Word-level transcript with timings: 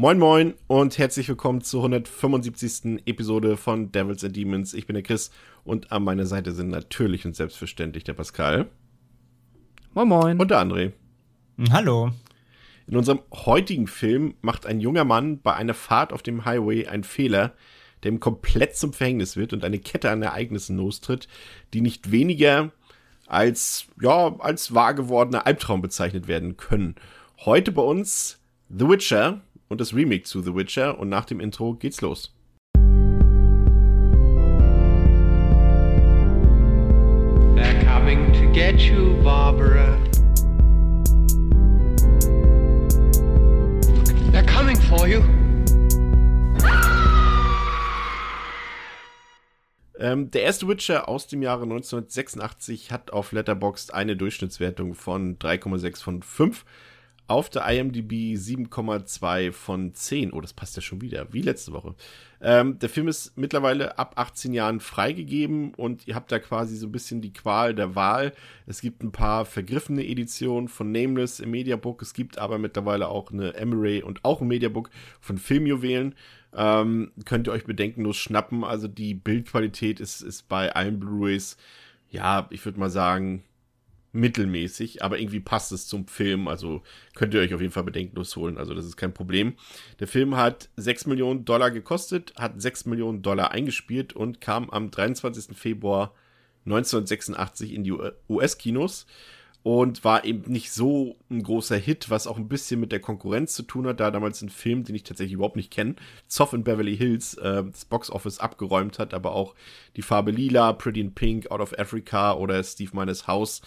Moin 0.00 0.16
Moin 0.20 0.54
und 0.68 0.96
herzlich 0.96 1.28
willkommen 1.28 1.60
zur 1.60 1.80
175. 1.80 3.02
Episode 3.04 3.56
von 3.56 3.90
Devils 3.90 4.22
and 4.22 4.36
Demons. 4.36 4.72
Ich 4.72 4.86
bin 4.86 4.94
der 4.94 5.02
Chris 5.02 5.32
und 5.64 5.90
an 5.90 6.04
meiner 6.04 6.24
Seite 6.24 6.52
sind 6.52 6.68
natürlich 6.68 7.26
und 7.26 7.34
selbstverständlich 7.34 8.04
der 8.04 8.12
Pascal. 8.12 8.68
Moin 9.94 10.06
Moin. 10.06 10.38
Und 10.38 10.52
der 10.52 10.60
André. 10.60 10.92
Hallo. 11.72 12.12
In 12.86 12.96
unserem 12.96 13.22
heutigen 13.34 13.88
Film 13.88 14.36
macht 14.40 14.66
ein 14.66 14.78
junger 14.78 15.04
Mann 15.04 15.40
bei 15.40 15.56
einer 15.56 15.74
Fahrt 15.74 16.12
auf 16.12 16.22
dem 16.22 16.44
Highway 16.44 16.86
einen 16.86 17.02
Fehler, 17.02 17.54
der 18.04 18.12
ihm 18.12 18.20
komplett 18.20 18.76
zum 18.76 18.92
Verhängnis 18.92 19.36
wird 19.36 19.52
und 19.52 19.64
eine 19.64 19.80
Kette 19.80 20.12
an 20.12 20.22
Ereignissen 20.22 20.76
lostritt, 20.76 21.26
die 21.74 21.80
nicht 21.80 22.12
weniger 22.12 22.70
als, 23.26 23.88
ja, 24.00 24.36
als 24.38 24.72
wahr 24.72 24.94
gewordener 24.94 25.44
Albtraum 25.44 25.82
bezeichnet 25.82 26.28
werden 26.28 26.56
können. 26.56 26.94
Heute 27.38 27.72
bei 27.72 27.82
uns 27.82 28.38
The 28.70 28.86
Witcher, 28.86 29.40
und 29.68 29.80
das 29.80 29.94
Remake 29.94 30.24
zu 30.24 30.42
The 30.42 30.54
Witcher 30.54 30.98
und 30.98 31.08
nach 31.08 31.24
dem 31.24 31.40
Intro 31.40 31.74
geht's 31.74 32.00
los. 32.00 32.34
They're 37.54 37.84
coming 37.84 38.32
to 38.32 38.50
get 38.52 38.80
you, 38.80 39.14
Barbara. 39.22 39.98
They're 44.32 44.46
coming 44.46 44.76
for 44.76 45.06
you. 45.06 45.22
Ähm, 50.00 50.30
der 50.30 50.42
erste 50.42 50.68
Witcher 50.68 51.08
aus 51.08 51.26
dem 51.26 51.42
Jahre 51.42 51.64
1986 51.64 52.92
hat 52.92 53.12
auf 53.12 53.32
Letterboxd 53.32 53.92
eine 53.92 54.16
Durchschnittswertung 54.16 54.94
von 54.94 55.38
3,6 55.40 56.02
von 56.02 56.22
5 56.22 56.64
auf 57.28 57.50
der 57.50 57.68
IMDb 57.68 58.34
7,2 58.34 59.52
von 59.52 59.94
10. 59.94 60.32
Oh, 60.32 60.40
das 60.40 60.54
passt 60.54 60.76
ja 60.76 60.82
schon 60.82 61.02
wieder, 61.02 61.32
wie 61.32 61.42
letzte 61.42 61.72
Woche. 61.72 61.94
Ähm, 62.40 62.78
der 62.78 62.88
Film 62.88 63.06
ist 63.06 63.36
mittlerweile 63.36 63.98
ab 63.98 64.14
18 64.16 64.54
Jahren 64.54 64.80
freigegeben 64.80 65.74
und 65.74 66.06
ihr 66.08 66.14
habt 66.14 66.32
da 66.32 66.38
quasi 66.38 66.76
so 66.76 66.86
ein 66.86 66.92
bisschen 66.92 67.20
die 67.20 67.32
Qual 67.32 67.74
der 67.74 67.94
Wahl. 67.94 68.32
Es 68.66 68.80
gibt 68.80 69.02
ein 69.02 69.12
paar 69.12 69.44
vergriffene 69.44 70.06
Editionen 70.06 70.68
von 70.68 70.90
Nameless 70.90 71.38
im 71.40 71.50
Mediabook. 71.50 72.00
Es 72.00 72.14
gibt 72.14 72.38
aber 72.38 72.58
mittlerweile 72.58 73.08
auch 73.08 73.30
eine 73.30 73.54
Emery 73.54 74.02
und 74.02 74.24
auch 74.24 74.40
ein 74.40 74.48
Mediabook 74.48 74.88
von 75.20 75.36
Filmjuwelen. 75.36 76.14
Ähm, 76.54 77.12
könnt 77.26 77.46
ihr 77.46 77.52
euch 77.52 77.66
bedenkenlos 77.66 78.16
schnappen. 78.16 78.64
Also 78.64 78.88
die 78.88 79.12
Bildqualität 79.12 80.00
ist, 80.00 80.22
ist 80.22 80.48
bei 80.48 80.74
allen 80.74 80.98
Blu-rays, 80.98 81.58
ja, 82.10 82.46
ich 82.50 82.64
würde 82.64 82.80
mal 82.80 82.90
sagen, 82.90 83.42
mittelmäßig, 84.12 85.02
aber 85.02 85.18
irgendwie 85.18 85.40
passt 85.40 85.72
es 85.72 85.86
zum 85.86 86.06
Film, 86.06 86.48
also 86.48 86.82
könnt 87.14 87.34
ihr 87.34 87.40
euch 87.40 87.54
auf 87.54 87.60
jeden 87.60 87.72
Fall 87.72 87.84
bedenkenlos 87.84 88.34
holen, 88.36 88.58
also 88.58 88.74
das 88.74 88.86
ist 88.86 88.96
kein 88.96 89.12
Problem. 89.12 89.54
Der 90.00 90.08
Film 90.08 90.36
hat 90.36 90.70
6 90.76 91.06
Millionen 91.06 91.44
Dollar 91.44 91.70
gekostet, 91.70 92.32
hat 92.36 92.60
6 92.60 92.86
Millionen 92.86 93.22
Dollar 93.22 93.50
eingespielt 93.50 94.14
und 94.14 94.40
kam 94.40 94.70
am 94.70 94.90
23. 94.90 95.56
Februar 95.56 96.14
1986 96.64 97.74
in 97.74 97.84
die 97.84 97.94
US-Kinos 98.28 99.06
und 99.62 100.04
war 100.04 100.24
eben 100.24 100.50
nicht 100.50 100.72
so 100.72 101.16
ein 101.30 101.42
großer 101.42 101.76
Hit, 101.76 102.10
was 102.10 102.26
auch 102.26 102.38
ein 102.38 102.48
bisschen 102.48 102.80
mit 102.80 102.92
der 102.92 103.00
Konkurrenz 103.00 103.54
zu 103.54 103.62
tun 103.62 103.86
hat, 103.86 104.00
da 104.00 104.10
damals 104.10 104.40
ein 104.40 104.48
Film, 104.48 104.84
den 104.84 104.94
ich 104.94 105.02
tatsächlich 105.02 105.34
überhaupt 105.34 105.56
nicht 105.56 105.72
kenne, 105.72 105.96
Zoff 106.26 106.52
in 106.52 106.64
Beverly 106.64 106.96
Hills, 106.96 107.34
äh, 107.34 107.64
das 107.64 107.84
Boxoffice 107.84 108.38
abgeräumt 108.38 108.98
hat, 108.98 109.12
aber 109.14 109.32
auch 109.32 109.54
die 109.96 110.02
Farbe 110.02 110.30
Lila, 110.30 110.72
Pretty 110.72 111.00
in 111.00 111.14
Pink, 111.14 111.50
Out 111.50 111.60
of 111.60 111.78
Africa 111.78 112.34
oder 112.34 112.62
Steve 112.62 112.96
Miners 112.96 113.26
House 113.26 113.60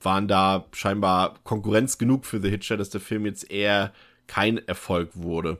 waren 0.00 0.28
da 0.28 0.66
scheinbar 0.72 1.34
Konkurrenz 1.42 1.98
genug 1.98 2.26
für 2.26 2.40
The 2.40 2.50
Hitcher, 2.50 2.76
dass 2.76 2.90
der 2.90 3.00
Film 3.00 3.26
jetzt 3.26 3.50
eher 3.50 3.92
kein 4.26 4.58
Erfolg 4.66 5.10
wurde. 5.14 5.58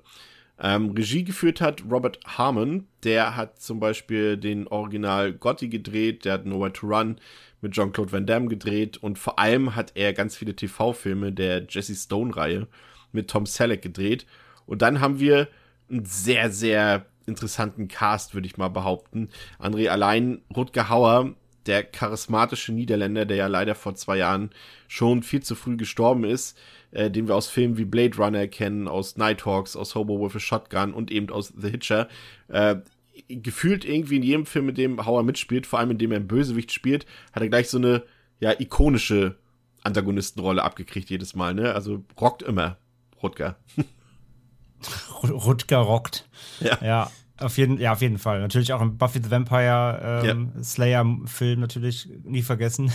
Ähm, 0.58 0.90
Regie 0.90 1.24
geführt 1.24 1.60
hat 1.60 1.82
Robert 1.90 2.18
Harmon, 2.24 2.86
der 3.04 3.36
hat 3.36 3.60
zum 3.60 3.78
Beispiel 3.78 4.38
den 4.38 4.66
Original 4.68 5.32
Gotti 5.32 5.68
gedreht, 5.68 6.24
der 6.24 6.34
hat 6.34 6.46
Nowhere 6.46 6.72
to 6.72 6.86
Run 6.86 7.16
mit 7.60 7.72
Jean-Claude 7.72 8.12
Van 8.12 8.26
Damme 8.26 8.48
gedreht 8.48 8.96
und 8.96 9.18
vor 9.18 9.38
allem 9.38 9.76
hat 9.76 9.92
er 9.94 10.12
ganz 10.14 10.36
viele 10.36 10.56
TV-Filme 10.56 11.32
der 11.32 11.66
Jesse 11.68 11.94
Stone-Reihe 11.94 12.68
mit 13.12 13.28
Tom 13.28 13.44
Selleck 13.44 13.82
gedreht. 13.82 14.26
Und 14.64 14.82
dann 14.82 15.00
haben 15.00 15.20
wir 15.20 15.48
einen 15.90 16.04
sehr, 16.04 16.50
sehr 16.50 17.06
interessanten 17.26 17.88
Cast, 17.88 18.34
würde 18.34 18.46
ich 18.46 18.56
mal 18.56 18.68
behaupten. 18.68 19.28
André 19.58 19.88
allein, 19.88 20.42
Rutger 20.54 20.88
Hauer 20.88 21.34
der 21.66 21.84
charismatische 21.84 22.72
Niederländer, 22.72 23.24
der 23.24 23.36
ja 23.36 23.46
leider 23.46 23.74
vor 23.74 23.94
zwei 23.94 24.18
Jahren 24.18 24.50
schon 24.88 25.22
viel 25.22 25.42
zu 25.42 25.54
früh 25.54 25.76
gestorben 25.76 26.24
ist, 26.24 26.58
äh, 26.92 27.10
den 27.10 27.28
wir 27.28 27.34
aus 27.34 27.48
Filmen 27.48 27.76
wie 27.76 27.84
Blade 27.84 28.16
Runner 28.16 28.46
kennen, 28.46 28.88
aus 28.88 29.16
Nighthawks, 29.16 29.76
aus 29.76 29.94
Hobo 29.94 30.24
with 30.24 30.36
a 30.36 30.38
Shotgun 30.38 30.92
und 30.92 31.10
eben 31.10 31.30
aus 31.30 31.52
The 31.56 31.70
Hitcher. 31.70 32.08
Äh, 32.48 32.76
gefühlt 33.28 33.84
irgendwie 33.84 34.16
in 34.16 34.22
jedem 34.22 34.46
Film, 34.46 34.66
mit 34.66 34.78
dem 34.78 35.04
Hauer 35.04 35.22
mitspielt, 35.22 35.66
vor 35.66 35.78
allem 35.78 35.92
in 35.92 35.98
dem 35.98 36.12
er 36.12 36.18
einen 36.18 36.28
Bösewicht 36.28 36.72
spielt, 36.72 37.06
hat 37.32 37.42
er 37.42 37.48
gleich 37.48 37.68
so 37.68 37.78
eine 37.78 38.02
ja 38.40 38.52
ikonische 38.58 39.36
Antagonistenrolle 39.82 40.62
abgekriegt 40.62 41.10
jedes 41.10 41.34
Mal. 41.34 41.54
Ne? 41.54 41.74
Also 41.74 42.04
rockt 42.20 42.42
immer 42.42 42.76
Rutger. 43.22 43.56
Rutger 45.22 45.78
rockt. 45.78 46.28
Ja. 46.60 46.78
ja. 46.82 47.10
Auf 47.38 47.58
jeden, 47.58 47.78
ja, 47.78 47.92
auf 47.92 48.00
jeden 48.00 48.18
Fall. 48.18 48.40
Natürlich 48.40 48.72
auch 48.72 48.80
im 48.80 48.96
Buffy 48.96 49.20
the 49.22 49.30
Vampire 49.30 50.22
ähm, 50.24 50.52
ja. 50.54 50.62
Slayer-Film 50.62 51.60
natürlich 51.60 52.08
nie 52.24 52.42
vergessen. 52.42 52.90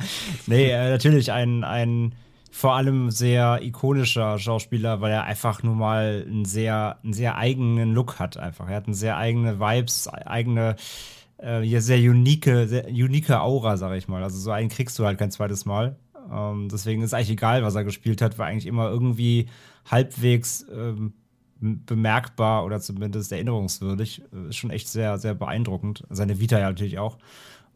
nee, 0.46 0.70
äh, 0.70 0.90
natürlich 0.90 1.32
ein, 1.32 1.64
ein 1.64 2.14
vor 2.50 2.74
allem 2.74 3.10
sehr 3.10 3.60
ikonischer 3.62 4.38
Schauspieler, 4.38 5.00
weil 5.00 5.12
er 5.12 5.24
einfach 5.24 5.62
nur 5.62 5.74
mal 5.74 6.24
einen 6.26 6.44
sehr, 6.44 6.98
einen 7.02 7.12
sehr 7.12 7.36
eigenen 7.36 7.92
Look 7.92 8.18
hat 8.18 8.36
einfach. 8.36 8.68
Er 8.68 8.76
hat 8.76 8.86
eine 8.86 8.94
sehr 8.94 9.16
eigene 9.16 9.60
Vibes, 9.60 10.08
eigene, 10.08 10.76
äh, 11.38 11.80
sehr 11.80 11.98
unique, 11.98 12.44
sehr 12.44 12.88
unique 12.88 13.30
Aura, 13.30 13.76
sag 13.76 13.96
ich 13.96 14.08
mal. 14.08 14.22
Also 14.22 14.38
so 14.38 14.50
einen 14.50 14.68
kriegst 14.68 14.98
du 14.98 15.04
halt 15.04 15.18
kein 15.18 15.30
zweites 15.30 15.64
Mal. 15.64 15.96
Ähm, 16.32 16.68
deswegen 16.70 17.02
ist 17.02 17.14
eigentlich 17.14 17.30
egal, 17.30 17.62
was 17.62 17.74
er 17.74 17.84
gespielt 17.84 18.22
hat, 18.22 18.38
war 18.38 18.46
eigentlich 18.46 18.66
immer 18.66 18.88
irgendwie 18.88 19.48
halbwegs 19.90 20.66
ähm, 20.74 21.12
bemerkbar 21.60 22.64
oder 22.64 22.80
zumindest 22.80 23.32
erinnerungswürdig. 23.32 24.22
Ist 24.48 24.56
schon 24.56 24.70
echt 24.70 24.88
sehr, 24.88 25.18
sehr 25.18 25.34
beeindruckend. 25.34 26.04
Seine 26.10 26.38
Vita 26.38 26.58
ja 26.58 26.68
natürlich 26.68 26.98
auch. 26.98 27.18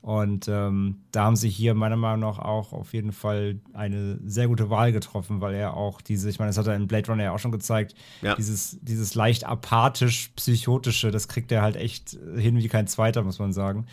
Und 0.02 0.48
ähm, 0.48 1.00
da 1.12 1.24
haben 1.24 1.36
sie 1.36 1.50
hier 1.50 1.74
meiner 1.74 1.96
Meinung 1.96 2.20
nach 2.20 2.38
auch 2.38 2.72
auf 2.72 2.94
jeden 2.94 3.12
Fall 3.12 3.60
eine 3.74 4.18
sehr 4.24 4.48
gute 4.48 4.70
Wahl 4.70 4.92
getroffen, 4.92 5.42
weil 5.42 5.54
er 5.54 5.76
auch 5.76 6.00
diese, 6.00 6.30
ich 6.30 6.38
meine, 6.38 6.48
das 6.48 6.56
hat 6.56 6.66
er 6.66 6.74
in 6.74 6.86
Blade 6.86 7.06
Runner 7.08 7.24
ja 7.24 7.32
auch 7.32 7.38
schon 7.38 7.52
gezeigt, 7.52 7.94
ja. 8.22 8.34
dieses, 8.34 8.78
dieses 8.80 9.14
leicht 9.14 9.44
apathisch-psychotische, 9.44 11.10
das 11.10 11.28
kriegt 11.28 11.52
er 11.52 11.60
halt 11.60 11.76
echt 11.76 12.16
hin 12.34 12.56
wie 12.56 12.68
kein 12.68 12.86
zweiter, 12.86 13.22
muss 13.22 13.38
man 13.38 13.52
sagen. 13.52 13.86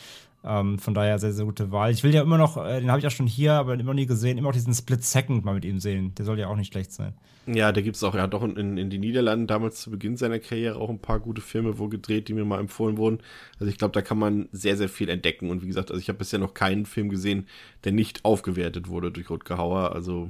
Ähm, 0.44 0.80
von 0.80 0.94
daher 0.94 1.20
sehr, 1.20 1.34
sehr 1.34 1.46
gute 1.46 1.72
Wahl. 1.72 1.92
Ich 1.92 2.03
will 2.03 2.14
ja 2.14 2.22
immer 2.22 2.38
noch, 2.38 2.58
äh, 2.58 2.80
den 2.80 2.90
habe 2.90 3.00
ich 3.00 3.08
auch 3.08 3.12
schon 3.12 3.28
hier, 3.28 3.53
aber 3.53 3.74
immer 3.74 3.94
nie 3.94 4.06
gesehen, 4.06 4.38
immer 4.38 4.50
noch 4.50 4.53
diesen 4.53 4.74
Split 4.74 5.03
Second 5.03 5.44
mal 5.44 5.56
mit 5.56 5.66
ihm 5.66 5.80
sehen. 5.80 6.14
Der 6.16 6.25
soll 6.25 6.40
ja 6.40 6.48
auch 6.48 6.56
nicht 6.56 6.72
schlecht 6.72 6.92
sein. 6.92 7.14
Ja, 7.48 7.72
da 7.72 7.80
gibt 7.81 7.96
es 7.96 8.03
auch, 8.03 8.14
ja 8.14 8.28
doch 8.28 8.44
in, 8.44 8.78
in 8.78 8.90
den 8.90 9.00
Niederlanden 9.00 9.48
damals 9.48 9.81
zu 9.81 9.90
Beginn 9.90 10.18
seiner 10.18 10.40
Karriere 10.40 10.78
auch 10.78 10.90
ein 10.90 11.00
paar 11.00 11.20
gute 11.20 11.42
Filme 11.42 11.80
wo 11.80 11.88
gedreht, 11.88 12.28
die 12.28 12.34
mir 12.34 12.44
mal 12.44 12.59
empfohlen 12.59 12.98
wurden. 12.98 13.20
Also 13.58 13.72
ich 13.72 13.78
glaube, 13.78 13.94
da 13.94 14.02
kann 14.02 14.20
man 14.20 14.50
sehr, 14.52 14.75
sehr 14.75 14.90
viel 14.90 15.08
entdecken. 15.09 15.50
Und 15.50 15.64
wie 15.64 15.68
gesagt, 15.68 15.90
also 15.90 16.00
ich 16.00 16.09
habe 16.09 16.20
bisher 16.20 16.40
noch 16.40 16.54
keinen 16.54 16.86
Film 16.86 17.08
gesehen, 17.09 17.48
der 17.86 17.94
nicht 17.94 18.25
aufgewertet 18.25 18.89
wurde 18.89 19.12
durch 19.12 19.30
Rutger 19.30 19.57
Hauer. 19.57 19.94
Also 19.94 20.30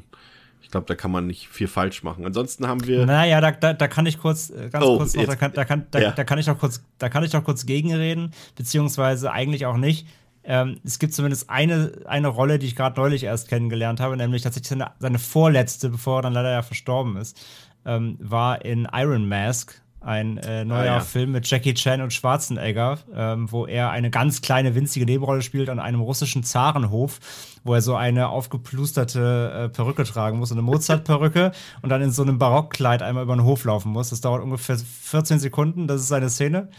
ich 0.68 0.72
glaube, 0.72 0.86
da 0.86 0.96
kann 0.96 1.12
man 1.12 1.28
nicht 1.28 1.48
viel 1.48 1.69
falsch 1.69 2.04
machen. 2.04 2.25
Ansonsten 2.25 2.68
haben 2.68 2.86
wir. 2.86 3.06
Naja, 3.06 3.40
da, 3.40 3.52
da, 3.52 3.72
da 3.72 3.88
kann 3.88 4.06
ich 4.06 4.19
kurz, 4.19 4.50
äh, 4.50 4.68
ganz 4.69 4.84
oh, 4.84 4.98
kurz 4.98 5.16
noch, 5.16 5.24
da 5.24 5.38
kann, 5.38 5.54
da, 5.54 5.64
kann, 5.64 5.88
da, 5.92 6.00
ja. 6.00 6.12
da 6.12 6.25
kann 6.25 6.40
ich 6.40 6.48
noch 6.48 6.60
kurz, 6.60 6.84
da 6.98 7.08
kann 7.08 7.24
ich 7.24 7.31
noch 7.31 7.46
kurz 7.46 7.66
gegenreden, 7.66 8.34
beziehungsweise 8.58 9.31
eigentlich 9.31 9.66
auch 9.66 9.78
nicht. 9.78 10.08
Ähm, 10.44 10.81
es 10.84 11.00
gibt 11.00 11.14
zumindest 11.14 11.50
eine, 11.50 11.94
eine 12.04 12.28
Rolle, 12.28 12.60
die 12.60 12.68
ich 12.68 12.75
gerade 12.75 13.00
neulich 13.00 13.24
erst 13.24 13.48
kennengelernt 13.48 14.02
habe, 14.02 14.18
nämlich 14.18 14.42
tatsächlich 14.42 14.68
seine, 14.68 14.92
seine 15.00 15.19
vorletzte, 15.19 15.88
bevor 15.88 16.19
er 16.19 16.24
dann 16.24 16.34
leider 16.34 16.52
ja 16.52 16.62
verstorben 16.64 17.16
ist, 17.16 17.40
ähm, 17.86 18.18
war 18.19 18.66
in 18.66 18.90
Iron 18.92 19.30
Mask, 19.30 19.81
ein 19.99 20.38
äh, 20.38 20.63
neuer 20.63 20.79
ah, 20.79 20.85
ja. 20.85 20.99
Film 20.99 21.31
mit 21.31 21.49
Jackie 21.49 21.73
Chan 21.73 22.01
und 22.01 22.13
Schwarzenegger, 22.13 22.99
ähm, 23.13 23.51
wo 23.51 23.65
er 23.65 23.89
eine 23.89 24.09
ganz 24.09 24.41
kleine, 24.41 24.75
winzige 24.75 25.05
Nebenrolle 25.05 25.41
spielt 25.41 25.69
an 25.69 25.79
einem 25.79 26.01
russischen 26.01 26.44
Zarenhof, 26.44 27.19
wo 27.63 27.73
er 27.73 27.81
so 27.81 27.95
eine 27.95 28.29
aufgeplusterte 28.29 29.65
äh, 29.65 29.69
Perücke 29.69 30.03
tragen 30.03 30.38
muss, 30.39 30.51
eine 30.51 30.61
Mozart-Perücke 30.61 31.51
und 31.81 31.89
dann 31.89 32.01
in 32.01 32.11
so 32.11 32.21
einem 32.21 32.38
Barockkleid 32.38 33.01
einmal 33.01 33.23
über 33.23 33.35
den 33.35 33.44
Hof 33.44 33.65
laufen 33.65 33.91
muss. 33.91 34.09
Das 34.11 34.21
dauert 34.21 34.44
ungefähr 34.44 34.77
14 34.77 35.39
Sekunden, 35.39 35.88
das 35.88 36.01
ist 36.01 36.07
seine 36.07 36.29
Szene. 36.29 36.69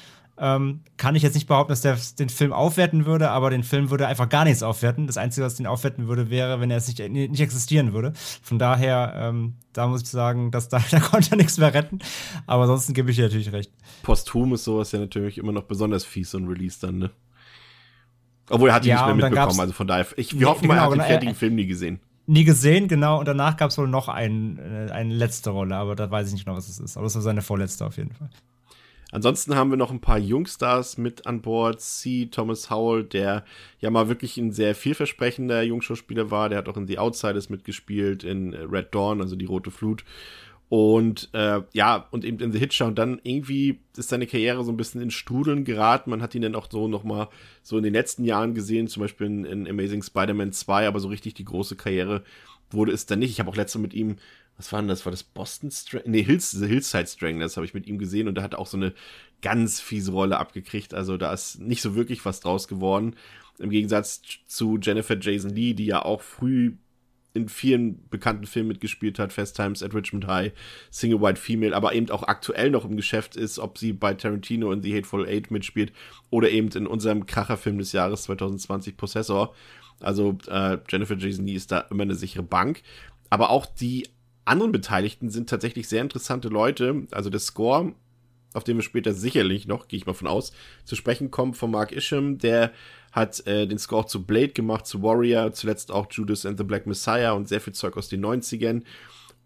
Ähm, 0.41 0.81
kann 0.97 1.17
ich 1.17 1.23
jetzt 1.23 1.35
nicht 1.35 1.47
behaupten, 1.47 1.71
dass 1.71 1.81
der 1.81 1.99
den 2.19 2.29
Film 2.29 2.53
aufwerten 2.53 3.07
würde, 3.07 3.31
aber 3.31 3.51
den 3.51 3.63
Film 3.63 3.91
würde 3.91 4.07
einfach 4.07 4.29
gar 4.29 4.45
nichts 4.45 4.63
aufwerten. 4.63 5.07
Das 5.07 5.17
Einzige, 5.17 5.45
was 5.45 5.57
den 5.57 5.67
aufwerten 5.67 6.07
würde, 6.09 6.31
wäre, 6.31 6.61
wenn 6.61 6.71
er 6.71 6.77
es 6.77 6.89
nicht, 6.89 7.01
nicht 7.11 7.41
existieren 7.41 7.93
würde. 7.93 8.13
Von 8.43 8.59
daher, 8.59 9.15
ähm, 9.17 9.55
da 9.73 9.87
muss 9.87 10.03
ich 10.03 10.09
sagen, 10.09 10.51
dass 10.51 10.69
da, 10.69 10.83
da 10.91 11.01
konnte 11.01 11.33
er 11.33 11.37
nichts 11.37 11.59
mehr 11.59 11.75
retten. 11.75 11.99
Aber 12.47 12.63
ansonsten 12.63 12.95
gebe 12.95 13.11
ich 13.11 13.17
dir 13.17 13.25
natürlich 13.25 13.53
recht. 13.53 13.73
Posthum 14.03 14.55
ist 14.55 14.65
sowas 14.65 14.93
ja 14.93 14.99
natürlich 14.99 15.39
immer 15.39 15.53
noch 15.53 15.65
besonders 15.65 16.05
fies, 16.05 16.31
so 16.31 16.39
ein 16.39 16.47
Release 16.47 16.79
dann, 16.81 16.99
ne? 16.99 17.11
Obwohl 18.51 18.71
er 18.71 18.77
hat 18.77 18.85
ihn 18.85 18.91
ja, 18.91 19.07
nicht 19.07 19.17
mehr 19.17 19.29
mitbekommen, 19.29 19.61
also 19.61 19.73
von 19.75 19.87
daher. 19.87 20.07
Ich, 20.17 20.39
wir 20.39 20.49
hoffen 20.49 20.69
mal, 20.69 20.77
er 20.77 20.85
hat 20.85 20.93
den 20.93 21.01
fertigen 21.03 21.35
Film 21.35 21.55
nie 21.55 21.67
gesehen 21.67 22.01
nie 22.29 22.45
gesehen, 22.45 22.89
genau. 22.89 23.19
Und 23.19 23.27
danach 23.27 23.57
gab 23.57 23.71
es 23.71 23.79
wohl 23.79 23.89
noch 23.89 24.09
ein, 24.09 24.59
äh, 24.59 24.93
eine 24.93 25.15
letzte 25.15 25.51
Rolle, 25.51 25.77
aber 25.77 25.97
da 25.97 26.11
weiß 26.11 26.29
ich 26.29 26.35
nicht 26.35 26.47
noch, 26.47 26.57
was 26.57 26.69
es 26.69 26.79
ist. 26.79 26.97
Aber 26.97 27.07
es 27.07 27.15
war 27.15 27.23
seine 27.23 27.43
vorletzte 27.43 27.87
auf 27.87 27.97
jeden 27.97 28.13
Fall. 28.13 28.29
Ansonsten 29.11 29.55
haben 29.55 29.71
wir 29.71 29.79
noch 29.79 29.91
ein 29.91 30.01
paar 30.01 30.19
Jungstars 30.19 30.99
mit 30.99 31.27
an 31.27 31.41
Bord. 31.41 31.81
C. 31.81 32.27
Thomas 32.27 32.69
Howell, 32.71 33.05
der 33.05 33.45
ja 33.81 33.91
mal 33.91 34.09
wirklich 34.09 34.37
ein 34.37 34.53
sehr 34.53 34.75
vielversprechender 34.75 35.63
Jungschauspieler 35.63 36.31
war. 36.31 36.49
Der 36.49 36.59
hat 36.59 36.69
auch 36.69 36.77
in 36.77 36.87
The 36.87 36.99
Outsiders 36.99 37.49
mitgespielt, 37.49 38.23
in 38.23 38.53
Red 38.55 38.95
Dawn, 38.95 39.23
also 39.23 39.35
die 39.35 39.47
Rote 39.47 39.71
Flut. 39.71 40.05
Und 40.69 41.31
äh, 41.33 41.63
ja, 41.73 42.07
und 42.11 42.27
eben 42.27 42.41
in 42.41 42.53
The 42.53 42.59
Hitcher. 42.59 42.87
Und 42.87 42.99
dann 42.99 43.21
irgendwie 43.23 43.81
ist 43.97 44.11
seine 44.11 44.27
Karriere 44.27 44.63
so 44.65 44.71
ein 44.71 44.77
bisschen 44.77 45.01
in 45.01 45.11
Strudeln 45.11 45.65
geraten. 45.65 46.11
Man 46.11 46.21
hat 46.21 46.35
ihn 46.35 46.43
dann 46.43 46.55
auch 46.55 46.69
so 46.71 46.89
nochmal 46.89 47.29
so 47.63 47.79
in 47.79 47.85
den 47.85 47.95
letzten 47.95 48.25
Jahren 48.25 48.53
gesehen, 48.53 48.89
zum 48.89 49.01
Beispiel 49.01 49.27
in, 49.27 49.45
in 49.47 49.69
Amazing 49.69 50.03
Spider-Man 50.03 50.53
2, 50.53 50.87
aber 50.87 51.01
so 51.01 51.09
richtig 51.09 51.33
die 51.33 51.47
große 51.47 51.77
Karriere 51.77 52.23
wurde 52.71 52.93
es 52.93 53.07
dann 53.07 53.21
nicht. 53.21 53.31
Ich 53.31 53.41
habe 53.41 53.51
auch 53.51 53.57
letztes 53.57 53.79
Mal 53.79 53.83
mit 53.83 53.95
ihm 53.95 54.17
was 54.59 54.73
war 54.73 54.81
denn 54.81 54.89
das? 54.89 55.07
War 55.07 55.13
das 55.13 55.23
Boston 55.23 55.71
Strang? 55.71 56.03
Nee, 56.05 56.23
Hills, 56.23 56.51
Hillside 56.51 57.07
Strang, 57.07 57.39
das 57.39 57.57
habe 57.57 57.65
ich 57.65 57.75
mit 57.75 57.87
ihm 57.87 57.99
gesehen 57.99 58.29
und 58.29 58.37
er 58.37 58.45
hat 58.45 58.57
auch 58.57 58.67
so 58.67 58.77
eine 58.77 58.93
ganz 59.41 59.81
fiese 59.81 60.13
Rolle 60.13 60.39
abgekriegt. 60.39 60.93
Also 60.93 61.17
da 61.17 61.33
ist 61.33 61.61
nicht 61.61 61.81
so 61.81 61.95
wirklich 61.95 62.25
was 62.25 62.41
draus 62.41 62.67
geworden. 62.69 63.15
Im 63.59 63.71
Gegensatz 63.71 64.21
zu 64.47 64.79
Jennifer 64.81 65.19
Jason 65.19 65.51
Lee, 65.51 65.75
die 65.75 65.87
ja 65.87 66.05
auch 66.05 66.21
früh 66.21 66.75
in 67.35 67.49
vielen 67.49 68.09
bekannten 68.09 68.47
Filmen 68.47 68.69
mitgespielt 68.69 69.21
hat, 69.21 69.33
Fast 69.33 69.55
Times 69.55 69.83
at 69.83 69.95
Richmond 69.95 70.27
High, 70.27 70.53
Single 70.91 71.21
White 71.21 71.41
Female, 71.41 71.77
aber 71.77 71.93
eben 71.93 72.11
auch 72.11 72.25
aktuell 72.25 72.71
noch 72.71 72.85
im 72.85 72.97
Geschäft 72.97 73.37
ist, 73.37 73.61
ob 73.61 73.79
sie 73.79 73.93
bei 73.93 74.15
Tarantino 74.15 74.73
in 74.73 74.83
The 74.83 74.97
Hateful 74.97 75.27
Eight 75.29 75.53
mitspielt 75.53 75.93
oder 76.31 76.51
eben 76.51 76.69
in 76.71 76.87
unserem 76.89 77.27
Kracherfilm 77.27 77.79
des 77.79 77.93
Jahres 77.93 78.25
2020 78.25 78.97
Possessor. 78.97 79.55
Also 80.01 80.37
äh, 80.49 80.79
Jennifer 80.89 81.17
Jason 81.17 81.47
Lee 81.47 81.55
ist 81.55 81.71
da 81.71 81.81
immer 81.91 82.03
eine 82.03 82.15
sichere 82.15 82.43
Bank. 82.43 82.83
Aber 83.31 83.51
auch 83.51 83.67
die 83.67 84.09
anderen 84.49 84.73
Beteiligten 84.73 85.31
sind 85.31 85.49
tatsächlich 85.49 85.89
sehr 85.89 86.03
interessante 86.03 86.49
Leute. 86.49 87.07
Also 87.11 87.31
der 87.31 87.41
Score, 87.41 87.93
auf 88.55 88.65
den 88.65 88.77
wir 88.77 88.83
später 88.83 89.13
sicherlich 89.13 89.67
noch, 89.67 89.89
gehe 89.89 89.99
ich 89.99 90.07
mal 90.07 90.15
von 90.15 90.27
aus, 90.27 90.53
zu 90.85 90.97
sprechen 90.97 91.31
kommen 91.31 91.55
von 91.55 91.71
Mark 91.71 91.93
Isham, 91.93 92.39
der 92.39 92.73
hat 93.13 93.47
äh, 93.47 93.67
den 93.67 93.79
Score 93.79 94.07
zu 94.07 94.25
Blade 94.25 94.49
gemacht, 94.49 94.87
zu 94.87 95.03
Warrior, 95.03 95.53
zuletzt 95.53 95.91
auch 95.91 96.07
Judas 96.11 96.47
and 96.47 96.59
the 96.59 96.65
Black 96.65 96.87
Messiah 96.87 97.33
und 97.33 97.49
sehr 97.49 97.61
viel 97.61 97.73
Zeug 97.73 97.97
aus 97.97 98.09
den 98.09 98.25
90ern. 98.25 98.83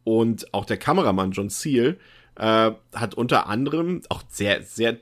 Und 0.04 0.52
auch 0.52 0.64
der 0.64 0.78
Kameramann 0.78 1.31
John 1.31 1.48
Seal 1.48 1.96
äh, 2.37 2.72
hat 2.94 3.14
unter 3.14 3.46
anderem 3.46 4.02
auch 4.08 4.22
sehr, 4.28 4.62
sehr 4.62 4.98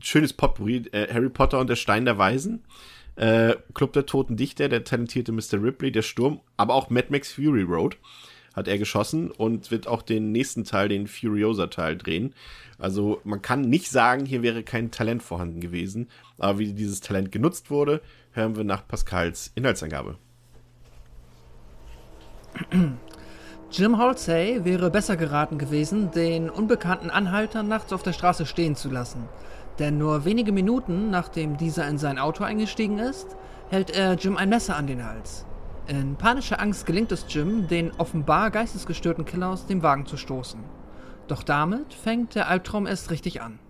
schönes 0.00 0.32
Potpourri, 0.32 0.88
äh, 0.92 1.12
Harry 1.12 1.30
Potter 1.30 1.58
und 1.58 1.68
der 1.68 1.76
Stein 1.76 2.04
der 2.04 2.18
Weisen, 2.18 2.64
äh, 3.16 3.56
Club 3.74 3.92
der 3.92 4.06
Toten 4.06 4.36
Dichter, 4.36 4.68
der 4.68 4.84
talentierte 4.84 5.32
Mr. 5.32 5.62
Ripley, 5.62 5.90
der 5.90 6.02
Sturm, 6.02 6.40
aber 6.56 6.74
auch 6.74 6.90
Mad 6.90 7.08
Max 7.10 7.32
Fury 7.32 7.62
Road 7.62 7.96
hat 8.56 8.66
er 8.66 8.78
geschossen 8.78 9.30
und 9.30 9.70
wird 9.70 9.86
auch 9.86 10.02
den 10.02 10.32
nächsten 10.32 10.64
Teil, 10.64 10.88
den 10.88 11.06
Furiosa-Teil 11.06 11.96
drehen. 11.98 12.34
Also 12.78 13.20
man 13.22 13.42
kann 13.42 13.60
nicht 13.60 13.90
sagen, 13.90 14.24
hier 14.24 14.42
wäre 14.42 14.62
kein 14.62 14.90
Talent 14.90 15.22
vorhanden 15.22 15.60
gewesen. 15.60 16.08
Aber 16.38 16.58
wie 16.58 16.72
dieses 16.72 17.00
Talent 17.00 17.30
genutzt 17.30 17.70
wurde, 17.70 18.00
hören 18.32 18.56
wir 18.56 18.64
nach 18.64 18.88
Pascals 18.88 19.52
Inhaltsangabe. 19.54 20.16
Jim 23.70 23.98
Halsey 23.98 24.64
wäre 24.64 24.90
besser 24.90 25.16
geraten 25.16 25.58
gewesen, 25.58 26.10
den 26.10 26.48
unbekannten 26.48 27.10
Anhalter 27.10 27.62
nachts 27.62 27.92
auf 27.92 28.02
der 28.02 28.14
Straße 28.14 28.46
stehen 28.46 28.74
zu 28.74 28.88
lassen. 28.88 29.28
Denn 29.78 29.98
nur 29.98 30.24
wenige 30.24 30.52
Minuten 30.52 31.10
nachdem 31.10 31.58
dieser 31.58 31.86
in 31.86 31.98
sein 31.98 32.18
Auto 32.18 32.44
eingestiegen 32.44 32.98
ist, 32.98 33.36
hält 33.68 33.90
er 33.90 34.14
Jim 34.14 34.38
ein 34.38 34.48
Messer 34.48 34.76
an 34.76 34.86
den 34.86 35.04
Hals. 35.04 35.44
In 35.88 36.16
panischer 36.16 36.60
Angst 36.60 36.84
gelingt 36.84 37.12
es 37.12 37.26
Jim, 37.28 37.68
den 37.68 37.92
offenbar 37.92 38.50
geistesgestörten 38.50 39.24
Killer 39.24 39.50
aus 39.50 39.66
dem 39.66 39.84
Wagen 39.84 40.04
zu 40.04 40.16
stoßen. 40.16 40.58
Doch 41.28 41.44
damit 41.44 41.94
fängt 41.94 42.34
der 42.34 42.48
Albtraum 42.48 42.86
erst 42.86 43.10
richtig 43.12 43.40
an. 43.40 43.60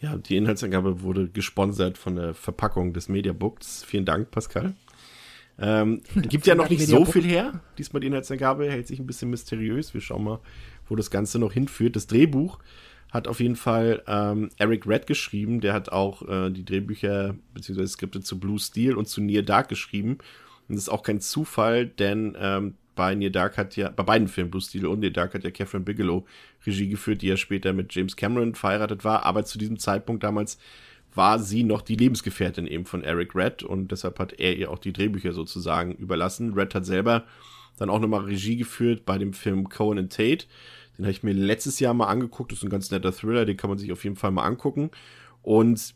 Ja, 0.00 0.16
die 0.16 0.36
Inhaltsangabe 0.36 1.02
wurde 1.02 1.28
gesponsert 1.28 1.98
von 1.98 2.14
der 2.14 2.34
Verpackung 2.34 2.92
des 2.92 3.08
Mediabooks. 3.08 3.82
Vielen 3.82 4.04
Dank, 4.04 4.30
Pascal. 4.30 4.74
Ähm, 5.58 6.02
gibt 6.14 6.46
ja 6.46 6.54
noch 6.54 6.70
nicht 6.70 6.86
so 6.86 7.04
viel 7.04 7.24
her. 7.24 7.60
Diesmal 7.76 8.00
die 8.00 8.06
Inhaltsangabe 8.06 8.70
hält 8.70 8.86
sich 8.86 9.00
ein 9.00 9.06
bisschen 9.06 9.30
mysteriös. 9.30 9.94
Wir 9.94 10.00
schauen 10.00 10.22
mal, 10.22 10.38
wo 10.88 10.94
das 10.94 11.10
Ganze 11.10 11.40
noch 11.40 11.52
hinführt. 11.52 11.96
Das 11.96 12.06
Drehbuch 12.06 12.60
hat 13.10 13.26
auf 13.26 13.40
jeden 13.40 13.56
Fall 13.56 14.02
ähm, 14.06 14.50
Eric 14.58 14.86
Red 14.86 15.08
geschrieben. 15.08 15.60
Der 15.60 15.72
hat 15.72 15.88
auch 15.88 16.22
äh, 16.28 16.50
die 16.50 16.64
Drehbücher 16.64 17.34
bzw. 17.54 17.86
Skripte 17.86 18.20
zu 18.20 18.38
Blue 18.38 18.60
Steel 18.60 18.94
und 18.94 19.08
zu 19.08 19.20
Near 19.20 19.42
Dark 19.42 19.68
geschrieben 19.68 20.18
und 20.68 20.74
das 20.74 20.84
ist 20.84 20.88
auch 20.88 21.02
kein 21.02 21.20
Zufall, 21.20 21.86
denn 21.86 22.36
ähm, 22.38 22.74
bei 22.94 23.14
Near 23.14 23.30
Dark 23.30 23.58
hat 23.58 23.76
ja, 23.76 23.90
bei 23.90 24.02
beiden 24.02 24.26
Filmen, 24.26 24.50
Blue 24.50 24.62
Steel 24.62 24.86
und 24.86 25.00
Near 25.00 25.10
Dark, 25.10 25.34
hat 25.34 25.44
ja 25.44 25.50
Catherine 25.50 25.84
Bigelow 25.84 26.26
Regie 26.66 26.88
geführt, 26.88 27.22
die 27.22 27.28
ja 27.28 27.36
später 27.36 27.72
mit 27.72 27.94
James 27.94 28.16
Cameron 28.16 28.54
verheiratet 28.54 29.04
war, 29.04 29.24
aber 29.24 29.44
zu 29.44 29.58
diesem 29.58 29.78
Zeitpunkt 29.78 30.24
damals 30.24 30.58
war 31.14 31.38
sie 31.38 31.62
noch 31.62 31.82
die 31.82 31.96
Lebensgefährtin 31.96 32.66
eben 32.66 32.84
von 32.84 33.02
Eric 33.02 33.34
Red 33.34 33.62
und 33.62 33.90
deshalb 33.90 34.18
hat 34.18 34.38
er 34.38 34.56
ihr 34.56 34.70
auch 34.70 34.78
die 34.78 34.92
Drehbücher 34.92 35.32
sozusagen 35.32 35.94
überlassen. 35.94 36.52
Red 36.52 36.74
hat 36.74 36.84
selber 36.84 37.24
dann 37.78 37.90
auch 37.90 38.00
nochmal 38.00 38.24
Regie 38.24 38.56
geführt 38.56 39.04
bei 39.06 39.18
dem 39.18 39.32
Film 39.32 39.68
Cohen 39.68 39.98
and 39.98 40.12
Tate. 40.12 40.46
Den 40.96 41.04
habe 41.04 41.12
ich 41.12 41.22
mir 41.22 41.32
letztes 41.32 41.80
Jahr 41.80 41.94
mal 41.94 42.06
angeguckt. 42.06 42.52
Das 42.52 42.58
ist 42.58 42.64
ein 42.64 42.70
ganz 42.70 42.90
netter 42.90 43.12
Thriller, 43.12 43.44
den 43.44 43.56
kann 43.56 43.70
man 43.70 43.78
sich 43.78 43.92
auf 43.92 44.04
jeden 44.04 44.16
Fall 44.16 44.30
mal 44.30 44.44
angucken. 44.44 44.90
Und 45.42 45.94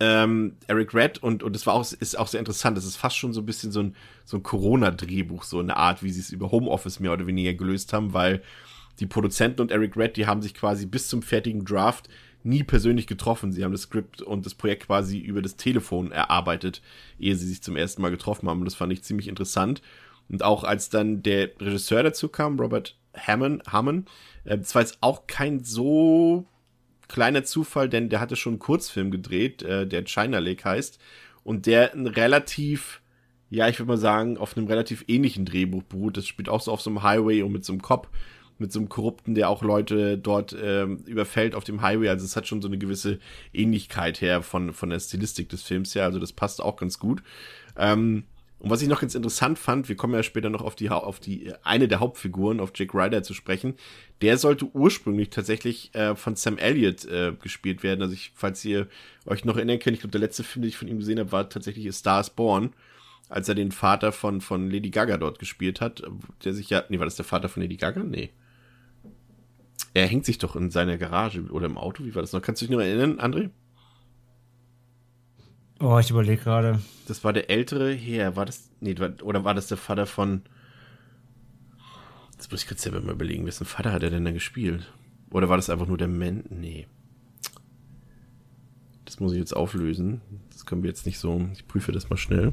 ähm, 0.00 0.56
Eric 0.66 0.94
Red 0.94 1.22
und, 1.22 1.42
und 1.42 1.54
das 1.54 1.66
war 1.66 1.74
auch, 1.74 1.84
ist 1.92 2.18
auch 2.18 2.26
sehr 2.26 2.40
interessant. 2.40 2.76
Das 2.76 2.84
ist 2.84 2.96
fast 2.96 3.16
schon 3.16 3.32
so 3.32 3.40
ein 3.40 3.46
bisschen 3.46 3.72
so 3.72 3.80
ein, 3.80 3.94
so 4.24 4.36
ein 4.36 4.42
Corona-Drehbuch, 4.42 5.44
so 5.44 5.60
eine 5.60 5.76
Art, 5.76 6.02
wie 6.02 6.10
sie 6.10 6.20
es 6.20 6.30
über 6.30 6.50
Homeoffice 6.50 7.00
mehr 7.00 7.12
oder 7.12 7.26
weniger 7.26 7.54
gelöst 7.54 7.92
haben, 7.92 8.12
weil 8.12 8.42
die 9.00 9.06
Produzenten 9.06 9.60
und 9.60 9.70
Eric 9.70 9.96
Red, 9.96 10.16
die 10.16 10.26
haben 10.26 10.42
sich 10.42 10.54
quasi 10.54 10.86
bis 10.86 11.08
zum 11.08 11.22
fertigen 11.22 11.64
Draft 11.64 12.08
nie 12.42 12.62
persönlich 12.62 13.06
getroffen. 13.06 13.52
Sie 13.52 13.64
haben 13.64 13.72
das 13.72 13.82
Skript 13.82 14.22
und 14.22 14.46
das 14.46 14.54
Projekt 14.54 14.86
quasi 14.86 15.18
über 15.18 15.42
das 15.42 15.56
Telefon 15.56 16.12
erarbeitet, 16.12 16.82
ehe 17.18 17.34
sie 17.34 17.46
sich 17.46 17.62
zum 17.62 17.76
ersten 17.76 18.02
Mal 18.02 18.10
getroffen 18.10 18.48
haben. 18.48 18.60
Und 18.60 18.66
das 18.66 18.74
fand 18.74 18.92
ich 18.92 19.02
ziemlich 19.02 19.28
interessant. 19.28 19.82
Und 20.28 20.42
auch 20.42 20.64
als 20.64 20.90
dann 20.90 21.22
der 21.22 21.50
Regisseur 21.60 22.02
dazu 22.02 22.28
kam, 22.28 22.58
Robert 22.58 22.96
Hammond, 23.16 23.62
Hammond, 23.66 24.08
äh, 24.44 24.58
das 24.58 24.74
war 24.74 24.82
jetzt 24.82 24.98
auch 25.00 25.26
kein 25.26 25.64
so 25.64 26.46
kleiner 27.08 27.44
Zufall, 27.44 27.88
denn 27.88 28.08
der 28.08 28.20
hatte 28.20 28.36
schon 28.36 28.54
einen 28.54 28.58
Kurzfilm 28.58 29.10
gedreht, 29.10 29.62
äh, 29.62 29.86
der 29.86 30.04
China 30.06 30.38
Lake 30.38 30.64
heißt, 30.64 30.98
und 31.42 31.66
der 31.66 31.92
ein 31.92 32.06
relativ, 32.06 33.00
ja, 33.50 33.68
ich 33.68 33.78
würde 33.78 33.88
mal 33.88 33.98
sagen, 33.98 34.38
auf 34.38 34.56
einem 34.56 34.66
relativ 34.66 35.04
ähnlichen 35.08 35.44
Drehbuch 35.44 35.82
beruht. 35.82 36.16
Das 36.16 36.26
spielt 36.26 36.48
auch 36.48 36.60
so 36.60 36.72
auf 36.72 36.80
so 36.80 36.90
einem 36.90 37.02
Highway 37.02 37.42
und 37.42 37.52
mit 37.52 37.64
so 37.64 37.72
einem 37.72 37.82
Cop, 37.82 38.08
mit 38.58 38.72
so 38.72 38.78
einem 38.78 38.88
Korrupten, 38.88 39.34
der 39.34 39.48
auch 39.50 39.62
Leute 39.62 40.16
dort 40.16 40.56
ähm, 40.60 40.98
überfällt 41.06 41.54
auf 41.54 41.64
dem 41.64 41.82
Highway. 41.82 42.08
Also 42.08 42.24
es 42.24 42.36
hat 42.36 42.46
schon 42.46 42.62
so 42.62 42.68
eine 42.68 42.78
gewisse 42.78 43.18
Ähnlichkeit 43.52 44.20
her 44.20 44.42
von, 44.42 44.72
von 44.72 44.90
der 44.90 45.00
Stilistik 45.00 45.48
des 45.48 45.62
Films 45.62 45.94
her. 45.94 46.04
Also 46.04 46.18
das 46.18 46.32
passt 46.32 46.62
auch 46.62 46.76
ganz 46.76 46.98
gut. 46.98 47.22
Ähm, 47.76 48.24
und 48.64 48.70
was 48.70 48.80
ich 48.80 48.88
noch 48.88 49.02
ganz 49.02 49.14
interessant 49.14 49.58
fand, 49.58 49.90
wir 49.90 49.96
kommen 49.96 50.14
ja 50.14 50.22
später 50.22 50.48
noch 50.48 50.62
auf 50.62 50.74
die, 50.74 50.88
auf 50.88 51.20
die 51.20 51.52
eine 51.64 51.86
der 51.86 52.00
Hauptfiguren, 52.00 52.60
auf 52.60 52.72
Jake 52.74 52.96
Ryder 52.96 53.22
zu 53.22 53.34
sprechen. 53.34 53.74
Der 54.22 54.38
sollte 54.38 54.64
ursprünglich 54.72 55.28
tatsächlich 55.28 55.94
äh, 55.94 56.16
von 56.16 56.34
Sam 56.34 56.56
Elliott 56.56 57.04
äh, 57.04 57.34
gespielt 57.34 57.82
werden. 57.82 58.00
Also 58.00 58.14
ich, 58.14 58.32
falls 58.34 58.64
ihr 58.64 58.88
euch 59.26 59.44
noch 59.44 59.56
erinnern 59.56 59.80
könnt, 59.80 59.96
ich 59.96 60.00
glaube, 60.00 60.12
der 60.12 60.22
letzte 60.22 60.44
Film, 60.44 60.62
den 60.62 60.70
ich 60.70 60.78
von 60.78 60.88
ihm 60.88 60.98
gesehen 60.98 61.18
habe, 61.18 61.30
war 61.30 61.50
tatsächlich 61.50 61.86
A 61.86 61.92
Star 61.92 62.20
is 62.20 62.30
Born, 62.30 62.72
als 63.28 63.50
er 63.50 63.54
den 63.54 63.70
Vater 63.70 64.12
von, 64.12 64.40
von 64.40 64.70
Lady 64.70 64.88
Gaga 64.88 65.18
dort 65.18 65.38
gespielt 65.38 65.82
hat. 65.82 66.02
Der 66.42 66.54
sich 66.54 66.70
ja, 66.70 66.84
nee, 66.88 66.98
war 66.98 67.04
das 67.04 67.16
der 67.16 67.26
Vater 67.26 67.50
von 67.50 67.62
Lady 67.62 67.76
Gaga? 67.76 68.02
Nee. 68.02 68.30
Er 69.92 70.06
hängt 70.06 70.24
sich 70.24 70.38
doch 70.38 70.56
in 70.56 70.70
seiner 70.70 70.96
Garage 70.96 71.42
oder 71.50 71.66
im 71.66 71.76
Auto. 71.76 72.02
Wie 72.02 72.14
war 72.14 72.22
das 72.22 72.32
noch? 72.32 72.40
Kannst 72.40 72.62
du 72.62 72.66
dich 72.66 72.74
noch 72.74 72.82
erinnern, 72.82 73.20
André? 73.20 73.50
Oh, 75.80 75.98
ich 75.98 76.10
überlege 76.10 76.42
gerade. 76.42 76.80
Das 77.08 77.24
war 77.24 77.32
der 77.32 77.50
ältere 77.50 77.92
Herr. 77.92 78.36
War 78.36 78.46
das. 78.46 78.70
Nee, 78.80 78.94
oder 79.22 79.44
war 79.44 79.54
das 79.54 79.66
der 79.66 79.76
Vater 79.76 80.06
von. 80.06 80.42
Jetzt 82.32 82.50
muss 82.50 82.62
ich 82.62 82.68
kurz 82.68 82.82
selber 82.82 83.00
mal 83.00 83.14
überlegen, 83.14 83.46
wessen 83.46 83.64
Vater 83.64 83.92
hat 83.92 84.02
er 84.02 84.10
denn 84.10 84.24
da 84.24 84.32
gespielt? 84.32 84.92
Oder 85.30 85.48
war 85.48 85.56
das 85.56 85.70
einfach 85.70 85.86
nur 85.86 85.98
der 85.98 86.08
Mann? 86.08 86.44
Nee. 86.50 86.86
Das 89.04 89.20
muss 89.20 89.32
ich 89.32 89.38
jetzt 89.38 89.56
auflösen. 89.56 90.20
Das 90.50 90.66
können 90.66 90.82
wir 90.82 90.90
jetzt 90.90 91.06
nicht 91.06 91.18
so. 91.18 91.48
Ich 91.52 91.66
prüfe 91.66 91.92
das 91.92 92.10
mal 92.10 92.16
schnell. 92.16 92.52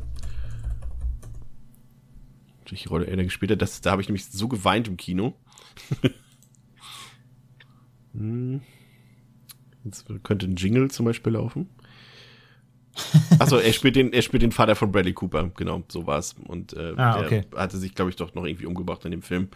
Welche 2.70 2.90
Rolle 2.90 3.06
er 3.06 3.18
da 3.18 3.24
gespielt 3.24 3.52
hat. 3.52 3.62
Das, 3.62 3.82
da 3.82 3.92
habe 3.92 4.02
ich 4.02 4.08
nämlich 4.08 4.26
so 4.26 4.48
geweint 4.48 4.88
im 4.88 4.98
Kino. 4.98 5.36
hm. 8.14 8.62
Jetzt 9.84 10.06
könnte 10.24 10.46
ein 10.46 10.56
Jingle 10.56 10.90
zum 10.90 11.06
Beispiel 11.06 11.34
laufen. 11.34 11.70
Achso, 13.40 13.58
er 13.58 13.74
spielt 13.74 13.96
den, 13.96 14.14
er 14.14 14.22
spielt 14.22 14.44
den 14.44 14.52
Vater 14.52 14.76
von 14.76 14.92
Bradley 14.92 15.14
Cooper, 15.14 15.52
genau, 15.56 15.84
so 15.88 16.08
war's. 16.08 16.36
Und 16.48 16.74
äh, 16.74 16.94
ah, 16.98 17.20
okay. 17.20 17.44
der 17.52 17.60
hatte 17.60 17.78
sich, 17.78 17.96
glaube 17.96 18.10
ich, 18.10 18.16
doch 18.16 18.34
noch 18.36 18.46
irgendwie 18.46 18.66
umgebracht 18.66 19.06
in 19.06 19.12
dem 19.12 19.22
Film. 19.22 19.50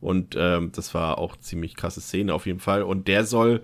Und 0.00 0.36
ähm, 0.38 0.72
das 0.74 0.94
war 0.94 1.18
auch 1.18 1.36
ziemlich 1.36 1.76
krasse 1.76 2.00
Szene 2.00 2.32
auf 2.32 2.46
jeden 2.46 2.60
Fall. 2.60 2.82
Und 2.82 3.08
der 3.08 3.24
soll 3.24 3.62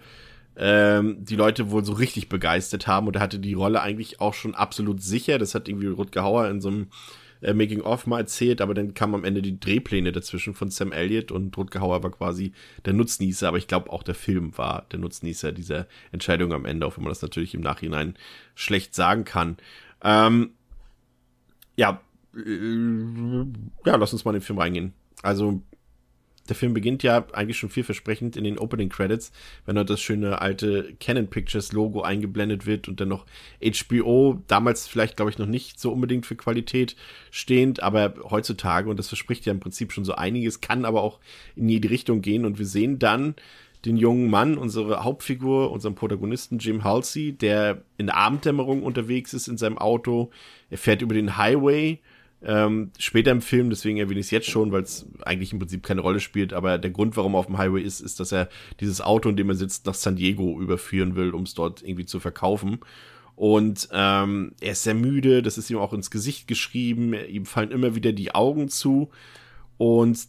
ähm, 0.57 1.25
die 1.25 1.37
Leute 1.37 1.71
wohl 1.71 1.85
so 1.85 1.93
richtig 1.93 2.29
begeistert 2.29 2.87
haben 2.87 3.07
und 3.07 3.17
er 3.17 3.23
hatte 3.23 3.39
die 3.39 3.55
Rolle 3.55 3.81
eigentlich 3.81 4.21
auch 4.21 4.35
schon 4.35 4.55
absolut 4.55 5.03
sicher. 5.03 5.39
Das 5.39 5.55
hat 5.55 5.69
irgendwie 5.69 5.89
Rutger 5.89 6.23
Hauer 6.23 6.49
in 6.49 6.61
so 6.61 6.69
einem 6.69 6.89
äh, 7.41 7.55
Making-of 7.55 8.07
mal 8.07 8.21
erzählt, 8.21 8.61
aber 8.61 8.75
dann 8.75 8.95
kamen 8.95 9.15
am 9.15 9.25
Ende 9.25 9.43
die 9.43 9.59
Drehpläne 9.59 10.13
dazwischen 10.13 10.55
von 10.55 10.71
Sam 10.71 10.93
Elliott 10.93 11.33
und 11.33 11.57
Rutger 11.57 11.81
Hauer 11.81 12.03
war 12.03 12.11
quasi 12.11 12.53
der 12.85 12.93
Nutznießer, 12.93 13.49
aber 13.49 13.59
ich 13.59 13.69
glaube 13.69 13.91
auch 13.91 14.03
der 14.03 14.15
Film 14.15 14.57
war 14.57 14.87
der 14.93 14.99
Nutznießer 14.99 15.53
dieser 15.53 15.87
Entscheidung 16.13 16.53
am 16.53 16.65
Ende, 16.65 16.87
auch 16.87 16.97
wenn 16.97 17.05
man 17.05 17.11
das 17.11 17.23
natürlich 17.23 17.55
im 17.55 17.61
Nachhinein 17.61 18.15
schlecht 18.55 18.95
sagen 18.95 19.25
kann. 19.25 19.57
Ähm, 20.03 20.51
ja, 21.77 22.01
äh, 22.37 23.45
ja, 23.85 23.97
lass 23.97 24.13
uns 24.13 24.25
mal 24.25 24.33
in 24.33 24.41
den 24.41 24.47
Film 24.47 24.59
reingehen. 24.59 24.93
Also 25.23 25.63
der 26.49 26.57
Film 26.57 26.75
beginnt 26.75 27.03
ja 27.03 27.27
eigentlich 27.33 27.57
schon 27.59 27.71
vielversprechend 27.71 28.37
in 28.37 28.45
den 28.45 28.59
Opening 28.59 28.91
Credits, 28.91 29.33
wenn 29.65 29.77
dort 29.77 29.89
das 29.89 30.01
schöne 30.01 30.43
alte 30.43 30.95
Canon 31.01 31.29
Pictures 31.29 31.73
Logo 31.73 32.03
eingeblendet 32.03 32.67
wird 32.67 32.87
und 32.89 33.01
dann 33.01 33.09
noch 33.09 33.25
HBO, 33.63 34.43
damals 34.47 34.87
vielleicht 34.87 35.17
glaube 35.17 35.31
ich 35.31 35.39
noch 35.39 35.47
nicht 35.47 35.81
so 35.81 35.91
unbedingt 35.93 36.27
für 36.27 36.37
Qualität 36.37 36.97
stehend, 37.31 37.83
aber 37.83 38.15
heutzutage, 38.31 38.91
und 38.91 38.99
das 38.99 39.09
verspricht 39.09 39.47
ja 39.47 39.53
im 39.53 39.61
Prinzip 39.61 39.93
schon 39.93 40.05
so 40.05 40.15
einiges, 40.15 40.61
kann 40.61 40.85
aber 40.85 41.03
auch 41.03 41.19
in 41.57 41.69
jede 41.69 41.89
Richtung 41.91 42.21
gehen 42.21 42.45
und 42.45 42.59
wir 42.59 42.67
sehen 42.67 42.99
dann 42.99 43.35
den 43.85 43.97
jungen 43.97 44.31
Mann, 44.31 44.57
unsere 44.57 45.05
Hauptfigur, 45.05 45.71
unseren 45.71 45.95
Protagonisten 45.95 46.59
Jim 46.59 46.85
Halsey, 46.85 47.33
der 47.33 47.83
in 47.99 48.07
der 48.07 48.17
Abenddämmerung 48.17 48.83
unterwegs 48.83 49.35
ist 49.35 49.49
in 49.49 49.59
seinem 49.59 49.77
Auto. 49.77 50.31
Er 50.71 50.79
fährt 50.79 51.03
über 51.03 51.15
den 51.15 51.37
Highway 51.37 52.01
ähm, 52.45 52.93
später 52.99 53.31
im 53.31 53.41
Film, 53.41 53.71
deswegen 53.71 53.99
erwähne 53.99 54.21
ich 54.21 54.27
es 54.27 54.31
jetzt 54.31 54.51
schon, 54.51 54.71
weil 54.71 54.83
es 54.83 55.07
eigentlich 55.25 55.53
im 55.53 55.59
Prinzip 55.59 55.83
keine 55.83 56.03
Rolle 56.03 56.21
spielt, 56.21 56.53
aber 56.53 56.79
der 56.79 56.91
Grund, 56.91 57.17
warum 57.17 57.35
er 57.35 57.39
auf 57.39 57.47
dem 57.47 57.59
Highway 57.59 57.83
ist, 57.83 58.01
ist, 58.01 58.21
dass 58.21 58.33
er 58.33 58.49
dieses 58.81 59.01
Auto, 59.01 59.29
in 59.29 59.37
dem 59.37 59.49
er 59.49 59.55
sitzt, 59.55 59.87
nach 59.87 59.95
San 59.95 60.17
Diego 60.17 60.61
überführen 60.61 61.17
will, 61.17 61.31
um 61.31 61.45
es 61.45 61.55
dort 61.55 61.83
irgendwie 61.83 62.07
zu 62.07 62.21
verkaufen. 62.21 62.81
Und 63.37 63.89
ähm, 63.93 64.53
er 64.61 64.73
ist 64.73 64.85
sehr 64.85 64.95
müde, 64.95 65.43
das 65.43 65.59
ist 65.59 65.71
ihm 65.71 65.79
auch 65.79 65.93
ins 65.93 66.11
Gesicht 66.11 66.47
geschrieben, 66.47 67.15
ihm 67.15 67.47
fallen 67.47 67.73
immer 67.73 67.95
wieder 67.95 68.13
die 68.13 68.35
Augen 68.35 68.69
zu. 68.69 69.11
Und 69.77 70.29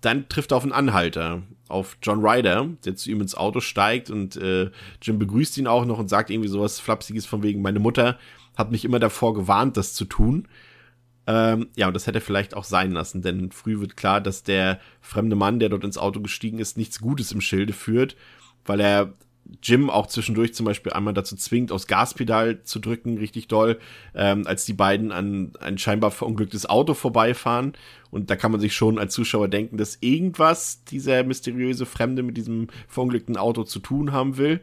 dann 0.00 0.28
trifft 0.28 0.52
er 0.52 0.56
auf 0.56 0.62
einen 0.62 0.72
Anhalter, 0.72 1.42
auf 1.68 1.98
John 2.02 2.24
Ryder, 2.24 2.68
der 2.84 2.96
zu 2.96 3.10
ihm 3.10 3.20
ins 3.20 3.34
Auto 3.34 3.60
steigt 3.60 4.10
und 4.10 4.36
äh, 4.36 4.70
Jim 5.02 5.18
begrüßt 5.18 5.58
ihn 5.58 5.66
auch 5.66 5.84
noch 5.84 5.98
und 5.98 6.08
sagt 6.08 6.30
irgendwie 6.30 6.48
sowas 6.48 6.80
Flapsiges 6.80 7.26
von 7.26 7.42
wegen, 7.42 7.62
meine 7.62 7.78
Mutter 7.78 8.18
hat 8.56 8.72
mich 8.72 8.84
immer 8.84 8.98
davor 8.98 9.34
gewarnt, 9.34 9.76
das 9.76 9.94
zu 9.94 10.04
tun. 10.06 10.48
Ähm, 11.26 11.68
ja, 11.76 11.86
und 11.86 11.94
das 11.94 12.06
hätte 12.06 12.18
er 12.18 12.22
vielleicht 12.22 12.54
auch 12.54 12.64
sein 12.64 12.92
lassen, 12.92 13.22
denn 13.22 13.52
früh 13.52 13.80
wird 13.80 13.96
klar, 13.96 14.20
dass 14.20 14.42
der 14.42 14.80
fremde 15.00 15.36
Mann, 15.36 15.60
der 15.60 15.68
dort 15.68 15.84
ins 15.84 15.98
Auto 15.98 16.20
gestiegen 16.20 16.58
ist, 16.58 16.76
nichts 16.76 17.00
Gutes 17.00 17.32
im 17.32 17.40
Schilde 17.40 17.72
führt, 17.72 18.16
weil 18.64 18.80
er 18.80 19.14
Jim 19.62 19.90
auch 19.90 20.06
zwischendurch 20.06 20.54
zum 20.54 20.66
Beispiel 20.66 20.92
einmal 20.92 21.14
dazu 21.14 21.36
zwingt, 21.36 21.72
aufs 21.72 21.86
Gaspedal 21.86 22.62
zu 22.62 22.78
drücken, 22.78 23.18
richtig 23.18 23.48
doll, 23.48 23.78
ähm, 24.14 24.46
als 24.46 24.64
die 24.64 24.72
beiden 24.72 25.12
an 25.12 25.52
ein 25.60 25.78
scheinbar 25.78 26.10
verunglücktes 26.10 26.66
Auto 26.66 26.94
vorbeifahren. 26.94 27.72
Und 28.10 28.30
da 28.30 28.36
kann 28.36 28.52
man 28.52 28.60
sich 28.60 28.74
schon 28.74 28.98
als 28.98 29.14
Zuschauer 29.14 29.48
denken, 29.48 29.76
dass 29.76 29.98
irgendwas 30.00 30.84
dieser 30.84 31.24
mysteriöse 31.24 31.86
Fremde 31.86 32.22
mit 32.22 32.36
diesem 32.36 32.68
verunglückten 32.88 33.36
Auto 33.36 33.64
zu 33.64 33.80
tun 33.80 34.12
haben 34.12 34.36
will. 34.36 34.60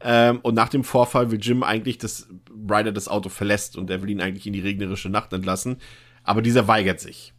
Ähm, 0.00 0.40
und 0.42 0.54
nach 0.54 0.68
dem 0.68 0.84
Vorfall 0.84 1.30
will 1.30 1.40
Jim 1.40 1.62
eigentlich, 1.62 1.98
dass 1.98 2.28
Ryder 2.50 2.92
das 2.92 3.08
Auto 3.08 3.28
verlässt 3.28 3.76
und 3.76 3.90
er 3.90 4.02
will 4.02 4.10
ihn 4.10 4.20
eigentlich 4.20 4.46
in 4.46 4.52
die 4.52 4.60
regnerische 4.60 5.08
Nacht 5.08 5.32
entlassen. 5.32 5.78
Aber 6.22 6.42
dieser 6.42 6.68
weigert 6.68 7.00
sich. 7.00 7.32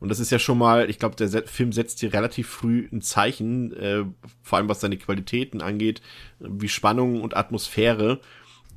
Und 0.00 0.08
das 0.08 0.18
ist 0.18 0.32
ja 0.32 0.40
schon 0.40 0.58
mal, 0.58 0.90
ich 0.90 0.98
glaube, 0.98 1.14
der 1.14 1.46
Film 1.46 1.70
setzt 1.70 2.00
hier 2.00 2.12
relativ 2.12 2.48
früh 2.48 2.88
ein 2.90 3.02
Zeichen, 3.02 3.72
äh, 3.76 4.04
vor 4.42 4.58
allem 4.58 4.68
was 4.68 4.80
seine 4.80 4.96
Qualitäten 4.96 5.60
angeht, 5.60 6.02
wie 6.40 6.68
Spannung 6.68 7.20
und 7.20 7.36
Atmosphäre. 7.36 8.20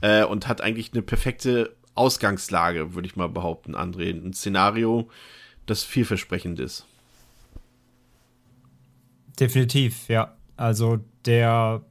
Äh, 0.02 0.24
und 0.26 0.48
hat 0.48 0.62
eigentlich 0.62 0.94
eine 0.94 1.02
perfekte 1.02 1.76
Ausgangslage, 1.96 2.94
würde 2.94 3.08
ich 3.08 3.16
mal 3.16 3.30
behaupten, 3.30 3.76
André. 3.76 4.12
Ein 4.12 4.34
Szenario, 4.34 5.10
das 5.66 5.84
vielversprechend 5.84 6.60
ist. 6.60 6.86
Definitiv, 9.40 10.08
ja. 10.10 10.36
Also 10.58 11.00
der 11.26 11.82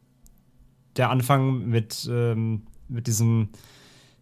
der 0.96 1.10
Anfang 1.10 1.66
mit, 1.66 2.08
ähm, 2.10 2.62
mit 2.88 3.06
diesem 3.06 3.48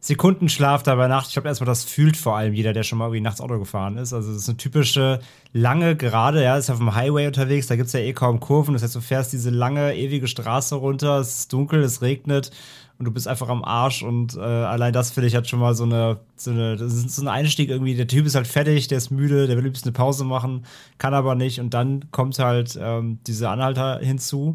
Sekundenschlaf 0.05 0.83
dabei 0.83 1.07
Nacht. 1.07 1.29
Ich 1.29 1.35
glaube, 1.35 1.47
erstmal, 1.47 1.67
das 1.67 1.85
fühlt 1.85 2.17
vor 2.17 2.37
allem 2.37 2.55
jeder, 2.55 2.73
der 2.73 2.83
schon 2.83 2.99
mal 2.99 3.07
irgendwie 3.07 3.21
nachts 3.21 3.41
Auto 3.41 3.61
gefahren 3.61 3.97
ist. 3.97 4.13
Also, 4.13 4.33
das 4.33 4.43
ist 4.43 4.49
eine 4.49 4.59
typische 4.59 5.21
lange 5.53 5.95
Gerade, 5.95 6.43
ja, 6.43 6.57
ist 6.57 6.71
auf 6.71 6.79
dem 6.79 6.93
Highway 6.97 7.29
unterwegs, 7.29 7.69
da 7.69 7.77
gibt 7.77 7.87
es 7.87 7.93
ja 7.93 8.01
eh 8.01 8.13
kaum 8.13 8.41
Kurven. 8.41 8.75
Das 8.75 8.83
heißt, 8.83 8.97
du 8.97 9.01
fährst 9.01 9.33
diese 9.33 9.51
lange, 9.51 9.95
ewige 9.95 10.27
Straße 10.27 10.75
runter, 10.75 11.21
es 11.21 11.39
ist 11.39 11.53
dunkel, 11.53 11.85
es 11.85 12.03
regnet 12.03 12.51
und 12.99 13.05
du 13.05 13.13
bist 13.13 13.29
einfach 13.29 13.49
am 13.49 13.63
Arsch. 13.63 14.03
Und 14.03 14.37
äh, 14.37 14.41
allein 14.41 14.93
das 14.93 15.13
finde 15.13 15.29
ich 15.29 15.37
hat 15.37 15.49
schon 15.49 15.61
mal 15.61 15.77
so 15.77 15.85
eine, 15.85 16.19
so 16.35 16.51
eine, 16.51 16.75
das 16.75 16.95
ist 16.95 17.15
so 17.15 17.23
ein 17.23 17.29
Einstieg 17.29 17.71
irgendwie. 17.71 17.95
Der 17.95 18.09
Typ 18.09 18.27
ist 18.27 18.35
halt 18.35 18.49
fertig, 18.49 18.89
der 18.89 18.99
ist 18.99 19.13
müde, 19.13 19.47
der 19.47 19.57
will 19.57 19.65
liebst 19.65 19.85
eine 19.85 19.93
Pause 19.93 20.25
machen, 20.25 20.65
kann 20.99 21.15
aber 21.15 21.37
nicht. 21.37 21.61
Und 21.61 21.75
dann 21.75 22.11
kommt 22.11 22.37
halt 22.41 22.77
ähm, 22.81 23.21
diese 23.25 23.49
Anhalter 23.51 24.01
hinzu. 24.01 24.53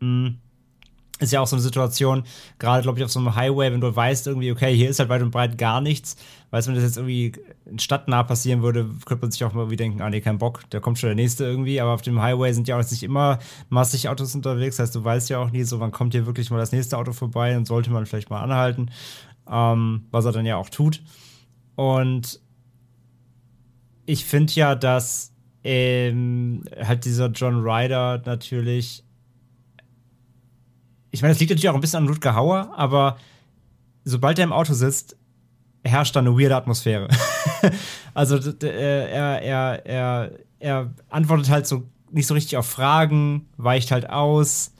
Mhm 0.00 0.38
ist 1.18 1.32
ja 1.32 1.40
auch 1.40 1.46
so 1.46 1.56
eine 1.56 1.62
Situation, 1.62 2.24
gerade 2.58 2.82
glaube 2.82 2.98
ich 2.98 3.04
auf 3.04 3.10
so 3.10 3.18
einem 3.18 3.34
Highway, 3.34 3.72
wenn 3.72 3.80
du 3.80 3.94
weißt 3.94 4.26
irgendwie, 4.26 4.52
okay, 4.52 4.74
hier 4.74 4.90
ist 4.90 4.98
halt 4.98 5.08
weit 5.08 5.22
und 5.22 5.30
breit 5.30 5.56
gar 5.56 5.80
nichts, 5.80 6.16
weißt 6.50 6.68
wenn 6.68 6.74
das 6.74 6.84
jetzt 6.84 6.98
irgendwie 6.98 7.32
stadtnah 7.78 8.22
passieren 8.22 8.62
würde, 8.62 8.86
könnte 9.06 9.22
man 9.22 9.30
sich 9.30 9.42
auch 9.44 9.52
mal 9.54 9.62
irgendwie 9.62 9.76
denken, 9.76 10.02
ah 10.02 10.10
nee, 10.10 10.20
kein 10.20 10.38
Bock, 10.38 10.64
da 10.70 10.80
kommt 10.80 10.98
schon 10.98 11.08
der 11.08 11.14
nächste 11.14 11.44
irgendwie, 11.44 11.80
aber 11.80 11.92
auf 11.92 12.02
dem 12.02 12.20
Highway 12.20 12.52
sind 12.52 12.68
ja 12.68 12.78
auch 12.78 12.90
nicht 12.90 13.02
immer 13.02 13.38
massig 13.70 14.08
Autos 14.08 14.34
unterwegs, 14.34 14.76
das 14.76 14.88
heißt, 14.88 14.94
du 14.94 15.04
weißt 15.04 15.30
ja 15.30 15.38
auch 15.38 15.50
nie 15.50 15.62
so, 15.62 15.80
wann 15.80 15.92
kommt 15.92 16.12
hier 16.12 16.26
wirklich 16.26 16.50
mal 16.50 16.58
das 16.58 16.72
nächste 16.72 16.98
Auto 16.98 17.12
vorbei 17.12 17.56
und 17.56 17.66
sollte 17.66 17.90
man 17.90 18.04
vielleicht 18.04 18.28
mal 18.28 18.42
anhalten, 18.42 18.90
ähm, 19.50 20.06
was 20.10 20.26
er 20.26 20.32
dann 20.32 20.44
ja 20.44 20.56
auch 20.56 20.68
tut. 20.68 21.02
Und 21.76 22.40
ich 24.04 24.24
finde 24.24 24.52
ja, 24.54 24.74
dass 24.74 25.32
ähm, 25.64 26.62
halt 26.80 27.04
dieser 27.04 27.26
John 27.28 27.62
Ryder 27.62 28.22
natürlich 28.24 29.05
ich 31.16 31.22
meine, 31.22 31.32
es 31.32 31.40
liegt 31.40 31.50
natürlich 31.50 31.70
auch 31.70 31.74
ein 31.74 31.80
bisschen 31.80 32.02
an 32.02 32.06
Ludger 32.06 32.34
Hauer, 32.34 32.72
aber 32.76 33.16
sobald 34.04 34.38
er 34.38 34.44
im 34.44 34.52
Auto 34.52 34.74
sitzt, 34.74 35.16
herrscht 35.82 36.14
da 36.14 36.20
eine 36.20 36.38
weirde 36.38 36.56
Atmosphäre. 36.56 37.08
also 38.14 38.36
äh, 38.36 39.10
er, 39.10 39.42
er, 39.42 39.86
er, 39.86 40.30
er 40.58 40.94
antwortet 41.08 41.48
halt 41.48 41.66
so 41.66 41.84
nicht 42.10 42.26
so 42.26 42.34
richtig 42.34 42.58
auf 42.58 42.66
Fragen, 42.66 43.48
weicht 43.56 43.92
halt 43.92 44.10
aus 44.10 44.74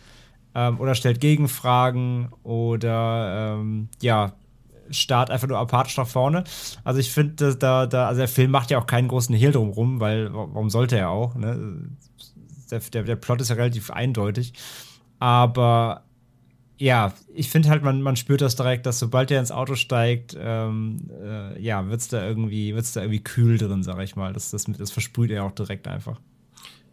ähm, 0.54 0.78
oder 0.78 0.94
stellt 0.94 1.20
Gegenfragen 1.20 2.28
oder 2.42 3.56
ähm, 3.56 3.88
ja, 4.02 4.34
starrt 4.90 5.30
einfach 5.30 5.48
nur 5.48 5.58
apathisch 5.58 5.96
nach 5.96 6.06
vorne. 6.06 6.44
Also 6.84 7.00
ich 7.00 7.10
finde, 7.10 7.56
da, 7.56 7.86
da, 7.86 8.08
also 8.08 8.18
der 8.18 8.28
Film 8.28 8.50
macht 8.50 8.70
ja 8.70 8.78
auch 8.78 8.86
keinen 8.86 9.08
großen 9.08 9.34
Hehl 9.34 9.52
drumrum, 9.52 10.00
weil 10.00 10.32
warum 10.34 10.68
sollte 10.68 10.98
er 10.98 11.08
auch? 11.08 11.34
Ne? 11.34 11.88
Der, 12.70 12.80
der, 12.80 13.02
der 13.04 13.16
Plot 13.16 13.40
ist 13.40 13.48
ja 13.48 13.56
relativ 13.56 13.90
eindeutig. 13.90 14.52
Aber 15.18 16.05
ja, 16.78 17.14
ich 17.34 17.48
finde 17.50 17.70
halt, 17.70 17.82
man, 17.82 18.02
man 18.02 18.16
spürt 18.16 18.40
das 18.42 18.56
direkt, 18.56 18.86
dass 18.86 18.98
sobald 18.98 19.30
er 19.30 19.40
ins 19.40 19.50
Auto 19.50 19.74
steigt, 19.76 20.36
ähm, 20.38 21.10
äh, 21.22 21.60
ja, 21.60 21.88
wird 21.88 22.00
es 22.00 22.08
da 22.08 22.26
irgendwie, 22.26 22.72
da 22.72 23.00
irgendwie 23.00 23.22
kühl 23.22 23.56
drin, 23.56 23.82
sag 23.82 24.02
ich 24.02 24.16
mal. 24.16 24.32
Das, 24.32 24.50
das, 24.50 24.64
das 24.64 24.90
versprüht 24.90 25.30
er 25.30 25.44
auch 25.44 25.52
direkt 25.52 25.88
einfach. 25.88 26.20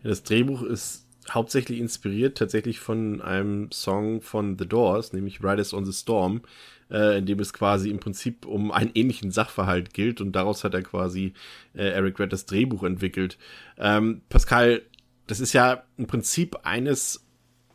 Ja, 0.03 0.09
das 0.09 0.23
Drehbuch 0.23 0.61
ist 0.63 1.07
hauptsächlich 1.29 1.79
inspiriert 1.79 2.37
tatsächlich 2.37 2.79
von 2.79 3.21
einem 3.21 3.71
Song 3.71 4.21
von 4.21 4.57
The 4.57 4.67
Doors, 4.67 5.13
nämlich 5.13 5.43
Riders 5.43 5.73
on 5.73 5.85
the 5.85 5.93
Storm, 5.93 6.41
äh, 6.89 7.17
in 7.17 7.25
dem 7.25 7.39
es 7.39 7.53
quasi 7.53 7.89
im 7.89 7.99
Prinzip 7.99 8.45
um 8.45 8.71
einen 8.71 8.91
ähnlichen 8.93 9.31
Sachverhalt 9.31 9.93
gilt 9.93 10.21
und 10.21 10.33
daraus 10.33 10.63
hat 10.63 10.73
er 10.73 10.81
quasi 10.81 11.33
äh, 11.73 11.89
Eric 11.89 12.19
Red 12.19 12.33
das 12.33 12.45
Drehbuch 12.45 12.83
entwickelt. 12.83 13.37
Ähm, 13.77 14.21
Pascal, 14.29 14.81
das 15.27 15.39
ist 15.39 15.53
ja 15.53 15.83
im 15.97 16.07
Prinzip 16.07 16.57
eines 16.63 17.22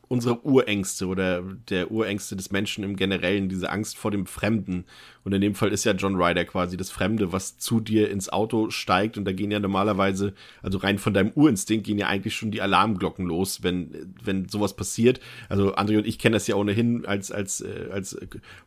unsere 0.08 0.44
Urängste 0.44 1.06
oder 1.06 1.42
der 1.68 1.90
Urängste 1.90 2.34
des 2.34 2.50
Menschen 2.50 2.82
im 2.82 2.96
Generellen, 2.96 3.48
diese 3.48 3.70
Angst 3.70 3.96
vor 3.96 4.10
dem 4.10 4.26
Fremden. 4.26 4.84
Und 5.28 5.34
in 5.34 5.42
dem 5.42 5.54
Fall 5.54 5.70
ist 5.70 5.84
ja 5.84 5.92
John 5.92 6.16
Ryder 6.16 6.46
quasi 6.46 6.78
das 6.78 6.90
Fremde, 6.90 7.32
was 7.32 7.58
zu 7.58 7.80
dir 7.80 8.10
ins 8.10 8.30
Auto 8.30 8.70
steigt. 8.70 9.18
Und 9.18 9.26
da 9.26 9.32
gehen 9.32 9.50
ja 9.50 9.60
normalerweise, 9.60 10.32
also 10.62 10.78
rein 10.78 10.96
von 10.98 11.12
deinem 11.12 11.32
Urinstinkt, 11.34 11.86
gehen 11.86 11.98
ja 11.98 12.06
eigentlich 12.06 12.34
schon 12.34 12.50
die 12.50 12.62
Alarmglocken 12.62 13.26
los, 13.26 13.62
wenn, 13.62 14.14
wenn 14.24 14.48
sowas 14.48 14.74
passiert. 14.74 15.20
Also 15.50 15.74
André 15.74 15.98
und 15.98 16.06
ich 16.06 16.18
kennen 16.18 16.32
das 16.32 16.46
ja 16.46 16.54
ohnehin 16.54 17.04
als, 17.04 17.30
als, 17.30 17.60
äh, 17.60 17.90
als 17.92 18.18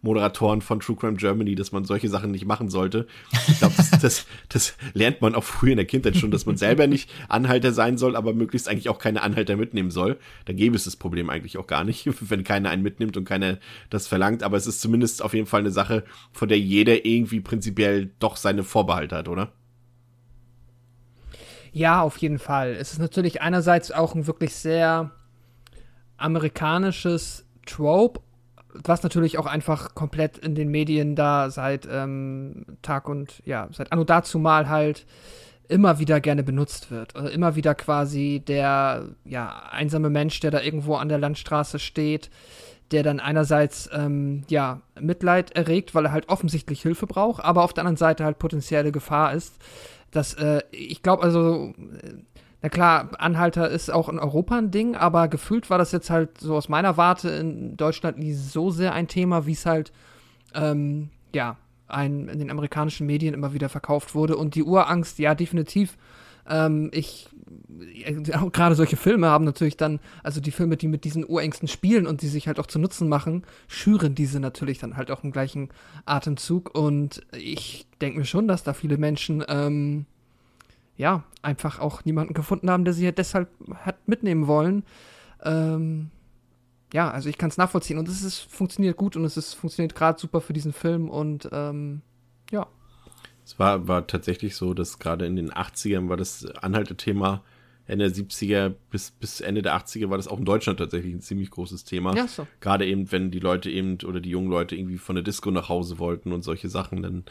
Moderatoren 0.04 0.62
von 0.62 0.80
True 0.80 0.96
Crime 0.96 1.18
Germany, 1.18 1.56
dass 1.56 1.72
man 1.72 1.84
solche 1.84 2.10
Sachen 2.10 2.30
nicht 2.30 2.46
machen 2.46 2.70
sollte. 2.70 3.08
Ich 3.48 3.58
glaube, 3.58 3.74
das, 3.78 3.90
das, 4.00 4.28
das 4.50 4.78
lernt 4.94 5.22
man 5.22 5.34
auch 5.34 5.44
früh 5.44 5.72
in 5.72 5.78
der 5.78 5.88
Kindheit 5.88 6.16
schon, 6.16 6.30
dass 6.30 6.46
man 6.46 6.58
selber 6.58 6.86
nicht 6.86 7.10
Anhalter 7.28 7.72
sein 7.72 7.98
soll, 7.98 8.16
aber 8.16 8.34
möglichst 8.34 8.70
eigentlich 8.70 8.90
auch 8.90 9.00
keine 9.00 9.24
Anhalter 9.24 9.58
mitnehmen 9.58 9.90
soll. 9.90 10.18
Da 10.46 10.54
gäbe 10.54 10.76
es 10.76 10.84
das 10.84 10.96
Problem 10.96 11.31
eigentlich 11.32 11.58
auch 11.58 11.68
gar 11.68 11.84
nicht, 11.84 12.08
wenn 12.30 12.44
keiner 12.44 12.70
einen 12.70 12.84
mitnimmt 12.84 13.18
und 13.18 13.26
keiner 13.26 13.58
das 13.90 14.08
verlangt. 14.08 14.44
Aber 14.44 14.58
es 14.58 14.68
ist 14.68 14.82
zumindest 14.82 15.22
auf 15.22 15.34
jeden 15.34 15.48
Fall 15.48 15.62
eine 15.62 15.72
Sache, 15.72 16.04
von 16.32 16.50
der 16.50 16.60
jeder 16.60 17.06
irgendwie 17.06 17.40
prinzipiell 17.40 18.12
doch 18.20 18.36
seine 18.36 18.64
Vorbehalte 18.64 19.16
hat, 19.16 19.28
oder? 19.28 19.52
Ja, 21.72 22.02
auf 22.02 22.18
jeden 22.18 22.40
Fall. 22.40 22.72
Es 22.72 22.92
ist 22.92 23.00
natürlich 23.00 23.42
einerseits 23.42 23.92
auch 23.92 24.14
ein 24.14 24.28
wirklich 24.28 24.56
sehr 24.56 25.12
amerikanisches 26.18 27.46
Trope, 27.66 28.22
was 28.74 29.04
natürlich 29.04 29.38
auch 29.38 29.46
einfach 29.46 29.96
komplett 29.96 30.38
in 30.38 30.56
den 30.56 30.70
Medien 30.70 31.16
da 31.16 31.50
seit 31.50 31.88
ähm, 31.90 32.66
Tag 32.82 33.08
und 33.10 33.42
ja, 33.46 33.68
seit 33.72 33.92
Anno 33.92 34.04
dazu 34.04 34.40
mal 34.40 34.70
halt 34.70 35.06
immer 35.72 36.00
wieder 36.00 36.20
gerne 36.20 36.44
benutzt 36.44 36.92
wird. 36.92 37.16
Also 37.16 37.30
immer 37.30 37.56
wieder 37.56 37.74
quasi 37.76 38.44
der 38.46 39.08
ja, 39.24 39.64
einsame 39.72 40.10
Mensch, 40.10 40.40
der 40.42 40.52
da 40.52 40.62
irgendwo 40.62 40.96
an 40.96 41.08
der 41.10 41.18
Landstraße 41.18 41.80
steht, 41.80 42.30
der 42.92 43.04
dann 43.04 43.22
einerseits 43.22 43.90
ähm, 43.94 44.44
ja, 44.50 44.82
Mitleid 45.00 45.52
erregt, 45.52 45.96
weil 45.96 46.06
er 46.06 46.12
halt 46.12 46.28
offensichtlich 46.28 46.82
Hilfe 46.82 47.08
braucht, 47.08 47.44
aber 47.44 47.64
auf 47.64 47.74
der 47.74 47.84
anderen 47.84 47.98
Seite 47.98 48.26
halt 48.26 48.38
potenzielle 48.38 48.92
Gefahr 48.92 49.34
ist. 49.34 49.56
Das, 50.12 50.34
äh, 50.34 50.62
ich 50.72 51.02
glaube 51.02 51.24
also, 51.24 51.74
na 52.62 52.68
klar, 52.70 53.10
Anhalter 53.18 53.70
ist 53.70 53.90
auch 53.92 54.10
in 54.10 54.20
Europa 54.20 54.58
ein 54.58 54.72
Ding, 54.72 54.98
aber 54.98 55.30
gefühlt 55.30 55.70
war 55.70 55.78
das 55.78 55.94
jetzt 55.94 56.10
halt 56.10 56.38
so 56.38 56.58
aus 56.58 56.68
meiner 56.68 56.98
Warte 56.98 57.30
in 57.30 57.78
Deutschland 57.78 58.20
nie 58.20 58.34
so 58.34 58.72
sehr 58.72 58.94
ein 58.94 59.08
Thema, 59.08 59.46
wie 59.46 59.54
es 59.54 59.66
halt, 59.66 59.94
ähm, 60.54 61.12
ja, 61.34 61.56
ein, 61.92 62.28
in 62.28 62.40
den 62.40 62.50
amerikanischen 62.50 63.08
Medien 63.08 63.34
immer 63.34 63.54
wieder 63.54 63.70
verkauft 63.70 64.16
wurde. 64.16 64.38
Und 64.38 64.56
die 64.56 64.64
Urangst, 64.64 65.20
ja, 65.20 65.36
definitiv. 65.36 65.98
Ähm, 66.50 66.90
ich, 66.94 67.30
äh, 68.04 68.14
gerade 68.52 68.76
solche 68.76 68.98
Filme 68.98 69.28
haben 69.28 69.46
natürlich 69.46 69.78
dann, 69.78 70.00
also 70.24 70.42
die 70.42 70.52
Filme, 70.52 70.78
die 70.78 70.88
mit 70.88 71.04
diesen 71.04 71.28
Urängsten 71.28 71.68
spielen 71.68 72.08
und 72.08 72.22
die 72.22 72.28
sich 72.28 72.48
halt 72.48 72.60
auch 72.60 72.66
zu 72.66 72.80
Nutzen 72.80 73.08
machen, 73.08 73.44
schüren 73.68 74.16
diese 74.16 74.40
natürlich 74.40 74.80
dann 74.80 74.98
halt 74.98 75.12
auch 75.12 75.24
im 75.24 75.32
gleichen 75.32 75.70
Atemzug. 76.06 76.76
Und 76.76 77.22
ich 77.32 77.88
denke 78.02 78.20
mir 78.20 78.26
schon, 78.26 78.48
dass 78.48 78.64
da 78.64 78.74
viele 78.74 78.98
Menschen, 78.98 79.44
ähm, 79.48 80.06
ja, 80.98 81.24
einfach 81.42 81.80
auch 81.80 82.06
niemanden 82.06 82.34
gefunden 82.34 82.70
haben, 82.70 82.86
der 82.86 82.94
sie 82.94 83.06
halt 83.06 83.18
deshalb 83.18 83.50
hat 83.86 84.08
mitnehmen 84.08 84.48
wollen. 84.48 84.84
Ähm, 85.44 86.12
ja, 86.94 87.10
also 87.10 87.30
ich 87.30 87.38
kann 87.38 87.50
es 87.50 87.58
nachvollziehen 87.58 87.98
und 87.98 88.08
es 88.08 88.24
ist, 88.24 88.40
funktioniert 88.40 88.98
gut 88.98 89.16
und 89.16 89.26
es 89.26 89.38
ist, 89.38 89.54
funktioniert 89.54 89.96
gerade 89.96 90.20
super 90.20 90.42
für 90.42 90.54
diesen 90.54 90.74
Film 90.74 91.10
und 91.10 91.50
ähm, 91.52 92.02
ja. 92.52 92.68
Es 93.46 93.58
war, 93.60 93.88
war 93.88 94.08
tatsächlich 94.08 94.56
so, 94.56 94.74
dass 94.74 95.00
gerade 95.00 95.26
in 95.26 95.36
den 95.36 95.52
80ern 95.52 96.10
war 96.10 96.18
das 96.18 96.46
Anhaltethema 96.46 97.44
Ende 97.88 98.10
der 98.10 98.24
70er 98.24 98.74
bis, 98.90 99.12
bis 99.12 99.42
Ende 99.42 99.62
der 99.62 99.76
80er 99.76 100.10
war 100.10 100.18
das 100.18 100.28
auch 100.28 100.40
in 100.40 100.46
Deutschland 100.46 100.80
tatsächlich 100.80 101.14
ein 101.14 101.22
ziemlich 101.22 101.52
großes 101.52 101.84
Thema. 101.84 102.16
Ja, 102.16 102.28
so. 102.28 102.48
Gerade 102.62 102.86
eben, 102.86 103.12
wenn 103.12 103.32
die 103.32 103.40
Leute 103.40 103.70
eben 103.70 103.98
oder 104.06 104.20
die 104.20 104.30
jungen 104.30 104.50
Leute 104.50 104.76
irgendwie 104.76 104.98
von 104.98 105.16
der 105.16 105.24
Disco 105.24 105.52
nach 105.52 105.68
Hause 105.68 106.00
wollten 106.00 106.32
und 106.32 106.44
solche 106.44 106.70
Sachen, 106.70 107.02
dann 107.02 107.26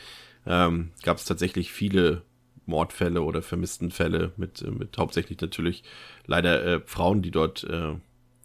ähm, 0.46 0.90
gab 1.02 1.16
es 1.16 1.24
tatsächlich 1.24 1.72
viele 1.72 2.22
Mordfälle 2.66 3.22
oder 3.22 3.42
Vermisstenfälle 3.42 4.32
mit, 4.36 4.62
mit 4.78 4.98
hauptsächlich 4.98 5.40
natürlich 5.40 5.82
leider 6.26 6.64
äh, 6.64 6.80
Frauen, 6.84 7.22
die 7.22 7.30
dort 7.30 7.64
äh, 7.64 7.94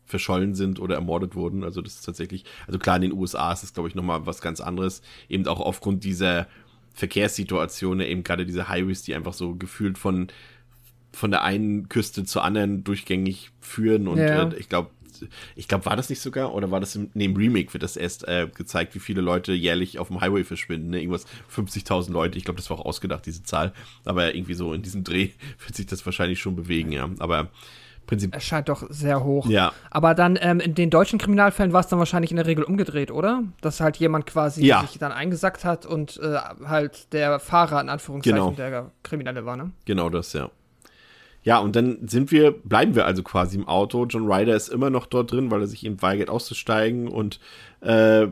verschollen 0.05 0.55
sind 0.55 0.79
oder 0.79 0.95
ermordet 0.95 1.35
wurden. 1.35 1.63
Also 1.63 1.81
das 1.81 1.95
ist 1.95 2.05
tatsächlich, 2.05 2.45
also 2.67 2.79
klar, 2.79 2.97
in 2.97 3.03
den 3.03 3.13
USA 3.13 3.51
ist 3.51 3.63
das, 3.63 3.73
glaube 3.73 3.89
ich, 3.89 3.95
nochmal 3.95 4.25
was 4.25 4.41
ganz 4.41 4.61
anderes. 4.61 5.01
Eben 5.29 5.47
auch 5.47 5.59
aufgrund 5.59 6.03
dieser 6.03 6.47
Verkehrssituation, 6.93 7.99
eben 7.99 8.23
gerade 8.23 8.45
diese 8.45 8.69
Highways, 8.69 9.03
die 9.03 9.15
einfach 9.15 9.33
so 9.33 9.55
gefühlt 9.55 9.97
von, 9.97 10.27
von 11.11 11.31
der 11.31 11.43
einen 11.43 11.89
Küste 11.89 12.23
zur 12.23 12.43
anderen 12.43 12.83
durchgängig 12.83 13.51
führen. 13.59 14.07
Und 14.07 14.17
ja. 14.17 14.49
äh, 14.49 14.55
ich 14.57 14.69
glaube, 14.69 14.91
ich 15.55 15.67
glaube, 15.67 15.85
war 15.85 15.95
das 15.95 16.09
nicht 16.09 16.21
sogar, 16.21 16.53
oder 16.53 16.71
war 16.71 16.79
das 16.79 16.95
im, 16.95 17.09
nee, 17.13 17.25
im 17.25 17.35
Remake 17.35 17.73
wird 17.73 17.83
das 17.83 17.97
erst 17.97 18.27
äh, 18.27 18.47
gezeigt, 18.53 18.95
wie 18.95 18.99
viele 18.99 19.21
Leute 19.21 19.53
jährlich 19.53 19.99
auf 19.99 20.09
dem 20.09 20.21
Highway 20.21 20.43
verschwinden, 20.43 20.89
ne? 20.89 20.99
Irgendwas 20.99 21.25
50.000 21.53 22.11
Leute, 22.11 22.37
ich 22.37 22.43
glaube, 22.43 22.57
das 22.57 22.69
war 22.69 22.79
auch 22.79 22.85
ausgedacht, 22.85 23.25
diese 23.25 23.43
Zahl, 23.43 23.73
aber 24.03 24.35
irgendwie 24.35 24.55
so 24.55 24.73
in 24.73 24.81
diesem 24.81 25.03
Dreh 25.03 25.29
wird 25.65 25.75
sich 25.75 25.85
das 25.85 26.05
wahrscheinlich 26.05 26.39
schon 26.39 26.55
bewegen, 26.55 26.91
ja, 26.91 27.09
aber 27.19 27.49
Prinzip. 28.05 28.35
Es 28.35 28.43
scheint 28.43 28.69
doch 28.69 28.85
sehr 28.89 29.23
hoch. 29.23 29.47
Ja. 29.47 29.73
Aber 29.89 30.13
dann 30.13 30.37
ähm, 30.41 30.59
in 30.59 30.75
den 30.75 30.89
deutschen 30.89 31.19
Kriminalfällen 31.19 31.73
war 31.73 31.81
es 31.81 31.87
dann 31.87 31.99
wahrscheinlich 31.99 32.31
in 32.31 32.37
der 32.37 32.45
Regel 32.45 32.63
umgedreht, 32.63 33.11
oder? 33.11 33.43
Dass 33.61 33.79
halt 33.79 33.97
jemand 33.97 34.25
quasi 34.25 34.65
ja. 34.65 34.81
sich 34.81 34.97
dann 34.97 35.11
eingesackt 35.11 35.65
hat 35.65 35.85
und 35.85 36.19
äh, 36.21 36.37
halt 36.65 37.13
der 37.13 37.39
Fahrer 37.39 37.81
in 37.81 37.89
Anführungszeichen 37.89 38.55
genau. 38.55 38.69
der 38.69 38.91
Kriminelle 39.03 39.45
war, 39.45 39.57
ne? 39.57 39.71
Genau 39.85 40.09
das, 40.09 40.33
ja. 40.33 40.49
Ja, 41.43 41.59
und 41.59 41.75
dann 41.75 42.07
sind 42.07 42.31
wir, 42.31 42.51
bleiben 42.51 42.95
wir 42.95 43.05
also 43.05 43.21
quasi 43.21 43.55
im 43.55 43.67
Auto. 43.67 44.07
John 44.07 44.31
Ryder 44.31 44.55
ist 44.55 44.69
immer 44.69 44.89
noch 44.89 45.05
dort 45.05 45.31
drin, 45.31 45.51
weil 45.51 45.61
er 45.61 45.67
sich 45.67 45.85
eben 45.85 46.01
weigert 46.01 46.27
auszusteigen 46.27 47.07
und 47.07 47.39
äh, 47.81 48.27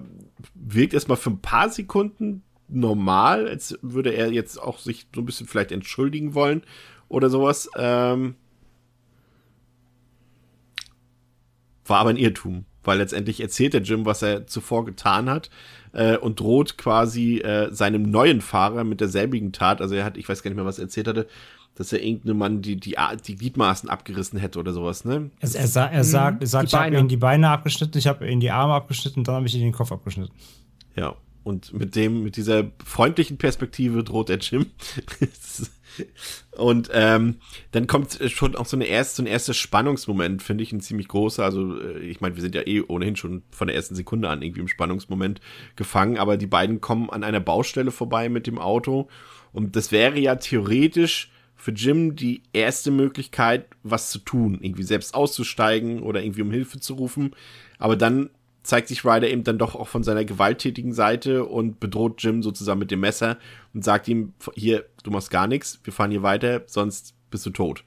wirkt 0.56 0.96
erstmal 0.96 1.18
für 1.18 1.30
ein 1.30 1.40
paar 1.40 1.70
Sekunden 1.70 2.42
normal, 2.68 3.48
als 3.48 3.78
würde 3.84 4.14
er 4.14 4.32
jetzt 4.32 4.60
auch 4.60 4.80
sich 4.80 5.06
so 5.14 5.22
ein 5.22 5.26
bisschen 5.26 5.46
vielleicht 5.46 5.72
entschuldigen 5.72 6.34
wollen 6.34 6.64
oder 7.08 7.30
sowas. 7.30 7.70
Ähm, 7.78 8.36
War 11.86 12.00
aber 12.00 12.12
ein 12.12 12.18
Irrtum, 12.18 12.66
weil 12.84 12.98
letztendlich 12.98 13.42
erzählt 13.42 13.74
der 13.74 13.82
Jim, 13.82 14.06
was 14.06 14.22
er 14.22 14.48
zuvor 14.48 14.86
getan 14.86 15.30
hat 15.30 15.50
äh, 15.94 16.18
und 16.18 16.40
droht 16.40 16.78
quasi 16.78 17.40
äh, 17.40 17.74
seinem 17.74 18.04
neuen 18.04 18.42
Fahrer 18.42 18.84
mit 18.84 19.02
derselbigen 19.02 19.52
Tat. 19.52 19.82
Also 19.82 19.96
er 19.96 20.06
hat, 20.06 20.18
ich 20.18 20.28
weiß 20.28 20.44
gar 20.44 20.50
nicht 20.50 20.58
mehr, 20.58 20.66
was 20.66 20.80
er 20.80 20.86
erzählt 20.86 21.08
hatte, 21.08 21.28
dass 21.76 21.92
er 21.92 22.04
irgendeinem 22.04 22.38
Mann 22.38 22.62
die, 22.62 22.76
die, 22.76 22.96
die 23.26 23.36
Gliedmaßen 23.36 23.90
abgerissen 23.90 24.40
hätte 24.40 24.60
oder 24.60 24.74
sowas, 24.74 25.06
ne? 25.06 25.32
Also 25.42 25.58
er, 25.58 25.68
sa 25.68 25.88
er 25.88 26.04
sagt, 26.04 26.42
er 26.42 26.48
sagt 26.48 26.68
ich 26.68 26.74
habe 26.76 26.98
ihm 26.98 27.08
die 27.08 27.18
Beine 27.18 27.50
abgeschnitten, 27.50 27.98
ich 27.98 28.08
habe 28.08 28.30
ihm 28.30 28.40
die 28.40 28.52
Arme 28.52 28.74
abgeschnitten, 28.74 29.24
dann 29.24 29.36
habe 29.36 29.48
ich 29.48 29.56
ihm 29.56 29.62
den 29.62 29.72
Kopf 29.72 29.92
abgeschnitten. 29.92 30.34
Ja, 30.96 31.16
und 31.44 31.74
mit 31.74 31.96
dem, 31.96 32.24
mit 32.24 32.38
dieser 32.38 32.66
freundlichen 32.84 33.38
Perspektive 33.38 34.04
droht 34.04 34.30
der 34.30 34.38
Jim. 34.38 34.68
Und 36.52 36.90
ähm, 36.94 37.38
dann 37.72 37.88
kommt 37.88 38.20
schon 38.28 38.56
auch 38.56 38.66
so, 38.66 38.78
eine 38.78 38.86
erste, 38.86 39.18
so 39.18 39.24
ein 39.24 39.28
erster 39.28 39.54
Spannungsmoment, 39.54 40.44
finde 40.44 40.64
ich, 40.64 40.72
ein 40.72 40.82
ziemlich 40.82 41.08
großer. 41.08 41.44
Also, 41.44 41.80
äh, 41.80 42.00
ich 42.00 42.22
meine, 42.22 42.36
wir 42.36 42.42
sind 42.42 42.56
ja 42.56 42.66
eh 42.66 42.82
ohnehin 42.82 43.16
schon 43.16 43.44
von 43.52 43.68
der 43.68 43.76
ersten 43.76 43.96
Sekunde 43.96 44.30
an 44.30 44.42
irgendwie 44.42 44.62
im 44.62 44.68
Spannungsmoment 44.68 45.42
gefangen, 45.76 46.18
aber 46.18 46.38
die 46.38 46.48
beiden 46.48 46.82
kommen 46.82 47.10
an 47.10 47.24
einer 47.24 47.40
Baustelle 47.40 47.92
vorbei 47.92 48.30
mit 48.30 48.48
dem 48.48 48.60
Auto. 48.60 49.08
Und 49.52 49.76
das 49.76 49.92
wäre 49.92 50.20
ja 50.20 50.36
theoretisch 50.36 51.32
für 51.56 51.72
Jim 51.72 52.16
die 52.16 52.44
erste 52.52 52.92
Möglichkeit, 52.92 53.68
was 53.84 54.12
zu 54.12 54.20
tun, 54.20 54.60
irgendwie 54.62 54.84
selbst 54.84 55.16
auszusteigen 55.16 56.02
oder 56.02 56.22
irgendwie 56.22 56.42
um 56.42 56.52
Hilfe 56.52 56.80
zu 56.80 56.96
rufen. 56.96 57.36
Aber 57.78 57.96
dann 57.96 58.30
zeigt 58.64 58.88
sich 58.88 59.06
Ryder 59.06 59.30
eben 59.30 59.44
dann 59.44 59.58
doch 59.58 59.76
auch 59.76 59.88
von 59.88 60.04
seiner 60.04 60.26
gewalttätigen 60.26 60.94
Seite 60.94 61.46
und 61.46 61.80
bedroht 61.80 62.24
Jim 62.24 62.42
sozusagen 62.42 62.80
mit 62.80 62.92
dem 62.92 63.02
Messer 63.02 63.38
und 63.74 63.84
sagt 63.84 64.08
ihm, 64.08 64.34
hier, 64.56 64.86
du 65.04 65.12
machst 65.12 65.30
gar 65.30 65.48
nichts, 65.48 65.80
wir 65.84 65.94
fahren 65.94 66.12
hier 66.12 66.24
weiter, 66.24 66.64
sonst 66.66 67.14
bist 67.30 67.46
du 67.46 67.50
tot. 67.50 67.84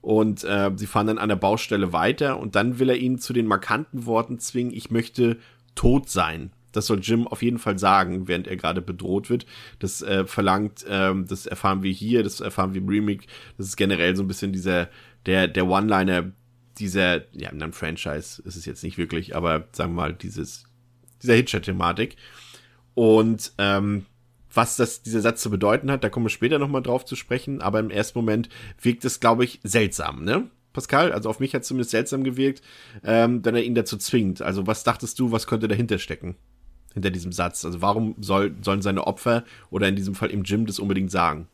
Und 0.00 0.44
äh, 0.44 0.70
sie 0.76 0.86
fahren 0.86 1.08
dann 1.08 1.18
an 1.18 1.28
der 1.28 1.36
Baustelle 1.36 1.92
weiter 1.92 2.38
und 2.38 2.54
dann 2.54 2.78
will 2.78 2.88
er 2.88 2.96
ihn 2.96 3.18
zu 3.18 3.32
den 3.32 3.46
markanten 3.46 4.06
Worten 4.06 4.38
zwingen, 4.38 4.72
ich 4.72 4.90
möchte 4.90 5.38
tot 5.74 6.08
sein. 6.08 6.52
Das 6.70 6.86
soll 6.86 7.00
Jim 7.00 7.26
auf 7.26 7.42
jeden 7.42 7.58
Fall 7.58 7.78
sagen, 7.78 8.28
während 8.28 8.46
er 8.46 8.56
gerade 8.56 8.82
bedroht 8.82 9.30
wird. 9.30 9.46
Das 9.78 10.02
äh, 10.02 10.26
verlangt, 10.26 10.84
ähm, 10.88 11.26
das 11.26 11.46
erfahren 11.46 11.82
wir 11.82 11.90
hier, 11.90 12.22
das 12.22 12.40
erfahren 12.40 12.74
wir 12.74 12.82
im 12.82 12.88
Remake. 12.88 13.26
Das 13.56 13.66
ist 13.66 13.76
generell 13.76 14.14
so 14.14 14.22
ein 14.22 14.28
bisschen 14.28 14.52
dieser, 14.52 14.90
der, 15.24 15.48
der 15.48 15.66
One-Liner, 15.66 16.32
dieser, 16.78 17.22
ja, 17.32 17.50
in 17.50 17.62
einem 17.62 17.72
Franchise 17.72 18.42
ist 18.42 18.56
es 18.56 18.64
jetzt 18.64 18.82
nicht 18.82 18.98
wirklich, 18.98 19.34
aber 19.34 19.68
sagen 19.72 19.92
wir 19.92 20.02
mal, 20.02 20.14
dieses, 20.14 20.64
dieser 21.22 21.34
Hitcher-Thematik. 21.34 22.16
Und 22.94 23.52
ähm, 23.58 24.06
was 24.52 24.76
das, 24.76 25.02
dieser 25.02 25.20
Satz 25.20 25.42
zu 25.42 25.50
bedeuten 25.50 25.90
hat, 25.90 26.02
da 26.02 26.08
kommen 26.08 26.26
wir 26.26 26.30
später 26.30 26.58
nochmal 26.58 26.82
drauf 26.82 27.04
zu 27.04 27.16
sprechen, 27.16 27.60
aber 27.60 27.80
im 27.80 27.90
ersten 27.90 28.18
Moment 28.18 28.48
wirkt 28.80 29.04
es, 29.04 29.20
glaube 29.20 29.44
ich, 29.44 29.60
seltsam, 29.62 30.24
ne? 30.24 30.50
Pascal, 30.72 31.12
also 31.12 31.30
auf 31.30 31.40
mich 31.40 31.54
hat 31.54 31.62
es 31.62 31.68
zumindest 31.68 31.90
seltsam 31.90 32.22
gewirkt, 32.22 32.62
ähm, 33.02 33.42
wenn 33.44 33.54
er 33.54 33.64
ihn 33.64 33.74
dazu 33.74 33.96
zwingt. 33.96 34.42
Also 34.42 34.66
was 34.66 34.84
dachtest 34.84 35.18
du, 35.18 35.32
was 35.32 35.46
könnte 35.46 35.68
dahinter 35.68 35.98
stecken? 35.98 36.36
Hinter 36.92 37.10
diesem 37.10 37.32
Satz? 37.32 37.64
Also 37.64 37.80
warum 37.80 38.14
soll, 38.20 38.54
sollen 38.60 38.82
seine 38.82 39.06
Opfer 39.06 39.44
oder 39.70 39.88
in 39.88 39.96
diesem 39.96 40.14
Fall 40.14 40.30
im 40.30 40.42
Gym 40.42 40.66
das 40.66 40.78
unbedingt 40.78 41.10
sagen? 41.10 41.48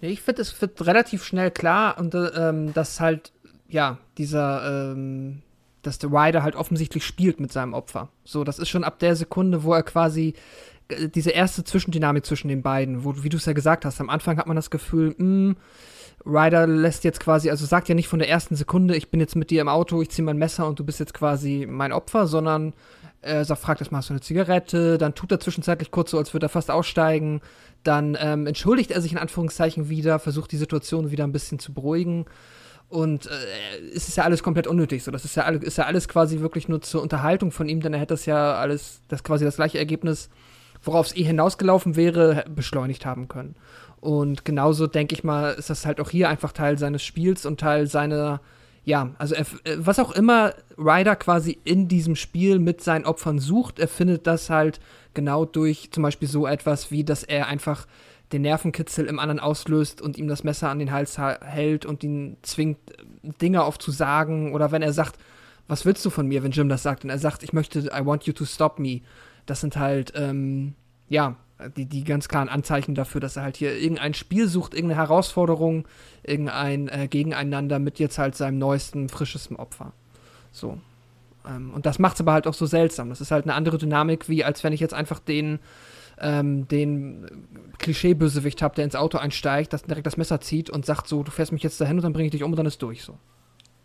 Ich 0.00 0.22
finde, 0.22 0.42
es 0.42 0.60
wird 0.60 0.86
relativ 0.86 1.24
schnell 1.24 1.50
klar 1.50 1.98
und 1.98 2.14
ähm, 2.14 2.72
dass 2.72 3.00
halt, 3.00 3.32
ja, 3.68 3.98
dieser, 4.16 4.92
ähm, 4.92 5.42
dass 5.82 5.98
der 5.98 6.10
Rider 6.10 6.42
halt 6.42 6.56
offensichtlich 6.56 7.04
spielt 7.04 7.40
mit 7.40 7.52
seinem 7.52 7.74
Opfer. 7.74 8.08
So, 8.24 8.44
das 8.44 8.58
ist 8.58 8.68
schon 8.68 8.84
ab 8.84 8.98
der 8.98 9.16
Sekunde, 9.16 9.62
wo 9.62 9.74
er 9.74 9.82
quasi 9.82 10.34
äh, 10.88 11.08
diese 11.08 11.30
erste 11.30 11.64
Zwischendynamik 11.64 12.24
zwischen 12.24 12.48
den 12.48 12.62
beiden, 12.62 13.04
wo, 13.04 13.22
wie 13.22 13.28
du 13.28 13.36
es 13.36 13.44
ja 13.44 13.52
gesagt 13.52 13.84
hast, 13.84 14.00
am 14.00 14.10
Anfang 14.10 14.38
hat 14.38 14.46
man 14.46 14.56
das 14.56 14.70
Gefühl, 14.70 15.14
mh, 15.18 15.18
hm, 15.18 15.56
Ryder 16.26 16.66
lässt 16.66 17.04
jetzt 17.04 17.20
quasi, 17.20 17.48
also 17.48 17.64
sagt 17.64 17.88
ja 17.88 17.94
nicht 17.94 18.08
von 18.08 18.18
der 18.18 18.28
ersten 18.28 18.54
Sekunde, 18.54 18.94
ich 18.94 19.10
bin 19.10 19.20
jetzt 19.20 19.36
mit 19.36 19.50
dir 19.50 19.62
im 19.62 19.68
Auto, 19.68 20.02
ich 20.02 20.10
ziehe 20.10 20.24
mein 20.24 20.36
Messer 20.36 20.66
und 20.66 20.78
du 20.78 20.84
bist 20.84 21.00
jetzt 21.00 21.14
quasi 21.14 21.66
mein 21.68 21.92
Opfer, 21.92 22.26
sondern 22.26 22.74
er 23.22 23.44
sagt, 23.44 23.60
fragt 23.60 23.80
erstmal, 23.80 23.98
hast 23.98 24.08
du 24.08 24.14
eine 24.14 24.20
Zigarette? 24.20 24.98
Dann 24.98 25.14
tut 25.14 25.30
er 25.30 25.40
zwischenzeitlich 25.40 25.90
kurz 25.90 26.10
so, 26.10 26.18
als 26.18 26.32
würde 26.32 26.46
er 26.46 26.50
fast 26.50 26.70
aussteigen. 26.70 27.40
Dann 27.82 28.16
ähm, 28.20 28.46
entschuldigt 28.46 28.90
er 28.90 29.00
sich 29.00 29.12
in 29.12 29.18
Anführungszeichen 29.18 29.88
wieder, 29.88 30.18
versucht 30.18 30.52
die 30.52 30.56
Situation 30.56 31.10
wieder 31.10 31.24
ein 31.24 31.32
bisschen 31.32 31.58
zu 31.58 31.72
beruhigen. 31.72 32.26
Und 32.88 33.26
äh, 33.26 33.94
es 33.94 34.08
ist 34.08 34.16
ja 34.16 34.24
alles 34.24 34.42
komplett 34.42 34.66
unnötig. 34.66 35.04
So, 35.04 35.10
das 35.10 35.24
ist 35.24 35.36
ja, 35.36 35.44
alles, 35.44 35.62
ist 35.62 35.78
ja 35.78 35.86
alles 35.86 36.08
quasi 36.08 36.40
wirklich 36.40 36.68
nur 36.68 36.82
zur 36.82 37.02
Unterhaltung 37.02 37.52
von 37.52 37.68
ihm, 37.68 37.80
denn 37.80 37.94
er 37.94 38.00
hätte 38.00 38.14
das 38.14 38.26
ja 38.26 38.54
alles, 38.54 39.00
das 39.08 39.22
quasi 39.22 39.44
das 39.44 39.56
gleiche 39.56 39.78
Ergebnis, 39.78 40.28
worauf 40.82 41.06
es 41.06 41.16
eh 41.16 41.22
hinausgelaufen 41.22 41.94
wäre, 41.94 42.44
beschleunigt 42.54 43.06
haben 43.06 43.28
können. 43.28 43.54
Und 44.00 44.44
genauso 44.44 44.86
denke 44.86 45.14
ich 45.14 45.24
mal, 45.24 45.52
ist 45.52 45.70
das 45.70 45.86
halt 45.86 46.00
auch 46.00 46.10
hier 46.10 46.28
einfach 46.28 46.52
Teil 46.52 46.78
seines 46.78 47.04
Spiels 47.04 47.46
und 47.46 47.60
Teil 47.60 47.86
seiner, 47.86 48.40
ja, 48.90 49.14
also 49.18 49.36
er, 49.36 49.46
was 49.76 50.00
auch 50.00 50.10
immer 50.10 50.52
Ryder 50.76 51.14
quasi 51.14 51.58
in 51.62 51.86
diesem 51.86 52.16
Spiel 52.16 52.58
mit 52.58 52.82
seinen 52.82 53.04
Opfern 53.06 53.38
sucht, 53.38 53.78
er 53.78 53.86
findet 53.86 54.26
das 54.26 54.50
halt 54.50 54.80
genau 55.14 55.44
durch 55.44 55.92
zum 55.92 56.02
Beispiel 56.02 56.26
so 56.26 56.44
etwas 56.44 56.90
wie, 56.90 57.04
dass 57.04 57.22
er 57.22 57.46
einfach 57.46 57.86
den 58.32 58.42
Nervenkitzel 58.42 59.06
im 59.06 59.20
anderen 59.20 59.38
auslöst 59.38 60.02
und 60.02 60.18
ihm 60.18 60.26
das 60.26 60.42
Messer 60.42 60.70
an 60.70 60.80
den 60.80 60.90
Hals 60.90 61.18
hält 61.18 61.86
und 61.86 62.02
ihn 62.02 62.36
zwingt, 62.42 62.78
Dinge 63.40 63.62
aufzusagen. 63.62 64.54
Oder 64.54 64.72
wenn 64.72 64.82
er 64.82 64.92
sagt, 64.92 65.18
was 65.68 65.84
willst 65.84 66.04
du 66.04 66.10
von 66.10 66.26
mir, 66.26 66.42
wenn 66.42 66.50
Jim 66.50 66.68
das 66.68 66.82
sagt? 66.82 67.04
Und 67.04 67.10
er 67.10 67.18
sagt, 67.18 67.44
ich 67.44 67.52
möchte, 67.52 67.78
I 67.96 68.04
want 68.04 68.24
you 68.24 68.32
to 68.32 68.44
stop 68.44 68.80
me. 68.80 69.02
Das 69.46 69.60
sind 69.60 69.76
halt, 69.76 70.12
ähm, 70.16 70.74
ja, 71.08 71.36
die, 71.76 71.86
die 71.86 72.04
ganz 72.04 72.28
klaren 72.28 72.48
Anzeichen 72.48 72.94
dafür, 72.94 73.20
dass 73.20 73.36
er 73.36 73.42
halt 73.42 73.56
hier 73.56 73.76
irgendein 73.76 74.14
Spiel 74.14 74.48
sucht, 74.48 74.74
irgendeine 74.74 75.00
Herausforderung, 75.00 75.86
irgendein 76.22 76.88
äh, 76.88 77.08
Gegeneinander 77.08 77.78
mit 77.78 77.98
jetzt 77.98 78.18
halt 78.18 78.36
seinem 78.36 78.58
neuesten, 78.58 79.08
frischesten 79.08 79.56
Opfer. 79.56 79.92
So. 80.52 80.78
Ähm, 81.46 81.72
und 81.72 81.86
das 81.86 81.98
macht 81.98 82.14
es 82.14 82.20
aber 82.20 82.32
halt 82.32 82.46
auch 82.46 82.54
so 82.54 82.66
seltsam. 82.66 83.08
Das 83.08 83.20
ist 83.20 83.30
halt 83.30 83.44
eine 83.44 83.54
andere 83.54 83.78
Dynamik, 83.78 84.28
wie 84.28 84.44
als 84.44 84.64
wenn 84.64 84.72
ich 84.72 84.80
jetzt 84.80 84.94
einfach 84.94 85.18
den 85.18 85.58
ähm, 86.20 86.68
den 86.68 87.46
Klischee-Bösewicht 87.78 88.62
habe, 88.62 88.74
der 88.74 88.84
ins 88.84 88.94
Auto 88.94 89.18
einsteigt, 89.18 89.72
das 89.72 89.82
direkt 89.82 90.06
das 90.06 90.16
Messer 90.16 90.40
zieht 90.40 90.68
und 90.70 90.84
sagt 90.84 91.08
so, 91.08 91.22
du 91.22 91.30
fährst 91.30 91.52
mich 91.52 91.62
jetzt 91.62 91.80
dahin 91.80 91.96
und 91.96 92.02
dann 92.02 92.12
bringe 92.12 92.26
ich 92.26 92.32
dich 92.32 92.42
um 92.42 92.52
und 92.52 92.56
dann 92.56 92.66
ist 92.66 92.82
durch 92.82 93.02
so. 93.02 93.18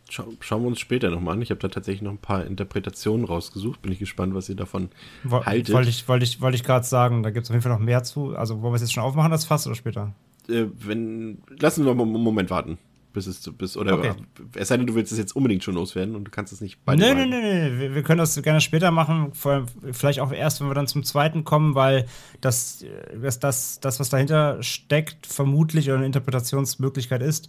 Schau, 0.09 0.27
schauen 0.39 0.61
wir 0.61 0.67
uns 0.67 0.79
später 0.79 1.09
nochmal 1.09 1.35
an. 1.35 1.41
Ich 1.41 1.49
habe 1.49 1.59
da 1.59 1.67
tatsächlich 1.67 2.01
noch 2.01 2.11
ein 2.11 2.17
paar 2.17 2.45
Interpretationen 2.45 3.25
rausgesucht. 3.25 3.81
Bin 3.81 3.91
ich 3.91 3.99
gespannt, 3.99 4.35
was 4.35 4.49
ihr 4.49 4.55
davon 4.55 4.89
Wo, 5.23 5.43
haltet. 5.43 5.73
Wollte 5.73 5.89
ich, 5.89 6.07
wollte 6.07 6.23
ich, 6.25 6.41
wollte 6.41 6.55
ich 6.55 6.63
gerade 6.63 6.85
sagen, 6.85 7.23
da 7.23 7.31
gibt 7.31 7.45
es 7.45 7.49
auf 7.49 7.55
jeden 7.55 7.63
Fall 7.63 7.71
noch 7.71 7.79
mehr 7.79 8.03
zu. 8.03 8.35
Also 8.35 8.61
wollen 8.61 8.73
wir 8.73 8.75
es 8.75 8.81
jetzt 8.81 8.93
schon 8.93 9.03
aufmachen, 9.03 9.31
das 9.31 9.45
Fass 9.45 9.65
oder 9.65 9.75
später? 9.75 10.13
Äh, 10.47 10.65
wenn, 10.79 11.39
lassen 11.59 11.85
wir 11.85 11.95
mal 11.95 12.03
einen 12.03 12.11
Moment 12.13 12.49
warten 12.49 12.77
bis 13.15 13.25
es 13.25 13.49
bis 13.57 13.75
oder 13.77 13.97
okay. 13.97 14.13
es 14.55 14.67
sei 14.67 14.77
denn, 14.77 14.85
du 14.85 14.93
willst 14.93 15.11
es 15.11 15.17
jetzt 15.17 15.35
unbedingt 15.35 15.63
schon 15.63 15.73
loswerden 15.73 16.15
und 16.15 16.25
du 16.25 16.31
kannst 16.31 16.53
es 16.53 16.61
nicht 16.61 16.77
beide 16.85 17.01
nee, 17.01 17.25
nee, 17.25 17.25
nee, 17.25 17.79
wir, 17.79 17.95
wir 17.95 18.03
können 18.03 18.19
das 18.19 18.39
gerne 18.43 18.61
später 18.61 18.91
machen, 18.91 19.33
vor, 19.33 19.65
vielleicht 19.91 20.19
auch 20.19 20.31
erst, 20.31 20.61
wenn 20.61 20.67
wir 20.67 20.75
dann 20.75 20.87
zum 20.87 21.03
zweiten 21.03 21.43
kommen, 21.45 21.73
weil 21.73 22.05
das, 22.41 22.85
das, 23.19 23.39
das, 23.39 23.79
das 23.79 23.99
was 23.99 24.09
dahinter 24.09 24.61
steckt, 24.61 25.25
vermutlich 25.25 25.87
oder 25.87 25.97
eine 25.97 26.05
Interpretationsmöglichkeit 26.05 27.23
ist, 27.23 27.47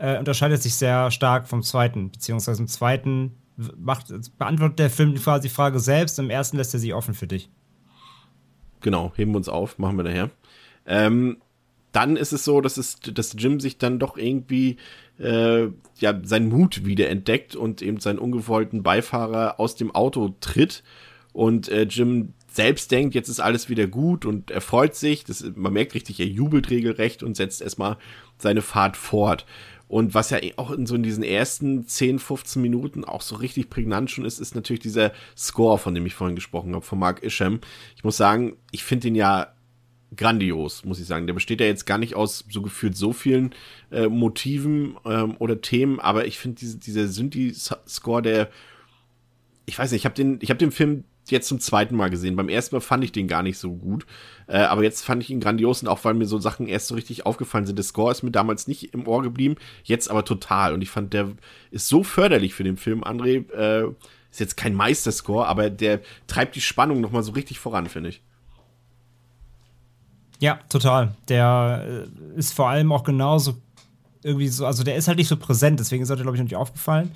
äh, 0.00 0.18
unterscheidet 0.18 0.62
sich 0.62 0.74
sehr 0.74 1.10
stark 1.10 1.46
vom 1.46 1.62
zweiten, 1.62 2.10
beziehungsweise 2.10 2.62
im 2.62 2.68
zweiten 2.68 3.36
macht, 3.76 4.06
beantwortet 4.38 4.78
der 4.78 4.90
Film 4.90 5.14
quasi 5.14 5.48
die 5.48 5.54
Frage 5.54 5.78
selbst, 5.78 6.18
im 6.18 6.30
ersten 6.30 6.56
lässt 6.56 6.74
er 6.74 6.80
sie 6.80 6.94
offen 6.94 7.14
für 7.14 7.26
dich. 7.26 7.50
Genau, 8.80 9.12
heben 9.16 9.32
wir 9.32 9.36
uns 9.36 9.48
auf, 9.48 9.78
machen 9.78 9.98
wir 9.98 10.04
daher. 10.04 10.30
Ähm, 10.86 11.36
dann 11.92 12.16
ist 12.16 12.32
es 12.32 12.44
so, 12.44 12.60
dass 12.60 12.76
es, 12.76 13.00
dass 13.00 13.34
Jim 13.36 13.60
sich 13.60 13.76
dann 13.76 13.98
doch 13.98 14.16
irgendwie 14.16 14.76
äh, 15.18 15.68
ja 15.98 16.20
seinen 16.22 16.48
Mut 16.48 16.84
wieder 16.84 17.08
entdeckt 17.08 17.54
und 17.54 17.82
eben 17.82 18.00
seinen 18.00 18.18
ungewollten 18.18 18.82
Beifahrer 18.82 19.60
aus 19.60 19.74
dem 19.74 19.94
Auto 19.94 20.34
tritt 20.40 20.82
und 21.32 21.68
äh, 21.68 21.82
Jim 21.82 22.32
selbst 22.50 22.90
denkt, 22.90 23.14
jetzt 23.14 23.28
ist 23.28 23.40
alles 23.40 23.68
wieder 23.68 23.86
gut 23.86 24.24
und 24.24 24.50
er 24.50 24.60
freut 24.60 24.94
sich. 24.94 25.24
Das, 25.24 25.44
man 25.54 25.72
merkt 25.72 25.94
richtig, 25.94 26.18
er 26.18 26.26
jubelt 26.26 26.70
regelrecht 26.70 27.22
und 27.22 27.36
setzt 27.36 27.60
erstmal 27.60 27.96
seine 28.38 28.62
Fahrt 28.62 28.96
fort. 28.96 29.46
Und 29.90 30.14
was 30.14 30.30
ja 30.30 30.38
auch 30.54 30.70
in 30.70 30.86
so 30.86 30.94
in 30.94 31.02
diesen 31.02 31.24
ersten 31.24 31.84
10, 31.84 32.20
15 32.20 32.62
Minuten 32.62 33.04
auch 33.04 33.22
so 33.22 33.34
richtig 33.34 33.70
prägnant 33.70 34.08
schon 34.08 34.24
ist, 34.24 34.38
ist 34.38 34.54
natürlich 34.54 34.78
dieser 34.78 35.10
Score, 35.36 35.78
von 35.78 35.96
dem 35.96 36.06
ich 36.06 36.14
vorhin 36.14 36.36
gesprochen 36.36 36.76
habe, 36.76 36.84
von 36.84 37.00
Mark 37.00 37.24
Isham. 37.24 37.58
Ich 37.96 38.04
muss 38.04 38.16
sagen, 38.16 38.56
ich 38.70 38.84
finde 38.84 39.08
ihn 39.08 39.16
ja 39.16 39.52
grandios, 40.16 40.84
muss 40.84 41.00
ich 41.00 41.06
sagen. 41.08 41.26
Der 41.26 41.34
besteht 41.34 41.60
ja 41.60 41.66
jetzt 41.66 41.86
gar 41.86 41.98
nicht 41.98 42.14
aus 42.14 42.44
so 42.48 42.62
gefühlt 42.62 42.96
so 42.96 43.12
vielen 43.12 43.52
äh, 43.90 44.06
Motiven 44.06 44.96
ähm, 45.04 45.34
oder 45.40 45.60
Themen, 45.60 45.98
aber 45.98 46.24
ich 46.24 46.38
finde 46.38 46.60
diese, 46.60 46.78
dieser 46.78 47.08
Synthi-Score, 47.08 48.22
der, 48.22 48.48
ich 49.66 49.76
weiß 49.76 49.90
nicht, 49.90 50.02
ich 50.02 50.04
habe 50.04 50.14
den, 50.14 50.38
ich 50.40 50.50
habe 50.50 50.58
den 50.58 50.70
Film 50.70 51.02
jetzt 51.30 51.48
zum 51.48 51.60
zweiten 51.60 51.96
Mal 51.96 52.10
gesehen. 52.10 52.36
Beim 52.36 52.48
ersten 52.48 52.76
Mal 52.76 52.80
fand 52.80 53.04
ich 53.04 53.12
den 53.12 53.28
gar 53.28 53.42
nicht 53.42 53.58
so 53.58 53.72
gut, 53.72 54.06
äh, 54.46 54.58
aber 54.58 54.82
jetzt 54.82 55.04
fand 55.04 55.22
ich 55.22 55.30
ihn 55.30 55.40
grandios 55.40 55.82
und 55.82 55.88
auch 55.88 56.04
weil 56.04 56.14
mir 56.14 56.26
so 56.26 56.38
Sachen 56.38 56.66
erst 56.66 56.88
so 56.88 56.94
richtig 56.94 57.26
aufgefallen 57.26 57.66
sind. 57.66 57.76
Der 57.76 57.84
Score 57.84 58.10
ist 58.10 58.22
mir 58.22 58.30
damals 58.30 58.68
nicht 58.68 58.94
im 58.94 59.06
Ohr 59.06 59.22
geblieben, 59.22 59.56
jetzt 59.84 60.10
aber 60.10 60.24
total 60.24 60.74
und 60.74 60.82
ich 60.82 60.90
fand, 60.90 61.12
der 61.12 61.30
ist 61.70 61.88
so 61.88 62.02
förderlich 62.02 62.54
für 62.54 62.64
den 62.64 62.76
Film. 62.76 63.04
André 63.04 63.50
äh, 63.52 63.88
ist 64.30 64.40
jetzt 64.40 64.56
kein 64.56 64.74
Meisterscore, 64.74 65.46
aber 65.46 65.70
der 65.70 66.00
treibt 66.26 66.54
die 66.54 66.60
Spannung 66.60 67.00
noch 67.00 67.10
mal 67.10 67.22
so 67.22 67.32
richtig 67.32 67.58
voran, 67.58 67.88
finde 67.88 68.10
ich. 68.10 68.22
Ja, 70.38 70.58
total. 70.68 71.14
Der 71.28 71.84
äh, 71.86 72.38
ist 72.38 72.54
vor 72.54 72.68
allem 72.68 72.92
auch 72.92 73.04
genauso 73.04 73.56
irgendwie 74.22 74.48
so, 74.48 74.66
also 74.66 74.84
der 74.84 74.96
ist 74.96 75.08
halt 75.08 75.18
nicht 75.18 75.28
so 75.28 75.36
präsent, 75.36 75.80
deswegen 75.80 76.02
ist 76.02 76.10
er, 76.10 76.16
glaube 76.16 76.36
ich, 76.36 76.40
noch 76.40 76.48
nicht 76.48 76.56
aufgefallen. 76.56 77.12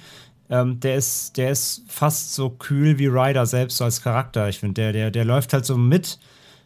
Ähm, 0.51 0.81
der 0.81 0.97
ist, 0.97 1.37
der 1.37 1.51
ist 1.51 1.85
fast 1.89 2.35
so 2.35 2.51
kühl 2.51 2.99
wie 2.99 3.07
Ryder 3.07 3.47
selbst 3.47 3.79
so 3.79 3.85
als 3.85 4.03
Charakter. 4.03 4.49
Ich 4.49 4.59
finde, 4.59 4.75
der, 4.75 4.93
der, 4.93 5.11
der 5.11 5.25
läuft 5.25 5.53
halt 5.53 5.65
so 5.65 5.77
mit, 5.77 6.19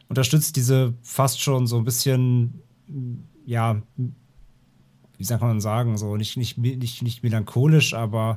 unterstützt 0.09 0.57
diese 0.57 0.95
fast 1.03 1.41
schon 1.41 1.67
so 1.67 1.77
ein 1.79 1.85
bisschen, 1.85 2.63
ja, 3.47 3.81
wie 5.17 5.25
sagt 5.25 5.43
man 5.43 5.61
sagen, 5.61 5.97
so 5.97 6.17
nicht, 6.17 6.37
nicht, 6.37 6.59
nicht, 6.59 7.03
nicht 7.03 7.23
melancholisch, 7.23 7.95
aber 7.95 8.37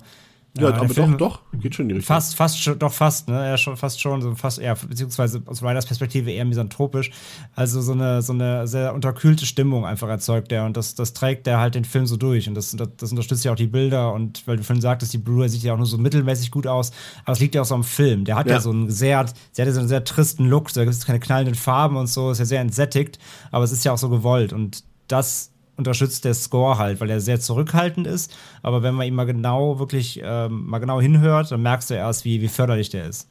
ja, 0.58 0.70
äh, 0.70 0.74
aber 0.74 0.90
Film, 0.90 1.18
doch, 1.18 1.40
doch, 1.54 1.60
geht 1.62 1.76
schon 1.76 1.86
in 1.86 1.90
die 1.90 1.96
Richtung. 1.96 2.14
Fast, 2.14 2.36
fast 2.36 2.62
schon, 2.62 2.78
doch 2.78 2.92
fast, 2.92 3.30
ne? 3.30 3.36
Ja, 3.36 3.58
schon, 3.58 3.78
fast 3.78 4.02
schon, 4.02 4.22
so 4.22 4.36
fast 4.36 4.60
eher, 4.60 4.76
beziehungsweise 4.76 5.42
aus 5.46 5.64
Ryders 5.64 5.86
Perspektive 5.86 6.30
eher 6.30 6.44
misanthropisch. 6.44 7.12
Also 7.56 7.80
so 7.80 7.94
eine, 7.94 8.22
so 8.22 8.34
eine 8.34 8.68
sehr 8.68 8.94
unterkühlte 8.94 9.46
Stimmung 9.46 9.86
einfach 9.86 10.10
erzeugt 10.10 10.52
er 10.52 10.66
und 10.66 10.76
das, 10.76 10.94
das 10.96 11.14
trägt 11.14 11.48
er 11.48 11.60
halt 11.60 11.76
den 11.76 11.86
Film 11.86 12.06
so 12.06 12.18
durch 12.18 12.50
und 12.50 12.56
das, 12.56 12.72
das, 12.72 12.90
das 12.98 13.12
unterstützt 13.12 13.46
ja 13.46 13.54
auch 13.54 13.56
die 13.56 13.68
Bilder 13.68 14.12
und 14.14 14.46
weil 14.46 14.58
du 14.58 14.64
vorhin 14.64 14.82
sagtest, 14.82 15.14
die 15.14 15.20
Blu-ray 15.20 15.48
sieht 15.48 15.64
ja 15.64 15.74
auch 15.74 15.78
nur 15.78 15.86
so 15.86 15.98
mittelmäßig 15.98 16.52
gut 16.52 16.68
aus, 16.68 16.92
aber 17.24 17.34
es 17.34 17.40
liegt 17.40 17.56
ja 17.56 17.62
auch 17.62 17.66
so 17.66 17.76
am 17.76 17.86
Film. 17.86 18.26
Der 18.26 18.36
hat 18.36 18.48
ja, 18.48 18.54
ja 18.54 18.60
so 18.60 18.72
einen 18.72 18.90
sehr, 18.90 19.24
der 19.24 19.66
hat 19.66 19.68
ja 19.68 19.72
so 19.72 19.80
einen 19.80 19.90
sehr 19.90 20.04
tristen 20.04 20.50
Look, 20.50 20.74
da 20.74 20.84
gibt 20.84 20.96
es 20.96 21.06
keine 21.06 21.22
knallenden 21.22 21.56
Farben 21.56 21.96
und 21.96 22.08
so, 22.08 22.30
ist 22.32 22.40
ja 22.40 22.46
sehr 22.46 22.62
entsättigt, 22.62 23.20
aber 23.52 23.64
es 23.64 23.72
ist 23.72 23.86
ja 23.86 23.94
auch 23.94 23.98
so 23.98 24.10
gewollt 24.10 24.52
und 24.52 24.84
das 25.08 25.51
unterstützt 25.82 26.26
der 26.26 26.34
Score 26.34 26.78
halt, 26.78 27.02
weil 27.02 27.10
er 27.10 27.20
sehr 27.20 27.40
zurückhaltend 27.40 28.08
ist. 28.08 28.36
Aber 28.62 28.84
wenn 28.84 28.96
man 28.96 29.08
ihn 29.08 29.16
mal 29.16 29.26
genau 29.26 29.80
wirklich 29.80 30.22
ähm, 30.24 30.68
mal 30.68 30.80
genau 30.80 31.02
hinhört, 31.02 31.52
dann 31.52 31.62
merkst 31.62 31.90
du 31.90 31.96
erst, 31.96 32.26
wie, 32.26 32.42
wie 32.42 32.48
förderlich 32.48 32.90
der 32.90 33.08
ist. 33.08 33.28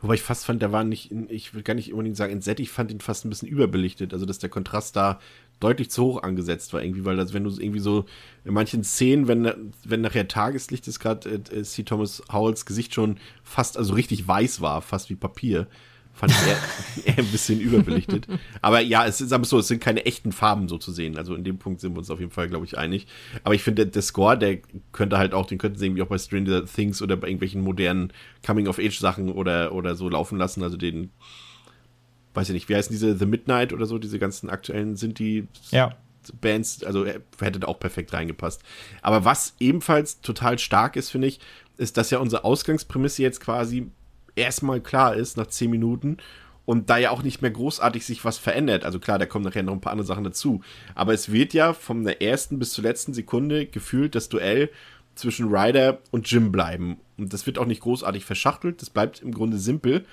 Wobei 0.00 0.14
ich 0.14 0.22
fast 0.22 0.46
fand, 0.46 0.62
der 0.62 0.72
war 0.72 0.84
nicht, 0.84 1.10
ich 1.28 1.54
will 1.54 1.62
gar 1.62 1.74
nicht 1.74 1.92
unbedingt 1.92 2.16
sagen 2.16 2.32
entsättigt, 2.32 2.70
ich 2.70 2.74
fand 2.74 2.90
ihn 2.90 3.00
fast 3.00 3.24
ein 3.24 3.30
bisschen 3.30 3.48
überbelichtet. 3.48 4.12
Also, 4.12 4.26
dass 4.26 4.38
der 4.38 4.50
Kontrast 4.50 4.96
da 4.96 5.18
deutlich 5.60 5.90
zu 5.90 6.04
hoch 6.04 6.22
angesetzt 6.22 6.72
war, 6.72 6.82
irgendwie, 6.82 7.04
weil 7.04 7.16
das, 7.16 7.32
wenn 7.32 7.44
du 7.44 7.50
irgendwie 7.50 7.80
so 7.80 8.04
in 8.44 8.54
manchen 8.54 8.84
Szenen, 8.84 9.28
wenn, 9.28 9.72
wenn 9.84 10.00
nachher 10.00 10.28
Tageslicht 10.28 10.88
ist, 10.88 10.98
gerade 10.98 11.30
äh, 11.30 11.62
C. 11.62 11.84
Thomas 11.84 12.22
Howells 12.32 12.66
Gesicht 12.66 12.94
schon 12.94 13.16
fast, 13.44 13.78
also 13.78 13.94
richtig 13.94 14.26
weiß 14.26 14.60
war, 14.60 14.82
fast 14.82 15.10
wie 15.10 15.14
Papier, 15.14 15.66
Fand 16.14 16.32
ich 16.32 16.46
eher, 16.46 16.58
eher 17.06 17.18
ein 17.18 17.30
bisschen 17.30 17.60
überbelichtet. 17.60 18.26
Aber 18.60 18.80
ja, 18.80 19.06
es 19.06 19.20
ist 19.20 19.32
aber 19.32 19.44
so, 19.44 19.58
es 19.58 19.68
sind 19.68 19.80
keine 19.80 20.04
echten 20.04 20.32
Farben 20.32 20.68
so 20.68 20.78
zu 20.78 20.92
sehen. 20.92 21.16
Also 21.16 21.34
in 21.34 21.42
dem 21.42 21.58
Punkt 21.58 21.80
sind 21.80 21.94
wir 21.94 21.98
uns 21.98 22.10
auf 22.10 22.20
jeden 22.20 22.30
Fall, 22.30 22.48
glaube 22.48 22.66
ich, 22.66 22.76
einig. 22.76 23.06
Aber 23.44 23.54
ich 23.54 23.62
finde, 23.62 23.86
der 23.86 24.02
Score, 24.02 24.36
der 24.36 24.58
könnte 24.92 25.18
halt 25.18 25.32
auch, 25.34 25.46
den 25.46 25.58
könnten 25.58 25.78
sie 25.78 25.86
irgendwie 25.86 26.02
auch 26.02 26.08
bei 26.08 26.18
Stranger 26.18 26.64
Things 26.66 27.00
oder 27.00 27.16
bei 27.16 27.28
irgendwelchen 27.28 27.62
modernen 27.62 28.12
Coming-of-Age-Sachen 28.44 29.30
oder, 29.30 29.72
oder 29.72 29.94
so 29.94 30.08
laufen 30.08 30.38
lassen. 30.38 30.62
Also 30.62 30.76
den, 30.76 31.10
weiß 32.34 32.50
ich 32.50 32.54
nicht, 32.54 32.68
wie 32.68 32.76
heißen 32.76 32.92
diese 32.92 33.16
The 33.16 33.26
Midnight 33.26 33.72
oder 33.72 33.86
so, 33.86 33.98
diese 33.98 34.18
ganzen 34.18 34.50
aktuellen 34.50 34.96
sind 34.96 35.18
die 35.18 35.48
ja. 35.70 35.96
Bands, 36.40 36.84
also 36.84 37.04
er 37.04 37.20
hätte 37.40 37.60
da 37.60 37.68
auch 37.68 37.80
perfekt 37.80 38.12
reingepasst. 38.12 38.62
Aber 39.00 39.24
was 39.24 39.54
ebenfalls 39.58 40.20
total 40.20 40.58
stark 40.58 40.96
ist, 40.96 41.10
finde 41.10 41.28
ich, 41.28 41.40
ist, 41.78 41.96
dass 41.96 42.10
ja 42.10 42.18
unsere 42.18 42.44
Ausgangsprämisse 42.44 43.22
jetzt 43.22 43.40
quasi 43.40 43.90
erstmal 44.36 44.80
klar 44.80 45.14
ist 45.14 45.36
nach 45.36 45.46
zehn 45.46 45.70
Minuten 45.70 46.18
und 46.64 46.90
da 46.90 46.96
ja 46.96 47.10
auch 47.10 47.22
nicht 47.22 47.42
mehr 47.42 47.50
großartig 47.50 48.04
sich 48.04 48.24
was 48.24 48.38
verändert. 48.38 48.84
Also 48.84 48.98
klar, 48.98 49.18
da 49.18 49.26
kommen 49.26 49.44
nachher 49.44 49.62
noch 49.62 49.72
ein 49.72 49.80
paar 49.80 49.92
andere 49.92 50.06
Sachen 50.06 50.24
dazu. 50.24 50.60
Aber 50.94 51.12
es 51.12 51.32
wird 51.32 51.54
ja 51.54 51.72
von 51.72 52.04
der 52.04 52.22
ersten 52.22 52.58
bis 52.58 52.72
zur 52.72 52.84
letzten 52.84 53.14
Sekunde 53.14 53.66
gefühlt 53.66 54.14
das 54.14 54.28
Duell 54.28 54.70
zwischen 55.14 55.54
Ryder 55.54 55.98
und 56.10 56.30
Jim 56.30 56.52
bleiben. 56.52 56.98
Und 57.18 57.32
das 57.32 57.46
wird 57.46 57.58
auch 57.58 57.66
nicht 57.66 57.82
großartig 57.82 58.24
verschachtelt. 58.24 58.80
Das 58.80 58.90
bleibt 58.90 59.20
im 59.22 59.32
Grunde 59.32 59.58
simpel 59.58 60.06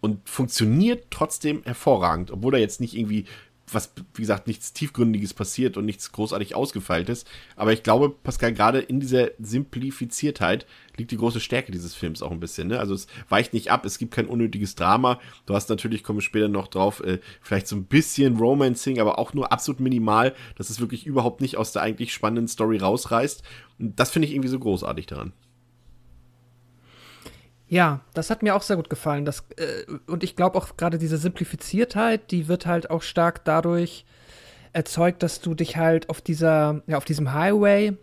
und 0.00 0.28
funktioniert 0.28 1.06
trotzdem 1.10 1.62
hervorragend, 1.64 2.30
obwohl 2.30 2.52
da 2.52 2.58
jetzt 2.58 2.80
nicht 2.80 2.96
irgendwie 2.96 3.26
was, 3.70 3.92
wie 4.14 4.22
gesagt, 4.22 4.46
nichts 4.46 4.72
Tiefgründiges 4.72 5.34
passiert 5.34 5.76
und 5.76 5.84
nichts 5.84 6.12
großartig 6.12 6.54
Ausgefeiltes. 6.54 7.24
Aber 7.56 7.72
ich 7.72 7.82
glaube, 7.82 8.10
Pascal, 8.10 8.52
gerade 8.52 8.80
in 8.80 9.00
dieser 9.00 9.30
Simplifiziertheit 9.38 10.66
liegt 10.96 11.10
die 11.10 11.16
große 11.16 11.40
Stärke 11.40 11.72
dieses 11.72 11.94
Films 11.94 12.22
auch 12.22 12.30
ein 12.30 12.40
bisschen. 12.40 12.68
Ne? 12.68 12.78
Also 12.78 12.94
es 12.94 13.06
weicht 13.28 13.54
nicht 13.54 13.70
ab, 13.70 13.84
es 13.84 13.98
gibt 13.98 14.14
kein 14.14 14.26
unnötiges 14.26 14.74
Drama. 14.74 15.20
Du 15.46 15.54
hast 15.54 15.68
natürlich, 15.70 16.02
komme 16.02 16.18
ich 16.18 16.24
später 16.24 16.48
noch 16.48 16.68
drauf, 16.68 17.00
äh, 17.00 17.18
vielleicht 17.40 17.68
so 17.68 17.76
ein 17.76 17.84
bisschen 17.84 18.36
Romancing, 18.36 19.00
aber 19.00 19.18
auch 19.18 19.32
nur 19.32 19.52
absolut 19.52 19.80
minimal, 19.80 20.34
dass 20.56 20.70
es 20.70 20.80
wirklich 20.80 21.06
überhaupt 21.06 21.40
nicht 21.40 21.56
aus 21.56 21.72
der 21.72 21.82
eigentlich 21.82 22.12
spannenden 22.12 22.48
Story 22.48 22.78
rausreißt. 22.78 23.42
Und 23.78 23.98
das 23.98 24.10
finde 24.10 24.28
ich 24.28 24.34
irgendwie 24.34 24.50
so 24.50 24.58
großartig 24.58 25.06
daran. 25.06 25.32
Ja, 27.72 28.00
das 28.12 28.28
hat 28.28 28.42
mir 28.42 28.54
auch 28.54 28.60
sehr 28.60 28.76
gut 28.76 28.90
gefallen. 28.90 29.24
Das, 29.24 29.46
äh, 29.56 29.90
und 30.06 30.22
ich 30.22 30.36
glaube 30.36 30.58
auch 30.58 30.76
gerade 30.76 30.98
diese 30.98 31.16
Simplifiziertheit, 31.16 32.30
die 32.30 32.46
wird 32.46 32.66
halt 32.66 32.90
auch 32.90 33.00
stark 33.00 33.46
dadurch 33.46 34.04
erzeugt, 34.74 35.22
dass 35.22 35.40
du 35.40 35.54
dich 35.54 35.78
halt 35.78 36.10
auf 36.10 36.20
dieser, 36.20 36.82
ja, 36.86 36.98
auf 36.98 37.06
diesem 37.06 37.32
Highway 37.32 37.94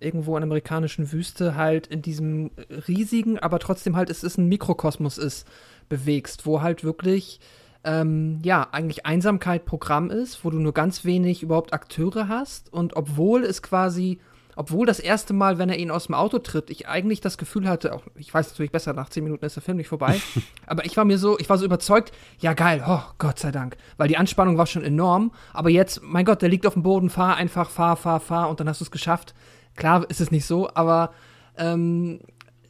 irgendwo 0.00 0.36
in 0.36 0.42
der 0.42 0.48
amerikanischen 0.48 1.12
Wüste 1.12 1.54
halt 1.54 1.86
in 1.86 2.02
diesem 2.02 2.50
riesigen, 2.88 3.38
aber 3.38 3.58
trotzdem 3.58 3.96
halt 3.96 4.10
es 4.10 4.22
ist 4.22 4.36
ein 4.36 4.48
Mikrokosmos 4.48 5.16
ist, 5.16 5.48
bewegst, 5.88 6.44
wo 6.44 6.60
halt 6.60 6.84
wirklich 6.84 7.40
ähm, 7.84 8.40
ja, 8.44 8.68
eigentlich 8.70 9.06
Einsamkeit 9.06 9.64
Programm 9.64 10.10
ist, 10.10 10.44
wo 10.44 10.50
du 10.50 10.58
nur 10.58 10.74
ganz 10.74 11.06
wenig 11.06 11.42
überhaupt 11.42 11.72
Akteure 11.72 12.28
hast 12.28 12.70
und 12.70 12.96
obwohl 12.96 13.44
es 13.44 13.62
quasi 13.62 14.20
obwohl 14.56 14.86
das 14.86 14.98
erste 14.98 15.34
Mal, 15.34 15.58
wenn 15.58 15.68
er 15.68 15.78
ihn 15.78 15.90
aus 15.90 16.06
dem 16.06 16.14
Auto 16.14 16.38
tritt, 16.38 16.70
ich 16.70 16.88
eigentlich 16.88 17.20
das 17.20 17.38
Gefühl 17.38 17.68
hatte, 17.68 17.94
auch, 17.94 18.02
ich 18.16 18.32
weiß 18.32 18.48
natürlich 18.48 18.72
besser, 18.72 18.94
nach 18.94 19.10
zehn 19.10 19.22
Minuten 19.22 19.44
ist 19.44 19.54
der 19.54 19.62
Film 19.62 19.76
nicht 19.76 19.88
vorbei, 19.88 20.20
aber 20.66 20.84
ich 20.84 20.96
war 20.96 21.04
mir 21.04 21.18
so, 21.18 21.38
ich 21.38 21.48
war 21.48 21.58
so 21.58 21.64
überzeugt, 21.64 22.12
ja 22.38 22.54
geil, 22.54 22.82
oh 22.86 23.02
Gott 23.18 23.38
sei 23.38 23.52
Dank, 23.52 23.76
weil 23.98 24.08
die 24.08 24.16
Anspannung 24.16 24.58
war 24.58 24.66
schon 24.66 24.82
enorm, 24.82 25.30
aber 25.52 25.70
jetzt, 25.70 26.02
mein 26.02 26.24
Gott, 26.24 26.42
der 26.42 26.48
liegt 26.48 26.66
auf 26.66 26.72
dem 26.72 26.82
Boden, 26.82 27.10
fahr 27.10 27.36
einfach, 27.36 27.70
fahr, 27.70 27.96
fahr, 27.96 28.18
fahr 28.18 28.48
und 28.48 28.58
dann 28.58 28.68
hast 28.68 28.80
du 28.80 28.84
es 28.84 28.90
geschafft. 28.90 29.34
Klar 29.76 30.06
ist 30.08 30.22
es 30.22 30.30
nicht 30.30 30.46
so, 30.46 30.70
aber 30.72 31.12
ähm, 31.58 32.20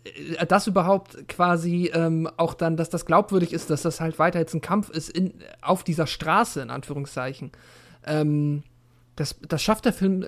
äh, 0.04 0.46
das 0.46 0.66
überhaupt 0.66 1.28
quasi 1.28 1.90
ähm, 1.94 2.28
auch 2.36 2.54
dann, 2.54 2.76
dass 2.76 2.90
das 2.90 3.06
glaubwürdig 3.06 3.52
ist, 3.52 3.70
dass 3.70 3.82
das 3.82 4.00
halt 4.00 4.18
weiter 4.18 4.38
jetzt 4.38 4.54
ein 4.54 4.60
Kampf 4.60 4.90
ist 4.90 5.08
in, 5.08 5.34
auf 5.62 5.84
dieser 5.84 6.06
Straße, 6.06 6.60
in 6.60 6.70
Anführungszeichen. 6.70 7.52
Ähm, 8.04 8.62
das, 9.14 9.36
das 9.46 9.62
schafft 9.62 9.84
der 9.84 9.92
Film 9.92 10.22
äh, 10.22 10.26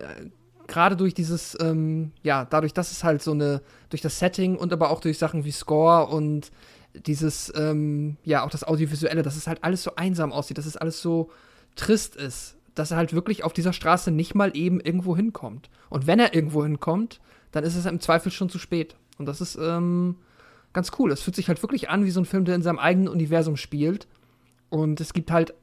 gerade 0.69 0.97
durch 0.97 1.15
dieses, 1.15 1.57
ähm, 1.61 2.13
ja, 2.23 2.45
dadurch, 2.45 2.73
dass 2.73 2.93
es 2.93 3.03
halt 3.03 3.23
so 3.23 3.33
eine, 3.33 3.63
durch 3.89 4.03
das 4.03 4.19
Setting 4.19 4.57
und 4.57 4.73
aber 4.73 4.91
auch 4.91 5.01
durch 5.01 5.19
Sachen 5.19 5.45
wie 5.45 5.51
Score 5.51 6.07
und 6.07 6.53
dieses, 6.95 7.53
ähm, 7.57 8.17
ja, 8.23 8.45
auch 8.45 8.51
das 8.51 8.65
Audiovisuelle, 8.65 9.23
dass 9.23 9.37
es 9.37 9.47
halt 9.47 9.65
alles 9.65 9.83
so 9.83 9.97
einsam 9.97 10.33
aussieht, 10.33 10.59
dass 10.59 10.67
es 10.67 10.77
alles 10.77 11.03
so 11.03 11.31
trist 11.75 12.17
ist, 12.17 12.57
dass 12.75 12.91
er 12.91 12.97
halt 12.97 13.13
wirklich 13.13 13.45
auf 13.45 13.53
dieser 13.53 13.73
Straße 13.73 14.11
nicht 14.11 14.35
mal 14.35 14.57
eben 14.57 14.81
irgendwo 14.81 15.17
hinkommt. 15.17 15.71
Und 15.91 16.07
wenn 16.07 16.21
er 16.21 16.35
irgendwo 16.35 16.63
hinkommt, 16.63 17.21
dann 17.51 17.65
ist 17.65 17.75
es 17.75 17.87
im 17.87 18.01
Zweifel 18.01 18.31
schon 18.31 18.51
zu 18.51 18.59
spät. 18.59 18.97
Und 19.19 19.27
das 19.27 19.41
ist 19.41 19.59
ähm, 19.61 20.17
ganz 20.73 20.93
cool. 20.99 21.11
Es 21.11 21.23
fühlt 21.23 21.37
sich 21.37 21.49
halt 21.49 21.63
wirklich 21.63 21.89
an 21.89 22.05
wie 22.05 22.11
so 22.11 22.21
ein 22.21 22.27
Film, 22.27 22.45
der 22.45 22.55
in 22.55 22.63
seinem 22.63 22.79
eigenen 22.79 23.09
Universum 23.09 23.57
spielt. 23.57 24.07
Und 24.71 25.01
es 25.01 25.13
gibt 25.13 25.31
halt 25.31 25.55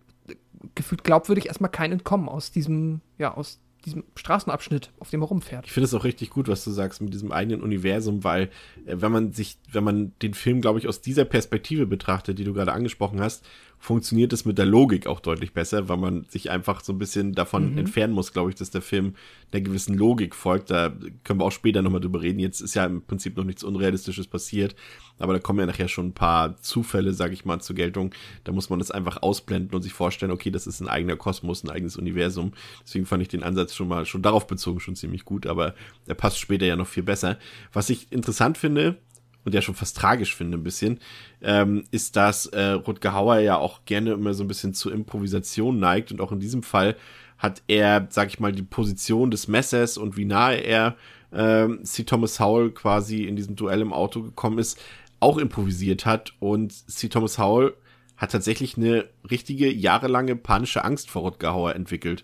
gefühlt 0.73 1.03
glaubwürdig 1.03 1.45
erstmal 1.45 1.69
kein 1.69 1.91
Entkommen 1.91 2.27
aus 2.27 2.51
diesem, 2.51 3.01
ja, 3.17 3.33
aus 3.35 3.59
diesem 3.85 4.03
Straßenabschnitt, 4.15 4.91
auf 4.99 5.09
dem 5.09 5.21
er 5.21 5.27
rumfährt. 5.27 5.65
Ich 5.65 5.71
finde 5.71 5.85
es 5.85 5.93
auch 5.93 6.03
richtig 6.03 6.29
gut, 6.29 6.47
was 6.47 6.63
du 6.63 6.71
sagst 6.71 7.01
mit 7.01 7.13
diesem 7.13 7.31
eigenen 7.31 7.61
Universum, 7.61 8.23
weil 8.23 8.49
äh, 8.85 8.97
wenn 8.97 9.11
man 9.11 9.31
sich, 9.31 9.57
wenn 9.71 9.83
man 9.83 10.13
den 10.21 10.33
Film, 10.33 10.61
glaube 10.61 10.79
ich, 10.79 10.87
aus 10.87 11.01
dieser 11.01 11.25
Perspektive 11.25 11.85
betrachtet, 11.85 12.39
die 12.39 12.43
du 12.43 12.53
gerade 12.53 12.73
angesprochen 12.73 13.21
hast, 13.21 13.45
funktioniert 13.85 14.33
es 14.33 14.45
mit 14.45 14.57
der 14.57 14.65
Logik 14.65 15.05
auch 15.05 15.19
deutlich 15.19 15.53
besser, 15.53 15.87
weil 15.87 15.97
man 15.97 16.25
sich 16.27 16.49
einfach 16.49 16.83
so 16.83 16.91
ein 16.91 16.97
bisschen 16.97 17.33
davon 17.33 17.73
mhm. 17.73 17.77
entfernen 17.77 18.13
muss, 18.15 18.33
glaube 18.33 18.49
ich, 18.49 18.55
dass 18.55 18.71
der 18.71 18.81
Film 18.81 19.13
einer 19.51 19.61
gewissen 19.61 19.95
Logik 19.95 20.33
folgt. 20.33 20.71
Da 20.71 20.91
können 21.23 21.39
wir 21.39 21.45
auch 21.45 21.51
später 21.51 21.83
nochmal 21.83 22.01
drüber 22.01 22.19
reden. 22.19 22.39
Jetzt 22.39 22.61
ist 22.61 22.73
ja 22.73 22.83
im 22.83 23.03
Prinzip 23.03 23.37
noch 23.37 23.43
nichts 23.43 23.63
Unrealistisches 23.63 24.25
passiert, 24.25 24.75
aber 25.19 25.33
da 25.33 25.39
kommen 25.39 25.59
ja 25.59 25.67
nachher 25.67 25.87
schon 25.87 26.07
ein 26.07 26.13
paar 26.13 26.57
Zufälle, 26.57 27.13
sage 27.13 27.35
ich 27.35 27.45
mal, 27.45 27.61
zur 27.61 27.75
Geltung. 27.75 28.11
Da 28.43 28.51
muss 28.51 28.71
man 28.71 28.79
das 28.79 28.89
einfach 28.89 29.21
ausblenden 29.21 29.75
und 29.75 29.83
sich 29.83 29.93
vorstellen, 29.93 30.31
okay, 30.31 30.49
das 30.49 30.65
ist 30.65 30.81
ein 30.81 30.89
eigener 30.89 31.15
Kosmos, 31.15 31.63
ein 31.63 31.69
eigenes 31.69 31.95
Universum. 31.95 32.53
Deswegen 32.83 33.05
fand 33.05 33.21
ich 33.21 33.27
den 33.27 33.43
Ansatz 33.43 33.75
schon 33.75 33.87
mal, 33.87 34.07
schon 34.07 34.23
darauf 34.23 34.47
bezogen, 34.47 34.79
schon 34.79 34.95
ziemlich 34.95 35.25
gut, 35.25 35.45
aber 35.45 35.75
der 36.07 36.15
passt 36.15 36.39
später 36.39 36.65
ja 36.65 36.75
noch 36.75 36.87
viel 36.87 37.03
besser. 37.03 37.37
Was 37.71 37.91
ich 37.91 38.11
interessant 38.11 38.57
finde, 38.57 38.97
und 39.45 39.53
ja 39.53 39.61
schon 39.61 39.75
fast 39.75 39.95
tragisch 39.95 40.35
finde 40.35 40.57
ein 40.57 40.63
bisschen, 40.63 40.99
ähm, 41.41 41.85
ist, 41.91 42.15
dass 42.15 42.47
äh, 42.47 42.71
Rutger 42.71 43.13
Hauer 43.13 43.37
ja 43.37 43.57
auch 43.57 43.85
gerne 43.85 44.11
immer 44.11 44.33
so 44.33 44.43
ein 44.43 44.47
bisschen 44.47 44.73
zur 44.73 44.91
Improvisation 44.91 45.79
neigt 45.79 46.11
und 46.11 46.19
auch 46.19 46.31
in 46.31 46.39
diesem 46.39 46.63
Fall 46.63 46.95
hat 47.37 47.61
er, 47.67 48.07
sag 48.09 48.29
ich 48.29 48.39
mal, 48.39 48.51
die 48.51 48.63
Position 48.63 49.29
des 49.29 49.47
Messers 49.47 49.97
und 49.97 50.17
wie 50.17 50.25
nahe 50.25 50.57
er 50.57 50.95
ähm, 51.31 51.83
C. 51.83 52.03
Thomas 52.03 52.39
Howell 52.39 52.71
quasi 52.71 53.23
in 53.23 53.35
diesem 53.35 53.55
Duell 53.55 53.81
im 53.81 53.93
Auto 53.93 54.23
gekommen 54.23 54.57
ist, 54.57 54.79
auch 55.19 55.37
improvisiert 55.37 56.05
hat 56.05 56.33
und 56.39 56.71
C. 56.89 57.09
Thomas 57.09 57.37
Howell 57.37 57.73
hat 58.17 58.31
tatsächlich 58.31 58.77
eine 58.77 59.09
richtige 59.29 59.71
jahrelange 59.71 60.35
panische 60.35 60.83
Angst 60.83 61.09
vor 61.09 61.23
Rutger 61.23 61.53
Hauer 61.53 61.75
entwickelt. 61.75 62.23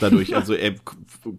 Dadurch, 0.00 0.34
also 0.36 0.54
er 0.54 0.74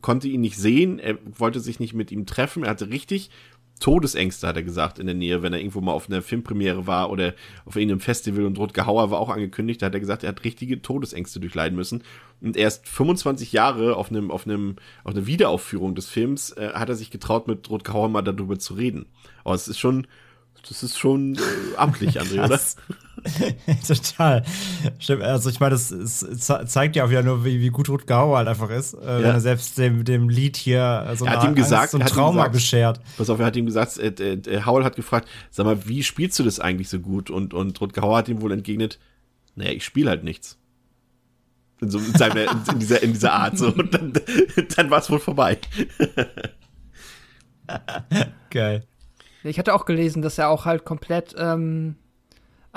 konnte 0.01 0.27
ihn 0.27 0.41
nicht 0.41 0.57
sehen, 0.57 0.99
er 0.99 1.17
wollte 1.37 1.59
sich 1.59 1.79
nicht 1.79 1.93
mit 1.93 2.11
ihm 2.11 2.25
treffen, 2.25 2.63
er 2.63 2.71
hatte 2.71 2.89
richtig 2.89 3.31
Todesängste, 3.79 4.47
hat 4.47 4.55
er 4.55 4.63
gesagt, 4.63 4.99
in 4.99 5.05
der 5.05 5.15
Nähe, 5.15 5.41
wenn 5.41 5.53
er 5.53 5.59
irgendwo 5.59 5.81
mal 5.81 5.93
auf 5.93 6.09
einer 6.09 6.21
Filmpremiere 6.21 6.85
war 6.85 7.09
oder 7.09 7.33
auf 7.65 7.75
irgendeinem 7.75 8.01
Festival 8.01 8.45
und 8.45 8.57
Rutger 8.57 8.85
Hauer 8.85 9.11
war 9.11 9.19
auch 9.19 9.29
angekündigt, 9.29 9.81
da 9.81 9.87
hat 9.87 9.93
er 9.93 9.99
gesagt, 9.99 10.23
er 10.23 10.29
hat 10.29 10.43
richtige 10.43 10.81
Todesängste 10.81 11.39
durchleiden 11.39 11.75
müssen. 11.75 12.03
Und 12.41 12.57
erst 12.57 12.87
25 12.87 13.53
Jahre 13.53 13.95
auf 13.95 14.09
einem, 14.09 14.31
auf 14.31 14.45
einem, 14.45 14.75
auf 15.03 15.15
einer 15.15 15.25
Wiederaufführung 15.25 15.95
des 15.95 16.07
Films 16.07 16.51
äh, 16.51 16.71
hat 16.73 16.89
er 16.89 16.95
sich 16.95 17.09
getraut, 17.09 17.47
mit 17.47 17.69
Rutger 17.69 17.93
Hauer 17.93 18.09
mal 18.09 18.21
darüber 18.21 18.59
zu 18.59 18.73
reden. 18.73 19.05
Aber 19.43 19.55
es 19.55 19.67
ist 19.67 19.79
schon, 19.79 20.07
das 20.67 20.83
ist 20.83 20.97
schon 20.97 21.35
äh, 21.35 21.77
amtlich, 21.77 22.19
André, 22.19 22.43
oder? 22.43 22.59
Total. 23.87 24.43
Stimmt. 24.99 25.23
Also 25.23 25.49
ich 25.49 25.59
meine, 25.59 25.71
das, 25.71 25.89
das, 25.89 26.71
zeigt 26.71 26.95
ja 26.95 27.05
auch 27.05 27.09
wieder 27.09 27.23
nur, 27.23 27.45
wie, 27.45 27.59
wie 27.59 27.69
gut 27.69 27.89
Rutger 27.89 28.17
Hauer 28.17 28.37
halt 28.37 28.47
einfach 28.47 28.69
ist, 28.69 28.93
äh, 28.93 28.97
ja. 29.05 29.17
wenn 29.17 29.25
er 29.25 29.41
selbst 29.41 29.77
dem, 29.77 30.03
dem 30.03 30.29
Lied 30.29 30.57
hier 30.57 31.11
so, 31.15 31.25
er 31.25 31.37
hat 31.37 31.43
ihm 31.43 31.55
gesagt, 31.55 31.91
so 31.91 31.99
ein 31.99 32.05
Trauma 32.05 32.47
gesagt, 32.47 32.53
beschert. 32.53 33.01
Pass 33.17 33.29
auf, 33.29 33.39
er 33.39 33.45
hat 33.45 33.55
ihm 33.55 33.65
gesagt, 33.65 33.97
äh, 33.97 34.33
äh, 34.33 34.65
Howell 34.65 34.83
hat 34.83 34.95
gefragt, 34.95 35.27
sag 35.49 35.65
mal, 35.65 35.87
wie 35.87 36.03
spielst 36.03 36.37
du 36.39 36.43
das 36.43 36.59
eigentlich 36.59 36.89
so 36.89 36.99
gut? 36.99 37.29
Und, 37.29 37.53
und 37.53 37.79
Rutger 37.81 38.01
Hauer 38.01 38.17
hat 38.17 38.29
ihm 38.29 38.41
wohl 38.41 38.51
entgegnet, 38.51 38.99
naja, 39.55 39.71
ich 39.71 39.83
spiele 39.83 40.09
halt 40.09 40.23
nichts. 40.23 40.57
In, 41.81 41.89
so, 41.89 41.97
in, 41.97 42.13
seiner, 42.15 42.51
in, 42.51 42.79
dieser, 42.79 43.01
in 43.01 43.13
dieser 43.13 43.33
Art. 43.33 43.57
So. 43.57 43.67
Und 43.67 43.93
dann, 43.93 44.13
dann 44.75 44.89
war 44.89 44.99
es 44.99 45.09
wohl 45.09 45.19
vorbei. 45.19 45.57
Geil. 48.49 48.83
Ich 49.43 49.57
hatte 49.57 49.73
auch 49.73 49.85
gelesen, 49.85 50.21
dass 50.21 50.37
er 50.37 50.49
auch 50.49 50.65
halt 50.65 50.83
komplett 50.83 51.35
ähm, 51.37 51.95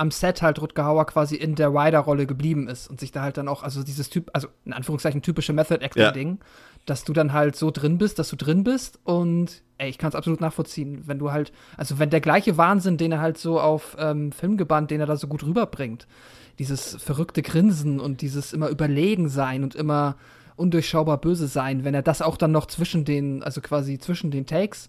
am 0.03 0.11
Set 0.11 0.43
halt 0.43 0.61
Rutger 0.61 0.85
Hauer 0.85 1.07
quasi 1.07 1.37
in 1.37 1.55
der 1.55 1.69
Rider-Rolle 1.73 2.27
geblieben 2.27 2.67
ist 2.67 2.91
und 2.91 2.99
sich 2.99 3.13
da 3.13 3.23
halt 3.23 3.37
dann 3.37 3.47
auch, 3.47 3.63
also 3.63 3.85
dieses 3.85 4.11
Typ, 4.11 4.31
also 4.33 4.49
in 4.65 4.73
Anführungszeichen 4.73 5.23
typische 5.23 5.53
Method-Acting-Ding, 5.53 6.29
ja. 6.41 6.47
dass 6.87 7.05
du 7.05 7.13
dann 7.13 7.33
halt 7.33 7.55
so 7.55 7.71
drin 7.71 7.99
bist, 7.99 8.19
dass 8.19 8.29
du 8.29 8.35
drin 8.35 8.65
bist 8.65 8.99
und 9.05 9.63
ey, 9.79 9.89
ich 9.89 9.99
kann 9.99 10.09
es 10.09 10.17
absolut 10.17 10.41
nachvollziehen, 10.41 11.05
wenn 11.07 11.21
du 11.21 11.31
halt, 11.31 11.53
also 11.77 12.01
wenn 12.01 12.11
der 12.11 12.21
gleiche 12.21 12.57
Wahnsinn, 12.59 12.97
den 12.97 13.13
er 13.13 13.21
halt 13.21 13.39
so 13.39 13.61
auf 13.61 13.97
ähm, 13.97 14.33
Film 14.33 14.57
gebannt, 14.57 14.91
den 14.91 14.99
er 14.99 15.07
da 15.07 15.17
so 15.17 15.29
gut 15.29 15.45
rüberbringt, 15.45 16.09
dieses 16.59 16.97
verrückte 16.97 17.43
Grinsen 17.43 18.01
und 18.01 18.23
dieses 18.23 18.53
immer 18.53 18.71
überlegen 18.71 19.29
sein 19.29 19.63
und 19.63 19.77
immer 19.77 20.17
undurchschaubar 20.57 21.19
böse 21.19 21.47
sein, 21.47 21.85
wenn 21.85 21.95
er 21.95 22.03
das 22.03 22.23
auch 22.23 22.37
dann 22.37 22.51
noch 22.51 22.67
zwischen 22.67 23.05
den, 23.05 23.45
also 23.45 23.61
quasi 23.61 23.99
zwischen 23.99 24.33
den 24.33 24.47
Takes 24.47 24.89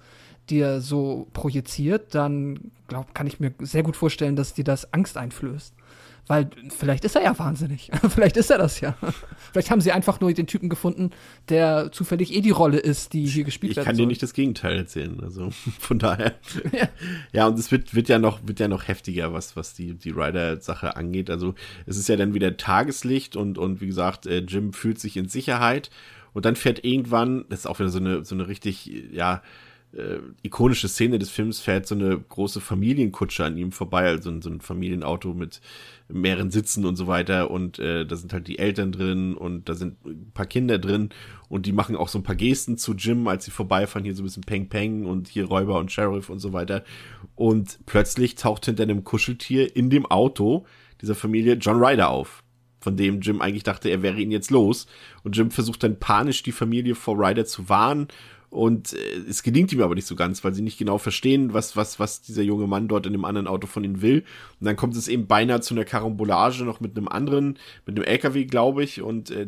dir 0.50 0.82
so 0.82 1.28
projiziert, 1.34 2.16
dann 2.16 2.72
glaub, 2.88 3.14
kann 3.16 3.28
ich 3.28 3.40
mir 3.40 3.54
sehr 3.60 3.84
gut 3.84 3.96
vorstellen, 3.96 4.36
dass 4.36 4.54
dir 4.54 4.64
das 4.64 4.94
Angst 4.94 5.18
einflößt. 5.18 5.74
Weil 6.28 6.50
vielleicht 6.70 7.04
ist 7.04 7.18
er 7.18 7.24
ja 7.24 7.38
wahnsinnig. 7.38 7.92
vielleicht 8.10 8.38
ist 8.38 8.50
er 8.50 8.58
das 8.58 8.80
ja. 8.80 8.96
vielleicht 9.52 9.70
haben 9.70 9.82
sie 9.82 9.92
einfach 9.92 10.22
nur 10.22 10.32
den 10.32 10.48
Typen 10.48 10.70
gefunden, 10.70 11.12
der 11.50 11.92
zufällig 11.92 12.34
eh 12.34 12.40
die 12.40 12.52
Rolle 12.52 12.78
ist, 12.80 13.12
die 13.12 13.26
hier 13.26 13.44
gespielt 13.44 13.76
wird. 13.76 13.84
Ich 13.84 13.88
kann 13.88 13.98
dir 13.98 14.06
nicht 14.06 14.24
das 14.24 14.34
Gegenteil 14.34 14.78
erzählen. 14.78 15.20
Also 15.22 15.50
von 15.80 16.00
daher. 16.00 16.36
ja. 16.72 16.88
ja, 17.34 17.48
und 17.48 17.60
es 17.60 17.72
wird, 17.72 17.94
wird 17.94 18.08
ja 18.08 18.20
noch, 18.20 18.40
wird 18.48 18.62
ja 18.62 18.70
noch 18.70 18.88
heftiger, 18.88 19.34
was, 19.34 19.58
was 19.58 19.74
die, 19.74 19.96
die 19.96 20.12
Rider-Sache 20.12 20.96
angeht. 20.96 21.30
Also 21.30 21.56
es 21.86 21.98
ist 21.98 22.08
ja 22.08 22.16
dann 22.16 22.34
wieder 22.34 22.56
Tageslicht 22.56 23.36
und, 23.36 23.58
und 23.58 23.82
wie 23.82 23.88
gesagt, 23.88 24.26
äh, 24.26 24.40
Jim 24.40 24.72
fühlt 24.72 25.00
sich 25.00 25.18
in 25.18 25.28
Sicherheit. 25.28 25.90
Und 26.32 26.46
dann 26.46 26.56
fährt 26.56 26.84
irgendwann, 26.84 27.46
das 27.50 27.60
ist 27.60 27.66
auch 27.68 27.80
wieder 27.80 27.90
so 27.90 28.00
eine, 28.00 28.26
so 28.26 28.34
eine 28.34 28.48
richtig, 28.48 28.92
ja, 29.12 29.44
äh, 29.96 30.20
ikonische 30.42 30.88
Szene 30.88 31.20
des 31.20 31.30
Films 31.30 31.60
fährt 31.60 31.86
so 31.88 31.96
eine 31.96 32.18
große 32.18 32.62
Familienkutsche 32.62 33.46
an 33.46 33.58
ihm 33.58 33.72
vorbei, 33.72 34.08
also 34.08 34.40
so 34.42 34.50
ein 34.50 34.62
Familienauto 34.62 35.34
mit 35.34 35.62
mehreren 36.08 36.52
Sitzen 36.52 36.86
und 36.86 36.96
so 36.96 37.08
weiter 37.08 37.52
und 37.52 37.80
äh, 37.80 38.06
da 38.06 38.16
sind 38.16 38.34
halt 38.34 38.48
die 38.48 38.60
Eltern 38.60 38.92
drin 38.92 39.36
und 39.36 39.70
da 39.70 39.76
sind 39.76 40.04
ein 40.06 40.32
paar 40.34 40.46
Kinder 40.46 40.80
drin 40.80 41.10
und 41.50 41.66
die 41.66 41.72
machen 41.72 41.96
auch 41.96 42.08
so 42.08 42.20
ein 42.20 42.24
paar 42.24 42.36
Gesten 42.36 42.78
zu 42.78 42.94
Jim, 42.94 43.28
als 43.28 43.46
sie 43.46 43.52
vorbeifahren, 43.52 44.04
hier 44.04 44.16
so 44.16 44.24
ein 44.24 44.26
bisschen 44.26 44.44
Peng 44.44 44.70
Peng 44.70 45.06
und 45.06 45.28
hier 45.28 45.46
Räuber 45.46 45.80
und 45.80 45.92
Sheriff 45.92 46.30
und 46.30 46.40
so 46.40 46.54
weiter 46.54 46.84
und 47.36 47.80
plötzlich 47.86 48.36
taucht 48.36 48.66
hinter 48.66 48.84
einem 48.84 49.04
Kuscheltier 49.04 49.76
in 49.76 49.90
dem 49.90 50.06
Auto 50.06 50.66
dieser 51.02 51.16
Familie 51.16 51.54
John 51.56 51.84
Ryder 51.84 52.10
auf 52.10 52.44
von 52.84 52.98
dem 52.98 53.22
Jim 53.22 53.42
eigentlich 53.42 53.64
dachte, 53.64 53.90
er 53.90 54.02
wäre 54.02 54.20
ihn 54.20 54.30
jetzt 54.30 54.52
los. 54.52 54.88
Und 55.24 55.38
Jim 55.38 55.52
versucht 55.52 55.84
dann 55.84 56.00
panisch 56.00 56.44
die 56.44 56.52
Familie 56.52 56.96
vor 56.96 57.18
Ryder 57.18 57.46
zu 57.46 57.70
warnen. 57.70 58.10
Und 58.54 58.94
äh, 58.94 59.18
es 59.28 59.42
gelingt 59.42 59.74
ihm 59.74 59.82
aber 59.82 59.96
nicht 59.96 60.06
so 60.06 60.16
ganz, 60.16 60.44
weil 60.44 60.54
sie 60.54 60.62
nicht 60.62 60.78
genau 60.78 61.00
verstehen, 61.00 61.54
was, 61.54 61.76
was, 61.76 62.00
was 62.00 62.22
dieser 62.22 62.44
junge 62.44 62.68
Mann 62.68 62.88
dort 62.88 63.08
in 63.08 63.12
dem 63.12 63.26
anderen 63.26 63.48
Auto 63.48 63.66
von 63.66 63.84
ihnen 63.84 64.04
will. 64.04 64.24
Und 64.60 64.66
dann 64.68 64.76
kommt 64.76 64.96
es 64.96 65.08
eben 65.08 65.26
beinahe 65.26 65.60
zu 65.62 65.74
einer 65.74 65.86
Karambolage 65.86 66.64
noch 66.64 66.80
mit 66.80 66.96
einem 66.96 67.08
anderen, 67.08 67.58
mit 67.88 67.98
einem 67.98 68.06
LKW, 68.06 68.46
glaube 68.46 68.84
ich. 68.84 69.02
Und 69.02 69.32
äh, 69.32 69.48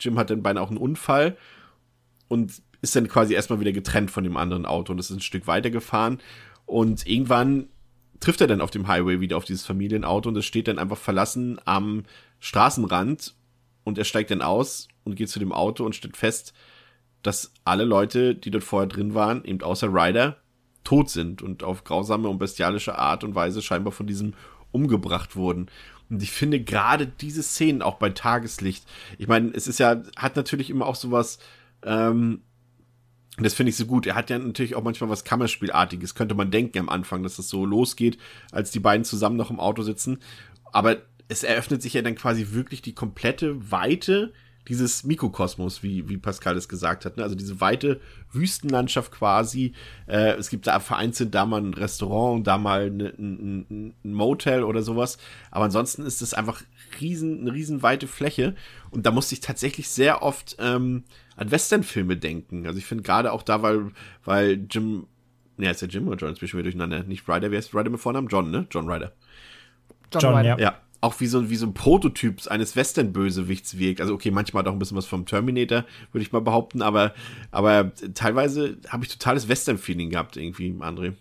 Jim 0.00 0.18
hat 0.18 0.30
dann 0.30 0.42
beinahe 0.42 0.64
auch 0.64 0.70
einen 0.70 0.78
Unfall 0.78 1.36
und 2.26 2.60
ist 2.82 2.96
dann 2.96 3.06
quasi 3.06 3.34
erstmal 3.34 3.60
wieder 3.60 3.70
getrennt 3.70 4.10
von 4.10 4.24
dem 4.24 4.36
anderen 4.36 4.66
Auto 4.66 4.92
und 4.92 4.98
ist 4.98 5.10
ein 5.10 5.20
Stück 5.20 5.46
weiter 5.46 5.70
gefahren. 5.70 6.18
Und 6.66 7.06
irgendwann 7.06 7.68
trifft 8.18 8.40
er 8.40 8.48
dann 8.48 8.60
auf 8.60 8.72
dem 8.72 8.88
Highway 8.88 9.20
wieder 9.20 9.36
auf 9.36 9.44
dieses 9.44 9.64
Familienauto 9.64 10.28
und 10.28 10.36
es 10.36 10.44
steht 10.44 10.66
dann 10.66 10.80
einfach 10.80 10.98
verlassen 10.98 11.60
am 11.66 12.02
Straßenrand 12.40 13.32
und 13.84 13.96
er 13.96 14.04
steigt 14.04 14.32
dann 14.32 14.42
aus 14.42 14.88
und 15.04 15.14
geht 15.14 15.28
zu 15.28 15.38
dem 15.38 15.52
Auto 15.52 15.84
und 15.84 15.94
stellt 15.94 16.16
fest, 16.16 16.52
dass 17.22 17.52
alle 17.64 17.84
Leute, 17.84 18.34
die 18.34 18.50
dort 18.50 18.64
vorher 18.64 18.88
drin 18.88 19.14
waren, 19.14 19.44
eben 19.44 19.62
außer 19.62 19.88
Ryder, 19.88 20.36
tot 20.84 21.10
sind 21.10 21.42
und 21.42 21.62
auf 21.62 21.84
grausame 21.84 22.28
und 22.28 22.38
bestialische 22.38 22.98
Art 22.98 23.22
und 23.22 23.34
Weise 23.34 23.62
scheinbar 23.62 23.92
von 23.92 24.06
diesem 24.06 24.34
umgebracht 24.72 25.36
wurden. 25.36 25.70
Und 26.08 26.22
ich 26.22 26.32
finde 26.32 26.60
gerade 26.60 27.06
diese 27.06 27.42
Szenen 27.42 27.82
auch 27.82 27.96
bei 27.96 28.10
Tageslicht, 28.10 28.84
ich 29.18 29.28
meine, 29.28 29.50
es 29.54 29.68
ist 29.68 29.78
ja, 29.78 30.02
hat 30.16 30.36
natürlich 30.36 30.70
immer 30.70 30.86
auch 30.86 30.96
sowas, 30.96 31.38
ähm, 31.84 32.42
das 33.38 33.54
finde 33.54 33.70
ich 33.70 33.76
so 33.76 33.86
gut. 33.86 34.06
Er 34.06 34.16
hat 34.16 34.28
ja 34.28 34.38
natürlich 34.38 34.74
auch 34.74 34.82
manchmal 34.82 35.08
was 35.08 35.24
Kammerspielartiges, 35.24 36.14
könnte 36.14 36.34
man 36.34 36.50
denken 36.50 36.78
am 36.78 36.88
Anfang, 36.88 37.22
dass 37.22 37.32
es 37.32 37.36
das 37.38 37.48
so 37.48 37.64
losgeht, 37.64 38.18
als 38.52 38.70
die 38.70 38.80
beiden 38.80 39.04
zusammen 39.04 39.36
noch 39.36 39.50
im 39.50 39.60
Auto 39.60 39.82
sitzen. 39.82 40.18
Aber 40.72 40.98
es 41.28 41.44
eröffnet 41.44 41.80
sich 41.80 41.94
ja 41.94 42.02
dann 42.02 42.16
quasi 42.16 42.48
wirklich 42.50 42.82
die 42.82 42.94
komplette 42.94 43.70
Weite 43.70 44.32
dieses 44.68 45.04
Mikrokosmos, 45.04 45.82
wie, 45.82 46.08
wie 46.08 46.16
Pascal 46.16 46.56
es 46.56 46.68
gesagt 46.68 47.04
hat. 47.04 47.16
Ne? 47.16 47.22
Also 47.22 47.34
diese 47.34 47.60
weite 47.60 48.00
Wüstenlandschaft 48.32 49.10
quasi. 49.10 49.72
Äh, 50.06 50.32
es 50.34 50.50
gibt 50.50 50.66
da 50.66 50.78
vereinzelt 50.80 51.34
da 51.34 51.46
mal 51.46 51.60
ein 51.60 51.74
Restaurant 51.74 52.38
und 52.38 52.46
da 52.46 52.58
mal 52.58 52.90
ne, 52.90 53.12
ein, 53.18 53.66
ein, 53.70 53.94
ein, 54.04 54.12
Motel 54.12 54.62
oder 54.62 54.82
sowas. 54.82 55.18
Aber 55.50 55.64
ansonsten 55.64 56.04
ist 56.04 56.22
es 56.22 56.34
einfach 56.34 56.62
riesen, 57.00 57.40
eine 57.40 57.52
riesen 57.52 57.82
weite 57.82 58.06
Fläche. 58.06 58.54
Und 58.90 59.06
da 59.06 59.10
musste 59.10 59.34
ich 59.34 59.40
tatsächlich 59.40 59.88
sehr 59.88 60.22
oft 60.22 60.56
ähm, 60.60 61.04
an 61.36 61.50
Westernfilme 61.50 62.16
denken. 62.16 62.66
Also 62.66 62.78
ich 62.78 62.86
finde 62.86 63.02
gerade 63.02 63.32
auch 63.32 63.42
da, 63.42 63.62
weil, 63.62 63.90
weil 64.24 64.66
Jim, 64.70 65.06
ne, 65.56 65.70
ist 65.70 65.82
ja 65.82 65.88
Jim 65.88 66.06
oder 66.06 66.18
John, 66.18 66.30
jetzt 66.30 66.40
bin 66.40 66.46
ich 66.46 66.52
wieder 66.52 66.64
durcheinander. 66.64 67.02
Nicht 67.04 67.28
Ryder, 67.28 67.50
wer 67.50 67.58
ist 67.58 67.74
Ryder 67.74 67.90
mit 67.90 68.00
Vornamen? 68.00 68.28
John, 68.28 68.50
ne? 68.50 68.66
John 68.70 68.88
Ryder. 68.88 69.12
John, 70.12 70.20
John 70.20 70.36
Ryder. 70.36 70.60
Ja 70.60 70.80
auch 71.00 71.18
wie 71.20 71.26
so, 71.26 71.48
wie 71.48 71.56
so 71.56 71.66
ein 71.66 71.74
Prototyp 71.74 72.46
eines 72.48 72.76
Western-Bösewichts 72.76 73.78
wirkt. 73.78 74.00
Also 74.00 74.14
okay, 74.14 74.30
manchmal 74.30 74.66
auch 74.68 74.72
ein 74.72 74.78
bisschen 74.78 74.96
was 74.96 75.06
vom 75.06 75.24
Terminator, 75.24 75.84
würde 76.12 76.22
ich 76.22 76.32
mal 76.32 76.40
behaupten, 76.40 76.82
aber, 76.82 77.14
aber 77.50 77.92
teilweise 78.14 78.76
habe 78.88 79.04
ich 79.04 79.10
totales 79.10 79.48
Western-Feeling 79.48 80.10
gehabt, 80.10 80.36
irgendwie, 80.36 80.74
André. 80.80 81.14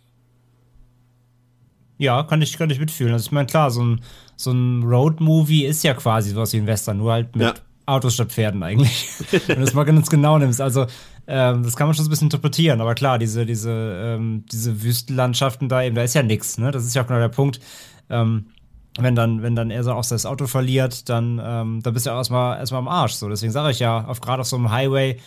Ja, 1.98 2.24
kann 2.24 2.42
ich, 2.42 2.58
kann 2.58 2.70
ich 2.70 2.80
mitfühlen. 2.80 3.14
Also 3.14 3.28
ich 3.28 3.32
meine, 3.32 3.48
klar, 3.48 3.72
so 3.72 3.84
ein, 3.84 4.02
so 4.36 4.52
ein 4.52 4.84
Road-Movie 4.84 5.66
ist 5.66 5.84
ja 5.84 5.94
quasi 5.94 6.32
sowas 6.32 6.54
wie 6.54 6.58
ein 6.58 6.68
Western, 6.68 6.98
nur 6.98 7.12
halt 7.12 7.36
mit 7.36 7.46
ja. 7.46 7.54
Autos 7.86 8.14
statt 8.14 8.32
Pferden 8.32 8.64
eigentlich. 8.64 9.08
Wenn 9.48 9.58
du 9.58 9.64
es 9.64 9.74
mal 9.74 9.84
ganz 9.84 10.10
genau 10.10 10.38
nimmst. 10.38 10.62
Also, 10.62 10.88
ähm, 11.28 11.64
das 11.64 11.76
kann 11.76 11.88
man 11.88 11.94
schon 11.94 12.06
so 12.06 12.10
ein 12.10 12.12
bisschen 12.12 12.28
interpretieren, 12.28 12.80
aber 12.80 12.96
klar, 12.96 13.20
diese, 13.20 13.46
diese, 13.46 13.72
ähm, 13.72 14.46
diese 14.52 14.82
Wüstenlandschaften 14.82 15.68
da 15.68 15.84
eben, 15.84 15.96
da 15.96 16.04
ist 16.04 16.16
ja 16.16 16.24
nichts, 16.24 16.58
ne? 16.58 16.72
Das 16.72 16.86
ist 16.86 16.96
ja 16.96 17.04
auch 17.04 17.08
genau 17.08 17.20
der 17.20 17.30
Punkt. 17.30 17.60
Ähm, 18.10 18.46
wenn 19.04 19.16
dann, 19.16 19.42
wenn 19.42 19.56
dann 19.56 19.72
er 19.72 19.84
so 19.84 19.94
auch 19.94 20.06
das 20.06 20.26
Auto 20.26 20.48
verliert, 20.48 21.10
dann, 21.10 21.42
ähm, 21.44 21.82
dann 21.82 21.94
bist 21.94 22.06
du 22.06 22.10
erstmal 22.10 22.58
erstmal 22.58 22.80
am 22.80 22.88
Arsch. 22.88 23.14
So, 23.14 23.30
deswegen 23.30 23.52
sage 23.52 23.72
ich 23.72 23.80
ja, 23.80 24.06
auf 24.06 24.22
gerade 24.22 24.42
auf 24.42 24.48
so 24.48 24.56
einem 24.56 24.72
Highway 24.72 25.18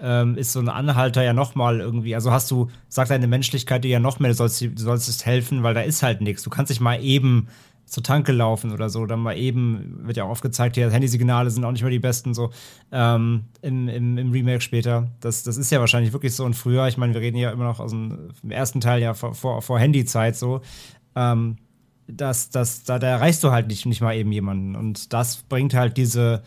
ähm, 0.00 0.36
ist 0.36 0.52
so 0.52 0.60
ein 0.60 0.68
Anhalter 0.68 1.22
ja 1.22 1.32
nochmal 1.32 1.80
irgendwie, 1.80 2.14
also 2.14 2.30
hast 2.30 2.50
du, 2.50 2.68
sagt 2.88 3.10
deine 3.10 3.26
Menschlichkeit 3.26 3.84
dir 3.84 3.90
ja 3.90 4.00
noch 4.00 4.20
mehr, 4.20 4.30
du 4.30 4.36
sollst, 4.36 4.60
du 4.60 4.70
sollst 4.76 5.26
helfen, 5.26 5.62
weil 5.62 5.74
da 5.74 5.80
ist 5.80 6.02
halt 6.02 6.20
nichts. 6.20 6.42
Du 6.42 6.50
kannst 6.50 6.70
dich 6.70 6.80
mal 6.80 7.02
eben 7.02 7.48
zur 7.88 8.02
Tanke 8.02 8.32
laufen 8.32 8.72
oder 8.72 8.90
so, 8.90 9.06
dann 9.06 9.20
mal 9.20 9.36
eben, 9.36 10.06
wird 10.06 10.18
ja 10.18 10.24
auch 10.24 10.28
aufgezeigt, 10.28 10.76
hier 10.76 10.90
Handysignale 10.90 11.50
sind 11.50 11.64
auch 11.64 11.72
nicht 11.72 11.82
mehr 11.82 11.90
die 11.90 11.98
besten, 11.98 12.34
so 12.34 12.50
ähm, 12.92 13.44
im, 13.62 13.88
im, 13.88 14.18
im, 14.18 14.30
Remake 14.30 14.60
später. 14.60 15.08
Das, 15.20 15.42
das 15.42 15.56
ist 15.56 15.72
ja 15.72 15.80
wahrscheinlich 15.80 16.12
wirklich 16.12 16.34
so. 16.34 16.44
Und 16.44 16.54
früher, 16.54 16.86
ich 16.86 16.98
meine, 16.98 17.14
wir 17.14 17.20
reden 17.22 17.38
ja 17.38 17.50
immer 17.50 17.64
noch 17.64 17.80
aus 17.80 17.90
dem, 17.90 18.30
ersten 18.48 18.80
Teil 18.80 19.00
ja 19.00 19.14
vor, 19.14 19.34
vor, 19.34 19.62
vor 19.62 19.78
Handyzeit 19.78 20.36
so. 20.36 20.60
Ähm, 21.16 21.56
das, 22.08 22.50
das, 22.50 22.84
da, 22.84 22.98
da 22.98 23.06
erreichst 23.06 23.44
du 23.44 23.50
halt 23.50 23.68
nicht, 23.68 23.86
nicht 23.86 24.00
mal 24.00 24.16
eben 24.16 24.32
jemanden. 24.32 24.74
Und 24.74 25.12
das 25.12 25.36
bringt 25.42 25.74
halt 25.74 25.96
diese, 25.96 26.42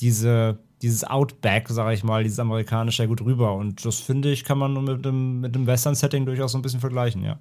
diese, 0.00 0.58
dieses 0.82 1.04
Outback, 1.04 1.68
sage 1.68 1.94
ich 1.94 2.02
mal, 2.02 2.22
dieses 2.22 2.38
amerikanische 2.38 3.02
ja 3.02 3.08
gut 3.08 3.20
rüber. 3.20 3.54
Und 3.54 3.84
das 3.84 4.00
finde 4.00 4.32
ich, 4.32 4.44
kann 4.44 4.58
man 4.58 4.72
mit 4.84 5.04
dem, 5.04 5.40
mit 5.40 5.54
dem 5.54 5.66
Western-Setting 5.66 6.26
durchaus 6.26 6.52
so 6.52 6.58
ein 6.58 6.62
bisschen 6.62 6.80
vergleichen, 6.80 7.22
ja. 7.22 7.38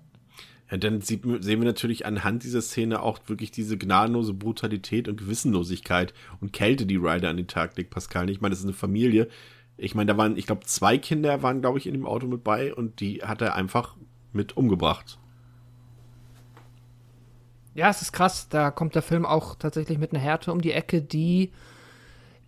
Ja, 0.71 0.77
dann 0.77 0.99
sehen 0.99 1.21
wir 1.43 1.57
natürlich 1.57 2.07
anhand 2.07 2.43
dieser 2.43 2.61
Szene 2.61 3.03
auch 3.03 3.19
wirklich 3.27 3.51
diese 3.51 3.77
gnadenlose 3.77 4.33
Brutalität 4.33 5.07
und 5.07 5.17
Gewissenlosigkeit 5.17 6.13
und 6.41 6.53
Kälte, 6.53 6.87
die 6.87 6.95
Ryder 6.95 7.29
an 7.29 7.37
den 7.37 7.47
Tag 7.47 7.77
legt, 7.77 7.91
Pascal. 7.91 8.31
Ich 8.31 8.41
meine, 8.41 8.51
das 8.51 8.59
ist 8.59 8.65
eine 8.65 8.73
Familie. 8.73 9.27
Ich 9.77 9.93
meine, 9.93 10.11
da 10.11 10.17
waren, 10.17 10.37
ich 10.37 10.47
glaube, 10.47 10.65
zwei 10.65 10.97
Kinder 10.97 11.43
waren, 11.43 11.61
glaube 11.61 11.77
ich, 11.77 11.85
in 11.85 11.93
dem 11.93 12.07
Auto 12.07 12.25
mit 12.25 12.43
bei 12.43 12.73
und 12.73 12.99
die 12.99 13.21
hat 13.21 13.43
er 13.43 13.53
einfach 13.53 13.95
mit 14.33 14.57
umgebracht. 14.57 15.19
Ja, 17.75 17.89
es 17.89 18.01
ist 18.01 18.13
krass. 18.13 18.47
Da 18.49 18.71
kommt 18.71 18.95
der 18.95 19.01
Film 19.01 19.25
auch 19.25 19.55
tatsächlich 19.55 19.99
mit 19.99 20.11
einer 20.11 20.21
Härte 20.21 20.51
um 20.51 20.61
die 20.61 20.71
Ecke, 20.71 21.01
die 21.01 21.51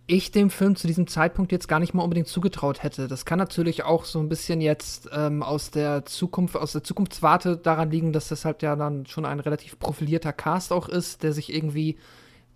ich 0.06 0.32
dem 0.32 0.48
Film 0.48 0.74
zu 0.74 0.86
diesem 0.86 1.06
Zeitpunkt 1.06 1.52
jetzt 1.52 1.68
gar 1.68 1.80
nicht 1.80 1.92
mal 1.92 2.02
unbedingt 2.02 2.28
zugetraut 2.28 2.82
hätte. 2.82 3.08
Das 3.08 3.26
kann 3.26 3.38
natürlich 3.38 3.84
auch 3.84 4.06
so 4.06 4.20
ein 4.20 4.30
bisschen 4.30 4.62
jetzt 4.62 5.10
ähm, 5.12 5.42
aus 5.42 5.70
der 5.70 6.06
Zukunft, 6.06 6.56
aus 6.56 6.72
der 6.72 6.82
Zukunftswarte 6.82 7.58
daran 7.58 7.90
liegen, 7.90 8.14
dass 8.14 8.28
das 8.28 8.46
halt 8.46 8.62
ja 8.62 8.74
dann 8.74 9.04
schon 9.04 9.26
ein 9.26 9.38
relativ 9.38 9.78
profilierter 9.78 10.32
Cast 10.32 10.72
auch 10.72 10.88
ist, 10.88 11.22
der 11.22 11.34
sich 11.34 11.54
irgendwie 11.54 11.98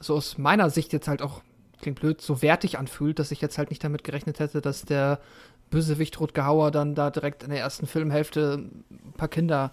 so 0.01 0.17
aus 0.17 0.39
meiner 0.39 0.71
Sicht 0.71 0.95
jetzt 0.95 1.09
halt 1.09 1.21
auch, 1.21 1.43
klingt 1.83 2.01
blöd, 2.01 2.23
so 2.23 2.41
wertig 2.41 2.79
anfühlt, 2.79 3.19
dass 3.19 3.33
ich 3.33 3.43
jetzt 3.43 3.59
halt 3.59 3.69
nicht 3.69 3.85
damit 3.85 4.03
gerechnet 4.03 4.39
hätte, 4.39 4.63
dass 4.63 4.87
der 4.87 5.21
Bösewicht 5.69 6.19
Rutger 6.21 6.47
Hauer 6.47 6.71
dann 6.71 6.95
da 6.95 7.11
direkt 7.11 7.43
in 7.43 7.51
der 7.51 7.61
ersten 7.61 7.87
Filmhälfte 7.87 8.65
ein 8.91 9.13
paar 9.19 9.29
Kinder 9.29 9.73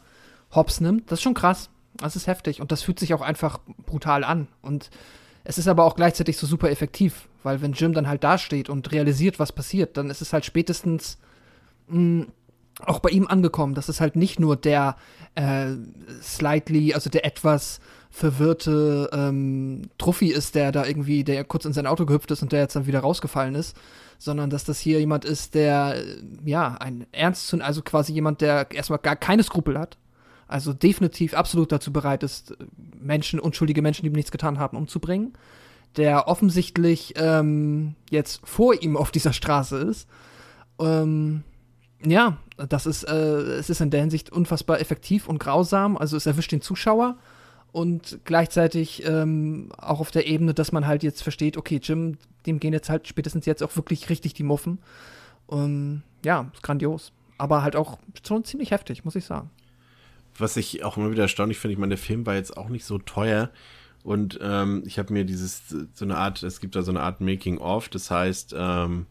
hops 0.53 0.81
nimmt. 0.81 1.09
Das 1.09 1.19
ist 1.19 1.23
schon 1.23 1.33
krass. 1.33 1.69
Das 2.01 2.15
ist 2.15 2.27
heftig 2.27 2.61
und 2.61 2.71
das 2.71 2.81
fühlt 2.81 2.99
sich 2.99 3.13
auch 3.13 3.21
einfach 3.21 3.59
brutal 3.85 4.23
an. 4.23 4.47
Und 4.61 4.89
es 5.43 5.57
ist 5.57 5.67
aber 5.67 5.83
auch 5.83 5.95
gleichzeitig 5.95 6.37
so 6.37 6.47
super 6.47 6.69
effektiv, 6.69 7.27
weil 7.43 7.61
wenn 7.61 7.73
Jim 7.73 7.93
dann 7.93 8.07
halt 8.07 8.23
dasteht 8.23 8.69
und 8.69 8.91
realisiert, 8.91 9.39
was 9.39 9.51
passiert, 9.51 9.97
dann 9.97 10.09
ist 10.09 10.21
es 10.21 10.33
halt 10.33 10.45
spätestens 10.45 11.17
mh, 11.87 11.99
mm, 11.99 12.27
auch 12.85 12.99
bei 12.99 13.09
ihm 13.09 13.27
angekommen. 13.27 13.75
Das 13.75 13.89
ist 13.89 13.99
halt 13.99 14.15
nicht 14.15 14.39
nur 14.39 14.55
der 14.55 14.95
äh, 15.35 15.71
slightly, 16.21 16.93
also 16.93 17.09
der 17.09 17.25
etwas 17.25 17.81
verwirrte 18.09 19.09
ähm, 19.11 19.89
Trophy 19.97 20.27
ist, 20.27 20.55
der 20.55 20.71
da 20.71 20.85
irgendwie, 20.85 21.23
der 21.23 21.43
kurz 21.43 21.65
in 21.65 21.73
sein 21.73 21.87
Auto 21.87 22.05
gehüpft 22.05 22.31
ist 22.31 22.41
und 22.41 22.51
der 22.51 22.61
jetzt 22.61 22.75
dann 22.75 22.87
wieder 22.87 23.01
rausgefallen 23.01 23.55
ist, 23.55 23.75
sondern 24.17 24.49
dass 24.49 24.63
das 24.63 24.79
hier 24.79 24.99
jemand 24.99 25.25
ist, 25.25 25.55
der 25.55 25.95
ja 26.43 26.75
ein 26.79 27.05
ernst, 27.11 27.53
also 27.61 27.81
quasi 27.81 28.13
jemand, 28.13 28.41
der 28.41 28.71
erstmal 28.71 28.99
gar 28.99 29.15
keine 29.15 29.43
Skrupel 29.43 29.77
hat 29.77 29.97
also 30.49 30.73
definitiv 30.73 31.35
absolut 31.35 31.71
dazu 31.71 31.93
bereit 31.93 32.23
ist, 32.23 32.57
Menschen, 32.99 33.39
unschuldige 33.39 33.83
Menschen, 33.83 34.01
die 34.03 34.09
ihm 34.09 34.15
nichts 34.15 34.31
getan 34.31 34.57
haben, 34.57 34.75
umzubringen. 34.75 35.33
Der 35.95 36.27
offensichtlich 36.27 37.13
ähm, 37.17 37.95
jetzt 38.09 38.41
vor 38.43 38.81
ihm 38.81 38.97
auf 38.97 39.11
dieser 39.11 39.31
Straße 39.31 39.77
ist. 39.77 40.07
Ähm, 40.79 41.43
ja, 42.03 42.37
das 42.57 42.87
ist, 42.87 43.03
äh, 43.03 43.13
es 43.13 43.69
ist 43.69 43.81
in 43.81 43.91
der 43.91 44.01
Hinsicht 44.01 44.31
unfassbar 44.31 44.79
effektiv 44.79 45.27
und 45.27 45.39
grausam. 45.39 45.97
Also 45.97 46.17
es 46.17 46.25
erwischt 46.25 46.51
den 46.51 46.61
Zuschauer 46.61 47.17
und 47.71 48.19
gleichzeitig 48.25 49.05
ähm, 49.05 49.69
auch 49.77 49.99
auf 49.99 50.09
der 50.09 50.25
Ebene, 50.25 50.55
dass 50.55 50.71
man 50.71 50.87
halt 50.87 51.03
jetzt 51.03 51.21
versteht, 51.21 51.57
okay, 51.57 51.79
Jim, 51.81 52.17
dem 52.47 52.59
gehen 52.59 52.73
jetzt 52.73 52.89
halt 52.89 53.07
spätestens 53.07 53.45
jetzt 53.45 53.61
auch 53.61 53.75
wirklich 53.75 54.09
richtig 54.09 54.33
die 54.33 54.43
Muffen. 54.43 54.79
Und 55.45 56.01
ja, 56.25 56.49
ist 56.53 56.63
grandios. 56.63 57.11
Aber 57.37 57.61
halt 57.61 57.75
auch 57.75 57.99
schon 58.25 58.43
ziemlich 58.43 58.71
heftig, 58.71 59.05
muss 59.05 59.15
ich 59.15 59.25
sagen 59.25 59.51
was 60.41 60.57
ich 60.57 60.83
auch 60.83 60.97
immer 60.97 61.11
wieder 61.11 61.23
erstaunlich 61.23 61.59
finde, 61.59 61.73
ich 61.73 61.79
meine, 61.79 61.95
der 61.95 62.03
Film 62.03 62.25
war 62.25 62.35
jetzt 62.35 62.57
auch 62.57 62.69
nicht 62.69 62.85
so 62.85 62.97
teuer. 62.97 63.49
Und 64.03 64.39
ähm, 64.41 64.83
ich 64.85 64.97
habe 64.97 65.13
mir 65.13 65.25
dieses, 65.25 65.63
so 65.93 66.05
eine 66.05 66.17
Art, 66.17 66.41
es 66.43 66.61
gibt 66.61 66.75
da 66.75 66.81
so 66.83 66.91
eine 66.91 67.01
Art 67.01 67.21
Making-of, 67.21 67.89
das 67.89 68.09
heißt, 68.09 68.55
ähm, 68.57 69.07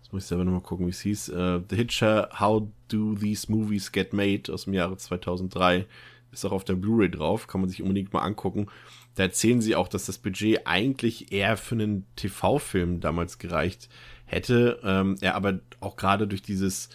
jetzt 0.00 0.12
muss 0.12 0.22
ich 0.22 0.28
selber 0.28 0.44
nochmal 0.44 0.60
gucken, 0.60 0.86
wie 0.86 0.90
es 0.90 1.00
hieß, 1.00 1.30
uh, 1.30 1.60
The 1.68 1.76
Hitcher, 1.76 2.28
How 2.38 2.62
Do 2.88 3.16
These 3.16 3.50
Movies 3.50 3.90
Get 3.90 4.12
Made 4.12 4.52
aus 4.52 4.64
dem 4.64 4.74
Jahre 4.74 4.96
2003, 4.96 5.86
ist 6.32 6.44
auch 6.44 6.52
auf 6.52 6.64
der 6.64 6.74
Blu-ray 6.74 7.10
drauf, 7.10 7.48
kann 7.48 7.60
man 7.60 7.68
sich 7.70 7.82
unbedingt 7.82 8.12
mal 8.12 8.20
angucken. 8.20 8.68
Da 9.16 9.24
erzählen 9.24 9.60
sie 9.60 9.74
auch, 9.74 9.88
dass 9.88 10.06
das 10.06 10.18
Budget 10.18 10.66
eigentlich 10.66 11.32
eher 11.32 11.56
für 11.56 11.74
einen 11.74 12.06
TV-Film 12.14 13.00
damals 13.00 13.38
gereicht 13.38 13.88
hätte, 14.26 14.78
ähm, 14.84 15.16
er 15.20 15.34
aber 15.34 15.58
auch 15.80 15.96
gerade 15.96 16.28
durch 16.28 16.42
dieses, 16.42 16.88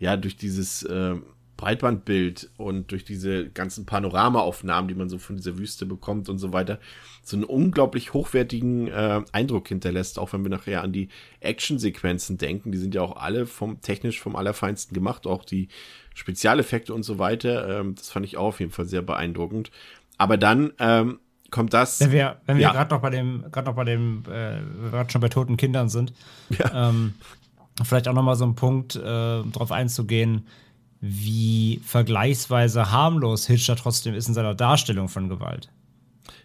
ja, 0.00 0.16
durch 0.16 0.36
dieses, 0.36 0.82
äh, 0.82 1.14
Breitbandbild 1.60 2.48
und 2.56 2.90
durch 2.90 3.04
diese 3.04 3.50
ganzen 3.50 3.84
Panoramaaufnahmen, 3.84 4.88
die 4.88 4.94
man 4.94 5.10
so 5.10 5.18
von 5.18 5.36
dieser 5.36 5.58
Wüste 5.58 5.84
bekommt 5.84 6.30
und 6.30 6.38
so 6.38 6.54
weiter, 6.54 6.80
so 7.22 7.36
einen 7.36 7.44
unglaublich 7.44 8.14
hochwertigen 8.14 8.88
äh, 8.88 9.20
Eindruck 9.32 9.68
hinterlässt, 9.68 10.18
auch 10.18 10.32
wenn 10.32 10.42
wir 10.42 10.48
nachher 10.48 10.82
an 10.82 10.92
die 10.92 11.10
Actionsequenzen 11.40 12.38
denken. 12.38 12.72
Die 12.72 12.78
sind 12.78 12.94
ja 12.94 13.02
auch 13.02 13.16
alle 13.16 13.44
vom 13.44 13.82
technisch 13.82 14.20
vom 14.20 14.36
Allerfeinsten 14.36 14.94
gemacht, 14.94 15.26
auch 15.26 15.44
die 15.44 15.68
Spezialeffekte 16.14 16.94
und 16.94 17.02
so 17.02 17.18
weiter. 17.18 17.80
Ähm, 17.80 17.94
das 17.94 18.08
fand 18.10 18.24
ich 18.24 18.38
auch 18.38 18.46
auf 18.46 18.60
jeden 18.60 18.72
Fall 18.72 18.86
sehr 18.86 19.02
beeindruckend. 19.02 19.70
Aber 20.16 20.38
dann 20.38 20.72
ähm, 20.78 21.18
kommt 21.50 21.74
das. 21.74 22.00
Wenn 22.00 22.12
wir, 22.12 22.40
wenn 22.46 22.56
wir 22.56 22.62
ja. 22.62 22.72
gerade 22.72 22.94
noch 22.94 23.02
bei 23.02 23.10
dem, 23.10 23.44
gerade 23.52 23.68
noch 23.68 23.76
bei 23.76 23.84
dem, 23.84 24.22
äh, 24.30 24.62
gerade 24.90 25.10
schon 25.10 25.20
bei 25.20 25.28
toten 25.28 25.58
Kindern 25.58 25.90
sind, 25.90 26.14
ja. 26.48 26.88
ähm, 26.88 27.12
vielleicht 27.84 28.08
auch 28.08 28.14
noch 28.14 28.22
mal 28.22 28.36
so 28.36 28.46
ein 28.46 28.54
Punkt, 28.54 28.96
äh, 28.96 29.02
darauf 29.02 29.72
einzugehen, 29.72 30.46
wie 31.00 31.80
vergleichsweise 31.84 32.90
harmlos 32.90 33.46
Hitcher 33.46 33.76
trotzdem 33.76 34.14
ist 34.14 34.28
in 34.28 34.34
seiner 34.34 34.54
Darstellung 34.54 35.08
von 35.08 35.28
Gewalt. 35.28 35.70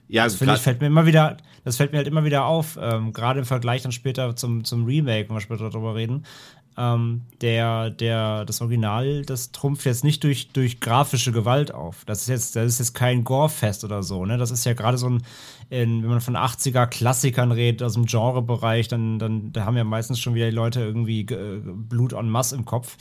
Ja, 0.08 0.24
das 0.24 0.36
finde 0.36 0.54
ich, 0.54 0.62
fällt 0.62 0.82
mir 0.82 0.88
immer 0.88 1.06
wieder, 1.06 1.38
das 1.64 1.78
fällt 1.78 1.92
mir 1.92 1.98
halt 1.98 2.08
immer 2.08 2.24
wieder 2.24 2.46
auf, 2.46 2.78
ähm, 2.80 3.12
gerade 3.12 3.40
im 3.40 3.46
Vergleich 3.46 3.82
dann 3.82 3.92
später 3.92 4.36
zum, 4.36 4.64
zum 4.64 4.86
Remake, 4.86 5.30
wenn 5.30 5.36
wir 5.36 5.42
später 5.42 5.70
darüber 5.70 5.96
reden. 5.96 6.26
Ähm, 6.78 7.22
der, 7.42 7.90
der, 7.90 8.44
das 8.44 8.62
Original, 8.62 9.24
das 9.24 9.52
trumpft 9.54 9.86
jetzt 9.86 10.04
nicht 10.04 10.24
durch, 10.24 10.50
durch 10.50 10.82
grafische 10.82 11.32
Gewalt 11.32 11.74
auf. 11.74 12.04
Das 12.06 12.22
ist 12.24 12.28
jetzt, 12.28 12.56
das 12.56 12.66
ist 12.66 12.80
jetzt 12.80 12.94
kein 12.94 13.24
Gore-Fest 13.24 13.86
oder 13.86 14.04
so, 14.04 14.26
ne? 14.26 14.38
Das 14.38 14.52
ist 14.52 14.66
ja 14.66 14.74
gerade 14.74 14.98
so 14.98 15.10
ein, 15.10 15.24
in, 15.70 16.04
wenn 16.04 16.10
man 16.10 16.22
von 16.22 16.36
80er-Klassikern 16.36 17.54
redet, 17.54 17.82
aus 17.82 17.94
dem 17.94 18.06
Genrebereich, 18.06 18.90
dann, 18.90 19.20
dann 19.20 19.54
da 19.54 19.66
haben 19.66 19.78
ja 19.78 19.86
meistens 19.86 20.20
schon 20.20 20.36
wieder 20.36 20.50
die 20.50 20.56
Leute 20.56 20.82
irgendwie 20.82 21.22
äh, 21.22 21.62
Blut 21.64 22.12
en 22.12 22.30
masse 22.30 22.56
im 22.56 22.66
Kopf. 22.66 22.98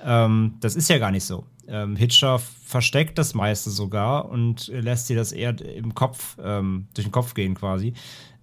Ähm, 0.00 0.54
das 0.60 0.76
ist 0.76 0.88
ja 0.88 0.98
gar 0.98 1.10
nicht 1.10 1.24
so. 1.24 1.44
Ähm, 1.66 1.96
Hitcher 1.96 2.38
versteckt 2.38 3.18
das 3.18 3.34
meiste 3.34 3.70
sogar 3.70 4.28
und 4.30 4.68
lässt 4.68 5.06
sie 5.06 5.14
das 5.14 5.32
eher 5.32 5.60
im 5.60 5.94
Kopf, 5.94 6.36
ähm, 6.42 6.86
durch 6.94 7.06
den 7.06 7.12
Kopf 7.12 7.34
gehen 7.34 7.54
quasi. 7.54 7.92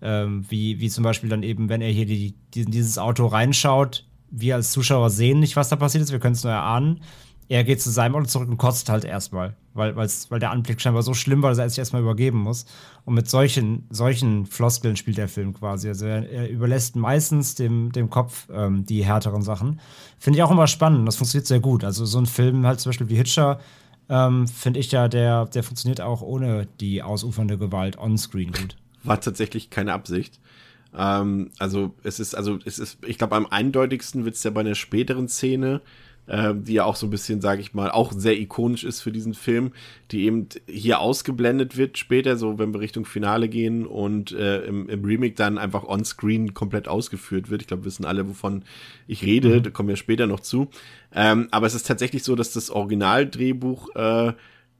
Ähm, 0.01 0.45
wie, 0.49 0.79
wie 0.79 0.89
zum 0.89 1.03
Beispiel 1.03 1.29
dann 1.29 1.43
eben, 1.43 1.69
wenn 1.69 1.81
er 1.81 1.89
hier 1.89 2.05
die, 2.05 2.35
die, 2.53 2.65
dieses 2.65 2.97
Auto 2.97 3.25
reinschaut, 3.25 4.05
wir 4.29 4.55
als 4.55 4.71
Zuschauer 4.71 5.09
sehen 5.09 5.39
nicht, 5.39 5.55
was 5.55 5.69
da 5.69 5.75
passiert 5.75 6.03
ist, 6.03 6.11
wir 6.11 6.19
können 6.19 6.35
es 6.35 6.43
nur 6.43 6.53
erahnen 6.53 7.01
er 7.47 7.63
geht 7.63 7.81
zu 7.81 7.91
seinem 7.91 8.15
Auto 8.15 8.25
zurück 8.25 8.49
und 8.49 8.57
kotzt 8.57 8.89
halt 8.89 9.05
erstmal, 9.05 9.55
weil, 9.73 9.95
weil 9.95 10.39
der 10.39 10.51
Anblick 10.51 10.81
scheinbar 10.81 11.03
so 11.03 11.13
schlimm 11.13 11.43
war, 11.43 11.51
dass 11.51 11.59
er 11.59 11.69
sich 11.69 11.77
erstmal 11.77 12.01
übergeben 12.01 12.39
muss. 12.39 12.65
Und 13.03 13.13
mit 13.13 13.29
solchen, 13.29 13.85
solchen 13.89 14.45
Floskeln 14.45 14.95
spielt 14.95 15.17
der 15.17 15.27
Film 15.27 15.53
quasi. 15.53 15.87
Also 15.87 16.05
er, 16.05 16.27
er 16.29 16.49
überlässt 16.49 16.95
meistens 16.95 17.55
dem, 17.55 17.91
dem 17.91 18.09
Kopf 18.09 18.47
ähm, 18.51 18.85
die 18.85 19.05
härteren 19.05 19.43
Sachen. 19.43 19.79
Finde 20.17 20.37
ich 20.37 20.43
auch 20.43 20.51
immer 20.51 20.67
spannend. 20.67 21.07
Das 21.07 21.17
funktioniert 21.17 21.47
sehr 21.47 21.59
gut. 21.59 21.83
Also 21.83 22.05
so 22.05 22.17
ein 22.17 22.25
Film 22.25 22.65
halt 22.65 22.79
zum 22.79 22.89
Beispiel 22.89 23.09
wie 23.09 23.17
Hitcher, 23.17 23.59
ähm, 24.09 24.47
finde 24.47 24.79
ich 24.79 24.91
ja, 24.91 25.07
der, 25.07 25.45
der 25.45 25.63
funktioniert 25.63 26.01
auch 26.01 26.21
ohne 26.21 26.67
die 26.79 27.01
ausufernde 27.01 27.57
Gewalt 27.57 27.97
on-screen 27.97 28.51
gut. 28.51 28.75
War 29.03 29.19
tatsächlich 29.19 29.69
keine 29.69 29.93
Absicht. 29.93 30.39
Ähm, 30.95 31.51
also 31.59 31.93
es 32.03 32.19
ist, 32.19 32.35
also 32.35 32.59
es 32.65 32.79
ist, 32.79 32.99
ich 33.05 33.17
glaube, 33.17 33.35
am 33.35 33.47
eindeutigsten 33.47 34.25
wird 34.25 34.35
es 34.35 34.43
ja 34.43 34.51
bei 34.51 34.61
einer 34.61 34.75
späteren 34.75 35.27
Szene, 35.27 35.81
die 36.27 36.73
ja 36.73 36.85
auch 36.85 36.95
so 36.95 37.05
ein 37.05 37.11
bisschen, 37.11 37.39
sage 37.39 37.61
ich 37.61 37.75
mal, 37.75 37.91
auch 37.91 38.11
sehr 38.11 38.39
ikonisch 38.39 38.83
ist 38.83 39.01
für 39.01 39.11
diesen 39.11 39.35
Film, 39.35 39.73
die 40.11 40.25
eben 40.25 40.47
hier 40.67 40.99
ausgeblendet 40.99 41.77
wird 41.77 41.99
später, 41.99 42.35
so 42.35 42.57
wenn 42.57 42.73
wir 42.73 42.79
Richtung 42.79 43.05
Finale 43.05 43.47
gehen 43.47 43.85
und 43.85 44.31
äh, 44.31 44.61
im, 44.65 44.89
im 44.89 45.05
Remake 45.05 45.35
dann 45.35 45.59
einfach 45.59 45.83
on-screen 45.83 46.55
komplett 46.55 46.87
ausgeführt 46.87 47.51
wird. 47.51 47.61
Ich 47.61 47.67
glaube, 47.67 47.85
wissen 47.85 48.05
alle, 48.05 48.27
wovon 48.27 48.63
ich 49.07 49.23
rede, 49.23 49.59
mhm. 49.59 49.63
da 49.63 49.69
kommen 49.69 49.89
wir 49.89 49.97
später 49.97 50.25
noch 50.25 50.39
zu. 50.39 50.69
Ähm, 51.13 51.47
aber 51.51 51.67
es 51.67 51.75
ist 51.75 51.85
tatsächlich 51.85 52.23
so, 52.23 52.35
dass 52.35 52.51
das 52.51 52.71
Originaldrehbuch 52.71 53.95
äh, 53.95 54.33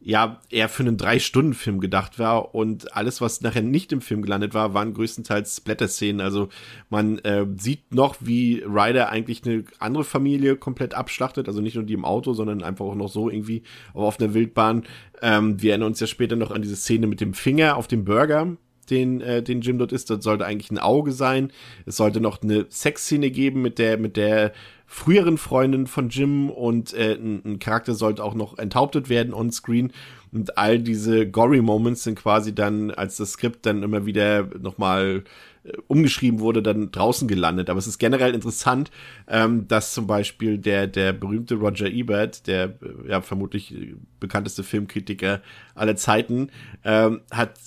ja 0.05 0.39
eher 0.51 0.69
für 0.69 0.83
einen 0.83 0.97
Drei-Stunden-Film 0.97 1.79
gedacht 1.79 2.19
war 2.19 2.53
und 2.53 2.95
alles, 2.95 3.21
was 3.21 3.41
nachher 3.41 3.63
nicht 3.63 3.91
im 3.91 4.01
Film 4.01 4.21
gelandet 4.21 4.53
war, 4.53 4.75
waren 4.75 4.93
größtenteils 4.93 5.57
Splatter-Szenen. 5.57 6.21
Also 6.21 6.49
man 6.91 7.17
äh, 7.19 7.47
sieht 7.57 7.91
noch, 7.91 8.17
wie 8.19 8.63
Ryder 8.63 9.09
eigentlich 9.09 9.43
eine 9.45 9.63
andere 9.79 10.03
Familie 10.03 10.57
komplett 10.57 10.93
abschlachtet, 10.93 11.47
also 11.47 11.59
nicht 11.59 11.73
nur 11.73 11.85
die 11.85 11.95
im 11.95 12.05
Auto, 12.05 12.33
sondern 12.33 12.61
einfach 12.61 12.85
auch 12.85 12.93
noch 12.93 13.09
so 13.09 13.31
irgendwie 13.31 13.63
auf 13.95 14.19
einer 14.19 14.35
Wildbahn. 14.35 14.83
Ähm, 15.23 15.59
wir 15.59 15.71
erinnern 15.71 15.87
uns 15.87 15.99
ja 15.99 16.05
später 16.05 16.35
noch 16.35 16.51
an 16.51 16.61
diese 16.61 16.75
Szene 16.75 17.07
mit 17.07 17.19
dem 17.19 17.33
Finger 17.33 17.75
auf 17.75 17.87
dem 17.87 18.05
Burger, 18.05 18.57
den, 18.91 19.21
äh, 19.21 19.41
den 19.41 19.61
Jim 19.61 19.79
dort 19.79 19.91
ist. 19.91 20.11
Das 20.11 20.23
sollte 20.23 20.45
eigentlich 20.45 20.69
ein 20.69 20.77
Auge 20.77 21.13
sein. 21.13 21.51
Es 21.87 21.97
sollte 21.97 22.21
noch 22.21 22.43
eine 22.43 22.67
Sexszene 22.69 23.31
geben 23.31 23.63
mit 23.63 23.79
der, 23.79 23.97
mit 23.97 24.17
der 24.17 24.53
früheren 24.85 25.37
Freundin 25.37 25.87
von 25.87 26.09
Jim 26.09 26.49
und 26.49 26.93
äh, 26.93 27.13
ein, 27.13 27.41
ein 27.43 27.59
Charakter 27.59 27.95
sollte 27.95 28.23
auch 28.23 28.35
noch 28.35 28.57
enthauptet 28.57 29.09
werden 29.09 29.33
on 29.33 29.51
screen. 29.51 29.91
Und 30.31 30.57
all 30.57 30.79
diese 30.79 31.29
gory 31.29 31.61
Moments 31.61 32.03
sind 32.03 32.15
quasi 32.15 32.53
dann, 32.53 32.91
als 32.91 33.17
das 33.17 33.33
Skript 33.33 33.65
dann 33.65 33.83
immer 33.83 34.05
wieder 34.05 34.47
nochmal 34.59 35.23
äh, 35.63 35.71
umgeschrieben 35.87 36.39
wurde, 36.39 36.61
dann 36.61 36.91
draußen 36.91 37.27
gelandet. 37.27 37.69
Aber 37.69 37.79
es 37.79 37.87
ist 37.87 37.97
generell 37.97 38.33
interessant, 38.33 38.91
ähm, 39.27 39.67
dass 39.67 39.93
zum 39.93 40.07
Beispiel 40.07 40.57
der, 40.57 40.87
der 40.87 41.13
berühmte 41.13 41.55
Roger 41.55 41.87
Ebert, 41.87 42.47
der 42.47 42.77
äh, 42.81 43.09
ja 43.09 43.21
vermutlich 43.21 43.73
bekannteste 44.19 44.63
Filmkritiker 44.63 45.41
aller 45.73 45.95
Zeiten, 45.95 46.49
ähm, 46.83 47.21
hat 47.31 47.57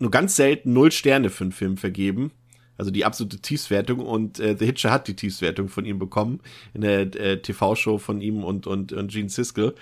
nur 0.00 0.10
ganz 0.10 0.36
selten 0.36 0.72
null 0.72 0.90
Sterne 0.90 1.30
für 1.30 1.44
einen 1.44 1.52
Film 1.52 1.76
vergeben 1.76 2.32
also 2.76 2.90
die 2.90 3.04
absolute 3.04 3.38
Tiefswertung 3.38 4.00
und 4.00 4.40
äh, 4.40 4.56
The 4.58 4.66
Hitcher 4.66 4.90
hat 4.90 5.08
die 5.08 5.14
Tiefswertung 5.14 5.68
von 5.68 5.84
ihm 5.84 5.98
bekommen 5.98 6.40
in 6.72 6.82
der 6.82 7.00
äh, 7.14 7.40
TV-Show 7.40 7.98
von 7.98 8.20
ihm 8.20 8.44
und 8.44 8.66
und 8.66 8.92
und 8.92 9.10
Gene 9.10 9.28
Siskel 9.28 9.74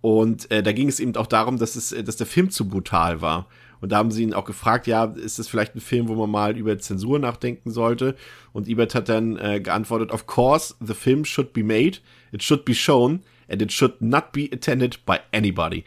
und 0.00 0.50
äh, 0.50 0.62
da 0.62 0.72
ging 0.72 0.88
es 0.88 1.00
eben 1.00 1.16
auch 1.16 1.26
darum, 1.26 1.58
dass 1.58 1.76
es 1.76 1.92
äh, 1.92 2.04
dass 2.04 2.16
der 2.16 2.26
Film 2.26 2.50
zu 2.50 2.68
brutal 2.68 3.20
war 3.20 3.46
und 3.80 3.92
da 3.92 3.98
haben 3.98 4.10
sie 4.10 4.22
ihn 4.22 4.34
auch 4.34 4.44
gefragt, 4.44 4.86
ja, 4.86 5.04
ist 5.04 5.38
das 5.38 5.48
vielleicht 5.48 5.74
ein 5.74 5.80
Film, 5.80 6.08
wo 6.08 6.14
man 6.14 6.30
mal 6.30 6.56
über 6.56 6.78
Zensur 6.78 7.18
nachdenken 7.18 7.70
sollte? 7.70 8.16
Und 8.52 8.68
Ebert 8.68 8.94
hat 8.94 9.08
dann 9.08 9.36
äh, 9.36 9.60
geantwortet, 9.60 10.10
of 10.10 10.26
course, 10.26 10.74
the 10.84 10.94
film 10.94 11.24
should 11.24 11.52
be 11.52 11.62
made, 11.62 11.98
it 12.32 12.42
should 12.42 12.64
be 12.64 12.74
shown, 12.74 13.22
and 13.48 13.62
it 13.62 13.72
should 13.72 14.00
not 14.00 14.32
be 14.32 14.48
attended 14.52 15.04
by 15.06 15.18
anybody. 15.32 15.84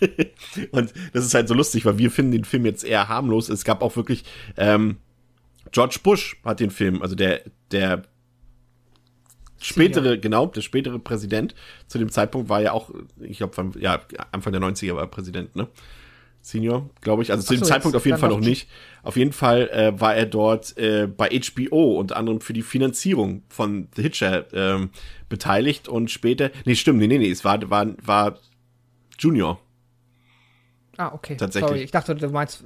und 0.70 0.92
das 1.12 1.24
ist 1.24 1.34
halt 1.34 1.48
so 1.48 1.54
lustig, 1.54 1.84
weil 1.84 1.98
wir 1.98 2.10
finden 2.10 2.32
den 2.32 2.44
Film 2.44 2.64
jetzt 2.64 2.84
eher 2.84 3.08
harmlos. 3.08 3.48
Es 3.48 3.64
gab 3.64 3.82
auch 3.82 3.96
wirklich 3.96 4.24
ähm, 4.56 4.96
George 5.72 5.98
Bush 6.02 6.36
hat 6.44 6.60
den 6.60 6.70
Film, 6.70 7.02
also 7.02 7.14
der, 7.14 7.42
der 7.70 8.02
spätere, 9.60 10.18
genau, 10.18 10.46
der 10.46 10.62
spätere 10.62 10.98
Präsident 10.98 11.54
zu 11.86 11.98
dem 11.98 12.10
Zeitpunkt 12.10 12.48
war 12.48 12.60
ja 12.60 12.72
auch, 12.72 12.90
ich 13.20 13.38
glaube, 13.38 13.72
ja, 13.78 14.00
Anfang 14.32 14.52
der 14.52 14.62
90er 14.62 14.94
war 14.94 15.02
er 15.02 15.06
Präsident, 15.06 15.54
ne? 15.56 15.68
Senior, 16.42 16.88
glaube 17.02 17.22
ich. 17.22 17.30
Also 17.30 17.44
zu 17.44 17.54
dem 17.54 17.64
Zeitpunkt 17.64 17.94
auf 17.94 18.06
jeden 18.06 18.16
Fall 18.16 18.30
noch 18.30 18.40
nicht. 18.40 18.66
Auf 19.02 19.16
jeden 19.16 19.32
Fall 19.32 19.68
äh, 19.68 20.00
war 20.00 20.14
er 20.14 20.24
dort 20.24 20.76
äh, 20.78 21.06
bei 21.06 21.28
HBO 21.28 21.98
unter 21.98 22.16
anderem 22.16 22.40
für 22.40 22.54
die 22.54 22.62
Finanzierung 22.62 23.42
von 23.50 23.88
The 23.94 24.02
Hitcher 24.02 24.46
ähm, 24.54 24.90
beteiligt 25.28 25.86
und 25.86 26.10
später, 26.10 26.50
nee, 26.64 26.74
stimmt, 26.76 26.98
nee, 26.98 27.08
nee, 27.08 27.18
nee, 27.18 27.30
es 27.30 27.44
war, 27.44 27.68
war, 27.68 27.88
war 28.02 28.38
Junior. 29.18 29.60
Ah, 30.96 31.12
okay. 31.12 31.36
Tatsächlich. 31.36 31.68
Sorry, 31.68 31.82
ich 31.82 31.90
dachte, 31.90 32.14
du 32.14 32.28
meinst 32.30 32.64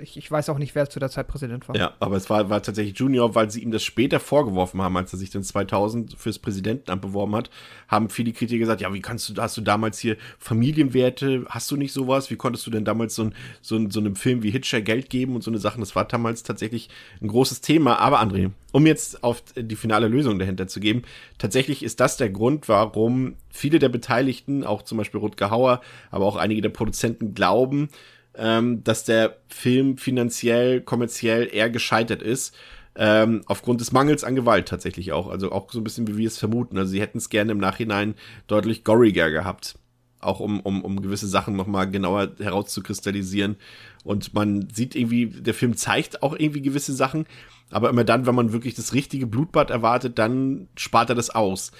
ich, 0.00 0.16
ich, 0.16 0.30
weiß 0.30 0.48
auch 0.48 0.58
nicht, 0.58 0.74
wer 0.74 0.88
zu 0.88 0.98
der 0.98 1.10
Zeit 1.10 1.28
Präsident 1.28 1.68
war. 1.68 1.76
Ja, 1.76 1.94
aber 2.00 2.16
es 2.16 2.30
war, 2.30 2.48
war 2.48 2.62
tatsächlich 2.62 2.98
Junior, 2.98 3.34
weil 3.34 3.50
sie 3.50 3.62
ihm 3.62 3.70
das 3.70 3.82
später 3.82 4.18
vorgeworfen 4.18 4.80
haben, 4.80 4.96
als 4.96 5.12
er 5.12 5.18
sich 5.18 5.30
dann 5.30 5.42
2000 5.42 6.16
fürs 6.16 6.38
Präsidentenamt 6.38 7.02
beworben 7.02 7.36
hat, 7.36 7.50
haben 7.86 8.08
viele 8.08 8.32
Kritiker 8.32 8.58
gesagt, 8.58 8.80
ja, 8.80 8.92
wie 8.92 9.00
kannst 9.00 9.28
du, 9.28 9.40
hast 9.40 9.56
du 9.56 9.60
damals 9.60 9.98
hier 9.98 10.16
Familienwerte, 10.38 11.44
hast 11.48 11.70
du 11.70 11.76
nicht 11.76 11.92
sowas? 11.92 12.30
Wie 12.30 12.36
konntest 12.36 12.66
du 12.66 12.70
denn 12.70 12.84
damals 12.84 13.14
so, 13.14 13.24
ein, 13.24 13.34
so, 13.60 13.76
ein, 13.76 13.90
so 13.90 14.00
einem 14.00 14.16
Film 14.16 14.42
wie 14.42 14.50
Hitcher 14.50 14.80
Geld 14.80 15.10
geben 15.10 15.34
und 15.34 15.42
so 15.42 15.50
eine 15.50 15.58
Sachen? 15.58 15.80
Das 15.80 15.94
war 15.94 16.06
damals 16.06 16.42
tatsächlich 16.42 16.88
ein 17.20 17.28
großes 17.28 17.60
Thema. 17.60 17.98
Aber 17.98 18.22
André, 18.22 18.50
um 18.72 18.86
jetzt 18.86 19.22
auf 19.22 19.42
die 19.54 19.76
finale 19.76 20.08
Lösung 20.08 20.38
dahinter 20.38 20.66
zu 20.66 20.80
geben, 20.80 21.02
tatsächlich 21.36 21.82
ist 21.82 22.00
das 22.00 22.16
der 22.16 22.30
Grund, 22.30 22.68
warum 22.68 23.36
viele 23.50 23.78
der 23.78 23.88
Beteiligten, 23.90 24.64
auch 24.64 24.82
zum 24.82 24.96
Beispiel 24.98 25.20
Rutger 25.20 25.50
Hauer, 25.50 25.80
aber 26.10 26.24
auch 26.24 26.36
einige 26.36 26.62
der 26.62 26.68
Produzenten 26.70 27.34
glauben, 27.34 27.90
ähm, 28.38 28.84
dass 28.84 29.04
der 29.04 29.36
Film 29.48 29.98
finanziell, 29.98 30.80
kommerziell 30.80 31.48
eher 31.52 31.68
gescheitert 31.68 32.22
ist. 32.22 32.56
Ähm, 32.94 33.42
aufgrund 33.46 33.80
des 33.80 33.92
Mangels 33.92 34.24
an 34.24 34.34
Gewalt 34.34 34.68
tatsächlich 34.68 35.12
auch. 35.12 35.28
Also 35.28 35.52
auch 35.52 35.70
so 35.70 35.80
ein 35.80 35.84
bisschen 35.84 36.08
wie 36.08 36.16
wir 36.16 36.28
es 36.28 36.38
vermuten. 36.38 36.78
Also 36.78 36.92
sie 36.92 37.00
hätten 37.00 37.18
es 37.18 37.28
gerne 37.28 37.52
im 37.52 37.58
Nachhinein 37.58 38.14
deutlich 38.46 38.84
goriger 38.84 39.30
gehabt. 39.30 39.78
Auch 40.20 40.40
um, 40.40 40.60
um, 40.60 40.84
um 40.84 41.00
gewisse 41.00 41.28
Sachen 41.28 41.54
nochmal 41.54 41.90
genauer 41.90 42.32
herauszukristallisieren. 42.38 43.56
Und 44.02 44.34
man 44.34 44.68
sieht 44.70 44.96
irgendwie, 44.96 45.26
der 45.26 45.54
Film 45.54 45.76
zeigt 45.76 46.22
auch 46.22 46.34
irgendwie 46.36 46.62
gewisse 46.62 46.92
Sachen, 46.92 47.26
aber 47.70 47.90
immer 47.90 48.04
dann, 48.04 48.26
wenn 48.26 48.34
man 48.34 48.52
wirklich 48.52 48.74
das 48.74 48.94
richtige 48.94 49.26
Blutbad 49.26 49.70
erwartet, 49.70 50.18
dann 50.18 50.68
spart 50.76 51.10
er 51.10 51.14
das 51.14 51.30
aus 51.30 51.70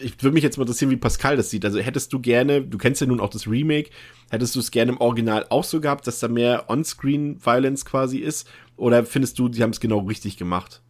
ich 0.00 0.22
würde 0.22 0.34
mich 0.34 0.42
jetzt 0.42 0.56
mal 0.56 0.64
interessieren, 0.64 0.90
wie 0.90 0.96
Pascal 0.96 1.36
das 1.36 1.50
sieht. 1.50 1.64
Also 1.64 1.78
hättest 1.78 2.12
du 2.12 2.20
gerne, 2.20 2.62
du 2.62 2.78
kennst 2.78 3.00
ja 3.00 3.06
nun 3.06 3.20
auch 3.20 3.30
das 3.30 3.46
Remake, 3.46 3.90
hättest 4.30 4.54
du 4.54 4.60
es 4.60 4.70
gerne 4.70 4.92
im 4.92 5.00
Original 5.00 5.46
auch 5.48 5.64
so 5.64 5.80
gehabt, 5.80 6.06
dass 6.06 6.20
da 6.20 6.28
mehr 6.28 6.68
On-Screen-Violence 6.68 7.84
quasi 7.84 8.18
ist? 8.18 8.48
Oder 8.76 9.04
findest 9.04 9.38
du, 9.38 9.48
die 9.48 9.62
haben 9.62 9.70
es 9.70 9.80
genau 9.80 10.00
richtig 10.00 10.36
gemacht? 10.36 10.82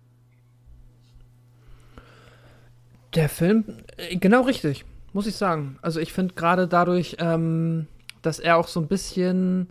Der 3.15 3.29
Film, 3.29 3.65
äh, 3.97 4.17
genau 4.17 4.43
richtig 4.43 4.85
muss 5.13 5.27
ich 5.27 5.37
sagen. 5.37 5.79
Also 5.83 6.01
ich 6.01 6.13
finde 6.13 6.35
gerade 6.35 6.69
dadurch, 6.69 7.17
ähm, 7.19 7.87
dass 8.23 8.39
er 8.39 8.57
auch 8.57 8.69
so 8.69 8.81
ein 8.81 8.89
bisschen 8.89 9.69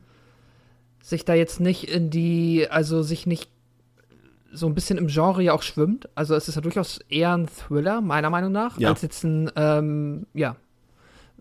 sich 1.01 1.25
da 1.25 1.33
jetzt 1.33 1.59
nicht 1.59 1.85
in 1.89 2.09
die, 2.09 2.67
also 2.69 3.01
sich 3.01 3.25
nicht 3.25 3.49
so 4.53 4.67
ein 4.67 4.75
bisschen 4.75 4.97
im 4.97 5.07
Genre 5.07 5.41
ja 5.41 5.53
auch 5.53 5.63
schwimmt. 5.63 6.09
Also 6.15 6.35
es 6.35 6.47
ist 6.47 6.55
ja 6.55 6.61
durchaus 6.61 6.99
eher 7.09 7.35
ein 7.35 7.47
Thriller, 7.47 8.01
meiner 8.01 8.29
Meinung 8.29 8.51
nach, 8.51 8.79
ja. 8.79 8.89
als 8.89 9.01
jetzt 9.01 9.23
ein, 9.23 9.51
ähm, 9.55 10.25
ja, 10.33 10.55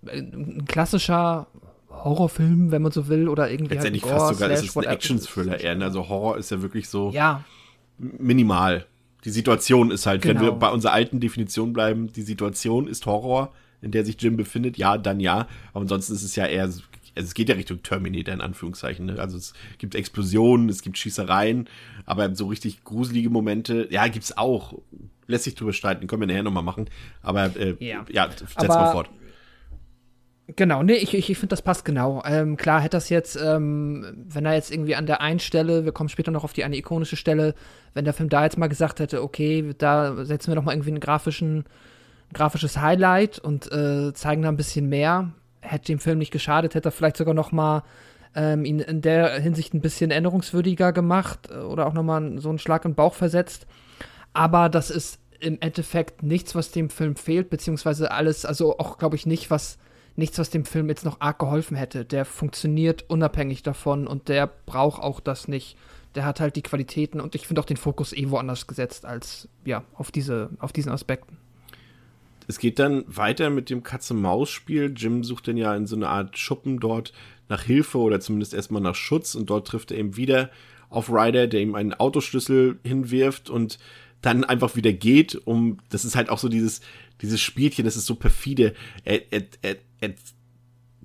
ein 0.07 0.65
klassischer 0.67 1.47
Horrorfilm, 1.91 2.71
wenn 2.71 2.83
man 2.83 2.93
so 2.93 3.09
will, 3.09 3.29
oder 3.29 3.51
irgendwie. 3.51 3.75
Letztendlich 3.75 4.05
halt 4.05 4.13
fast 4.13 4.35
sogar 4.35 4.51
ist 4.51 4.65
es 4.65 4.77
ein 4.77 4.85
Action-Thriller 4.85 5.61
eher. 5.61 5.75
Ne? 5.75 5.85
Also 5.85 6.09
Horror 6.09 6.37
ist 6.37 6.51
ja 6.51 6.63
wirklich 6.63 6.89
so 6.89 7.11
ja. 7.11 7.45
minimal. 7.99 8.87
Die 9.25 9.31
Situation 9.31 9.91
ist 9.91 10.07
halt, 10.07 10.23
genau. 10.23 10.35
wenn 10.35 10.41
wir 10.43 10.51
genau. 10.51 10.61
bei 10.61 10.71
unserer 10.71 10.93
alten 10.93 11.21
Definition 11.21 11.73
bleiben, 11.73 12.13
die 12.13 12.23
Situation 12.23 12.87
ist 12.87 13.07
Horror, 13.07 13.53
in 13.81 13.91
der 13.91 14.05
sich 14.05 14.21
Jim 14.21 14.37
befindet, 14.37 14.77
ja, 14.77 14.99
dann 14.99 15.21
ja. 15.21 15.49
Aber 15.73 15.83
ansonsten 15.83 16.15
ist 16.15 16.23
es 16.23 16.37
ja 16.37 16.47
eher, 16.47 16.71
also 17.17 17.27
es 17.27 17.35
geht 17.35 17.49
ja 17.49 17.55
Richtung 17.55 17.83
Terminator 17.83 18.35
in 18.35 18.41
Anführungszeichen. 18.41 19.07
Ne? 19.07 19.19
Also 19.19 19.39
es 19.39 19.55
gibt 19.79 19.95
Explosionen, 19.95 20.69
es 20.69 20.83
gibt 20.83 20.99
Schießereien, 20.99 21.69
aber 22.05 22.35
so 22.35 22.47
richtig 22.47 22.85
gruselige 22.85 23.31
Momente, 23.31 23.89
ja, 23.91 24.07
gibt's 24.09 24.37
auch. 24.37 24.75
Lässt 25.27 25.45
sich 25.45 25.55
drüber 25.55 25.73
streiten, 25.73 26.07
können 26.07 26.23
wir 26.23 26.29
nachher 26.29 26.43
nochmal 26.43 26.63
machen. 26.63 26.89
Aber 27.23 27.47
äh, 27.57 27.75
ja, 27.81 28.05
ja 28.09 28.29
setz 28.31 28.69
mal 28.69 28.93
fort. 28.93 29.11
Genau, 30.55 30.85
nee, 30.85 30.95
ich, 30.95 31.13
ich, 31.13 31.29
ich 31.29 31.39
finde, 31.39 31.55
das 31.55 31.63
passt 31.63 31.85
genau. 31.85 32.23
Ähm, 32.25 32.57
klar 32.57 32.81
hätte 32.81 32.97
das 32.97 33.09
jetzt, 33.09 33.37
ähm, 33.37 34.27
wenn 34.29 34.47
er 34.47 34.55
jetzt 34.55 34.71
irgendwie 34.71 34.95
an 34.95 35.07
der 35.07 35.21
einen 35.21 35.41
Stelle, 35.41 35.85
wir 35.85 35.91
kommen 35.91 36.09
später 36.09 36.31
noch 36.31 36.45
auf 36.45 36.53
die 36.53 36.63
eine 36.63 36.77
ikonische 36.77 37.17
Stelle, 37.17 37.57
wenn 37.95 38.05
der 38.05 38.15
Film 38.15 38.29
da 38.29 38.45
jetzt 38.45 38.57
mal 38.57 38.69
gesagt 38.69 39.01
hätte, 39.01 39.25
okay, 39.25 39.75
da 39.77 40.25
setzen 40.25 40.53
wir 40.53 40.55
doch 40.55 40.63
mal 40.63 40.73
irgendwie 40.73 40.91
einen 40.91 41.01
grafischen, 41.01 41.65
grafisches 42.33 42.81
Highlight 42.81 43.41
und 43.41 43.73
äh, 43.73 44.13
zeigen 44.15 44.43
da 44.43 44.49
ein 44.49 44.57
bisschen 44.57 44.89
mehr, 44.89 45.33
hätte 45.67 45.87
dem 45.87 45.99
Film 45.99 46.19
nicht 46.19 46.31
geschadet, 46.33 46.75
hätte 46.75 46.89
er 46.89 46.93
vielleicht 46.93 47.17
sogar 47.17 47.35
noch 47.35 47.53
mal 47.53 47.83
ähm, 48.35 48.65
ihn 48.65 48.81
in 48.81 49.01
der 49.01 49.41
Hinsicht 49.41 49.75
ein 49.75 49.81
bisschen 49.81 50.11
erinnerungswürdiger 50.11 50.93
gemacht 50.93 51.49
äh, 51.51 51.59
oder 51.59 51.87
auch 51.87 51.95
noch 51.95 52.03
mal 52.03 52.39
so 52.39 52.51
einen 52.51 52.59
Schlag 52.59 52.85
in 52.85 52.93
den 52.93 52.97
Bauch 52.97 53.15
versetzt. 53.15 53.67
Aber 54.35 54.69
das 54.69 54.91
ist 54.91 55.19
im 55.41 55.59
Endeffekt 55.61 56.23
nichts, 56.23 56.55
was 56.55 56.71
dem 56.71 56.91
Film 56.91 57.17
fehlt, 57.17 57.51
beziehungsweise 57.51 58.11
alles, 58.11 58.45
also 58.45 58.79
auch, 58.79 58.99
glaube 58.99 59.17
ich, 59.17 59.27
nicht, 59.27 59.51
was 59.51 59.79
nichts, 60.17 60.39
was 60.39 60.51
dem 60.51 60.65
Film 60.65 60.89
jetzt 60.89 61.05
noch 61.05 61.21
arg 61.21 61.39
geholfen 61.39 61.77
hätte. 61.77 62.05
Der 62.05 62.25
funktioniert 62.25 63.05
unabhängig 63.09 63.63
davon 63.63 64.07
und 64.07 64.29
der 64.29 64.47
braucht 64.47 65.03
auch 65.03 65.21
das 65.21 65.49
nicht. 65.49 65.77
Der 66.15 66.25
hat 66.25 66.41
halt 66.41 66.57
die 66.57 66.63
Qualitäten 66.63 67.21
und 67.21 67.35
ich 67.35 67.47
finde 67.47 67.61
auch 67.61 67.67
den 67.67 67.77
Fokus 67.77 68.15
eh 68.15 68.31
woanders 68.31 68.67
gesetzt 68.67 69.05
als 69.05 69.49
ja 69.67 69.85
auf 69.95 70.11
diese 70.11 70.51
auf 70.59 70.73
diesen 70.73 70.91
Aspekten. 70.91 71.37
Es 72.47 72.59
geht 72.59 72.79
dann 72.79 73.05
weiter 73.07 73.51
mit 73.51 73.71
dem 73.71 73.83
Katze-Maus-Spiel. 73.83 74.95
Jim 74.97 75.25
sucht 75.25 75.49
dann 75.49 75.57
ja 75.57 75.75
in 75.75 75.87
so 75.87 75.97
eine 75.97 76.09
Art 76.09 76.39
Schuppen 76.39 76.79
dort 76.79 77.13
nach 77.49 77.63
Hilfe 77.63 77.99
oder 77.99 78.21
zumindest 78.21 78.55
erstmal 78.55 78.83
nach 78.83 78.95
Schutz 78.95 79.35
und 79.35 79.51
dort 79.51 79.67
trifft 79.67 79.91
er 79.91 79.99
eben 79.99 80.17
wieder 80.17 80.51
auf 80.89 81.11
Ryder, 81.11 81.47
der 81.47 81.61
ihm 81.61 81.75
einen 81.75 81.95
Autoschlüssel 81.95 82.79
hinwirft 82.85 83.51
und 83.51 83.79
dann 84.23 84.45
einfach 84.45 84.77
wieder 84.77 84.93
geht, 84.93 85.35
um, 85.47 85.79
das 85.91 86.05
ist 86.05 86.17
halt 86.17 86.31
auch 86.31 86.39
so 86.39 86.49
dieses, 86.49 86.81
dieses 87.23 87.41
Spielchen, 87.41 87.85
das 87.85 87.97
ist 87.97 88.07
so 88.07 88.15
perfide. 88.15 88.75
Er, 89.05 89.33
er, 89.33 89.43
er, 89.63 89.77
er 90.01 90.15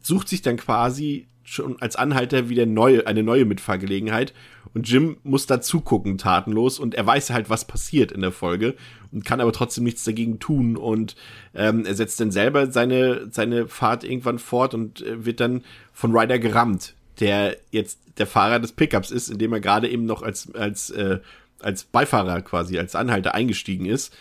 sucht 0.01 0.27
sich 0.27 0.41
dann 0.41 0.57
quasi 0.57 1.27
schon 1.43 1.81
als 1.81 1.95
Anhalter 1.95 2.49
wieder 2.49 2.65
neue, 2.65 3.05
eine 3.07 3.23
neue 3.23 3.45
Mitfahrgelegenheit. 3.45 4.33
Und 4.73 4.87
Jim 4.87 5.17
muss 5.23 5.47
da 5.47 5.61
zugucken, 5.61 6.17
tatenlos. 6.17 6.79
Und 6.79 6.95
er 6.95 7.05
weiß 7.05 7.31
halt, 7.31 7.49
was 7.49 7.65
passiert 7.65 8.11
in 8.11 8.21
der 8.21 8.31
Folge 8.31 8.75
und 9.11 9.25
kann 9.25 9.41
aber 9.41 9.51
trotzdem 9.51 9.83
nichts 9.83 10.03
dagegen 10.03 10.39
tun. 10.39 10.77
Und 10.77 11.15
ähm, 11.53 11.85
er 11.85 11.95
setzt 11.95 12.19
dann 12.19 12.31
selber 12.31 12.71
seine, 12.71 13.27
seine 13.31 13.67
Fahrt 13.67 14.03
irgendwann 14.03 14.39
fort 14.39 14.73
und 14.73 15.01
äh, 15.01 15.25
wird 15.25 15.39
dann 15.39 15.63
von 15.93 16.15
Ryder 16.15 16.39
gerammt, 16.39 16.95
der 17.19 17.57
jetzt 17.71 17.99
der 18.17 18.27
Fahrer 18.27 18.59
des 18.59 18.71
Pickups 18.71 19.11
ist, 19.11 19.29
indem 19.29 19.53
er 19.53 19.59
gerade 19.59 19.89
eben 19.89 20.05
noch 20.05 20.21
als, 20.21 20.53
als, 20.53 20.89
äh, 20.91 21.19
als 21.59 21.83
Beifahrer 21.83 22.41
quasi, 22.41 22.77
als 22.77 22.95
Anhalter 22.95 23.35
eingestiegen 23.35 23.85
ist. 23.85 24.13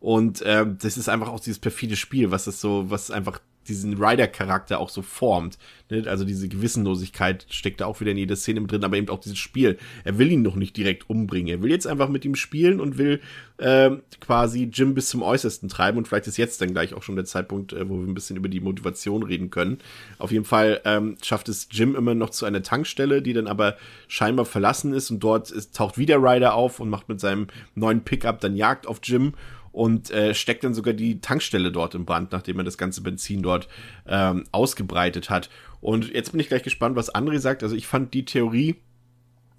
Und 0.00 0.42
äh, 0.42 0.64
das 0.80 0.96
ist 0.96 1.08
einfach 1.08 1.28
auch 1.28 1.40
dieses 1.40 1.58
perfide 1.58 1.96
Spiel, 1.96 2.30
was 2.30 2.44
das 2.44 2.60
so, 2.60 2.90
was 2.90 3.10
einfach 3.10 3.40
diesen 3.68 4.02
Rider-Charakter 4.02 4.78
auch 4.80 4.88
so 4.88 5.02
formt. 5.02 5.58
Ne? 5.90 6.04
Also 6.06 6.24
diese 6.24 6.48
Gewissenlosigkeit 6.48 7.46
steckt 7.50 7.80
da 7.80 7.86
auch 7.86 8.00
wieder 8.00 8.10
in 8.10 8.18
jeder 8.18 8.36
Szene 8.36 8.62
drin, 8.66 8.84
aber 8.84 8.96
eben 8.96 9.08
auch 9.08 9.20
dieses 9.20 9.38
Spiel. 9.38 9.78
Er 10.04 10.18
will 10.18 10.30
ihn 10.30 10.42
noch 10.42 10.56
nicht 10.56 10.76
direkt 10.76 11.08
umbringen. 11.08 11.48
Er 11.48 11.62
will 11.62 11.70
jetzt 11.70 11.86
einfach 11.86 12.08
mit 12.08 12.24
ihm 12.24 12.34
spielen 12.34 12.80
und 12.80 12.98
will 12.98 13.20
äh, 13.58 13.90
quasi 14.20 14.70
Jim 14.72 14.94
bis 14.94 15.08
zum 15.08 15.22
Äußersten 15.22 15.68
treiben. 15.68 15.98
Und 15.98 16.08
vielleicht 16.08 16.26
ist 16.26 16.36
jetzt 16.36 16.60
dann 16.60 16.72
gleich 16.72 16.94
auch 16.94 17.02
schon 17.02 17.16
der 17.16 17.24
Zeitpunkt, 17.24 17.72
äh, 17.72 17.88
wo 17.88 17.98
wir 17.98 18.06
ein 18.06 18.14
bisschen 18.14 18.36
über 18.36 18.48
die 18.48 18.60
Motivation 18.60 19.22
reden 19.22 19.50
können. 19.50 19.78
Auf 20.18 20.30
jeden 20.30 20.44
Fall 20.44 20.80
ähm, 20.84 21.16
schafft 21.22 21.48
es 21.48 21.68
Jim 21.70 21.94
immer 21.94 22.14
noch 22.14 22.30
zu 22.30 22.46
einer 22.46 22.62
Tankstelle, 22.62 23.22
die 23.22 23.32
dann 23.32 23.46
aber 23.46 23.76
scheinbar 24.06 24.46
verlassen 24.46 24.92
ist. 24.92 25.10
Und 25.10 25.20
dort 25.20 25.50
ist, 25.50 25.76
taucht 25.76 25.98
wieder 25.98 26.16
Ryder 26.16 26.54
auf 26.54 26.80
und 26.80 26.90
macht 26.90 27.08
mit 27.08 27.20
seinem 27.20 27.48
neuen 27.74 28.02
Pickup 28.02 28.40
dann 28.40 28.56
Jagd 28.56 28.86
auf 28.86 29.00
Jim 29.02 29.34
und 29.78 30.10
äh, 30.10 30.34
steckt 30.34 30.64
dann 30.64 30.74
sogar 30.74 30.92
die 30.92 31.20
Tankstelle 31.20 31.70
dort 31.70 31.94
in 31.94 32.04
Brand, 32.04 32.32
nachdem 32.32 32.58
er 32.58 32.64
das 32.64 32.78
ganze 32.78 33.00
Benzin 33.00 33.44
dort 33.44 33.68
ähm, 34.08 34.42
ausgebreitet 34.50 35.30
hat. 35.30 35.50
Und 35.80 36.12
jetzt 36.12 36.32
bin 36.32 36.40
ich 36.40 36.48
gleich 36.48 36.64
gespannt, 36.64 36.96
was 36.96 37.14
André 37.14 37.38
sagt. 37.38 37.62
Also 37.62 37.76
ich 37.76 37.86
fand 37.86 38.12
die 38.12 38.24
Theorie 38.24 38.74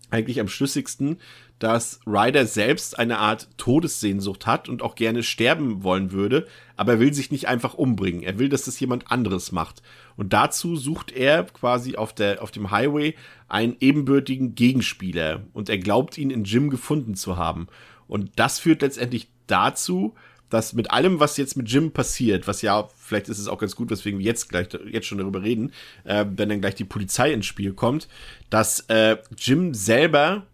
eigentlich 0.10 0.42
am 0.42 0.50
schlüssigsten, 0.50 1.20
dass 1.58 2.02
Ryder 2.06 2.46
selbst 2.46 3.00
eine 3.00 3.20
Art 3.20 3.48
Todessehnsucht 3.56 4.46
hat 4.46 4.68
und 4.68 4.82
auch 4.82 4.96
gerne 4.96 5.24
sterben 5.24 5.84
wollen 5.84 6.12
würde, 6.12 6.48
aber 6.76 6.94
er 6.94 7.00
will 7.00 7.14
sich 7.14 7.32
nicht 7.32 7.48
einfach 7.48 7.76
umbringen. 7.76 8.22
Er 8.22 8.40
will, 8.40 8.50
dass 8.50 8.66
das 8.66 8.78
jemand 8.78 9.10
anderes 9.10 9.54
macht. 9.54 9.82
Und 10.18 10.34
dazu 10.34 10.76
sucht 10.76 11.14
er 11.14 11.46
quasi 11.46 11.96
auf 11.96 12.12
der, 12.12 12.44
auf 12.44 12.52
dem 12.52 12.72
Highway 12.72 13.16
einen 13.48 13.78
ebenbürtigen 13.80 14.54
Gegenspieler 14.54 15.44
und 15.54 15.70
er 15.70 15.78
glaubt 15.78 16.18
ihn 16.18 16.30
in 16.30 16.44
Jim 16.44 16.70
gefunden 16.70 17.16
zu 17.16 17.38
haben. 17.38 17.68
Und 18.06 18.32
das 18.36 18.60
führt 18.60 18.82
letztendlich 18.82 19.30
dazu, 19.52 20.16
dass 20.50 20.74
mit 20.74 20.91
allem, 20.91 21.20
was 21.20 21.38
jetzt 21.38 21.58
mit 21.58 21.70
Jim 21.70 21.91
passiert, 21.91 22.47
was 22.47 22.62
ja, 22.62 22.88
vielleicht 22.97 23.30
ist 23.30 23.39
es 23.39 23.47
auch 23.47 23.60
ganz 23.60 23.76
gut, 23.76 23.89
weswegen 23.89 24.20
wir 24.20 24.26
jetzt 24.26 24.50
gleich 24.50 24.68
jetzt 24.89 25.08
schon 25.08 25.20
darüber 25.20 25.43
reden, 25.43 25.72
äh, 26.04 26.26
wenn 26.36 26.50
dann 26.50 26.62
gleich 26.62 26.76
die 26.76 26.86
Polizei 26.86 27.32
ins 27.32 27.45
Spiel 27.45 27.74
kommt, 27.74 28.08
dass 28.50 28.82
äh, 28.89 29.18
Jim 29.38 29.74
selber 29.74 30.47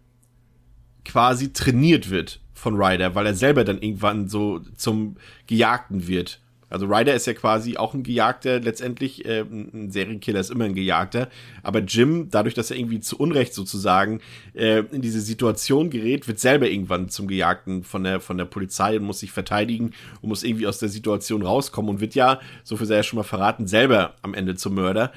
quasi 1.06 1.54
trainiert 1.54 2.10
wird 2.10 2.42
von 2.54 2.76
Ryder, 2.76 3.16
weil 3.16 3.26
er 3.26 3.36
selber 3.36 3.64
dann 3.64 3.82
irgendwann 3.82 4.28
so 4.28 4.60
zum 4.76 5.18
Gejagten 5.48 6.08
wird. 6.08 6.42
Also 6.70 6.88
Ryder 6.88 7.14
ist 7.14 7.28
ja 7.28 7.34
quasi 7.34 7.78
auch 7.78 7.94
ein 7.94 8.04
Gejagter, 8.04 8.60
letztendlich 8.60 9.26
äh, 9.26 9.42
ein 9.42 9.92
Serienkiller 9.92 10.40
ist 10.40 10.50
immer 10.50 10.66
ein 10.66 10.74
Gejagter, 10.74 11.30
aber 11.64 11.80
Jim, 11.80 12.30
dadurch, 12.30 12.54
dass 12.54 12.72
er 12.72 12.78
irgendwie 12.78 13.00
zu 13.00 13.18
Unrecht 13.18 13.54
sozusagen 13.54 14.22
äh, 14.54 14.80
in 14.92 15.02
diese 15.02 15.22
Situation 15.22 15.90
gerät, 15.90 16.28
wird 16.28 16.40
selber 16.40 16.70
irgendwann 16.70 17.10
zum 17.10 17.28
Gejagten 17.28 17.84
von 17.84 18.04
der 18.04 18.20
von 18.20 18.38
der 18.38 18.46
Polizei 18.46 18.98
und 18.98 19.06
muss 19.06 19.20
sich 19.20 19.32
verteidigen 19.32 19.92
und 20.22 20.30
muss 20.30 20.44
irgendwie 20.44 20.68
aus 20.68 20.80
der 20.80 20.90
Situation 20.90 21.42
rauskommen 21.42 21.90
und 21.90 22.02
wird 22.02 22.16
ja, 22.16 22.40
so 22.64 22.78
viel 22.78 22.88
sei 22.88 22.96
ja 22.96 23.04
schon 23.04 23.18
mal 23.18 23.24
verraten, 23.24 23.68
selber 23.68 24.16
am 24.22 24.34
Ende 24.34 24.56
zum 24.56 24.76
Mörder. 24.76 25.12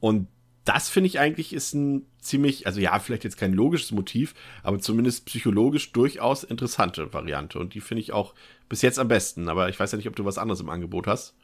Und 0.00 0.26
das 0.64 0.88
finde 0.88 1.08
ich 1.08 1.18
eigentlich 1.18 1.52
ist 1.52 1.74
ein 1.74 2.06
ziemlich, 2.20 2.66
also 2.66 2.80
ja, 2.80 2.98
vielleicht 2.98 3.24
jetzt 3.24 3.36
kein 3.36 3.52
logisches 3.52 3.92
Motiv, 3.92 4.34
aber 4.62 4.78
zumindest 4.78 5.26
psychologisch 5.26 5.92
durchaus 5.92 6.42
interessante 6.42 7.12
Variante. 7.12 7.58
Und 7.58 7.74
die 7.74 7.80
finde 7.80 8.00
ich 8.00 8.12
auch 8.12 8.34
bis 8.68 8.80
jetzt 8.82 8.98
am 8.98 9.08
besten. 9.08 9.48
Aber 9.48 9.68
ich 9.68 9.78
weiß 9.78 9.92
ja 9.92 9.96
nicht, 9.96 10.08
ob 10.08 10.16
du 10.16 10.24
was 10.24 10.38
anderes 10.38 10.60
im 10.60 10.70
Angebot 10.70 11.06
hast. 11.06 11.34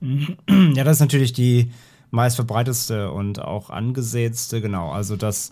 Ja, 0.74 0.84
das 0.84 0.96
ist 0.96 1.00
natürlich 1.00 1.32
die 1.32 1.70
meistverbreitetste 2.10 3.10
und 3.12 3.40
auch 3.40 3.70
angesehenste, 3.70 4.60
genau. 4.60 4.90
Also 4.90 5.16
das 5.16 5.50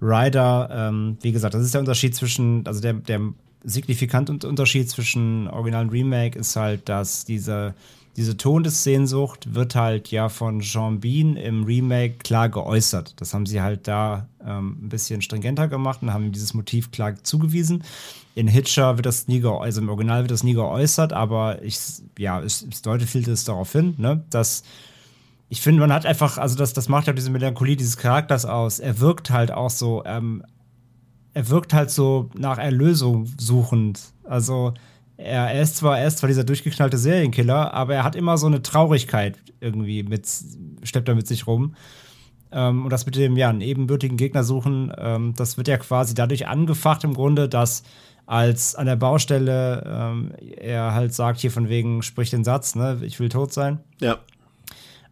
Rider, 0.00 0.68
ähm, 0.72 1.18
wie 1.22 1.32
gesagt, 1.32 1.54
das 1.54 1.62
ist 1.62 1.74
der 1.74 1.80
Unterschied 1.80 2.14
zwischen, 2.14 2.66
also 2.66 2.80
der, 2.80 2.94
der 2.94 3.20
signifikante 3.64 4.46
Unterschied 4.46 4.88
zwischen 4.88 5.48
Original 5.48 5.84
und 5.84 5.90
Remake 5.90 6.38
ist 6.38 6.54
halt, 6.56 6.88
dass 6.88 7.24
diese 7.24 7.74
diese 8.16 8.36
Todessehnsucht 8.36 9.54
wird 9.54 9.74
halt 9.74 10.10
ja 10.10 10.28
von 10.28 10.60
Jean 10.60 11.00
Bean 11.00 11.36
im 11.36 11.64
Remake 11.64 12.18
klar 12.18 12.48
geäußert. 12.48 13.20
Das 13.20 13.34
haben 13.34 13.46
sie 13.46 13.60
halt 13.60 13.88
da 13.88 14.28
ähm, 14.44 14.78
ein 14.82 14.88
bisschen 14.88 15.20
stringenter 15.20 15.68
gemacht 15.68 16.00
und 16.02 16.12
haben 16.12 16.30
dieses 16.30 16.54
Motiv 16.54 16.92
klar 16.92 17.14
zugewiesen. 17.22 17.82
In 18.36 18.46
Hitcher 18.46 18.96
wird 18.96 19.06
das 19.06 19.26
nie 19.26 19.40
geäußert, 19.40 19.64
also 19.64 19.80
im 19.80 19.88
Original 19.88 20.22
wird 20.22 20.30
das 20.30 20.44
nie 20.44 20.54
geäußert, 20.54 21.12
aber 21.12 21.62
ich, 21.62 21.78
ja, 22.18 22.40
es, 22.40 22.66
es 22.70 22.82
deutet 22.82 23.08
vieles 23.08 23.44
darauf 23.44 23.72
hin, 23.72 23.94
ne, 23.98 24.24
dass 24.30 24.62
ich 25.48 25.60
finde, 25.60 25.80
man 25.80 25.92
hat 25.92 26.06
einfach, 26.06 26.38
also 26.38 26.56
das, 26.56 26.72
das 26.72 26.88
macht 26.88 27.06
ja 27.06 27.12
diese 27.12 27.30
Melancholie 27.30 27.76
dieses 27.76 27.96
Charakters 27.96 28.44
aus. 28.44 28.80
Er 28.80 28.98
wirkt 28.98 29.30
halt 29.30 29.52
auch 29.52 29.70
so, 29.70 30.02
ähm, 30.04 30.42
er 31.34 31.48
wirkt 31.50 31.74
halt 31.74 31.90
so 31.90 32.30
nach 32.34 32.58
Erlösung 32.58 33.26
suchend. 33.38 34.00
Also, 34.24 34.72
er, 35.16 35.50
er, 35.52 35.62
ist 35.62 35.76
zwar, 35.76 35.98
er 35.98 36.06
ist 36.06 36.18
zwar 36.18 36.28
dieser 36.28 36.44
durchgeknallte 36.44 36.98
Serienkiller, 36.98 37.74
aber 37.74 37.94
er 37.94 38.04
hat 38.04 38.16
immer 38.16 38.38
so 38.38 38.46
eine 38.46 38.62
Traurigkeit 38.62 39.38
irgendwie 39.60 40.02
mit, 40.02 40.28
schleppt 40.82 41.08
er 41.08 41.14
mit 41.14 41.26
sich 41.26 41.46
rum. 41.46 41.74
Ähm, 42.52 42.84
und 42.84 42.90
das 42.90 43.06
mit 43.06 43.16
dem, 43.16 43.36
ja, 43.36 43.48
einen 43.48 43.60
ebenbürtigen 43.60 44.16
Gegner 44.16 44.44
suchen, 44.44 44.92
ähm, 44.96 45.34
das 45.36 45.56
wird 45.56 45.68
ja 45.68 45.76
quasi 45.76 46.14
dadurch 46.14 46.46
angefacht 46.46 47.04
im 47.04 47.14
Grunde, 47.14 47.48
dass 47.48 47.82
als 48.26 48.74
an 48.74 48.86
der 48.86 48.96
Baustelle 48.96 49.82
ähm, 49.86 50.32
er 50.56 50.94
halt 50.94 51.12
sagt, 51.12 51.40
hier 51.40 51.50
von 51.50 51.68
wegen, 51.68 52.02
sprich 52.02 52.30
den 52.30 52.44
Satz, 52.44 52.74
ne, 52.74 53.00
ich 53.02 53.20
will 53.20 53.28
tot 53.28 53.52
sein. 53.52 53.80
Ja. 54.00 54.18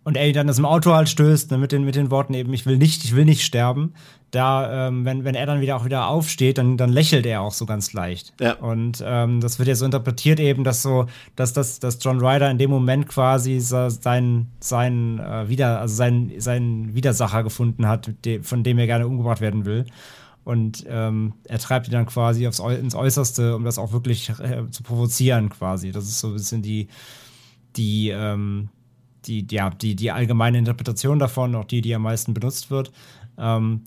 Und 0.04 0.16
er 0.16 0.32
dann 0.32 0.48
aus 0.48 0.56
dem 0.56 0.64
Auto 0.64 0.92
halt 0.92 1.08
stößt, 1.08 1.50
ne, 1.50 1.58
mit, 1.58 1.72
den, 1.72 1.84
mit 1.84 1.94
den 1.94 2.10
Worten 2.10 2.34
eben, 2.34 2.52
ich 2.52 2.64
will 2.64 2.78
nicht, 2.78 3.04
ich 3.04 3.14
will 3.14 3.24
nicht 3.24 3.42
sterben. 3.42 3.94
Da, 4.32 4.88
ähm, 4.88 5.04
wenn, 5.04 5.24
wenn 5.24 5.34
er 5.34 5.44
dann 5.44 5.60
wieder 5.60 5.76
auch 5.76 5.84
wieder 5.84 6.08
aufsteht, 6.08 6.56
dann, 6.56 6.78
dann 6.78 6.90
lächelt 6.90 7.26
er 7.26 7.42
auch 7.42 7.52
so 7.52 7.66
ganz 7.66 7.92
leicht. 7.92 8.32
Ja. 8.40 8.54
Und 8.54 9.04
ähm, 9.06 9.42
das 9.42 9.58
wird 9.58 9.68
ja 9.68 9.74
so 9.74 9.84
interpretiert 9.84 10.40
eben, 10.40 10.64
dass 10.64 10.80
so, 10.80 11.04
dass, 11.36 11.52
dass, 11.52 11.80
dass 11.80 11.98
John 12.02 12.18
Ryder 12.18 12.50
in 12.50 12.56
dem 12.56 12.70
Moment 12.70 13.08
quasi 13.08 13.60
seinen, 13.60 14.50
seinen, 14.58 15.18
äh, 15.18 15.50
wieder, 15.50 15.80
also 15.80 15.94
seinen, 15.94 16.40
seinen 16.40 16.94
Widersacher 16.94 17.42
gefunden 17.42 17.86
hat, 17.86 18.10
von 18.40 18.64
dem 18.64 18.78
er 18.78 18.86
gerne 18.86 19.06
umgebracht 19.06 19.42
werden 19.42 19.66
will. 19.66 19.84
Und 20.44 20.84
ähm, 20.88 21.34
er 21.44 21.58
treibt 21.58 21.88
ihn 21.88 21.92
dann 21.92 22.06
quasi 22.06 22.48
aufs, 22.48 22.58
ins 22.58 22.94
Äußerste, 22.94 23.54
um 23.54 23.64
das 23.64 23.78
auch 23.78 23.92
wirklich 23.92 24.30
äh, 24.30 24.68
zu 24.70 24.82
provozieren, 24.82 25.50
quasi. 25.50 25.92
Das 25.92 26.04
ist 26.04 26.20
so 26.20 26.28
ein 26.28 26.32
bisschen 26.34 26.62
die, 26.62 26.88
die, 27.76 28.08
ähm, 28.08 28.70
die, 29.26 29.46
ja, 29.50 29.68
die, 29.68 29.94
die 29.94 30.10
allgemeine 30.10 30.56
Interpretation 30.56 31.18
davon, 31.18 31.54
auch 31.54 31.66
die, 31.66 31.82
die 31.82 31.94
am 31.94 32.02
meisten 32.02 32.32
benutzt 32.32 32.70
wird. 32.70 32.92
Ähm, 33.38 33.82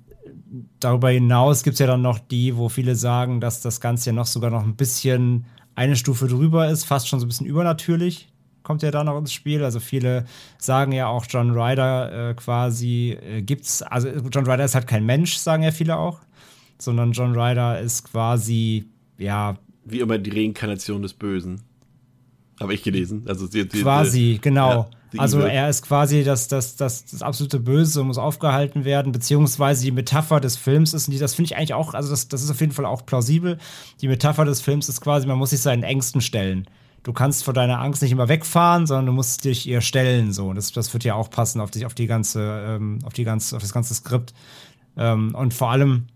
darüber 0.79 1.09
hinaus 1.09 1.63
gibt 1.63 1.75
es 1.75 1.79
ja 1.79 1.87
dann 1.87 2.01
noch 2.01 2.19
die, 2.19 2.55
wo 2.55 2.69
viele 2.69 2.95
sagen, 2.95 3.41
dass 3.41 3.61
das 3.61 3.81
Ganze 3.81 4.09
ja 4.09 4.13
noch 4.13 4.27
sogar 4.27 4.49
noch 4.51 4.63
ein 4.63 4.75
bisschen 4.75 5.45
eine 5.75 5.95
Stufe 5.95 6.27
drüber 6.27 6.69
ist, 6.69 6.85
fast 6.85 7.07
schon 7.07 7.19
so 7.19 7.25
ein 7.25 7.29
bisschen 7.29 7.47
übernatürlich, 7.47 8.29
kommt 8.63 8.81
ja 8.81 8.91
da 8.91 9.03
noch 9.03 9.17
ins 9.17 9.33
Spiel. 9.33 9.63
Also 9.63 9.79
viele 9.79 10.25
sagen 10.57 10.91
ja 10.91 11.07
auch, 11.07 11.25
John 11.27 11.51
Ryder 11.51 12.29
äh, 12.29 12.33
quasi 12.33 13.17
äh, 13.21 13.41
gibt's, 13.41 13.81
also 13.81 14.07
John 14.07 14.45
Ryder 14.45 14.65
ist 14.65 14.75
halt 14.75 14.87
kein 14.87 15.05
Mensch, 15.05 15.35
sagen 15.35 15.63
ja 15.63 15.71
viele 15.71 15.97
auch 15.97 16.19
sondern 16.77 17.11
John 17.11 17.37
Ryder 17.37 17.79
ist 17.79 18.03
quasi, 18.03 18.85
ja. 19.17 19.57
Wie 19.85 19.99
immer 19.99 20.17
die 20.17 20.31
Reinkarnation 20.31 21.01
des 21.01 21.13
Bösen. 21.13 21.61
Habe 22.59 22.73
ich 22.73 22.83
gelesen. 22.83 23.23
Also 23.27 23.47
die, 23.47 23.67
die, 23.67 23.81
quasi, 23.81 24.39
genau. 24.41 24.89
Ja, 25.13 25.19
also 25.19 25.41
er 25.41 25.69
ist 25.69 25.85
quasi 25.85 26.23
das, 26.23 26.47
das, 26.47 26.75
das, 26.75 27.05
das 27.05 27.21
absolute 27.21 27.59
Böse 27.59 28.03
muss 28.03 28.17
aufgehalten 28.17 28.85
werden, 28.85 29.11
beziehungsweise 29.11 29.83
die 29.83 29.91
Metapher 29.91 30.39
des 30.39 30.57
Films 30.57 30.93
ist, 30.93 31.07
und 31.07 31.13
die, 31.13 31.19
das 31.19 31.35
finde 31.35 31.51
ich 31.51 31.57
eigentlich 31.57 31.73
auch, 31.73 31.93
also 31.93 32.09
das, 32.09 32.27
das 32.27 32.43
ist 32.43 32.51
auf 32.51 32.59
jeden 32.59 32.71
Fall 32.71 32.85
auch 32.85 33.05
plausibel. 33.05 33.57
Die 34.01 34.07
Metapher 34.07 34.45
des 34.45 34.61
Films 34.61 34.89
ist 34.89 35.01
quasi, 35.01 35.27
man 35.27 35.37
muss 35.37 35.51
sich 35.51 35.61
seinen 35.61 35.83
Ängsten 35.83 36.21
stellen. 36.21 36.67
Du 37.03 37.13
kannst 37.13 37.43
vor 37.43 37.53
deiner 37.53 37.79
Angst 37.81 38.01
nicht 38.01 38.11
immer 38.11 38.29
wegfahren, 38.29 38.87
sondern 38.87 39.05
du 39.05 39.11
musst 39.11 39.45
dich 39.45 39.67
ihr 39.67 39.81
stellen. 39.81 40.33
So, 40.33 40.53
das, 40.53 40.71
das 40.71 40.91
wird 40.91 41.03
ja 41.03 41.13
auch 41.13 41.29
passen 41.29 41.61
auf 41.61 41.69
die, 41.69 41.85
auf 41.85 41.93
die 41.93 42.07
ganze, 42.07 42.41
ähm, 42.67 42.99
auf 43.05 43.13
die 43.13 43.23
ganze, 43.23 43.55
auf 43.55 43.61
das 43.61 43.73
ganze 43.73 43.93
Skript. 43.93 44.33
Ähm, 44.97 45.35
und 45.35 45.53
vor 45.53 45.69
allem, 45.69 46.07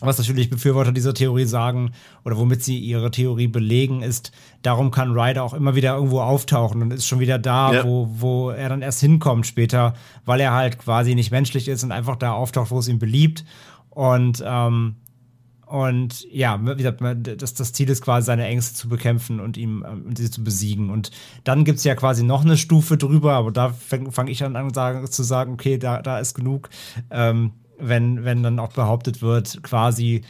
was 0.00 0.18
natürlich 0.18 0.50
Befürworter 0.50 0.92
dieser 0.92 1.14
Theorie 1.14 1.44
sagen 1.44 1.92
oder 2.24 2.36
womit 2.36 2.62
sie 2.62 2.78
ihre 2.78 3.10
Theorie 3.10 3.46
belegen, 3.46 4.02
ist, 4.02 4.32
darum 4.62 4.90
kann 4.90 5.12
Ryder 5.12 5.42
auch 5.42 5.54
immer 5.54 5.76
wieder 5.76 5.94
irgendwo 5.94 6.20
auftauchen 6.20 6.82
und 6.82 6.92
ist 6.92 7.06
schon 7.06 7.20
wieder 7.20 7.38
da, 7.38 7.72
ja. 7.72 7.84
wo, 7.84 8.08
wo 8.10 8.50
er 8.50 8.68
dann 8.68 8.82
erst 8.82 9.00
hinkommt 9.00 9.46
später, 9.46 9.94
weil 10.24 10.40
er 10.40 10.52
halt 10.52 10.78
quasi 10.78 11.14
nicht 11.14 11.30
menschlich 11.30 11.68
ist 11.68 11.84
und 11.84 11.92
einfach 11.92 12.16
da 12.16 12.32
auftaucht, 12.32 12.70
wo 12.70 12.78
es 12.78 12.88
ihm 12.88 12.98
beliebt. 12.98 13.44
Und, 13.90 14.42
ähm, 14.44 14.96
und 15.66 16.26
ja, 16.30 16.60
wie 16.60 16.74
gesagt, 16.76 17.00
das, 17.40 17.54
das 17.54 17.72
Ziel 17.72 17.88
ist 17.88 18.02
quasi, 18.02 18.26
seine 18.26 18.46
Ängste 18.46 18.74
zu 18.74 18.88
bekämpfen 18.88 19.40
und 19.40 19.56
ihm 19.56 19.84
ähm, 19.88 20.14
sie 20.16 20.30
zu 20.30 20.42
besiegen. 20.42 20.90
Und 20.90 21.12
dann 21.44 21.64
gibt 21.64 21.78
es 21.78 21.84
ja 21.84 21.94
quasi 21.94 22.24
noch 22.24 22.44
eine 22.44 22.56
Stufe 22.56 22.96
drüber, 22.96 23.34
aber 23.34 23.52
da 23.52 23.70
fange 23.70 24.10
fang 24.12 24.26
ich 24.26 24.44
an, 24.44 24.56
an 24.56 24.72
zu 25.06 25.22
sagen, 25.22 25.52
okay, 25.52 25.78
da, 25.78 26.02
da 26.02 26.18
ist 26.18 26.34
genug. 26.34 26.68
Ähm, 27.10 27.52
wenn, 27.78 28.24
wenn 28.24 28.42
dann 28.42 28.58
auch 28.58 28.72
behauptet 28.72 29.22
wird, 29.22 29.62
quasi 29.62 30.22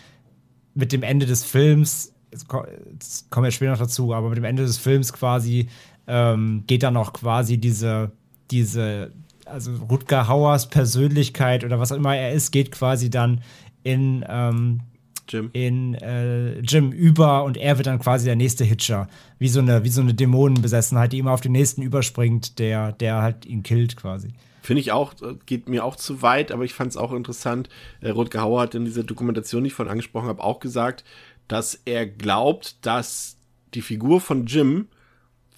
mit 0.75 0.93
dem 0.93 1.03
Ende 1.03 1.27
des 1.27 1.45
Films, 1.45 2.13
jetzt 2.31 2.49
kommen 2.49 3.45
wir 3.45 3.51
später 3.51 3.73
noch 3.73 3.79
dazu, 3.79 4.13
aber 4.13 4.29
mit 4.29 4.39
dem 4.39 4.45
Ende 4.45 4.65
des 4.65 4.79
Films 4.79 5.13
quasi 5.13 5.69
ähm, 6.07 6.65
geht 6.67 6.83
dann 6.83 6.97
auch 6.97 7.13
quasi 7.13 7.59
diese, 7.59 8.13
diese, 8.51 9.13
also 9.47 9.73
Rutger 9.91 10.29
Hauers 10.29 10.69
Persönlichkeit 10.69 11.65
oder 11.65 11.79
was 11.79 11.93
auch 11.93 11.97
immer 11.97 12.17
er 12.17 12.33
ist, 12.33 12.51
geht 12.51 12.73
quasi 12.73 13.11
dann 13.11 13.43
in 13.83 14.25
ähm, 14.29 14.81
Jim. 15.29 15.51
in 15.53 15.95
äh, 15.95 16.59
Jim 16.61 16.93
über 16.93 17.45
und 17.45 17.57
er 17.57 17.79
wird 17.79 17.87
dann 17.87 17.99
quasi 17.99 18.27
der 18.27 18.37
nächste 18.37 18.65
Hitcher. 18.65 19.09
Wie 19.39 19.49
so 19.49 19.61
eine, 19.61 19.85
wie 19.85 19.89
so 19.89 20.01
eine 20.01 20.15
Dämonenbesessenheit, 20.15 21.13
die 21.13 21.19
immer 21.19 21.33
auf 21.33 21.41
den 21.41 21.53
nächsten 21.53 21.83
überspringt, 21.83 22.59
der, 22.59 22.93
der 22.93 23.23
halt 23.23 23.47
ihn 23.47 23.63
killt 23.63 23.97
quasi. 23.97 24.29
Finde 24.65 24.81
ich 24.81 24.93
auch, 24.93 25.13
äh, 25.21 25.35
geht 25.45 25.69
mir 25.69 25.85
auch 25.85 25.95
zu 25.95 26.23
weit, 26.23 26.51
aber 26.51 26.65
ich 26.65 26.73
fand 26.73 26.91
es 26.91 26.97
auch 26.97 27.13
interessant. 27.13 27.69
Äh, 28.01 28.09
Rutger 28.09 28.41
Hauer 28.41 28.63
hat 28.63 28.75
in 28.75 28.87
dieser 28.87 29.05
Dokumentation, 29.05 29.63
die 29.63 29.69
ich 29.69 29.75
vorhin 29.75 29.91
angesprochen 29.93 30.29
habe, 30.29 30.43
auch 30.43 30.59
gesagt, 30.59 31.05
dass 31.49 31.83
er 31.85 32.07
glaubt, 32.07 32.87
dass 32.87 33.37
die 33.75 33.83
Figur 33.83 34.23
von 34.23 34.47
Jim, 34.47 34.89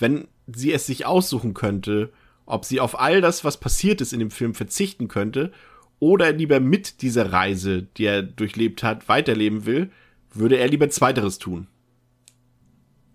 wenn 0.00 0.26
sie 0.48 0.72
es 0.72 0.86
sich 0.86 1.07
aussuchen 1.07 1.54
könnte, 1.54 2.12
ob 2.46 2.64
sie 2.64 2.80
auf 2.80 2.98
all 2.98 3.20
das, 3.20 3.44
was 3.44 3.61
passiert 3.61 4.00
ist 4.00 4.12
in 4.12 4.18
dem 4.18 4.32
Film, 4.32 4.54
verzichten 4.54 5.07
könnte 5.07 5.52
oder 6.00 6.32
lieber 6.32 6.59
mit 6.59 7.00
dieser 7.00 7.32
Reise, 7.32 7.84
die 7.96 8.07
er 8.07 8.24
durchlebt 8.24 8.82
hat, 8.82 9.09
weiterleben 9.09 9.66
will, 9.66 9.92
würde 10.34 10.57
er 10.57 10.66
lieber 10.66 10.90
Zweiteres 10.90 11.38
tun. 11.38 11.68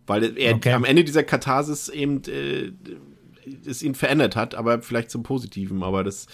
Weil 0.07 0.37
er 0.37 0.55
okay. 0.55 0.71
am 0.71 0.85
Ende 0.85 1.03
dieser 1.03 1.23
Katharsis 1.23 1.89
eben 1.89 2.23
äh, 2.29 2.71
es 3.65 3.83
ihn 3.83 3.95
verändert 3.95 4.35
hat, 4.35 4.55
aber 4.55 4.81
vielleicht 4.81 5.11
zum 5.11 5.23
Positiven. 5.23 5.83
Aber 5.83 6.03
das, 6.03 6.27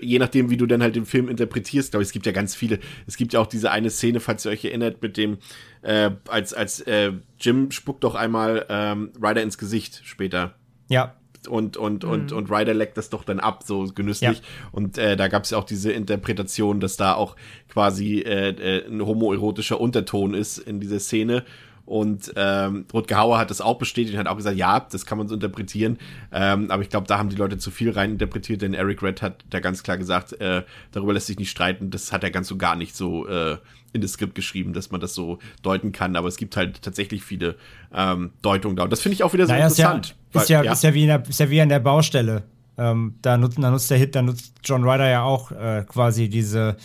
je 0.00 0.18
nachdem, 0.18 0.50
wie 0.50 0.56
du 0.56 0.66
dann 0.66 0.82
halt 0.82 0.96
den 0.96 1.06
Film 1.06 1.28
interpretierst, 1.28 1.92
glaube 1.92 2.02
ich, 2.02 2.08
es 2.08 2.12
gibt 2.12 2.26
ja 2.26 2.32
ganz 2.32 2.54
viele. 2.54 2.78
Es 3.06 3.16
gibt 3.16 3.32
ja 3.32 3.40
auch 3.40 3.46
diese 3.46 3.70
eine 3.70 3.90
Szene, 3.90 4.20
falls 4.20 4.44
ihr 4.44 4.52
euch 4.52 4.64
erinnert, 4.64 5.02
mit 5.02 5.16
dem, 5.16 5.38
äh, 5.82 6.10
als, 6.28 6.54
als 6.54 6.80
äh, 6.80 7.12
Jim 7.38 7.70
spuckt 7.70 8.04
doch 8.04 8.14
einmal 8.14 8.66
ähm, 8.68 9.12
Ryder 9.20 9.42
ins 9.42 9.58
Gesicht 9.58 10.02
später. 10.04 10.54
Ja. 10.88 11.14
Und, 11.48 11.76
und, 11.76 12.04
mhm. 12.04 12.10
und, 12.10 12.32
und 12.32 12.50
Ryder 12.50 12.74
leckt 12.74 12.96
das 12.96 13.10
doch 13.10 13.24
dann 13.24 13.38
ab, 13.38 13.64
so 13.64 13.84
genüsslich. 13.94 14.38
Ja. 14.38 14.44
Und 14.72 14.96
äh, 14.96 15.16
da 15.16 15.28
gab 15.28 15.44
es 15.44 15.50
ja 15.50 15.58
auch 15.58 15.64
diese 15.64 15.92
Interpretation, 15.92 16.80
dass 16.80 16.96
da 16.96 17.14
auch 17.14 17.36
quasi 17.68 18.20
äh, 18.20 18.50
äh, 18.50 18.86
ein 18.86 19.04
homoerotischer 19.04 19.80
Unterton 19.80 20.32
ist 20.34 20.58
in 20.58 20.80
dieser 20.80 21.00
Szene. 21.00 21.44
Und 21.86 22.32
ähm, 22.36 22.86
Rutger 22.92 23.18
Hauer 23.18 23.38
hat 23.38 23.50
das 23.50 23.60
auch 23.60 23.76
bestätigt 23.78 24.14
und 24.14 24.20
hat 24.20 24.28
auch 24.28 24.36
gesagt, 24.36 24.56
ja, 24.56 24.80
das 24.80 25.04
kann 25.04 25.18
man 25.18 25.28
so 25.28 25.34
interpretieren. 25.34 25.98
Ähm, 26.32 26.70
aber 26.70 26.82
ich 26.82 26.88
glaube, 26.88 27.06
da 27.06 27.18
haben 27.18 27.28
die 27.28 27.36
Leute 27.36 27.58
zu 27.58 27.70
viel 27.70 27.90
rein 27.90 28.12
interpretiert, 28.12 28.62
denn 28.62 28.72
Eric 28.72 29.02
Red 29.02 29.20
hat 29.20 29.44
da 29.50 29.60
ganz 29.60 29.82
klar 29.82 29.98
gesagt, 29.98 30.32
äh, 30.40 30.62
darüber 30.92 31.12
lässt 31.12 31.26
sich 31.26 31.38
nicht 31.38 31.50
streiten. 31.50 31.90
Das 31.90 32.10
hat 32.12 32.24
er 32.24 32.30
ganz 32.30 32.48
so 32.48 32.56
gar 32.56 32.74
nicht 32.74 32.96
so 32.96 33.26
äh, 33.28 33.58
in 33.92 34.00
das 34.00 34.12
Skript 34.12 34.34
geschrieben, 34.34 34.72
dass 34.72 34.90
man 34.90 35.00
das 35.00 35.14
so 35.14 35.38
deuten 35.62 35.92
kann. 35.92 36.16
Aber 36.16 36.28
es 36.28 36.38
gibt 36.38 36.56
halt 36.56 36.80
tatsächlich 36.80 37.22
viele 37.22 37.56
ähm, 37.92 38.32
Deutungen 38.40 38.76
da. 38.76 38.84
Und 38.84 38.90
das 38.90 39.02
finde 39.02 39.14
ich 39.14 39.22
auch 39.22 39.34
wieder 39.34 39.46
so 39.46 39.52
naja, 39.52 39.66
interessant. 39.66 40.06
Ist 40.06 40.14
ja, 40.14 40.16
weil, 40.32 40.42
ist, 40.42 40.48
ja, 40.48 40.62
ja. 40.62 40.72
Ist, 40.72 40.82
ja 40.84 40.94
wie 40.94 41.02
in 41.02 41.08
der, 41.08 41.28
ist 41.28 41.40
ja 41.40 41.50
wie 41.50 41.60
an 41.60 41.68
der 41.68 41.80
Baustelle. 41.80 42.42
Ähm, 42.76 43.14
da, 43.22 43.36
nutzt, 43.36 43.58
da 43.62 43.70
nutzt 43.70 43.90
der 43.90 43.98
Hit, 43.98 44.14
da 44.14 44.22
nutzt 44.22 44.52
John 44.64 44.82
Ryder 44.82 45.08
ja 45.08 45.22
auch 45.22 45.52
äh, 45.52 45.84
quasi 45.86 46.28
diese 46.28 46.76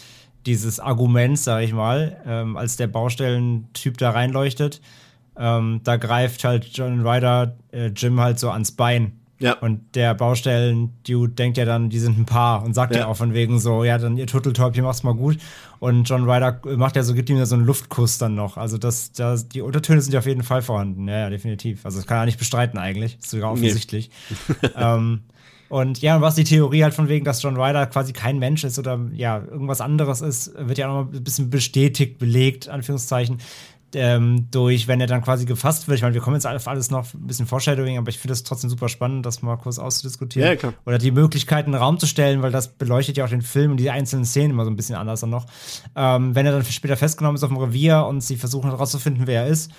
dieses 0.49 0.79
Argument, 0.79 1.37
sag 1.37 1.61
ich 1.61 1.73
mal, 1.73 2.17
ähm, 2.25 2.57
als 2.57 2.75
der 2.75 2.87
Baustellentyp 2.87 3.97
da 3.99 4.09
reinleuchtet, 4.09 4.81
ähm, 5.37 5.81
da 5.83 5.97
greift 5.97 6.43
halt 6.43 6.65
John 6.73 7.05
Ryder 7.05 7.55
äh, 7.71 7.91
Jim 7.95 8.19
halt 8.19 8.39
so 8.39 8.49
ans 8.49 8.71
Bein. 8.71 9.13
Ja. 9.37 9.53
Und 9.53 9.95
der 9.95 10.15
Baustellen-Dude 10.15 11.33
denkt 11.33 11.57
ja 11.57 11.63
dann, 11.63 11.89
die 11.89 11.99
sind 11.99 12.17
ein 12.17 12.25
Paar 12.25 12.63
und 12.63 12.73
sagt 12.73 12.93
ja, 12.93 13.01
ja 13.01 13.07
auch 13.07 13.15
von 13.15 13.33
wegen 13.33 13.59
so, 13.59 13.83
ja, 13.85 13.97
dann 13.97 14.17
ihr 14.17 14.27
Turteltäubchen 14.27 14.83
macht's 14.83 15.03
mal 15.03 15.13
gut. 15.13 15.37
Und 15.79 16.09
John 16.09 16.29
Ryder 16.29 16.59
macht 16.75 16.97
ja 16.97 17.03
so, 17.03 17.13
gibt 17.13 17.29
ihm 17.29 17.37
ja 17.37 17.45
so 17.45 17.55
einen 17.55 17.65
Luftkuss 17.65 18.17
dann 18.17 18.33
noch. 18.33 18.57
Also 18.57 18.77
das, 18.77 19.13
das, 19.13 19.47
die 19.47 19.61
Untertöne 19.61 20.01
sind 20.01 20.11
ja 20.11 20.19
auf 20.19 20.25
jeden 20.25 20.43
Fall 20.43 20.61
vorhanden. 20.61 21.07
Ja, 21.07 21.19
ja, 21.19 21.29
definitiv. 21.29 21.85
Also 21.85 21.99
das 21.99 22.07
kann 22.07 22.17
er 22.17 22.25
nicht 22.25 22.39
bestreiten 22.39 22.77
eigentlich. 22.79 23.19
ist 23.19 23.29
sogar 23.29 23.51
offensichtlich. 23.51 24.09
Nee. 24.61 24.69
ähm, 24.75 25.21
und 25.69 26.01
ja, 26.01 26.19
was 26.19 26.35
die 26.35 26.43
Theorie 26.43 26.83
halt 26.83 26.95
von 26.95 27.07
wegen, 27.07 27.23
dass 27.23 27.41
John 27.41 27.55
Ryder 27.55 27.85
quasi 27.85 28.11
kein 28.11 28.39
Mensch 28.39 28.63
ist 28.63 28.79
oder 28.79 28.99
ja, 29.13 29.37
irgendwas 29.37 29.81
anderes 29.81 30.21
ist, 30.21 30.51
wird 30.57 30.79
ja 30.79 30.89
auch 30.89 31.05
noch 31.05 31.13
ein 31.13 31.23
bisschen 31.23 31.49
bestätigt, 31.49 32.17
belegt, 32.17 32.67
Anführungszeichen. 32.67 33.37
Ähm, 33.95 34.47
durch, 34.51 34.87
wenn 34.87 35.01
er 35.01 35.07
dann 35.07 35.23
quasi 35.23 35.45
gefasst 35.45 35.87
wird. 35.87 35.95
Ich 35.95 36.03
meine, 36.03 36.13
wir 36.13 36.21
kommen 36.21 36.35
jetzt 36.35 36.45
auf 36.45 36.67
alles 36.67 36.91
noch 36.91 37.11
ein 37.11 37.25
bisschen 37.25 37.47
Foreshadowing, 37.47 37.97
aber 37.97 38.09
ich 38.09 38.19
finde 38.19 38.33
es 38.33 38.43
trotzdem 38.43 38.69
super 38.69 38.87
spannend, 38.87 39.25
das 39.25 39.41
mal 39.41 39.55
kurz 39.57 39.79
auszudiskutieren. 39.79 40.47
Ja, 40.47 40.55
klar. 40.55 40.73
Oder 40.85 40.99
die 40.99 41.09
Möglichkeiten 41.09 41.69
in 41.69 41.73
den 41.73 41.81
Raum 41.81 41.97
zu 41.97 42.05
stellen, 42.05 42.43
weil 42.43 42.51
das 42.51 42.67
beleuchtet 42.67 43.17
ja 43.17 43.25
auch 43.25 43.29
den 43.29 43.41
Film 43.41 43.71
und 43.71 43.77
die 43.77 43.89
einzelnen 43.89 44.25
Szenen 44.25 44.51
immer 44.51 44.63
so 44.63 44.69
ein 44.69 44.75
bisschen 44.75 44.95
anders 44.95 45.21
dann 45.21 45.31
noch. 45.31 45.47
Ähm, 45.95 46.35
wenn 46.35 46.45
er 46.45 46.51
dann 46.51 46.63
später 46.65 46.97
festgenommen 46.97 47.35
ist 47.35 47.43
auf 47.43 47.49
dem 47.49 47.57
Revier 47.57 48.05
und 48.07 48.21
sie 48.21 48.37
versuchen 48.37 48.69
herauszufinden, 48.69 49.25
wer 49.25 49.45
er 49.45 49.47
ist, 49.47 49.71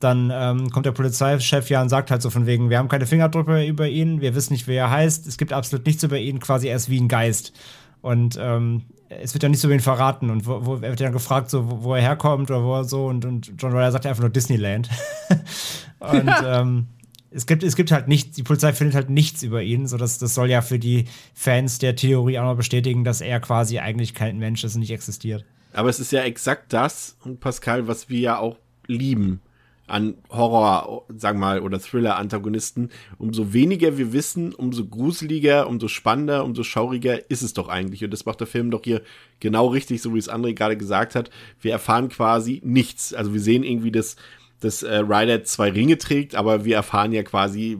dann 0.00 0.30
ähm, 0.32 0.70
kommt 0.70 0.86
der 0.86 0.92
Polizeichef 0.92 1.70
ja 1.70 1.80
und 1.80 1.88
sagt 1.88 2.10
halt 2.10 2.22
so 2.22 2.30
von 2.30 2.46
wegen, 2.46 2.68
wir 2.68 2.78
haben 2.78 2.88
keine 2.88 3.06
Fingerdrücke 3.06 3.64
über 3.64 3.88
ihn, 3.88 4.20
wir 4.20 4.34
wissen 4.34 4.52
nicht, 4.52 4.66
wer 4.66 4.84
er 4.84 4.90
heißt, 4.90 5.26
es 5.26 5.38
gibt 5.38 5.52
absolut 5.52 5.86
nichts 5.86 6.02
über 6.02 6.18
ihn, 6.18 6.38
quasi 6.38 6.68
er 6.68 6.76
ist 6.76 6.90
wie 6.90 7.00
ein 7.00 7.08
Geist. 7.08 7.52
Und 8.02 8.38
ähm, 8.40 8.82
es 9.08 9.34
wird 9.34 9.42
ja 9.42 9.48
nicht 9.48 9.60
so 9.60 9.68
über 9.68 9.74
ihn 9.74 9.80
verraten. 9.80 10.30
Und 10.30 10.46
wo, 10.46 10.64
wo, 10.64 10.74
er 10.76 10.90
wird 10.90 11.00
dann 11.00 11.12
gefragt, 11.12 11.50
so, 11.50 11.68
wo, 11.68 11.82
wo, 11.82 11.94
er 11.94 12.02
herkommt 12.02 12.50
oder 12.50 12.62
wo 12.62 12.74
er 12.74 12.84
so. 12.84 13.06
Und, 13.06 13.24
und 13.24 13.52
John 13.58 13.72
Ryder 13.72 13.92
sagt 13.92 14.06
einfach 14.06 14.22
nur 14.22 14.30
Disneyland. 14.30 14.88
und 15.98 16.30
ähm, 16.44 16.86
es, 17.30 17.46
gibt, 17.46 17.62
es 17.64 17.74
gibt 17.74 17.90
halt 17.90 18.06
nichts, 18.06 18.36
die 18.36 18.42
Polizei 18.42 18.72
findet 18.72 18.94
halt 18.94 19.10
nichts 19.10 19.42
über 19.42 19.62
ihn. 19.62 19.88
So 19.88 19.96
dass, 19.96 20.18
das 20.18 20.34
soll 20.34 20.50
ja 20.50 20.62
für 20.62 20.78
die 20.78 21.06
Fans 21.34 21.78
der 21.78 21.96
Theorie 21.96 22.38
auch 22.38 22.44
noch 22.44 22.56
bestätigen, 22.56 23.02
dass 23.02 23.20
er 23.20 23.40
quasi 23.40 23.78
eigentlich 23.78 24.14
kein 24.14 24.38
Mensch 24.38 24.62
ist 24.62 24.74
und 24.74 24.82
nicht 24.82 24.92
existiert. 24.92 25.44
Aber 25.72 25.88
es 25.88 25.98
ist 25.98 26.12
ja 26.12 26.22
exakt 26.22 26.72
das, 26.72 27.16
und 27.24 27.40
Pascal, 27.40 27.86
was 27.88 28.08
wir 28.08 28.20
ja 28.20 28.38
auch 28.38 28.56
lieben 28.86 29.40
an 29.86 30.16
Horror, 30.30 31.04
sagen 31.16 31.38
mal, 31.38 31.60
oder 31.60 31.78
Thriller-Antagonisten, 31.78 32.90
umso 33.18 33.52
weniger 33.52 33.98
wir 33.98 34.12
wissen, 34.12 34.52
umso 34.52 34.86
gruseliger, 34.86 35.68
umso 35.68 35.88
spannender, 35.88 36.44
umso 36.44 36.64
schauriger 36.64 37.30
ist 37.30 37.42
es 37.42 37.54
doch 37.54 37.68
eigentlich. 37.68 38.04
Und 38.04 38.10
das 38.10 38.24
macht 38.24 38.40
der 38.40 38.46
Film 38.46 38.70
doch 38.70 38.82
hier 38.82 39.02
genau 39.40 39.68
richtig, 39.68 40.02
so 40.02 40.14
wie 40.14 40.18
es 40.18 40.30
André 40.30 40.54
gerade 40.54 40.76
gesagt 40.76 41.14
hat. 41.14 41.30
Wir 41.60 41.72
erfahren 41.72 42.08
quasi 42.08 42.60
nichts. 42.64 43.14
Also 43.14 43.32
wir 43.32 43.40
sehen 43.40 43.62
irgendwie, 43.62 43.92
dass, 43.92 44.16
dass 44.60 44.82
äh, 44.82 44.96
Ryder 44.96 45.44
zwei 45.44 45.70
Ringe 45.70 45.98
trägt, 45.98 46.34
aber 46.34 46.64
wir 46.64 46.76
erfahren 46.76 47.12
ja 47.12 47.22
quasi 47.22 47.78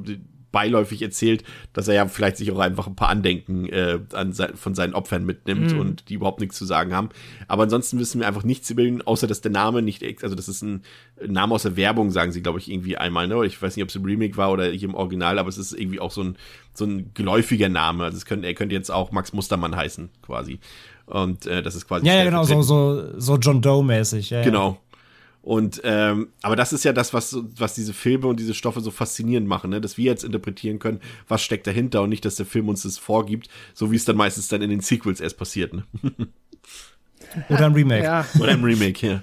beiläufig 0.56 1.02
erzählt, 1.02 1.44
dass 1.74 1.86
er 1.86 1.94
ja 1.96 2.08
vielleicht 2.08 2.38
sich 2.38 2.50
auch 2.50 2.60
einfach 2.60 2.86
ein 2.86 2.96
paar 2.96 3.10
Andenken 3.10 3.66
äh, 3.66 3.98
an 4.14 4.32
von 4.32 4.74
seinen 4.74 4.94
Opfern 4.94 5.26
mitnimmt 5.26 5.74
mhm. 5.74 5.78
und 5.78 6.08
die 6.08 6.14
überhaupt 6.14 6.40
nichts 6.40 6.56
zu 6.56 6.64
sagen 6.64 6.94
haben. 6.94 7.10
Aber 7.46 7.64
ansonsten 7.64 7.98
wissen 7.98 8.22
wir 8.22 8.26
einfach 8.26 8.42
nichts 8.42 8.70
über 8.70 8.80
ihn, 8.80 9.02
außer 9.02 9.26
dass 9.26 9.42
der 9.42 9.50
Name 9.50 9.82
nicht, 9.82 10.02
also 10.22 10.34
das 10.34 10.48
ist 10.48 10.62
ein 10.62 10.82
Name 11.26 11.54
aus 11.54 11.64
der 11.64 11.76
Werbung, 11.76 12.10
sagen 12.10 12.32
sie, 12.32 12.40
glaube 12.40 12.58
ich, 12.58 12.70
irgendwie 12.70 12.96
einmal, 12.96 13.28
ne? 13.28 13.44
Ich 13.44 13.60
weiß 13.60 13.76
nicht, 13.76 13.82
ob 13.82 13.90
es 13.90 13.96
im 13.96 14.06
Remake 14.06 14.38
war 14.38 14.50
oder 14.50 14.64
hier 14.64 14.88
im 14.88 14.94
Original, 14.94 15.38
aber 15.38 15.50
es 15.50 15.58
ist 15.58 15.78
irgendwie 15.78 16.00
auch 16.00 16.10
so 16.10 16.22
ein, 16.22 16.36
so 16.72 16.86
ein 16.86 17.10
geläufiger 17.12 17.68
Name. 17.68 18.04
Also 18.04 18.16
es 18.16 18.24
könnte, 18.24 18.46
er 18.46 18.54
könnte 18.54 18.74
jetzt 18.74 18.90
auch 18.90 19.12
Max 19.12 19.34
Mustermann 19.34 19.76
heißen, 19.76 20.08
quasi. 20.22 20.58
Und 21.04 21.44
äh, 21.44 21.62
das 21.62 21.74
ist 21.74 21.86
quasi. 21.86 22.06
Ja, 22.06 22.14
ja 22.14 22.24
genau, 22.24 22.44
so, 22.44 22.62
so, 22.62 23.20
so 23.20 23.36
John 23.36 23.60
Doe-mäßig. 23.60 24.30
Ja, 24.30 24.42
genau, 24.42 24.78
und 25.46 25.80
ähm, 25.84 26.30
aber 26.42 26.56
das 26.56 26.72
ist 26.72 26.84
ja 26.84 26.92
das, 26.92 27.14
was, 27.14 27.38
was 27.56 27.72
diese 27.72 27.94
Filme 27.94 28.26
und 28.26 28.40
diese 28.40 28.52
Stoffe 28.52 28.80
so 28.80 28.90
faszinierend 28.90 29.46
machen, 29.46 29.70
ne? 29.70 29.80
dass 29.80 29.96
wir 29.96 30.06
jetzt 30.06 30.24
interpretieren 30.24 30.80
können, 30.80 30.98
was 31.28 31.40
steckt 31.40 31.68
dahinter 31.68 32.02
und 32.02 32.08
nicht, 32.08 32.24
dass 32.24 32.34
der 32.34 32.46
Film 32.46 32.68
uns 32.68 32.82
das 32.82 32.98
vorgibt, 32.98 33.48
so 33.72 33.92
wie 33.92 33.96
es 33.96 34.04
dann 34.04 34.16
meistens 34.16 34.48
dann 34.48 34.60
in 34.60 34.70
den 34.70 34.80
Sequels 34.80 35.20
erst 35.20 35.38
passiert. 35.38 35.72
Ne? 35.72 35.84
Oder 37.48 37.66
ein 37.66 37.74
Remake. 37.74 38.02
Ja. 38.02 38.26
Oder 38.40 38.54
ein 38.54 38.64
Remake, 38.64 39.06
ja. 39.06 39.22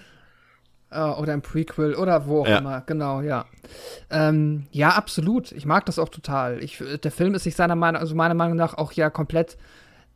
Uh, 0.96 1.20
oder 1.20 1.34
ein 1.34 1.42
Prequel 1.42 1.96
oder 1.96 2.28
wo 2.28 2.42
auch 2.42 2.48
ja. 2.48 2.60
immer, 2.60 2.82
genau, 2.86 3.22
ja. 3.22 3.46
Ähm, 4.10 4.68
ja, 4.72 4.92
absolut. 4.92 5.52
Ich 5.52 5.66
mag 5.66 5.86
das 5.88 6.00
auch 6.00 6.10
total. 6.10 6.64
Ich, 6.64 6.82
der 7.04 7.12
Film 7.12 7.34
ist 7.34 7.44
sich 7.44 7.56
seiner 7.56 7.76
Meinung, 7.76 8.00
also 8.00 8.16
meiner 8.16 8.36
Meinung 8.36 8.56
nach 8.56 8.76
auch 8.76 8.94
ja 8.94 9.10
komplett, 9.10 9.58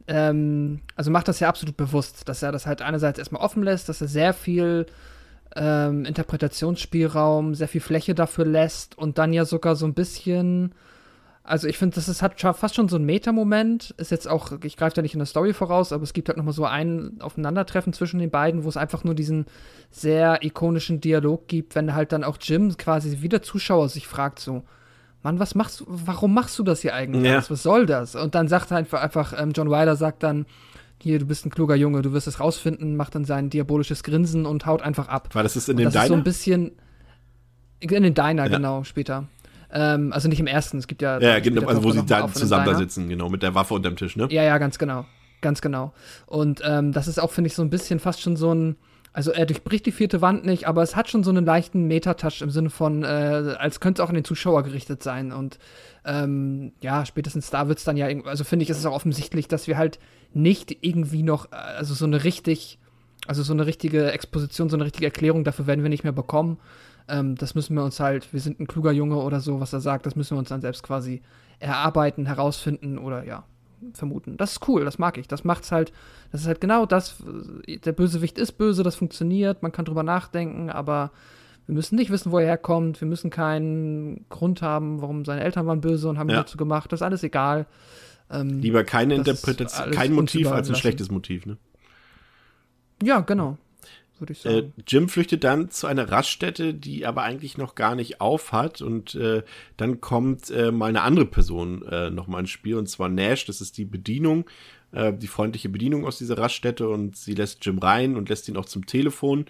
ähm, 0.08 0.82
also 0.96 1.12
macht 1.12 1.28
das 1.28 1.42
ja 1.42 1.50
absolut 1.50 1.76
bewusst, 1.76 2.30
dass 2.30 2.44
er 2.44 2.54
das 2.54 2.66
halt 2.66 2.82
einerseits 2.82 3.20
erstmal 3.20 3.42
offen 3.42 3.64
lässt, 3.64 3.90
dass 3.90 4.00
er 4.00 4.08
sehr 4.08 4.34
viel 4.34 4.86
ähm, 5.58 6.06
Interpretationsspielraum, 6.06 7.56
sehr 7.56 7.68
viel 7.68 7.82
Fläche 7.82 8.16
dafür 8.16 8.46
lässt 8.46 8.98
und 8.98 9.18
dann 9.18 9.34
ja 9.34 9.46
sogar 9.46 9.76
so 9.76 9.86
ein 9.86 9.94
bisschen. 9.94 10.74
Also 11.44 11.68
ich 11.68 11.78
finde, 11.78 11.96
das 11.96 12.10
ist, 12.10 12.22
hat 12.22 12.40
fast 12.42 12.76
schon 12.76 12.90
so 12.90 12.98
ein 12.98 13.06
Meta-Moment. 13.06 13.96
Ist 13.98 14.12
jetzt 14.12 14.28
auch, 14.28 14.52
ich 14.64 14.76
greife 14.76 14.96
da 14.98 15.02
nicht 15.02 15.14
in 15.14 15.20
der 15.20 15.26
Story 15.26 15.54
voraus, 15.54 15.94
aber 15.94 16.04
es 16.04 16.12
gibt 16.12 16.28
halt 16.28 16.38
nochmal 16.38 16.54
so 16.54 16.66
ein 16.66 17.18
Aufeinandertreffen 17.22 17.94
zwischen 17.94 18.20
den 18.20 18.30
beiden, 18.30 18.66
wo 18.66 18.70
es 18.70 18.76
einfach 18.76 19.06
nur 19.06 19.16
diesen 19.16 19.46
sehr 19.90 20.44
ikonischen 20.44 21.00
Dialog 21.00 21.48
gibt, 21.48 21.74
wenn 21.76 21.96
halt 21.96 22.12
dann 22.12 22.26
auch 22.26 22.38
Jim 22.42 22.76
quasi 22.76 23.22
wieder 23.22 23.42
Zuschauer 23.42 23.88
sich 23.88 24.08
fragt 24.08 24.40
so, 24.40 24.64
Mann, 25.24 25.40
was 25.40 25.56
machst 25.56 25.80
du, 25.80 25.86
warum 25.88 26.34
machst 26.34 26.60
du 26.60 26.64
das 26.64 26.82
hier 26.82 26.94
eigentlich? 26.94 27.32
Ja. 27.32 27.44
Was 27.50 27.64
soll 27.64 27.86
das? 27.86 28.16
Und 28.16 28.36
dann 28.36 28.48
sagt 28.48 28.72
einfach, 28.72 29.02
einfach 29.02 29.34
ähm, 29.38 29.52
John 29.52 29.70
Wilder 29.70 29.96
sagt 29.96 30.24
dann, 30.24 30.46
hier, 31.02 31.20
du 31.20 31.26
bist 31.26 31.46
ein 31.46 31.50
kluger 31.50 31.76
Junge, 31.76 32.02
du 32.02 32.14
wirst 32.14 32.28
es 32.28 32.40
rausfinden, 32.40 32.96
macht 32.96 33.16
dann 33.16 33.26
sein 33.26 33.50
diabolisches 33.50 34.04
Grinsen 34.04 34.46
und 34.46 34.66
haut 34.66 34.82
einfach 34.82 35.08
ab. 35.08 35.34
War 35.34 35.44
das 35.44 35.56
ist 35.56 35.70
in 35.70 35.78
dem 35.78 35.86
das 35.86 35.94
Diner? 35.94 36.04
Ist 36.04 36.10
so 36.10 36.14
ein 36.16 36.24
bisschen 36.24 36.72
in 37.80 38.04
den 38.04 38.14
Diner, 38.14 38.44
ja. 38.44 38.58
genau, 38.58 38.84
später. 38.84 39.28
Ähm, 39.72 40.14
also 40.14 40.28
nicht 40.30 40.40
im 40.40 40.48
ersten, 40.48 40.78
es 40.78 40.88
gibt 40.88 41.02
ja. 41.02 41.20
Ja, 41.20 41.40
genau, 41.40 41.68
also 41.68 41.84
wo 41.84 41.92
sie 41.92 42.04
dann 42.06 42.34
zusammen 42.34 42.66
da 42.66 42.76
sitzen, 42.76 43.10
genau, 43.10 43.30
mit 43.30 43.44
der 43.44 43.54
Waffe 43.54 43.74
unterm 43.74 43.96
Tisch, 43.96 44.16
ne? 44.16 44.28
Ja, 44.32 44.44
ja, 44.44 44.58
ganz 44.58 44.78
genau. 44.78 45.06
Ganz 45.42 45.62
genau. 45.62 45.94
Und 46.26 46.62
ähm, 46.66 46.94
das 46.94 47.08
ist 47.08 47.20
auch, 47.20 47.32
finde 47.32 47.50
ich, 47.50 47.56
so 47.56 47.62
ein 47.62 47.70
bisschen 47.70 48.00
fast 48.00 48.22
schon 48.22 48.36
so 48.36 48.54
ein. 48.54 48.76
Also 49.14 49.32
er 49.32 49.46
durchbricht 49.46 49.86
die 49.86 49.92
vierte 49.92 50.22
Wand 50.22 50.46
nicht, 50.46 50.68
aber 50.68 50.84
es 50.84 50.96
hat 50.96 51.10
schon 51.10 51.24
so 51.24 51.32
einen 51.32 51.46
leichten 51.46 51.88
Meta-Touch 51.88 52.42
im 52.42 52.52
Sinne 52.52 52.70
von, 52.70 53.04
äh, 53.04 53.08
als 53.58 53.80
könnte 53.80 54.02
es 54.02 54.06
auch 54.06 54.10
an 54.10 54.16
den 54.16 54.24
Zuschauer 54.24 54.64
gerichtet 54.64 55.02
sein. 55.02 55.32
Und 55.32 55.58
ähm, 56.06 56.72
ja, 56.82 57.06
spätestens 57.06 57.50
da 57.50 57.68
wird 57.68 57.80
es 57.80 57.84
dann 57.84 57.98
ja, 57.98 58.08
also 58.26 58.44
finde 58.44 58.64
ich, 58.64 58.70
ist 58.70 58.78
es 58.78 58.86
auch 58.86 58.94
offensichtlich, 58.94 59.48
dass 59.48 59.68
wir 59.68 59.78
halt 59.78 60.00
nicht 60.34 60.78
irgendwie 60.82 61.24
noch, 61.24 61.52
also 61.52 61.94
so 61.94 62.06
eine 62.06 62.24
richtig, 62.24 62.78
also 63.26 63.42
so 63.42 63.54
eine 63.54 63.66
richtige 63.66 64.12
Exposition, 64.12 64.70
so 64.70 64.78
eine 64.78 64.86
richtige 64.86 65.06
Erklärung 65.06 65.44
dafür 65.44 65.66
werden 65.68 65.82
wir 65.84 65.90
nicht 65.90 66.04
mehr 66.04 66.14
bekommen. 66.14 66.60
Ähm, 67.08 67.36
das 67.36 67.56
müssen 67.56 67.76
wir 67.76 67.84
uns 67.84 68.00
halt, 68.00 68.32
wir 68.34 68.40
sind 68.40 68.60
ein 68.60 68.68
kluger 68.68 68.92
Junge 68.92 69.18
oder 69.18 69.40
so, 69.40 69.60
was 69.60 69.74
er 69.74 69.80
sagt, 69.80 70.06
das 70.06 70.16
müssen 70.16 70.36
wir 70.36 70.40
uns 70.40 70.50
dann 70.50 70.62
selbst 70.62 70.84
quasi 70.84 71.22
erarbeiten, 71.60 72.26
herausfinden 72.28 72.98
oder 72.98 73.24
ja, 73.24 73.46
vermuten. 73.94 74.38
Das 74.38 74.54
ist 74.54 74.68
cool, 74.68 74.86
das 74.86 75.00
mag 75.00 75.18
ich. 75.18 75.28
Das 75.28 75.44
macht's 75.44 75.72
halt, 75.72 75.92
das 76.32 76.42
ist 76.42 76.48
halt 76.48 76.62
genau 76.62 76.86
das, 76.86 77.16
der 77.68 77.92
Bösewicht 77.92 78.38
ist 78.38 78.54
böse, 78.54 78.84
das 78.84 78.96
funktioniert, 78.96 79.64
man 79.64 79.72
kann 79.72 79.86
drüber 79.86 80.04
nachdenken, 80.04 80.70
aber 80.70 81.12
wir 81.66 81.76
müssen 81.76 81.96
nicht 81.96 82.12
wissen, 82.12 82.32
wo 82.32 82.40
er 82.40 82.46
herkommt, 82.46 83.02
wir 83.02 83.08
müssen 83.08 83.30
keinen 83.30 84.26
Grund 84.30 84.62
haben, 84.62 85.02
warum 85.02 85.26
seine 85.26 85.44
Eltern 85.44 85.68
waren 85.68 85.82
böse 85.82 86.10
und 86.10 86.18
haben 86.18 86.30
ja. 86.30 86.38
ihn 86.38 86.42
dazu 86.42 86.58
gemacht, 86.58 86.92
das 86.92 87.02
ist 87.02 87.06
alles 87.06 87.24
egal. 87.24 87.66
Ähm, 88.32 88.62
Lieber 88.62 88.84
keine 88.84 89.16
Interpretation, 89.16 89.92
kein 89.92 90.14
Motiv 90.14 90.48
als 90.52 90.70
ein 90.70 90.76
schlechtes 90.76 91.12
Motiv, 91.12 91.46
ne? 91.46 91.58
Ja, 93.04 93.20
genau. 93.20 93.58
Würde 94.20 94.34
ich 94.34 94.40
sagen. 94.40 94.74
Äh, 94.78 94.82
Jim 94.88 95.10
flüchtet 95.10 95.44
dann 95.44 95.70
zu 95.70 95.88
einer 95.88 96.12
Raststätte, 96.12 96.74
die 96.74 97.06
aber 97.06 97.24
eigentlich 97.24 97.58
noch 97.58 97.76
gar 97.76 97.96
nicht 97.96 98.22
auf 98.22 98.52
hat. 98.52 98.82
Und 98.82 99.16
äh, 99.16 99.44
dann 99.78 100.02
kommt 100.02 100.50
äh, 100.50 100.72
mal 100.72 100.88
eine 100.88 101.02
andere 101.02 101.26
Person 101.26 101.84
äh, 101.84 102.10
nochmal 102.10 102.42
ins 102.42 102.50
Spiel, 102.50 102.76
und 102.76 102.88
zwar 102.88 103.10
Nash. 103.10 103.46
Das 103.46 103.62
ist 103.62 103.78
die 103.78 103.86
Bedienung, 103.86 104.50
äh, 104.92 105.14
die 105.14 105.28
freundliche 105.28 105.70
Bedienung 105.70 106.06
aus 106.06 106.18
dieser 106.18 106.38
Raststätte. 106.38 106.90
Und 106.90 107.16
sie 107.16 107.34
lässt 107.34 107.66
Jim 107.66 107.80
rein 107.80 108.16
und 108.16 108.30
lässt 108.30 108.48
ihn 108.50 108.58
auch 108.58 108.66
zum 108.66 108.86
Telefon. 108.86 109.46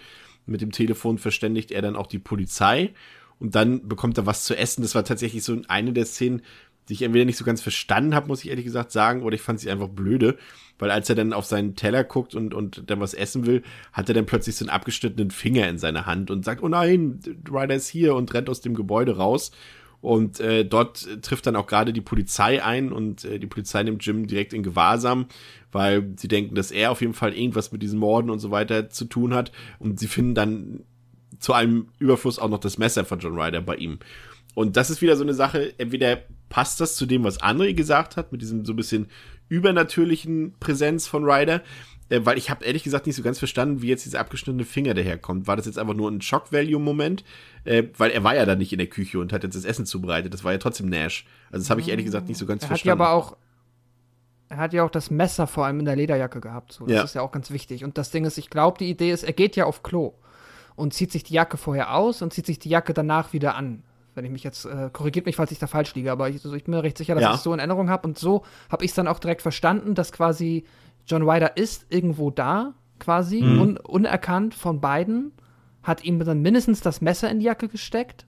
Mit 0.45 0.61
dem 0.61 0.71
Telefon 0.71 1.17
verständigt 1.17 1.71
er 1.71 1.81
dann 1.81 1.95
auch 1.95 2.07
die 2.07 2.19
Polizei. 2.19 2.93
Und 3.39 3.55
dann 3.55 3.87
bekommt 3.87 4.17
er 4.17 4.25
was 4.25 4.45
zu 4.45 4.57
essen. 4.57 4.81
Das 4.81 4.95
war 4.95 5.03
tatsächlich 5.03 5.43
so 5.43 5.61
eine 5.67 5.93
der 5.93 6.05
Szenen, 6.05 6.41
die 6.87 6.93
ich 6.93 7.01
entweder 7.01 7.25
nicht 7.25 7.37
so 7.37 7.45
ganz 7.45 7.61
verstanden 7.61 8.15
habe, 8.15 8.27
muss 8.27 8.43
ich 8.43 8.49
ehrlich 8.49 8.65
gesagt 8.65 8.91
sagen, 8.91 9.23
oder 9.23 9.35
ich 9.35 9.41
fand 9.41 9.59
sie 9.59 9.69
einfach 9.69 9.89
blöde, 9.89 10.37
weil 10.79 10.91
als 10.91 11.09
er 11.09 11.15
dann 11.15 11.33
auf 11.33 11.45
seinen 11.45 11.75
Teller 11.75 12.03
guckt 12.03 12.35
und, 12.35 12.53
und 12.53 12.89
dann 12.89 12.99
was 12.99 13.13
essen 13.13 13.45
will, 13.45 13.63
hat 13.93 14.09
er 14.09 14.15
dann 14.15 14.25
plötzlich 14.25 14.55
so 14.55 14.65
einen 14.65 14.69
abgeschnittenen 14.69 15.31
Finger 15.31 15.67
in 15.67 15.79
seiner 15.79 16.05
Hand 16.05 16.31
und 16.31 16.45
sagt, 16.45 16.63
oh 16.63 16.67
nein, 16.67 17.19
Ryder 17.49 17.75
ist 17.75 17.87
hier 17.89 18.15
und 18.15 18.33
rennt 18.33 18.49
aus 18.49 18.61
dem 18.61 18.75
Gebäude 18.75 19.17
raus. 19.17 19.51
Und 19.99 20.39
äh, 20.39 20.63
dort 20.63 21.23
trifft 21.23 21.47
dann 21.47 21.55
auch 21.55 21.65
gerade 21.65 21.91
die 21.91 22.01
Polizei 22.01 22.63
ein 22.63 22.91
und 22.91 23.25
äh, 23.25 23.39
die 23.39 23.47
Polizei 23.47 23.81
nimmt 23.81 24.05
Jim 24.05 24.27
direkt 24.27 24.53
in 24.53 24.61
Gewahrsam, 24.61 25.25
weil 25.71 26.13
sie 26.17 26.27
denken, 26.27 26.53
dass 26.53 26.69
er 26.69 26.91
auf 26.91 27.01
jeden 27.01 27.15
Fall 27.15 27.33
irgendwas 27.33 27.71
mit 27.71 27.81
diesen 27.81 27.97
Morden 27.97 28.29
und 28.29 28.39
so 28.39 28.51
weiter 28.51 28.89
zu 28.91 29.05
tun 29.05 29.33
hat. 29.33 29.51
Und 29.79 29.99
sie 29.99 30.07
finden 30.07 30.35
dann 30.35 30.81
zu 31.39 31.53
einem 31.53 31.87
Überfluss 31.99 32.39
auch 32.39 32.49
noch 32.49 32.59
das 32.59 32.77
Messer 32.77 33.05
von 33.05 33.19
John 33.19 33.39
Ryder 33.39 33.61
bei 33.61 33.75
ihm. 33.75 33.99
Und 34.57 34.75
das 34.75 34.89
ist 34.89 35.03
wieder 35.03 35.15
so 35.15 35.21
eine 35.21 35.35
Sache, 35.35 35.75
entweder 35.77 36.17
passt 36.49 36.81
das 36.81 36.95
zu 36.95 37.05
dem, 37.05 37.23
was 37.23 37.39
André 37.39 37.75
gesagt 37.75 38.17
hat, 38.17 38.31
mit 38.31 38.41
diesem 38.41 38.65
so 38.65 38.73
ein 38.73 38.75
bisschen 38.75 39.07
übernatürlichen 39.49 40.55
Präsenz 40.59 41.05
von 41.05 41.25
Ryder. 41.25 41.61
Äh, 42.09 42.21
weil 42.23 42.39
ich 42.39 42.49
habe 42.49 42.65
ehrlich 42.65 42.81
gesagt 42.81 43.05
nicht 43.05 43.15
so 43.15 43.21
ganz 43.21 43.37
verstanden, 43.37 43.83
wie 43.83 43.87
jetzt 43.87 44.05
dieser 44.05 44.19
abgeschnittene 44.19 44.65
Finger 44.65 44.95
daherkommt. 44.95 45.45
War 45.45 45.57
das 45.57 45.67
jetzt 45.67 45.77
einfach 45.77 45.93
nur 45.93 46.09
ein 46.09 46.21
Shock-Value-Moment? 46.21 47.23
Äh, 47.65 47.83
weil 47.99 48.09
er 48.09 48.23
war 48.23 48.33
ja 48.33 48.47
da 48.47 48.55
nicht 48.55 48.71
in 48.71 48.79
der 48.79 48.87
Küche 48.87 49.19
und 49.19 49.31
hat 49.31 49.43
jetzt 49.43 49.55
das 49.55 49.63
Essen 49.63 49.85
zubereitet. 49.85 50.33
Das 50.33 50.43
war 50.43 50.53
ja 50.53 50.57
trotzdem 50.57 50.89
Nash. 50.89 51.27
Also 51.51 51.61
das 51.61 51.69
habe 51.69 51.81
ich 51.81 51.89
ehrlich 51.89 52.05
gesagt 52.05 52.27
nicht 52.27 52.39
so 52.39 52.47
ganz 52.47 52.63
er 52.63 52.69
verstanden. 52.69 52.99
Hat 52.99 53.05
ja 53.05 53.11
aber 53.11 53.15
auch 53.15 53.37
er 54.49 54.57
hat 54.57 54.73
ja 54.73 54.83
auch 54.83 54.89
das 54.89 55.11
Messer 55.11 55.45
vor 55.45 55.67
allem 55.67 55.81
in 55.81 55.85
der 55.85 55.97
Lederjacke 55.97 56.41
gehabt. 56.41 56.73
So. 56.73 56.87
Das 56.87 56.95
ja. 56.95 57.03
ist 57.03 57.13
ja 57.13 57.21
auch 57.21 57.31
ganz 57.31 57.51
wichtig. 57.51 57.83
Und 57.83 57.99
das 57.99 58.09
Ding 58.09 58.25
ist, 58.25 58.39
ich 58.39 58.49
glaube, 58.49 58.79
die 58.79 58.89
Idee 58.89 59.11
ist, 59.11 59.21
er 59.21 59.33
geht 59.33 59.55
ja 59.55 59.65
auf 59.65 59.83
Klo 59.83 60.15
und 60.75 60.95
zieht 60.95 61.11
sich 61.11 61.23
die 61.23 61.35
Jacke 61.35 61.57
vorher 61.57 61.93
aus 61.93 62.23
und 62.23 62.33
zieht 62.33 62.47
sich 62.47 62.57
die 62.57 62.69
Jacke 62.69 62.95
danach 62.95 63.33
wieder 63.33 63.53
an 63.53 63.83
wenn 64.17 64.25
ich 64.25 64.31
mich 64.31 64.43
jetzt, 64.43 64.65
äh, 64.65 64.89
korrigiert 64.91 65.27
mich, 65.27 65.35
falls 65.35 65.51
ich 65.51 65.59
da 65.59 65.67
falsch 65.67 65.93
liege, 65.93 66.11
aber 66.11 66.27
ich, 66.27 66.43
also 66.43 66.53
ich 66.55 66.63
bin 66.63 66.73
mir 66.73 66.83
recht 66.83 66.97
sicher, 66.97 67.13
dass 67.13 67.21
ja. 67.21 67.29
ich 67.29 67.37
es 67.37 67.43
so 67.43 67.53
in 67.53 67.59
Erinnerung 67.59 67.89
habe. 67.89 68.07
Und 68.07 68.17
so 68.17 68.43
habe 68.69 68.83
ich 68.83 68.91
es 68.91 68.95
dann 68.95 69.07
auch 69.07 69.19
direkt 69.19 69.43
verstanden, 69.43 69.93
dass 69.93 70.11
quasi 70.11 70.65
John 71.05 71.21
Ryder 71.21 71.55
ist 71.55 71.85
irgendwo 71.89 72.31
da, 72.31 72.73
quasi, 72.99 73.41
mhm. 73.41 73.61
un 73.61 73.77
unerkannt 73.77 74.55
von 74.55 74.81
beiden, 74.81 75.31
hat 75.83 76.03
ihm 76.03 76.19
dann 76.19 76.41
mindestens 76.41 76.81
das 76.81 76.99
Messer 76.99 77.29
in 77.29 77.39
die 77.39 77.45
Jacke 77.45 77.67
gesteckt 77.67 78.25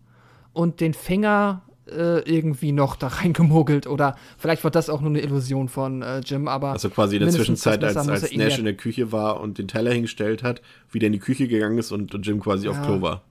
und 0.53 0.79
den 0.79 0.93
Finger 0.93 1.63
äh, 1.87 2.19
irgendwie 2.19 2.71
noch 2.71 2.95
da 2.95 3.07
reingemogelt 3.21 3.87
oder 3.87 4.15
vielleicht 4.37 4.63
war 4.63 4.69
das 4.69 4.91
auch 4.91 5.01
nur 5.01 5.09
eine 5.09 5.21
Illusion 5.21 5.69
von 5.69 6.03
äh, 6.03 6.19
Jim, 6.19 6.47
aber. 6.47 6.71
Also 6.73 6.91
quasi 6.91 7.15
in 7.15 7.23
der 7.23 7.31
Zwischenzeit, 7.31 7.83
als, 7.83 7.97
als 7.97 8.31
Nash 8.31 8.59
in 8.59 8.65
der 8.65 8.75
Küche 8.75 9.11
war 9.11 9.41
und 9.41 9.57
den 9.57 9.67
Teller 9.67 9.91
hingestellt 9.91 10.43
hat, 10.43 10.61
wieder 10.91 11.07
in 11.07 11.13
die 11.13 11.19
Küche 11.19 11.47
gegangen 11.47 11.79
ist 11.79 11.91
und 11.91 12.13
Jim 12.25 12.39
quasi 12.39 12.65
ja. 12.65 12.71
auf 12.71 12.81
Klo 12.83 13.01
war. 13.01 13.23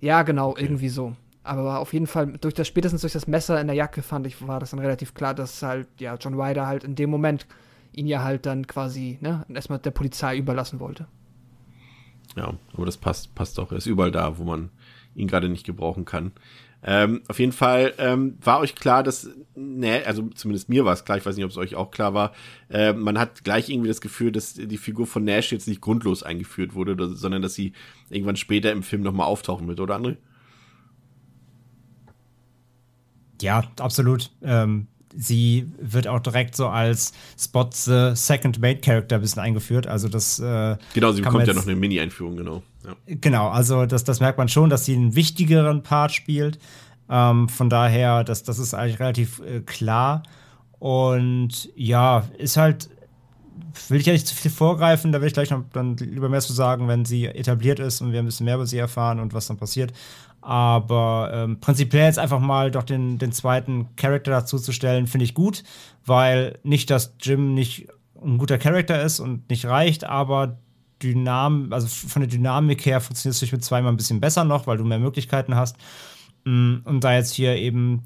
Ja, 0.00 0.22
genau, 0.22 0.50
okay. 0.50 0.62
irgendwie 0.62 0.88
so. 0.88 1.14
Aber 1.42 1.78
auf 1.78 1.92
jeden 1.92 2.06
Fall, 2.06 2.34
durch 2.40 2.54
das, 2.54 2.68
spätestens 2.68 3.00
durch 3.00 3.14
das 3.14 3.26
Messer 3.26 3.60
in 3.60 3.68
der 3.68 3.76
Jacke 3.76 4.02
fand 4.02 4.26
ich, 4.26 4.46
war 4.46 4.60
das 4.60 4.70
dann 4.70 4.80
relativ 4.80 5.14
klar, 5.14 5.34
dass 5.34 5.62
halt, 5.62 5.88
ja, 5.98 6.14
John 6.16 6.38
Ryder 6.38 6.66
halt 6.66 6.84
in 6.84 6.94
dem 6.94 7.10
Moment 7.10 7.46
ihn 7.92 8.06
ja 8.06 8.22
halt 8.22 8.44
dann 8.46 8.66
quasi, 8.66 9.18
ne, 9.20 9.44
erstmal 9.52 9.78
der 9.78 9.90
Polizei 9.90 10.36
überlassen 10.36 10.78
wollte. 10.78 11.06
Ja, 12.36 12.54
aber 12.74 12.86
das 12.86 12.98
passt, 12.98 13.34
passt 13.34 13.58
doch. 13.58 13.72
Er 13.72 13.78
ist 13.78 13.86
überall 13.86 14.10
da, 14.10 14.38
wo 14.38 14.44
man 14.44 14.70
ihn 15.14 15.26
gerade 15.26 15.48
nicht 15.48 15.64
gebrauchen 15.64 16.04
kann. 16.04 16.32
Ähm, 16.82 17.22
auf 17.26 17.40
jeden 17.40 17.52
Fall 17.52 17.92
ähm, 17.98 18.38
war 18.40 18.60
euch 18.60 18.76
klar, 18.76 19.02
dass 19.02 19.28
ne, 19.56 20.02
also 20.06 20.28
zumindest 20.28 20.68
mir 20.68 20.84
war 20.84 20.92
es 20.92 21.04
klar, 21.04 21.18
ich 21.18 21.26
weiß 21.26 21.34
nicht, 21.34 21.44
ob 21.44 21.50
es 21.50 21.56
euch 21.56 21.74
auch 21.74 21.90
klar 21.90 22.14
war, 22.14 22.32
äh, 22.70 22.92
man 22.92 23.18
hat 23.18 23.42
gleich 23.42 23.68
irgendwie 23.68 23.88
das 23.88 24.00
Gefühl, 24.00 24.30
dass 24.30 24.54
die 24.54 24.78
Figur 24.78 25.06
von 25.06 25.24
Nash 25.24 25.50
jetzt 25.50 25.66
nicht 25.66 25.80
grundlos 25.80 26.22
eingeführt 26.22 26.74
wurde, 26.74 27.16
sondern 27.16 27.42
dass 27.42 27.54
sie 27.54 27.72
irgendwann 28.10 28.36
später 28.36 28.70
im 28.70 28.84
Film 28.84 29.02
nochmal 29.02 29.26
auftauchen 29.26 29.66
wird, 29.66 29.80
oder 29.80 29.96
André? 29.96 30.16
Ja, 33.42 33.64
absolut. 33.78 34.30
Ähm, 34.42 34.86
sie 35.16 35.70
wird 35.80 36.06
auch 36.06 36.20
direkt 36.20 36.56
so 36.56 36.68
als 36.68 37.12
Spot 37.38 37.68
the 37.72 38.10
Second 38.14 38.60
Main 38.60 38.80
Character 38.80 39.16
ein 39.16 39.22
bisschen 39.22 39.42
eingeführt. 39.42 39.86
Also 39.86 40.08
das 40.08 40.38
äh, 40.38 40.76
Genau, 40.94 41.12
sie 41.12 41.22
bekommt 41.22 41.46
ja 41.46 41.54
noch 41.54 41.66
eine 41.66 41.76
Mini-Einführung, 41.76 42.36
genau. 42.36 42.62
Ja. 42.84 42.96
Genau, 43.06 43.48
also 43.48 43.86
das, 43.86 44.04
das 44.04 44.20
merkt 44.20 44.38
man 44.38 44.48
schon, 44.48 44.70
dass 44.70 44.84
sie 44.84 44.94
einen 44.94 45.14
wichtigeren 45.14 45.82
Part 45.82 46.12
spielt. 46.12 46.58
Ähm, 47.10 47.48
von 47.48 47.70
daher, 47.70 48.24
das, 48.24 48.42
das 48.42 48.58
ist 48.58 48.74
eigentlich 48.74 49.00
relativ 49.00 49.40
äh, 49.40 49.60
klar. 49.60 50.22
Und 50.78 51.70
ja, 51.74 52.24
ist 52.36 52.56
halt, 52.56 52.88
will 53.88 54.00
ich 54.00 54.06
ja 54.06 54.12
nicht 54.12 54.26
zu 54.26 54.34
viel 54.34 54.50
vorgreifen, 54.50 55.12
da 55.12 55.20
will 55.20 55.28
ich 55.28 55.34
gleich 55.34 55.50
noch 55.50 55.64
dann 55.72 55.96
lieber 55.96 56.28
mehr 56.28 56.40
zu 56.40 56.52
sagen, 56.52 56.88
wenn 56.88 57.04
sie 57.04 57.26
etabliert 57.26 57.80
ist 57.80 58.00
und 58.00 58.12
wir 58.12 58.20
ein 58.20 58.26
bisschen 58.26 58.44
mehr 58.44 58.56
über 58.56 58.66
sie 58.66 58.78
erfahren 58.78 59.18
und 59.20 59.34
was 59.34 59.46
dann 59.46 59.56
passiert. 59.56 59.92
Aber 60.40 61.30
ähm, 61.34 61.60
prinzipiell 61.60 62.06
jetzt 62.06 62.18
einfach 62.18 62.40
mal 62.40 62.70
doch 62.70 62.84
den, 62.84 63.18
den 63.18 63.32
zweiten 63.32 63.94
Charakter 63.96 64.30
dazu 64.30 64.58
zu 64.58 64.72
stellen, 64.72 65.06
finde 65.06 65.24
ich 65.24 65.34
gut, 65.34 65.64
weil 66.06 66.58
nicht, 66.62 66.90
dass 66.90 67.14
Jim 67.20 67.54
nicht 67.54 67.88
ein 68.22 68.38
guter 68.38 68.58
Charakter 68.58 69.02
ist 69.02 69.20
und 69.20 69.48
nicht 69.50 69.66
reicht, 69.66 70.04
aber 70.04 70.58
Dynam, 71.02 71.72
also 71.72 71.86
von 71.86 72.22
der 72.22 72.28
Dynamik 72.28 72.84
her 72.84 73.00
funktioniert 73.00 73.40
es 73.40 73.52
mit 73.52 73.64
zweimal 73.64 73.92
ein 73.92 73.96
bisschen 73.96 74.20
besser 74.20 74.44
noch, 74.44 74.66
weil 74.66 74.78
du 74.78 74.84
mehr 74.84 74.98
Möglichkeiten 74.98 75.54
hast. 75.54 75.76
Mm, 76.44 76.76
und 76.84 77.04
da 77.04 77.14
jetzt 77.14 77.34
hier 77.34 77.56
eben 77.56 78.02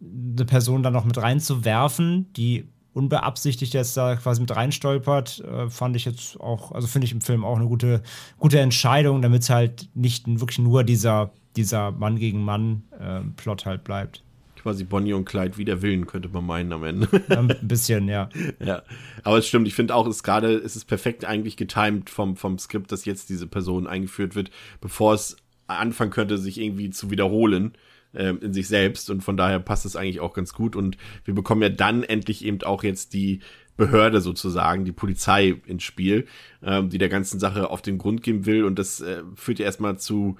eine 0.00 0.44
Person 0.44 0.82
dann 0.82 0.92
noch 0.92 1.04
mit 1.04 1.18
reinzuwerfen, 1.18 2.32
die 2.34 2.68
unbeabsichtigt 2.92 3.74
jetzt 3.74 3.96
da 3.96 4.16
quasi 4.16 4.40
mit 4.40 4.54
reinstolpert, 4.54 5.40
äh, 5.40 5.68
fand 5.68 5.96
ich 5.96 6.04
jetzt 6.04 6.40
auch, 6.40 6.72
also 6.72 6.86
finde 6.86 7.06
ich 7.06 7.12
im 7.12 7.20
Film 7.20 7.44
auch 7.44 7.56
eine 7.56 7.66
gute, 7.66 8.02
gute 8.38 8.60
Entscheidung, 8.60 9.22
damit 9.22 9.42
es 9.42 9.50
halt 9.50 9.90
nicht 9.94 10.26
wirklich 10.26 10.58
nur 10.58 10.82
dieser, 10.84 11.32
dieser 11.56 11.92
Mann 11.92 12.18
gegen 12.18 12.44
Mann-Plot 12.44 13.62
äh, 13.62 13.64
halt 13.66 13.84
bleibt. 13.84 14.22
Quasi 14.62 14.84
Bonnie 14.84 15.12
und 15.12 15.24
Clyde 15.24 15.58
wider 15.58 15.80
Willen, 15.82 16.06
könnte 16.06 16.28
man 16.28 16.44
meinen 16.44 16.72
am 16.72 16.82
Ende. 16.82 17.08
Ein 17.28 17.48
bisschen, 17.62 18.08
ja. 18.08 18.28
ja. 18.58 18.82
Aber 19.22 19.38
es 19.38 19.46
stimmt, 19.46 19.68
ich 19.68 19.74
finde 19.74 19.94
auch, 19.94 20.06
es 20.06 20.22
gerade, 20.22 20.54
es 20.54 20.76
ist 20.76 20.86
perfekt 20.86 21.24
eigentlich 21.24 21.56
getimed 21.56 22.10
vom, 22.10 22.36
vom 22.36 22.58
Skript, 22.58 22.90
dass 22.90 23.04
jetzt 23.04 23.28
diese 23.28 23.46
Person 23.46 23.86
eingeführt 23.86 24.34
wird, 24.34 24.50
bevor 24.80 25.14
es 25.14 25.36
anfangen 25.68 26.10
könnte, 26.10 26.38
sich 26.38 26.60
irgendwie 26.60 26.90
zu 26.90 27.10
wiederholen 27.10 27.74
äh, 28.12 28.30
in 28.30 28.52
sich 28.52 28.68
selbst. 28.68 29.10
Und 29.10 29.22
von 29.22 29.36
daher 29.36 29.60
passt 29.60 29.86
es 29.86 29.96
eigentlich 29.96 30.20
auch 30.20 30.34
ganz 30.34 30.52
gut. 30.52 30.74
Und 30.74 30.96
wir 31.24 31.34
bekommen 31.34 31.62
ja 31.62 31.68
dann 31.68 32.02
endlich 32.02 32.44
eben 32.44 32.62
auch 32.62 32.82
jetzt 32.82 33.12
die 33.14 33.40
Behörde 33.76 34.20
sozusagen, 34.20 34.84
die 34.84 34.92
Polizei 34.92 35.60
ins 35.66 35.82
Spiel, 35.82 36.26
ähm, 36.62 36.88
die 36.88 36.98
der 36.98 37.08
ganzen 37.08 37.38
Sache 37.38 37.70
auf 37.70 37.82
den 37.82 37.98
Grund 37.98 38.22
gehen 38.22 38.46
will. 38.46 38.64
Und 38.64 38.78
das 38.78 39.00
äh, 39.00 39.22
führt 39.34 39.58
ja 39.58 39.66
erstmal 39.66 39.98
zu 39.98 40.36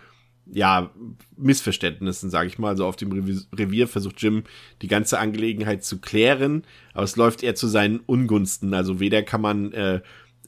ja, 0.53 0.91
Missverständnissen, 1.37 2.31
sage 2.31 2.49
ich 2.49 2.59
mal. 2.59 2.69
Also 2.69 2.87
auf 2.87 2.97
dem 2.97 3.13
Revier 3.53 3.89
versucht 3.89 4.23
Jim 4.23 4.45
die 4.83 4.89
ganze 4.89 5.19
Angelegenheit 5.19 5.85
zu 5.85 6.01
klären, 6.01 6.63
aber 6.95 7.05
es 7.05 7.17
läuft 7.17 7.43
eher 7.43 7.55
zu 7.55 7.67
seinen 7.67 8.01
Ungunsten. 8.01 8.75
Also 8.75 9.01
weder 9.01 9.23
kann 9.23 9.41
man 9.41 9.73
äh, 9.73 10.01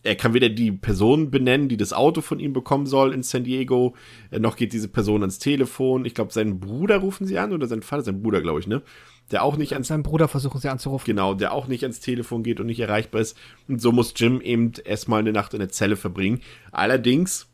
er 0.02 0.16
kann 0.16 0.34
weder 0.34 0.48
die 0.48 0.72
Person 0.72 1.30
benennen, 1.30 1.68
die 1.68 1.76
das 1.76 1.92
Auto 1.92 2.20
von 2.20 2.40
ihm 2.40 2.52
bekommen 2.52 2.86
soll 2.86 3.12
in 3.12 3.22
San 3.22 3.44
Diego, 3.44 3.94
äh, 4.30 4.38
noch 4.38 4.56
geht 4.56 4.72
diese 4.72 4.88
Person 4.88 5.22
ans 5.22 5.38
Telefon. 5.38 6.04
Ich 6.04 6.14
glaube, 6.14 6.32
seinen 6.32 6.60
Bruder 6.60 6.98
rufen 6.98 7.26
sie 7.26 7.38
an 7.38 7.52
oder 7.52 7.66
sein 7.66 7.82
Vater, 7.82 8.02
sein 8.02 8.22
Bruder, 8.22 8.40
glaube 8.40 8.60
ich, 8.60 8.66
ne? 8.66 8.82
Der 9.30 9.42
auch 9.42 9.56
nicht 9.56 9.74
ans. 9.74 9.88
Seinen 9.88 10.02
Bruder 10.02 10.26
versuchen 10.26 10.60
sie 10.60 10.70
anzurufen. 10.70 11.04
Genau, 11.04 11.34
der 11.34 11.52
auch 11.52 11.66
nicht 11.66 11.82
ans 11.82 12.00
Telefon 12.00 12.42
geht 12.42 12.60
und 12.60 12.66
nicht 12.66 12.80
erreichbar 12.80 13.20
ist. 13.20 13.36
Und 13.68 13.82
so 13.82 13.92
muss 13.92 14.14
Jim 14.16 14.40
eben 14.40 14.72
erstmal 14.84 15.20
eine 15.20 15.32
Nacht 15.32 15.52
in 15.52 15.60
der 15.60 15.68
Zelle 15.68 15.96
verbringen. 15.96 16.40
Allerdings, 16.72 17.47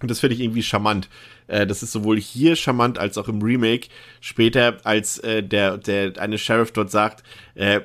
und 0.00 0.10
das 0.10 0.20
finde 0.20 0.34
ich 0.34 0.40
irgendwie 0.40 0.62
charmant, 0.62 1.08
äh, 1.46 1.66
das 1.66 1.82
ist 1.82 1.92
sowohl 1.92 2.18
hier 2.18 2.56
charmant 2.56 2.98
als 2.98 3.18
auch 3.18 3.28
im 3.28 3.42
Remake, 3.42 3.88
später, 4.20 4.78
als 4.84 5.18
äh, 5.18 5.42
der, 5.42 5.78
der 5.78 6.18
eine 6.18 6.38
Sheriff 6.38 6.72
dort 6.72 6.90
sagt, 6.90 7.22
äh, 7.54 7.80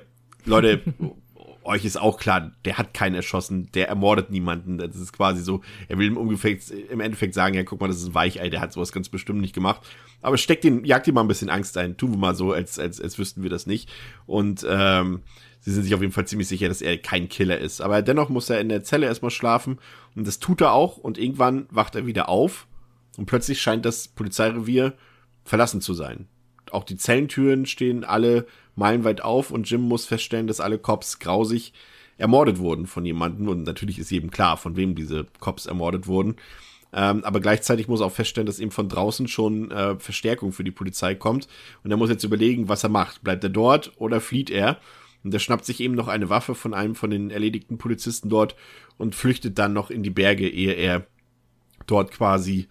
Leute, 0.45 0.81
euch 1.69 1.85
ist 1.85 2.01
auch 2.01 2.17
klar, 2.17 2.51
der 2.65 2.77
hat 2.77 2.93
keinen 2.93 3.15
erschossen, 3.15 3.71
der 3.73 3.87
ermordet 3.87 4.31
niemanden. 4.31 4.79
Das 4.79 4.95
ist 4.95 5.13
quasi 5.13 5.43
so, 5.43 5.61
er 5.87 5.97
will 5.97 6.07
im, 6.07 6.17
Endeffekt, 6.17 6.71
im 6.71 6.99
Endeffekt 6.99 7.33
sagen, 7.35 7.55
ja, 7.55 7.63
guck 7.63 7.79
mal, 7.79 7.87
das 7.87 7.97
ist 7.97 8.07
ein 8.07 8.15
Weichei, 8.15 8.49
der 8.49 8.59
hat 8.59 8.73
sowas 8.73 8.91
ganz 8.91 9.07
bestimmt 9.07 9.39
nicht 9.39 9.53
gemacht. 9.53 9.81
Aber 10.21 10.37
steckt 10.37 10.63
den, 10.63 10.83
jagt 10.83 11.07
ihm 11.07 11.13
mal 11.13 11.21
ein 11.21 11.27
bisschen 11.27 11.49
Angst 11.49 11.77
ein. 11.77 11.95
Tun 11.95 12.11
wir 12.11 12.17
mal 12.17 12.35
so, 12.35 12.51
als, 12.51 12.79
als, 12.79 12.99
als 12.99 13.17
wüssten 13.19 13.43
wir 13.43 13.49
das 13.49 13.67
nicht. 13.67 13.89
Und 14.25 14.65
ähm, 14.67 15.21
sie 15.59 15.71
sind 15.71 15.83
sich 15.83 15.93
auf 15.93 16.01
jeden 16.01 16.13
Fall 16.13 16.27
ziemlich 16.27 16.47
sicher, 16.47 16.67
dass 16.67 16.81
er 16.81 16.97
kein 16.97 17.29
Killer 17.29 17.59
ist. 17.59 17.81
Aber 17.81 18.01
dennoch 18.01 18.29
muss 18.29 18.49
er 18.49 18.59
in 18.59 18.69
der 18.69 18.83
Zelle 18.83 19.05
erstmal 19.05 19.31
schlafen. 19.31 19.79
Und 20.15 20.27
das 20.27 20.39
tut 20.39 20.61
er 20.61 20.73
auch. 20.73 20.97
Und 20.97 21.17
irgendwann 21.17 21.67
wacht 21.71 21.95
er 21.95 22.05
wieder 22.05 22.29
auf. 22.29 22.67
Und 23.17 23.25
plötzlich 23.25 23.61
scheint 23.61 23.85
das 23.85 24.07
Polizeirevier 24.07 24.93
verlassen 25.43 25.81
zu 25.81 25.93
sein. 25.93 26.27
Auch 26.71 26.83
die 26.83 26.97
Zellentüren 26.97 27.65
stehen 27.65 28.03
alle 28.03 28.45
meilenweit 28.75 29.21
auf 29.21 29.51
und 29.51 29.69
Jim 29.69 29.81
muss 29.81 30.05
feststellen, 30.05 30.47
dass 30.47 30.59
alle 30.59 30.77
Cops 30.77 31.19
grausig 31.19 31.73
ermordet 32.17 32.59
wurden 32.59 32.85
von 32.85 33.05
jemandem 33.05 33.47
und 33.47 33.63
natürlich 33.63 33.97
ist 33.97 34.11
jedem 34.11 34.29
klar, 34.29 34.57
von 34.57 34.75
wem 34.75 34.95
diese 34.95 35.25
Cops 35.39 35.65
ermordet 35.65 36.07
wurden. 36.07 36.35
Ähm, 36.91 37.23
aber 37.23 37.39
gleichzeitig 37.39 37.87
muss 37.87 38.01
er 38.01 38.07
auch 38.07 38.11
feststellen, 38.11 38.47
dass 38.47 38.59
eben 38.59 38.71
von 38.71 38.89
draußen 38.89 39.27
schon 39.27 39.71
äh, 39.71 39.97
Verstärkung 39.99 40.51
für 40.51 40.63
die 40.63 40.71
Polizei 40.71 41.15
kommt 41.15 41.47
und 41.83 41.91
er 41.91 41.97
muss 41.97 42.09
jetzt 42.09 42.23
überlegen, 42.23 42.67
was 42.67 42.83
er 42.83 42.89
macht. 42.89 43.23
Bleibt 43.23 43.43
er 43.43 43.49
dort 43.49 43.93
oder 43.97 44.21
flieht 44.21 44.49
er? 44.49 44.77
Und 45.23 45.33
er 45.33 45.39
schnappt 45.39 45.65
sich 45.65 45.81
eben 45.81 45.95
noch 45.95 46.07
eine 46.07 46.29
Waffe 46.29 46.55
von 46.55 46.73
einem 46.73 46.95
von 46.95 47.09
den 47.09 47.29
erledigten 47.29 47.77
Polizisten 47.77 48.29
dort 48.29 48.55
und 48.99 49.15
flüchtet 49.15 49.57
dann 49.57 49.73
noch 49.73 49.89
in 49.89 50.03
die 50.03 50.11
Berge, 50.11 50.47
ehe 50.47 50.73
er 50.73 51.07
dort 51.87 52.11
quasi 52.11 52.67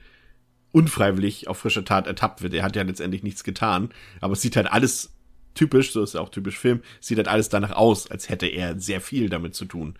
unfreiwillig 0.71 1.49
auf 1.49 1.59
frischer 1.59 1.85
Tat 1.85 2.07
ertappt 2.07 2.43
wird. 2.43 2.55
Er 2.55 2.63
hat 2.63 2.77
ja 2.77 2.83
letztendlich 2.83 3.23
nichts 3.23 3.43
getan, 3.43 3.89
aber 4.21 4.35
es 4.35 4.43
sieht 4.43 4.55
halt 4.55 4.71
alles 4.71 5.17
typisch, 5.55 5.91
so 5.93 6.03
ist 6.03 6.15
ja 6.15 6.21
auch 6.21 6.29
typisch 6.29 6.59
Film, 6.59 6.83
sieht 7.01 7.17
halt 7.17 7.29
alles 7.29 7.49
danach 7.49 7.73
aus, 7.73 8.11
als 8.11 8.29
hätte 8.29 8.47
er 8.47 8.79
sehr 8.79 9.01
viel 9.01 9.31
damit 9.31 9.55
zu 9.55 9.65
tun. 9.65 9.95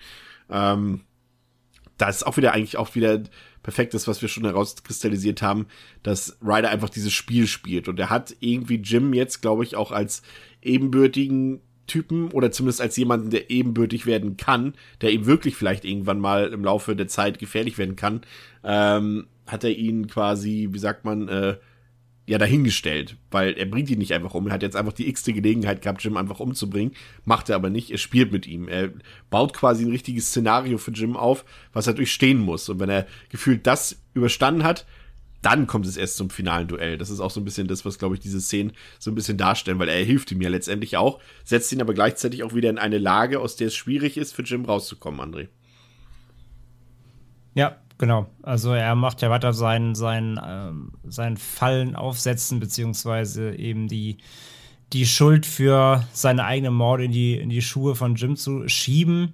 Ähm, 0.51 1.01
da 1.97 2.09
ist 2.09 2.27
auch 2.27 2.37
wieder 2.37 2.53
eigentlich 2.53 2.77
auch 2.77 2.95
wieder 2.95 3.23
perfekt 3.63 3.95
ist, 3.95 4.07
was 4.07 4.21
wir 4.23 4.29
schon 4.29 4.45
herauskristallisiert 4.45 5.41
haben, 5.41 5.67
dass 6.03 6.39
Ryder 6.43 6.69
einfach 6.69 6.91
dieses 6.91 7.13
Spiel 7.13 7.47
spielt 7.47 7.89
und 7.89 7.99
er 7.99 8.11
hat 8.11 8.37
irgendwie 8.41 8.77
Jim 8.77 9.15
jetzt, 9.15 9.41
glaube 9.41 9.65
ich, 9.65 9.77
auch 9.77 9.93
als 9.93 10.23
ebenbürtigen 10.61 11.63
Typen 11.89 12.31
oder 12.31 12.53
zumindest 12.53 12.81
als 12.81 12.97
jemanden, 12.97 13.31
der 13.31 13.51
ebenbürtig 13.51 14.07
werden 14.07 14.37
kann, 14.37 14.75
der 15.01 15.11
ihm 15.11 15.27
wirklich 15.27 15.57
vielleicht 15.57 15.85
irgendwann 15.85 16.21
mal 16.21 16.53
im 16.53 16.65
Laufe 16.65 16.95
der 16.95 17.09
Zeit 17.09 17.41
gefährlich 17.41 17.77
werden 17.79 17.97
kann, 17.97 18.21
ähm, 18.63 19.27
hat 19.47 19.65
er 19.65 19.71
ihn 19.71 20.07
quasi, 20.07 20.69
wie 20.71 20.79
sagt 20.79 21.05
man, 21.05 21.29
äh, 21.29 21.57
ja 22.29 22.37
dahingestellt, 22.37 23.17
weil 23.31 23.55
er 23.55 23.65
bringt 23.65 23.89
ihn 23.89 23.99
nicht 23.99 24.13
einfach 24.13 24.35
um. 24.35 24.47
Er 24.47 24.53
hat 24.53 24.63
jetzt 24.63 24.77
einfach 24.77 24.93
die 24.93 25.09
x-te 25.09 25.33
Gelegenheit 25.33 25.81
gehabt, 25.81 26.05
Jim 26.05 26.19
einfach 26.19 26.41
umzubringen. 26.41 26.93
Macht 27.25 27.49
er 27.49 27.57
aber 27.57 27.71
nicht. 27.71 27.91
Er 27.91 27.97
spielt 27.97 28.33
mit 28.33 28.47
ihm. 28.47 28.69
Er 28.69 28.91
baut 29.31 29.55
quasi 29.55 29.85
ein 29.85 29.91
richtiges 29.91 30.29
Szenario 30.29 30.77
für 30.77 30.91
Jim 30.91 31.17
auf, 31.17 31.47
was 31.73 31.87
er 31.87 31.95
durchstehen 31.95 32.39
muss. 32.39 32.69
Und 32.69 32.81
wenn 32.81 32.91
er 32.91 33.07
gefühlt 33.31 33.67
das 33.67 34.03
überstanden 34.13 34.63
hat, 34.63 34.85
dann 35.43 35.67
kommt 35.67 35.87
es 35.87 35.97
erst 35.97 36.17
zum 36.17 36.31
finalen 36.31 36.69
Duell. 36.69 36.99
Das 36.99 37.11
ist 37.11 37.21
auch 37.21 37.31
so 37.31 37.41
ein 37.41 37.45
bisschen 37.45 37.69
das, 37.69 37.85
was, 37.85 37.99
glaube 37.99 38.15
ich, 38.15 38.21
diese 38.21 38.41
Szenen 38.41 38.73
so 38.99 39.11
ein 39.11 39.15
bisschen 39.15 39.39
darstellen, 39.39 39.79
weil 39.79 39.89
er 39.89 40.05
hilft 40.05 40.33
ihm 40.33 40.41
ja 40.43 40.49
letztendlich 40.49 40.97
auch, 40.97 41.21
setzt 41.45 41.73
ihn 41.73 41.81
aber 41.81 41.95
gleichzeitig 41.95 42.43
auch 42.43 42.55
wieder 42.55 42.71
in 42.71 42.79
eine 42.79 42.99
Lage, 42.99 43.41
aus 43.41 43.57
der 43.57 43.69
es 43.69 43.75
schwierig 43.75 44.17
ist, 44.17 44.35
für 44.35 44.43
Jim 44.43 44.65
rauszukommen, 44.65 45.21
André. 45.21 45.49
Ja, 47.55 47.77
Genau, 47.99 48.29
also 48.43 48.73
er 48.75 48.95
macht 48.95 49.23
ja 49.23 49.31
weiter 49.31 49.53
sein, 49.53 49.97
sein, 49.97 50.41
ähm, 50.43 50.93
sein 51.03 51.37
Fallen 51.37 51.97
aufsetzen, 51.97 52.61
beziehungsweise 52.61 53.57
eben 53.57 53.89
die, 53.89 54.19
die 54.93 55.05
Schuld 55.05 55.45
für 55.45 56.05
seine 56.13 56.45
eigene 56.45 56.71
Morde 56.71 57.05
in 57.07 57.13
die, 57.13 57.35
in 57.35 57.51
die 57.51 57.61
Schuhe 57.61 57.97
von 57.97 58.15
Jim 58.15 58.37
zu 58.37 58.69
schieben. 58.69 59.33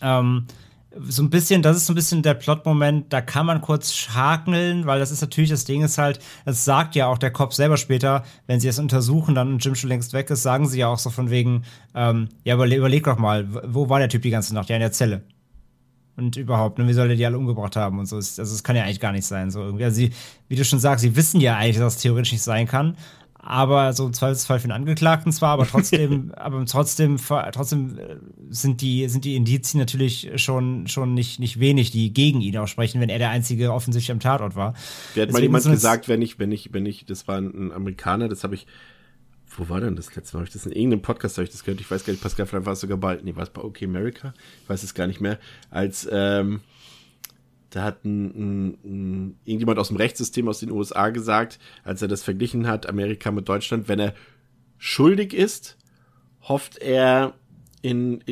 Ähm, 0.00 0.46
so 1.08 1.22
ein 1.22 1.30
bisschen, 1.30 1.62
das 1.62 1.76
ist 1.76 1.86
so 1.86 1.92
ein 1.92 1.96
bisschen 1.96 2.22
der 2.22 2.34
Plot-Moment, 2.34 3.12
da 3.12 3.20
kann 3.20 3.46
man 3.46 3.60
kurz 3.60 3.92
schakeln, 3.92 4.86
weil 4.86 4.98
das 4.98 5.10
ist 5.10 5.20
natürlich, 5.20 5.50
das 5.50 5.64
Ding 5.64 5.82
ist 5.82 5.98
halt, 5.98 6.20
das 6.44 6.64
sagt 6.64 6.94
ja 6.94 7.06
auch 7.06 7.18
der 7.18 7.30
Kopf 7.30 7.54
selber 7.54 7.76
später, 7.76 8.24
wenn 8.46 8.60
sie 8.60 8.68
es 8.68 8.78
untersuchen, 8.78 9.34
dann 9.34 9.52
und 9.52 9.64
Jim 9.64 9.74
schon 9.74 9.88
längst 9.88 10.12
weg 10.12 10.30
ist, 10.30 10.42
sagen 10.42 10.68
sie 10.68 10.80
ja 10.80 10.88
auch 10.88 10.98
so 10.98 11.10
von 11.10 11.30
wegen, 11.30 11.64
ähm, 11.94 12.28
ja, 12.44 12.54
überleg, 12.54 12.78
überleg 12.78 13.04
doch 13.04 13.18
mal, 13.18 13.46
wo 13.66 13.88
war 13.88 13.98
der 13.98 14.08
Typ 14.08 14.22
die 14.22 14.30
ganze 14.30 14.54
Nacht? 14.54 14.68
Ja, 14.68 14.76
in 14.76 14.80
der 14.80 14.92
Zelle 14.92 15.22
und 16.16 16.36
überhaupt, 16.36 16.78
ne, 16.78 16.88
wie 16.88 16.92
soll 16.92 17.10
er 17.10 17.16
die 17.16 17.26
alle 17.26 17.38
umgebracht 17.38 17.76
haben 17.76 17.98
und 17.98 18.06
so. 18.06 18.16
Also 18.16 18.42
es 18.42 18.64
kann 18.64 18.74
ja 18.74 18.84
eigentlich 18.84 19.00
gar 19.00 19.12
nicht 19.12 19.26
sein, 19.26 19.50
so 19.50 19.60
irgendwie. 19.60 19.84
Also 19.84 19.96
sie, 19.96 20.10
wie 20.48 20.56
du 20.56 20.64
schon 20.64 20.78
sagst, 20.78 21.02
sie 21.02 21.14
wissen 21.14 21.40
ja 21.40 21.56
eigentlich, 21.56 21.78
dass 21.78 21.96
es 21.96 22.02
theoretisch 22.02 22.32
nicht 22.32 22.42
sein 22.42 22.66
kann, 22.66 22.96
aber 23.46 23.92
so 23.92 24.06
im 24.06 24.12
Zweifelsfall 24.12 24.58
für 24.58 24.66
den 24.66 24.72
Angeklagten 24.72 25.30
zwar, 25.30 25.50
aber 25.50 25.66
trotzdem, 25.66 26.32
aber 26.36 26.66
trotzdem, 26.66 27.16
trotzdem 27.16 27.96
äh, 27.96 28.16
sind 28.50 28.80
die, 28.80 29.08
sind 29.08 29.24
die 29.24 29.36
Indizien 29.36 29.78
natürlich 29.78 30.32
schon, 30.34 30.88
schon 30.88 31.14
nicht, 31.14 31.38
nicht 31.38 31.60
wenig, 31.60 31.92
die 31.92 32.12
gegen 32.12 32.40
ihn 32.40 32.56
auch 32.58 32.66
sprechen, 32.66 33.00
wenn 33.00 33.08
er 33.08 33.18
der 33.18 33.30
einzige 33.30 33.72
offensichtlich 33.72 34.10
am 34.10 34.20
Tatort 34.20 34.56
war. 34.56 34.74
Wer 35.14 35.22
hat 35.24 35.32
mal 35.32 35.42
jemand 35.42 35.64
gesagt, 35.64 36.08
wenn 36.08 36.22
ich, 36.22 36.40
wenn 36.40 36.50
ich, 36.50 36.72
wenn 36.72 36.86
ich, 36.86 37.06
das 37.06 37.28
war 37.28 37.38
ein 37.38 37.70
Amerikaner, 37.72 38.28
das 38.28 38.42
habe 38.42 38.56
ich 38.56 38.66
wo 39.58 39.68
war 39.70 39.80
denn 39.80 39.96
das 39.96 40.14
letzte 40.14 40.36
Mal? 40.36 40.40
Habe 40.40 40.48
ich 40.48 40.52
das 40.52 40.66
in 40.66 40.72
irgendeinem 40.72 41.00
Podcast 41.00 41.38
habe 41.38 41.44
ich 41.44 41.50
das 41.50 41.64
gehört? 41.64 41.80
Ich 41.80 41.90
weiß 41.90 42.04
gar 42.04 42.12
nicht, 42.12 42.22
Pascal, 42.22 42.46
vielleicht 42.46 42.66
war 42.66 42.74
es 42.74 42.80
sogar 42.80 42.98
bald. 42.98 43.24
Nee, 43.24 43.36
war 43.36 43.44
es 43.44 43.50
bei 43.50 43.62
OK 43.62 43.82
America? 43.84 44.34
Ich 44.62 44.68
weiß 44.68 44.82
es 44.82 44.92
gar 44.92 45.06
nicht 45.06 45.20
mehr. 45.20 45.38
Als, 45.70 46.06
ähm, 46.10 46.60
da 47.76 47.84
hat 47.84 48.06
ein, 48.06 48.24
ein, 48.24 48.78
ein, 48.84 49.38
irgendjemand 49.44 49.78
aus 49.78 49.88
dem 49.88 49.98
Rechtssystem 49.98 50.48
aus 50.48 50.60
den 50.60 50.70
USA 50.70 51.10
gesagt, 51.10 51.58
als 51.84 52.00
er 52.00 52.08
das 52.08 52.22
verglichen 52.22 52.66
hat, 52.66 52.88
Amerika 52.88 53.30
mit 53.30 53.50
Deutschland, 53.50 53.86
wenn 53.86 54.00
er 54.00 54.14
schuldig 54.78 55.34
ist, 55.34 55.76
hofft 56.40 56.78
er 56.78 57.34
in, 57.82 58.24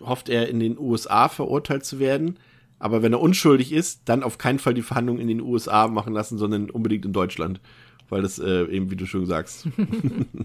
hofft 0.00 0.30
er 0.30 0.48
in 0.48 0.60
den 0.60 0.78
USA 0.78 1.28
verurteilt 1.28 1.84
zu 1.84 1.98
werden. 1.98 2.38
Aber 2.78 3.02
wenn 3.02 3.12
er 3.12 3.20
unschuldig 3.20 3.70
ist, 3.72 4.00
dann 4.06 4.22
auf 4.22 4.38
keinen 4.38 4.58
Fall 4.58 4.72
die 4.72 4.80
Verhandlungen 4.80 5.20
in 5.20 5.28
den 5.28 5.42
USA 5.42 5.86
machen 5.86 6.14
lassen, 6.14 6.38
sondern 6.38 6.70
unbedingt 6.70 7.04
in 7.04 7.12
Deutschland. 7.12 7.60
Weil 8.08 8.22
das 8.22 8.38
äh, 8.38 8.64
eben, 8.64 8.90
wie 8.90 8.96
du 8.96 9.04
schon 9.04 9.26
sagst. 9.26 9.68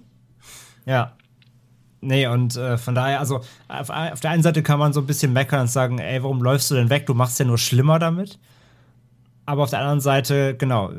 ja. 0.86 1.16
Nee, 2.06 2.28
und 2.28 2.56
äh, 2.56 2.78
von 2.78 2.96
daher, 2.96 3.20
also 3.20 3.42
auf, 3.68 3.90
auf, 3.90 4.20
der 4.20 4.30
einen 4.30 4.44
Seite 4.44 4.62
kann 4.64 4.80
man 4.80 4.94
so 4.94 5.02
ein 5.02 5.08
bisschen 5.08 5.34
meckern 5.34 5.62
und 5.62 5.70
sagen, 5.70 6.00
ey, 6.00 6.22
warum 6.22 6.42
läufst 6.42 6.70
du 6.70 6.76
denn 6.76 6.90
weg? 6.90 7.06
Du 7.08 7.14
machst 7.14 7.40
ja 7.40 7.46
nur 7.46 7.58
schlimmer 7.58 8.00
damit. 8.00 8.40
Aber 9.46 9.64
auf 9.64 9.70
der 9.70 9.80
anderen 9.80 10.02
Seite, 10.02 10.56
genau, 10.56 10.92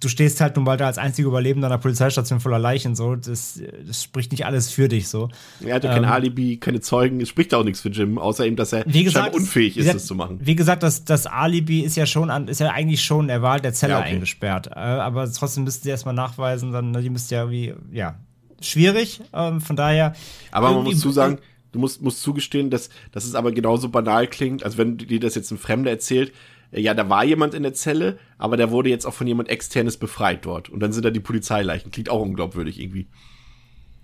du 0.00 0.08
stehst 0.08 0.40
halt 0.40 0.56
nun 0.56 0.64
mal 0.64 0.76
da 0.76 0.86
als 0.86 0.98
einziger 0.98 1.28
Überlebender 1.28 1.68
einer 1.68 1.78
Polizeistation 1.78 2.40
voller 2.40 2.58
Leichen, 2.58 2.94
so, 2.94 3.16
das, 3.16 3.60
das 3.86 4.02
spricht 4.02 4.30
nicht 4.32 4.44
alles 4.44 4.70
für 4.70 4.88
dich, 4.88 5.08
so. 5.08 5.28
Er 5.64 5.76
hatte 5.76 5.88
kein 5.88 6.04
ähm, 6.04 6.10
Alibi, 6.10 6.58
keine 6.58 6.80
Zeugen, 6.80 7.20
es 7.20 7.28
spricht 7.28 7.54
auch 7.54 7.64
nichts 7.64 7.80
für 7.80 7.88
Jim, 7.88 8.18
außer 8.18 8.46
eben, 8.46 8.56
dass 8.56 8.72
er 8.72 8.84
wie 8.86 9.04
gesagt, 9.04 9.34
unfähig 9.34 9.76
ist, 9.76 9.84
gesagt, 9.84 9.96
das 9.96 10.06
zu 10.06 10.14
machen. 10.14 10.38
Wie 10.42 10.56
gesagt, 10.56 10.82
das, 10.82 11.04
das 11.04 11.26
Alibi 11.26 11.80
ist 11.80 11.96
ja 11.96 12.06
schon 12.06 12.30
an, 12.30 12.48
ist 12.48 12.60
ja 12.60 12.70
eigentlich 12.70 13.02
schon, 13.02 13.28
er 13.28 13.42
war 13.42 13.52
halt 13.52 13.64
der 13.64 13.72
Zelle 13.72 13.94
ja, 13.94 14.00
okay. 14.00 14.10
eingesperrt, 14.10 14.68
äh, 14.68 14.78
aber 14.78 15.30
trotzdem 15.32 15.64
müssten 15.64 15.84
sie 15.84 15.90
erstmal 15.90 16.14
nachweisen, 16.14 16.72
dann, 16.72 16.92
die 16.92 17.10
müsste 17.10 17.34
ja 17.36 17.50
wie, 17.50 17.74
ja, 17.90 18.18
schwierig, 18.60 19.20
ähm, 19.32 19.60
von 19.60 19.76
daher. 19.76 20.14
Aber 20.50 20.72
man 20.72 20.84
muss 20.84 21.00
zusagen, 21.00 21.38
du 21.72 21.78
musst, 21.78 22.02
musst 22.02 22.22
zugestehen, 22.22 22.70
dass, 22.70 22.90
dass 23.12 23.24
es 23.24 23.34
aber 23.34 23.52
genauso 23.52 23.88
banal 23.88 24.26
klingt, 24.26 24.64
als 24.64 24.78
wenn 24.78 24.98
dir 24.98 25.20
das 25.20 25.34
jetzt 25.34 25.50
ein 25.50 25.58
Fremder 25.58 25.90
erzählt, 25.90 26.32
ja, 26.72 26.94
da 26.94 27.08
war 27.08 27.24
jemand 27.24 27.54
in 27.54 27.64
der 27.64 27.74
Zelle, 27.74 28.18
aber 28.38 28.56
der 28.56 28.70
wurde 28.70 28.90
jetzt 28.90 29.04
auch 29.04 29.14
von 29.14 29.26
jemand 29.26 29.48
externes 29.48 29.96
befreit 29.96 30.44
dort. 30.44 30.68
Und 30.68 30.80
dann 30.80 30.92
sind 30.92 31.04
da 31.04 31.10
die 31.10 31.20
Polizeileichen. 31.20 31.90
Klingt 31.90 32.10
auch 32.10 32.20
unglaubwürdig 32.20 32.80
irgendwie. 32.80 33.08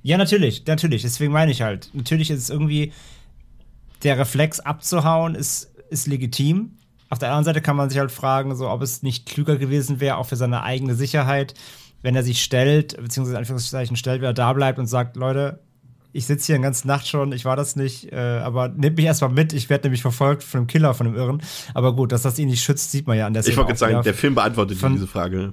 Ja, 0.02 0.18
natürlich, 0.18 0.66
natürlich. 0.66 1.02
Deswegen 1.02 1.32
meine 1.32 1.52
ich 1.52 1.62
halt. 1.62 1.90
Natürlich 1.92 2.30
ist 2.30 2.42
es 2.42 2.50
irgendwie, 2.50 2.92
der 4.02 4.18
Reflex 4.18 4.60
abzuhauen 4.60 5.36
ist, 5.36 5.74
ist 5.90 6.06
legitim. 6.08 6.72
Auf 7.08 7.20
der 7.20 7.28
anderen 7.28 7.44
Seite 7.44 7.60
kann 7.60 7.76
man 7.76 7.88
sich 7.88 7.98
halt 8.00 8.10
fragen, 8.10 8.56
so, 8.56 8.68
ob 8.68 8.82
es 8.82 9.02
nicht 9.02 9.26
klüger 9.26 9.56
gewesen 9.56 10.00
wäre, 10.00 10.16
auch 10.16 10.26
für 10.26 10.36
seine 10.36 10.64
eigene 10.64 10.96
Sicherheit, 10.96 11.54
wenn 12.06 12.14
er 12.14 12.22
sich 12.22 12.40
stellt, 12.40 12.96
beziehungsweise 13.02 13.32
in 13.34 13.38
Anführungszeichen 13.38 13.96
stellt, 13.96 14.22
wer 14.22 14.32
da 14.32 14.52
bleibt 14.52 14.78
und 14.78 14.86
sagt, 14.86 15.16
Leute, 15.16 15.58
ich 16.12 16.24
sitze 16.24 16.46
hier 16.46 16.54
eine 16.54 16.62
ganze 16.62 16.86
Nacht 16.86 17.08
schon, 17.08 17.32
ich 17.32 17.44
war 17.44 17.56
das 17.56 17.74
nicht, 17.74 18.12
äh, 18.12 18.16
aber 18.16 18.68
nehmt 18.68 18.96
mich 18.96 19.06
erstmal 19.06 19.32
mit, 19.32 19.52
ich 19.52 19.68
werde 19.68 19.88
nämlich 19.88 20.02
verfolgt 20.02 20.44
von 20.44 20.58
einem 20.58 20.66
Killer, 20.68 20.94
von 20.94 21.08
einem 21.08 21.16
Irren. 21.16 21.42
Aber 21.74 21.96
gut, 21.96 22.12
dass 22.12 22.22
das 22.22 22.38
ihn 22.38 22.48
nicht 22.48 22.62
schützt, 22.62 22.92
sieht 22.92 23.08
man 23.08 23.18
ja 23.18 23.26
an 23.26 23.34
der 23.34 23.42
Szene. 23.42 23.54
Ich 23.54 23.56
wollte 23.56 23.70
gerade 23.70 23.78
sagen, 23.78 24.02
der 24.04 24.14
Film 24.14 24.36
beantwortet 24.36 24.78
von, 24.78 24.92
diese 24.92 25.08
Frage. 25.08 25.52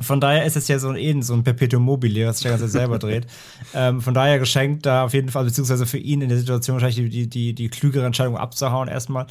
Von 0.00 0.20
daher 0.20 0.44
ist 0.44 0.56
es 0.56 0.68
ja 0.68 0.78
so 0.78 0.90
ein, 0.90 0.96
eben 0.96 1.22
so 1.22 1.34
ein 1.34 1.42
Perpetuum 1.42 1.82
mobile, 1.82 2.28
was 2.28 2.38
sich 2.38 2.44
ja 2.48 2.56
ganz 2.56 2.70
selber 2.70 3.00
dreht. 3.00 3.26
Ähm, 3.74 4.00
von 4.00 4.14
daher 4.14 4.38
geschenkt 4.38 4.86
da 4.86 5.04
auf 5.04 5.12
jeden 5.12 5.28
Fall, 5.28 5.44
beziehungsweise 5.44 5.86
für 5.86 5.98
ihn 5.98 6.22
in 6.22 6.28
der 6.28 6.38
Situation 6.38 6.74
wahrscheinlich 6.74 7.10
die, 7.10 7.28
die, 7.28 7.52
die 7.52 7.68
klügere 7.68 8.06
Entscheidung 8.06 8.36
abzuhauen 8.36 8.88
erstmal. 8.88 9.26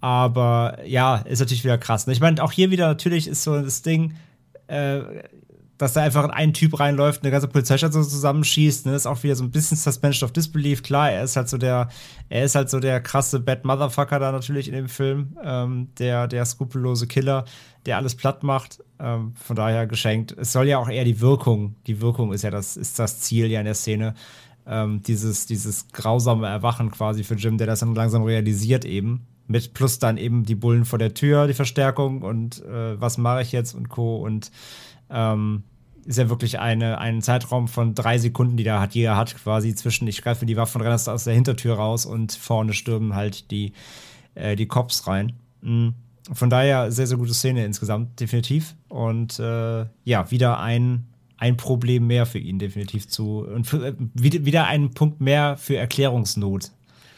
Aber 0.00 0.78
ja, 0.84 1.16
ist 1.16 1.40
natürlich 1.40 1.62
wieder 1.64 1.78
krass. 1.78 2.06
Ne? 2.06 2.12
Ich 2.12 2.20
meine, 2.20 2.42
auch 2.42 2.52
hier 2.52 2.70
wieder 2.70 2.86
natürlich 2.88 3.28
ist 3.28 3.42
so 3.42 3.60
das 3.60 3.82
Ding, 3.82 4.14
äh, 4.66 5.00
dass 5.78 5.92
da 5.92 6.02
einfach 6.02 6.28
ein 6.30 6.54
Typ 6.54 6.78
reinläuft, 6.78 7.22
eine 7.22 7.30
ganze 7.30 7.48
Polizeistation 7.48 8.02
zusammenschießt, 8.02 8.86
ne, 8.86 8.94
ist 8.94 9.06
auch 9.06 9.22
wieder 9.22 9.36
so 9.36 9.44
ein 9.44 9.50
bisschen 9.50 9.76
Suspension 9.76 10.26
of 10.26 10.32
Disbelief. 10.32 10.82
Klar, 10.82 11.10
er 11.10 11.24
ist 11.24 11.36
halt 11.36 11.48
so 11.48 11.58
der, 11.58 11.88
er 12.28 12.44
ist 12.44 12.54
halt 12.54 12.70
so 12.70 12.80
der 12.80 13.00
krasse 13.00 13.40
Bad 13.40 13.64
Motherfucker 13.64 14.18
da 14.18 14.32
natürlich 14.32 14.68
in 14.68 14.74
dem 14.74 14.88
Film, 14.88 15.36
ähm, 15.44 15.88
der, 15.98 16.28
der 16.28 16.44
skrupellose 16.44 17.06
Killer, 17.06 17.44
der 17.84 17.96
alles 17.96 18.14
platt 18.14 18.42
macht. 18.42 18.82
Ähm, 18.98 19.34
von 19.34 19.56
daher 19.56 19.86
geschenkt. 19.86 20.34
Es 20.38 20.52
soll 20.52 20.66
ja 20.68 20.78
auch 20.78 20.88
eher 20.88 21.04
die 21.04 21.20
Wirkung, 21.20 21.76
die 21.86 22.00
Wirkung 22.00 22.32
ist 22.32 22.42
ja 22.42 22.50
das, 22.50 22.76
ist 22.76 22.98
das 22.98 23.20
Ziel 23.20 23.50
ja 23.50 23.60
in 23.60 23.66
der 23.66 23.74
Szene. 23.74 24.14
Ähm, 24.66 25.02
dieses, 25.02 25.46
dieses 25.46 25.88
grausame 25.88 26.48
Erwachen 26.48 26.90
quasi 26.90 27.22
für 27.22 27.34
Jim, 27.34 27.58
der 27.58 27.66
das 27.66 27.80
dann 27.80 27.94
langsam 27.94 28.22
realisiert 28.22 28.84
eben. 28.84 29.26
Mit 29.48 29.74
plus 29.74 30.00
dann 30.00 30.16
eben 30.16 30.44
die 30.44 30.56
Bullen 30.56 30.84
vor 30.84 30.98
der 30.98 31.14
Tür, 31.14 31.46
die 31.46 31.54
Verstärkung 31.54 32.22
und 32.22 32.64
äh, 32.64 33.00
was 33.00 33.16
mache 33.16 33.42
ich 33.42 33.52
jetzt 33.52 33.74
und 33.74 33.88
Co. 33.88 34.16
Und 34.16 34.50
ähm, 35.10 35.62
ist 36.06 36.18
ja 36.18 36.28
wirklich 36.28 36.58
eine, 36.60 36.98
ein 36.98 37.20
Zeitraum 37.20 37.68
von 37.68 37.94
drei 37.94 38.18
Sekunden, 38.18 38.56
die 38.56 38.64
da 38.64 38.80
hat, 38.80 38.94
jeder 38.94 39.16
hat, 39.16 39.36
quasi 39.36 39.74
zwischen 39.74 40.06
ich 40.06 40.22
greife 40.22 40.46
die 40.46 40.56
Waffe 40.56 40.78
und 40.78 40.84
renne 40.84 40.94
aus 40.94 41.24
der 41.24 41.34
Hintertür 41.34 41.74
raus 41.74 42.06
und 42.06 42.32
vorne 42.32 42.72
stürmen 42.72 43.14
halt 43.14 43.50
die, 43.50 43.72
äh, 44.34 44.56
die 44.56 44.66
Cops 44.66 45.06
rein. 45.06 45.32
Mhm. 45.62 45.94
Von 46.32 46.50
daher 46.50 46.90
sehr, 46.90 47.06
sehr 47.06 47.18
gute 47.18 47.34
Szene 47.34 47.64
insgesamt, 47.64 48.18
definitiv. 48.20 48.74
Und 48.88 49.38
äh, 49.38 49.86
ja, 50.04 50.30
wieder 50.30 50.60
ein, 50.60 51.06
ein 51.38 51.56
Problem 51.56 52.06
mehr 52.06 52.26
für 52.26 52.38
ihn, 52.38 52.58
definitiv 52.58 53.08
zu. 53.08 53.40
Und 53.40 53.66
für, 53.66 53.86
äh, 53.86 53.94
wieder 54.14 54.66
ein 54.66 54.90
Punkt 54.90 55.20
mehr 55.20 55.56
für 55.56 55.76
Erklärungsnot. 55.76 56.70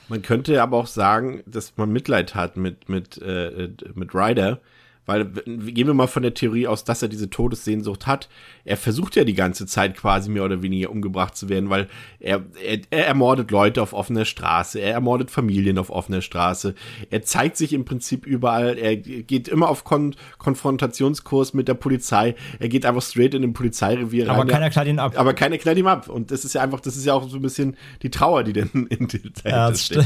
Man 0.08 0.22
könnte 0.22 0.62
aber 0.62 0.78
auch 0.78 0.86
sagen, 0.86 1.42
dass 1.46 1.76
man 1.76 1.90
Mitleid 1.90 2.34
hat 2.34 2.56
mit, 2.56 2.88
mit, 2.88 3.20
äh, 3.20 3.70
mit 3.94 4.14
Ryder, 4.14 4.60
weil 5.08 5.24
gehen 5.24 5.86
wir 5.86 5.94
mal 5.94 6.06
von 6.06 6.22
der 6.22 6.34
Theorie 6.34 6.66
aus, 6.66 6.84
dass 6.84 7.00
er 7.00 7.08
diese 7.08 7.30
Todessehnsucht 7.30 8.06
hat. 8.06 8.28
Er 8.66 8.76
versucht 8.76 9.16
ja 9.16 9.24
die 9.24 9.32
ganze 9.32 9.66
Zeit 9.66 9.96
quasi 9.96 10.28
mehr 10.28 10.44
oder 10.44 10.62
weniger 10.62 10.90
umgebracht 10.90 11.34
zu 11.34 11.48
werden, 11.48 11.70
weil 11.70 11.88
er, 12.20 12.44
er, 12.62 12.80
er 12.90 13.06
ermordet 13.06 13.50
Leute 13.50 13.80
auf 13.82 13.94
offener 13.94 14.26
Straße, 14.26 14.78
er 14.78 14.92
ermordet 14.92 15.30
Familien 15.30 15.78
auf 15.78 15.88
offener 15.88 16.20
Straße, 16.20 16.74
er 17.10 17.22
zeigt 17.22 17.56
sich 17.56 17.72
im 17.72 17.86
Prinzip 17.86 18.26
überall, 18.26 18.76
er 18.76 18.96
geht 18.96 19.48
immer 19.48 19.70
auf 19.70 19.84
Kon 19.84 20.14
Konfrontationskurs 20.36 21.54
mit 21.54 21.68
der 21.68 21.74
Polizei, 21.74 22.34
er 22.58 22.68
geht 22.68 22.84
einfach 22.84 23.02
straight 23.02 23.32
in 23.32 23.40
den 23.40 23.54
Polizeirevier 23.54 24.28
rein. 24.28 24.36
Aber 24.36 24.46
keiner 24.46 24.68
knallt 24.68 24.88
ihn 24.88 24.98
ab. 24.98 25.14
Aber 25.16 25.32
keiner 25.32 25.56
knallt 25.56 25.78
ihn 25.78 25.86
ab. 25.86 26.08
Und 26.08 26.30
das 26.30 26.44
ist 26.44 26.54
ja 26.54 26.60
einfach, 26.60 26.80
das 26.80 26.96
ist 26.96 27.06
ja 27.06 27.14
auch 27.14 27.28
so 27.28 27.36
ein 27.36 27.42
bisschen 27.42 27.76
die 28.02 28.10
Trauer, 28.10 28.44
die 28.44 28.52
denn 28.52 28.86
in 28.90 29.08
der 29.08 29.50
ja, 29.50 29.74
steht. 29.74 30.04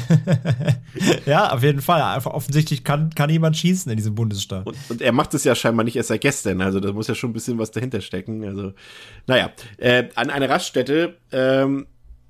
ja, 1.27 1.53
auf 1.53 1.63
jeden 1.63 1.81
Fall. 1.81 2.03
Einfach 2.03 2.33
offensichtlich 2.33 2.85
kann, 2.85 3.11
kann 3.11 3.31
jemand 3.31 3.57
schießen 3.57 3.91
in 3.91 3.97
diesem 3.97 4.15
Bundesstaat. 4.15 4.67
Und, 4.67 4.77
und 4.93 5.03
er 5.03 5.13
macht 5.13 5.35
es 5.35 5.45
ja 5.45 5.55
scheinbar 5.55 5.85
nicht 5.85 5.97
erst 5.97 6.11
seit 6.11 6.21
gestern. 6.21 6.61
Also 6.61 6.79
da 6.79 6.93
muss 6.93 7.09
ja 7.09 7.15
schon 7.15 7.31
ein 7.31 7.33
bisschen 7.33 7.59
was 7.59 7.71
dahinter 7.71 8.01
stecken. 8.01 8.45
Also, 8.45 8.73
naja. 9.27 9.51
Äh, 9.79 10.09
an 10.15 10.31
einer 10.31 10.49
Raststätte, 10.49 11.17
ähm, 11.33 11.87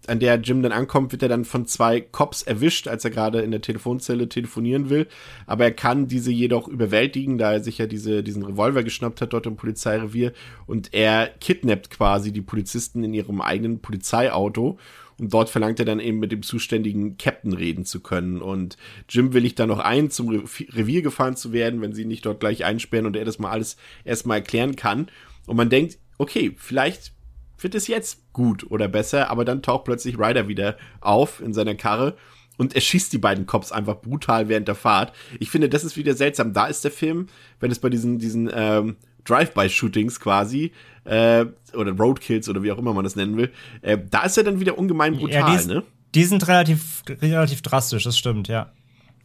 an 0.06 0.18
der 0.18 0.36
Jim 0.40 0.62
dann 0.62 0.72
ankommt, 0.72 1.12
wird 1.12 1.22
er 1.22 1.28
dann 1.28 1.44
von 1.44 1.66
zwei 1.66 2.00
Cops 2.00 2.42
erwischt, 2.42 2.88
als 2.88 3.04
er 3.04 3.10
gerade 3.10 3.40
in 3.40 3.50
der 3.50 3.60
Telefonzelle 3.60 4.28
telefonieren 4.28 4.90
will. 4.90 5.06
Aber 5.46 5.64
er 5.64 5.72
kann 5.72 6.08
diese 6.08 6.32
jedoch 6.32 6.68
überwältigen, 6.68 7.38
da 7.38 7.52
er 7.52 7.62
sich 7.62 7.78
ja 7.78 7.86
diese, 7.86 8.22
diesen 8.22 8.44
Revolver 8.44 8.82
geschnappt 8.82 9.20
hat 9.20 9.32
dort 9.32 9.46
im 9.46 9.56
Polizeirevier. 9.56 10.32
Und 10.66 10.92
er 10.92 11.28
kidnappt 11.28 11.90
quasi 11.90 12.32
die 12.32 12.42
Polizisten 12.42 13.04
in 13.04 13.14
ihrem 13.14 13.40
eigenen 13.40 13.80
Polizeiauto 13.80 14.78
und 15.18 15.32
dort 15.32 15.50
verlangt 15.50 15.78
er 15.78 15.84
dann 15.84 16.00
eben 16.00 16.18
mit 16.18 16.32
dem 16.32 16.42
zuständigen 16.42 17.16
Captain 17.18 17.52
reden 17.52 17.84
zu 17.84 18.00
können. 18.00 18.40
Und 18.40 18.76
Jim 19.08 19.32
willigt 19.32 19.58
dann 19.58 19.68
noch 19.68 19.78
ein, 19.78 20.10
zum 20.10 20.28
Revier 20.28 21.02
gefahren 21.02 21.36
zu 21.36 21.52
werden, 21.52 21.80
wenn 21.80 21.92
sie 21.92 22.04
nicht 22.04 22.26
dort 22.26 22.40
gleich 22.40 22.64
einsperren 22.64 23.06
und 23.06 23.16
er 23.16 23.24
das 23.24 23.38
mal 23.38 23.50
alles 23.50 23.76
erstmal 24.04 24.38
erklären 24.38 24.76
kann. 24.76 25.08
Und 25.46 25.56
man 25.56 25.70
denkt, 25.70 25.98
okay, 26.18 26.54
vielleicht 26.56 27.12
wird 27.58 27.74
es 27.74 27.86
jetzt 27.86 28.32
gut 28.32 28.70
oder 28.70 28.88
besser, 28.88 29.30
aber 29.30 29.44
dann 29.44 29.62
taucht 29.62 29.84
plötzlich 29.84 30.18
Ryder 30.18 30.48
wieder 30.48 30.76
auf 31.00 31.40
in 31.40 31.54
seiner 31.54 31.74
Karre 31.74 32.16
und 32.58 32.74
er 32.74 32.80
schießt 32.80 33.12
die 33.12 33.18
beiden 33.18 33.46
Cops 33.46 33.72
einfach 33.72 34.00
brutal 34.00 34.48
während 34.48 34.68
der 34.68 34.74
Fahrt. 34.74 35.12
Ich 35.40 35.50
finde, 35.50 35.68
das 35.68 35.84
ist 35.84 35.96
wieder 35.96 36.14
seltsam. 36.14 36.52
Da 36.52 36.66
ist 36.66 36.84
der 36.84 36.90
Film, 36.90 37.26
wenn 37.60 37.70
es 37.70 37.78
bei 37.78 37.88
diesen, 37.88 38.18
diesen 38.18 38.50
ähm, 38.52 38.96
Drive-by-Shootings 39.24 40.20
quasi, 40.20 40.72
äh, 41.04 41.46
oder 41.74 41.92
Roadkills 41.92 42.48
oder 42.48 42.62
wie 42.62 42.72
auch 42.72 42.78
immer 42.78 42.94
man 42.94 43.04
das 43.04 43.16
nennen 43.16 43.36
will, 43.36 43.52
äh, 43.82 43.98
da 44.10 44.22
ist 44.22 44.36
er 44.36 44.44
dann 44.44 44.60
wieder 44.60 44.78
ungemein 44.78 45.16
brutal, 45.16 45.54
ja, 45.54 45.56
die, 45.56 45.68
ne? 45.68 45.82
Die 46.14 46.24
sind 46.24 46.46
relativ, 46.46 47.02
relativ 47.08 47.62
drastisch, 47.62 48.04
das 48.04 48.18
stimmt, 48.18 48.48
ja. 48.48 48.72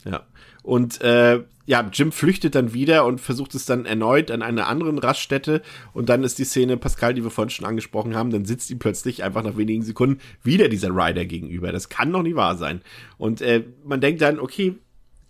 Ja. 0.06 0.24
Und 0.64 1.02
äh, 1.02 1.44
ja, 1.66 1.90
Jim 1.92 2.12
flüchtet 2.12 2.56
dann 2.56 2.74
wieder 2.74 3.06
und 3.06 3.20
versucht 3.20 3.56
es 3.56 3.66
dann 3.66 3.86
erneut 3.86 4.32
an 4.32 4.42
einer 4.42 4.68
anderen 4.68 5.00
Raststätte. 5.00 5.62
Und 5.94 6.10
dann 6.10 6.24
ist 6.24 6.40
die 6.40 6.46
Szene, 6.46 6.78
Pascal, 6.78 7.14
die 7.14 7.24
wir 7.24 7.30
vorhin 7.30 7.50
schon 7.50 7.66
angesprochen 7.66 8.16
haben, 8.16 8.32
dann 8.32 8.46
sitzt 8.46 8.70
ihm 8.70 8.80
plötzlich 8.80 9.24
einfach 9.24 9.44
nach 9.44 9.58
wenigen 9.58 9.84
Sekunden 9.84 10.20
wieder 10.44 10.70
dieser 10.70 10.90
Rider 10.90 11.26
gegenüber. 11.26 11.72
Das 11.72 11.90
kann 11.90 12.12
doch 12.12 12.22
nicht 12.22 12.36
wahr 12.36 12.58
sein. 12.58 12.82
Und 13.18 13.42
äh, 13.42 13.64
man 13.84 14.02
denkt 14.02 14.22
dann, 14.22 14.40
okay, 14.40 14.76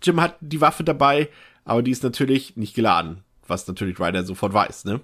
Jim 0.02 0.20
hat 0.20 0.36
die 0.40 0.60
Waffe 0.60 0.84
dabei, 0.84 1.28
aber 1.64 1.82
die 1.82 1.90
ist 1.90 2.04
natürlich 2.04 2.56
nicht 2.56 2.74
geladen 2.74 3.24
was 3.48 3.66
natürlich 3.66 3.98
Ryder 3.98 4.24
sofort 4.24 4.52
weiß, 4.52 4.84
ne? 4.84 5.00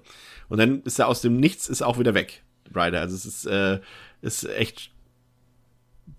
Und 0.47 0.59
dann 0.59 0.81
ist 0.83 0.99
er 0.99 1.07
aus 1.07 1.21
dem 1.21 1.37
Nichts, 1.37 1.67
ist 1.67 1.81
auch 1.81 1.99
wieder 1.99 2.13
weg, 2.13 2.43
Ryder. 2.75 3.01
Also 3.01 3.15
es 3.15 3.25
ist, 3.25 3.45
äh, 3.45 3.79
ist 4.21 4.45
echt 4.45 4.91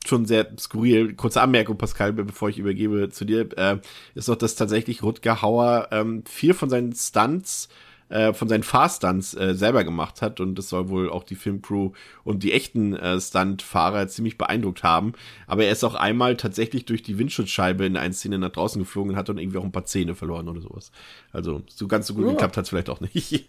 schon 0.04 0.26
sehr 0.26 0.48
skurril. 0.58 1.14
Kurze 1.14 1.40
Anmerkung, 1.40 1.78
Pascal, 1.78 2.12
bevor 2.12 2.48
ich 2.48 2.58
übergebe 2.58 3.08
zu 3.10 3.24
dir, 3.24 3.48
äh, 3.56 3.78
ist 4.14 4.28
doch, 4.28 4.36
dass 4.36 4.54
tatsächlich 4.54 5.02
Rutger 5.02 5.42
Hauer 5.42 5.88
ähm, 5.90 6.24
viel 6.26 6.54
von 6.54 6.70
seinen 6.70 6.94
Stunts 6.94 7.68
äh, 8.08 8.32
von 8.32 8.48
seinen 8.48 8.62
Fahrstunts 8.62 9.34
äh, 9.34 9.54
selber 9.54 9.82
gemacht 9.82 10.22
hat 10.22 10.40
und 10.40 10.54
das 10.54 10.68
soll 10.68 10.88
wohl 10.88 11.10
auch 11.10 11.24
die 11.24 11.34
Filmcrew 11.34 11.90
und 12.22 12.42
die 12.42 12.52
echten 12.52 12.94
äh, 12.94 13.20
Stuntfahrer 13.20 14.06
ziemlich 14.08 14.38
beeindruckt 14.38 14.82
haben. 14.82 15.12
Aber 15.46 15.64
er 15.64 15.72
ist 15.72 15.84
auch 15.84 15.94
einmal 15.94 16.36
tatsächlich 16.36 16.84
durch 16.84 17.02
die 17.02 17.18
Windschutzscheibe 17.18 17.84
in 17.84 17.96
einer 17.96 18.14
Szene 18.14 18.38
nach 18.38 18.50
draußen 18.50 18.80
geflogen 18.80 19.12
und 19.12 19.16
hat 19.16 19.28
dann 19.28 19.38
irgendwie 19.38 19.58
auch 19.58 19.64
ein 19.64 19.72
paar 19.72 19.86
Zähne 19.86 20.14
verloren 20.14 20.48
oder 20.48 20.60
sowas. 20.60 20.92
Also 21.32 21.62
so 21.66 21.88
ganz 21.88 22.06
so 22.06 22.14
gut 22.14 22.26
oh. 22.26 22.30
geklappt 22.30 22.56
hat 22.56 22.64
es 22.64 22.70
vielleicht 22.70 22.90
auch 22.90 23.00
nicht. 23.00 23.44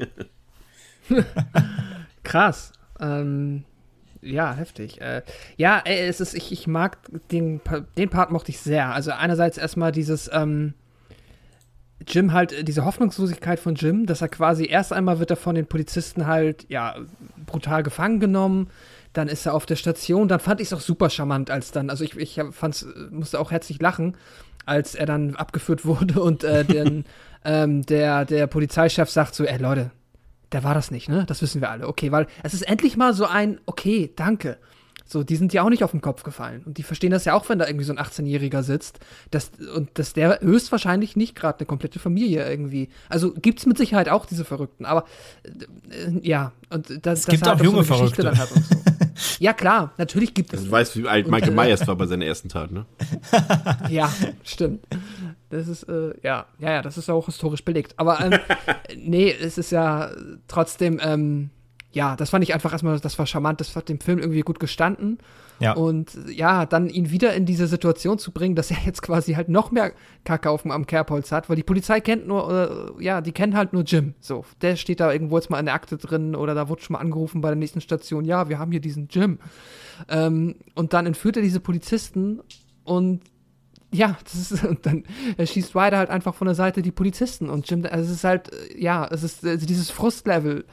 Krass. 2.24 2.74
Ähm, 3.00 3.64
ja, 4.22 4.54
heftig. 4.54 5.00
Äh, 5.02 5.22
ja, 5.56 5.82
es 5.86 6.20
ist, 6.20 6.34
ich, 6.34 6.52
ich 6.52 6.68
mag 6.68 6.98
den, 7.32 7.62
den 7.98 8.10
Part 8.10 8.32
mochte 8.32 8.50
ich 8.52 8.60
sehr. 8.60 8.92
Also 8.92 9.12
einerseits 9.12 9.58
erstmal 9.58 9.92
dieses, 9.92 10.30
ähm, 10.34 10.74
Jim 12.06 12.34
halt 12.34 12.52
äh, 12.52 12.64
diese 12.64 12.86
Hoffnungslosigkeit 12.86 13.60
von 13.60 13.76
Jim, 13.76 14.06
dass 14.06 14.22
er 14.22 14.30
quasi 14.30 14.68
erst 14.68 14.94
einmal 14.94 15.20
wird 15.20 15.32
er 15.32 15.38
von 15.38 15.56
den 15.56 15.68
Polizisten 15.68 16.28
halt 16.28 16.66
ja 16.70 16.96
brutal 17.46 17.84
gefangen 17.84 18.20
genommen, 18.20 18.70
dann 19.14 19.28
ist 19.28 19.46
er 19.46 19.54
auf 19.54 19.66
der 19.66 19.76
Station, 19.76 20.28
dann 20.28 20.40
fand 20.40 20.62
ich 20.62 20.68
es 20.68 20.74
auch 20.74 20.82
super 20.82 21.10
charmant, 21.10 21.50
als 21.50 21.72
dann, 21.72 21.90
also 21.90 22.04
ich, 22.04 22.16
ich 22.18 22.40
fand's, 22.52 22.86
musste 23.10 23.40
auch 23.40 23.52
herzlich 23.52 23.82
lachen, 23.82 24.16
als 24.66 24.96
er 24.96 25.06
dann 25.06 25.36
abgeführt 25.36 25.86
wurde 25.86 26.22
und 26.22 26.44
äh, 26.44 26.64
den, 26.64 27.06
ähm, 27.46 27.84
der, 27.86 28.26
der 28.26 28.48
Polizeichef 28.48 29.10
sagt 29.10 29.36
so, 29.36 29.44
ey 29.44 29.58
Leute, 29.58 29.92
der 30.52 30.64
war 30.64 30.74
das 30.74 30.92
nicht, 30.92 31.10
ne? 31.10 31.26
Das 31.28 31.42
wissen 31.42 31.60
wir 31.60 31.70
alle. 31.70 31.88
Okay, 31.88 32.12
weil 32.12 32.28
es 32.44 32.54
ist 32.54 32.62
endlich 32.62 32.96
mal 32.96 33.14
so 33.14 33.26
ein, 33.26 33.60
okay, 33.66 34.14
danke. 34.16 34.58
So, 35.10 35.24
die 35.24 35.38
sind 35.38 35.54
ja 35.54 35.64
auch 35.64 35.70
nicht 35.70 35.84
auf 35.84 35.92
den 35.92 36.02
Kopf 36.02 36.24
gefallen. 36.24 36.64
Und 36.66 36.78
die 36.78 36.84
verstehen 36.84 37.12
das 37.12 37.24
ja 37.24 37.34
auch, 37.34 37.48
wenn 37.48 37.60
da 37.60 37.66
irgendwie 37.66 37.86
so 37.86 37.94
ein 37.94 38.00
18-Jähriger 38.00 38.62
sitzt. 38.62 39.00
Dass, 39.32 39.52
und 39.74 39.98
dass 39.98 40.12
der 40.12 40.42
höchstwahrscheinlich 40.42 41.16
nicht 41.16 41.34
gerade 41.34 41.60
eine 41.60 41.66
komplette 41.66 41.98
Familie 41.98 42.48
irgendwie. 42.48 42.90
Also 43.08 43.34
gibt 43.34 43.60
es 43.60 43.66
mit 43.66 43.78
Sicherheit 43.78 44.10
auch 44.10 44.26
diese 44.26 44.44
Verrückten. 44.44 44.86
Aber 44.86 45.06
äh, 45.90 46.20
ja, 46.22 46.52
und 46.70 47.06
das, 47.06 47.20
es 47.20 47.26
gibt 47.28 47.46
das 47.46 47.60
auch 47.60 47.64
junge 47.64 47.84
so 47.84 47.96
Verrückte. 47.96 48.22
Dann 48.22 48.38
hat 48.38 48.52
und 48.52 48.66
so. 48.66 48.76
ja, 49.40 49.54
klar, 49.54 49.94
natürlich 49.98 50.34
gibt 50.34 50.52
es. 50.54 50.60
Also, 50.60 50.66
du 50.66 50.72
weißt, 50.74 50.98
wie 50.98 51.08
alt 51.08 51.28
Michael 51.30 51.54
äh, 51.54 51.56
Myers 51.56 51.88
war 51.88 51.96
bei 51.96 52.06
seiner 52.06 52.26
ersten 52.26 52.50
Tat, 52.50 52.72
ne? 52.72 52.86
ja, 53.90 54.12
stimmt. 54.44 54.86
Das 55.50 55.70
ist, 55.70 55.84
äh, 55.84 56.14
ja, 56.24 56.46
ja, 56.60 56.72
ja, 56.72 56.82
das 56.82 56.98
ist 56.98 57.10
auch 57.10 57.26
historisch 57.26 57.64
belegt. 57.64 57.94
Aber 57.98 58.20
ähm, 58.20 58.38
nee, 58.98 59.32
es 59.32 59.58
ist 59.58 59.72
ja 59.72 60.12
trotzdem, 60.48 61.00
ähm, 61.02 61.50
ja, 61.98 62.16
das 62.16 62.30
fand 62.30 62.44
ich 62.44 62.54
einfach 62.54 62.72
erstmal, 62.72 63.00
das 63.00 63.18
war 63.18 63.26
charmant, 63.26 63.60
das 63.60 63.76
hat 63.76 63.90
dem 63.90 64.00
Film 64.00 64.20
irgendwie 64.20 64.42
gut 64.42 64.60
gestanden. 64.60 65.18
Ja. 65.60 65.74
Und 65.74 66.16
ja, 66.30 66.68
dann 66.68 66.92
ihn 66.92 67.10
wieder 67.10 67.34
in 67.34 67.48
diese 67.48 67.66
Situation 67.66 68.20
zu 68.20 68.32
bringen, 68.32 68.54
dass 68.54 68.70
er 68.70 68.78
jetzt 68.86 69.02
quasi 69.02 69.34
halt 69.34 69.50
noch 69.50 69.72
mehr 69.72 69.94
Kacke 70.24 70.52
auf 70.52 70.62
dem, 70.62 70.70
am 70.70 70.86
Kerbholz 70.86 71.32
hat, 71.32 71.50
weil 71.50 71.56
die 71.56 71.64
Polizei 71.64 72.00
kennt 72.00 72.28
nur, 72.28 72.94
äh, 73.00 73.04
ja, 73.04 73.22
die 73.22 73.32
kennen 73.32 73.58
halt 73.58 73.74
nur 73.74 73.82
Jim. 73.82 74.14
So, 74.20 74.46
der 74.62 74.76
steht 74.76 75.00
da 75.00 75.12
irgendwo 75.12 75.38
jetzt 75.38 75.50
mal 75.50 75.60
in 75.60 75.66
der 75.66 75.74
Akte 75.74 75.98
drin 75.98 76.36
oder 76.36 76.54
da 76.54 76.70
wurde 76.70 76.84
schon 76.84 76.94
mal 76.94 77.00
angerufen 77.00 77.42
bei 77.42 77.50
der 77.50 77.56
nächsten 77.56 77.82
Station, 77.82 78.26
ja, 78.26 78.48
wir 78.48 78.60
haben 78.60 78.70
hier 78.70 78.80
diesen 78.80 79.08
Jim. 79.08 79.40
Ähm, 80.08 80.54
und 80.76 80.94
dann 80.94 81.08
entführt 81.08 81.38
er 81.38 81.42
diese 81.42 81.60
Polizisten 81.60 82.42
und 82.84 83.22
ja, 83.92 84.18
das 84.24 84.52
ist, 84.52 84.64
und 84.70 84.86
dann 84.86 85.04
schießt 85.44 85.76
Ryder 85.76 85.98
halt 85.98 86.12
einfach 86.12 86.36
von 86.36 86.46
der 86.46 86.54
Seite 86.54 86.84
die 86.84 86.92
Polizisten 86.92 87.50
und 87.50 87.68
Jim, 87.68 87.84
also 87.90 88.06
es 88.06 88.18
ist 88.18 88.24
halt, 88.24 88.52
ja, 88.78 89.08
es 89.10 89.24
ist 89.24 89.44
also 89.44 89.66
dieses 89.66 89.90
Frustlevel 89.90 90.64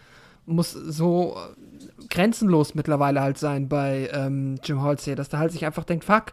muss 0.47 0.73
so 0.73 1.37
grenzenlos 2.11 2.75
mittlerweile 2.75 3.21
halt 3.21 3.39
sein 3.39 3.69
bei 3.69 4.11
ähm, 4.13 4.57
Jim 4.63 4.83
Halsey, 4.83 5.15
dass 5.15 5.29
der 5.29 5.39
halt 5.39 5.53
sich 5.53 5.65
einfach 5.65 5.85
denkt, 5.85 6.05
fuck, 6.05 6.33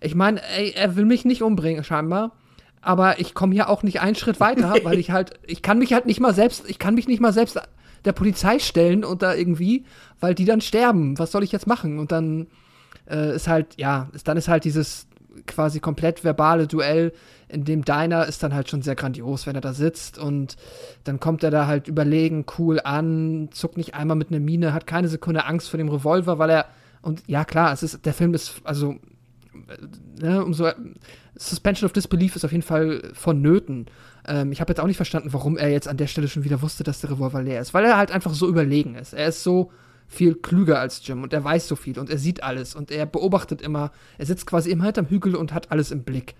ich 0.00 0.14
meine, 0.14 0.40
er 0.74 0.96
will 0.96 1.04
mich 1.04 1.24
nicht 1.24 1.42
umbringen 1.42 1.84
scheinbar, 1.84 2.32
aber 2.80 3.20
ich 3.20 3.34
komme 3.34 3.52
hier 3.54 3.68
auch 3.68 3.82
nicht 3.82 4.00
einen 4.00 4.16
Schritt 4.16 4.40
weiter, 4.40 4.74
weil 4.82 4.98
ich 4.98 5.10
halt, 5.10 5.38
ich 5.46 5.62
kann 5.62 5.78
mich 5.78 5.92
halt 5.92 6.06
nicht 6.06 6.20
mal 6.20 6.34
selbst, 6.34 6.64
ich 6.68 6.78
kann 6.78 6.94
mich 6.94 7.08
nicht 7.08 7.20
mal 7.20 7.32
selbst 7.32 7.60
der 8.04 8.12
Polizei 8.12 8.58
stellen 8.58 9.04
und 9.04 9.22
da 9.22 9.34
irgendwie, 9.34 9.84
weil 10.20 10.34
die 10.34 10.46
dann 10.46 10.62
sterben. 10.62 11.18
Was 11.18 11.32
soll 11.32 11.44
ich 11.44 11.52
jetzt 11.52 11.66
machen? 11.66 11.98
Und 11.98 12.12
dann 12.12 12.46
äh, 13.08 13.34
ist 13.34 13.46
halt, 13.46 13.76
ja, 13.76 14.08
ist, 14.14 14.26
dann 14.26 14.38
ist 14.38 14.48
halt 14.48 14.64
dieses 14.64 15.06
quasi 15.46 15.80
komplett 15.80 16.24
verbale 16.24 16.66
Duell 16.66 17.12
in 17.52 17.64
dem 17.64 17.84
Diner 17.84 18.26
ist 18.26 18.42
dann 18.42 18.54
halt 18.54 18.68
schon 18.70 18.82
sehr 18.82 18.94
grandios, 18.94 19.46
wenn 19.46 19.54
er 19.54 19.60
da 19.60 19.72
sitzt 19.72 20.18
und 20.18 20.56
dann 21.04 21.20
kommt 21.20 21.42
er 21.42 21.50
da 21.50 21.66
halt 21.66 21.88
überlegen, 21.88 22.46
cool 22.58 22.80
an, 22.80 23.48
zuckt 23.52 23.76
nicht 23.76 23.94
einmal 23.94 24.16
mit 24.16 24.30
einer 24.30 24.40
Mine, 24.40 24.72
hat 24.72 24.86
keine 24.86 25.08
Sekunde 25.08 25.44
Angst 25.44 25.68
vor 25.70 25.78
dem 25.78 25.88
Revolver, 25.88 26.38
weil 26.38 26.50
er 26.50 26.66
und 27.02 27.22
ja 27.26 27.44
klar, 27.44 27.72
es 27.72 27.82
ist 27.82 28.04
der 28.04 28.14
Film 28.14 28.34
ist 28.34 28.60
also 28.64 28.96
äh, 29.68 30.22
ne, 30.22 30.44
umso 30.44 30.68
Suspension 31.34 31.86
of 31.86 31.92
Disbelief 31.92 32.36
ist 32.36 32.44
auf 32.44 32.52
jeden 32.52 32.62
Fall 32.62 33.10
vonnöten. 33.14 33.86
Ähm, 34.26 34.52
ich 34.52 34.60
habe 34.60 34.70
jetzt 34.70 34.80
auch 34.80 34.86
nicht 34.86 34.96
verstanden, 34.98 35.32
warum 35.32 35.56
er 35.56 35.70
jetzt 35.70 35.88
an 35.88 35.96
der 35.96 36.06
Stelle 36.06 36.28
schon 36.28 36.44
wieder 36.44 36.60
wusste, 36.62 36.84
dass 36.84 37.00
der 37.00 37.10
Revolver 37.10 37.42
leer 37.42 37.60
ist, 37.60 37.72
weil 37.72 37.84
er 37.84 37.96
halt 37.96 38.10
einfach 38.10 38.34
so 38.34 38.46
überlegen 38.46 38.94
ist. 38.94 39.14
Er 39.14 39.28
ist 39.28 39.42
so 39.42 39.70
viel 40.06 40.34
klüger 40.34 40.80
als 40.80 41.06
Jim 41.06 41.22
und 41.22 41.32
er 41.32 41.42
weiß 41.42 41.68
so 41.68 41.76
viel 41.76 41.98
und 41.98 42.10
er 42.10 42.18
sieht 42.18 42.42
alles 42.42 42.74
und 42.74 42.90
er 42.90 43.06
beobachtet 43.06 43.62
immer. 43.62 43.92
Er 44.18 44.26
sitzt 44.26 44.46
quasi 44.46 44.70
immer 44.70 44.84
hinterm 44.84 45.06
Hügel 45.06 45.36
und 45.36 45.54
hat 45.54 45.70
alles 45.70 45.90
im 45.92 46.02
Blick 46.02 46.34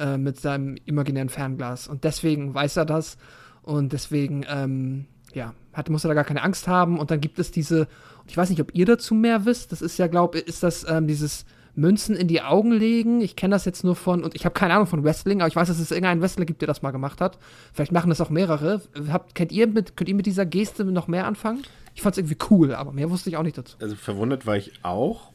äh, 0.00 0.18
mit 0.18 0.40
seinem 0.40 0.76
imaginären 0.84 1.28
Fernglas 1.28 1.86
und 1.86 2.04
deswegen 2.04 2.54
weiß 2.54 2.76
er 2.76 2.84
das 2.84 3.18
und 3.62 3.92
deswegen 3.92 4.44
ähm, 4.48 5.06
ja 5.32 5.54
hat, 5.72 5.88
muss 5.88 6.04
er 6.04 6.08
da 6.08 6.14
gar 6.14 6.24
keine 6.24 6.42
Angst 6.42 6.66
haben 6.66 6.98
und 6.98 7.10
dann 7.10 7.20
gibt 7.20 7.38
es 7.38 7.50
diese 7.50 7.86
ich 8.26 8.36
weiß 8.36 8.50
nicht, 8.50 8.60
ob 8.60 8.74
ihr 8.74 8.86
dazu 8.86 9.14
mehr 9.14 9.44
wisst. 9.44 9.72
Das 9.72 9.82
ist 9.82 9.98
ja 9.98 10.06
glaube 10.06 10.38
ist 10.38 10.62
das 10.62 10.86
ähm, 10.88 11.06
dieses 11.06 11.44
Münzen 11.74 12.16
in 12.16 12.28
die 12.28 12.42
Augen 12.42 12.72
legen. 12.72 13.20
Ich 13.20 13.36
kenne 13.36 13.54
das 13.54 13.64
jetzt 13.64 13.84
nur 13.84 13.96
von, 13.96 14.24
und 14.24 14.34
ich 14.34 14.44
habe 14.44 14.52
keine 14.52 14.74
Ahnung 14.74 14.86
von 14.86 15.04
Wrestling, 15.04 15.40
aber 15.40 15.48
ich 15.48 15.56
weiß, 15.56 15.68
dass 15.68 15.78
es 15.78 15.90
irgendeinen 15.90 16.20
Wrestler 16.20 16.44
gibt, 16.44 16.60
der 16.62 16.66
das 16.66 16.82
mal 16.82 16.90
gemacht 16.90 17.20
hat. 17.20 17.38
Vielleicht 17.72 17.92
machen 17.92 18.10
das 18.10 18.20
auch 18.20 18.30
mehrere. 18.30 18.82
Habt, 19.10 19.34
kennt 19.34 19.52
ihr 19.52 19.66
mit, 19.66 19.96
könnt 19.96 20.08
ihr 20.08 20.14
mit 20.14 20.26
dieser 20.26 20.46
Geste 20.46 20.84
noch 20.84 21.08
mehr 21.08 21.26
anfangen? 21.26 21.62
Ich 21.94 22.02
fand 22.02 22.14
es 22.14 22.18
irgendwie 22.18 22.38
cool, 22.50 22.74
aber 22.74 22.92
mehr 22.92 23.10
wusste 23.10 23.30
ich 23.30 23.36
auch 23.36 23.42
nicht 23.42 23.58
dazu. 23.58 23.76
Also 23.80 23.96
verwundert 23.96 24.46
war 24.46 24.56
ich 24.56 24.72
auch. 24.82 25.32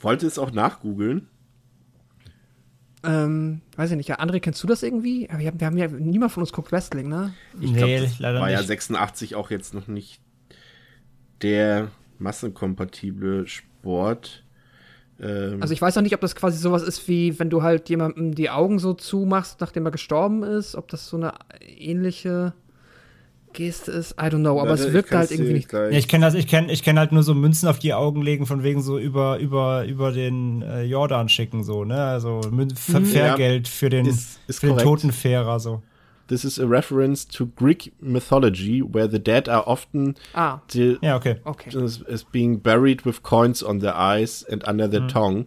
Wollte 0.00 0.26
es 0.26 0.38
auch 0.38 0.52
nachgoogeln. 0.52 1.28
Ähm, 3.04 3.62
weiß 3.76 3.90
ich 3.90 3.96
nicht. 3.96 4.08
Ja, 4.08 4.20
André, 4.20 4.40
kennst 4.40 4.62
du 4.62 4.66
das 4.66 4.82
irgendwie? 4.82 5.28
Wir 5.36 5.48
haben, 5.48 5.60
wir 5.60 5.66
haben 5.66 5.78
ja, 5.78 5.88
niemand 5.88 6.32
von 6.32 6.42
uns 6.42 6.52
guckt 6.52 6.70
Wrestling, 6.70 7.08
ne? 7.08 7.34
Ich 7.60 7.72
nee, 7.72 7.98
glaub, 7.98 8.18
leider 8.18 8.40
war 8.40 8.48
nicht. 8.48 8.60
ja 8.60 8.62
86 8.62 9.34
auch 9.34 9.50
jetzt 9.50 9.74
noch 9.74 9.88
nicht 9.88 10.20
der 11.42 11.90
massenkompatible 12.18 13.46
Sport. 13.48 14.44
Ähm, 15.20 15.60
also 15.60 15.74
ich 15.74 15.82
weiß 15.82 15.96
auch 15.98 16.02
nicht, 16.02 16.14
ob 16.14 16.20
das 16.20 16.36
quasi 16.36 16.58
sowas 16.58 16.82
ist 16.82 17.08
wie, 17.08 17.38
wenn 17.38 17.50
du 17.50 17.62
halt 17.62 17.88
jemandem 17.88 18.34
die 18.34 18.50
Augen 18.50 18.78
so 18.78 18.94
zumachst, 18.94 19.60
nachdem 19.60 19.84
er 19.84 19.90
gestorben 19.90 20.42
ist, 20.42 20.76
ob 20.76 20.88
das 20.88 21.08
so 21.08 21.16
eine 21.16 21.34
ähnliche 21.60 22.54
Geste 23.52 23.92
ist, 23.92 24.12
I 24.12 24.24
don't 24.24 24.40
know, 24.40 24.60
aber 24.60 24.70
Warte, 24.70 24.88
es 24.88 24.92
wirkt 24.92 25.12
halt 25.12 25.30
irgendwie 25.30 25.52
nicht. 25.52 25.72
Ja, 25.72 25.88
ich 25.90 26.08
kenne 26.08 26.26
das, 26.26 26.34
ich 26.34 26.46
kenne 26.46 26.72
ich 26.72 26.82
kenn 26.82 26.98
halt 26.98 27.12
nur 27.12 27.22
so 27.22 27.34
Münzen 27.34 27.68
auf 27.68 27.78
die 27.78 27.94
Augen 27.94 28.22
legen, 28.22 28.46
von 28.46 28.62
wegen 28.62 28.82
so 28.82 28.98
über, 28.98 29.38
über, 29.38 29.84
über 29.84 30.12
den 30.12 30.62
äh, 30.62 30.82
Jordan 30.82 31.28
schicken, 31.28 31.64
so, 31.64 31.84
ne? 31.84 32.02
Also 32.02 32.40
mhm. 32.50 32.70
Fährgeld 32.70 33.68
für 33.68 33.90
den, 33.90 34.06
ist, 34.06 34.40
ist 34.46 34.60
für 34.60 34.68
den 34.68 34.78
toten 34.78 35.12
Fährer, 35.12 35.60
so. 35.60 35.82
This 36.28 36.44
is 36.44 36.58
a 36.58 36.66
reference 36.66 37.26
to 37.26 37.46
Greek 37.46 37.92
mythology, 38.00 38.80
where 38.80 39.06
the 39.06 39.18
dead 39.18 39.48
are 39.48 39.66
often 39.66 40.14
ah. 40.34 40.60
ja, 40.72 41.16
okay. 41.16 41.36
okay. 41.44 41.76
As, 41.76 42.02
as, 42.08 42.24
being 42.24 42.58
buried 42.58 43.04
with 43.04 43.22
coins 43.22 43.62
on 43.62 43.80
their 43.80 43.94
eyes 43.94 44.42
and 44.44 44.66
under 44.66 44.88
their 44.88 45.02
mhm. 45.02 45.08
tongue. 45.08 45.46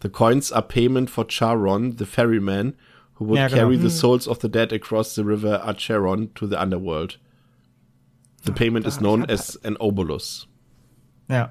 The 0.00 0.10
coins 0.10 0.52
are 0.52 0.62
payment 0.62 1.08
for 1.08 1.24
Charon, 1.24 1.96
the 1.96 2.04
ferryman, 2.04 2.74
who 3.14 3.24
would 3.24 3.38
ja, 3.38 3.48
genau. 3.48 3.56
carry 3.56 3.76
the 3.76 3.88
mhm. 3.88 3.98
souls 3.98 4.28
of 4.28 4.40
the 4.40 4.48
dead 4.48 4.72
across 4.72 5.14
the 5.14 5.24
river 5.24 5.62
Acheron 5.64 6.30
to 6.34 6.46
the 6.46 6.60
underworld. 6.60 7.16
The 8.46 8.52
payment 8.52 8.86
is 8.86 8.98
known 8.98 9.28
as 9.28 9.58
an 9.64 9.76
obolus. 9.76 10.48
Ja, 11.28 11.50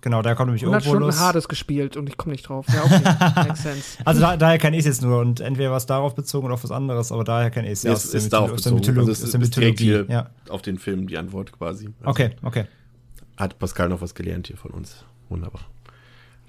genau, 0.00 0.22
da 0.22 0.34
kommt 0.34 0.48
nämlich 0.48 0.62
100 0.62 0.86
Obolus. 0.86 1.14
Stunden 1.14 1.26
Hades 1.28 1.48
gespielt 1.48 1.96
und 1.96 2.08
ich 2.08 2.16
komme 2.16 2.32
nicht 2.32 2.48
drauf. 2.48 2.66
Ja, 2.68 2.84
okay, 2.84 3.00
makes 3.48 3.62
sense. 3.62 3.98
Also 4.04 4.20
da, 4.20 4.36
daher 4.36 4.58
kenne 4.58 4.76
ich 4.76 4.80
es 4.80 4.86
jetzt 4.86 5.02
nur 5.02 5.20
und 5.20 5.40
entweder 5.40 5.70
was 5.70 5.86
darauf 5.86 6.14
bezogen 6.14 6.46
oder 6.46 6.54
auf 6.54 6.64
was 6.64 6.72
anderes, 6.72 7.12
aber 7.12 7.24
daher 7.24 7.50
kenne 7.50 7.68
ich 7.68 7.74
es 7.74 7.82
ja 7.84 7.92
aus, 7.92 8.12
ist 8.12 8.32
der 8.32 8.40
aus 8.40 8.62
der 8.62 8.72
Mythologie. 8.72 9.10
Also 9.10 9.24
aus 9.24 9.30
der 9.30 9.40
Mythologie. 9.40 10.04
Ja. 10.08 10.30
Auf 10.48 10.62
den 10.62 10.78
Film 10.78 11.06
die 11.06 11.16
Antwort 11.16 11.52
quasi. 11.52 11.86
Also 12.00 12.10
okay, 12.10 12.30
okay. 12.42 12.64
Hat 13.36 13.58
Pascal 13.58 13.88
noch 13.88 14.00
was 14.00 14.14
gelernt 14.14 14.48
hier 14.48 14.56
von 14.56 14.72
uns. 14.72 15.04
Wunderbar. 15.28 15.62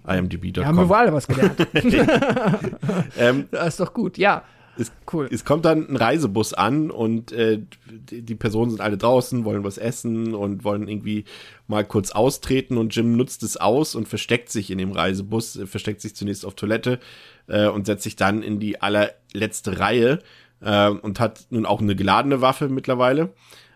IMDb.com. 0.05 0.63
Ja, 0.63 0.67
haben 0.67 0.77
wir 0.77 0.89
wohl 0.89 0.97
alle 0.97 1.13
was 1.13 1.27
gelernt. 1.27 1.55
ähm, 3.17 3.47
das 3.51 3.67
ist 3.69 3.79
doch 3.79 3.93
gut, 3.93 4.17
ja. 4.17 4.43
Es, 4.77 4.91
cool. 5.11 5.29
es 5.31 5.45
kommt 5.45 5.65
dann 5.65 5.87
ein 5.87 5.95
Reisebus 5.95 6.53
an 6.53 6.89
und 6.89 7.31
äh, 7.31 7.59
die, 7.85 8.23
die, 8.23 8.35
Personen 8.35 8.71
sind 8.71 8.81
alle 8.81 8.97
draußen, 8.97 9.45
wollen 9.45 9.63
was 9.63 9.77
essen 9.77 10.33
und 10.33 10.63
wollen 10.63 10.87
irgendwie 10.87 11.25
mal 11.67 11.85
kurz 11.85 12.11
austreten 12.11 12.77
und 12.77 12.95
Jim 12.95 13.15
nutzt 13.15 13.43
es 13.43 13.57
aus 13.57 13.93
und 13.93 14.07
versteckt 14.07 14.49
sich 14.49 14.71
in 14.71 14.79
dem 14.79 14.91
Reisebus, 14.91 15.59
versteckt 15.65 16.01
sich 16.01 16.15
zunächst 16.15 16.45
auf 16.45 16.55
Toilette 16.55 16.99
äh, 17.47 17.67
und 17.67 17.85
setzt 17.85 18.03
sich 18.03 18.15
dann 18.15 18.41
in 18.41 18.59
die 18.59 18.81
allerletzte 18.81 19.79
Reihe 19.79 20.19
äh, 20.61 20.89
und 20.89 21.19
hat 21.19 21.45
nun 21.51 21.67
auch 21.67 21.81
eine 21.81 21.95
geladene 21.95 22.41
Waffe 22.41 22.67
mittlerweile. 22.67 23.33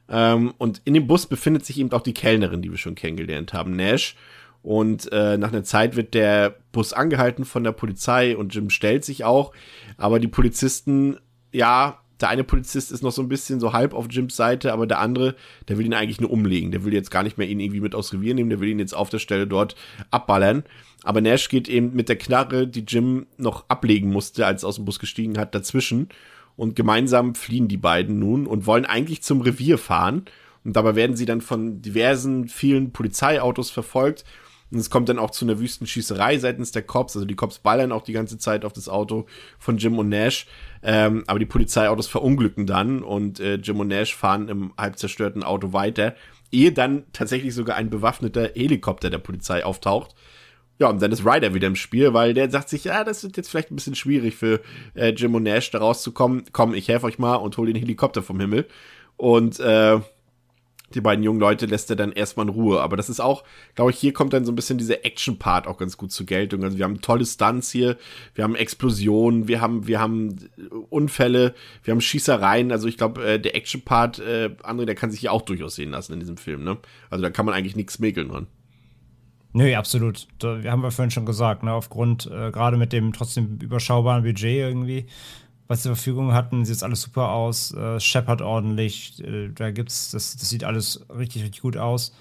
Ähm, 0.10 0.54
und 0.58 0.82
in 0.86 0.94
dem 0.94 1.06
Bus 1.06 1.28
befindet 1.28 1.66
sich 1.66 1.80
eben 1.80 1.92
auch 1.92 2.02
die 2.02 2.14
Kellnerin, 2.14 2.62
die 2.62 2.72
wir 2.72 2.78
schon 2.78 2.96
kennengelernt 2.96 3.54
haben, 3.54 3.76
Nash. 3.76 4.16
Und 4.68 5.10
äh, 5.14 5.38
nach 5.38 5.54
einer 5.54 5.64
Zeit 5.64 5.96
wird 5.96 6.14
der 6.14 6.58
Bus 6.74 6.92
angehalten 6.92 7.46
von 7.46 7.64
der 7.64 7.72
Polizei 7.72 8.36
und 8.36 8.54
Jim 8.54 8.70
stellt 8.70 9.06
sich 9.06 9.24
auch. 9.24 9.54
Aber 9.96 10.20
die 10.20 10.28
Polizisten, 10.28 11.16
ja, 11.54 12.00
der 12.20 12.28
eine 12.28 12.44
Polizist 12.44 12.92
ist 12.92 13.02
noch 13.02 13.14
so 13.14 13.22
ein 13.22 13.30
bisschen 13.30 13.62
so 13.62 13.72
halb 13.72 13.94
auf 13.94 14.08
Jims 14.10 14.36
Seite, 14.36 14.74
aber 14.74 14.86
der 14.86 15.00
andere, 15.00 15.36
der 15.70 15.78
will 15.78 15.86
ihn 15.86 15.94
eigentlich 15.94 16.20
nur 16.20 16.32
umlegen. 16.32 16.72
Der 16.72 16.84
will 16.84 16.94
jetzt 16.94 17.12
gar 17.12 17.24
nicht 17.24 17.38
mehr 17.38 17.48
ihn 17.48 17.62
irgendwie 17.62 17.80
mit 17.80 17.96
aus 17.96 18.12
Revier 18.12 18.34
nehmen, 18.34 18.50
der 18.50 18.60
will 18.60 18.68
ihn 18.68 18.80
jetzt 18.80 18.94
auf 18.94 19.10
der 19.10 19.20
Stelle 19.20 19.48
dort 19.48 19.78
abballern. 20.12 20.66
Aber 21.02 21.22
Nash 21.22 21.48
geht 21.48 21.70
eben 21.70 21.96
mit 21.96 22.10
der 22.10 22.18
Knarre, 22.18 22.68
die 22.68 22.84
Jim 22.86 23.26
noch 23.38 23.70
ablegen 23.70 24.12
musste, 24.12 24.46
als 24.46 24.64
er 24.64 24.68
aus 24.68 24.76
dem 24.76 24.84
Bus 24.84 25.00
gestiegen 25.00 25.38
hat, 25.38 25.56
dazwischen. 25.56 26.10
Und 26.58 26.76
gemeinsam 26.76 27.36
fliehen 27.36 27.70
die 27.70 27.78
beiden 27.78 28.20
nun 28.20 28.46
und 28.46 28.68
wollen 28.68 28.84
eigentlich 28.84 29.24
zum 29.24 29.40
Revier 29.40 29.78
fahren. 29.78 30.26
Und 30.66 30.76
dabei 30.76 30.96
werden 30.96 31.16
sie 31.16 31.26
dann 31.26 31.40
von 31.40 31.82
diversen, 31.82 32.50
vielen 32.50 32.92
Polizeiautos 32.92 33.70
verfolgt 33.70 34.26
und 34.72 34.80
es 34.80 34.90
kommt 34.90 35.08
dann 35.10 35.20
auch 35.20 35.32
zu 35.32 35.46
einer 35.46 35.60
Wüstenschießerei 35.60 36.38
seitens 36.40 36.72
der 36.72 36.82
Cops. 36.82 37.16
Also 37.16 37.26
die 37.26 37.36
Cops 37.36 37.60
ballern 37.60 37.92
auch 37.92 38.04
die 38.04 38.14
ganze 38.14 38.38
Zeit 38.38 38.66
auf 38.66 38.74
das 38.74 38.90
Auto 38.90 39.26
von 39.60 39.78
Jim 39.78 39.98
und 39.98 40.10
Nash. 40.10 40.46
Ähm, 40.84 41.24
aber 41.28 41.40
die 41.40 41.46
Polizeiautos 41.46 42.08
verunglücken 42.08 42.66
dann 42.66 43.02
und 43.02 43.40
äh, 43.40 43.56
Jim 43.56 43.80
und 43.80 43.88
Nash 43.88 44.16
fahren 44.16 44.50
im 44.50 44.74
halb 44.78 44.98
zerstörten 45.00 45.44
Auto 45.44 45.74
weiter, 45.74 46.16
ehe 46.52 46.72
dann 46.72 47.04
tatsächlich 47.14 47.54
sogar 47.54 47.78
ein 47.78 47.90
bewaffneter 47.90 48.52
Helikopter 48.54 49.10
der 49.10 49.20
Polizei 49.20 49.64
auftaucht. 49.64 50.16
Ja, 50.80 50.90
und 50.90 51.02
dann 51.02 51.12
ist 51.12 51.26
Ryder 51.26 51.56
wieder 51.56 51.68
im 51.68 51.76
Spiel, 51.76 52.14
weil 52.14 52.36
der 52.36 52.52
sagt 52.52 52.70
sich, 52.70 52.84
ja, 52.84 53.04
das 53.04 53.24
wird 53.24 53.36
jetzt 53.36 53.50
vielleicht 53.50 53.72
ein 53.72 53.76
bisschen 53.76 53.96
schwierig 53.96 54.36
für 54.36 54.62
äh, 54.94 55.10
Jim 55.10 55.34
und 55.34 55.44
Nash 55.44 55.72
da 55.72 55.80
rauszukommen. 55.80 56.44
Komm, 56.52 56.76
ich 56.76 56.88
helfe 56.88 57.08
euch 57.08 57.18
mal 57.18 57.36
und 57.36 57.58
hol 57.58 57.66
den 57.66 57.76
Helikopter 57.76 58.22
vom 58.22 58.40
Himmel. 58.40 58.68
Und 59.16 59.60
äh, 59.60 60.00
die 60.94 61.02
beiden 61.02 61.24
jungen 61.24 61.40
Leute 61.40 61.66
lässt 61.66 61.90
er 61.90 61.96
dann 61.96 62.12
erstmal 62.12 62.48
in 62.48 62.54
Ruhe. 62.54 62.82
Aber 62.82 62.96
das 62.96 63.10
ist 63.10 63.20
auch, 63.20 63.44
glaube 63.76 63.92
ich, 63.92 63.98
hier 63.98 64.14
kommt 64.14 64.34
dann 64.34 64.46
so 64.46 64.52
ein 64.52 64.56
bisschen 64.56 64.78
dieser 64.78 65.06
Action-Part 65.06 65.68
auch 65.68 65.78
ganz 65.78 65.98
gut 65.98 66.12
zur 66.12 66.26
Geltung. 66.26 66.64
Also 66.64 66.78
wir 66.78 66.86
haben 66.86 67.02
tolle 67.02 67.26
Stunts 67.26 67.72
hier, 67.72 67.98
wir 68.36 68.44
haben 68.44 68.56
Explosionen, 68.56 69.48
wir 69.48 69.60
haben, 69.60 69.88
wir 69.88 70.00
haben 70.00 70.38
Unfälle, 70.90 71.54
wir 71.84 71.92
haben 71.92 72.02
Schießereien. 72.02 72.72
Also 72.72 72.88
ich 72.88 72.98
glaube, 72.98 73.24
äh, 73.26 73.40
der 73.40 73.56
Action-Part, 73.56 74.20
äh, 74.20 74.50
André, 74.64 74.86
der 74.86 74.96
kann 74.96 75.12
sich 75.12 75.20
hier 75.20 75.34
auch 75.34 75.42
durchaus 75.42 75.76
sehen 75.76 75.92
lassen 75.92 76.14
in 76.14 76.20
diesem 76.20 76.38
Film, 76.38 76.64
ne? 76.64 76.78
Also 77.10 77.22
da 77.22 77.30
kann 77.30 77.46
man 77.46 77.54
eigentlich 77.54 77.76
nichts 77.76 78.00
mäkeln 78.00 78.30
dran. 78.30 78.48
Nö, 79.54 79.74
absolut. 79.76 80.28
Da, 80.40 80.62
haben 80.66 80.84
wir 80.84 80.92
vorhin 80.92 81.12
schon 81.12 81.26
gesagt, 81.26 81.64
ne, 81.64 81.72
aufgrund 81.72 82.28
äh, 82.28 82.52
gerade 82.52 82.78
mit 82.78 82.94
dem 82.94 83.12
trotzdem 83.12 83.58
überschaubaren 83.62 84.24
Budget 84.24 84.58
irgendwie, 84.58 85.08
was 85.68 85.82
zur 85.82 85.96
Verfügung 85.96 86.34
hatten, 86.34 86.66
sieht 86.66 86.84
alles 86.84 87.02
super 87.02 87.30
aus, 87.30 87.74
äh, 87.74 88.00
scheppert 88.00 88.42
ordentlich, 88.42 89.24
äh, 89.24 89.50
da 89.50 89.72
gibt's, 89.72 90.12
das, 90.12 90.36
das 90.38 90.50
sieht 90.50 90.64
alles 90.64 91.06
richtig, 91.10 91.44
richtig 91.44 91.62
gut 91.62 91.78
aus. 91.78 92.14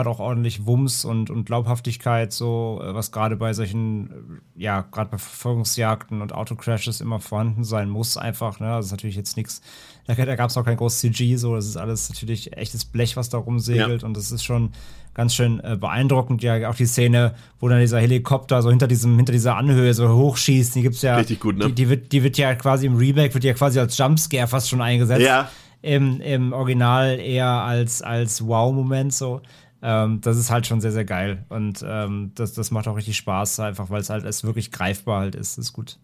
Hat 0.00 0.06
auch 0.06 0.18
ordentlich 0.18 0.66
Wumms 0.66 1.04
und, 1.04 1.30
und 1.30 1.44
Glaubhaftigkeit, 1.44 2.32
so, 2.32 2.80
äh, 2.82 2.94
was 2.94 3.12
gerade 3.12 3.36
bei 3.36 3.52
solchen, 3.52 4.10
äh, 4.56 4.62
ja, 4.62 4.82
gerade 4.82 5.10
bei 5.10 5.18
Verfolgungsjagden 5.18 6.20
und 6.22 6.32
Autocrashes 6.32 7.00
immer 7.00 7.20
vorhanden 7.20 7.64
sein 7.64 7.88
muss, 7.88 8.16
einfach, 8.16 8.60
ne? 8.60 8.68
Das 8.68 8.86
ist 8.86 8.92
natürlich 8.92 9.16
jetzt 9.16 9.36
nichts, 9.36 9.62
da, 10.06 10.14
da 10.14 10.36
gab 10.36 10.50
es 10.50 10.56
auch 10.56 10.64
kein 10.64 10.76
großes 10.76 11.00
CG, 11.00 11.36
so, 11.36 11.54
das 11.54 11.66
ist 11.66 11.76
alles 11.76 12.08
natürlich 12.08 12.56
echtes 12.56 12.84
Blech, 12.84 13.16
was 13.16 13.28
da 13.28 13.38
rumsegelt 13.38 14.02
ja. 14.02 14.06
und 14.06 14.16
das 14.16 14.32
ist 14.32 14.44
schon 14.44 14.72
ganz 15.14 15.34
schön 15.34 15.60
äh, 15.62 15.76
beeindruckend. 15.76 16.42
Ja, 16.42 16.68
auch 16.68 16.74
die 16.74 16.86
Szene, 16.86 17.34
wo 17.58 17.68
dann 17.68 17.80
dieser 17.80 18.00
Helikopter 18.00 18.62
so 18.62 18.70
hinter 18.70 18.88
diesem, 18.88 19.16
hinter 19.16 19.32
dieser 19.32 19.56
Anhöhe 19.56 19.92
so 19.94 20.08
hochschießt, 20.08 20.74
die 20.74 20.82
gibt's 20.82 21.02
ja. 21.02 21.16
Richtig 21.16 21.40
gut, 21.40 21.58
ne? 21.58 21.66
Die, 21.66 21.74
die, 21.74 21.88
wird, 21.88 22.12
die 22.12 22.22
wird 22.22 22.38
ja 22.38 22.54
quasi 22.54 22.86
im 22.86 22.96
Remake, 22.96 23.34
wird 23.34 23.44
ja 23.44 23.52
quasi 23.52 23.78
als 23.78 23.96
Jumpscare 23.98 24.46
fast 24.46 24.68
schon 24.68 24.80
eingesetzt. 24.80 25.22
Ja. 25.22 25.50
Im, 25.82 26.20
im 26.20 26.52
Original 26.52 27.18
eher 27.18 27.48
als, 27.48 28.02
als 28.02 28.46
Wow-Moment 28.46 29.14
so. 29.14 29.40
Ähm, 29.82 30.20
das 30.20 30.36
ist 30.36 30.50
halt 30.50 30.66
schon 30.66 30.80
sehr, 30.80 30.92
sehr 30.92 31.04
geil. 31.04 31.44
Und 31.48 31.84
ähm, 31.86 32.32
das, 32.34 32.52
das 32.52 32.70
macht 32.70 32.88
auch 32.88 32.96
richtig 32.96 33.16
Spaß, 33.16 33.60
einfach 33.60 33.90
weil 33.90 34.00
es 34.00 34.10
halt 34.10 34.24
es 34.24 34.44
wirklich 34.44 34.70
greifbar 34.70 35.20
halt 35.20 35.34
ist. 35.34 35.58
Das 35.58 35.66
ist 35.66 35.72
gut. 35.72 35.98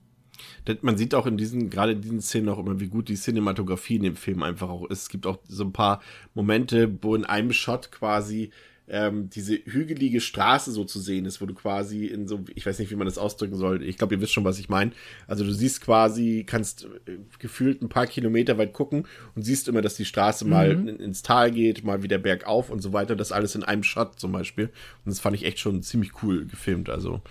Man 0.83 0.97
sieht 0.97 1.15
auch 1.15 1.27
in 1.27 1.37
diesen, 1.37 1.71
gerade 1.71 1.93
in 1.93 2.03
diesen 2.03 2.21
Szenen 2.21 2.49
auch 2.49 2.59
immer, 2.59 2.81
wie 2.81 2.89
gut 2.89 3.09
die 3.09 3.15
Cinematografie 3.15 3.97
in 3.97 4.03
dem 4.03 4.17
Film 4.17 4.43
einfach 4.43 4.69
auch 4.69 4.87
ist. 4.87 5.03
Es 5.03 5.09
gibt 5.09 5.27
auch 5.27 5.39
so 5.49 5.65
ein 5.65 5.73
paar 5.73 6.01
Momente, 6.35 6.99
wo 7.03 7.15
in 7.15 7.25
einem 7.25 7.53
Shot 7.53 7.93
quasi 7.93 8.51
ähm, 8.89 9.31
diese 9.31 9.55
hügelige 9.55 10.21
Straße 10.21 10.71
so 10.71 10.85
zu 10.85 11.01
sehen 11.01 11.25
ist, 11.25 11.41
wo 11.41 11.47
du 11.47 11.55
quasi 11.55 12.07
in 12.07 12.29
so, 12.29 12.45
ich 12.55 12.65
weiß 12.65 12.79
nicht, 12.79 12.91
wie 12.91 12.97
man 12.97 13.07
das 13.07 13.19
ausdrücken 13.19 13.57
soll. 13.57 13.83
Ich 13.83 13.99
glaube, 13.99 14.15
ihr 14.15 14.21
wisst 14.21 14.33
schon, 14.33 14.45
was 14.45 14.59
ich 14.59 14.69
meine. 14.69 14.93
Also 15.27 15.45
du 15.45 15.53
siehst 15.53 15.81
quasi, 15.81 16.45
kannst 16.47 16.85
äh, 17.07 17.19
gefühlt 17.39 17.83
ein 17.83 17.89
paar 17.89 18.07
Kilometer 18.07 18.59
weit 18.59 18.73
gucken 18.73 19.07
und 19.35 19.43
siehst 19.43 19.67
immer, 19.69 19.83
dass 19.83 19.97
die 19.97 20.05
Straße 20.05 20.45
mhm. 20.45 20.51
mal 20.51 20.71
in, 20.71 20.89
ins 20.89 21.23
Tal 21.23 21.51
geht, 21.51 21.85
mal 21.85 22.03
wieder 22.03 22.19
bergauf 22.19 22.71
und 22.71 22.81
so 22.81 22.93
weiter. 22.93 23.17
Das 23.17 23.33
alles 23.33 23.55
in 23.55 23.65
einem 23.65 23.83
Shot 23.83 24.21
zum 24.21 24.31
Beispiel. 24.33 24.67
Und 25.05 25.11
das 25.11 25.21
fand 25.21 25.35
ich 25.35 25.45
echt 25.45 25.59
schon 25.59 25.83
ziemlich 25.83 26.23
cool 26.23 26.47
gefilmt. 26.47 26.89
Also 26.89 27.23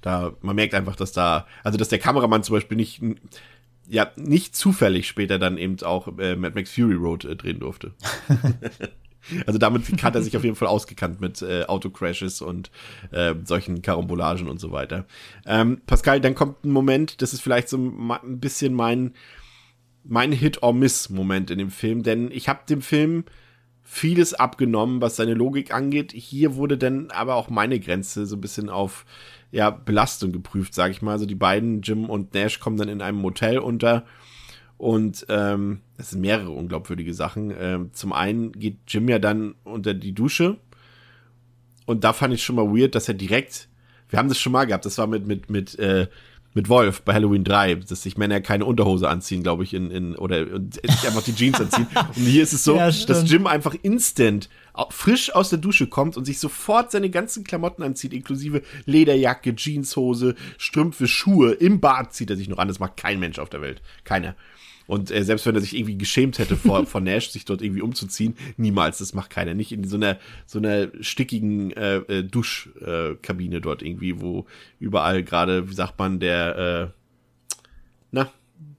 da, 0.00 0.34
man 0.42 0.56
merkt 0.56 0.74
einfach, 0.74 0.96
dass 0.96 1.12
da, 1.12 1.46
also 1.62 1.78
dass 1.78 1.88
der 1.88 2.00
Kameramann 2.00 2.42
zum 2.42 2.56
Beispiel 2.56 2.76
nicht, 2.76 3.00
ja, 3.88 4.10
nicht 4.16 4.56
zufällig 4.56 5.06
später 5.06 5.38
dann 5.38 5.58
eben 5.58 5.80
auch 5.82 6.08
äh, 6.18 6.34
Mad 6.34 6.54
Max 6.56 6.72
Fury 6.72 6.94
Road 6.94 7.24
äh, 7.24 7.36
drehen 7.36 7.60
durfte. 7.60 7.92
Also 9.46 9.58
damit 9.58 10.02
hat 10.02 10.14
er 10.14 10.22
sich 10.22 10.36
auf 10.36 10.44
jeden 10.44 10.56
Fall 10.56 10.68
ausgekannt 10.68 11.20
mit 11.20 11.42
äh, 11.42 11.64
Autocrashes 11.64 12.42
und 12.42 12.70
äh, 13.10 13.34
solchen 13.44 13.82
Karambolagen 13.82 14.48
und 14.48 14.60
so 14.60 14.72
weiter. 14.72 15.06
Ähm, 15.46 15.80
Pascal, 15.86 16.20
dann 16.20 16.34
kommt 16.34 16.64
ein 16.64 16.70
Moment, 16.70 17.22
das 17.22 17.32
ist 17.32 17.40
vielleicht 17.40 17.68
so 17.68 17.78
ein 17.78 18.40
bisschen 18.40 18.74
mein, 18.74 19.14
mein 20.04 20.32
Hit-or-Miss-Moment 20.32 21.50
in 21.50 21.58
dem 21.58 21.70
Film, 21.70 22.02
denn 22.02 22.30
ich 22.30 22.48
habe 22.48 22.60
dem 22.68 22.82
Film 22.82 23.24
vieles 23.82 24.32
abgenommen, 24.34 25.00
was 25.02 25.16
seine 25.16 25.34
Logik 25.34 25.72
angeht. 25.72 26.12
Hier 26.12 26.56
wurde 26.56 26.78
dann 26.78 27.10
aber 27.10 27.34
auch 27.34 27.50
meine 27.50 27.78
Grenze 27.78 28.26
so 28.26 28.36
ein 28.36 28.40
bisschen 28.40 28.70
auf 28.70 29.04
ja, 29.52 29.70
Belastung 29.70 30.32
geprüft, 30.32 30.74
sage 30.74 30.92
ich 30.92 31.02
mal. 31.02 31.12
Also 31.12 31.26
die 31.26 31.34
beiden, 31.34 31.82
Jim 31.82 32.06
und 32.10 32.34
Nash, 32.34 32.58
kommen 32.60 32.78
dann 32.78 32.88
in 32.88 33.02
einem 33.02 33.18
Motel 33.18 33.58
unter 33.58 34.04
und 34.76 35.26
ähm, 35.28 35.80
das 35.96 36.10
sind 36.10 36.20
mehrere 36.20 36.50
unglaubwürdige 36.50 37.14
Sachen. 37.14 37.52
Ähm, 37.58 37.90
zum 37.92 38.12
einen 38.12 38.52
geht 38.52 38.78
Jim 38.88 39.08
ja 39.08 39.18
dann 39.18 39.54
unter 39.64 39.94
die 39.94 40.12
Dusche. 40.12 40.56
Und 41.86 42.04
da 42.04 42.12
fand 42.12 42.34
ich 42.34 42.42
schon 42.42 42.56
mal 42.56 42.66
weird, 42.66 42.94
dass 42.94 43.08
er 43.08 43.14
direkt, 43.14 43.68
wir 44.08 44.18
haben 44.18 44.28
das 44.28 44.38
schon 44.38 44.52
mal 44.52 44.64
gehabt, 44.64 44.86
das 44.86 44.98
war 44.98 45.06
mit, 45.06 45.26
mit, 45.26 45.50
mit, 45.50 45.78
äh, 45.78 46.08
mit 46.54 46.68
Wolf 46.68 47.02
bei 47.02 47.12
Halloween 47.12 47.44
3, 47.44 47.74
dass 47.76 48.02
sich 48.02 48.16
Männer 48.16 48.40
keine 48.40 48.64
Unterhose 48.64 49.08
anziehen, 49.08 49.42
glaube 49.42 49.64
ich, 49.64 49.74
in, 49.74 49.90
in 49.90 50.16
oder 50.16 50.52
und 50.52 50.80
einfach 51.04 51.22
die 51.22 51.34
Jeans 51.34 51.60
anziehen. 51.60 51.88
Und 52.16 52.22
hier 52.22 52.44
ist 52.44 52.52
es 52.52 52.62
so, 52.62 52.76
ja, 52.76 52.86
dass 52.86 53.28
Jim 53.28 53.46
einfach 53.48 53.74
instant 53.82 54.48
frisch 54.90 55.34
aus 55.34 55.50
der 55.50 55.58
Dusche 55.58 55.88
kommt 55.88 56.16
und 56.16 56.24
sich 56.24 56.38
sofort 56.38 56.90
seine 56.90 57.10
ganzen 57.10 57.44
Klamotten 57.44 57.82
anzieht, 57.82 58.12
inklusive 58.12 58.62
Lederjacke, 58.86 59.54
Jeanshose, 59.54 60.34
Strümpfe, 60.58 61.06
Schuhe. 61.06 61.52
Im 61.52 61.80
Bad 61.80 62.12
zieht 62.12 62.30
er 62.30 62.36
sich 62.36 62.48
noch 62.48 62.58
an. 62.58 62.68
Das 62.68 62.78
macht 62.78 62.96
kein 62.96 63.20
Mensch 63.20 63.38
auf 63.38 63.50
der 63.50 63.60
Welt. 63.60 63.82
Keiner. 64.04 64.34
Und 64.86 65.10
äh, 65.10 65.24
selbst 65.24 65.46
wenn 65.46 65.54
er 65.54 65.60
sich 65.60 65.76
irgendwie 65.76 65.96
geschämt 65.96 66.38
hätte 66.38 66.56
vor, 66.56 66.86
vor 66.86 67.00
Nash, 67.00 67.30
sich 67.30 67.44
dort 67.44 67.62
irgendwie 67.62 67.82
umzuziehen, 67.82 68.36
niemals, 68.56 68.98
das 68.98 69.14
macht 69.14 69.30
keiner. 69.30 69.54
Nicht 69.54 69.72
in 69.72 69.84
so 69.84 69.96
einer, 69.96 70.18
so 70.46 70.58
einer 70.58 70.88
stickigen 71.00 71.70
äh, 71.72 71.96
äh, 71.96 72.22
Duschkabine 72.22 73.56
äh, 73.56 73.60
dort 73.60 73.82
irgendwie, 73.82 74.20
wo 74.20 74.46
überall 74.78 75.22
gerade, 75.22 75.70
wie 75.70 75.74
sagt 75.74 75.98
man, 75.98 76.20
der, 76.20 76.56
äh, 76.58 76.98
na, 78.10 78.30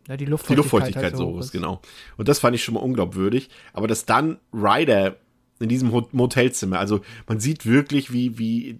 ja, 0.07 0.17
die 0.17 0.25
Luftfeuchtigkeit, 0.25 0.49
die 0.49 0.55
Luftfeuchtigkeit 0.55 1.03
halt 1.03 1.17
so 1.17 1.25
hoch 1.25 1.39
ist, 1.39 1.51
genau. 1.51 1.81
Und 2.15 2.27
das 2.27 2.37
fand 2.37 2.55
ich 2.55 2.63
schon 2.63 2.75
mal 2.75 2.81
unglaubwürdig. 2.81 3.49
Aber 3.73 3.87
dass 3.87 4.05
dann 4.05 4.37
Ryder 4.53 5.15
in 5.59 5.69
diesem 5.69 5.89
Motelzimmer, 6.11 6.79
also 6.79 7.01
man 7.27 7.39
sieht 7.39 7.65
wirklich, 7.65 8.13
wie, 8.13 8.37
wie 8.37 8.77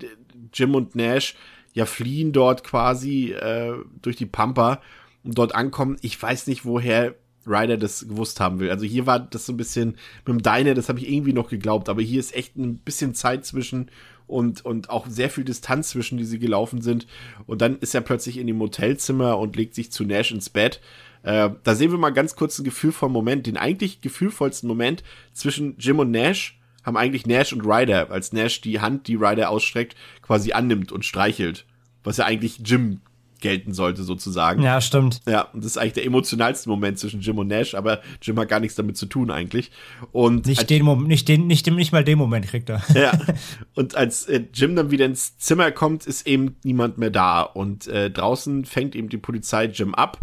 Jim 0.53 0.75
und 0.75 0.95
Nash 0.95 1.35
ja 1.73 1.85
fliehen 1.85 2.31
dort 2.31 2.63
quasi 2.63 3.31
äh, 3.31 3.73
durch 4.01 4.15
die 4.15 4.27
Pampa 4.27 4.81
und 5.25 5.37
dort 5.37 5.55
ankommen. 5.55 5.97
Ich 6.01 6.21
weiß 6.21 6.47
nicht, 6.47 6.65
woher 6.65 7.15
Ryder 7.47 7.77
das 7.77 8.07
gewusst 8.07 8.39
haben 8.39 8.59
will. 8.59 8.71
Also 8.71 8.85
hier 8.85 9.05
war 9.05 9.19
das 9.19 9.45
so 9.45 9.53
ein 9.53 9.57
bisschen 9.57 9.97
mit 10.25 10.27
dem 10.27 10.41
Diner, 10.41 10.73
das 10.73 10.89
habe 10.89 10.99
ich 10.99 11.09
irgendwie 11.09 11.33
noch 11.33 11.49
geglaubt, 11.49 11.89
aber 11.89 12.01
hier 12.01 12.19
ist 12.19 12.35
echt 12.35 12.55
ein 12.55 12.77
bisschen 12.77 13.13
Zeit 13.13 13.45
zwischen 13.45 13.91
und, 14.27 14.65
und 14.65 14.89
auch 14.89 15.05
sehr 15.07 15.29
viel 15.29 15.43
Distanz 15.43 15.89
zwischen, 15.89 16.17
die 16.17 16.25
sie 16.25 16.39
gelaufen 16.39 16.81
sind. 16.81 17.05
Und 17.45 17.61
dann 17.61 17.77
ist 17.77 17.93
er 17.93 18.01
plötzlich 18.01 18.37
in 18.37 18.47
dem 18.47 18.59
Hotelzimmer 18.59 19.37
und 19.37 19.55
legt 19.55 19.75
sich 19.75 19.91
zu 19.91 20.03
Nash 20.03 20.31
ins 20.31 20.49
Bett. 20.49 20.81
Äh, 21.21 21.51
da 21.63 21.75
sehen 21.75 21.91
wir 21.91 21.99
mal 21.99 22.11
ganz 22.11 22.35
kurz 22.35 22.57
ein 22.57 22.63
gefühlvollen 22.63 23.13
Moment, 23.13 23.45
den 23.45 23.57
eigentlich 23.57 24.01
gefühlvollsten 24.01 24.67
Moment 24.67 25.03
zwischen 25.33 25.75
Jim 25.77 25.99
und 25.99 26.11
Nash 26.11 26.59
haben 26.83 26.97
eigentlich 26.97 27.25
Nash 27.25 27.51
und 27.51 27.65
Ryder, 27.65 28.11
als 28.11 28.31
Nash 28.31 28.61
die 28.61 28.79
Hand, 28.79 29.07
die 29.07 29.15
Ryder 29.15 29.49
ausstreckt, 29.49 29.95
quasi 30.21 30.53
annimmt 30.53 30.91
und 30.91 31.03
streichelt. 31.03 31.65
Was 32.03 32.17
ja 32.17 32.25
eigentlich 32.25 32.59
Jim 32.63 33.01
gelten 33.45 33.75
sollte, 33.75 34.01
sozusagen. 34.01 34.63
Ja, 34.63 34.81
stimmt. 34.81 35.21
Ja, 35.27 35.41
und 35.53 35.63
das 35.63 35.73
ist 35.73 35.77
eigentlich 35.77 35.93
der 35.93 36.05
emotionalste 36.05 36.67
Moment 36.67 36.97
zwischen 36.97 37.21
Jim 37.21 37.37
und 37.37 37.45
Nash, 37.45 37.75
aber 37.75 38.01
Jim 38.19 38.39
hat 38.39 38.49
gar 38.49 38.59
nichts 38.59 38.73
damit 38.73 38.97
zu 38.97 39.05
tun 39.05 39.29
eigentlich. 39.29 39.69
Und 40.11 40.47
nicht 40.47 40.67
den 40.67 40.83
Moment, 40.83 41.07
nicht 41.09 41.27
den, 41.27 41.45
nicht, 41.45 41.69
nicht 41.69 41.91
mal 41.91 42.03
den 42.03 42.17
Moment 42.17 42.47
kriegt 42.47 42.71
er. 42.71 42.81
Ja. 42.95 43.11
Und 43.75 43.93
als 43.93 44.25
äh, 44.25 44.41
Jim 44.51 44.75
dann 44.75 44.89
wieder 44.89 45.05
ins 45.05 45.37
Zimmer 45.37 45.69
kommt, 45.69 46.07
ist 46.07 46.25
eben 46.25 46.55
niemand 46.63 46.97
mehr 46.97 47.11
da. 47.11 47.43
Und 47.43 47.85
äh, 47.87 48.09
draußen 48.09 48.65
fängt 48.65 48.95
eben 48.95 49.09
die 49.09 49.17
Polizei 49.17 49.65
Jim 49.65 49.93
ab. 49.93 50.19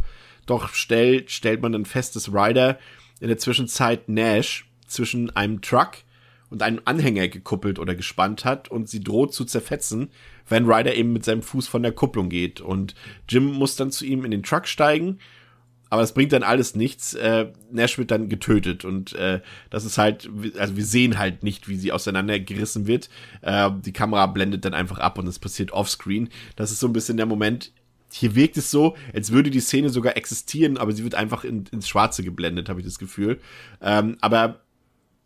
Doch 0.46 0.70
stellt, 0.70 1.30
stellt 1.30 1.62
man 1.62 1.70
dann 1.70 1.84
fest, 1.84 2.16
dass 2.16 2.32
Ryder 2.32 2.76
in 3.20 3.28
der 3.28 3.38
Zwischenzeit 3.38 4.08
Nash 4.08 4.66
zwischen 4.88 5.30
einem 5.36 5.60
Truck 5.60 5.92
und 6.52 6.62
einem 6.62 6.82
Anhänger 6.84 7.28
gekuppelt 7.28 7.78
oder 7.78 7.94
gespannt 7.94 8.44
hat 8.44 8.70
und 8.70 8.88
sie 8.88 9.00
droht 9.00 9.32
zu 9.32 9.46
zerfetzen, 9.46 10.10
wenn 10.48 10.66
Ryder 10.66 10.94
eben 10.94 11.12
mit 11.12 11.24
seinem 11.24 11.42
Fuß 11.42 11.66
von 11.66 11.82
der 11.82 11.92
Kupplung 11.92 12.28
geht. 12.28 12.60
Und 12.60 12.94
Jim 13.28 13.46
muss 13.46 13.74
dann 13.74 13.90
zu 13.90 14.04
ihm 14.04 14.24
in 14.26 14.30
den 14.30 14.42
Truck 14.42 14.68
steigen, 14.68 15.18
aber 15.88 16.02
es 16.02 16.12
bringt 16.12 16.32
dann 16.32 16.42
alles 16.42 16.74
nichts. 16.74 17.14
Äh, 17.14 17.48
Nash 17.70 17.96
wird 17.96 18.10
dann 18.10 18.28
getötet 18.28 18.84
und 18.84 19.14
äh, 19.14 19.40
das 19.70 19.86
ist 19.86 19.96
halt, 19.96 20.28
also 20.58 20.76
wir 20.76 20.84
sehen 20.84 21.18
halt 21.18 21.42
nicht, 21.42 21.68
wie 21.68 21.76
sie 21.76 21.90
auseinandergerissen 21.90 22.86
wird. 22.86 23.08
Äh, 23.40 23.70
die 23.82 23.92
Kamera 23.92 24.26
blendet 24.26 24.66
dann 24.66 24.74
einfach 24.74 24.98
ab 24.98 25.18
und 25.18 25.26
es 25.26 25.38
passiert 25.38 25.72
offscreen. 25.72 26.28
Das 26.56 26.70
ist 26.70 26.80
so 26.80 26.86
ein 26.86 26.92
bisschen 26.92 27.16
der 27.16 27.26
Moment. 27.26 27.72
Hier 28.10 28.34
wirkt 28.34 28.58
es 28.58 28.70
so, 28.70 28.94
als 29.14 29.32
würde 29.32 29.50
die 29.50 29.60
Szene 29.60 29.88
sogar 29.88 30.18
existieren, 30.18 30.76
aber 30.76 30.92
sie 30.92 31.02
wird 31.02 31.14
einfach 31.14 31.44
in, 31.44 31.64
ins 31.72 31.88
Schwarze 31.88 32.22
geblendet, 32.22 32.68
habe 32.68 32.80
ich 32.80 32.86
das 32.86 32.98
Gefühl. 32.98 33.40
Ähm, 33.80 34.18
aber 34.20 34.61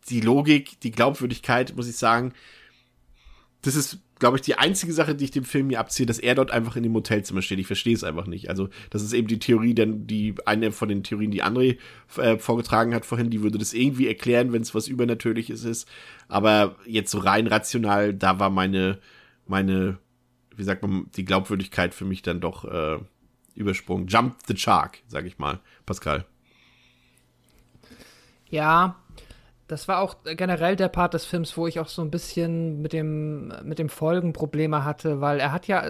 die 0.09 0.21
Logik, 0.21 0.79
die 0.81 0.91
Glaubwürdigkeit, 0.91 1.75
muss 1.75 1.87
ich 1.87 1.97
sagen, 1.97 2.33
das 3.61 3.75
ist 3.75 3.99
glaube 4.19 4.37
ich, 4.37 4.41
die 4.41 4.55
einzige 4.55 4.93
Sache, 4.93 5.15
die 5.15 5.25
ich 5.25 5.31
dem 5.31 5.43
Film 5.43 5.69
hier 5.69 5.79
abziehe, 5.79 6.05
dass 6.05 6.19
er 6.19 6.35
dort 6.35 6.51
einfach 6.51 6.75
in 6.75 6.83
dem 6.83 6.93
Hotelzimmer 6.93 7.41
steht. 7.41 7.59
Ich 7.59 7.67
verstehe 7.67 7.93
es 7.93 8.03
einfach 8.03 8.27
nicht. 8.27 8.49
Also, 8.49 8.69
das 8.89 9.03
ist 9.03 9.13
eben 9.13 9.27
die 9.27 9.39
Theorie, 9.39 9.73
denn 9.73 10.07
die 10.07 10.35
eine 10.45 10.71
von 10.71 10.89
den 10.89 11.03
Theorien, 11.03 11.31
die 11.31 11.43
André 11.43 11.77
äh, 12.17 12.37
vorgetragen 12.37 12.93
hat 12.93 13.05
vorhin, 13.05 13.29
die 13.29 13.43
würde 13.43 13.57
das 13.57 13.73
irgendwie 13.73 14.07
erklären, 14.07 14.53
wenn 14.53 14.61
es 14.61 14.73
was 14.73 14.87
Übernatürliches 14.87 15.63
ist. 15.63 15.87
Aber 16.27 16.75
jetzt 16.85 17.11
so 17.11 17.19
rein 17.19 17.47
rational, 17.47 18.13
da 18.13 18.39
war 18.39 18.49
meine, 18.49 18.99
meine, 19.45 19.99
wie 20.55 20.63
sagt 20.63 20.81
man, 20.81 21.07
die 21.15 21.25
Glaubwürdigkeit 21.25 21.93
für 21.93 22.05
mich 22.05 22.21
dann 22.21 22.41
doch 22.41 22.65
äh, 22.65 22.97
übersprungen. 23.55 24.07
Jump 24.07 24.37
the 24.47 24.57
Shark, 24.57 24.99
sag 25.07 25.25
ich 25.25 25.37
mal. 25.37 25.59
Pascal. 25.85 26.25
Ja, 28.49 28.95
das 29.67 29.87
war 29.87 29.99
auch 29.99 30.15
generell 30.23 30.75
der 30.75 30.87
Part 30.87 31.13
des 31.13 31.25
Films, 31.25 31.57
wo 31.57 31.67
ich 31.67 31.79
auch 31.79 31.89
so 31.89 32.01
ein 32.01 32.09
bisschen 32.09 32.81
mit 32.81 32.93
dem, 32.93 33.51
mit 33.63 33.79
dem 33.79 33.89
Folgen 33.89 34.33
Probleme 34.33 34.85
hatte, 34.85 35.19
weil 35.19 35.39
er 35.39 35.51
hat 35.51 35.67
ja, 35.67 35.83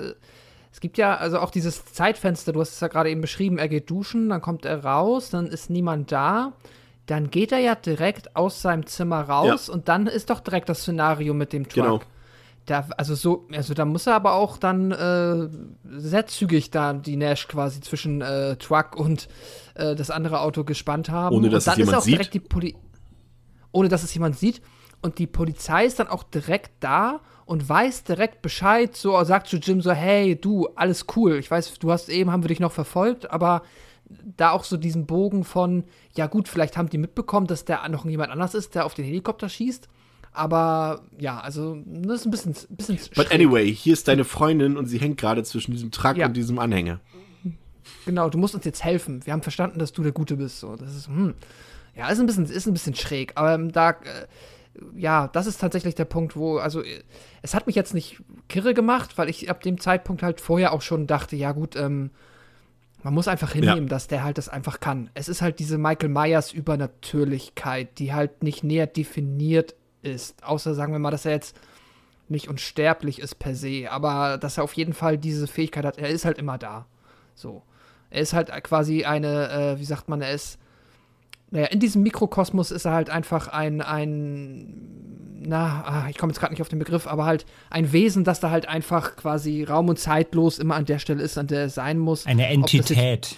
es 0.71 0.79
gibt 0.79 0.97
ja 0.97 1.15
also 1.15 1.39
auch 1.39 1.51
dieses 1.51 1.85
Zeitfenster, 1.85 2.53
du 2.53 2.59
hast 2.59 2.73
es 2.73 2.79
ja 2.79 2.87
gerade 2.87 3.11
eben 3.11 3.21
beschrieben, 3.21 3.59
er 3.59 3.69
geht 3.69 3.89
duschen, 3.89 4.29
dann 4.29 4.41
kommt 4.41 4.65
er 4.65 4.83
raus, 4.83 5.29
dann 5.29 5.45
ist 5.45 5.69
niemand 5.69 6.11
da, 6.11 6.53
dann 7.05 7.29
geht 7.29 7.51
er 7.51 7.59
ja 7.59 7.75
direkt 7.75 8.35
aus 8.35 8.61
seinem 8.61 8.85
Zimmer 8.87 9.21
raus 9.21 9.67
ja. 9.67 9.73
und 9.73 9.87
dann 9.87 10.07
ist 10.07 10.31
doch 10.31 10.39
direkt 10.39 10.69
das 10.69 10.81
Szenario 10.81 11.33
mit 11.35 11.53
dem 11.53 11.69
Truck. 11.69 11.83
Genau. 11.83 12.01
Da, 12.65 12.85
also 12.97 13.15
so, 13.15 13.47
also 13.53 13.73
da 13.73 13.85
muss 13.85 14.07
er 14.07 14.15
aber 14.15 14.33
auch 14.33 14.57
dann 14.57 14.91
äh, 14.91 15.47
sehr 15.99 16.27
zügig 16.27 16.69
da 16.69 16.91
die 16.91 17.15
Nash 17.15 17.47
quasi 17.47 17.79
zwischen 17.79 18.21
äh, 18.21 18.57
Truck 18.57 18.97
und 18.97 19.29
äh, 19.75 19.95
das 19.95 20.11
andere 20.11 20.41
Auto 20.41 20.65
gespannt 20.65 21.09
haben. 21.09 21.33
Ohne 21.33 21.47
dass 21.47 21.65
und 21.65 21.67
dann 21.67 21.73
es 21.73 21.77
jemand 21.77 21.97
ist 21.97 22.03
auch 22.03 22.05
direkt 22.05 22.33
die 22.33 22.41
Polizei 22.41 22.77
ohne 23.71 23.89
dass 23.89 24.03
es 24.03 24.13
jemand 24.13 24.37
sieht. 24.37 24.61
Und 25.01 25.19
die 25.19 25.27
Polizei 25.27 25.85
ist 25.85 25.99
dann 25.99 26.07
auch 26.07 26.23
direkt 26.23 26.71
da 26.79 27.21
und 27.45 27.67
weiß 27.67 28.03
direkt 28.03 28.41
Bescheid, 28.41 28.95
so 28.95 29.23
sagt 29.23 29.47
zu 29.47 29.57
Jim 29.57 29.81
so, 29.81 29.91
hey, 29.91 30.35
du, 30.35 30.67
alles 30.75 31.05
cool. 31.15 31.37
Ich 31.37 31.49
weiß, 31.49 31.79
du 31.79 31.91
hast 31.91 32.09
eben, 32.09 32.31
haben 32.31 32.43
wir 32.43 32.49
dich 32.49 32.59
noch 32.59 32.71
verfolgt, 32.71 33.29
aber 33.31 33.61
da 34.09 34.51
auch 34.51 34.63
so 34.63 34.77
diesen 34.77 35.05
Bogen 35.05 35.43
von, 35.43 35.83
ja 36.15 36.27
gut, 36.27 36.47
vielleicht 36.47 36.77
haben 36.77 36.89
die 36.89 36.97
mitbekommen, 36.97 37.47
dass 37.47 37.65
da 37.65 37.87
noch 37.89 38.05
jemand 38.05 38.31
anders 38.31 38.53
ist, 38.53 38.75
der 38.75 38.85
auf 38.85 38.93
den 38.93 39.05
Helikopter 39.05 39.49
schießt. 39.49 39.87
Aber 40.31 41.01
ja, 41.17 41.39
also 41.39 41.77
das 41.85 42.21
ist 42.21 42.25
ein 42.25 42.31
bisschen, 42.31 42.55
bisschen 42.69 42.99
But 43.15 43.31
anyway, 43.31 43.73
hier 43.73 43.93
ist 43.93 44.07
deine 44.07 44.23
Freundin 44.23 44.77
und 44.77 44.85
sie 44.85 44.99
hängt 44.99 45.17
gerade 45.17 45.43
zwischen 45.43 45.71
diesem 45.71 45.91
Truck 45.91 46.17
ja. 46.17 46.27
und 46.27 46.37
diesem 46.37 46.59
Anhänger. 46.59 46.99
Genau, 48.05 48.29
du 48.29 48.37
musst 48.37 48.53
uns 48.55 48.63
jetzt 48.63 48.83
helfen. 48.83 49.25
Wir 49.25 49.33
haben 49.33 49.41
verstanden, 49.41 49.79
dass 49.79 49.93
du 49.93 50.03
der 50.03 50.11
Gute 50.11 50.37
bist. 50.37 50.59
So, 50.59 50.75
das 50.75 50.95
ist, 50.95 51.07
hm. 51.07 51.33
Ja, 51.97 52.09
ist 52.09 52.19
ein 52.19 52.27
bisschen, 52.27 52.45
ist 52.45 52.67
ein 52.67 52.73
bisschen 52.73 52.95
schräg, 52.95 53.33
aber 53.35 53.53
ähm, 53.53 53.71
da, 53.71 53.91
äh, 53.91 53.95
ja, 54.95 55.27
das 55.29 55.47
ist 55.47 55.59
tatsächlich 55.59 55.95
der 55.95 56.05
Punkt, 56.05 56.35
wo, 56.35 56.57
also, 56.57 56.83
es 57.41 57.53
hat 57.55 57.65
mich 57.65 57.75
jetzt 57.75 57.93
nicht 57.93 58.21
kirre 58.47 58.73
gemacht, 58.73 59.17
weil 59.17 59.29
ich 59.29 59.49
ab 59.49 59.61
dem 59.61 59.79
Zeitpunkt 59.79 60.21
halt 60.21 60.39
vorher 60.39 60.73
auch 60.73 60.81
schon 60.81 61.07
dachte, 61.07 61.35
ja 61.35 61.53
gut, 61.53 61.75
ähm, 61.75 62.11
man 63.03 63.13
muss 63.13 63.27
einfach 63.27 63.51
hinnehmen, 63.51 63.83
ja. 63.83 63.89
dass 63.89 64.07
der 64.07 64.23
halt 64.23 64.37
das 64.37 64.49
einfach 64.49 64.79
kann. 64.79 65.09
Es 65.13 65.29
ist 65.29 65.41
halt 65.41 65.59
diese 65.59 65.77
Michael 65.77 66.09
Myers 66.09 66.51
Übernatürlichkeit, 66.51 67.99
die 67.99 68.13
halt 68.13 68.43
nicht 68.43 68.63
näher 68.63 68.87
definiert 68.87 69.75
ist. 70.01 70.43
Außer 70.43 70.73
sagen 70.73 70.93
wir 70.93 70.99
mal, 70.99 71.11
dass 71.11 71.25
er 71.25 71.31
jetzt 71.31 71.55
nicht 72.27 72.49
unsterblich 72.49 73.19
ist 73.19 73.35
per 73.35 73.55
se, 73.55 73.89
aber 73.89 74.37
dass 74.37 74.57
er 74.57 74.63
auf 74.63 74.73
jeden 74.73 74.93
Fall 74.93 75.17
diese 75.17 75.47
Fähigkeit 75.47 75.85
hat. 75.85 75.97
Er 75.97 76.09
ist 76.09 76.25
halt 76.25 76.37
immer 76.37 76.57
da. 76.57 76.85
So. 77.35 77.63
Er 78.09 78.21
ist 78.21 78.33
halt 78.33 78.51
quasi 78.63 79.05
eine, 79.05 79.49
äh, 79.49 79.79
wie 79.79 79.85
sagt 79.85 80.09
man, 80.09 80.21
er 80.21 80.31
ist 80.31 80.59
naja, 81.51 81.67
in 81.67 81.79
diesem 81.79 82.03
Mikrokosmos 82.03 82.71
ist 82.71 82.85
er 82.85 82.91
halt 82.91 83.09
einfach 83.09 83.47
ein, 83.47 83.81
ein 83.81 84.97
na, 85.39 85.83
ah, 85.85 86.07
ich 86.09 86.17
komme 86.17 86.31
jetzt 86.31 86.39
gerade 86.39 86.53
nicht 86.53 86.61
auf 86.61 86.69
den 86.69 86.79
Begriff, 86.79 87.07
aber 87.07 87.25
halt 87.25 87.45
ein 87.69 87.91
Wesen, 87.93 88.23
das 88.23 88.39
da 88.39 88.49
halt 88.49 88.67
einfach 88.67 89.15
quasi 89.15 89.63
raum- 89.63 89.89
und 89.89 89.97
zeitlos 89.97 90.59
immer 90.59 90.75
an 90.75 90.85
der 90.85 90.99
Stelle 90.99 91.23
ist, 91.23 91.37
an 91.37 91.47
der 91.47 91.65
es 91.65 91.75
sein 91.75 91.99
muss. 91.99 92.25
Eine 92.25 92.47
Entität. 92.47 93.35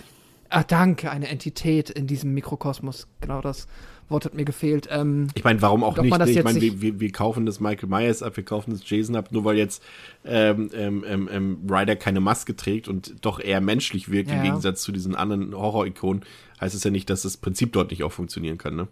ah, 0.50 0.64
danke, 0.64 1.12
eine 1.12 1.28
Entität 1.28 1.90
in 1.90 2.08
diesem 2.08 2.34
Mikrokosmos. 2.34 3.08
Genau 3.22 3.42
das 3.42 3.68
Wort 4.10 4.26
hat 4.26 4.34
mir 4.34 4.46
gefehlt. 4.46 4.88
Ähm, 4.92 5.28
ich 5.36 5.44
meine, 5.44 5.62
warum 5.62 5.84
auch 5.84 5.98
nicht? 5.98 6.18
Ne? 6.18 6.30
Ich 6.30 6.44
meine, 6.44 6.62
wir, 6.62 7.00
wir, 7.00 7.12
kaufen 7.12 7.46
das 7.46 7.60
Michael 7.60 7.90
Myers 7.90 8.24
ab, 8.24 8.38
wir 8.38 8.46
kaufen 8.46 8.72
das 8.72 8.88
Jason 8.90 9.16
ab, 9.16 9.32
nur 9.32 9.46
weil 9.46 9.58
jetzt 9.58 9.84
ähm, 10.26 10.70
ähm, 10.74 11.06
ähm, 11.08 11.30
ähm 11.32 11.58
Ryder 11.70 11.96
keine 11.96 12.20
Maske 12.20 12.56
trägt 12.56 12.88
und 12.88 13.24
doch 13.26 13.40
eher 13.40 13.62
menschlich 13.62 14.10
wirkt, 14.10 14.30
ja. 14.30 14.38
im 14.38 14.44
Gegensatz 14.44 14.82
zu 14.82 14.92
diesen 14.92 15.16
anderen 15.16 15.54
Horror-Ikonen, 15.56 16.24
heißt 16.60 16.76
es 16.76 16.84
ja 16.84 16.92
nicht, 16.92 17.10
dass 17.10 17.22
das 17.22 17.38
Prinzip 17.38 17.74
dort 17.74 17.92
nicht 17.92 18.04
auch 18.04 18.12
funktionieren 18.12 18.58
kann, 18.58 18.76
ne? 18.76 18.88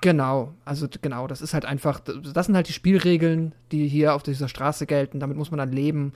Genau, 0.00 0.54
also 0.64 0.86
genau, 1.02 1.26
das 1.26 1.40
ist 1.40 1.54
halt 1.54 1.64
einfach, 1.64 2.00
das 2.00 2.46
sind 2.46 2.54
halt 2.54 2.68
die 2.68 2.72
Spielregeln, 2.72 3.52
die 3.72 3.88
hier 3.88 4.14
auf 4.14 4.22
dieser 4.22 4.48
Straße 4.48 4.86
gelten, 4.86 5.18
damit 5.18 5.36
muss 5.36 5.50
man 5.50 5.58
dann 5.58 5.72
leben. 5.72 6.12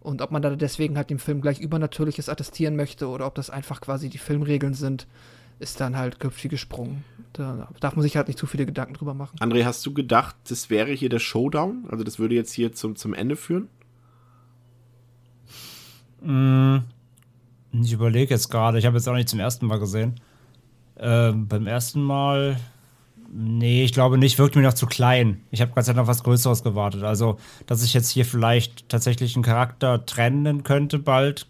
Und 0.00 0.22
ob 0.22 0.30
man 0.30 0.40
da 0.40 0.54
deswegen 0.56 0.96
halt 0.96 1.10
dem 1.10 1.18
Film 1.18 1.40
gleich 1.40 1.60
Übernatürliches 1.60 2.28
attestieren 2.28 2.76
möchte 2.76 3.08
oder 3.08 3.26
ob 3.26 3.34
das 3.34 3.50
einfach 3.50 3.80
quasi 3.80 4.08
die 4.08 4.18
Filmregeln 4.18 4.72
sind, 4.72 5.06
ist 5.58 5.80
dann 5.80 5.96
halt 5.96 6.20
köpfig 6.20 6.50
gesprungen. 6.50 7.04
Da 7.32 7.68
darf 7.80 7.96
man 7.96 8.02
sich 8.02 8.16
halt 8.16 8.28
nicht 8.28 8.38
zu 8.38 8.46
viele 8.46 8.66
Gedanken 8.66 8.94
drüber 8.94 9.14
machen. 9.14 9.38
André, 9.38 9.64
hast 9.64 9.84
du 9.86 9.92
gedacht, 9.92 10.36
das 10.48 10.70
wäre 10.70 10.92
hier 10.92 11.08
der 11.08 11.18
Showdown? 11.18 11.84
Also 11.88 12.04
das 12.04 12.18
würde 12.18 12.34
jetzt 12.34 12.52
hier 12.52 12.72
zum, 12.72 12.96
zum 12.96 13.14
Ende 13.14 13.36
führen? 13.36 13.68
Mm, 16.22 16.78
ich 17.72 17.92
überlege 17.92 18.34
jetzt 18.34 18.50
gerade, 18.50 18.78
ich 18.78 18.86
habe 18.86 18.96
jetzt 18.96 19.08
auch 19.08 19.14
nicht 19.14 19.28
zum 19.28 19.40
ersten 19.40 19.66
Mal 19.66 19.78
gesehen. 19.78 20.20
Ähm, 20.98 21.46
beim 21.46 21.66
ersten 21.66 22.02
Mal, 22.02 22.58
nee, 23.30 23.84
ich 23.84 23.92
glaube 23.92 24.18
nicht, 24.18 24.38
wirkt 24.38 24.56
mir 24.56 24.62
noch 24.62 24.74
zu 24.74 24.86
klein. 24.86 25.42
Ich 25.50 25.60
habe 25.60 25.72
ganz 25.72 25.92
noch 25.92 26.06
was 26.06 26.22
Größeres 26.22 26.62
gewartet. 26.62 27.02
Also, 27.02 27.38
dass 27.66 27.82
ich 27.82 27.92
jetzt 27.92 28.10
hier 28.10 28.24
vielleicht 28.24 28.88
tatsächlich 28.88 29.36
einen 29.36 29.44
Charakter 29.44 30.06
trennen 30.06 30.62
könnte 30.62 30.98
bald, 30.98 31.46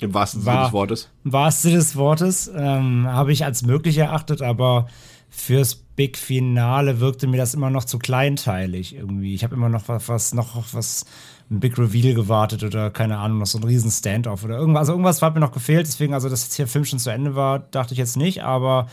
im 0.00 0.14
wahrsten 0.14 0.42
Sinne 0.42 0.62
des 0.62 0.72
Wortes. 0.72 1.08
Im 1.24 1.32
wahrsten 1.32 1.70
Sinne 1.70 1.82
des 1.82 1.96
Wortes 1.96 2.50
ähm, 2.54 3.06
habe 3.06 3.32
ich 3.32 3.44
als 3.44 3.62
möglich 3.62 3.98
erachtet, 3.98 4.42
aber 4.42 4.86
fürs 5.28 5.74
Big 5.74 6.18
Finale 6.18 7.00
wirkte 7.00 7.26
mir 7.26 7.36
das 7.36 7.54
immer 7.54 7.70
noch 7.70 7.84
zu 7.84 7.98
kleinteilig 7.98 8.94
irgendwie. 8.94 9.34
Ich 9.34 9.44
habe 9.44 9.54
immer 9.54 9.68
noch 9.68 9.88
was, 9.88 10.08
was 10.08 10.34
noch 10.34 10.56
was 10.72 11.04
ein 11.50 11.60
Big 11.60 11.78
Reveal 11.78 12.14
gewartet 12.14 12.64
oder 12.64 12.90
keine 12.90 13.18
Ahnung, 13.18 13.38
noch 13.38 13.46
so 13.46 13.58
ein 13.58 13.64
riesen 13.64 13.90
Standoff 13.90 14.44
oder 14.44 14.56
irgendwas. 14.56 14.80
Also 14.80 14.92
irgendwas 14.92 15.20
hat 15.20 15.34
mir 15.34 15.40
noch 15.40 15.52
gefehlt, 15.52 15.86
deswegen, 15.86 16.14
also 16.14 16.28
dass 16.28 16.44
jetzt 16.44 16.54
hier 16.54 16.66
Film 16.66 16.84
schon 16.84 16.98
zu 16.98 17.10
Ende 17.10 17.34
war, 17.34 17.58
dachte 17.58 17.92
ich 17.92 17.98
jetzt 17.98 18.16
nicht, 18.16 18.42
aber 18.42 18.86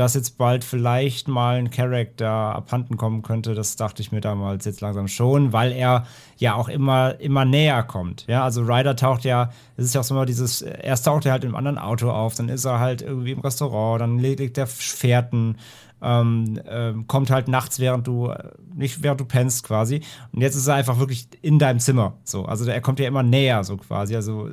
dass 0.00 0.14
jetzt 0.14 0.38
bald 0.38 0.64
vielleicht 0.64 1.28
mal 1.28 1.56
ein 1.56 1.68
Charakter 1.68 2.30
abhanden 2.30 2.96
kommen 2.96 3.20
könnte, 3.20 3.54
das 3.54 3.76
dachte 3.76 4.00
ich 4.00 4.12
mir 4.12 4.22
damals 4.22 4.64
jetzt 4.64 4.80
langsam 4.80 5.08
schon, 5.08 5.52
weil 5.52 5.72
er 5.72 6.06
ja 6.38 6.54
auch 6.54 6.70
immer, 6.70 7.20
immer 7.20 7.44
näher 7.44 7.82
kommt. 7.82 8.24
Ja, 8.26 8.42
also 8.42 8.62
Ryder 8.62 8.96
taucht 8.96 9.24
ja, 9.24 9.50
es 9.76 9.84
ist 9.84 9.94
ja 9.94 10.00
auch 10.00 10.04
so 10.04 10.14
immer 10.14 10.24
dieses, 10.24 10.62
erst 10.62 11.04
taucht 11.04 11.26
er 11.26 11.32
halt 11.32 11.44
im 11.44 11.54
anderen 11.54 11.76
Auto 11.76 12.10
auf, 12.10 12.34
dann 12.34 12.48
ist 12.48 12.64
er 12.64 12.80
halt 12.80 13.02
irgendwie 13.02 13.32
im 13.32 13.40
Restaurant, 13.40 14.00
dann 14.00 14.18
legt 14.18 14.56
er 14.56 14.66
Fährten 14.66 15.56
ähm, 16.02 16.60
ähm, 16.66 17.06
kommt 17.06 17.30
halt 17.30 17.48
nachts, 17.48 17.78
während 17.78 18.06
du, 18.06 18.28
äh, 18.28 18.50
nicht 18.74 19.02
während 19.02 19.20
du 19.20 19.24
pennst 19.24 19.64
quasi. 19.64 20.00
Und 20.32 20.40
jetzt 20.40 20.56
ist 20.56 20.66
er 20.66 20.74
einfach 20.74 20.98
wirklich 20.98 21.28
in 21.42 21.58
deinem 21.58 21.78
Zimmer. 21.78 22.18
So, 22.24 22.44
also 22.44 22.68
er 22.70 22.80
kommt 22.80 23.00
ja 23.00 23.06
immer 23.06 23.22
näher, 23.22 23.64
so 23.64 23.76
quasi. 23.76 24.16
Also 24.16 24.50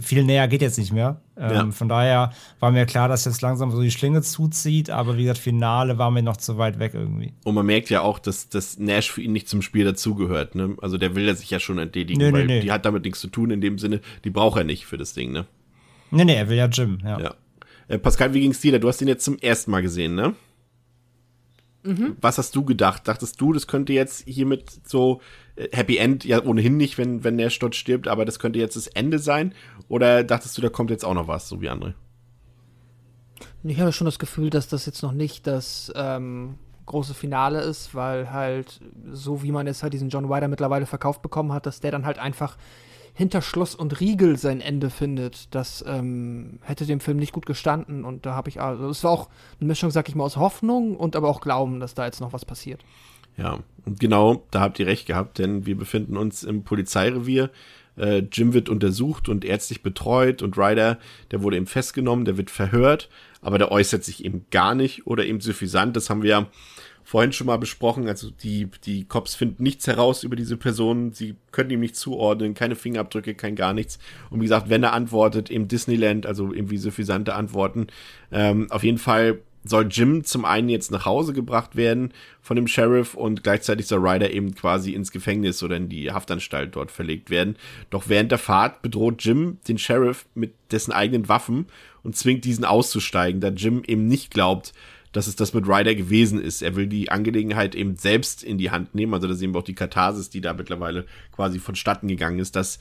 viel 0.00 0.24
näher 0.24 0.48
geht 0.48 0.62
jetzt 0.62 0.78
nicht 0.78 0.92
mehr. 0.92 1.20
Ähm, 1.36 1.52
ja. 1.52 1.70
Von 1.72 1.88
daher 1.88 2.32
war 2.60 2.70
mir 2.70 2.86
klar, 2.86 3.08
dass 3.08 3.24
jetzt 3.24 3.42
langsam 3.42 3.70
so 3.70 3.80
die 3.80 3.90
Schlinge 3.90 4.22
zuzieht, 4.22 4.90
aber 4.90 5.16
wie 5.16 5.22
gesagt, 5.22 5.40
Finale 5.40 5.98
war 5.98 6.10
mir 6.10 6.22
noch 6.22 6.36
zu 6.36 6.58
weit 6.58 6.78
weg 6.78 6.92
irgendwie. 6.94 7.32
Und 7.44 7.54
man 7.54 7.66
merkt 7.66 7.90
ja 7.90 8.02
auch, 8.02 8.18
dass, 8.18 8.48
dass 8.48 8.78
Nash 8.78 9.10
für 9.10 9.22
ihn 9.22 9.32
nicht 9.32 9.48
zum 9.48 9.62
Spiel 9.62 9.84
dazugehört. 9.84 10.54
Ne? 10.54 10.76
Also 10.80 10.98
der 10.98 11.14
will 11.16 11.26
er 11.26 11.34
sich 11.34 11.50
ja 11.50 11.58
schon 11.58 11.78
entledigen, 11.78 12.20
nee, 12.20 12.32
weil 12.32 12.46
nee, 12.46 12.54
nee. 12.54 12.60
die 12.60 12.72
hat 12.72 12.84
damit 12.84 13.04
nichts 13.04 13.20
zu 13.20 13.28
tun 13.28 13.50
in 13.50 13.60
dem 13.60 13.78
Sinne, 13.78 14.00
die 14.24 14.30
braucht 14.30 14.58
er 14.58 14.64
nicht 14.64 14.86
für 14.86 14.98
das 14.98 15.12
Ding, 15.12 15.32
ne? 15.32 15.46
Nee, 16.10 16.24
nee, 16.24 16.36
er 16.36 16.48
will 16.48 16.56
ja 16.56 16.66
Jim, 16.66 16.98
ja. 17.02 17.18
ja. 17.18 17.34
Äh, 17.88 17.98
Pascal, 17.98 18.32
wie 18.34 18.40
ging's 18.40 18.60
dir? 18.60 18.78
Du 18.78 18.88
hast 18.88 19.02
ihn 19.02 19.08
jetzt 19.08 19.24
zum 19.24 19.38
ersten 19.38 19.70
Mal 19.70 19.82
gesehen, 19.82 20.14
ne? 20.14 20.34
Mhm. 21.84 22.16
Was 22.20 22.38
hast 22.38 22.56
du 22.56 22.64
gedacht? 22.64 23.06
Dachtest 23.06 23.40
du, 23.40 23.52
das 23.52 23.66
könnte 23.66 23.92
jetzt 23.92 24.26
hiermit 24.26 24.70
so 24.84 25.20
äh, 25.56 25.68
Happy 25.72 25.98
End, 25.98 26.24
ja 26.24 26.42
ohnehin 26.42 26.76
nicht, 26.76 26.96
wenn, 26.96 27.24
wenn 27.24 27.36
der 27.36 27.50
Stott 27.50 27.74
stirbt, 27.74 28.08
aber 28.08 28.24
das 28.24 28.38
könnte 28.38 28.58
jetzt 28.58 28.76
das 28.76 28.86
Ende 28.86 29.18
sein? 29.18 29.54
Oder 29.88 30.24
dachtest 30.24 30.56
du, 30.56 30.62
da 30.62 30.70
kommt 30.70 30.90
jetzt 30.90 31.04
auch 31.04 31.14
noch 31.14 31.28
was, 31.28 31.48
so 31.48 31.60
wie 31.60 31.68
andere? 31.68 31.94
Ich 33.62 33.80
habe 33.80 33.92
schon 33.92 34.06
das 34.06 34.18
Gefühl, 34.18 34.50
dass 34.50 34.68
das 34.68 34.86
jetzt 34.86 35.02
noch 35.02 35.12
nicht 35.12 35.46
das 35.46 35.92
ähm, 35.94 36.54
große 36.86 37.14
Finale 37.14 37.60
ist, 37.60 37.94
weil 37.94 38.30
halt 38.30 38.80
so 39.10 39.42
wie 39.42 39.52
man 39.52 39.66
jetzt 39.66 39.82
halt 39.82 39.92
diesen 39.92 40.08
John 40.08 40.30
Ryder 40.30 40.48
mittlerweile 40.48 40.86
verkauft 40.86 41.22
bekommen 41.22 41.52
hat, 41.52 41.66
dass 41.66 41.80
der 41.80 41.90
dann 41.90 42.06
halt 42.06 42.18
einfach 42.18 42.56
hinter 43.14 43.42
Schloss 43.42 43.76
und 43.76 44.00
Riegel 44.00 44.36
sein 44.36 44.60
Ende 44.60 44.90
findet, 44.90 45.54
das 45.54 45.84
ähm, 45.86 46.58
hätte 46.62 46.84
dem 46.84 46.98
Film 46.98 47.16
nicht 47.16 47.32
gut 47.32 47.46
gestanden. 47.46 48.04
Und 48.04 48.26
da 48.26 48.34
habe 48.34 48.48
ich, 48.48 48.60
also 48.60 48.88
es 48.88 49.04
war 49.04 49.12
auch 49.12 49.28
eine 49.60 49.68
Mischung, 49.68 49.92
sag 49.92 50.08
ich 50.08 50.16
mal, 50.16 50.24
aus 50.24 50.36
Hoffnung 50.36 50.96
und 50.96 51.14
aber 51.14 51.28
auch 51.28 51.40
Glauben, 51.40 51.78
dass 51.78 51.94
da 51.94 52.04
jetzt 52.04 52.20
noch 52.20 52.32
was 52.32 52.44
passiert. 52.44 52.84
Ja, 53.36 53.60
und 53.84 54.00
genau, 54.00 54.44
da 54.50 54.60
habt 54.60 54.78
ihr 54.80 54.86
recht 54.86 55.06
gehabt, 55.06 55.38
denn 55.38 55.64
wir 55.64 55.76
befinden 55.76 56.16
uns 56.16 56.42
im 56.42 56.64
Polizeirevier. 56.64 57.50
Äh, 57.96 58.24
Jim 58.32 58.52
wird 58.52 58.68
untersucht 58.68 59.28
und 59.28 59.44
ärztlich 59.44 59.82
betreut 59.82 60.42
und 60.42 60.58
Ryder, 60.58 60.98
der 61.30 61.42
wurde 61.42 61.56
eben 61.56 61.66
festgenommen, 61.66 62.24
der 62.24 62.36
wird 62.36 62.50
verhört, 62.50 63.08
aber 63.40 63.58
der 63.58 63.70
äußert 63.70 64.02
sich 64.02 64.24
eben 64.24 64.46
gar 64.50 64.74
nicht 64.74 65.06
oder 65.06 65.24
eben 65.24 65.40
suffisant. 65.40 65.96
Das 65.96 66.10
haben 66.10 66.22
wir 66.22 66.30
ja 66.30 66.46
vorhin 67.04 67.32
schon 67.32 67.46
mal 67.46 67.58
besprochen. 67.58 68.08
Also 68.08 68.30
die, 68.30 68.68
die 68.84 69.04
Cops 69.04 69.34
finden 69.34 69.62
nichts 69.62 69.86
heraus 69.86 70.24
über 70.24 70.34
diese 70.34 70.56
Person. 70.56 71.12
Sie 71.12 71.36
können 71.52 71.70
ihm 71.70 71.80
nicht 71.80 71.96
zuordnen, 71.96 72.54
keine 72.54 72.74
Fingerabdrücke, 72.74 73.34
kein 73.34 73.54
gar 73.54 73.74
nichts. 73.74 73.98
Und 74.30 74.40
wie 74.40 74.46
gesagt, 74.46 74.70
wenn 74.70 74.82
er 74.82 74.94
antwortet, 74.94 75.50
eben 75.50 75.68
Disneyland, 75.68 76.26
also 76.26 76.52
irgendwie 76.52 76.78
suffisante 76.78 77.34
Antworten. 77.34 77.86
Ähm, 78.32 78.66
auf 78.70 78.82
jeden 78.82 78.98
Fall 78.98 79.40
soll 79.64 79.88
Jim 79.90 80.24
zum 80.24 80.44
einen 80.44 80.68
jetzt 80.68 80.90
nach 80.90 81.06
Hause 81.06 81.32
gebracht 81.32 81.74
werden 81.74 82.12
von 82.42 82.56
dem 82.56 82.68
Sheriff 82.68 83.14
und 83.14 83.42
gleichzeitig 83.42 83.86
soll 83.86 84.06
Ryder 84.06 84.30
eben 84.30 84.54
quasi 84.54 84.92
ins 84.92 85.10
Gefängnis 85.10 85.62
oder 85.62 85.76
in 85.76 85.88
die 85.88 86.12
Haftanstalt 86.12 86.76
dort 86.76 86.90
verlegt 86.90 87.30
werden. 87.30 87.56
Doch 87.88 88.08
während 88.08 88.30
der 88.30 88.38
Fahrt 88.38 88.82
bedroht 88.82 89.24
Jim 89.24 89.58
den 89.66 89.78
Sheriff 89.78 90.26
mit 90.34 90.52
dessen 90.70 90.92
eigenen 90.92 91.28
Waffen 91.28 91.66
und 92.02 92.14
zwingt 92.14 92.44
diesen 92.44 92.66
auszusteigen, 92.66 93.40
da 93.40 93.48
Jim 93.48 93.82
eben 93.86 94.06
nicht 94.06 94.30
glaubt, 94.30 94.74
dass 95.14 95.28
es 95.28 95.36
das 95.36 95.54
mit 95.54 95.68
Ryder 95.68 95.94
gewesen 95.94 96.42
ist. 96.42 96.60
Er 96.60 96.74
will 96.74 96.88
die 96.88 97.08
Angelegenheit 97.08 97.76
eben 97.76 97.94
selbst 97.96 98.42
in 98.42 98.58
die 98.58 98.72
Hand 98.72 98.96
nehmen. 98.96 99.14
Also 99.14 99.28
da 99.28 99.34
sehen 99.34 99.54
wir 99.54 99.60
auch 99.60 99.64
die 99.64 99.76
Katharsis, 99.76 100.28
die 100.28 100.40
da 100.40 100.52
mittlerweile 100.52 101.06
quasi 101.30 101.60
vonstatten 101.60 102.08
gegangen 102.08 102.40
ist, 102.40 102.56
dass 102.56 102.80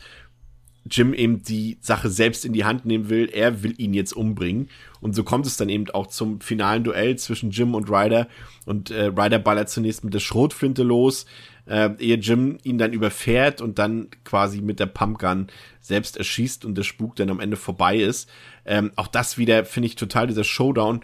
Jim 0.90 1.14
eben 1.14 1.44
die 1.44 1.78
Sache 1.80 2.10
selbst 2.10 2.44
in 2.44 2.52
die 2.52 2.66
Hand 2.66 2.88
nehmen 2.88 3.08
will. 3.08 3.30
Er 3.32 3.62
will 3.62 3.76
ihn 3.78 3.94
jetzt 3.94 4.14
umbringen. 4.14 4.70
Und 5.00 5.16
so 5.16 5.24
kommt 5.24 5.46
es 5.46 5.58
dann 5.58 5.70
eben 5.70 5.88
auch 5.92 6.08
zum 6.08 6.42
finalen 6.42 6.84
Duell 6.84 7.18
zwischen 7.18 7.52
Jim 7.52 7.76
und 7.76 7.88
Ryder. 7.90 8.28
Und 8.66 8.90
äh, 8.90 9.06
Ryder 9.06 9.38
ballert 9.38 9.70
zunächst 9.70 10.04
mit 10.04 10.16
der 10.16 10.20
Schrotflinte 10.20 10.82
los, 10.82 11.28
äh, 11.68 11.92
ehe 12.00 12.18
Jim 12.18 12.58
ihn 12.64 12.80
dann 12.80 12.94
überfährt 12.94 13.62
und 13.62 13.78
dann 13.78 14.08
quasi 14.26 14.60
mit 14.60 14.80
der 14.80 14.88
Pumpgun 14.88 15.48
selbst 15.82 16.18
erschießt 16.18 16.66
und 16.66 16.76
der 16.80 16.84
Spuk 16.84 17.16
dann 17.16 17.30
am 17.30 17.40
Ende 17.40 17.58
vorbei 17.58 17.98
ist. 17.98 18.28
Ähm, 18.66 18.92
auch 18.96 19.08
das 19.08 19.38
wieder 19.38 19.66
finde 19.66 19.86
ich 19.86 19.96
total 19.96 20.26
dieser 20.26 20.44
Showdown 20.44 21.02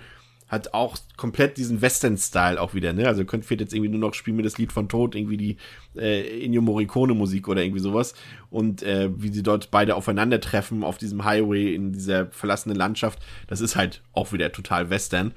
hat 0.49 0.73
auch 0.73 0.97
komplett 1.15 1.57
diesen 1.57 1.81
Western-Style 1.81 2.59
auch 2.59 2.73
wieder, 2.73 2.91
ne? 2.91 3.07
Also 3.07 3.23
könnt 3.23 3.45
fehlt 3.45 3.61
jetzt 3.61 3.73
irgendwie 3.73 3.91
nur 3.91 3.99
noch 3.99 4.15
spielen 4.15 4.35
mir 4.35 4.43
das 4.43 4.57
Lied 4.57 4.71
von 4.71 4.89
Tod, 4.89 5.15
irgendwie 5.15 5.37
die 5.37 5.57
äh, 5.95 6.43
Ennio 6.43 6.61
Morricone 6.61 7.13
Musik 7.13 7.47
oder 7.47 7.63
irgendwie 7.63 7.81
sowas 7.81 8.15
und 8.49 8.81
äh, 8.81 9.09
wie 9.15 9.29
sie 9.29 9.43
dort 9.43 9.69
beide 9.69 9.95
aufeinandertreffen 9.95 10.83
auf 10.83 10.97
diesem 10.97 11.23
Highway 11.23 11.73
in 11.73 11.93
dieser 11.93 12.25
verlassenen 12.31 12.75
Landschaft, 12.75 13.19
das 13.47 13.61
ist 13.61 13.75
halt 13.75 14.01
auch 14.11 14.33
wieder 14.33 14.51
total 14.51 14.89
Western 14.89 15.33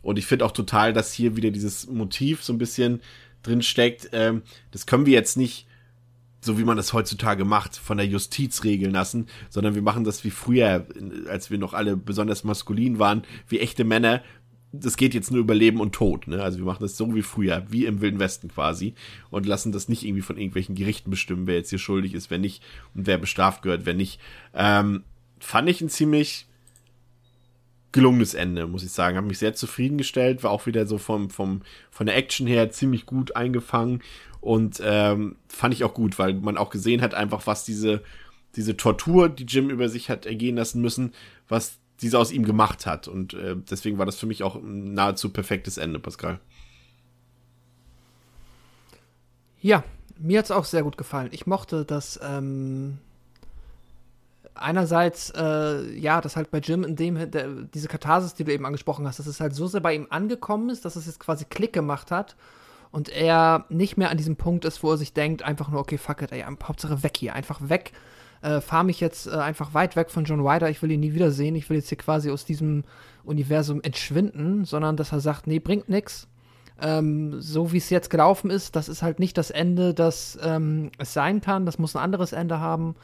und 0.00 0.18
ich 0.18 0.26
finde 0.26 0.44
auch 0.44 0.52
total, 0.52 0.92
dass 0.92 1.12
hier 1.12 1.36
wieder 1.36 1.50
dieses 1.50 1.88
Motiv 1.88 2.44
so 2.44 2.52
ein 2.52 2.58
bisschen 2.58 3.00
drin 3.42 3.62
steckt. 3.62 4.10
Ähm, 4.12 4.42
das 4.70 4.86
können 4.86 5.06
wir 5.06 5.12
jetzt 5.12 5.36
nicht 5.36 5.66
so 6.44 6.58
wie 6.58 6.64
man 6.64 6.76
das 6.76 6.92
heutzutage 6.92 7.44
macht, 7.44 7.76
von 7.76 7.96
der 7.96 8.06
Justiz 8.06 8.64
regeln 8.64 8.90
lassen, 8.90 9.28
sondern 9.48 9.74
wir 9.76 9.82
machen 9.82 10.04
das 10.04 10.24
wie 10.24 10.30
früher, 10.30 10.86
als 11.28 11.50
wir 11.50 11.58
noch 11.58 11.72
alle 11.72 11.96
besonders 11.96 12.42
maskulin 12.42 12.98
waren, 12.98 13.22
wie 13.48 13.60
echte 13.60 13.84
Männer 13.84 14.22
das 14.72 14.96
geht 14.96 15.12
jetzt 15.12 15.30
nur 15.30 15.40
über 15.40 15.54
Leben 15.54 15.80
und 15.80 15.94
Tod. 15.94 16.26
Ne? 16.26 16.42
Also 16.42 16.58
wir 16.58 16.64
machen 16.64 16.82
das 16.82 16.96
so 16.96 17.14
wie 17.14 17.22
früher, 17.22 17.64
wie 17.68 17.84
im 17.84 18.00
Wilden 18.00 18.18
Westen 18.18 18.48
quasi 18.48 18.94
und 19.30 19.46
lassen 19.46 19.70
das 19.70 19.88
nicht 19.88 20.04
irgendwie 20.04 20.22
von 20.22 20.38
irgendwelchen 20.38 20.74
Gerichten 20.74 21.10
bestimmen, 21.10 21.46
wer 21.46 21.56
jetzt 21.56 21.70
hier 21.70 21.78
schuldig 21.78 22.14
ist, 22.14 22.30
wer 22.30 22.38
nicht 22.38 22.62
und 22.94 23.06
wer 23.06 23.18
bestraft 23.18 23.62
gehört, 23.62 23.84
wer 23.84 23.94
nicht. 23.94 24.18
Ähm, 24.54 25.04
fand 25.38 25.68
ich 25.68 25.82
ein 25.82 25.90
ziemlich 25.90 26.46
gelungenes 27.92 28.32
Ende, 28.32 28.66
muss 28.66 28.82
ich 28.82 28.92
sagen. 28.92 29.18
Habe 29.18 29.26
mich 29.26 29.38
sehr 29.38 29.54
zufriedengestellt, 29.54 30.42
war 30.42 30.50
auch 30.50 30.64
wieder 30.64 30.86
so 30.86 30.96
vom, 30.96 31.28
vom, 31.28 31.60
von 31.90 32.06
der 32.06 32.16
Action 32.16 32.46
her 32.46 32.70
ziemlich 32.70 33.04
gut 33.04 33.36
eingefangen 33.36 34.02
und 34.40 34.80
ähm, 34.82 35.36
fand 35.48 35.74
ich 35.74 35.84
auch 35.84 35.92
gut, 35.92 36.18
weil 36.18 36.32
man 36.34 36.56
auch 36.56 36.70
gesehen 36.70 37.02
hat 37.02 37.12
einfach, 37.12 37.46
was 37.46 37.64
diese, 37.64 38.02
diese 38.56 38.78
Tortur, 38.78 39.28
die 39.28 39.44
Jim 39.44 39.68
über 39.68 39.90
sich 39.90 40.08
hat 40.08 40.24
ergehen 40.24 40.56
lassen 40.56 40.80
müssen, 40.80 41.12
was 41.48 41.78
diese 42.02 42.18
aus 42.18 42.32
ihm 42.32 42.44
gemacht 42.44 42.84
hat. 42.84 43.08
Und 43.08 43.34
äh, 43.34 43.56
deswegen 43.56 43.98
war 43.98 44.06
das 44.06 44.16
für 44.16 44.26
mich 44.26 44.42
auch 44.42 44.56
ein 44.56 44.92
nahezu 44.94 45.30
perfektes 45.30 45.78
Ende, 45.78 45.98
Pascal. 45.98 46.40
Ja, 49.60 49.84
mir 50.18 50.38
hat 50.38 50.46
es 50.46 50.50
auch 50.50 50.64
sehr 50.64 50.82
gut 50.82 50.96
gefallen. 50.96 51.28
Ich 51.32 51.46
mochte 51.46 51.84
das 51.84 52.18
ähm, 52.22 52.98
einerseits, 54.54 55.30
äh, 55.30 55.98
ja, 55.98 56.20
dass 56.20 56.36
halt 56.36 56.50
bei 56.50 56.58
Jim 56.58 56.84
in 56.84 56.96
dem, 56.96 57.30
der, 57.30 57.48
diese 57.72 57.88
Katharsis, 57.88 58.34
die 58.34 58.44
du 58.44 58.52
eben 58.52 58.66
angesprochen 58.66 59.06
hast, 59.06 59.18
dass 59.18 59.26
es 59.26 59.40
halt 59.40 59.54
so 59.54 59.66
sehr 59.66 59.80
bei 59.80 59.94
ihm 59.94 60.08
angekommen 60.10 60.70
ist, 60.70 60.84
dass 60.84 60.96
es 60.96 61.06
jetzt 61.06 61.20
quasi 61.20 61.44
Klick 61.44 61.72
gemacht 61.72 62.10
hat 62.10 62.36
und 62.90 63.08
er 63.08 63.64
nicht 63.68 63.96
mehr 63.96 64.10
an 64.10 64.16
diesem 64.16 64.36
Punkt 64.36 64.64
ist, 64.64 64.82
wo 64.82 64.90
er 64.90 64.98
sich 64.98 65.12
denkt, 65.12 65.42
einfach 65.42 65.68
nur, 65.68 65.80
okay, 65.80 65.98
fuck 65.98 66.22
it, 66.22 66.32
ey, 66.32 66.42
Hauptsache 66.42 67.02
weg 67.02 67.16
hier, 67.16 67.34
einfach 67.34 67.68
weg 67.68 67.92
äh, 68.42 68.60
fahre 68.60 68.84
mich 68.84 69.00
jetzt 69.00 69.26
äh, 69.26 69.30
einfach 69.30 69.74
weit 69.74 69.96
weg 69.96 70.10
von 70.10 70.24
John 70.24 70.46
Ryder, 70.46 70.68
ich 70.68 70.82
will 70.82 70.90
ihn 70.90 71.00
nie 71.00 71.14
wiedersehen, 71.14 71.54
ich 71.54 71.70
will 71.70 71.76
jetzt 71.76 71.88
hier 71.88 71.98
quasi 71.98 72.30
aus 72.30 72.44
diesem 72.44 72.84
Universum 73.24 73.80
entschwinden, 73.82 74.64
sondern 74.64 74.96
dass 74.96 75.12
er 75.12 75.20
sagt, 75.20 75.46
nee, 75.46 75.60
bringt 75.60 75.88
nix. 75.88 76.28
Ähm, 76.80 77.40
so 77.40 77.72
wie 77.72 77.78
es 77.78 77.90
jetzt 77.90 78.10
gelaufen 78.10 78.50
ist, 78.50 78.74
das 78.74 78.88
ist 78.88 79.02
halt 79.02 79.20
nicht 79.20 79.38
das 79.38 79.50
Ende, 79.50 79.94
das 79.94 80.38
ähm, 80.42 80.90
es 80.98 81.12
sein 81.12 81.40
kann, 81.40 81.66
das 81.66 81.78
muss 81.78 81.94
ein 81.94 82.02
anderes 82.02 82.32
Ende 82.32 82.58
haben. 82.58 82.96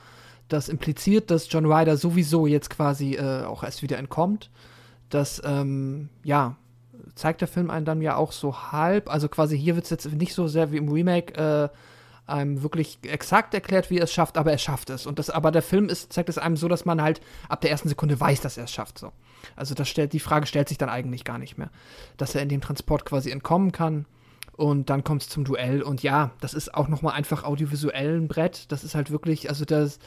Das 0.49 0.69
impliziert, 0.69 1.31
dass 1.31 1.53
John 1.53 1.71
Ryder 1.71 1.97
sowieso 1.97 2.47
jetzt 2.47 2.71
quasi 2.71 3.15
äh, 3.15 3.45
auch 3.45 3.63
erst 3.63 3.83
wieder 3.83 3.99
entkommt. 3.99 4.51
Das, 5.11 5.41
ähm, 5.45 6.09
ja, 6.25 6.57
zeigt 7.15 7.41
der 7.41 7.49
Film 7.49 7.71
einen 7.71 7.85
dann 7.85 8.01
ja 8.01 8.17
auch 8.17 8.33
so 8.33 8.73
halb. 8.73 9.11
Also 9.11 9.29
quasi 9.29 9.59
hier 9.59 9.75
wird 9.75 9.85
es 9.85 9.91
jetzt 9.91 10.11
nicht 10.13 10.35
so 10.35 10.49
sehr 10.49 10.73
wie 10.73 10.79
im 10.79 10.89
Remake 10.89 11.35
äh, 11.35 11.69
einem 12.29 12.63
wirklich 12.63 12.99
exakt 13.03 13.55
erklärt, 13.55 13.91
wie 13.91 13.99
er 13.99 14.05
es 14.05 14.13
schafft, 14.13 14.37
aber 14.37 14.53
er 14.53 14.59
schafft 14.59 14.91
es. 14.91 15.07
Und 15.07 15.19
das, 15.19 15.31
aber 15.31 15.51
der 15.51 15.63
Film 15.63 15.89
ist, 15.89 16.13
zeigt 16.13 16.29
es 16.29 16.39
einem 16.39 16.57
so, 16.57 16.69
dass 16.69 16.85
man 16.85 17.03
halt 17.03 17.21
ab 17.49 17.61
der 17.61 17.71
ersten 17.71 17.89
Sekunde 17.89 18.19
weiß, 18.19 18.41
dass 18.41 18.57
er 18.57 18.65
es 18.65 18.73
schafft. 18.73 18.99
So. 18.99 19.13
Also 19.57 19.75
das 19.75 19.89
stellt, 19.89 20.13
die 20.13 20.21
Frage 20.21 20.47
stellt 20.47 20.69
sich 20.69 20.79
dann 20.79 20.89
eigentlich 20.89 21.25
gar 21.25 21.39
nicht 21.39 21.59
mehr. 21.59 21.71
Dass 22.17 22.35
er 22.35 22.43
in 22.43 22.49
dem 22.49 22.61
Transport 22.61 23.05
quasi 23.05 23.31
entkommen 23.31 23.73
kann. 23.73 24.07
Und 24.57 24.91
dann 24.91 25.05
kommt 25.05 25.23
es 25.23 25.29
zum 25.29 25.45
Duell. 25.45 25.83
Und 25.83 26.03
ja, 26.03 26.33
das 26.41 26.55
ist 26.55 26.75
auch 26.75 26.89
nochmal 26.89 27.15
einfach 27.15 27.45
audiovisuell 27.45 28.19
ein 28.19 28.29
Brett. 28.29 28.71
Das 28.73 28.85
ist 28.85 28.95
halt 28.95 29.11
wirklich, 29.11 29.49
also 29.49 29.65
das, 29.65 29.99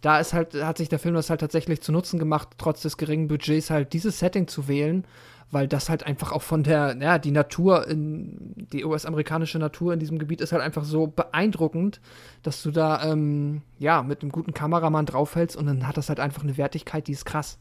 da 0.00 0.18
ist 0.18 0.32
halt, 0.32 0.54
hat 0.54 0.78
sich 0.78 0.88
der 0.88 0.98
Film 0.98 1.14
das 1.14 1.30
halt 1.30 1.40
tatsächlich 1.40 1.82
zu 1.82 1.92
Nutzen 1.92 2.18
gemacht, 2.18 2.48
trotz 2.56 2.80
des 2.80 2.96
geringen 2.96 3.28
Budgets 3.28 3.70
halt 3.70 3.92
dieses 3.92 4.18
Setting 4.18 4.48
zu 4.48 4.68
wählen 4.68 5.04
weil 5.50 5.66
das 5.66 5.88
halt 5.88 6.04
einfach 6.04 6.32
auch 6.32 6.42
von 6.42 6.62
der, 6.62 6.96
ja, 7.00 7.18
die 7.18 7.32
Natur, 7.32 7.88
in, 7.88 8.66
die 8.72 8.84
US-amerikanische 8.84 9.58
Natur 9.58 9.92
in 9.92 10.00
diesem 10.00 10.18
Gebiet 10.18 10.40
ist 10.40 10.52
halt 10.52 10.62
einfach 10.62 10.84
so 10.84 11.08
beeindruckend, 11.08 12.00
dass 12.42 12.62
du 12.62 12.70
da, 12.70 13.02
ähm, 13.04 13.62
ja, 13.78 14.02
mit 14.02 14.22
einem 14.22 14.32
guten 14.32 14.54
Kameramann 14.54 15.06
draufhältst 15.06 15.56
und 15.56 15.66
dann 15.66 15.86
hat 15.86 15.96
das 15.96 16.08
halt 16.08 16.20
einfach 16.20 16.42
eine 16.42 16.56
Wertigkeit, 16.56 17.08
die 17.08 17.12
ist 17.12 17.24
krass. 17.24 17.58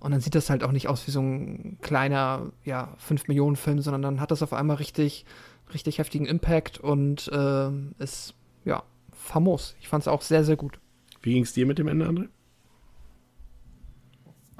Und 0.00 0.12
dann 0.12 0.20
sieht 0.20 0.34
das 0.34 0.50
halt 0.50 0.62
auch 0.62 0.72
nicht 0.72 0.88
aus 0.88 1.06
wie 1.06 1.10
so 1.10 1.20
ein 1.20 1.78
kleiner, 1.82 2.52
ja, 2.64 2.94
5-Millionen-Film, 3.06 3.80
sondern 3.80 4.02
dann 4.02 4.20
hat 4.20 4.30
das 4.30 4.42
auf 4.42 4.52
einmal 4.52 4.76
richtig, 4.76 5.24
richtig 5.72 5.98
heftigen 5.98 6.26
Impact 6.26 6.78
und 6.78 7.28
äh, 7.28 7.70
ist, 7.98 8.34
ja, 8.64 8.82
famos. 9.12 9.74
Ich 9.80 9.88
fand 9.88 10.02
es 10.02 10.08
auch 10.08 10.22
sehr, 10.22 10.44
sehr 10.44 10.56
gut. 10.56 10.78
Wie 11.22 11.32
ging 11.32 11.42
es 11.42 11.52
dir 11.52 11.66
mit 11.66 11.78
dem 11.78 11.88
Ende, 11.88 12.06
André? 12.06 12.28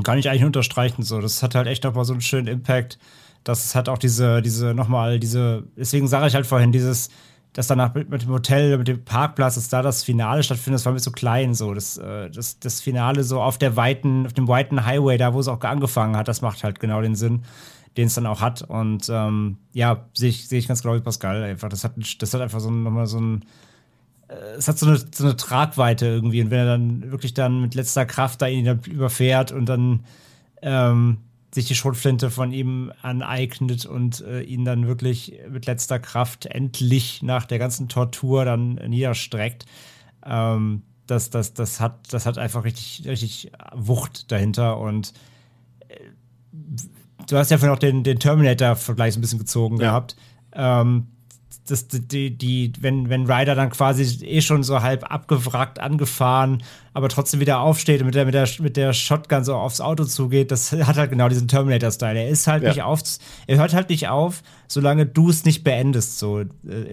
Kann 0.02 0.18
ich 0.18 0.28
eigentlich 0.28 0.44
unterstreichen. 0.44 1.02
So, 1.02 1.20
das 1.20 1.42
hat 1.42 1.54
halt 1.54 1.66
echt 1.66 1.84
nochmal 1.84 2.04
so 2.04 2.12
einen 2.12 2.20
schönen 2.20 2.48
Impact. 2.48 2.98
Das 3.44 3.74
hat 3.74 3.88
auch 3.88 3.98
diese, 3.98 4.42
diese, 4.42 4.74
nochmal, 4.74 5.18
diese, 5.18 5.64
deswegen 5.76 6.08
sage 6.08 6.26
ich 6.26 6.34
halt 6.34 6.46
vorhin, 6.46 6.72
dieses, 6.72 7.10
dass 7.52 7.68
danach 7.68 7.94
mit, 7.94 8.10
mit, 8.10 8.22
dem 8.22 8.30
Hotel, 8.30 8.76
mit 8.76 8.88
dem 8.88 9.04
Parkplatz, 9.04 9.54
dass 9.54 9.68
da 9.68 9.80
das 9.80 10.04
Finale 10.04 10.42
stattfindet, 10.42 10.80
das 10.80 10.84
war 10.84 10.92
mir 10.92 10.98
so 10.98 11.10
klein, 11.10 11.54
so. 11.54 11.72
Das, 11.72 11.96
äh, 11.96 12.28
das, 12.28 12.58
das 12.58 12.80
Finale 12.80 13.24
so 13.24 13.40
auf 13.40 13.56
der 13.56 13.76
weiten, 13.76 14.26
auf 14.26 14.34
dem 14.34 14.46
weiten 14.48 14.84
Highway, 14.84 15.16
da 15.16 15.32
wo 15.32 15.40
es 15.40 15.48
auch 15.48 15.60
angefangen 15.62 16.16
hat, 16.16 16.28
das 16.28 16.42
macht 16.42 16.64
halt 16.64 16.80
genau 16.80 17.00
den 17.00 17.14
Sinn, 17.14 17.44
den 17.96 18.08
es 18.08 18.14
dann 18.14 18.26
auch 18.26 18.42
hat. 18.42 18.62
Und 18.62 19.08
ähm, 19.08 19.56
ja, 19.72 20.04
sehe 20.12 20.28
ich, 20.28 20.48
seh 20.48 20.58
ich 20.58 20.68
ganz 20.68 20.82
genau 20.82 20.96
wie 20.96 21.00
Pascal 21.00 21.42
einfach. 21.44 21.70
Das 21.70 21.84
hat, 21.84 21.92
das 22.18 22.34
hat 22.34 22.40
einfach 22.42 22.60
so 22.60 22.70
nochmal 22.70 23.06
so 23.06 23.20
ein 23.20 23.44
es 24.28 24.68
hat 24.68 24.78
so 24.78 24.86
eine, 24.86 24.98
so 24.98 25.24
eine 25.24 25.36
Tragweite 25.36 26.06
irgendwie. 26.06 26.42
Und 26.42 26.50
wenn 26.50 26.58
er 26.58 26.66
dann 26.66 27.10
wirklich 27.10 27.34
dann 27.34 27.60
mit 27.60 27.74
letzter 27.74 28.06
Kraft 28.06 28.42
da 28.42 28.46
ihn 28.46 28.64
dann 28.64 28.80
überfährt 28.80 29.52
und 29.52 29.66
dann 29.66 30.04
ähm, 30.62 31.18
sich 31.54 31.66
die 31.66 31.74
Schrotflinte 31.74 32.30
von 32.30 32.52
ihm 32.52 32.92
aneignet 33.02 33.86
und 33.86 34.20
äh, 34.20 34.42
ihn 34.42 34.64
dann 34.64 34.86
wirklich 34.86 35.40
mit 35.48 35.66
letzter 35.66 35.98
Kraft 35.98 36.46
endlich 36.46 37.22
nach 37.22 37.46
der 37.46 37.58
ganzen 37.58 37.88
Tortur 37.88 38.44
dann 38.44 38.74
niederstreckt, 38.74 39.64
ähm, 40.24 40.82
das, 41.06 41.30
das, 41.30 41.54
das, 41.54 41.80
hat, 41.80 42.12
das 42.12 42.26
hat 42.26 42.36
einfach 42.36 42.64
richtig, 42.64 43.06
richtig 43.06 43.52
Wucht 43.74 44.30
dahinter. 44.32 44.78
Und 44.78 45.12
äh, 45.88 45.94
du 47.28 47.36
hast 47.36 47.50
ja 47.50 47.58
vorhin 47.58 47.74
auch 47.74 47.80
den, 47.80 48.02
den 48.02 48.18
Terminator-Vergleich 48.18 49.16
ein 49.16 49.20
bisschen 49.20 49.38
gezogen 49.38 49.76
ja. 49.76 49.88
gehabt. 49.88 50.16
Ähm, 50.52 51.06
das, 51.66 51.88
die, 51.88 52.36
die, 52.36 52.72
wenn, 52.80 53.08
wenn 53.08 53.30
Ryder 53.30 53.54
dann 53.54 53.70
quasi 53.70 54.24
eh 54.24 54.40
schon 54.40 54.62
so 54.62 54.82
halb 54.82 55.10
abgewrackt, 55.10 55.78
angefahren, 55.78 56.62
aber 56.92 57.08
trotzdem 57.08 57.40
wieder 57.40 57.60
aufsteht 57.60 58.00
und 58.00 58.06
mit 58.06 58.14
der, 58.14 58.24
mit 58.24 58.34
der, 58.34 58.48
mit 58.60 58.76
der 58.76 58.92
Shotgun 58.92 59.44
so 59.44 59.54
aufs 59.54 59.80
Auto 59.80 60.04
zugeht, 60.04 60.50
das 60.50 60.72
hat 60.72 60.96
halt 60.96 61.10
genau 61.10 61.28
diesen 61.28 61.48
Terminator-Style. 61.48 62.18
Er 62.18 62.28
ist 62.28 62.46
halt 62.46 62.62
ja. 62.62 62.70
nicht 62.70 62.82
auf, 62.82 63.00
er 63.46 63.58
hört 63.58 63.74
halt 63.74 63.90
nicht 63.90 64.08
auf, 64.08 64.42
solange 64.68 65.06
du 65.06 65.30
es 65.30 65.44
nicht 65.44 65.64
beendest. 65.64 66.18
So, 66.18 66.40
äh, 66.40 66.46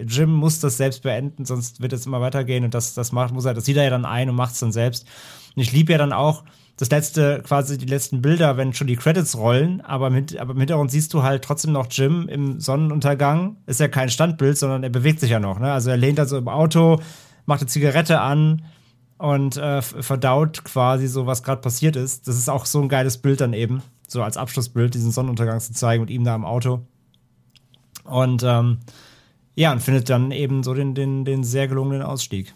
Jim 0.06 0.32
muss 0.32 0.60
das 0.60 0.76
selbst 0.76 1.02
beenden, 1.02 1.44
sonst 1.44 1.80
wird 1.80 1.92
es 1.92 2.06
immer 2.06 2.20
weitergehen 2.20 2.64
und 2.64 2.74
das, 2.74 2.94
das 2.94 3.12
macht, 3.12 3.32
muss 3.32 3.44
er, 3.44 3.54
das 3.54 3.64
sieht 3.64 3.76
er 3.76 3.84
ja 3.84 3.90
dann 3.90 4.04
ein 4.04 4.28
und 4.28 4.36
macht 4.36 4.54
es 4.54 4.60
dann 4.60 4.72
selbst. 4.72 5.06
Und 5.54 5.62
ich 5.62 5.72
liebe 5.72 5.92
ja 5.92 5.98
dann 5.98 6.12
auch, 6.12 6.44
das 6.76 6.90
letzte, 6.90 7.40
quasi 7.44 7.78
die 7.78 7.86
letzten 7.86 8.20
Bilder, 8.20 8.56
wenn 8.56 8.74
schon 8.74 8.88
die 8.88 8.96
Credits 8.96 9.36
rollen, 9.36 9.80
aber, 9.80 10.10
mit, 10.10 10.36
aber 10.38 10.52
im 10.52 10.58
Hintergrund 10.58 10.90
siehst 10.90 11.14
du 11.14 11.22
halt 11.22 11.44
trotzdem 11.44 11.72
noch 11.72 11.86
Jim 11.88 12.28
im 12.28 12.60
Sonnenuntergang. 12.60 13.56
Ist 13.66 13.80
ja 13.80 13.86
kein 13.86 14.10
Standbild, 14.10 14.58
sondern 14.58 14.82
er 14.82 14.90
bewegt 14.90 15.20
sich 15.20 15.30
ja 15.30 15.38
noch. 15.38 15.60
Ne? 15.60 15.72
Also 15.72 15.90
er 15.90 15.96
lehnt 15.96 16.18
da 16.18 16.26
so 16.26 16.36
im 16.36 16.48
Auto, 16.48 17.00
macht 17.46 17.60
eine 17.60 17.68
Zigarette 17.68 18.20
an 18.20 18.62
und 19.18 19.56
äh, 19.56 19.82
verdaut 19.82 20.64
quasi 20.64 21.06
so, 21.06 21.26
was 21.26 21.44
gerade 21.44 21.60
passiert 21.60 21.94
ist. 21.94 22.26
Das 22.26 22.36
ist 22.36 22.48
auch 22.48 22.66
so 22.66 22.82
ein 22.82 22.88
geiles 22.88 23.18
Bild 23.18 23.40
dann 23.40 23.52
eben, 23.52 23.82
so 24.08 24.22
als 24.22 24.36
Abschlussbild, 24.36 24.94
diesen 24.94 25.12
Sonnenuntergang 25.12 25.60
zu 25.60 25.72
zeigen 25.72 26.02
mit 26.02 26.10
ihm 26.10 26.24
da 26.24 26.34
im 26.34 26.44
Auto. 26.44 26.80
Und 28.02 28.42
ähm, 28.42 28.78
ja, 29.54 29.70
und 29.70 29.80
findet 29.80 30.10
dann 30.10 30.32
eben 30.32 30.64
so 30.64 30.74
den, 30.74 30.94
den, 30.94 31.24
den 31.24 31.44
sehr 31.44 31.68
gelungenen 31.68 32.02
Ausstieg. 32.02 32.52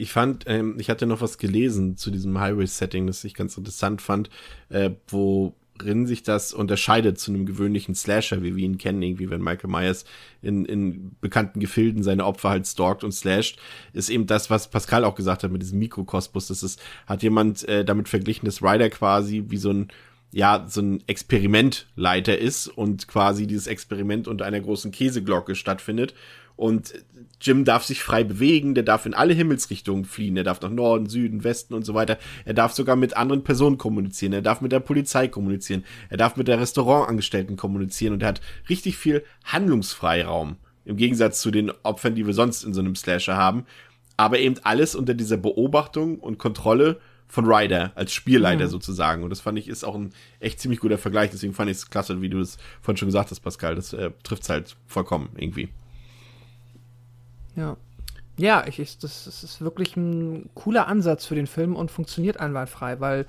Ich 0.00 0.12
fand, 0.12 0.44
ähm, 0.46 0.76
ich 0.78 0.88
hatte 0.88 1.04
noch 1.04 1.20
was 1.20 1.36
gelesen 1.36 1.98
zu 1.98 2.10
diesem 2.10 2.40
Highway-Setting, 2.40 3.06
das 3.06 3.22
ich 3.22 3.34
ganz 3.34 3.58
interessant 3.58 4.00
fand, 4.00 4.30
äh, 4.70 4.90
worin 5.08 6.06
sich 6.06 6.22
das 6.22 6.54
unterscheidet 6.54 7.18
zu 7.18 7.30
einem 7.30 7.44
gewöhnlichen 7.44 7.94
Slasher, 7.94 8.42
wie 8.42 8.56
wir 8.56 8.64
ihn 8.64 8.78
kennen, 8.78 9.02
irgendwie, 9.02 9.28
wenn 9.28 9.42
Michael 9.42 9.68
Myers 9.68 10.06
in, 10.40 10.64
in 10.64 11.16
bekannten 11.20 11.60
Gefilden 11.60 12.02
seine 12.02 12.24
Opfer 12.24 12.48
halt 12.48 12.66
stalkt 12.66 13.04
und 13.04 13.12
slasht, 13.12 13.58
ist 13.92 14.08
eben 14.08 14.26
das, 14.26 14.48
was 14.48 14.70
Pascal 14.70 15.04
auch 15.04 15.16
gesagt 15.16 15.44
hat 15.44 15.52
mit 15.52 15.60
diesem 15.60 15.78
Mikrokosmos. 15.78 16.48
Das 16.48 16.62
ist, 16.62 16.80
hat 17.06 17.22
jemand 17.22 17.68
äh, 17.68 17.84
damit 17.84 18.08
verglichen, 18.08 18.46
dass 18.46 18.62
Ryder 18.62 18.88
quasi 18.88 19.44
wie 19.48 19.58
so 19.58 19.70
ein 19.70 19.88
ja, 20.32 20.64
so 20.68 20.80
ein 20.80 21.02
Experimentleiter 21.08 22.38
ist 22.38 22.68
und 22.68 23.08
quasi 23.08 23.48
dieses 23.48 23.66
Experiment 23.66 24.28
unter 24.28 24.44
einer 24.44 24.60
großen 24.60 24.92
Käseglocke 24.92 25.56
stattfindet 25.56 26.14
und 26.60 26.92
Jim 27.40 27.64
darf 27.64 27.84
sich 27.84 28.02
frei 28.02 28.22
bewegen, 28.22 28.74
der 28.74 28.84
darf 28.84 29.06
in 29.06 29.14
alle 29.14 29.32
Himmelsrichtungen 29.32 30.04
fliehen, 30.04 30.36
er 30.36 30.44
darf 30.44 30.60
nach 30.60 30.68
Norden, 30.68 31.06
Süden, 31.06 31.42
Westen 31.42 31.72
und 31.72 31.86
so 31.86 31.94
weiter. 31.94 32.18
Er 32.44 32.52
darf 32.52 32.74
sogar 32.74 32.96
mit 32.96 33.16
anderen 33.16 33.42
Personen 33.42 33.78
kommunizieren, 33.78 34.34
er 34.34 34.42
darf 34.42 34.60
mit 34.60 34.70
der 34.70 34.80
Polizei 34.80 35.26
kommunizieren, 35.26 35.84
er 36.10 36.18
darf 36.18 36.36
mit 36.36 36.48
der 36.48 36.60
Restaurantangestellten 36.60 37.56
kommunizieren 37.56 38.12
und 38.12 38.22
er 38.22 38.28
hat 38.28 38.42
richtig 38.68 38.98
viel 38.98 39.24
Handlungsfreiraum. 39.44 40.56
Im 40.84 40.98
Gegensatz 40.98 41.40
zu 41.40 41.50
den 41.50 41.72
Opfern, 41.82 42.14
die 42.14 42.26
wir 42.26 42.34
sonst 42.34 42.62
in 42.62 42.74
so 42.74 42.80
einem 42.80 42.94
Slasher 42.94 43.38
haben. 43.38 43.64
Aber 44.18 44.38
eben 44.38 44.56
alles 44.62 44.94
unter 44.94 45.14
dieser 45.14 45.38
Beobachtung 45.38 46.18
und 46.18 46.36
Kontrolle 46.36 47.00
von 47.26 47.46
Ryder 47.46 47.92
als 47.94 48.12
Spielleiter 48.12 48.66
mhm. 48.66 48.70
sozusagen. 48.70 49.22
Und 49.22 49.30
das 49.30 49.40
fand 49.40 49.58
ich 49.58 49.66
ist 49.66 49.82
auch 49.82 49.94
ein 49.94 50.10
echt 50.40 50.60
ziemlich 50.60 50.80
guter 50.80 50.98
Vergleich. 50.98 51.30
Deswegen 51.30 51.54
fand 51.54 51.70
ich 51.70 51.78
es 51.78 51.88
klasse, 51.88 52.20
wie 52.20 52.28
du 52.28 52.38
es 52.38 52.58
vorhin 52.82 52.98
schon 52.98 53.08
gesagt 53.08 53.30
hast, 53.30 53.40
Pascal. 53.40 53.76
Das 53.76 53.94
äh, 53.94 54.10
trifft 54.22 54.42
es 54.42 54.50
halt 54.50 54.76
vollkommen 54.86 55.30
irgendwie. 55.38 55.70
Ja. 57.56 57.76
Ja, 58.36 58.64
ich, 58.66 58.78
ich, 58.78 58.98
das, 58.98 59.24
das 59.24 59.44
ist 59.44 59.60
wirklich 59.60 59.96
ein 59.96 60.48
cooler 60.54 60.86
Ansatz 60.86 61.26
für 61.26 61.34
den 61.34 61.46
Film 61.46 61.76
und 61.76 61.90
funktioniert 61.90 62.40
einwandfrei, 62.40 62.98
weil 62.98 63.26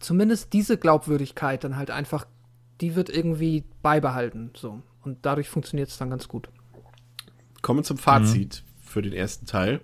zumindest 0.00 0.52
diese 0.52 0.76
Glaubwürdigkeit 0.76 1.64
dann 1.64 1.76
halt 1.76 1.90
einfach, 1.90 2.26
die 2.80 2.94
wird 2.94 3.08
irgendwie 3.08 3.64
beibehalten. 3.82 4.50
So. 4.54 4.82
Und 5.02 5.18
dadurch 5.22 5.48
funktioniert 5.48 5.88
es 5.88 5.96
dann 5.96 6.10
ganz 6.10 6.28
gut. 6.28 6.48
Kommen 7.62 7.80
wir 7.80 7.84
zum 7.84 7.98
Fazit 7.98 8.62
mhm. 8.62 8.86
für 8.86 9.02
den 9.02 9.12
ersten 9.12 9.46
Teil. 9.46 9.80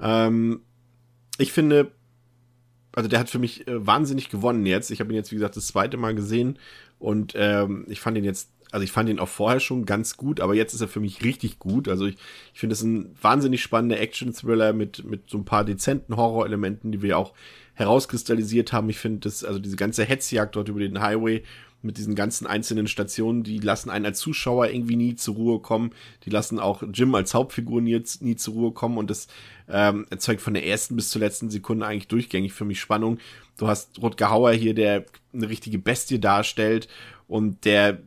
Ähm, 0.00 0.60
ich 1.38 1.52
finde, 1.52 1.90
also 2.92 3.08
der 3.08 3.18
hat 3.18 3.30
für 3.30 3.38
mich 3.38 3.66
äh, 3.66 3.86
wahnsinnig 3.86 4.28
gewonnen 4.28 4.66
jetzt. 4.66 4.90
Ich 4.90 5.00
habe 5.00 5.12
ihn 5.12 5.16
jetzt, 5.16 5.32
wie 5.32 5.36
gesagt, 5.36 5.56
das 5.56 5.66
zweite 5.66 5.96
Mal 5.96 6.14
gesehen 6.14 6.58
und 6.98 7.32
ähm, 7.36 7.84
ich 7.88 8.00
fand 8.00 8.16
ihn 8.16 8.24
jetzt 8.24 8.50
also 8.74 8.82
ich 8.82 8.90
fand 8.90 9.08
ihn 9.08 9.20
auch 9.20 9.28
vorher 9.28 9.60
schon 9.60 9.84
ganz 9.84 10.16
gut, 10.16 10.40
aber 10.40 10.56
jetzt 10.56 10.74
ist 10.74 10.80
er 10.80 10.88
für 10.88 10.98
mich 10.98 11.22
richtig 11.22 11.60
gut. 11.60 11.86
Also 11.86 12.06
ich, 12.06 12.16
ich 12.52 12.58
finde 12.58 12.72
es 12.72 12.82
ein 12.82 13.14
wahnsinnig 13.22 13.62
spannender 13.62 14.00
Action-Thriller 14.00 14.72
mit, 14.72 15.04
mit 15.04 15.30
so 15.30 15.38
ein 15.38 15.44
paar 15.44 15.64
dezenten 15.64 16.16
Horrorelementen, 16.16 16.90
die 16.90 17.00
wir 17.00 17.16
auch 17.16 17.34
herauskristallisiert 17.74 18.72
haben. 18.72 18.90
Ich 18.90 18.98
finde 18.98 19.20
das, 19.20 19.44
also 19.44 19.60
diese 19.60 19.76
ganze 19.76 20.04
Hetzjagd 20.04 20.56
dort 20.56 20.68
über 20.68 20.80
den 20.80 21.00
Highway 21.00 21.44
mit 21.82 21.98
diesen 21.98 22.16
ganzen 22.16 22.48
einzelnen 22.48 22.88
Stationen, 22.88 23.44
die 23.44 23.58
lassen 23.58 23.90
einen 23.90 24.06
als 24.06 24.18
Zuschauer 24.18 24.66
irgendwie 24.66 24.96
nie 24.96 25.14
zur 25.14 25.36
Ruhe 25.36 25.60
kommen. 25.60 25.92
Die 26.24 26.30
lassen 26.30 26.58
auch 26.58 26.82
Jim 26.92 27.14
als 27.14 27.32
Hauptfigur 27.32 27.80
nie, 27.80 28.02
nie 28.18 28.34
zur 28.34 28.54
Ruhe 28.54 28.72
kommen 28.72 28.98
und 28.98 29.08
das 29.08 29.28
ähm, 29.68 30.04
erzeugt 30.10 30.40
von 30.40 30.54
der 30.54 30.66
ersten 30.66 30.96
bis 30.96 31.10
zur 31.10 31.20
letzten 31.20 31.48
Sekunde 31.48 31.86
eigentlich 31.86 32.08
durchgängig 32.08 32.52
für 32.52 32.64
mich 32.64 32.80
Spannung. 32.80 33.18
Du 33.56 33.68
hast 33.68 34.02
Rutger 34.02 34.30
Hauer 34.30 34.50
hier, 34.50 34.74
der 34.74 35.04
eine 35.32 35.48
richtige 35.48 35.78
Bestie 35.78 36.18
darstellt 36.18 36.88
und 37.28 37.64
der 37.64 38.02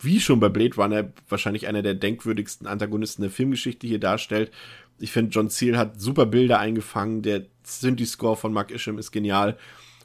wie 0.00 0.20
schon 0.20 0.40
bei 0.40 0.48
Blade 0.48 0.76
Runner, 0.76 1.12
wahrscheinlich 1.28 1.68
einer 1.68 1.82
der 1.82 1.94
denkwürdigsten 1.94 2.66
Antagonisten 2.66 3.22
der 3.22 3.30
Filmgeschichte 3.30 3.86
hier 3.86 4.00
darstellt. 4.00 4.50
Ich 4.98 5.12
finde, 5.12 5.30
John 5.30 5.48
Seal 5.48 5.78
hat 5.78 6.00
super 6.00 6.26
Bilder 6.26 6.58
eingefangen. 6.58 7.22
Der 7.22 7.46
Synthi-Score 7.62 8.36
von 8.36 8.52
Mark 8.52 8.70
Isham 8.70 8.98
ist 8.98 9.12
genial. 9.12 9.56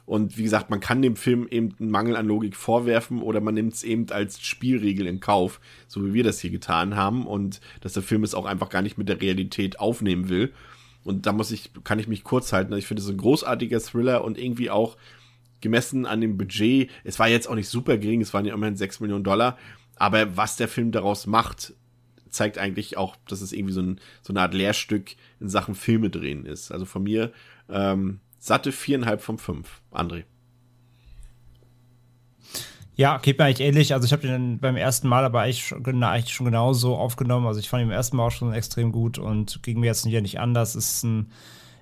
Und 0.06 0.38
wie 0.38 0.44
gesagt, 0.44 0.70
man 0.70 0.80
kann 0.80 1.02
dem 1.02 1.16
Film 1.16 1.48
eben 1.50 1.74
einen 1.80 1.90
Mangel 1.90 2.16
an 2.16 2.28
Logik 2.28 2.54
vorwerfen 2.54 3.20
oder 3.20 3.40
man 3.40 3.54
nimmt 3.54 3.74
es 3.74 3.82
eben 3.82 4.06
als 4.10 4.40
Spielregel 4.40 5.06
in 5.06 5.18
Kauf, 5.18 5.60
so 5.88 6.06
wie 6.06 6.14
wir 6.14 6.22
das 6.22 6.38
hier 6.38 6.50
getan 6.50 6.94
haben. 6.94 7.26
Und 7.26 7.60
dass 7.80 7.92
der 7.92 8.04
Film 8.04 8.22
es 8.22 8.34
auch 8.34 8.46
einfach 8.46 8.68
gar 8.68 8.82
nicht 8.82 8.98
mit 8.98 9.08
der 9.08 9.20
Realität 9.20 9.80
aufnehmen 9.80 10.28
will. 10.28 10.52
Und 11.02 11.26
da 11.26 11.32
muss 11.32 11.50
ich, 11.50 11.70
kann 11.84 11.98
ich 11.98 12.08
mich 12.08 12.22
kurz 12.22 12.52
halten. 12.52 12.72
Ich 12.74 12.86
finde 12.86 13.02
es 13.02 13.08
ein 13.08 13.16
großartiger 13.16 13.80
Thriller 13.80 14.24
und 14.24 14.38
irgendwie 14.38 14.70
auch 14.70 14.96
gemessen 15.60 16.06
an 16.06 16.20
dem 16.20 16.36
Budget. 16.36 16.90
Es 17.04 17.18
war 17.18 17.28
jetzt 17.28 17.48
auch 17.48 17.54
nicht 17.54 17.68
super 17.68 17.98
gering, 17.98 18.20
es 18.20 18.32
waren 18.32 18.44
ja 18.44 18.54
immerhin 18.54 18.76
6 18.76 19.00
Millionen 19.00 19.24
Dollar. 19.24 19.58
Aber 19.96 20.36
was 20.36 20.56
der 20.56 20.68
Film 20.68 20.92
daraus 20.92 21.26
macht, 21.26 21.72
zeigt 22.30 22.58
eigentlich 22.58 22.96
auch, 22.96 23.16
dass 23.28 23.40
es 23.40 23.52
irgendwie 23.52 23.72
so, 23.72 23.80
ein, 23.80 24.00
so 24.22 24.32
eine 24.32 24.42
Art 24.42 24.54
Lehrstück 24.54 25.16
in 25.40 25.48
Sachen 25.48 25.74
Filme 25.74 26.10
drehen 26.10 26.44
ist. 26.44 26.70
Also 26.70 26.84
von 26.84 27.02
mir 27.02 27.32
ähm, 27.68 28.20
satte 28.38 28.72
viereinhalb 28.72 29.22
von 29.22 29.38
fünf. 29.38 29.80
André. 29.92 30.24
Ja, 32.94 33.18
geht 33.18 33.38
mir 33.38 33.44
eigentlich 33.44 33.66
ähnlich. 33.66 33.92
Also 33.92 34.06
ich 34.06 34.12
habe 34.12 34.26
den 34.26 34.58
beim 34.58 34.76
ersten 34.76 35.08
Mal 35.08 35.24
aber 35.24 35.42
eigentlich 35.42 35.66
schon, 35.66 36.02
eigentlich 36.02 36.34
schon 36.34 36.46
genauso 36.46 36.96
aufgenommen. 36.96 37.46
Also 37.46 37.60
ich 37.60 37.68
fand 37.68 37.82
ihn 37.82 37.88
beim 37.88 37.96
ersten 37.96 38.16
Mal 38.16 38.26
auch 38.26 38.30
schon 38.30 38.54
extrem 38.54 38.92
gut 38.92 39.18
und 39.18 39.62
ging 39.62 39.80
mir 39.80 39.86
jetzt 39.86 40.06
hier 40.06 40.22
nicht 40.22 40.40
anders. 40.40 40.74
Es 40.74 40.94
ist 40.94 41.04
ein, 41.04 41.30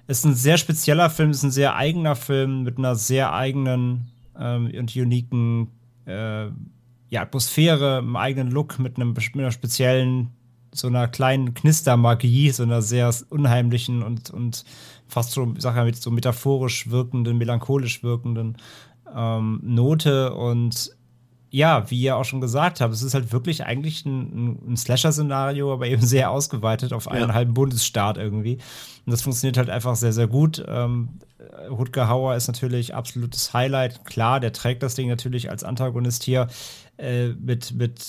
ist 0.08 0.24
ein 0.24 0.34
sehr 0.34 0.58
spezieller 0.58 1.10
Film, 1.10 1.30
ist 1.30 1.44
ein 1.44 1.52
sehr 1.52 1.76
eigener 1.76 2.16
Film 2.16 2.64
mit 2.64 2.78
einer 2.78 2.96
sehr 2.96 3.32
eigenen 3.32 4.10
ähm, 4.36 4.72
und 4.76 4.94
uniken 4.96 5.70
äh, 6.06 6.46
ja, 7.10 7.22
Atmosphäre, 7.22 7.98
einem 7.98 8.16
eigenen 8.16 8.50
Look, 8.50 8.78
mit, 8.78 8.96
einem, 8.96 9.12
mit 9.12 9.34
einer 9.34 9.52
speziellen, 9.52 10.30
so 10.72 10.88
einer 10.88 11.06
kleinen 11.08 11.54
Knistermagie, 11.54 12.50
so 12.50 12.64
einer 12.64 12.82
sehr 12.82 13.14
unheimlichen 13.30 14.02
und, 14.02 14.30
und 14.30 14.64
fast 15.06 15.32
so, 15.32 15.54
sag 15.58 15.76
ich 15.76 15.84
mit 15.84 15.96
so 15.96 16.10
metaphorisch 16.10 16.90
wirkenden, 16.90 17.38
melancholisch 17.38 18.02
wirkenden 18.02 18.56
ähm, 19.14 19.60
Note 19.62 20.34
und 20.34 20.90
ja, 21.54 21.88
wie 21.88 22.00
ihr 22.00 22.16
auch 22.16 22.24
schon 22.24 22.40
gesagt 22.40 22.80
habt, 22.80 22.92
es 22.92 23.02
ist 23.02 23.14
halt 23.14 23.30
wirklich 23.32 23.64
eigentlich 23.64 24.04
ein, 24.04 24.58
ein 24.72 24.76
Slasher-Szenario, 24.76 25.72
aber 25.72 25.86
eben 25.86 26.02
sehr 26.04 26.32
ausgeweitet 26.32 26.92
auf 26.92 27.06
einen 27.06 27.28
ja. 27.28 27.34
halben 27.34 27.54
Bundesstaat 27.54 28.18
irgendwie. 28.18 28.54
Und 29.06 29.12
das 29.12 29.22
funktioniert 29.22 29.56
halt 29.56 29.70
einfach 29.70 29.94
sehr, 29.94 30.12
sehr 30.12 30.26
gut. 30.26 30.64
Ähm, 30.66 31.10
Rutger 31.70 32.08
Hauer 32.08 32.34
ist 32.34 32.48
natürlich 32.48 32.96
absolutes 32.96 33.52
Highlight. 33.52 34.04
Klar, 34.04 34.40
der 34.40 34.52
trägt 34.52 34.82
das 34.82 34.96
Ding 34.96 35.08
natürlich 35.08 35.48
als 35.48 35.62
Antagonist 35.62 36.24
hier 36.24 36.48
äh, 36.96 37.28
mit, 37.28 37.72
mit 37.74 38.00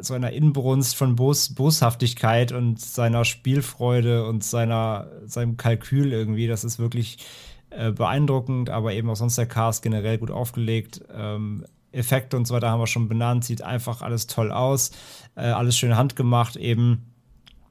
so 0.00 0.14
einer 0.14 0.32
Inbrunst 0.32 0.96
von 0.96 1.16
Bos 1.16 1.54
Boshaftigkeit 1.54 2.52
und 2.52 2.80
seiner 2.80 3.24
Spielfreude 3.24 4.26
und 4.26 4.44
seiner, 4.44 5.08
seinem 5.24 5.56
Kalkül 5.56 6.12
irgendwie. 6.12 6.46
Das 6.46 6.64
ist 6.64 6.78
wirklich 6.78 7.18
äh, 7.70 7.90
beeindruckend, 7.90 8.70
aber 8.70 8.92
eben 8.92 9.08
auch 9.10 9.16
sonst 9.16 9.38
der 9.38 9.46
Cast 9.46 9.82
generell 9.82 10.18
gut 10.18 10.30
aufgelegt. 10.30 11.02
Ähm, 11.14 11.64
Effekte 11.92 12.36
und 12.36 12.46
so 12.46 12.54
weiter 12.54 12.70
haben 12.70 12.80
wir 12.80 12.86
schon 12.86 13.08
benannt, 13.08 13.44
sieht 13.44 13.62
einfach 13.62 14.02
alles 14.02 14.26
toll 14.26 14.52
aus, 14.52 14.90
äh, 15.34 15.42
alles 15.42 15.78
schön 15.78 15.96
handgemacht, 15.96 16.56
eben 16.56 17.06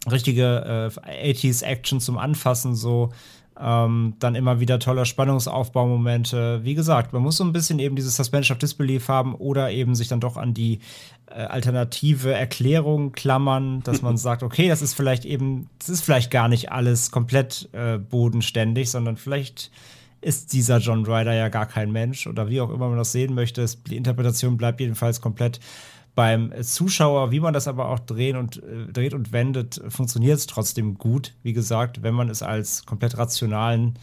richtige 0.09 0.91
äh, 1.05 1.31
80s 1.31 1.63
Action 1.63 1.99
zum 1.99 2.17
Anfassen, 2.17 2.75
so 2.75 3.11
ähm, 3.59 4.13
dann 4.19 4.35
immer 4.35 4.59
wieder 4.59 4.79
toller 4.79 5.05
Spannungsaufbaumomente. 5.05 6.63
Wie 6.63 6.75
gesagt, 6.75 7.13
man 7.13 7.21
muss 7.21 7.37
so 7.37 7.43
ein 7.43 7.53
bisschen 7.53 7.79
eben 7.79 7.95
dieses 7.95 8.15
Suspension 8.15 8.55
of 8.55 8.59
Disbelief 8.59 9.07
haben 9.07 9.35
oder 9.35 9.71
eben 9.71 9.95
sich 9.95 10.07
dann 10.07 10.19
doch 10.19 10.37
an 10.37 10.53
die 10.53 10.79
äh, 11.27 11.41
alternative 11.41 12.33
Erklärung 12.33 13.11
klammern, 13.11 13.81
dass 13.83 14.01
man 14.01 14.17
sagt, 14.17 14.43
okay, 14.43 14.67
das 14.67 14.81
ist 14.81 14.93
vielleicht 14.93 15.25
eben, 15.25 15.69
das 15.79 15.89
ist 15.89 16.01
vielleicht 16.03 16.31
gar 16.31 16.47
nicht 16.47 16.71
alles 16.71 17.11
komplett 17.11 17.69
äh, 17.73 17.97
bodenständig, 17.97 18.89
sondern 18.89 19.17
vielleicht 19.17 19.71
ist 20.21 20.53
dieser 20.53 20.79
John 20.79 21.05
Ryder 21.05 21.33
ja 21.33 21.49
gar 21.49 21.67
kein 21.67 21.91
Mensch 21.91 22.27
oder 22.27 22.49
wie 22.49 22.59
auch 22.61 22.69
immer 22.71 22.89
man 22.89 22.97
das 22.97 23.11
sehen 23.11 23.35
möchte. 23.35 23.65
Die 23.87 23.97
Interpretation 23.97 24.57
bleibt 24.57 24.79
jedenfalls 24.79 25.21
komplett 25.21 25.59
beim 26.17 26.51
Zuschauer, 26.63 27.29
wie 27.29 27.39
man 27.39 27.53
das 27.53 27.67
aber 27.67 27.89
auch 27.89 27.99
drehen 27.99 28.37
und, 28.37 28.57
äh, 28.57 28.91
dreht 28.91 29.13
und 29.13 29.31
wendet, 29.31 29.79
funktioniert 29.87 30.39
es 30.39 30.47
trotzdem 30.47 30.97
gut. 30.97 31.35
Wie 31.43 31.53
gesagt, 31.53 32.01
wenn 32.01 32.15
man 32.15 32.31
es 32.31 32.41
als 32.41 32.87
komplett 32.87 33.19
rationalen 33.19 33.99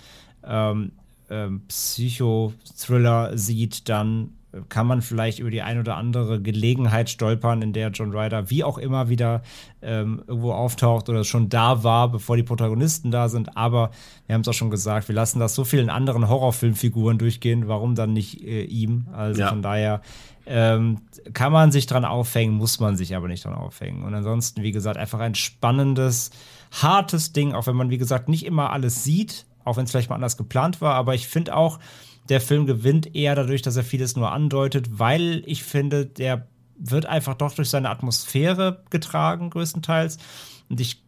ähm, 0.47 0.93
ähm, 1.29 1.63
Psycho-Thriller 1.67 3.37
sieht, 3.37 3.89
dann 3.89 4.31
kann 4.69 4.87
man 4.87 5.03
vielleicht 5.03 5.41
über 5.41 5.51
die 5.51 5.63
ein 5.63 5.81
oder 5.81 5.97
andere 5.97 6.41
Gelegenheit 6.41 7.11
stolpern, 7.11 7.63
in 7.63 7.73
der 7.73 7.91
John 7.91 8.17
Ryder 8.17 8.49
wie 8.49 8.63
auch 8.63 8.79
immer 8.79 9.09
wieder 9.09 9.43
ähm, 9.83 10.23
irgendwo 10.29 10.53
auftaucht 10.53 11.09
oder 11.09 11.25
schon 11.25 11.49
da 11.49 11.83
war, 11.83 12.13
bevor 12.13 12.37
die 12.37 12.45
Protagonisten 12.45 13.11
da 13.11 13.29
sind. 13.29 13.57
Aber 13.57 13.91
wir 14.29 14.35
haben 14.35 14.43
es 14.43 14.49
auch 14.49 14.55
schon 14.55 14.71
gesagt, 14.71 15.09
wir 15.09 15.17
lassen 15.17 15.41
das 15.41 15.57
so 15.57 15.65
vielen 15.65 15.91
anderen 15.91 16.29
Horrorfilmfiguren 16.29 17.19
durchgehen. 17.19 17.67
Warum 17.67 17.97
dann 17.97 18.13
nicht 18.13 18.41
äh, 18.45 18.63
ihm? 18.63 19.09
Also 19.13 19.41
ja. 19.41 19.49
von 19.49 19.63
daher 19.63 20.01
ähm, 20.47 21.01
kann 21.33 21.53
man 21.53 21.73
sich 21.73 21.87
dran 21.87 22.05
aufhängen, 22.05 22.55
muss 22.55 22.81
man 22.81 22.97
sich 22.97 23.17
aber 23.17 23.29
nicht 23.29 23.45
dran 23.45 23.55
aufhängen. 23.55 24.03
Und 24.03 24.15
ansonsten, 24.15 24.63
wie 24.63 24.73
gesagt, 24.73 24.97
einfach 24.97 25.21
ein 25.21 25.35
spannendes, 25.35 26.31
hartes 26.71 27.33
Ding, 27.33 27.53
auch 27.53 27.67
wenn 27.67 27.77
man, 27.77 27.91
wie 27.91 27.99
gesagt, 27.99 28.29
nicht 28.29 28.45
immer 28.45 28.71
alles 28.71 29.05
sieht, 29.05 29.47
auch 29.65 29.77
wenn 29.77 29.85
es 29.85 29.91
vielleicht 29.91 30.11
mal 30.11 30.17
anders 30.17 30.37
geplant 30.37 30.81
war. 30.81 30.95
Aber 30.95 31.15
ich 31.15 31.29
finde 31.29 31.57
auch, 31.57 31.79
der 32.29 32.41
Film 32.41 32.67
gewinnt 32.67 33.15
eher 33.15 33.35
dadurch, 33.35 33.63
dass 33.63 33.77
er 33.77 33.85
vieles 33.85 34.17
nur 34.17 34.33
andeutet, 34.33 34.99
weil 34.99 35.43
ich 35.47 35.63
finde, 35.63 36.07
der 36.07 36.47
wird 36.77 37.07
einfach 37.07 37.35
doch 37.35 37.55
durch 37.55 37.71
seine 37.71 37.91
Atmosphäre 37.91 38.83
getragen, 38.91 39.51
größtenteils. 39.51 40.19
Und 40.69 40.81
ich 40.81 41.04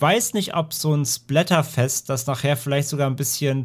weiß 0.00 0.34
nicht, 0.34 0.54
ob 0.54 0.72
so 0.72 0.94
ein 0.94 1.04
Splatterfest 1.04 2.08
das 2.08 2.26
nachher 2.26 2.56
vielleicht 2.56 2.88
sogar 2.88 3.08
ein 3.08 3.16
bisschen, 3.16 3.64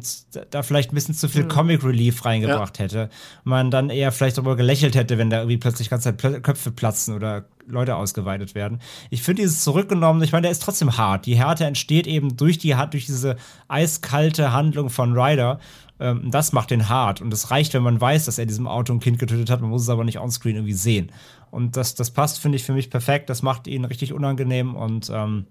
da 0.50 0.62
vielleicht 0.62 0.92
ein 0.92 0.94
bisschen 0.94 1.14
zu 1.14 1.28
viel 1.28 1.44
mhm. 1.44 1.48
Comic 1.48 1.84
Relief 1.84 2.24
reingebracht 2.24 2.78
ja. 2.78 2.84
hätte. 2.84 3.10
Man 3.44 3.70
dann 3.70 3.90
eher 3.90 4.12
vielleicht 4.12 4.36
darüber 4.36 4.56
gelächelt 4.56 4.94
hätte, 4.94 5.18
wenn 5.18 5.30
da 5.30 5.38
irgendwie 5.38 5.56
plötzlich 5.56 5.90
ganze 5.90 6.16
Zeit 6.16 6.42
Köpfe 6.42 6.70
platzen 6.70 7.14
oder 7.14 7.46
Leute 7.66 7.96
ausgeweitet 7.96 8.54
werden. 8.54 8.80
Ich 9.10 9.22
finde 9.22 9.42
dieses 9.42 9.62
zurückgenommen, 9.62 10.22
ich 10.22 10.32
meine, 10.32 10.42
der 10.42 10.50
ist 10.52 10.62
trotzdem 10.62 10.96
hart. 10.96 11.26
Die 11.26 11.36
Härte 11.36 11.64
entsteht 11.64 12.06
eben 12.06 12.36
durch 12.36 12.58
die 12.58 12.76
durch 12.90 13.06
diese 13.06 13.36
eiskalte 13.68 14.52
Handlung 14.52 14.90
von 14.90 15.18
Ryder. 15.18 15.58
Ähm, 15.98 16.30
das 16.30 16.52
macht 16.52 16.70
den 16.70 16.88
hart. 16.88 17.20
Und 17.20 17.32
es 17.32 17.50
reicht, 17.50 17.74
wenn 17.74 17.82
man 17.82 18.00
weiß, 18.00 18.26
dass 18.26 18.38
er 18.38 18.46
diesem 18.46 18.68
Auto 18.68 18.92
ein 18.92 19.00
Kind 19.00 19.18
getötet 19.18 19.50
hat. 19.50 19.60
Man 19.60 19.70
muss 19.70 19.82
es 19.82 19.88
aber 19.88 20.04
nicht 20.04 20.18
onscreen 20.18 20.56
irgendwie 20.56 20.74
sehen. 20.74 21.10
Und 21.50 21.76
das, 21.76 21.94
das 21.94 22.10
passt, 22.10 22.38
finde 22.38 22.56
ich, 22.56 22.64
für 22.64 22.72
mich 22.72 22.90
perfekt. 22.90 23.30
Das 23.30 23.42
macht 23.42 23.66
ihn 23.66 23.84
richtig 23.84 24.12
unangenehm. 24.12 24.74
Und 24.74 25.10
ähm, 25.12 25.46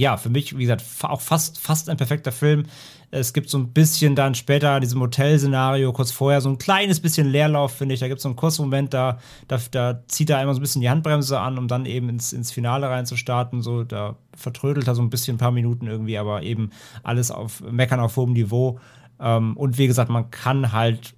ja, 0.00 0.16
für 0.16 0.30
mich, 0.30 0.56
wie 0.56 0.62
gesagt, 0.62 0.82
auch 1.02 1.20
fast, 1.20 1.58
fast 1.58 1.90
ein 1.90 1.98
perfekter 1.98 2.32
Film. 2.32 2.64
Es 3.10 3.32
gibt 3.32 3.50
so 3.50 3.58
ein 3.58 3.72
bisschen 3.72 4.14
dann 4.14 4.34
später 4.34 4.76
in 4.76 4.80
diesem 4.80 5.00
Hotel-Szenario, 5.00 5.92
kurz 5.92 6.10
vorher, 6.10 6.40
so 6.40 6.48
ein 6.48 6.58
kleines 6.58 7.00
bisschen 7.00 7.28
Leerlauf, 7.28 7.72
finde 7.72 7.94
ich. 7.94 8.00
Da 8.00 8.08
gibt 8.08 8.18
es 8.18 8.22
so 8.22 8.28
einen 8.30 8.36
Kursmoment, 8.36 8.94
da, 8.94 9.18
da, 9.46 9.58
da 9.70 10.02
zieht 10.06 10.30
er 10.30 10.38
einmal 10.38 10.54
so 10.54 10.60
ein 10.60 10.62
bisschen 10.62 10.80
die 10.80 10.88
Handbremse 10.88 11.38
an, 11.38 11.58
um 11.58 11.68
dann 11.68 11.84
eben 11.84 12.08
ins, 12.08 12.32
ins 12.32 12.50
Finale 12.50 12.88
reinzustarten. 12.88 13.60
So, 13.60 13.84
da 13.84 14.16
vertrödelt 14.34 14.88
er 14.88 14.94
so 14.94 15.02
ein 15.02 15.10
bisschen 15.10 15.34
ein 15.34 15.38
paar 15.38 15.50
Minuten 15.50 15.86
irgendwie, 15.86 16.16
aber 16.16 16.42
eben 16.42 16.70
alles 17.02 17.30
auf 17.30 17.60
Meckern 17.60 18.00
auf 18.00 18.16
hohem 18.16 18.32
Niveau. 18.32 18.80
Ähm, 19.20 19.54
und 19.56 19.76
wie 19.76 19.86
gesagt, 19.86 20.10
man 20.10 20.30
kann 20.30 20.72
halt 20.72 21.14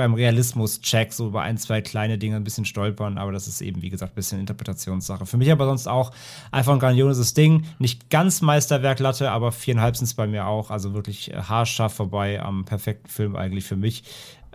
beim 0.00 0.14
Realismus-Check 0.14 1.12
so 1.12 1.26
über 1.26 1.42
ein, 1.42 1.58
zwei 1.58 1.82
kleine 1.82 2.16
Dinge 2.16 2.36
ein 2.36 2.44
bisschen 2.44 2.64
stolpern, 2.64 3.18
aber 3.18 3.32
das 3.32 3.46
ist 3.46 3.60
eben, 3.60 3.82
wie 3.82 3.90
gesagt, 3.90 4.12
ein 4.12 4.14
bisschen 4.14 4.40
Interpretationssache. 4.40 5.26
Für 5.26 5.36
mich 5.36 5.52
aber 5.52 5.66
sonst 5.66 5.86
auch 5.88 6.10
einfach 6.50 6.72
ein 6.72 6.78
grandioses 6.78 7.34
Ding. 7.34 7.66
Nicht 7.78 8.08
ganz 8.08 8.40
Meisterwerk 8.40 8.98
Latte, 8.98 9.30
aber 9.30 9.52
viereinhalb 9.52 9.98
sind 9.98 10.06
es 10.06 10.14
bei 10.14 10.26
mir 10.26 10.46
auch. 10.46 10.70
Also 10.70 10.94
wirklich 10.94 11.32
haarscharf 11.34 11.92
vorbei 11.92 12.40
am 12.40 12.64
perfekten 12.64 13.08
Film 13.08 13.36
eigentlich 13.36 13.66
für 13.66 13.76
mich, 13.76 14.04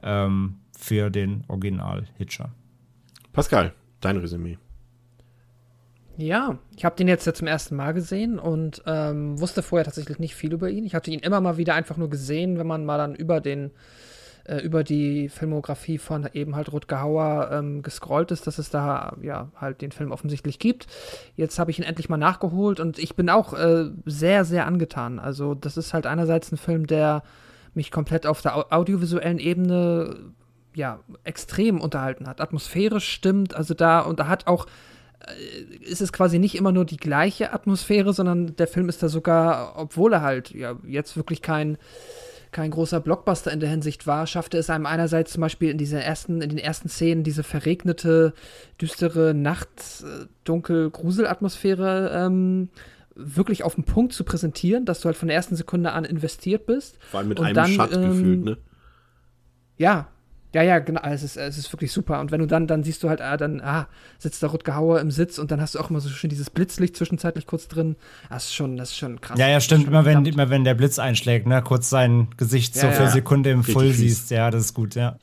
ähm, 0.01 0.55
für 0.75 1.11
den 1.11 1.43
Original-Hitcher. 1.47 2.49
Pascal, 3.31 3.71
dein 4.01 4.17
Resümee. 4.17 4.57
Ja, 6.17 6.57
ich 6.75 6.85
habe 6.85 6.95
den 6.95 7.07
jetzt 7.07 7.27
ja 7.27 7.35
zum 7.35 7.45
ersten 7.45 7.75
Mal 7.75 7.93
gesehen 7.93 8.39
und 8.39 8.81
ähm, 8.87 9.39
wusste 9.39 9.61
vorher 9.61 9.85
tatsächlich 9.85 10.17
nicht 10.17 10.33
viel 10.33 10.53
über 10.53 10.71
ihn. 10.71 10.85
Ich 10.85 10.95
hatte 10.95 11.11
ihn 11.11 11.19
immer 11.19 11.39
mal 11.39 11.57
wieder 11.57 11.75
einfach 11.75 11.97
nur 11.97 12.09
gesehen, 12.09 12.57
wenn 12.57 12.65
man 12.65 12.83
mal 12.83 12.97
dann 12.97 13.13
über 13.13 13.41
den 13.41 13.69
äh, 14.45 14.57
über 14.59 14.83
die 14.83 15.29
Filmografie 15.29 15.97
von 15.97 16.29
eben 16.33 16.55
halt 16.55 16.71
Rutger 16.71 17.01
Hauer 17.01 17.49
ähm, 17.51 17.81
gescrollt 17.81 18.31
ist, 18.31 18.47
dass 18.47 18.59
es 18.59 18.69
da 18.69 19.15
ja 19.21 19.49
halt 19.55 19.81
den 19.81 19.91
Film 19.91 20.11
offensichtlich 20.11 20.59
gibt. 20.59 20.87
Jetzt 21.35 21.59
habe 21.59 21.71
ich 21.71 21.79
ihn 21.79 21.85
endlich 21.85 22.09
mal 22.09 22.17
nachgeholt 22.17 22.79
und 22.79 22.99
ich 22.99 23.15
bin 23.15 23.29
auch 23.29 23.53
äh, 23.53 23.89
sehr, 24.05 24.45
sehr 24.45 24.65
angetan. 24.67 25.19
Also 25.19 25.55
das 25.55 25.77
ist 25.77 25.93
halt 25.93 26.05
einerseits 26.05 26.51
ein 26.51 26.57
Film, 26.57 26.87
der 26.87 27.23
mich 27.73 27.91
komplett 27.91 28.25
auf 28.25 28.41
der 28.41 28.71
audiovisuellen 28.71 29.39
Ebene 29.39 30.15
ja 30.75 30.99
extrem 31.23 31.81
unterhalten 31.81 32.27
hat. 32.27 32.41
Atmosphärisch 32.41 33.09
stimmt, 33.09 33.55
also 33.55 33.73
da 33.73 34.01
und 34.01 34.19
da 34.19 34.27
hat 34.27 34.47
auch 34.47 34.67
äh, 35.21 35.83
ist 35.83 36.01
es 36.01 36.13
quasi 36.13 36.39
nicht 36.39 36.55
immer 36.55 36.71
nur 36.71 36.85
die 36.85 36.97
gleiche 36.97 37.53
Atmosphäre, 37.53 38.13
sondern 38.13 38.55
der 38.55 38.67
Film 38.67 38.89
ist 38.89 39.01
da 39.01 39.09
sogar, 39.09 39.73
obwohl 39.77 40.13
er 40.13 40.21
halt 40.21 40.51
ja 40.51 40.75
jetzt 40.85 41.17
wirklich 41.17 41.41
kein 41.41 41.77
kein 42.55 42.71
großer 42.71 43.01
Blockbuster 43.01 43.51
in 43.51 43.59
der 43.59 43.67
Hinsicht 43.67 44.07
war, 44.07 44.25
schaffte 44.27 44.57
es 44.57 44.69
einem 44.69 44.85
einerseits 44.85 45.33
zum 45.33 45.41
Beispiel 45.41 45.69
in 45.69 45.77
dieser 45.77 46.01
ersten, 46.01 46.41
in 46.41 46.47
den 46.47 46.57
ersten 46.57 46.87
Szenen 46.87 47.25
diese 47.25 47.43
verregnete, 47.43 48.33
düstere 48.79 49.33
Nacht, 49.33 50.03
äh, 50.03 50.27
dunkel 50.45 50.89
Gruselatmosphäre 50.89 52.11
ähm, 52.15 52.69
wirklich 53.13 53.63
auf 53.63 53.75
den 53.75 53.83
Punkt 53.83 54.13
zu 54.13 54.23
präsentieren, 54.23 54.85
dass 54.85 55.01
du 55.01 55.07
halt 55.07 55.17
von 55.17 55.27
der 55.27 55.35
ersten 55.35 55.57
Sekunde 55.57 55.91
an 55.91 56.05
investiert 56.05 56.65
bist. 56.65 56.97
Vor 57.11 57.19
allem 57.19 57.27
mit 57.27 57.41
einem 57.41 57.53
dann, 57.53 57.71
Schatt 57.71 57.91
ähm, 57.93 58.09
gefühlt, 58.09 58.43
ne? 58.45 58.57
Ja, 59.77 60.07
ja, 60.55 60.63
ja, 60.63 60.79
genau. 60.79 61.01
Es 61.03 61.21
ist, 61.21 61.35
es 61.35 61.57
ist 61.57 61.73
wirklich 61.73 61.91
super. 61.91 62.21
Und 62.21 62.31
wenn 62.31 62.39
du 62.39 62.47
dann, 62.47 62.65
dann 62.65 62.81
siehst 62.81 63.03
du 63.03 63.09
halt, 63.09 63.19
ah, 63.19 63.35
dann, 63.35 63.59
ah, 63.59 63.89
sitzt 64.17 64.41
da 64.41 64.47
Rutger 64.47 64.77
Hauer 64.77 65.01
im 65.01 65.11
Sitz 65.11 65.37
und 65.37 65.51
dann 65.51 65.59
hast 65.59 65.75
du 65.75 65.79
auch 65.79 65.89
immer 65.89 65.99
so 65.99 66.07
schön 66.07 66.29
dieses 66.29 66.49
Blitzlicht 66.49 66.95
zwischenzeitlich 66.95 67.45
kurz 67.45 67.67
drin. 67.67 67.97
Das 68.29 68.45
ist 68.45 68.55
schon, 68.55 68.77
das 68.77 68.91
ist 68.91 68.97
schon 68.97 69.19
krass. 69.19 69.37
Ja, 69.37 69.49
ja, 69.49 69.59
stimmt. 69.59 69.87
Immer 69.87 70.05
wenn, 70.05 70.25
immer 70.25 70.49
wenn 70.49 70.63
der 70.63 70.73
Blitz 70.73 70.97
einschlägt, 70.97 71.45
ne, 71.45 71.61
kurz 71.61 71.89
sein 71.89 72.29
Gesicht 72.37 72.73
ja, 72.77 72.83
so 72.83 72.91
für 72.91 73.03
ja. 73.03 73.09
Sekunde 73.09 73.51
im 73.51 73.65
Full 73.65 73.91
siehst. 73.91 74.31
Ja, 74.31 74.49
das 74.49 74.65
ist 74.65 74.73
gut, 74.73 74.95
ja. 74.95 75.17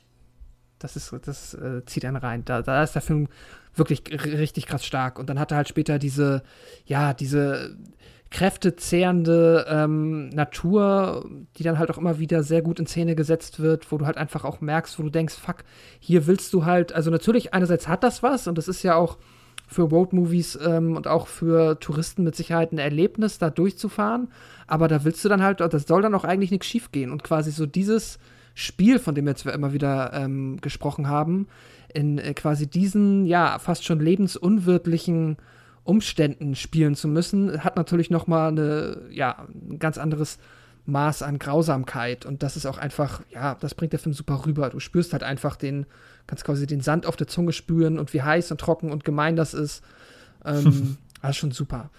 Das 0.77 0.95
ist, 0.95 1.15
das 1.25 1.55
äh, 1.55 1.83
zieht 1.87 2.05
einen 2.05 2.17
rein. 2.17 2.45
Da, 2.45 2.61
da 2.61 2.83
ist 2.83 2.93
der 2.93 3.01
Film 3.01 3.27
wirklich 3.73 4.03
richtig 4.11 4.67
krass 4.67 4.85
stark. 4.85 5.17
Und 5.17 5.29
dann 5.29 5.39
hat 5.39 5.49
er 5.49 5.57
halt 5.57 5.67
später 5.67 5.97
diese, 5.97 6.43
ja, 6.85 7.15
diese 7.15 7.75
kräftezehrende 8.33 9.67
ähm, 9.69 10.29
Natur, 10.29 11.29
die 11.55 11.63
dann 11.63 11.77
halt 11.77 11.91
auch 11.91 11.99
immer 11.99 12.17
wieder 12.17 12.41
sehr 12.41 12.63
gut 12.63 12.79
in 12.79 12.87
Szene 12.87 13.15
gesetzt 13.15 13.59
wird, 13.59 13.91
wo 13.91 13.99
du 13.99 14.07
halt 14.07 14.17
einfach 14.17 14.43
auch 14.43 14.59
merkst, 14.59 14.97
wo 14.97 15.03
du 15.03 15.11
denkst, 15.11 15.35
fuck, 15.35 15.57
hier 15.99 16.25
willst 16.25 16.51
du 16.51 16.65
halt, 16.65 16.93
also 16.93 17.11
natürlich 17.11 17.53
einerseits 17.53 17.87
hat 17.87 18.03
das 18.03 18.23
was 18.23 18.47
und 18.47 18.57
das 18.57 18.67
ist 18.67 18.81
ja 18.81 18.95
auch 18.95 19.19
für 19.67 19.83
Roadmovies 19.83 20.57
ähm, 20.65 20.97
und 20.97 21.07
auch 21.07 21.27
für 21.27 21.79
Touristen 21.79 22.23
mit 22.23 22.35
Sicherheit 22.35 22.71
ein 22.71 22.79
Erlebnis, 22.79 23.37
da 23.37 23.51
durchzufahren, 23.51 24.29
aber 24.65 24.87
da 24.87 25.03
willst 25.03 25.23
du 25.23 25.29
dann 25.29 25.43
halt, 25.43 25.59
das 25.59 25.83
soll 25.83 26.01
dann 26.01 26.15
auch 26.15 26.23
eigentlich 26.23 26.51
nichts 26.51 26.65
schief 26.65 26.91
gehen 26.91 27.11
und 27.11 27.23
quasi 27.23 27.51
so 27.51 27.67
dieses 27.67 28.17
Spiel, 28.55 28.97
von 28.97 29.13
dem 29.13 29.25
wir 29.25 29.31
jetzt 29.31 29.45
immer 29.45 29.73
wieder 29.73 30.11
ähm, 30.13 30.57
gesprochen 30.59 31.07
haben, 31.07 31.47
in 31.93 32.17
äh, 32.17 32.33
quasi 32.33 32.65
diesen, 32.65 33.27
ja, 33.27 33.59
fast 33.59 33.85
schon 33.85 33.99
lebensunwirtlichen 33.99 35.37
Umständen 35.83 36.55
spielen 36.55 36.95
zu 36.95 37.07
müssen, 37.07 37.63
hat 37.63 37.75
natürlich 37.75 38.09
noch 38.09 38.27
mal 38.27 38.47
eine, 38.49 39.01
ja, 39.09 39.47
ein 39.53 39.79
ganz 39.79 39.97
anderes 39.97 40.39
Maß 40.85 41.21
an 41.21 41.39
Grausamkeit 41.39 42.25
und 42.25 42.43
das 42.43 42.57
ist 42.57 42.65
auch 42.65 42.77
einfach, 42.77 43.21
ja, 43.29 43.55
das 43.55 43.73
bringt 43.73 43.93
der 43.93 43.99
Film 43.99 44.13
super 44.13 44.45
rüber. 44.45 44.69
Du 44.69 44.79
spürst 44.79 45.13
halt 45.13 45.23
einfach 45.23 45.55
den, 45.55 45.85
kannst 46.27 46.43
quasi 46.43 46.67
den 46.67 46.81
Sand 46.81 47.05
auf 47.05 47.15
der 47.15 47.27
Zunge 47.27 47.53
spüren 47.53 47.99
und 47.99 48.13
wie 48.13 48.21
heiß 48.21 48.51
und 48.51 48.59
trocken 48.59 48.91
und 48.91 49.05
gemein 49.05 49.35
das 49.35 49.53
ist. 49.53 49.83
Ähm, 50.45 50.97
das 51.21 51.29
ist 51.31 51.37
schon 51.37 51.51
super. 51.51 51.89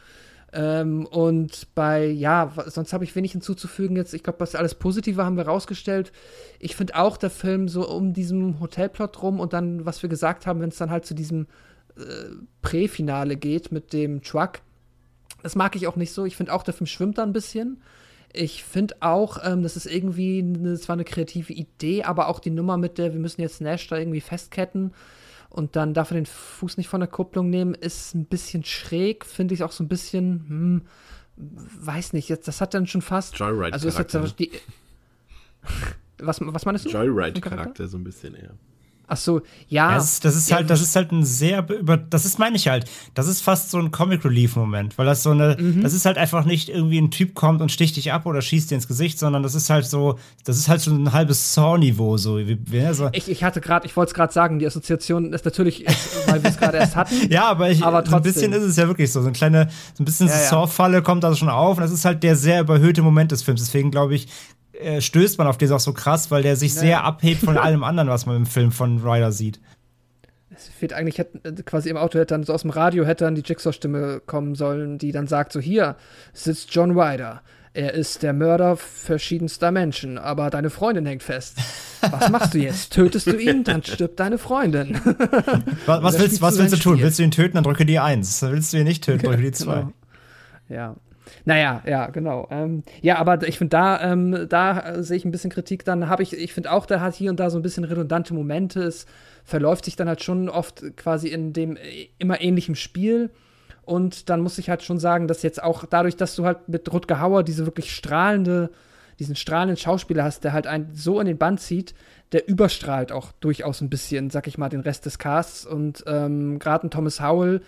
Ähm, 0.52 1.06
und 1.06 1.74
bei, 1.74 2.06
ja, 2.06 2.52
sonst 2.66 2.92
habe 2.92 3.04
ich 3.04 3.16
wenig 3.16 3.32
hinzuzufügen 3.32 3.96
jetzt. 3.96 4.14
Ich 4.14 4.22
glaube, 4.22 4.38
das 4.38 4.54
alles 4.54 4.74
Positive 4.76 5.24
haben 5.24 5.36
wir 5.36 5.46
rausgestellt. 5.46 6.12
Ich 6.60 6.76
finde 6.76 6.94
auch 6.94 7.16
der 7.16 7.30
Film 7.30 7.68
so 7.68 7.88
um 7.88 8.12
diesen 8.12 8.60
Hotelplot 8.60 9.20
rum 9.22 9.40
und 9.40 9.52
dann, 9.52 9.84
was 9.84 10.02
wir 10.02 10.08
gesagt 10.08 10.46
haben, 10.46 10.60
wenn 10.60 10.68
es 10.68 10.76
dann 10.76 10.90
halt 10.90 11.06
zu 11.06 11.14
diesem 11.14 11.46
Präfinale 12.62 13.36
geht 13.36 13.72
mit 13.72 13.92
dem 13.92 14.22
Truck. 14.22 14.60
Das 15.42 15.54
mag 15.54 15.76
ich 15.76 15.86
auch 15.86 15.96
nicht 15.96 16.12
so. 16.12 16.24
Ich 16.24 16.36
finde 16.36 16.52
auch, 16.52 16.62
der 16.62 16.74
Film 16.74 16.86
schwimmt 16.86 17.18
da 17.18 17.22
ein 17.22 17.32
bisschen. 17.32 17.82
Ich 18.32 18.64
finde 18.64 18.96
auch, 19.00 19.38
ähm, 19.44 19.62
das 19.62 19.76
ist 19.76 19.86
irgendwie, 19.86 20.40
eine, 20.40 20.76
zwar 20.78 20.94
eine 20.94 21.04
kreative 21.04 21.52
Idee, 21.52 22.02
aber 22.02 22.28
auch 22.28 22.40
die 22.40 22.50
Nummer 22.50 22.76
mit 22.76 22.98
der, 22.98 23.12
wir 23.12 23.20
müssen 23.20 23.42
jetzt 23.42 23.60
Nash 23.60 23.86
da 23.86 23.96
irgendwie 23.96 24.20
festketten 24.20 24.92
und 25.50 25.76
dann 25.76 25.94
darf 25.94 26.10
er 26.10 26.16
den 26.16 26.26
Fuß 26.26 26.78
nicht 26.78 26.88
von 26.88 26.98
der 26.98 27.08
Kupplung 27.08 27.48
nehmen, 27.48 27.74
ist 27.74 28.12
ein 28.16 28.24
bisschen 28.24 28.64
schräg, 28.64 29.24
finde 29.24 29.54
ich 29.54 29.62
auch 29.62 29.70
so 29.70 29.84
ein 29.84 29.88
bisschen, 29.88 30.44
hm, 30.48 30.82
weiß 31.36 32.12
nicht, 32.12 32.28
jetzt, 32.28 32.48
das 32.48 32.60
hat 32.60 32.74
dann 32.74 32.88
schon 32.88 33.02
fast. 33.02 33.38
Joyride-Charakter. 33.38 33.74
Also 33.74 33.88
ist 33.88 33.98
jetzt 33.98 34.40
die, 34.40 34.50
was, 36.18 36.40
was 36.40 36.64
meinst 36.64 36.86
du? 36.86 36.88
Joyride-Charakter, 36.88 37.86
so 37.86 37.98
ein 37.98 38.02
bisschen 38.02 38.34
eher. 38.34 38.54
Ach 39.14 39.16
so, 39.16 39.42
ja. 39.68 39.94
das, 39.94 40.18
das, 40.18 40.34
ist 40.34 40.50
ja. 40.50 40.56
halt, 40.56 40.68
das 40.68 40.80
ist 40.80 40.96
halt 40.96 41.12
ein 41.12 41.24
sehr 41.24 41.64
über, 41.70 41.96
das 41.96 42.24
ist 42.24 42.40
meine 42.40 42.56
ich 42.56 42.66
halt. 42.66 42.90
Das 43.14 43.28
ist 43.28 43.42
fast 43.42 43.70
so 43.70 43.78
ein 43.78 43.92
Comic 43.92 44.24
Relief 44.24 44.56
Moment, 44.56 44.98
weil 44.98 45.06
das 45.06 45.22
so 45.22 45.30
eine, 45.30 45.56
mhm. 45.56 45.82
das 45.82 45.94
ist 45.94 46.04
halt 46.04 46.18
einfach 46.18 46.44
nicht 46.44 46.68
irgendwie 46.68 46.98
ein 46.98 47.12
Typ 47.12 47.34
kommt 47.34 47.62
und 47.62 47.70
sticht 47.70 47.94
dich 47.94 48.12
ab 48.12 48.26
oder 48.26 48.42
schießt 48.42 48.72
dir 48.72 48.74
ins 48.74 48.88
Gesicht, 48.88 49.20
sondern 49.20 49.44
das 49.44 49.54
ist 49.54 49.70
halt 49.70 49.86
so, 49.86 50.18
das 50.44 50.58
ist 50.58 50.68
halt 50.68 50.80
so 50.80 50.90
ein 50.90 51.12
halbes 51.12 51.54
Saw-Niveau 51.54 52.16
so. 52.16 52.38
Wie, 52.38 52.58
wie, 52.66 52.92
so. 52.92 53.08
Ich, 53.12 53.30
ich 53.30 53.44
hatte 53.44 53.60
gerade, 53.60 53.86
ich 53.86 53.96
wollte 53.96 54.10
es 54.10 54.14
gerade 54.14 54.32
sagen, 54.32 54.58
die 54.58 54.66
Assoziation 54.66 55.32
ist 55.32 55.44
natürlich, 55.44 55.86
weil 56.26 56.42
wir 56.42 56.50
es 56.50 56.56
gerade 56.56 56.78
erst 56.78 56.96
hatten. 56.96 57.14
ja, 57.30 57.44
aber 57.48 57.70
ich, 57.70 57.84
aber 57.84 58.04
so 58.04 58.16
ein 58.16 58.22
bisschen 58.22 58.52
ist 58.52 58.64
es 58.64 58.76
ja 58.76 58.88
wirklich 58.88 59.12
so, 59.12 59.22
so 59.22 59.28
ein 59.28 59.32
kleine, 59.32 59.68
so 59.94 60.02
ein 60.02 60.06
bisschen 60.06 60.26
ja, 60.26 60.34
Saw-Falle 60.34 61.02
kommt 61.02 61.22
da 61.22 61.36
schon 61.36 61.50
auf 61.50 61.76
und 61.76 61.84
das 61.84 61.92
ist 61.92 62.04
halt 62.04 62.24
der 62.24 62.34
sehr 62.34 62.62
überhöhte 62.62 63.00
Moment 63.00 63.30
des 63.30 63.44
Films. 63.44 63.60
Deswegen 63.60 63.92
glaube 63.92 64.16
ich, 64.16 64.26
äh, 64.80 65.00
stößt 65.00 65.38
man 65.38 65.46
auf 65.46 65.58
den 65.58 65.72
auch 65.72 65.80
so 65.80 65.92
krass, 65.92 66.30
weil 66.30 66.42
der 66.42 66.56
sich 66.56 66.74
naja. 66.74 66.86
sehr 66.86 67.04
abhebt 67.04 67.44
von 67.44 67.56
allem 67.58 67.84
anderen, 67.84 68.08
was 68.08 68.26
man 68.26 68.36
im 68.36 68.46
Film 68.46 68.72
von 68.72 68.98
Ryder 68.98 69.32
sieht. 69.32 69.60
Es 70.54 70.68
fehlt 70.68 70.92
eigentlich, 70.92 71.18
hätte, 71.18 71.40
äh, 71.44 71.62
quasi 71.62 71.90
im 71.90 71.96
Auto 71.96 72.18
hätte 72.18 72.34
dann 72.34 72.44
so 72.44 72.52
aus 72.52 72.62
dem 72.62 72.70
Radio 72.70 73.04
hätte 73.04 73.24
dann 73.24 73.34
die 73.34 73.42
Jigsaw-Stimme 73.42 74.22
kommen 74.24 74.54
sollen, 74.54 74.98
die 74.98 75.12
dann 75.12 75.26
sagt: 75.26 75.52
So, 75.52 75.60
hier 75.60 75.96
sitzt 76.32 76.74
John 76.74 76.98
Ryder. 76.98 77.42
Er 77.76 77.92
ist 77.92 78.22
der 78.22 78.32
Mörder 78.32 78.76
verschiedenster 78.76 79.72
Menschen, 79.72 80.16
aber 80.16 80.48
deine 80.48 80.70
Freundin 80.70 81.06
hängt 81.06 81.24
fest. 81.24 81.58
Was 82.08 82.28
machst 82.28 82.54
du 82.54 82.58
jetzt? 82.58 82.92
Tötest 82.92 83.26
du 83.26 83.36
ihn, 83.36 83.64
dann 83.64 83.82
stirbt 83.82 84.20
deine 84.20 84.38
Freundin. 84.38 85.00
was, 85.86 86.02
was 86.04 86.18
willst, 86.20 86.40
was 86.40 86.56
willst 86.56 86.74
du 86.74 86.78
tun? 86.78 87.00
Willst 87.00 87.18
du 87.18 87.24
ihn 87.24 87.32
töten, 87.32 87.56
dann 87.56 87.64
drücke 87.64 87.84
die 87.84 87.98
1. 87.98 88.42
Willst 88.42 88.72
du 88.72 88.76
ihn 88.76 88.84
nicht 88.84 89.02
töten, 89.02 89.26
drücke 89.26 89.42
die 89.42 89.50
2. 89.50 89.74
Genau. 89.74 89.92
Ja. 90.68 90.96
Naja, 91.44 91.82
ja, 91.86 92.06
genau. 92.08 92.48
Ähm, 92.50 92.82
ja, 93.02 93.18
aber 93.18 93.46
ich 93.46 93.58
finde, 93.58 93.70
da, 93.70 94.12
ähm, 94.12 94.46
da 94.48 94.80
äh, 94.80 95.02
sehe 95.02 95.16
ich 95.16 95.24
ein 95.24 95.30
bisschen 95.30 95.50
Kritik. 95.50 95.84
Dann 95.84 96.08
habe 96.08 96.22
ich, 96.22 96.32
ich 96.32 96.52
finde 96.52 96.72
auch, 96.72 96.86
der 96.86 97.00
hat 97.00 97.14
hier 97.14 97.30
und 97.30 97.40
da 97.40 97.50
so 97.50 97.58
ein 97.58 97.62
bisschen 97.62 97.84
redundante 97.84 98.34
Momente. 98.34 98.82
Es 98.82 99.06
verläuft 99.44 99.84
sich 99.84 99.96
dann 99.96 100.08
halt 100.08 100.22
schon 100.22 100.48
oft 100.48 100.82
quasi 100.96 101.28
in 101.28 101.52
dem 101.52 101.76
äh, 101.76 102.08
immer 102.18 102.40
ähnlichen 102.40 102.76
Spiel. 102.76 103.30
Und 103.82 104.30
dann 104.30 104.40
muss 104.40 104.58
ich 104.58 104.70
halt 104.70 104.82
schon 104.82 104.98
sagen, 104.98 105.28
dass 105.28 105.42
jetzt 105.42 105.62
auch 105.62 105.84
dadurch, 105.84 106.16
dass 106.16 106.34
du 106.36 106.46
halt 106.46 106.68
mit 106.68 106.90
Rutger 106.92 107.20
Hauer 107.20 107.42
diese 107.42 107.66
wirklich 107.66 107.94
strahlende, 107.94 108.70
diesen 109.18 109.36
strahlenden 109.36 109.76
Schauspieler 109.76 110.24
hast, 110.24 110.44
der 110.44 110.52
halt 110.52 110.66
einen 110.66 110.94
so 110.94 111.20
in 111.20 111.26
den 111.26 111.38
Band 111.38 111.60
zieht, 111.60 111.94
der 112.32 112.48
überstrahlt 112.48 113.12
auch 113.12 113.32
durchaus 113.32 113.80
ein 113.80 113.90
bisschen, 113.90 114.30
sag 114.30 114.46
ich 114.46 114.58
mal, 114.58 114.68
den 114.68 114.80
Rest 114.80 115.06
des 115.06 115.18
Casts. 115.18 115.66
Und 115.66 116.02
ähm, 116.06 116.58
gerade 116.58 116.86
ein 116.86 116.90
Thomas 116.90 117.20
Howell, 117.20 117.60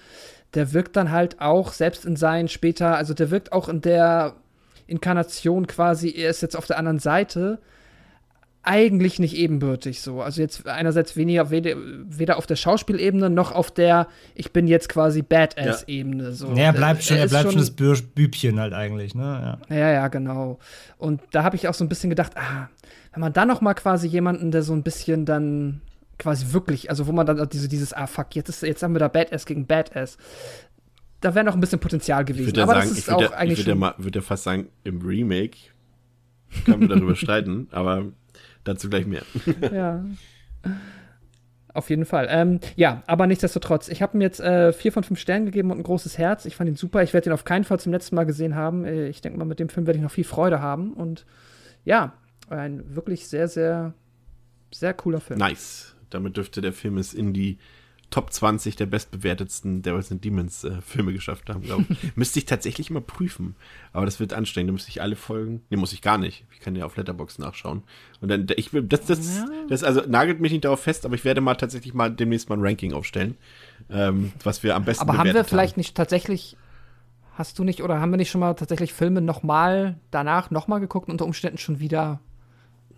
der 0.56 0.72
wirkt 0.72 0.96
dann 0.96 1.12
halt 1.12 1.40
auch, 1.40 1.72
selbst 1.72 2.04
in 2.04 2.16
seinen 2.16 2.48
später, 2.48 2.96
also 2.96 3.14
der 3.14 3.30
wirkt 3.30 3.52
auch 3.52 3.68
in 3.68 3.82
der 3.82 4.34
Inkarnation 4.86 5.66
quasi, 5.66 6.10
er 6.10 6.30
ist 6.30 6.40
jetzt 6.42 6.56
auf 6.56 6.66
der 6.66 6.78
anderen 6.78 6.98
Seite, 6.98 7.58
eigentlich 8.62 9.20
nicht 9.20 9.36
ebenbürtig 9.36 10.00
so. 10.00 10.22
Also 10.22 10.42
jetzt 10.42 10.66
einerseits 10.66 11.16
weniger 11.16 11.50
weder, 11.50 11.76
weder 11.76 12.36
auf 12.36 12.46
der 12.46 12.56
Schauspielebene 12.56 13.30
noch 13.30 13.52
auf 13.52 13.70
der 13.70 14.08
ich 14.34 14.52
bin 14.52 14.66
jetzt 14.66 14.88
quasi 14.88 15.22
Badass-Ebene. 15.22 16.32
So. 16.32 16.48
Ja, 16.48 16.64
er 16.64 16.72
bleibt 16.72 17.04
schon, 17.04 17.16
er, 17.16 17.24
er 17.24 17.28
bleibt 17.28 17.52
schon 17.52 17.60
das 17.60 17.70
Bübchen 17.70 18.58
halt 18.58 18.72
eigentlich, 18.72 19.14
ne? 19.14 19.58
Ja, 19.68 19.76
ja, 19.76 19.92
ja 19.92 20.08
genau. 20.08 20.58
Und 20.98 21.20
da 21.30 21.44
habe 21.44 21.54
ich 21.54 21.68
auch 21.68 21.74
so 21.74 21.84
ein 21.84 21.88
bisschen 21.88 22.10
gedacht, 22.10 22.32
ah, 22.34 22.68
wenn 23.12 23.20
man 23.20 23.32
dann 23.32 23.46
noch 23.46 23.60
mal 23.60 23.74
quasi 23.74 24.08
jemanden, 24.08 24.50
der 24.50 24.62
so 24.62 24.72
ein 24.72 24.82
bisschen 24.82 25.26
dann 25.26 25.80
quasi 26.18 26.52
wirklich, 26.52 26.90
also 26.90 27.06
wo 27.06 27.12
man 27.12 27.26
dann 27.26 27.48
diese, 27.48 27.68
dieses, 27.68 27.92
ah 27.92 28.06
fuck, 28.06 28.34
jetzt, 28.34 28.48
ist, 28.48 28.62
jetzt 28.62 28.82
haben 28.82 28.94
wir 28.94 29.00
da 29.00 29.08
Badass 29.08 29.46
gegen 29.46 29.66
Badass. 29.66 30.16
Da 31.20 31.34
wäre 31.34 31.44
noch 31.44 31.54
ein 31.54 31.60
bisschen 31.60 31.80
Potenzial 31.80 32.24
gewesen. 32.24 32.58
Aber 32.58 32.74
sagen, 32.74 32.88
das 32.88 32.98
ist 32.98 33.10
auch 33.10 33.20
ja, 33.20 33.30
eigentlich. 33.32 33.60
Ich 33.60 33.66
würde 33.66 33.80
ja, 33.80 33.94
würd 33.98 34.16
ja 34.16 34.22
fast 34.22 34.44
sagen, 34.44 34.68
im 34.84 35.00
Remake 35.02 35.56
können 36.64 36.82
wir 36.82 36.88
darüber 36.88 37.16
streiten, 37.16 37.68
aber 37.70 38.06
dazu 38.64 38.88
gleich 38.88 39.06
mehr. 39.06 39.22
ja. 39.72 40.04
Auf 41.76 41.90
jeden 41.90 42.06
Fall. 42.06 42.26
Ähm, 42.30 42.60
ja, 42.74 43.02
aber 43.06 43.26
nichtsdestotrotz, 43.26 43.88
ich 43.88 44.00
habe 44.00 44.16
ihm 44.16 44.22
jetzt 44.22 44.40
äh, 44.40 44.72
vier 44.72 44.92
von 44.92 45.04
fünf 45.04 45.20
Sternen 45.20 45.44
gegeben 45.44 45.70
und 45.70 45.78
ein 45.78 45.82
großes 45.82 46.16
Herz. 46.16 46.46
Ich 46.46 46.56
fand 46.56 46.70
ihn 46.70 46.76
super. 46.76 47.02
Ich 47.02 47.12
werde 47.12 47.28
ihn 47.28 47.34
auf 47.34 47.44
keinen 47.44 47.64
Fall 47.64 47.78
zum 47.78 47.92
letzten 47.92 48.14
Mal 48.14 48.24
gesehen 48.24 48.54
haben. 48.54 48.86
Äh, 48.86 49.08
ich 49.08 49.20
denke 49.20 49.38
mal, 49.38 49.44
mit 49.44 49.58
dem 49.58 49.68
Film 49.68 49.86
werde 49.86 49.98
ich 49.98 50.02
noch 50.02 50.10
viel 50.10 50.24
Freude 50.24 50.62
haben. 50.62 50.94
Und 50.94 51.26
ja, 51.84 52.14
ein 52.48 52.96
wirklich 52.96 53.28
sehr, 53.28 53.48
sehr, 53.48 53.92
sehr 54.72 54.94
cooler 54.94 55.20
Film. 55.20 55.38
Nice. 55.38 55.95
Damit 56.10 56.36
dürfte 56.36 56.60
der 56.60 56.72
Film 56.72 56.98
es 56.98 57.14
in 57.14 57.32
die 57.32 57.58
Top 58.10 58.32
20 58.32 58.76
der 58.76 58.86
bestbewertetsten 58.86 59.82
Devils 59.82 60.12
and 60.12 60.24
Demons 60.24 60.62
äh, 60.62 60.80
Filme 60.80 61.12
geschafft 61.12 61.50
haben, 61.50 61.62
glaube 61.62 61.86
ich. 61.88 61.98
müsste 62.16 62.38
ich 62.38 62.44
tatsächlich 62.44 62.88
mal 62.90 63.00
prüfen. 63.00 63.56
Aber 63.92 64.04
das 64.04 64.20
wird 64.20 64.32
anstrengend. 64.32 64.68
Da 64.68 64.72
müsste 64.72 64.90
ich 64.90 65.02
alle 65.02 65.16
Folgen. 65.16 65.62
Nee, 65.70 65.76
muss 65.76 65.92
ich 65.92 66.02
gar 66.02 66.16
nicht. 66.16 66.44
Ich 66.52 66.60
kann 66.60 66.76
ja 66.76 66.84
auf 66.84 66.96
Letterbox 66.96 67.38
nachschauen. 67.38 67.82
Und 68.20 68.30
dann, 68.30 68.46
ich 68.56 68.72
will, 68.72 68.84
das, 68.84 69.06
das, 69.06 69.38
ja. 69.38 69.48
das, 69.68 69.82
also 69.82 70.02
nagelt 70.06 70.40
mich 70.40 70.52
nicht 70.52 70.64
darauf 70.64 70.80
fest, 70.80 71.04
aber 71.04 71.16
ich 71.16 71.24
werde 71.24 71.40
mal 71.40 71.56
tatsächlich 71.56 71.94
mal 71.94 72.08
demnächst 72.10 72.48
mal 72.48 72.56
ein 72.56 72.64
Ranking 72.64 72.92
aufstellen, 72.92 73.36
ähm, 73.90 74.32
was 74.44 74.62
wir 74.62 74.76
am 74.76 74.84
besten 74.84 75.02
Aber 75.02 75.18
haben 75.18 75.34
wir 75.34 75.44
vielleicht 75.44 75.74
haben. 75.74 75.80
nicht 75.80 75.96
tatsächlich, 75.96 76.56
hast 77.34 77.58
du 77.58 77.64
nicht, 77.64 77.82
oder 77.82 78.00
haben 78.00 78.12
wir 78.12 78.18
nicht 78.18 78.30
schon 78.30 78.40
mal 78.40 78.54
tatsächlich 78.54 78.92
Filme 78.92 79.20
nochmal 79.20 79.98
danach 80.12 80.50
nochmal 80.52 80.78
geguckt 80.78 81.08
und 81.08 81.14
unter 81.14 81.26
Umständen 81.26 81.58
schon 81.58 81.80
wieder 81.80 82.20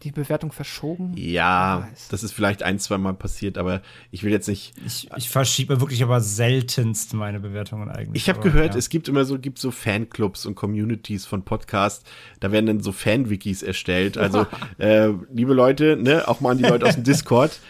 die 0.03 0.13
Bewertung 0.13 0.53
verschoben? 0.53 1.13
Ja, 1.17 1.89
das 2.11 2.23
ist 2.23 2.33
vielleicht 2.33 2.63
ein, 2.63 2.79
zwei 2.79 2.99
Mal 2.99 3.15
passiert, 3.15 3.59
aber 3.59 3.83
ich 4.11 4.23
will 4.23 4.31
jetzt 4.31 4.49
nicht. 4.49 4.75
Ich, 4.87 5.09
ich 5.17 5.29
verschiebe 5.29 5.81
wirklich 5.81 6.03
aber 6.03 6.21
seltenst 6.21 7.15
meine 7.15 7.41
Bewertungen 7.41 7.89
eigentlich. 7.89 8.23
Ich 8.23 8.29
habe 8.29 8.41
gehört, 8.41 8.75
ja. 8.75 8.79
es 8.79 8.89
gibt 8.89 9.09
immer 9.09 9.25
so, 9.25 9.39
gibt 9.39 9.59
so 9.59 9.71
Fanclubs 9.71 10.47
und 10.47 10.55
Communities 10.55 11.27
von 11.27 11.43
Podcasts, 11.43 12.05
da 12.41 12.53
werden 12.53 12.67
dann 12.67 12.81
so 12.81 12.93
Fan-Wikis 12.93 13.63
erstellt. 13.63 14.19
Also, 14.19 14.47
äh, 14.79 15.09
liebe 15.33 15.55
Leute, 15.55 15.97
ne, 15.97 16.29
auch 16.29 16.41
mal 16.41 16.53
an 16.53 16.59
die 16.59 16.65
Leute 16.65 16.87
aus 16.87 16.95
dem 16.95 17.05
Discord. 17.05 17.61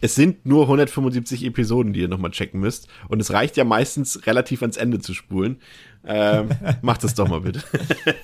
Es 0.00 0.14
sind 0.14 0.44
nur 0.44 0.64
175 0.64 1.46
Episoden, 1.46 1.94
die 1.94 2.00
ihr 2.00 2.08
nochmal 2.08 2.30
checken 2.30 2.60
müsst. 2.60 2.88
Und 3.08 3.20
es 3.20 3.32
reicht 3.32 3.56
ja 3.56 3.64
meistens 3.64 4.26
relativ 4.26 4.60
ans 4.60 4.76
Ende 4.76 4.98
zu 4.98 5.14
spulen. 5.14 5.56
Ähm, 6.06 6.50
macht 6.82 7.04
das 7.04 7.14
doch 7.14 7.26
mal 7.26 7.40
bitte. 7.40 7.62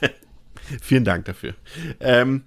Vielen 0.82 1.04
Dank 1.04 1.24
dafür. 1.24 1.54
Ähm, 1.98 2.42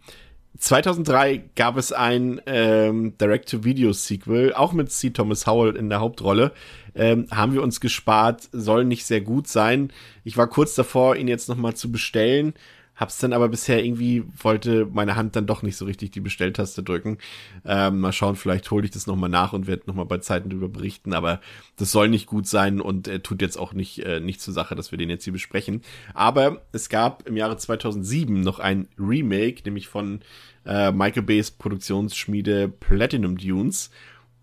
2003 0.64 1.44
gab 1.56 1.76
es 1.76 1.92
ein 1.92 2.40
ähm, 2.46 3.18
Direct-to-Video-Sequel, 3.18 4.54
auch 4.54 4.72
mit 4.72 4.94
C. 4.94 5.10
Thomas 5.10 5.46
Howell 5.46 5.76
in 5.76 5.90
der 5.90 6.00
Hauptrolle. 6.00 6.54
Ähm, 6.96 7.28
haben 7.32 7.54
wir 7.54 7.62
uns 7.62 7.82
gespart, 7.82 8.48
soll 8.54 8.86
nicht 8.86 9.06
sehr 9.06 9.20
gut 9.20 9.50
sein. 9.50 9.92
Ich 10.24 10.38
war 10.38 10.48
kurz 10.48 10.74
davor, 10.74 11.18
ihn 11.18 11.28
jetzt 11.28 11.50
nochmal 11.50 11.74
zu 11.74 11.92
bestellen, 11.92 12.54
hab's 12.96 13.18
dann 13.18 13.34
aber 13.34 13.50
bisher 13.50 13.84
irgendwie, 13.84 14.24
wollte 14.42 14.88
meine 14.90 15.18
Hand 15.18 15.36
dann 15.36 15.48
doch 15.48 15.64
nicht 15.64 15.76
so 15.76 15.84
richtig 15.84 16.12
die 16.12 16.22
Bestelltaste 16.22 16.82
drücken. 16.82 17.18
Ähm, 17.66 18.00
mal 18.00 18.14
schauen, 18.14 18.38
vielleicht 18.38 18.72
hole 18.72 18.86
ich 18.86 18.92
das 18.92 19.06
nochmal 19.06 19.30
nach 19.30 19.52
und 19.52 19.68
werde 19.68 19.84
nochmal 19.88 20.06
bei 20.06 20.20
Zeiten 20.20 20.50
drüber 20.50 20.70
berichten, 20.70 21.14
aber 21.14 21.42
das 21.76 21.92
soll 21.92 22.08
nicht 22.08 22.28
gut 22.28 22.48
sein 22.48 22.80
und 22.80 23.10
er 23.10 23.22
tut 23.22 23.42
jetzt 23.42 23.58
auch 23.58 23.74
nicht, 23.74 24.00
äh, 24.00 24.22
nicht 24.22 24.40
zur 24.40 24.54
Sache, 24.54 24.76
dass 24.76 24.92
wir 24.92 24.98
den 24.98 25.10
jetzt 25.10 25.26
hier 25.26 25.34
besprechen. 25.34 25.82
Aber 26.14 26.62
es 26.72 26.88
gab 26.88 27.28
im 27.28 27.36
Jahre 27.36 27.58
2007 27.58 28.40
noch 28.40 28.60
ein 28.60 28.88
Remake, 28.98 29.64
nämlich 29.66 29.90
von 29.90 30.22
äh, 30.66 30.92
Michael 30.92 31.24
Bays 31.24 31.52
Produktionsschmiede 31.52 32.68
Platinum 32.68 33.38
Dunes. 33.38 33.90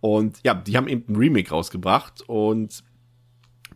Und 0.00 0.40
ja, 0.44 0.54
die 0.54 0.76
haben 0.76 0.88
eben 0.88 1.04
ein 1.08 1.16
Remake 1.16 1.50
rausgebracht 1.50 2.22
und 2.26 2.82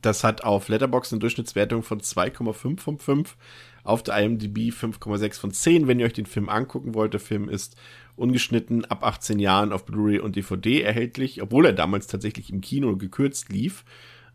das 0.04 0.22
hat 0.22 0.44
auf 0.44 0.68
Letterboxd 0.68 1.12
eine 1.12 1.20
Durchschnittswertung 1.20 1.82
von 1.82 2.00
2,5 2.00 2.80
von 2.80 2.98
5, 2.98 3.36
auf 3.84 4.02
der 4.02 4.18
IMDb 4.18 4.70
5,6 4.70 5.40
von 5.40 5.50
10. 5.50 5.88
Wenn 5.88 5.98
ihr 5.98 6.06
euch 6.06 6.12
den 6.12 6.26
Film 6.26 6.48
angucken 6.48 6.94
wollt, 6.94 7.14
der 7.14 7.20
Film 7.20 7.48
ist 7.48 7.76
ungeschnitten 8.16 8.84
ab 8.84 9.02
18 9.04 9.38
Jahren 9.38 9.72
auf 9.72 9.84
Blu-ray 9.84 10.18
und 10.18 10.36
DVD 10.36 10.82
erhältlich, 10.82 11.42
obwohl 11.42 11.66
er 11.66 11.72
damals 11.72 12.06
tatsächlich 12.06 12.50
im 12.50 12.60
Kino 12.60 12.96
gekürzt 12.96 13.50
lief. 13.50 13.84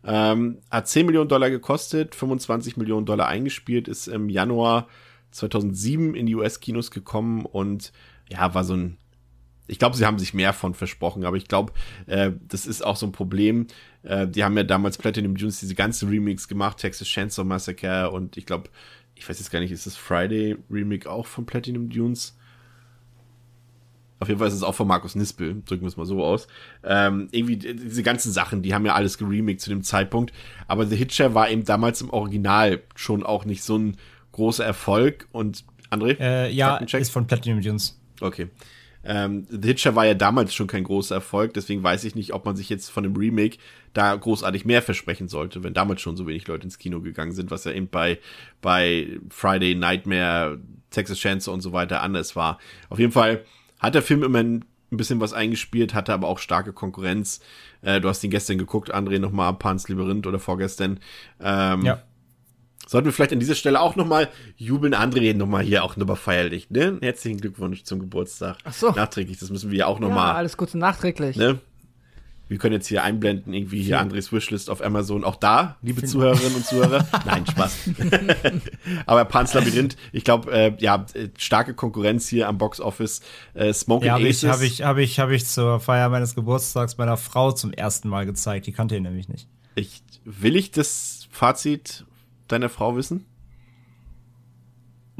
Ähm, 0.04 0.58
hat 0.70 0.88
10 0.88 1.06
Millionen 1.06 1.28
Dollar 1.28 1.50
gekostet, 1.50 2.14
25 2.14 2.76
Millionen 2.76 3.06
Dollar 3.06 3.28
eingespielt, 3.28 3.86
ist 3.86 4.08
im 4.08 4.28
Januar 4.28 4.88
2007 5.30 6.14
in 6.14 6.26
die 6.26 6.34
US-Kinos 6.34 6.90
gekommen 6.90 7.44
und 7.44 7.92
ja, 8.28 8.54
war 8.54 8.64
so 8.64 8.74
ein 8.74 8.96
ich 9.70 9.78
glaube, 9.78 9.96
sie 9.96 10.04
haben 10.04 10.18
sich 10.18 10.34
mehr 10.34 10.52
von 10.52 10.74
versprochen, 10.74 11.24
aber 11.24 11.36
ich 11.36 11.46
glaube, 11.46 11.72
äh, 12.06 12.32
das 12.48 12.66
ist 12.66 12.84
auch 12.84 12.96
so 12.96 13.06
ein 13.06 13.12
Problem. 13.12 13.68
Äh, 14.02 14.26
die 14.26 14.42
haben 14.42 14.56
ja 14.56 14.64
damals 14.64 14.98
Platinum 14.98 15.36
Dunes 15.36 15.60
diese 15.60 15.76
ganzen 15.76 16.08
Remix 16.08 16.48
gemacht, 16.48 16.78
Texas 16.78 17.06
Chainsaw 17.06 17.44
Massacre 17.44 18.10
und 18.10 18.36
ich 18.36 18.46
glaube, 18.46 18.68
ich 19.14 19.28
weiß 19.28 19.38
jetzt 19.38 19.50
gar 19.50 19.60
nicht, 19.60 19.70
ist 19.70 19.86
das 19.86 19.96
Friday 19.96 20.56
Remake 20.70 21.08
auch 21.08 21.26
von 21.26 21.46
Platinum 21.46 21.88
Dunes? 21.88 22.36
Auf 24.18 24.28
jeden 24.28 24.38
Fall 24.38 24.48
ist 24.48 24.54
es 24.54 24.62
auch 24.62 24.74
von 24.74 24.88
Markus 24.88 25.14
Nispel, 25.14 25.62
drücken 25.64 25.82
wir 25.82 25.88
es 25.88 25.96
mal 25.96 26.04
so 26.04 26.22
aus. 26.22 26.46
Ähm, 26.84 27.28
irgendwie 27.30 27.56
diese 27.56 28.02
ganzen 28.02 28.32
Sachen, 28.32 28.60
die 28.60 28.74
haben 28.74 28.84
ja 28.84 28.94
alles 28.94 29.16
geremakt 29.16 29.62
zu 29.62 29.70
dem 29.70 29.82
Zeitpunkt. 29.82 30.34
Aber 30.66 30.86
The 30.86 30.96
Hitcher 30.96 31.34
war 31.34 31.48
eben 31.48 31.64
damals 31.64 32.02
im 32.02 32.10
Original 32.10 32.82
schon 32.96 33.22
auch 33.22 33.46
nicht 33.46 33.62
so 33.62 33.78
ein 33.78 33.96
großer 34.40 34.64
Erfolg. 34.64 35.28
Und 35.32 35.64
André? 35.90 36.18
Äh, 36.18 36.50
ja, 36.50 36.76
ist 36.76 37.12
von 37.12 37.26
Platinum 37.26 37.60
Dunes. 37.60 38.00
Okay. 38.20 38.48
Ähm, 39.02 39.46
The 39.48 39.68
Hitcher 39.68 39.96
war 39.96 40.04
ja 40.04 40.14
damals 40.14 40.54
schon 40.54 40.66
kein 40.66 40.84
großer 40.84 41.14
Erfolg, 41.14 41.54
deswegen 41.54 41.82
weiß 41.82 42.04
ich 42.04 42.14
nicht, 42.14 42.34
ob 42.34 42.44
man 42.44 42.54
sich 42.54 42.68
jetzt 42.68 42.90
von 42.90 43.02
dem 43.02 43.16
Remake 43.16 43.56
da 43.94 44.14
großartig 44.14 44.66
mehr 44.66 44.82
versprechen 44.82 45.26
sollte, 45.26 45.64
wenn 45.64 45.72
damals 45.72 46.02
schon 46.02 46.16
so 46.16 46.26
wenig 46.26 46.46
Leute 46.46 46.64
ins 46.64 46.78
Kino 46.78 47.00
gegangen 47.00 47.32
sind, 47.32 47.50
was 47.50 47.64
ja 47.64 47.72
eben 47.72 47.88
bei, 47.88 48.18
bei 48.60 49.18
Friday 49.30 49.74
Nightmare, 49.74 50.60
Texas 50.90 51.18
Chainsaw 51.18 51.54
und 51.54 51.62
so 51.62 51.72
weiter 51.72 52.02
anders 52.02 52.36
war. 52.36 52.58
Auf 52.90 52.98
jeden 52.98 53.12
Fall 53.12 53.44
hat 53.78 53.94
der 53.94 54.02
Film 54.02 54.22
immerhin 54.22 54.66
ein 54.92 54.96
bisschen 54.96 55.20
was 55.20 55.32
eingespielt, 55.32 55.94
hatte 55.94 56.12
aber 56.12 56.28
auch 56.28 56.38
starke 56.38 56.72
Konkurrenz. 56.72 57.40
Äh, 57.80 58.00
du 58.00 58.08
hast 58.08 58.22
ihn 58.22 58.30
gestern 58.30 58.58
geguckt, 58.58 58.94
André, 58.94 59.18
nochmal 59.18 59.54
Pans 59.54 59.88
Labyrinth 59.88 60.26
oder 60.26 60.38
vorgestern. 60.38 61.00
Ähm, 61.40 61.86
ja. 61.86 62.02
Sollten 62.90 63.06
wir 63.06 63.12
vielleicht 63.12 63.32
an 63.32 63.38
dieser 63.38 63.54
Stelle 63.54 63.80
auch 63.80 63.94
nochmal 63.94 64.28
jubeln, 64.56 64.96
André, 64.96 65.32
nochmal 65.32 65.62
hier 65.62 65.84
auch 65.84 65.96
nochmal 65.96 66.16
feierlich, 66.16 66.70
ne? 66.70 66.98
Herzlichen 67.00 67.40
Glückwunsch 67.40 67.84
zum 67.84 68.00
Geburtstag. 68.00 68.56
Ach 68.64 68.72
so. 68.72 68.90
Nachträglich, 68.90 69.38
das 69.38 69.48
müssen 69.50 69.70
wir 69.70 69.78
ja 69.78 69.86
auch 69.86 70.00
nochmal. 70.00 70.30
Ja, 70.30 70.34
alles 70.34 70.56
Gute 70.56 70.76
nachträglich. 70.76 71.36
Ne? 71.36 71.60
Wir 72.48 72.58
können 72.58 72.72
jetzt 72.72 72.88
hier 72.88 73.04
einblenden, 73.04 73.54
irgendwie 73.54 73.80
hier 73.80 74.00
Andres 74.00 74.32
Wishlist 74.32 74.68
auf 74.68 74.82
Amazon. 74.82 75.22
Auch 75.22 75.36
da, 75.36 75.76
liebe 75.82 76.02
Zuhörerinnen 76.02 76.56
und 76.56 76.66
Zuhörer. 76.66 77.06
Nein, 77.26 77.46
Spaß. 77.46 77.90
Aber 79.06 79.24
Pans 79.24 79.54
Labyrinth, 79.54 79.96
ich 80.10 80.24
glaube, 80.24 80.50
äh, 80.50 80.72
ja, 80.80 81.06
starke 81.38 81.74
Konkurrenz 81.74 82.26
hier 82.26 82.48
am 82.48 82.58
Box 82.58 82.80
Office. 82.80 83.20
Äh, 83.54 83.72
Smoking 83.72 84.08
ja, 84.08 84.14
hab 84.14 84.20
Aces. 84.20 84.50
Habe 84.50 84.66
ich, 84.66 84.82
habe 84.82 85.00
ich, 85.00 85.20
habe 85.20 85.36
ich 85.36 85.46
zur 85.46 85.78
Feier 85.78 86.08
meines 86.08 86.34
Geburtstags 86.34 86.98
meiner 86.98 87.16
Frau 87.16 87.52
zum 87.52 87.72
ersten 87.72 88.08
Mal 88.08 88.26
gezeigt. 88.26 88.66
Die 88.66 88.72
kannte 88.72 88.96
ihn 88.96 89.04
nämlich 89.04 89.28
nicht. 89.28 89.46
Ich, 89.76 90.02
will 90.24 90.56
ich 90.56 90.72
das 90.72 91.28
Fazit 91.30 92.04
deiner 92.52 92.68
Frau 92.68 92.96
wissen? 92.96 93.24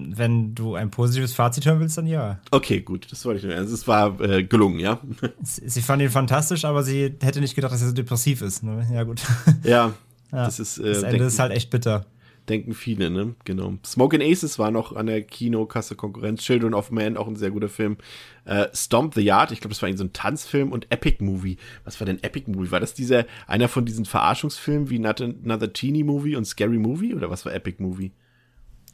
wenn 0.09 0.55
du 0.55 0.74
ein 0.74 0.90
positives 0.90 1.35
Fazit 1.35 1.66
hören 1.66 1.81
willst, 1.81 1.98
dann 1.98 2.07
ja. 2.07 2.39
Okay, 2.51 2.81
gut, 2.81 3.11
das 3.11 3.24
wollte 3.24 3.40
ich 3.40 3.44
nur. 3.44 3.55
Also 3.55 3.74
es 3.74 3.86
war 3.86 4.20
äh, 4.20 4.43
gelungen, 4.43 4.78
ja. 4.78 5.01
Sie 5.43 5.82
fand 5.82 6.02
ihn 6.02 6.11
fantastisch, 6.11 6.65
aber 6.65 6.82
sie 6.82 7.16
hätte 7.20 7.40
nicht 7.40 7.55
gedacht, 7.55 7.73
dass 7.73 7.82
er 7.82 7.89
so 7.89 7.94
depressiv 7.94 8.43
ist. 8.43 8.62
Ne? 8.62 8.86
Ja, 8.93 9.02
gut. 9.05 9.23
Ja, 9.65 9.93
ja, 10.32 10.44
das 10.44 10.61
ist. 10.61 10.78
Äh, 10.78 10.93
das 10.93 11.02
Ende 11.02 11.24
ist 11.24 11.39
halt 11.39 11.52
echt 11.52 11.70
bitter. 11.70 12.07
Denken 12.51 12.75
viele, 12.75 13.11
ne? 13.11 13.37
Genau. 13.45 13.75
Smoke 13.87 14.19
Aces 14.21 14.59
war 14.59 14.73
noch 14.73 14.97
an 14.97 15.07
der 15.07 15.23
Kinokasse 15.23 15.95
Konkurrenz. 15.95 16.43
Children 16.43 16.75
of 16.75 16.91
Man, 16.91 17.17
auch 17.17 17.29
ein 17.29 17.37
sehr 17.37 17.53
guter 17.53 17.69
Film. 17.69 17.97
Äh, 18.45 18.67
Stomp 18.75 19.15
the 19.15 19.21
Yard, 19.21 19.53
ich 19.53 19.61
glaube, 19.61 19.73
das 19.73 19.83
war 19.83 19.97
so 19.97 20.03
ein 20.03 20.13
Tanzfilm 20.13 20.73
und 20.73 20.91
Epic 20.91 21.23
Movie. 21.25 21.59
Was 21.85 22.01
war 22.01 22.07
denn 22.07 22.21
Epic 22.25 22.51
Movie? 22.51 22.73
War 22.73 22.81
das 22.81 22.93
dieser, 22.93 23.25
einer 23.47 23.69
von 23.69 23.85
diesen 23.85 24.05
Verarschungsfilmen 24.05 24.91
wie 24.91 24.97
Another 24.99 25.73
Teeny 25.73 26.03
Movie 26.03 26.35
und 26.35 26.45
Scary 26.45 26.79
Movie? 26.79 27.15
Oder 27.15 27.31
was 27.31 27.47
war 27.47 27.55
Epic 27.55 27.81
Movie? 27.81 28.11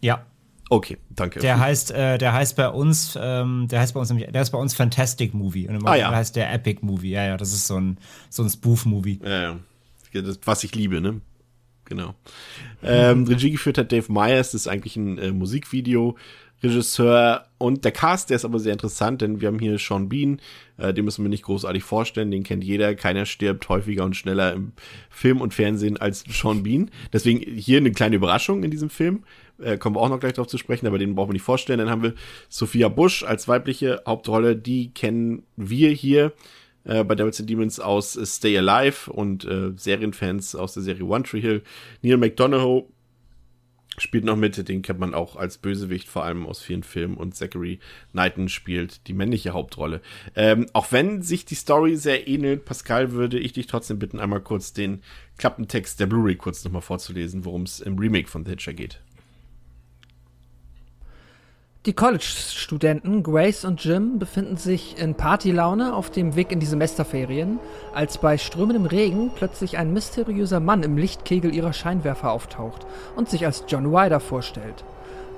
Ja, 0.02 0.26
Okay, 0.68 0.98
danke. 1.10 1.38
Der 1.38 1.60
heißt, 1.60 1.92
äh, 1.92 2.18
der 2.18 2.32
heißt 2.32 2.56
bei 2.56 2.68
uns, 2.68 3.16
ähm, 3.20 3.68
der 3.70 3.80
heißt 3.80 3.94
bei 3.94 4.00
uns 4.00 4.08
nämlich, 4.10 4.28
der 4.32 4.42
ist 4.42 4.50
bei 4.50 4.58
uns 4.58 4.74
Fantastic 4.74 5.32
Movie. 5.32 5.68
Und 5.68 5.76
im 5.76 5.86
ah, 5.86 5.94
ja. 5.94 6.10
heißt 6.10 6.34
der 6.34 6.52
Epic 6.52 6.84
Movie. 6.84 7.10
Ja, 7.10 7.24
ja, 7.24 7.36
das 7.36 7.52
ist 7.52 7.68
so 7.68 7.76
ein, 7.78 7.98
so 8.30 8.42
ein 8.42 8.50
Spoof-Movie. 8.50 9.20
Ja, 9.22 9.42
ja. 9.42 9.58
Das, 10.12 10.40
was 10.44 10.64
ich 10.64 10.74
liebe, 10.74 11.00
ne? 11.00 11.20
Genau. 11.86 12.14
Ähm, 12.82 13.24
Regie 13.24 13.50
geführt 13.50 13.78
hat 13.78 13.92
Dave 13.92 14.12
Myers, 14.12 14.52
das 14.52 14.62
ist 14.62 14.68
eigentlich 14.68 14.96
ein 14.96 15.18
äh, 15.18 15.32
Musikvideo. 15.32 16.16
Regisseur 16.62 17.46
und 17.58 17.84
der 17.84 17.92
Cast, 17.92 18.30
der 18.30 18.36
ist 18.36 18.46
aber 18.46 18.58
sehr 18.58 18.72
interessant, 18.72 19.20
denn 19.20 19.42
wir 19.42 19.48
haben 19.48 19.58
hier 19.58 19.78
Sean 19.78 20.08
Bean, 20.08 20.40
äh, 20.78 20.94
den 20.94 21.04
müssen 21.04 21.22
wir 21.22 21.28
nicht 21.28 21.44
großartig 21.44 21.82
vorstellen, 21.82 22.30
den 22.30 22.44
kennt 22.44 22.64
jeder, 22.64 22.94
keiner 22.94 23.26
stirbt 23.26 23.68
häufiger 23.68 24.04
und 24.04 24.16
schneller 24.16 24.54
im 24.54 24.72
Film 25.10 25.42
und 25.42 25.52
Fernsehen 25.52 25.98
als 25.98 26.24
Sean 26.28 26.62
Bean. 26.62 26.90
Deswegen 27.12 27.40
hier 27.40 27.76
eine 27.76 27.92
kleine 27.92 28.16
Überraschung 28.16 28.64
in 28.64 28.70
diesem 28.70 28.88
Film 28.88 29.24
äh, 29.58 29.78
kommen 29.78 29.96
wir 29.96 30.00
auch 30.00 30.08
noch 30.08 30.20
gleich 30.20 30.34
drauf 30.34 30.46
zu 30.46 30.58
sprechen, 30.58 30.86
aber 30.86 30.98
den 30.98 31.14
brauchen 31.14 31.30
wir 31.30 31.34
nicht 31.34 31.42
vorstellen. 31.42 31.78
Dann 31.78 31.90
haben 31.90 32.02
wir 32.02 32.14
Sophia 32.48 32.88
Bush 32.88 33.22
als 33.22 33.48
weibliche 33.48 34.02
Hauptrolle, 34.06 34.56
die 34.56 34.92
kennen 34.92 35.42
wir 35.56 35.90
hier 35.90 36.32
äh, 36.86 37.04
bei 37.04 37.14
Devils 37.14 37.40
and 37.40 37.50
Demons 37.50 37.80
aus 37.80 38.16
äh, 38.16 38.24
Stay 38.24 38.56
Alive 38.56 39.12
und 39.12 39.44
äh, 39.44 39.72
Serienfans 39.76 40.54
aus 40.54 40.74
der 40.74 40.82
Serie 40.82 41.04
One 41.04 41.24
Tree 41.24 41.40
Hill. 41.40 41.62
Neil 42.02 42.16
McDonough 42.16 42.84
spielt 43.98 44.24
noch 44.24 44.36
mit, 44.36 44.68
den 44.68 44.82
kennt 44.82 45.00
man 45.00 45.14
auch 45.14 45.36
als 45.36 45.58
Bösewicht, 45.58 46.08
vor 46.08 46.24
allem 46.24 46.46
aus 46.46 46.60
vielen 46.60 46.82
Filmen. 46.82 47.16
Und 47.16 47.34
Zachary 47.34 47.80
Knighton 48.12 48.48
spielt 48.48 49.06
die 49.08 49.14
männliche 49.14 49.52
Hauptrolle. 49.52 50.00
Ähm, 50.34 50.66
auch 50.72 50.92
wenn 50.92 51.22
sich 51.22 51.44
die 51.44 51.54
Story 51.54 51.96
sehr 51.96 52.28
ähnelt, 52.28 52.64
Pascal, 52.64 53.12
würde 53.12 53.38
ich 53.38 53.52
dich 53.52 53.66
trotzdem 53.66 53.98
bitten, 53.98 54.20
einmal 54.20 54.40
kurz 54.40 54.72
den 54.72 55.02
Klappentext 55.38 55.98
der 56.00 56.06
Blu-ray 56.06 56.36
kurz 56.36 56.64
nochmal 56.64 56.82
vorzulesen, 56.82 57.44
worum 57.44 57.62
es 57.62 57.80
im 57.80 57.98
Remake 57.98 58.28
von 58.28 58.44
The 58.44 58.52
Hitcher 58.52 58.74
geht. 58.74 59.00
Die 61.86 61.92
College-Studenten 61.92 63.22
Grace 63.22 63.64
und 63.64 63.84
Jim 63.84 64.18
befinden 64.18 64.56
sich 64.56 64.98
in 64.98 65.14
Partylaune 65.14 65.94
auf 65.94 66.10
dem 66.10 66.34
Weg 66.34 66.50
in 66.50 66.58
die 66.58 66.66
Semesterferien, 66.66 67.60
als 67.94 68.18
bei 68.18 68.38
strömendem 68.38 68.86
Regen 68.86 69.30
plötzlich 69.32 69.78
ein 69.78 69.92
mysteriöser 69.92 70.58
Mann 70.58 70.82
im 70.82 70.96
Lichtkegel 70.96 71.54
ihrer 71.54 71.72
Scheinwerfer 71.72 72.32
auftaucht 72.32 72.84
und 73.14 73.30
sich 73.30 73.46
als 73.46 73.62
John 73.68 73.86
Ryder 73.86 74.18
vorstellt. 74.18 74.82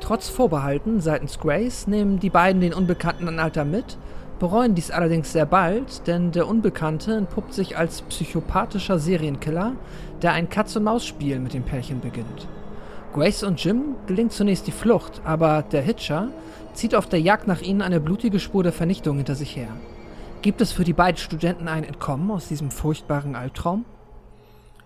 Trotz 0.00 0.30
Vorbehalten 0.30 1.02
seitens 1.02 1.38
Grace 1.38 1.86
nehmen 1.86 2.18
die 2.18 2.30
beiden 2.30 2.62
den 2.62 2.72
unbekannten 2.72 3.28
Anhalter 3.28 3.66
mit, 3.66 3.98
bereuen 4.38 4.74
dies 4.74 4.90
allerdings 4.90 5.30
sehr 5.30 5.44
bald, 5.44 6.06
denn 6.06 6.32
der 6.32 6.48
Unbekannte 6.48 7.14
entpuppt 7.14 7.52
sich 7.52 7.76
als 7.76 8.00
psychopathischer 8.00 8.98
Serienkiller, 8.98 9.74
der 10.22 10.32
ein 10.32 10.48
Katz-und-Maus-Spiel 10.48 11.40
mit 11.40 11.52
dem 11.52 11.64
Pärchen 11.64 12.00
beginnt. 12.00 12.48
Grace 13.18 13.42
und 13.42 13.64
Jim 13.64 13.96
gelingt 14.06 14.30
zunächst 14.30 14.68
die 14.68 14.72
Flucht, 14.72 15.22
aber 15.24 15.62
der 15.62 15.82
Hitcher 15.82 16.30
zieht 16.72 16.94
auf 16.94 17.08
der 17.08 17.20
Jagd 17.20 17.48
nach 17.48 17.60
ihnen 17.60 17.82
eine 17.82 17.98
blutige 17.98 18.38
Spur 18.38 18.62
der 18.62 18.72
Vernichtung 18.72 19.16
hinter 19.16 19.34
sich 19.34 19.56
her. 19.56 19.76
Gibt 20.40 20.60
es 20.60 20.70
für 20.70 20.84
die 20.84 20.92
beiden 20.92 21.16
Studenten 21.16 21.66
ein 21.66 21.82
Entkommen 21.82 22.30
aus 22.30 22.46
diesem 22.46 22.70
furchtbaren 22.70 23.34
Albtraum? 23.34 23.84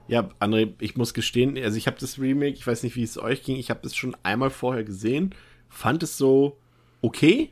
Ja, 0.08 0.30
André, 0.40 0.72
ich 0.80 0.96
muss 0.96 1.12
gestehen, 1.12 1.58
also 1.62 1.76
ich 1.76 1.86
habe 1.86 1.98
das 2.00 2.18
Remake, 2.18 2.54
ich 2.54 2.66
weiß 2.66 2.84
nicht, 2.84 2.96
wie 2.96 3.02
es 3.02 3.18
euch 3.18 3.42
ging, 3.42 3.58
ich 3.58 3.68
habe 3.68 3.80
das 3.82 3.94
schon 3.94 4.16
einmal 4.22 4.48
vorher 4.48 4.84
gesehen, 4.84 5.34
fand 5.68 6.02
es 6.02 6.16
so 6.16 6.56
okay, 7.02 7.50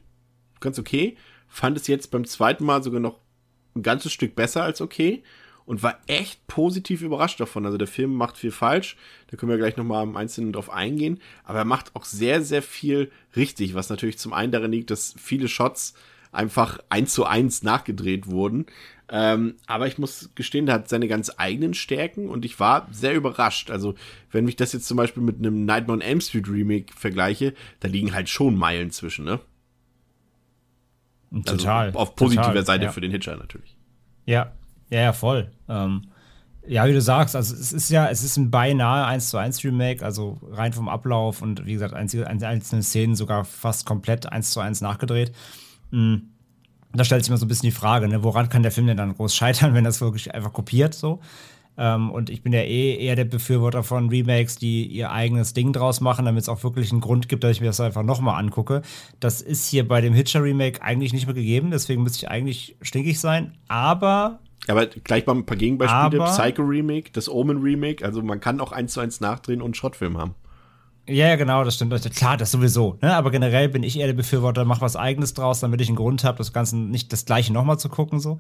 ganz 0.61 0.79
okay, 0.79 1.19
fand 1.47 1.77
es 1.77 1.89
jetzt 1.89 2.11
beim 2.11 2.25
zweiten 2.25 2.65
Mal 2.65 2.83
sogar 2.83 3.01
noch 3.01 3.21
ein 3.77 3.83
ganzes 3.83 4.13
Stück 4.13 4.35
besser 4.35 4.63
als 4.63 4.81
okay 4.81 5.23
und 5.71 5.85
war 5.85 6.01
echt 6.09 6.45
positiv 6.49 7.01
überrascht 7.01 7.39
davon. 7.39 7.65
Also 7.65 7.79
der 7.79 7.87
Film 7.87 8.13
macht 8.13 8.37
viel 8.37 8.51
falsch, 8.51 8.97
da 9.29 9.37
können 9.37 9.51
wir 9.51 9.57
gleich 9.57 9.77
nochmal 9.77 10.03
im 10.03 10.17
Einzelnen 10.17 10.53
drauf 10.53 10.69
eingehen, 10.69 11.21
aber 11.45 11.61
er 11.61 11.65
macht 11.65 11.95
auch 11.95 12.05
sehr, 12.05 12.43
sehr 12.43 12.61
viel 12.61 13.13
richtig, 13.37 13.75
was 13.75 13.89
natürlich 13.89 14.19
zum 14.19 14.33
einen 14.33 14.51
darin 14.51 14.73
liegt, 14.73 14.91
dass 14.91 15.15
viele 15.17 15.47
Shots 15.47 15.95
einfach 16.33 16.81
eins 16.89 17.15
zu 17.15 17.25
eins 17.25 17.63
nachgedreht 17.63 18.27
wurden. 18.27 18.67
Ähm, 19.11 19.59
aber 19.69 19.87
ich 19.87 19.97
muss 19.97 20.31
gestehen, 20.35 20.67
der 20.67 20.75
hat 20.75 20.89
seine 20.89 21.07
ganz 21.07 21.31
eigenen 21.37 21.75
Stärken 21.75 22.29
und 22.29 22.45
ich 22.45 22.59
war 22.59 22.89
sehr 22.91 23.15
überrascht. 23.15 23.71
Also, 23.71 23.95
wenn 24.33 24.49
ich 24.49 24.57
das 24.57 24.73
jetzt 24.73 24.89
zum 24.89 24.97
Beispiel 24.97 25.23
mit 25.23 25.39
einem 25.39 25.67
Nightmare 25.67 25.99
on 25.99 26.01
Elm 26.01 26.21
Street 26.21 26.49
Remake 26.49 26.93
vergleiche, 26.97 27.55
da 27.79 27.87
liegen 27.87 28.13
halt 28.13 28.29
schon 28.29 28.57
Meilen 28.57 28.91
zwischen, 28.91 29.25
ne? 29.25 29.39
Total. 31.45 31.87
Also 31.87 31.99
auf 32.01 32.17
positiver 32.17 32.47
total, 32.47 32.67
Seite 32.67 32.85
ja. 32.87 32.91
für 32.91 33.01
den 33.01 33.13
Hitcher 33.13 33.37
natürlich. 33.37 33.77
Ja, 34.27 34.51
ja, 34.91 35.01
ja, 35.01 35.13
voll. 35.13 35.51
Ähm, 35.69 36.03
ja, 36.67 36.87
wie 36.87 36.93
du 36.93 37.01
sagst, 37.01 37.35
also 37.35 37.55
es 37.55 37.73
ist 37.73 37.91
ja, 37.91 38.09
es 38.09 38.23
ist 38.23 38.37
ein 38.37 38.51
beinahe 38.51 39.07
1 39.07 39.31
zu 39.31 39.39
1 39.39 39.65
Remake, 39.65 40.05
also 40.05 40.39
rein 40.51 40.73
vom 40.73 40.89
Ablauf 40.89 41.43
und 41.43 41.65
wie 41.67 41.73
gesagt, 41.73 41.95
einzelne 41.95 42.83
Szenen 42.83 43.15
sogar 43.17 43.45
fast 43.45 43.87
komplett 43.87 44.31
1 44.31 44.51
zu 44.51 44.61
1 44.61 44.81
nachgedreht. 44.81 45.33
Mhm. 45.91 46.29
Da 46.93 47.05
stellt 47.05 47.25
sich 47.25 47.31
mal 47.31 47.37
so 47.37 47.47
ein 47.47 47.49
bisschen 47.49 47.69
die 47.69 47.77
Frage, 47.77 48.09
ne, 48.09 48.25
woran 48.25 48.49
kann 48.49 48.63
der 48.63 48.73
Film 48.73 48.89
denn 48.89 48.97
dann 48.97 49.15
groß 49.15 49.35
scheitern, 49.37 49.75
wenn 49.75 49.85
das 49.85 50.01
wirklich 50.01 50.35
einfach 50.35 50.53
kopiert 50.53 50.95
so? 50.95 51.21
Ähm, 51.79 52.11
und 52.11 52.31
ich 52.31 52.43
bin 52.43 52.53
ja 52.53 52.61
eh 52.61 52.97
eher 52.97 53.17
der 53.17 53.25
Befürworter 53.25 53.83
von 53.83 54.09
Remakes, 54.09 54.57
die 54.57 54.87
ihr 54.87 55.11
eigenes 55.11 55.55
Ding 55.55 55.73
draus 55.73 56.01
machen, 56.01 56.27
damit 56.27 56.43
es 56.43 56.49
auch 56.49 56.63
wirklich 56.63 56.93
einen 56.93 57.01
Grund 57.01 57.29
gibt, 57.29 57.43
dass 57.43 57.53
ich 57.53 57.61
mir 57.61 57.69
das 57.69 57.81
einfach 57.81 58.03
nochmal 58.03 58.39
angucke. 58.39 58.83
Das 59.19 59.41
ist 59.41 59.67
hier 59.67 59.89
bei 59.89 60.01
dem 60.01 60.13
Hitcher 60.13 60.43
Remake 60.43 60.83
eigentlich 60.83 61.13
nicht 61.13 61.27
mehr 61.27 61.35
gegeben, 61.35 61.71
deswegen 61.71 62.03
müsste 62.03 62.19
ich 62.19 62.31
eigentlich 62.31 62.77
stinkig 62.83 63.19
sein. 63.19 63.55
Aber 63.69 64.41
aber 64.69 64.87
gleich 64.87 65.27
mal 65.27 65.35
ein 65.35 65.47
paar 65.47 65.57
Gegenbeispiele. 65.57 66.23
Aber, 66.23 66.33
Psycho 66.33 66.63
Remake, 66.63 67.11
das 67.13 67.29
Omen 67.29 67.63
Remake. 67.63 68.05
Also 68.05 68.23
man 68.23 68.41
kann 68.41 68.61
auch 68.61 68.73
eins 68.73 68.93
zu 68.93 69.01
eins 69.01 69.21
nachdrehen 69.21 69.61
und 69.61 69.67
einen 69.67 69.75
Schrottfilm 69.75 70.19
haben. 70.19 70.35
Ja, 71.09 71.29
ja, 71.29 71.37
genau, 71.37 71.65
das 71.65 71.75
stimmt. 71.75 72.15
Klar, 72.15 72.37
das 72.37 72.53
sowieso. 72.53 72.99
Ne? 73.03 73.15
Aber 73.15 73.31
generell 73.31 73.69
bin 73.69 73.83
ich 73.83 73.99
eher 73.99 74.07
der 74.07 74.15
Befürworter, 74.15 74.65
mach 74.65 74.81
was 74.81 74.97
Eigenes 74.97 75.35
draus, 75.35 75.61
damit 75.61 75.81
ich 75.81 75.89
einen 75.89 75.97
Grund 75.97 76.25
habe, 76.25 76.39
das 76.39 76.53
Ganze 76.53 76.77
nicht 76.77 77.13
das 77.13 77.25
Gleiche 77.25 77.53
nochmal 77.53 77.79
zu 77.79 77.89
gucken. 77.89 78.21
so 78.21 78.39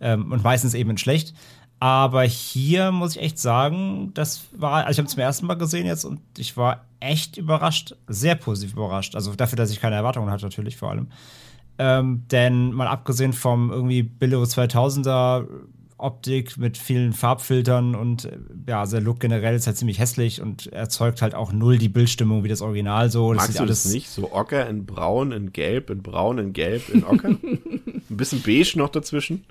ähm, 0.00 0.30
Und 0.30 0.44
meistens 0.44 0.74
eben 0.74 0.90
in 0.90 0.98
schlecht. 0.98 1.34
Aber 1.78 2.22
hier 2.22 2.92
muss 2.92 3.16
ich 3.16 3.22
echt 3.22 3.38
sagen, 3.38 4.12
das 4.14 4.42
war, 4.52 4.86
also 4.86 4.92
ich 4.92 4.98
habe 4.98 5.06
es 5.06 5.12
zum 5.14 5.20
ersten 5.20 5.46
Mal 5.46 5.54
gesehen 5.54 5.84
jetzt 5.84 6.04
und 6.04 6.20
ich 6.38 6.56
war 6.56 6.84
echt 7.00 7.38
überrascht, 7.38 7.96
sehr 8.06 8.36
positiv 8.36 8.74
überrascht. 8.74 9.16
Also 9.16 9.34
dafür, 9.34 9.56
dass 9.56 9.72
ich 9.72 9.80
keine 9.80 9.96
Erwartungen 9.96 10.30
hatte, 10.30 10.44
natürlich 10.44 10.76
vor 10.76 10.90
allem. 10.90 11.08
Ähm, 11.78 12.24
denn 12.30 12.72
mal 12.72 12.86
abgesehen 12.86 13.32
vom 13.32 13.70
irgendwie 13.70 14.02
Billo 14.02 14.42
2000er 14.42 15.46
Optik 16.02 16.58
mit 16.58 16.76
vielen 16.76 17.12
Farbfiltern 17.12 17.94
und 17.94 18.28
ja, 18.66 18.80
also 18.80 18.96
der 18.96 19.04
Look 19.04 19.20
generell 19.20 19.54
ist 19.54 19.66
halt 19.66 19.76
ziemlich 19.76 20.00
hässlich 20.00 20.42
und 20.42 20.66
erzeugt 20.72 21.22
halt 21.22 21.34
auch 21.34 21.52
null 21.52 21.78
die 21.78 21.88
Bildstimmung 21.88 22.42
wie 22.42 22.48
das 22.48 22.60
Original 22.60 23.10
so. 23.10 23.32
Das 23.32 23.44
Magst 23.44 23.60
du 23.60 23.66
das 23.66 23.84
nicht? 23.86 24.10
So 24.10 24.32
Ocker 24.32 24.68
in 24.68 24.84
Braun, 24.84 25.30
in 25.30 25.52
Gelb, 25.52 25.90
in 25.90 26.02
Braun, 26.02 26.38
in 26.38 26.52
Gelb, 26.52 26.88
in 26.88 27.04
Ocker? 27.04 27.28
Ein 27.42 28.02
bisschen 28.08 28.42
beige 28.42 28.76
noch 28.76 28.88
dazwischen? 28.88 29.44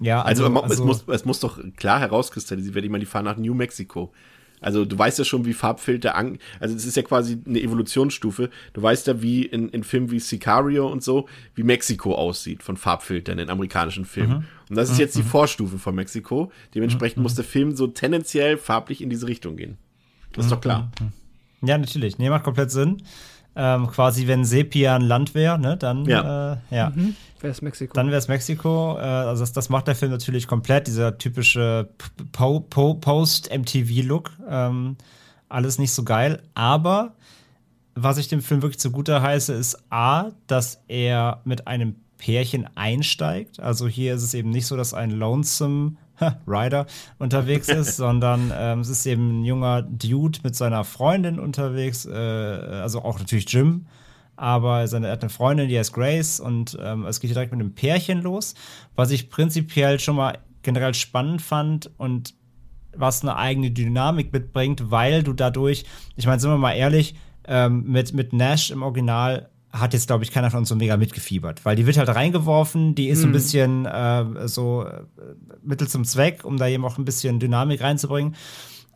Ja, 0.00 0.22
also, 0.22 0.46
also, 0.46 0.60
also 0.60 0.74
es, 0.74 0.80
muss, 0.80 1.04
es 1.08 1.24
muss 1.24 1.40
doch 1.40 1.58
klar 1.76 2.00
herauskristallisiert 2.00 2.74
werden. 2.74 2.86
Ich 2.86 2.90
meine, 2.90 3.04
die 3.04 3.10
fahren 3.10 3.24
nach 3.24 3.36
New 3.36 3.54
Mexico. 3.54 4.12
Also 4.60 4.84
du 4.84 4.98
weißt 4.98 5.18
ja 5.18 5.24
schon, 5.24 5.44
wie 5.44 5.52
Farbfilter 5.52 6.14
an, 6.14 6.38
also 6.60 6.74
es 6.74 6.84
ist 6.84 6.96
ja 6.96 7.02
quasi 7.02 7.38
eine 7.46 7.60
Evolutionsstufe. 7.60 8.50
Du 8.72 8.82
weißt 8.82 9.06
ja, 9.06 9.22
wie 9.22 9.42
in, 9.42 9.68
in 9.68 9.84
Filmen 9.84 10.10
wie 10.10 10.18
Sicario 10.18 10.88
und 10.88 11.02
so, 11.02 11.28
wie 11.54 11.62
Mexiko 11.62 12.14
aussieht 12.14 12.62
von 12.62 12.76
Farbfiltern 12.76 13.38
in 13.38 13.50
amerikanischen 13.50 14.04
Filmen. 14.04 14.38
Mhm. 14.38 14.44
Und 14.70 14.76
das 14.76 14.90
ist 14.90 14.98
jetzt 14.98 15.16
die 15.16 15.22
mhm. 15.22 15.26
Vorstufe 15.26 15.78
von 15.78 15.94
Mexiko. 15.94 16.50
Dementsprechend 16.74 17.18
mhm. 17.18 17.22
muss 17.24 17.34
der 17.34 17.44
Film 17.44 17.76
so 17.76 17.86
tendenziell 17.86 18.56
farblich 18.56 19.02
in 19.02 19.10
diese 19.10 19.26
Richtung 19.28 19.56
gehen. 19.56 19.78
Das 20.32 20.46
ist 20.46 20.50
doch 20.52 20.60
klar. 20.60 20.90
Mhm. 21.00 21.68
Ja, 21.68 21.78
natürlich. 21.78 22.18
Nee, 22.18 22.30
macht 22.30 22.44
komplett 22.44 22.70
Sinn. 22.70 23.02
Ähm, 23.58 23.86
quasi, 23.86 24.26
wenn 24.26 24.44
Sepia 24.44 24.94
ein 24.94 25.02
Land 25.02 25.34
wäre, 25.34 25.58
ne, 25.58 25.76
dann 25.78 26.04
ja. 26.04 26.52
Äh, 26.52 26.76
ja. 26.76 26.92
Mhm. 26.94 27.16
Wäre 27.40 27.50
es 27.52 27.62
Mexiko. 27.62 27.94
Dann 27.94 28.08
wäre 28.08 28.18
es 28.18 28.28
Mexiko. 28.28 28.96
Äh, 28.98 29.02
also 29.02 29.42
das, 29.42 29.52
das, 29.52 29.68
macht 29.68 29.88
der 29.88 29.94
Film 29.94 30.12
natürlich 30.12 30.46
komplett, 30.46 30.86
dieser 30.86 31.16
typische 31.18 31.88
po 32.32 32.60
po 32.60 32.94
Post-MTV-Look. 32.94 34.30
Ähm, 34.48 34.96
alles 35.48 35.78
nicht 35.78 35.92
so 35.92 36.04
geil. 36.04 36.42
Aber 36.54 37.14
was 37.94 38.18
ich 38.18 38.28
dem 38.28 38.42
Film 38.42 38.62
wirklich 38.62 38.78
zugute 38.78 39.22
heiße, 39.22 39.54
ist 39.54 39.78
A, 39.90 40.30
dass 40.46 40.82
er 40.88 41.40
mit 41.44 41.66
einem 41.66 41.96
Pärchen 42.18 42.68
einsteigt. 42.74 43.60
Also 43.60 43.88
hier 43.88 44.14
ist 44.14 44.22
es 44.22 44.34
eben 44.34 44.50
nicht 44.50 44.66
so, 44.66 44.76
dass 44.76 44.94
ein 44.94 45.10
Lonesome 45.10 45.96
Rider 46.46 46.86
unterwegs 47.18 47.68
ist, 47.68 47.96
sondern 47.96 48.52
ähm, 48.54 48.80
es 48.80 48.88
ist 48.88 49.06
eben 49.06 49.40
ein 49.40 49.44
junger 49.44 49.82
Dude 49.82 50.40
mit 50.42 50.56
seiner 50.56 50.84
Freundin 50.84 51.38
unterwegs, 51.38 52.06
äh, 52.06 52.12
also 52.12 53.02
auch 53.02 53.18
natürlich 53.18 53.50
Jim 53.50 53.86
aber 54.36 54.86
seine, 54.86 55.06
er 55.06 55.12
hat 55.12 55.22
eine 55.22 55.30
Freundin, 55.30 55.68
die 55.68 55.78
heißt 55.78 55.92
Grace 55.92 56.40
und 56.40 56.78
ähm, 56.80 57.06
es 57.06 57.20
geht 57.20 57.30
direkt 57.30 57.52
mit 57.52 57.60
einem 57.60 57.74
Pärchen 57.74 58.22
los, 58.22 58.54
was 58.94 59.10
ich 59.10 59.30
prinzipiell 59.30 59.98
schon 59.98 60.16
mal 60.16 60.38
generell 60.62 60.94
spannend 60.94 61.42
fand 61.42 61.90
und 61.96 62.34
was 62.94 63.22
eine 63.22 63.36
eigene 63.36 63.70
Dynamik 63.70 64.32
mitbringt, 64.32 64.90
weil 64.90 65.22
du 65.22 65.32
dadurch, 65.32 65.84
ich 66.16 66.26
meine, 66.26 66.40
sind 66.40 66.50
wir 66.50 66.58
mal 66.58 66.72
ehrlich, 66.72 67.14
ähm, 67.46 67.84
mit, 67.86 68.12
mit 68.12 68.32
Nash 68.32 68.70
im 68.70 68.82
Original 68.82 69.50
hat 69.78 69.94
jetzt, 69.94 70.06
glaube 70.06 70.24
ich, 70.24 70.30
keiner 70.30 70.50
von 70.50 70.60
uns 70.60 70.68
so 70.68 70.76
mega 70.76 70.96
mitgefiebert, 70.96 71.64
weil 71.64 71.76
die 71.76 71.86
wird 71.86 71.96
halt 71.96 72.08
reingeworfen, 72.08 72.94
die 72.94 73.08
ist 73.08 73.20
so 73.20 73.26
ein 73.26 73.30
mhm. 73.30 73.34
bisschen 73.34 73.86
äh, 73.86 74.48
so 74.48 74.84
äh, 74.84 75.02
Mittel 75.62 75.88
zum 75.88 76.04
Zweck, 76.04 76.44
um 76.44 76.56
da 76.56 76.68
eben 76.68 76.84
auch 76.84 76.98
ein 76.98 77.04
bisschen 77.04 77.40
Dynamik 77.40 77.80
reinzubringen 77.80 78.34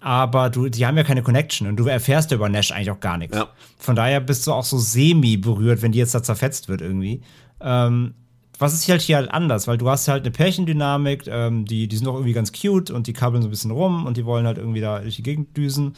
aber 0.01 0.49
du, 0.49 0.69
die 0.69 0.87
haben 0.87 0.97
ja 0.97 1.05
keine 1.05 1.23
Connection 1.23 1.69
und 1.69 1.77
du 1.77 1.87
erfährst 1.87 2.33
über 2.33 2.49
Nash 2.49 2.73
eigentlich 2.73 2.91
auch 2.91 3.01
gar 3.01 3.19
nichts. 3.19 3.37
Ja. 3.37 3.49
Von 3.79 3.97
daher 3.97 4.21
bist 4.21 4.47
du 4.47 4.53
auch 4.53 4.65
so 4.65 4.79
semi 4.79 5.37
berührt, 5.37 5.83
wenn 5.83 5.93
die 5.93 5.99
jetzt 5.99 6.15
da 6.15 6.23
zerfetzt 6.23 6.69
wird 6.69 6.81
irgendwie. 6.81 7.23
Ähm, 7.61 8.15
was 8.59 8.75
ist 8.75 8.89
halt 8.89 9.03
hier 9.03 9.17
halt 9.17 9.31
anders, 9.31 9.67
weil 9.69 9.79
du 9.79 9.89
hast 9.89 10.09
halt 10.09 10.23
eine 10.23 10.31
Pärchendynamik, 10.31 11.27
ähm, 11.27 11.65
die, 11.65 11.87
die 11.87 11.97
sind 11.97 12.07
doch 12.07 12.15
irgendwie 12.15 12.33
ganz 12.33 12.53
cute 12.53 12.91
und 12.91 13.07
die 13.07 13.13
kabbeln 13.13 13.43
so 13.43 13.49
ein 13.49 13.51
bisschen 13.51 13.71
rum 13.71 14.07
und 14.07 14.17
die 14.17 14.25
wollen 14.25 14.47
halt 14.47 14.59
irgendwie 14.59 14.81
da 14.81 15.01
durch 15.01 15.17
die 15.17 15.23
Gegend 15.23 15.57
düsen. 15.57 15.95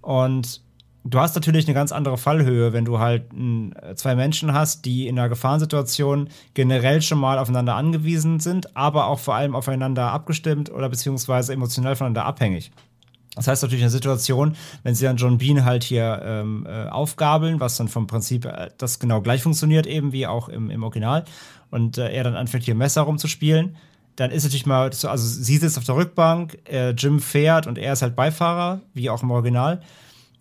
Und 0.00 0.60
du 1.04 1.18
hast 1.18 1.34
natürlich 1.34 1.66
eine 1.66 1.74
ganz 1.74 1.92
andere 1.92 2.18
Fallhöhe, 2.18 2.72
wenn 2.72 2.84
du 2.84 2.98
halt 2.98 3.32
m, 3.32 3.72
zwei 3.94 4.14
Menschen 4.14 4.52
hast, 4.52 4.84
die 4.84 5.06
in 5.06 5.18
einer 5.18 5.28
Gefahrensituation 5.28 6.28
generell 6.54 7.02
schon 7.02 7.18
mal 7.18 7.38
aufeinander 7.38 7.76
angewiesen 7.76 8.40
sind, 8.40 8.76
aber 8.76 9.06
auch 9.06 9.18
vor 9.18 9.34
allem 9.34 9.54
aufeinander 9.54 10.10
abgestimmt 10.10 10.72
oder 10.72 10.88
beziehungsweise 10.88 11.52
emotional 11.52 11.94
voneinander 11.96 12.24
abhängig. 12.24 12.72
Das 13.36 13.48
heißt 13.48 13.62
natürlich 13.62 13.82
eine 13.82 13.90
Situation, 13.90 14.56
wenn 14.84 14.94
sie 14.94 15.04
dann 15.04 15.16
John 15.16 15.38
Bean 15.38 15.64
halt 15.64 15.82
hier 15.82 16.22
ähm, 16.24 16.66
äh, 16.68 16.86
aufgabeln, 16.88 17.58
was 17.58 17.76
dann 17.76 17.88
vom 17.88 18.06
Prinzip 18.06 18.44
äh, 18.44 18.70
das 18.78 19.00
genau 19.00 19.20
gleich 19.20 19.42
funktioniert, 19.42 19.86
eben 19.86 20.12
wie 20.12 20.26
auch 20.26 20.48
im, 20.48 20.70
im 20.70 20.82
Original, 20.84 21.24
und 21.70 21.98
äh, 21.98 22.12
er 22.12 22.22
dann 22.24 22.36
anfängt 22.36 22.64
hier 22.64 22.76
Messer 22.76 23.02
rumzuspielen, 23.02 23.76
dann 24.14 24.30
ist 24.30 24.44
natürlich 24.44 24.66
mal, 24.66 24.92
so, 24.92 25.08
also 25.08 25.26
sie 25.26 25.56
sitzt 25.56 25.76
auf 25.76 25.84
der 25.84 25.96
Rückbank, 25.96 26.58
äh, 26.70 26.90
Jim 26.90 27.18
fährt 27.18 27.66
und 27.66 27.78
er 27.78 27.94
ist 27.94 28.02
halt 28.02 28.14
Beifahrer, 28.14 28.80
wie 28.94 29.10
auch 29.10 29.24
im 29.24 29.32
Original. 29.32 29.82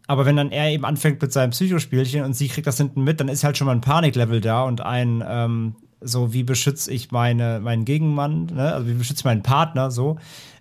Aber 0.07 0.25
wenn 0.25 0.35
dann 0.35 0.51
er 0.51 0.69
eben 0.69 0.85
anfängt 0.85 1.21
mit 1.21 1.31
seinem 1.31 1.51
Psychospielchen 1.51 2.23
und 2.23 2.33
sie 2.33 2.49
kriegt 2.49 2.67
das 2.67 2.77
hinten 2.77 3.03
mit, 3.03 3.19
dann 3.19 3.29
ist 3.29 3.43
halt 3.43 3.57
schon 3.57 3.67
mal 3.67 3.73
ein 3.73 3.81
Paniklevel 3.81 4.41
da 4.41 4.63
und 4.63 4.81
ein, 4.81 5.23
ähm, 5.25 5.75
so 6.01 6.33
wie 6.33 6.43
beschütze 6.43 6.91
ich 6.91 7.11
meine, 7.11 7.61
meinen 7.61 7.85
Gegenmann, 7.85 8.47
ne? 8.47 8.73
also 8.73 8.87
wie 8.87 8.93
beschütze 8.93 9.21
ich 9.21 9.25
meinen 9.25 9.43
Partner, 9.43 9.91
so. 9.91 10.17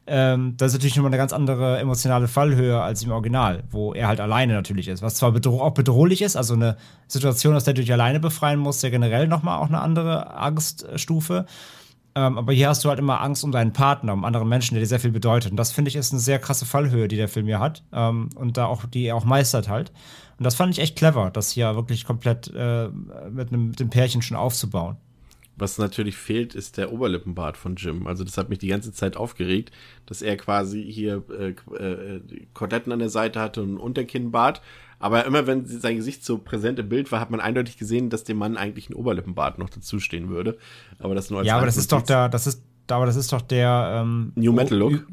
Ähm, 0.07 0.55
das 0.57 0.69
ist 0.69 0.75
natürlich 0.75 0.97
nochmal 0.97 1.11
eine 1.11 1.19
ganz 1.19 1.33
andere 1.33 1.79
emotionale 1.79 2.27
Fallhöhe 2.27 2.81
als 2.81 3.05
im 3.05 3.13
Original, 3.13 3.63
wo 3.71 3.95
er 3.95 4.09
halt 4.09 4.21
alleine 4.21 4.53
natürlich 4.53 4.89
ist. 4.89 5.01
Was 5.01 5.15
zwar 5.15 5.31
bedro 5.31 5.61
auch 5.61 5.75
bedrohlich 5.75 6.23
ist, 6.23 6.37
also 6.37 6.55
eine 6.55 6.77
Situation, 7.07 7.55
aus 7.55 7.65
der 7.65 7.75
du 7.75 7.83
dich 7.83 7.93
alleine 7.93 8.19
befreien 8.19 8.59
musst, 8.59 8.83
ja 8.83 8.91
generell 8.91 9.29
nochmal 9.29 9.59
auch 9.59 9.69
eine 9.69 9.81
andere 9.81 10.35
Angststufe. 10.35 11.47
Ähm, 12.15 12.39
aber 12.39 12.53
hier 12.53 12.69
hast 12.69 12.85
du 12.85 12.89
halt 12.89 12.99
immer 12.99 13.21
Angst 13.21 13.43
um 13.43 13.53
deinen 13.53 13.73
Partner, 13.73 14.13
um 14.13 14.25
anderen 14.25 14.49
Menschen, 14.49 14.75
der 14.75 14.83
dir 14.83 14.87
sehr 14.87 15.01
viel 15.01 15.13
bedeutet. 15.13 15.51
Und 15.51 15.57
das 15.57 15.73
finde 15.73 15.89
ich 15.89 15.97
ist 15.97 16.13
eine 16.13 16.21
sehr 16.21 16.39
krasse 16.39 16.67
Fallhöhe, 16.67 17.09
die 17.09 17.17
der 17.17 17.29
Film 17.29 17.47
hier 17.47 17.61
hat. 17.61 17.83
Ähm, 17.93 18.29
und 18.35 18.57
da 18.57 18.67
auch, 18.67 18.85
die 18.85 19.05
er 19.05 19.17
auch 19.17 19.25
meistert 19.25 19.69
halt. 19.69 19.93
Und 20.39 20.45
das 20.45 20.55
fand 20.55 20.73
ich 20.73 20.83
echt 20.83 20.97
clever, 20.97 21.31
das 21.31 21.51
hier 21.53 21.75
wirklich 21.77 22.05
komplett 22.05 22.53
äh, 22.55 22.89
mit, 23.31 23.49
einem, 23.49 23.73
dem 23.73 23.91
Pärchen 23.91 24.23
schon 24.23 24.37
aufzubauen. 24.37 24.97
Was 25.57 25.79
natürlich 25.79 26.17
fehlt, 26.17 26.55
ist 26.55 26.79
der 26.79 26.93
Oberlippenbart 26.93 27.57
von 27.57 27.77
Jim. 27.77 28.07
Also 28.07 28.25
das 28.25 28.39
hat 28.39 28.49
mich 28.49 28.59
die 28.59 28.69
ganze 28.69 28.93
Zeit 28.93 29.17
aufgeregt, 29.17 29.71
dass 30.07 30.23
er 30.23 30.37
quasi 30.37 30.83
hier 30.83 31.23
äh, 31.31 31.51
äh, 31.77 32.21
Koteletten 32.55 32.91
an 32.93 32.99
der 32.99 33.11
Seite 33.11 33.39
hatte 33.41 33.63
und 33.63 33.69
einen 33.69 33.79
Unterkinnbart. 33.79 34.63
Aber 35.03 35.27
immer 35.27 35.49
wenn 35.49 35.67
sein 35.67 35.97
Gesicht 35.97 36.25
so 36.25 36.39
präsent 36.39 36.79
im 36.79 36.89
Bild 36.89 37.11
war, 37.11 37.19
hat 37.19 37.29
man 37.29 37.41
eindeutig 37.41 37.77
gesehen, 37.77 38.09
dass 38.09 38.23
dem 38.23 38.37
Mann 38.37 38.57
eigentlich 38.57 38.89
ein 38.89 38.95
Oberlippenbart 38.95 39.59
noch 39.59 39.69
dazustehen 39.69 40.29
würde. 40.29 40.57
Aber 41.01 41.17
das 41.17 41.29
nur 41.29 41.41
als 41.41 41.49
Ja, 41.49 41.57
aber 41.57 41.67
das 41.67 41.77
ist 41.77 41.91
doch 41.91 42.03
der, 42.03 42.29
das 42.29 42.47
ist, 42.47 42.63
aber 42.89 43.05
das 43.05 43.17
ist 43.17 43.33
doch 43.33 43.41
der 43.41 44.01
ähm, 44.01 44.31
New 44.37 44.53
Metal 44.53 44.79
Look. 44.79 45.05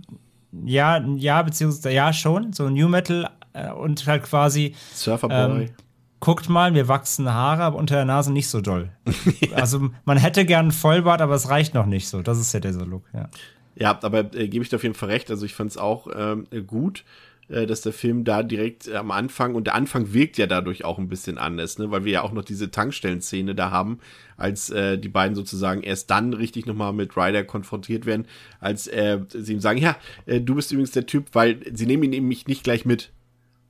Ja, 0.63 1.03
ja, 1.15 1.41
beziehungsweise 1.41 1.91
ja 1.91 2.13
schon, 2.13 2.53
so 2.53 2.69
New 2.69 2.87
Metal 2.87 3.31
äh, 3.53 3.71
und 3.71 4.05
halt 4.05 4.23
quasi 4.23 4.75
Surferboy. 4.93 5.63
Ähm, 5.63 5.69
guckt 6.19 6.49
mal, 6.49 6.71
mir 6.71 6.87
wachsen 6.87 7.33
Haare, 7.33 7.63
aber 7.63 7.77
unter 7.77 7.95
der 7.95 8.05
Nase 8.05 8.31
nicht 8.31 8.47
so 8.47 8.61
doll. 8.61 8.91
ja. 9.39 9.47
Also 9.55 9.89
man 10.05 10.17
hätte 10.17 10.45
gern 10.45 10.65
einen 10.65 10.71
Vollbart, 10.71 11.21
aber 11.21 11.33
es 11.33 11.49
reicht 11.49 11.73
noch 11.73 11.87
nicht 11.87 12.07
so. 12.07 12.21
Das 12.21 12.39
ist 12.39 12.53
ja 12.53 12.59
dieser 12.59 12.85
Look, 12.85 13.05
ja. 13.11 13.27
Ja, 13.75 13.97
aber 14.03 14.35
äh, 14.35 14.47
gebe 14.49 14.61
ich 14.61 14.69
dir 14.69 14.75
auf 14.75 14.83
jeden 14.83 14.93
Fall 14.93 15.09
recht. 15.09 15.31
Also 15.31 15.45
ich 15.45 15.55
fand 15.55 15.71
es 15.71 15.77
auch 15.77 16.07
ähm, 16.15 16.45
gut, 16.67 17.05
äh, 17.49 17.65
dass 17.65 17.81
der 17.81 17.93
Film 17.93 18.23
da 18.23 18.43
direkt 18.43 18.87
äh, 18.87 18.95
am 18.95 19.11
Anfang, 19.11 19.55
und 19.55 19.67
der 19.67 19.75
Anfang 19.75 20.13
wirkt 20.13 20.37
ja 20.37 20.47
dadurch 20.47 20.85
auch 20.85 20.97
ein 20.97 21.09
bisschen 21.09 21.37
anders, 21.37 21.79
ne? 21.79 21.91
weil 21.91 22.05
wir 22.05 22.11
ja 22.11 22.21
auch 22.21 22.31
noch 22.31 22.43
diese 22.43 22.71
Tankstellenszene 22.71 23.55
da 23.55 23.71
haben, 23.71 23.99
als 24.37 24.69
äh, 24.69 24.97
die 24.97 25.09
beiden 25.09 25.35
sozusagen 25.35 25.81
erst 25.81 26.09
dann 26.09 26.33
richtig 26.33 26.65
nochmal 26.65 26.93
mit 26.93 27.17
Ryder 27.17 27.43
konfrontiert 27.43 28.05
werden, 28.05 28.27
als 28.59 28.87
äh, 28.87 29.19
sie 29.29 29.53
ihm 29.53 29.59
sagen, 29.59 29.79
ja, 29.79 29.97
äh, 30.25 30.39
du 30.39 30.55
bist 30.55 30.71
übrigens 30.71 30.91
der 30.91 31.05
Typ, 31.05 31.27
weil 31.33 31.59
sie 31.73 31.85
nehmen 31.85 32.03
ihn 32.03 32.11
nämlich 32.11 32.47
nicht 32.47 32.63
gleich 32.63 32.85
mit 32.85 33.11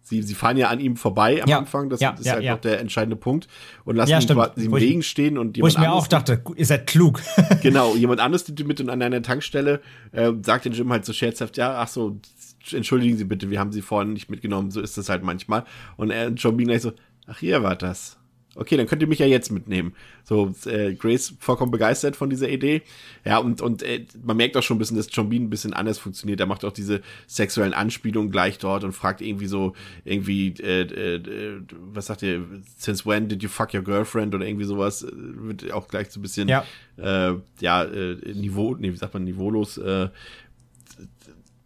sie, 0.10 0.24
sie 0.24 0.34
fahren 0.34 0.58
ja 0.58 0.70
an 0.70 0.80
ihm 0.80 0.98
vorbei 0.98 1.42
am 1.42 1.50
ja. 1.50 1.60
Anfang, 1.60 1.90
das 1.90 2.00
ja, 2.02 2.12
ist 2.12 2.26
ja, 2.26 2.34
halt 2.34 2.46
noch 2.46 2.60
der 2.60 2.80
entscheidende 2.80 3.16
Punkt 3.16 3.48
und 3.86 3.96
lassen 3.96 4.20
ihn 4.20 4.28
quasi 4.28 4.66
im 4.66 4.74
Regen 4.74 5.04
stehen 5.04 5.38
und 5.38 5.56
jemand 5.56 5.74
Wo 5.74 5.78
ich 5.78 5.80
mir 5.80 5.94
auch 5.94 6.08
dachte, 6.08 6.42
ihr 6.56 6.66
seid 6.66 6.88
klug. 6.88 7.22
genau, 7.62 7.96
jemand 7.96 8.20
anderes 8.20 8.48
nimmt 8.48 8.68
mit 8.68 8.82
und 8.82 8.90
an 8.90 9.02
einer 9.02 9.22
Tankstelle 9.22 9.82
äh, 10.12 10.32
sagt 10.42 10.66
den 10.66 10.74
Jim 10.74 10.92
halt 10.92 11.06
so 11.06 11.14
scherzhaft, 11.14 11.58
ja, 11.58 11.80
ach 11.80 11.88
so, 11.88 12.20
entschuldigen 12.72 13.18
Sie 13.18 13.26
bitte, 13.26 13.50
wir 13.50 13.60
haben 13.60 13.72
Sie 13.72 13.82
vorhin 13.82 14.14
nicht 14.14 14.30
mitgenommen, 14.30 14.72
so 14.72 14.82
ist 14.82 14.98
das 14.98 15.10
halt 15.10 15.24
manchmal. 15.24 15.66
Und 15.98 16.12
er, 16.12 16.30
John 16.30 16.58
Bean 16.58 16.68
gleich 16.68 16.82
so, 16.82 16.94
ach, 17.28 17.42
ihr 17.42 17.64
war 17.64 17.76
das 17.76 18.20
okay, 18.60 18.78
dann 18.78 18.88
könnt 18.88 19.02
ihr 19.02 19.08
mich 19.08 19.20
ja 19.20 19.26
jetzt 19.26 19.52
mitnehmen. 19.52 19.94
So, 20.24 20.54
äh, 20.66 20.94
Grace 20.94 21.34
vollkommen 21.40 21.72
begeistert 21.72 22.16
von 22.16 22.30
dieser 22.30 22.50
Idee. 22.50 22.82
Ja, 23.26 23.38
und, 23.38 23.62
und 23.62 23.84
äh, 23.84 24.06
man 24.22 24.38
merkt 24.38 24.58
auch 24.58 24.64
schon 24.64 24.76
ein 24.76 24.80
bisschen, 24.80 24.98
dass 24.98 25.08
John 25.12 25.30
Bean 25.30 25.44
ein 25.44 25.50
bisschen 25.50 25.74
anders 25.74 25.98
funktioniert. 25.98 26.40
Er 26.40 26.46
macht 26.46 26.66
auch 26.66 26.74
diese 26.74 27.02
sexuellen 27.28 27.74
Anspielungen 27.74 28.32
gleich 28.32 28.58
dort 28.58 28.84
und 28.84 28.92
fragt 28.92 29.22
irgendwie 29.22 29.48
so, 29.48 29.74
irgendwie, 30.04 30.54
äh, 30.60 30.82
äh, 30.82 31.62
was 31.72 32.08
sagt 32.08 32.22
ihr, 32.24 32.46
since 32.78 33.06
when 33.06 33.28
did 33.28 33.42
you 33.42 33.50
fuck 33.50 33.74
your 33.74 33.82
girlfriend 33.82 34.36
oder 34.36 34.46
irgendwie 34.46 34.66
sowas, 34.66 35.04
äh, 35.04 35.12
wird 35.14 35.72
auch 35.72 35.88
gleich 35.88 36.10
so 36.10 36.20
ein 36.20 36.24
bisschen, 36.24 36.50
ja, 36.50 36.66
äh, 36.98 37.36
ja 37.62 37.84
äh, 37.84 38.16
Niveau, 38.34 38.76
nee, 38.76 38.92
wie 38.92 38.98
sagt 38.98 39.14
man, 39.14 39.24
niveaulos, 39.24 39.78
äh, 39.78 40.10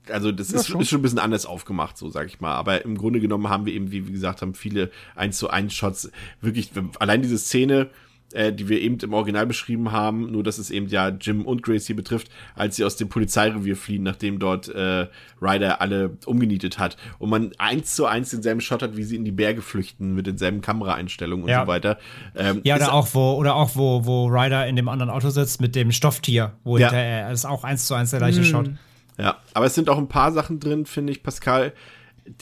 also 0.09 0.31
das 0.31 0.51
ja, 0.51 0.59
ist, 0.59 0.67
schon. 0.67 0.81
ist 0.81 0.89
schon 0.89 0.99
ein 0.99 1.03
bisschen 1.03 1.19
anders 1.19 1.45
aufgemacht, 1.45 1.97
so 1.97 2.09
sag 2.09 2.27
ich 2.27 2.39
mal. 2.41 2.53
Aber 2.53 2.83
im 2.83 2.97
Grunde 2.97 3.19
genommen 3.19 3.49
haben 3.49 3.65
wir 3.65 3.73
eben, 3.73 3.91
wie 3.91 4.05
wir 4.05 4.11
gesagt 4.11 4.41
haben, 4.41 4.53
viele 4.53 4.91
1 5.15 5.37
zu 5.37 5.49
1 5.49 5.73
Shots. 5.73 6.11
Wirklich, 6.41 6.71
allein 6.99 7.21
diese 7.21 7.37
Szene, 7.37 7.89
äh, 8.33 8.51
die 8.51 8.67
wir 8.67 8.81
eben 8.81 8.97
im 8.99 9.13
Original 9.13 9.45
beschrieben 9.45 9.91
haben, 9.91 10.31
nur 10.31 10.43
dass 10.43 10.57
es 10.57 10.71
eben 10.71 10.87
ja 10.87 11.09
Jim 11.09 11.45
und 11.45 11.63
Grace 11.63 11.87
hier 11.87 11.95
betrifft, 11.95 12.29
als 12.55 12.75
sie 12.75 12.83
aus 12.83 12.95
dem 12.95 13.09
Polizeirevier 13.09 13.75
fliehen, 13.75 14.03
nachdem 14.03 14.39
dort 14.39 14.69
äh, 14.69 15.07
Ryder 15.41 15.81
alle 15.81 16.17
umgenietet 16.25 16.79
hat. 16.79 16.97
Und 17.19 17.29
man 17.29 17.51
eins 17.57 17.95
zu 17.95 18.05
eins 18.05 18.31
denselben 18.31 18.61
Shot 18.61 18.81
hat, 18.81 18.97
wie 18.97 19.03
sie 19.03 19.15
in 19.15 19.25
die 19.25 19.31
Berge 19.31 19.61
flüchten, 19.61 20.15
mit 20.15 20.27
denselben 20.27 20.61
Kameraeinstellungen 20.61 21.43
und 21.43 21.49
ja. 21.49 21.61
so 21.61 21.67
weiter. 21.67 21.97
Ähm, 22.35 22.61
ja, 22.63 22.75
oder 22.75 22.93
auch, 22.93 23.07
wo, 23.13 23.33
oder 23.33 23.55
auch, 23.55 23.75
wo, 23.75 24.05
wo 24.05 24.27
Ryder 24.27 24.67
in 24.67 24.75
dem 24.75 24.89
anderen 24.89 25.11
Auto 25.11 25.29
sitzt 25.29 25.61
mit 25.61 25.75
dem 25.75 25.91
Stofftier, 25.91 26.53
wo 26.63 26.77
ja. 26.77 26.87
hinterher, 26.87 27.29
das 27.29 27.41
ist 27.41 27.45
auch 27.45 27.63
eins 27.63 27.85
zu 27.85 27.93
eins 27.93 28.11
der 28.11 28.19
gleiche 28.19 28.41
mhm. 28.41 28.45
Shot. 28.45 28.69
Ja, 29.17 29.39
aber 29.53 29.65
es 29.65 29.75
sind 29.75 29.89
auch 29.89 29.97
ein 29.97 30.07
paar 30.07 30.31
Sachen 30.31 30.59
drin, 30.59 30.85
finde 30.85 31.11
ich, 31.11 31.23
Pascal. 31.23 31.73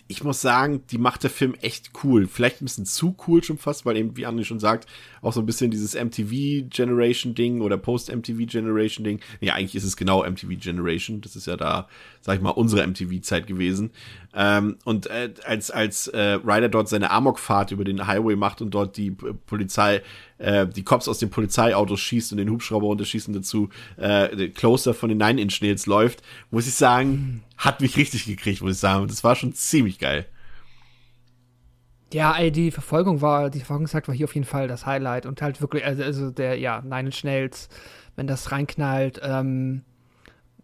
ich 0.07 0.23
muss 0.23 0.41
sagen, 0.41 0.85
die 0.87 0.97
macht 0.97 1.23
der 1.23 1.29
Film 1.29 1.55
echt 1.55 1.91
cool. 2.03 2.27
Vielleicht 2.27 2.61
ein 2.61 2.65
bisschen 2.65 2.85
zu 2.85 3.15
cool 3.27 3.43
schon 3.43 3.57
fast, 3.57 3.85
weil 3.85 3.97
eben, 3.97 4.15
wie 4.15 4.27
André 4.27 4.43
schon 4.43 4.59
sagt, 4.59 4.87
auch 5.21 5.33
so 5.33 5.39
ein 5.39 5.45
bisschen 5.45 5.71
dieses 5.71 5.93
MTV-Generation-Ding 5.93 7.61
oder 7.61 7.77
Post-MTV-Generation-Ding. 7.77 9.19
Ja, 9.39 9.53
eigentlich 9.53 9.75
ist 9.75 9.83
es 9.83 9.95
genau 9.95 10.23
MTV-Generation. 10.23 11.21
Das 11.21 11.35
ist 11.35 11.47
ja 11.47 11.57
da, 11.57 11.87
sag 12.21 12.37
ich 12.37 12.41
mal, 12.41 12.49
unsere 12.49 12.85
MTV-Zeit 12.87 13.45
gewesen. 13.45 13.91
Ähm, 14.33 14.77
und 14.83 15.07
äh, 15.07 15.33
als, 15.45 15.69
als 15.69 16.07
äh, 16.07 16.39
Ryder 16.43 16.69
dort 16.69 16.89
seine 16.89 17.11
Amokfahrt 17.11 17.71
über 17.71 17.83
den 17.83 18.07
Highway 18.07 18.35
macht 18.35 18.61
und 18.61 18.71
dort 18.71 18.97
die 18.97 19.11
Polizei, 19.11 20.01
äh, 20.37 20.67
die 20.67 20.83
Cops 20.83 21.07
aus 21.07 21.19
dem 21.19 21.29
Polizeiauto 21.29 21.97
schießt 21.97 22.31
und 22.31 22.37
den 22.37 22.49
Hubschrauber 22.49 22.87
runterschießen 22.87 23.33
dazu, 23.33 23.69
äh, 23.97 24.47
Closer 24.49 24.93
von 24.93 25.09
den 25.09 25.19
Nine-Inch-Nails 25.19 25.85
läuft, 25.85 26.23
muss 26.49 26.67
ich 26.67 26.73
sagen, 26.73 27.43
hat 27.57 27.81
mich 27.81 27.97
richtig 27.97 28.25
gekriegt, 28.25 28.61
muss 28.61 28.73
ich 28.73 28.79
sagen. 28.79 29.07
Das 29.07 29.23
war 29.23 29.35
schon 29.35 29.53
ziemlich 29.53 29.99
geil. 29.99 30.25
Ja, 32.13 32.35
ey, 32.37 32.51
die 32.51 32.71
Verfolgung 32.71 33.21
war, 33.21 33.49
die 33.49 33.59
Verfolgungsjagd 33.59 34.07
war 34.07 34.15
hier 34.15 34.25
auf 34.25 34.35
jeden 34.35 34.45
Fall 34.45 34.67
das 34.67 34.85
Highlight 34.85 35.25
und 35.25 35.41
halt 35.41 35.61
wirklich, 35.61 35.85
also, 35.85 36.03
also 36.03 36.31
der, 36.31 36.57
ja, 36.57 36.81
Nine 36.81 37.07
Inch 37.07 37.23
Nails, 37.23 37.69
wenn 38.15 38.27
das 38.27 38.51
reinknallt, 38.51 39.21
ähm, 39.23 39.83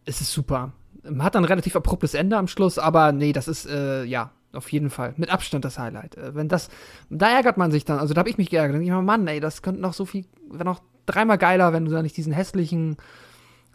ist 0.05 0.21
es 0.21 0.31
super. 0.31 0.73
Hat 1.19 1.35
dann 1.35 1.43
ein 1.43 1.47
relativ 1.47 1.75
abruptes 1.75 2.13
Ende 2.13 2.37
am 2.37 2.47
Schluss, 2.47 2.77
aber 2.77 3.13
nee, 3.13 3.31
das 3.31 3.47
ist, 3.47 3.65
äh, 3.65 4.03
ja, 4.03 4.31
auf 4.53 4.71
jeden 4.71 4.89
Fall. 4.89 5.13
Mit 5.17 5.29
Abstand 5.29 5.63
das 5.63 5.79
Highlight. 5.79 6.17
Äh, 6.17 6.35
wenn 6.35 6.49
das, 6.49 6.69
da 7.09 7.29
ärgert 7.29 7.57
man 7.57 7.71
sich 7.71 7.85
dann, 7.85 7.99
also 7.99 8.13
da 8.13 8.19
habe 8.19 8.29
ich 8.29 8.37
mich 8.37 8.49
geärgert. 8.49 8.81
Ich 8.81 8.89
mir, 8.89 9.01
Mann, 9.01 9.27
ey, 9.27 9.39
das 9.39 9.61
könnte 9.61 9.81
noch 9.81 9.93
so 9.93 10.05
viel, 10.05 10.25
wäre 10.49 10.65
noch 10.65 10.81
dreimal 11.05 11.37
geiler, 11.37 11.71
wenn 11.73 11.85
du 11.85 11.91
da 11.91 12.01
nicht 12.01 12.17
diesen 12.17 12.33
hässlichen, 12.33 12.97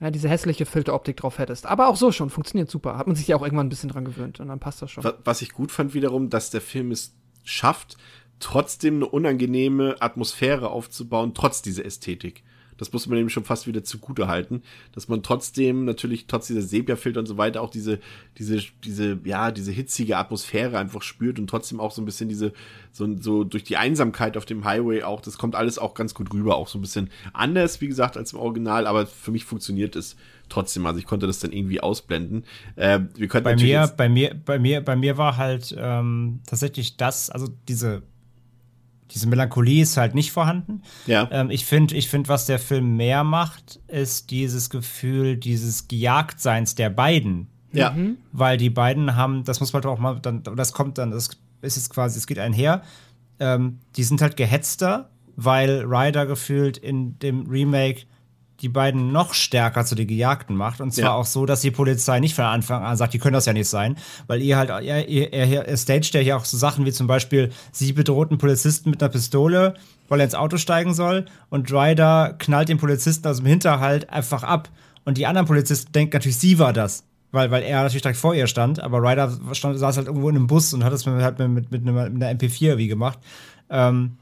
ja, 0.01 0.11
diese 0.11 0.28
hässliche 0.28 0.66
Filteroptik 0.66 1.16
drauf 1.16 1.39
hättest. 1.39 1.66
Aber 1.66 1.89
auch 1.89 1.97
so 1.97 2.12
schon, 2.12 2.28
funktioniert 2.28 2.70
super. 2.70 2.99
Hat 2.99 3.07
man 3.07 3.16
sich 3.16 3.28
ja 3.28 3.36
auch 3.36 3.43
irgendwann 3.43 3.66
ein 3.66 3.70
bisschen 3.70 3.89
dran 3.89 4.05
gewöhnt 4.05 4.40
und 4.40 4.49
dann 4.49 4.61
passt 4.61 4.82
das 4.82 4.90
schon. 4.90 5.05
Was 5.24 5.43
ich 5.43 5.53
gut 5.53 5.70
fand 5.73 5.94
wiederum, 5.94 6.28
dass 6.28 6.51
der 6.51 6.61
Film 6.61 6.90
es 6.90 7.15
schafft, 7.44 7.97
trotzdem 8.40 8.97
eine 8.97 9.06
unangenehme 9.06 9.97
Atmosphäre 10.01 10.70
aufzubauen, 10.70 11.32
trotz 11.35 11.62
dieser 11.62 11.85
Ästhetik. 11.85 12.43
Das 12.78 12.93
muss 12.93 13.06
man 13.06 13.19
eben 13.19 13.31
schon 13.31 13.44
fast 13.44 13.69
wieder 13.69 13.85
zugute 13.85 14.27
halten, 14.27 14.62
dass 14.90 15.06
man 15.06 15.23
trotzdem 15.23 15.85
natürlich 15.85 16.27
trotz 16.27 16.48
dieser 16.48 16.62
Sepia-Filter 16.62 17.20
und 17.20 17.27
so 17.27 17.36
weiter 17.36 17.62
auch 17.62 17.70
diese, 17.70 18.01
diese, 18.39 18.60
diese, 18.82 19.20
ja, 19.24 19.52
diese 19.52 19.70
hitzige 19.70 20.16
Atmosphäre 20.16 20.78
einfach 20.78 21.02
spürt 21.02 21.39
und 21.39 21.48
trotzdem 21.48 21.78
auch 21.78 21.93
so 21.93 22.02
ein 22.02 22.06
bisschen 22.06 22.28
diese, 22.28 22.52
so, 22.90 23.09
so 23.20 23.44
durch 23.44 23.62
die 23.62 23.77
Einsamkeit 23.77 24.36
auf 24.36 24.47
dem 24.47 24.64
Highway 24.64 25.05
auch, 25.05 25.20
das 25.20 25.39
kommt 25.39 25.55
alles 25.55 25.78
auch 25.78 25.94
ganz 25.94 26.12
gut 26.12 26.32
rüber, 26.32 26.56
auch 26.56 26.66
so 26.66 26.78
ein 26.78 26.82
bisschen 26.82 27.10
anders, 27.32 27.81
wie 27.81 27.89
gesagt, 27.89 28.16
als 28.16 28.32
im 28.32 28.40
Original, 28.40 28.89
aber 28.89 29.06
für 29.06 29.31
mich 29.31 29.44
funktioniert 29.44 29.94
es 29.94 30.16
trotzdem, 30.48 30.86
also 30.86 30.98
ich 30.98 31.06
konnte 31.06 31.27
das 31.27 31.39
dann 31.40 31.52
irgendwie 31.52 31.81
ausblenden. 31.81 32.44
Äh, 32.77 33.01
wir 33.16 33.28
könnten 33.28 33.44
bei 33.44 33.56
mir, 33.56 33.93
bei 33.97 34.09
mir, 34.09 34.35
bei 34.35 34.59
mir, 34.59 34.81
bei 34.81 34.97
mir 34.97 35.19
war 35.19 35.36
halt 35.36 35.74
ähm, 35.78 36.40
tatsächlich 36.47 36.97
das, 36.97 37.31
also 37.31 37.48
diese 37.69 38.02
diese 39.12 39.28
Melancholie 39.28 39.82
ist 39.82 39.97
halt 39.97 40.14
nicht 40.14 40.32
vorhanden. 40.32 40.82
Ja. 41.06 41.28
Ähm, 41.31 41.51
ich 41.51 41.66
finde, 41.66 41.94
ich 41.94 42.09
find, 42.09 42.28
was 42.28 42.47
der 42.47 42.59
Film 42.59 42.97
mehr 42.97 43.24
macht, 43.24 43.81
ist 43.89 44.31
dieses 44.31 44.70
Gefühl 44.70 45.36
dieses 45.36 45.89
Gejagtseins 45.89 46.74
der 46.74 46.90
beiden. 46.90 47.48
Ja. 47.73 47.90
Mhm. 47.90 48.19
Weil 48.32 48.56
die 48.56 48.70
beiden 48.70 49.16
haben, 49.16 49.44
das 49.44 49.60
muss 49.60 49.73
man 49.73 49.82
doch 49.82 49.93
auch 49.93 49.98
mal, 49.98 50.19
dann, 50.20 50.43
das 50.43 50.73
kommt 50.73 50.98
dann, 50.98 51.10
das 51.10 51.31
ist 51.62 51.77
jetzt 51.77 51.90
quasi, 51.90 52.19
es 52.19 52.27
geht 52.27 52.39
einher. 52.39 52.82
Ähm, 53.39 53.81
die 53.97 54.05
sind 54.05 54.23
halt 54.23 54.36
gehetzter, 54.36 55.10
weil 55.36 55.85
Ryder 55.85 56.27
gefühlt 56.27 56.77
in 56.78 57.19
dem 57.19 57.47
Remake 57.47 58.02
die 58.62 58.68
beiden 58.68 59.10
noch 59.10 59.34
stärker 59.34 59.84
zu 59.84 59.97
den 59.97 60.06
Gejagten 60.06 60.56
macht. 60.56 60.80
Und 60.80 60.93
zwar 60.93 61.05
ja. 61.05 61.12
auch 61.14 61.26
so, 61.26 61.47
dass 61.47 61.60
die 61.60 61.72
Polizei 61.72 62.20
nicht 62.20 62.34
von 62.34 62.44
Anfang 62.44 62.84
an 62.84 62.97
sagt, 62.97 63.12
die 63.12 63.18
können 63.18 63.34
das 63.34 63.47
ja 63.47 63.52
nicht 63.52 63.68
sein, 63.68 63.97
weil 64.28 64.40
ihr 64.40 64.56
halt, 64.56 64.70
er, 64.70 65.09
er, 65.09 65.66
er, 65.66 65.76
staged 65.76 66.14
ja 66.14 66.20
hier 66.20 66.36
auch 66.36 66.44
so 66.44 66.56
Sachen 66.56 66.86
wie 66.86 66.93
zum 66.93 67.09
Beispiel, 67.09 67.51
sie 67.72 67.93
bedroht 67.93 68.30
einen 68.30 68.39
Polizisten 68.39 68.90
mit 68.90 69.02
einer 69.02 69.10
Pistole, 69.10 69.74
weil 70.09 70.20
er 70.20 70.24
ins 70.24 70.36
Auto 70.36 70.59
steigen 70.59 70.94
soll 70.94 71.26
und 71.51 71.72
Ryder 71.72 72.36
knallt 72.39 72.68
den 72.68 72.78
Polizisten 72.78 73.26
aus 73.26 73.39
dem 73.39 73.47
Hinterhalt 73.47 74.09
einfach 74.10 74.44
ab. 74.44 74.68
Und 75.05 75.18
die 75.18 75.26
anderen 75.26 75.48
Polizisten 75.48 75.90
denken 75.90 76.14
natürlich, 76.14 76.39
sie 76.39 76.60
war 76.60 76.72
das. 76.72 77.05
Weil, 77.32 77.51
weil 77.51 77.62
er 77.62 77.82
natürlich 77.82 78.02
direkt 78.02 78.18
vor 78.18 78.34
ihr 78.34 78.47
stand, 78.47 78.78
aber 78.78 78.98
Ryder 78.98 79.32
stand, 79.52 79.78
saß 79.78 79.97
halt 79.97 80.06
irgendwo 80.06 80.28
in 80.28 80.36
einem 80.36 80.47
Bus 80.47 80.72
und 80.74 80.84
hat 80.84 80.93
das 80.93 81.06
mit, 81.06 81.14
halt 81.14 81.39
mit, 81.39 81.72
mit, 81.72 81.82
mit 81.82 81.97
einer 81.97 82.30
MP4 82.39 82.76
wie 82.76 82.89
gemacht. 82.89 83.18
Ähm, 83.70 84.18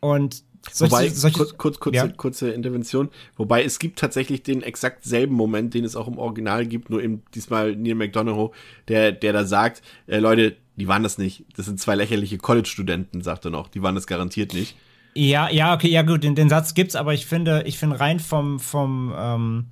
und 0.00 0.42
Wobei, 0.78 1.08
solche, 1.08 1.38
kurz, 1.38 1.56
kurz, 1.56 1.80
kurze, 1.80 1.96
ja. 1.96 2.08
kurze 2.08 2.50
Intervention. 2.50 3.08
Wobei 3.36 3.64
es 3.64 3.78
gibt 3.78 3.98
tatsächlich 3.98 4.42
den 4.42 4.62
exakt 4.62 5.04
selben 5.04 5.34
Moment, 5.34 5.74
den 5.74 5.84
es 5.84 5.96
auch 5.96 6.08
im 6.08 6.18
Original 6.18 6.66
gibt, 6.66 6.90
nur 6.90 7.02
eben 7.02 7.22
diesmal 7.34 7.74
Neil 7.76 7.94
McDonough, 7.94 8.52
der, 8.88 9.12
der 9.12 9.32
da 9.32 9.44
sagt, 9.44 9.82
äh, 10.06 10.18
Leute, 10.18 10.56
die 10.76 10.88
waren 10.88 11.02
das 11.02 11.18
nicht. 11.18 11.44
Das 11.56 11.66
sind 11.66 11.80
zwei 11.80 11.94
lächerliche 11.94 12.38
College-Studenten, 12.38 13.22
sagt 13.22 13.44
er 13.44 13.50
noch. 13.50 13.68
Die 13.68 13.82
waren 13.82 13.94
das 13.94 14.06
garantiert 14.06 14.52
nicht. 14.52 14.76
Ja, 15.14 15.48
ja, 15.48 15.74
okay, 15.74 15.88
ja 15.88 16.02
gut, 16.02 16.24
den, 16.24 16.34
den 16.34 16.50
Satz 16.50 16.74
gibt's, 16.74 16.94
aber 16.94 17.14
ich 17.14 17.24
finde, 17.24 17.62
ich 17.66 17.78
finde 17.78 17.98
rein 17.98 18.20
vom, 18.20 18.60
vom, 18.60 19.14
ähm, 19.16 19.64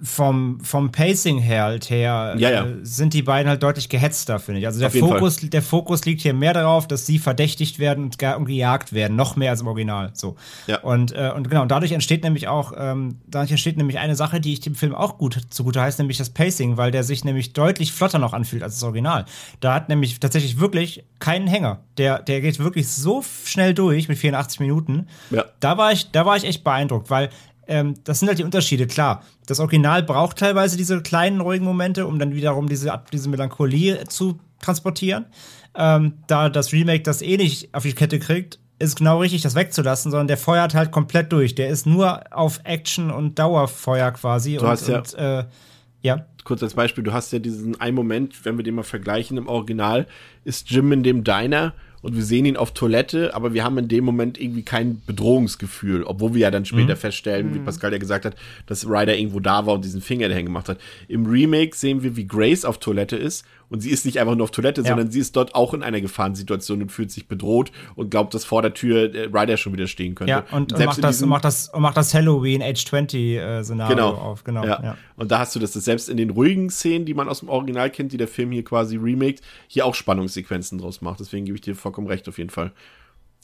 vom, 0.00 0.60
vom 0.60 0.92
Pacing 0.92 1.38
her 1.38 1.64
halt 1.64 1.90
her 1.90 2.34
ja, 2.38 2.50
ja. 2.50 2.66
Äh, 2.66 2.76
sind 2.82 3.14
die 3.14 3.22
beiden 3.22 3.48
halt 3.48 3.62
deutlich 3.62 3.88
gehetzter, 3.88 4.38
finde 4.38 4.60
ich. 4.60 4.66
Also 4.66 4.78
der 4.78 4.90
Fokus, 4.90 5.38
der 5.38 5.62
Fokus 5.62 6.04
liegt 6.04 6.20
hier 6.20 6.34
mehr 6.34 6.52
darauf, 6.52 6.86
dass 6.86 7.04
sie 7.04 7.18
verdächtigt 7.18 7.78
werden 7.78 8.04
und, 8.04 8.22
und 8.22 8.44
gejagt 8.44 8.92
werden, 8.92 9.16
noch 9.16 9.36
mehr 9.36 9.50
als 9.50 9.60
im 9.60 9.66
Original. 9.66 10.10
So. 10.14 10.36
Ja. 10.66 10.80
Und, 10.80 11.12
äh, 11.12 11.32
und 11.34 11.48
genau, 11.50 11.62
und 11.62 11.70
dadurch 11.70 11.92
entsteht 11.92 12.22
nämlich 12.22 12.46
auch, 12.46 12.72
ähm, 12.76 13.18
dadurch 13.26 13.50
entsteht 13.50 13.76
nämlich 13.76 13.98
eine 13.98 14.14
Sache, 14.14 14.40
die 14.40 14.52
ich 14.52 14.60
dem 14.60 14.76
Film 14.76 14.94
auch 14.94 15.18
gut 15.18 15.40
zugute 15.50 15.80
heißt, 15.80 15.98
nämlich 15.98 16.18
das 16.18 16.30
Pacing, 16.30 16.76
weil 16.76 16.90
der 16.92 17.02
sich 17.02 17.24
nämlich 17.24 17.52
deutlich 17.52 17.92
flotter 17.92 18.18
noch 18.18 18.32
anfühlt 18.32 18.62
als 18.62 18.74
das 18.74 18.84
Original. 18.84 19.24
Da 19.60 19.74
hat 19.74 19.88
nämlich 19.88 20.20
tatsächlich 20.20 20.60
wirklich 20.60 21.04
keinen 21.18 21.48
Hänger. 21.48 21.80
Der, 21.96 22.20
der 22.20 22.40
geht 22.40 22.58
wirklich 22.60 22.88
so 22.88 23.24
schnell 23.44 23.74
durch 23.74 24.08
mit 24.08 24.18
84 24.18 24.60
Minuten. 24.60 25.08
Ja. 25.30 25.44
Da 25.58 25.76
war 25.76 25.90
ich, 25.90 26.10
da 26.12 26.24
war 26.24 26.36
ich 26.36 26.44
echt 26.44 26.62
beeindruckt, 26.62 27.10
weil 27.10 27.30
ähm, 27.68 27.94
das 28.04 28.18
sind 28.18 28.28
halt 28.28 28.38
die 28.38 28.44
Unterschiede, 28.44 28.86
klar. 28.86 29.22
Das 29.46 29.60
Original 29.60 30.02
braucht 30.02 30.38
teilweise 30.38 30.76
diese 30.76 31.00
kleinen, 31.02 31.40
ruhigen 31.40 31.64
Momente, 31.64 32.06
um 32.06 32.18
dann 32.18 32.34
wiederum 32.34 32.68
diese, 32.68 33.00
diese 33.12 33.28
Melancholie 33.28 34.04
zu 34.08 34.40
transportieren. 34.60 35.26
Ähm, 35.74 36.14
da 36.26 36.48
das 36.48 36.72
Remake 36.72 37.02
das 37.02 37.22
eh 37.22 37.36
nicht 37.36 37.72
auf 37.74 37.82
die 37.82 37.92
Kette 37.92 38.18
kriegt, 38.18 38.58
ist 38.78 38.96
genau 38.96 39.20
richtig, 39.20 39.42
das 39.42 39.54
wegzulassen, 39.54 40.10
sondern 40.10 40.28
der 40.28 40.38
feuert 40.38 40.74
halt 40.74 40.90
komplett 40.90 41.30
durch. 41.30 41.54
Der 41.54 41.68
ist 41.68 41.86
nur 41.86 42.20
auf 42.34 42.60
Action 42.64 43.10
und 43.10 43.38
Dauerfeuer 43.38 44.12
quasi. 44.12 44.56
Du 44.56 44.62
und, 44.62 44.68
hast 44.68 44.88
ja, 44.88 44.98
und, 44.98 45.14
äh, 45.14 45.44
ja. 46.00 46.26
Kurz 46.44 46.62
als 46.62 46.74
Beispiel, 46.74 47.04
du 47.04 47.12
hast 47.12 47.32
ja 47.32 47.38
diesen 47.38 47.78
einen 47.80 47.94
Moment, 47.94 48.44
wenn 48.46 48.56
wir 48.56 48.64
den 48.64 48.76
mal 48.76 48.82
vergleichen 48.82 49.36
im 49.36 49.46
Original, 49.46 50.06
ist 50.44 50.70
Jim 50.70 50.90
in 50.92 51.02
dem 51.02 51.22
Diner 51.22 51.74
und 52.02 52.16
wir 52.16 52.22
sehen 52.22 52.44
ihn 52.44 52.56
auf 52.56 52.72
Toilette, 52.72 53.34
aber 53.34 53.54
wir 53.54 53.64
haben 53.64 53.78
in 53.78 53.88
dem 53.88 54.04
Moment 54.04 54.40
irgendwie 54.40 54.62
kein 54.62 55.02
Bedrohungsgefühl, 55.06 56.04
obwohl 56.04 56.34
wir 56.34 56.40
ja 56.40 56.50
dann 56.50 56.64
später 56.64 56.94
mhm. 56.94 56.98
feststellen, 56.98 57.54
wie 57.54 57.58
mhm. 57.58 57.64
Pascal 57.64 57.92
ja 57.92 57.98
gesagt 57.98 58.24
hat, 58.24 58.36
dass 58.66 58.86
Ryder 58.86 59.16
irgendwo 59.16 59.40
da 59.40 59.66
war 59.66 59.74
und 59.74 59.84
diesen 59.84 60.00
Finger 60.00 60.28
dahin 60.28 60.46
gemacht 60.46 60.68
hat. 60.68 60.78
Im 61.08 61.26
Remake 61.26 61.74
sehen 61.76 62.02
wir, 62.02 62.16
wie 62.16 62.26
Grace 62.26 62.64
auf 62.64 62.78
Toilette 62.78 63.16
ist 63.16 63.44
und 63.70 63.80
sie 63.80 63.90
ist 63.90 64.04
nicht 64.06 64.18
einfach 64.18 64.34
nur 64.34 64.44
auf 64.44 64.50
Toilette, 64.50 64.82
ja. 64.82 64.88
sondern 64.88 65.10
sie 65.10 65.20
ist 65.20 65.36
dort 65.36 65.54
auch 65.54 65.74
in 65.74 65.82
einer 65.82 66.00
Gefahrensituation 66.00 66.82
und 66.82 66.92
fühlt 66.92 67.10
sich 67.10 67.28
bedroht 67.28 67.70
und 67.94 68.10
glaubt, 68.10 68.34
dass 68.34 68.44
vor 68.44 68.62
der 68.62 68.74
Tür 68.74 69.14
äh, 69.14 69.28
Ryder 69.32 69.56
schon 69.56 69.72
wieder 69.72 69.86
stehen 69.86 70.14
könnte. 70.14 70.30
Ja, 70.30 70.44
und, 70.50 70.72
und, 70.72 70.84
macht, 70.84 71.02
das, 71.02 71.22
und 71.22 71.28
macht, 71.28 71.44
das, 71.44 71.68
und 71.68 71.82
macht 71.82 71.96
das 71.96 72.14
Halloween 72.14 72.62
Age 72.62 72.84
20 72.84 73.20
äh, 73.20 73.64
Szenario 73.64 73.96
genau. 73.96 74.14
auf. 74.14 74.44
Genau. 74.44 74.64
Ja. 74.64 74.82
ja. 74.82 74.96
Und 75.16 75.30
da 75.30 75.40
hast 75.40 75.54
du 75.54 75.58
das, 75.58 75.72
dass 75.72 75.84
selbst 75.84 76.08
in 76.08 76.16
den 76.16 76.30
ruhigen 76.30 76.70
Szenen, 76.70 77.04
die 77.04 77.14
man 77.14 77.28
aus 77.28 77.40
dem 77.40 77.48
Original 77.48 77.90
kennt, 77.90 78.12
die 78.12 78.16
der 78.16 78.28
Film 78.28 78.52
hier 78.52 78.64
quasi 78.64 78.96
remaked, 78.96 79.42
hier 79.66 79.84
auch 79.84 79.94
Spannungssequenzen 79.94 80.78
draus 80.78 81.00
macht. 81.00 81.20
Deswegen 81.20 81.44
gebe 81.44 81.56
ich 81.56 81.62
dir 81.62 81.74
vollkommen 81.74 82.06
recht 82.06 82.28
auf 82.28 82.38
jeden 82.38 82.50
Fall. 82.50 82.72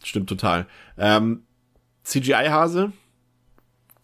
Stimmt 0.02 0.28
total. 0.28 0.66
Ähm, 0.98 1.42
CGI-Hase, 2.04 2.92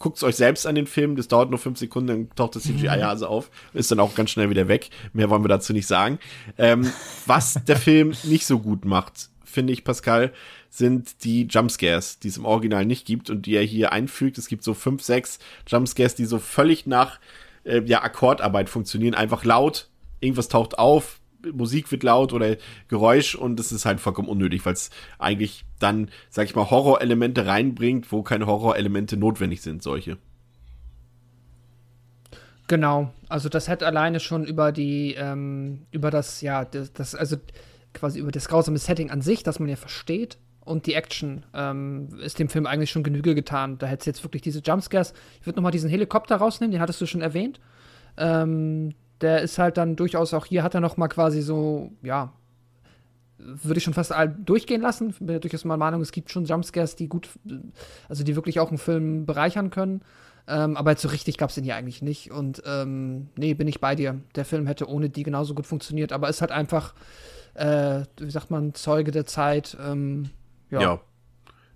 guckt 0.01 0.16
es 0.16 0.24
euch 0.24 0.35
selbst 0.35 0.66
an 0.66 0.74
den 0.74 0.89
Film, 0.89 1.14
das 1.14 1.28
dauert 1.28 1.51
nur 1.51 1.59
fünf 1.60 1.78
Sekunden, 1.78 2.09
dann 2.09 2.31
taucht 2.35 2.56
das 2.56 2.64
CGI-Hase 2.64 3.28
auf, 3.28 3.51
ist 3.74 3.93
dann 3.93 4.01
auch 4.01 4.14
ganz 4.16 4.31
schnell 4.31 4.51
wieder 4.51 4.66
weg. 4.66 4.90
Mehr 5.12 5.31
wollen 5.31 5.44
wir 5.44 5.48
dazu 5.48 5.72
nicht 5.72 5.86
sagen. 5.86 6.18
Ähm, 6.59 6.90
was 7.27 7.60
der 7.68 7.77
Film 7.77 8.14
nicht 8.24 8.47
so 8.47 8.59
gut 8.59 8.85
macht, 8.85 9.28
finde 9.44 9.72
ich, 9.72 9.85
Pascal, 9.85 10.32
sind 10.70 11.24
die 11.24 11.44
Jumpscares, 11.44 12.18
die 12.18 12.28
es 12.28 12.39
im 12.39 12.47
Original 12.47 12.86
nicht 12.86 13.06
gibt 13.06 13.28
und 13.28 13.44
die 13.44 13.55
er 13.55 13.62
hier 13.62 13.93
einfügt. 13.93 14.39
Es 14.39 14.48
gibt 14.48 14.64
so 14.64 14.72
fünf, 14.72 15.02
sechs 15.02 15.39
Jumpscares, 15.66 16.14
die 16.14 16.24
so 16.24 16.39
völlig 16.39 16.86
nach 16.86 17.20
äh, 17.64 17.82
ja, 17.85 18.02
Akkordarbeit 18.02 18.70
funktionieren. 18.70 19.14
Einfach 19.14 19.44
laut, 19.44 19.89
irgendwas 20.20 20.48
taucht 20.48 20.78
auf, 20.78 21.19
Musik 21.53 21.91
wird 21.91 22.03
laut 22.03 22.33
oder 22.33 22.57
Geräusch 22.89 23.35
und 23.35 23.59
das 23.59 23.73
ist 23.73 23.85
halt 23.85 24.01
vollkommen 24.01 24.29
unnötig, 24.29 24.65
weil 24.67 24.75
es 24.75 24.91
eigentlich 25.19 25.65
dann, 25.79 26.11
sag 26.29 26.45
ich 26.45 26.55
mal, 26.55 26.71
Horrorelemente 26.71 27.47
reinbringt, 27.47 28.11
wo 28.12 28.23
keine 28.23 28.47
Horrorelemente 28.47 29.17
notwendig 29.17 29.62
sind, 29.62 29.83
solche. 29.83 30.19
Genau, 32.69 33.12
also 33.29 33.49
das 33.49 33.69
hätte 33.69 33.87
alleine 33.87 34.21
schon 34.21 34.45
über 34.45 34.71
die, 34.71 35.15
ähm, 35.19 35.87
über 35.91 36.11
das, 36.11 36.41
ja, 36.41 36.65
das, 36.65 37.15
also 37.15 37.37
quasi 37.93 38.21
über 38.21 38.31
das 38.31 38.49
grausame 38.49 38.79
Setting 38.79 39.11
an 39.11 39.23
sich, 39.23 39.43
das 39.43 39.59
man 39.59 39.69
ja 39.69 39.77
versteht, 39.77 40.39
und 40.65 40.87
die 40.87 40.95
Action 40.95 41.45
ähm, 41.53 42.09
ist 42.21 42.39
dem 42.39 42.49
Film 42.49 42.67
eigentlich 42.67 42.91
schon 42.91 43.03
Genüge 43.03 43.35
getan. 43.35 43.79
Da 43.79 43.87
hätte 43.87 44.01
es 44.01 44.07
jetzt 44.07 44.25
wirklich 44.25 44.43
diese 44.43 44.61
Jumpscares. 44.61 45.15
Ich 45.41 45.47
würde 45.47 45.57
nochmal 45.57 45.73
diesen 45.73 45.91
Helikopter 45.91 46.37
rausnehmen, 46.37 46.71
den 46.71 46.81
hattest 46.81 47.01
du 47.01 47.07
schon 47.07 47.23
erwähnt. 47.23 47.59
Ähm, 48.17 48.95
der 49.20 49.42
ist 49.42 49.59
halt 49.59 49.76
dann 49.76 49.97
durchaus 49.97 50.34
auch 50.34 50.47
hier, 50.47 50.62
hat 50.62 50.74
er 50.74 50.80
noch 50.80 50.97
mal 50.97 51.09
quasi 51.09 51.42
so, 51.42 51.92
ja, 52.02 52.32
würde 53.38 53.78
ich 53.78 53.84
schon 53.84 53.94
fast 53.94 54.12
durchgehen 54.44 54.80
lassen. 54.80 55.14
Bin 55.18 55.30
ja 55.30 55.38
durchaus 55.38 55.64
mal 55.64 55.76
Meinung, 55.76 56.01
es 56.01 56.12
gibt 56.12 56.30
schon 56.30 56.44
Jumpscares, 56.44 56.97
die 56.97 57.09
gut, 57.09 57.28
also 58.09 58.24
die 58.24 58.36
wirklich 58.36 58.60
auch 58.60 58.68
einen 58.68 58.78
Film 58.78 59.26
bereichern 59.26 59.70
können. 59.70 60.02
Ähm, 60.47 60.76
aber 60.76 60.97
so 60.97 61.09
richtig 61.09 61.38
gab 61.38 61.51
es 61.51 61.55
den 61.55 61.64
hier 61.64 61.76
eigentlich 61.76 62.02
nicht. 62.02 62.30
Und 62.30 62.62
ähm, 62.66 63.28
nee, 63.36 63.55
bin 63.55 63.68
ich 63.68 63.80
bei 63.80 63.94
dir. 63.94 64.20
Der 64.34 64.44
Film 64.44 64.66
hätte 64.66 64.88
ohne 64.88 65.09
die 65.09 65.22
genauso 65.22 65.55
gut 65.55 65.66
funktioniert, 65.66 66.12
aber 66.12 66.28
ist 66.28 66.40
halt 66.40 66.51
einfach, 66.51 66.94
äh, 67.55 68.02
wie 68.18 68.30
sagt 68.30 68.51
man, 68.51 68.74
Zeuge 68.74 69.10
der 69.10 69.26
Zeit. 69.26 69.76
Ähm, 69.82 70.30
ja. 70.70 70.80
ja. 70.80 71.01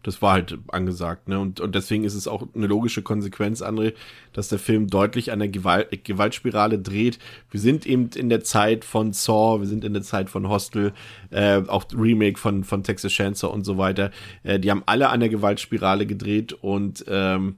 Das 0.04 0.20
war 0.22 0.32
halt 0.32 0.58
angesagt, 0.68 1.28
ne? 1.28 1.40
Und, 1.40 1.60
und 1.60 1.74
deswegen 1.74 2.04
ist 2.04 2.14
es 2.14 2.28
auch 2.28 2.46
eine 2.54 2.66
logische 2.66 3.02
Konsequenz, 3.02 3.62
André, 3.62 3.94
dass 4.32 4.48
der 4.48 4.58
Film 4.58 4.86
deutlich 4.88 5.32
an 5.32 5.38
der 5.38 5.48
Gewalt, 5.48 6.04
Gewaltspirale 6.04 6.78
dreht. 6.78 7.18
Wir 7.50 7.58
sind 7.58 7.86
eben 7.86 8.10
in 8.14 8.28
der 8.28 8.44
Zeit 8.44 8.84
von 8.84 9.12
Saw, 9.12 9.60
wir 9.60 9.66
sind 9.66 9.82
in 9.82 9.94
der 9.94 10.02
Zeit 10.02 10.28
von 10.30 10.48
Hostel, 10.48 10.92
äh, 11.30 11.62
auch 11.66 11.86
Remake 11.92 12.38
von, 12.38 12.64
von 12.64 12.82
Texas 12.82 13.12
Chainsaw 13.12 13.50
und 13.52 13.64
so 13.64 13.78
weiter. 13.78 14.10
Äh, 14.42 14.60
die 14.60 14.70
haben 14.70 14.82
alle 14.86 15.08
an 15.08 15.20
der 15.20 15.30
Gewaltspirale 15.30 16.06
gedreht 16.06 16.52
und 16.52 17.04
ähm, 17.08 17.56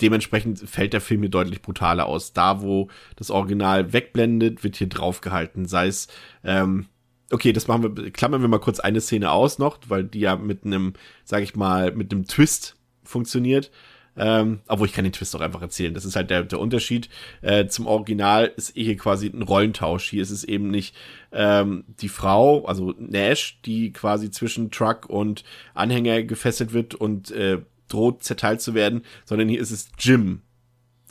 dementsprechend 0.00 0.58
fällt 0.58 0.92
der 0.92 1.00
Film 1.00 1.20
hier 1.20 1.30
deutlich 1.30 1.62
brutaler 1.62 2.06
aus. 2.06 2.32
Da, 2.32 2.62
wo 2.62 2.88
das 3.16 3.30
Original 3.30 3.92
wegblendet, 3.92 4.64
wird 4.64 4.76
hier 4.76 4.88
draufgehalten. 4.88 5.66
Sei 5.66 5.86
es, 5.86 6.08
ähm, 6.42 6.86
okay, 7.34 7.52
das 7.52 7.68
machen 7.68 7.96
wir, 7.96 8.10
klammern 8.10 8.40
wir 8.40 8.48
mal 8.48 8.60
kurz 8.60 8.80
eine 8.80 9.00
Szene 9.00 9.30
aus 9.30 9.58
noch, 9.58 9.78
weil 9.88 10.04
die 10.04 10.20
ja 10.20 10.36
mit 10.36 10.64
einem, 10.64 10.94
sag 11.24 11.42
ich 11.42 11.54
mal, 11.56 11.92
mit 11.92 12.12
einem 12.12 12.26
Twist 12.26 12.76
funktioniert. 13.02 13.70
Ähm, 14.16 14.60
obwohl 14.68 14.86
ich 14.86 14.92
kann 14.92 15.02
den 15.02 15.12
Twist 15.12 15.34
auch 15.34 15.40
einfach 15.40 15.60
erzählen. 15.60 15.92
Das 15.92 16.04
ist 16.04 16.14
halt 16.14 16.30
der, 16.30 16.44
der 16.44 16.60
Unterschied. 16.60 17.08
Äh, 17.42 17.66
zum 17.66 17.88
Original 17.88 18.52
ist 18.56 18.72
hier 18.76 18.96
quasi 18.96 19.26
ein 19.26 19.42
Rollentausch. 19.42 20.08
Hier 20.08 20.22
ist 20.22 20.30
es 20.30 20.44
eben 20.44 20.70
nicht 20.70 20.94
ähm, 21.32 21.84
die 22.00 22.08
Frau, 22.08 22.64
also 22.66 22.94
Nash, 22.96 23.58
die 23.64 23.92
quasi 23.92 24.30
zwischen 24.30 24.70
Truck 24.70 25.06
und 25.10 25.42
Anhänger 25.74 26.22
gefesselt 26.22 26.72
wird 26.72 26.94
und 26.94 27.32
äh, 27.32 27.62
droht 27.88 28.22
zerteilt 28.22 28.60
zu 28.60 28.74
werden, 28.74 29.02
sondern 29.24 29.48
hier 29.48 29.60
ist 29.60 29.72
es 29.72 29.88
Jim 29.98 30.42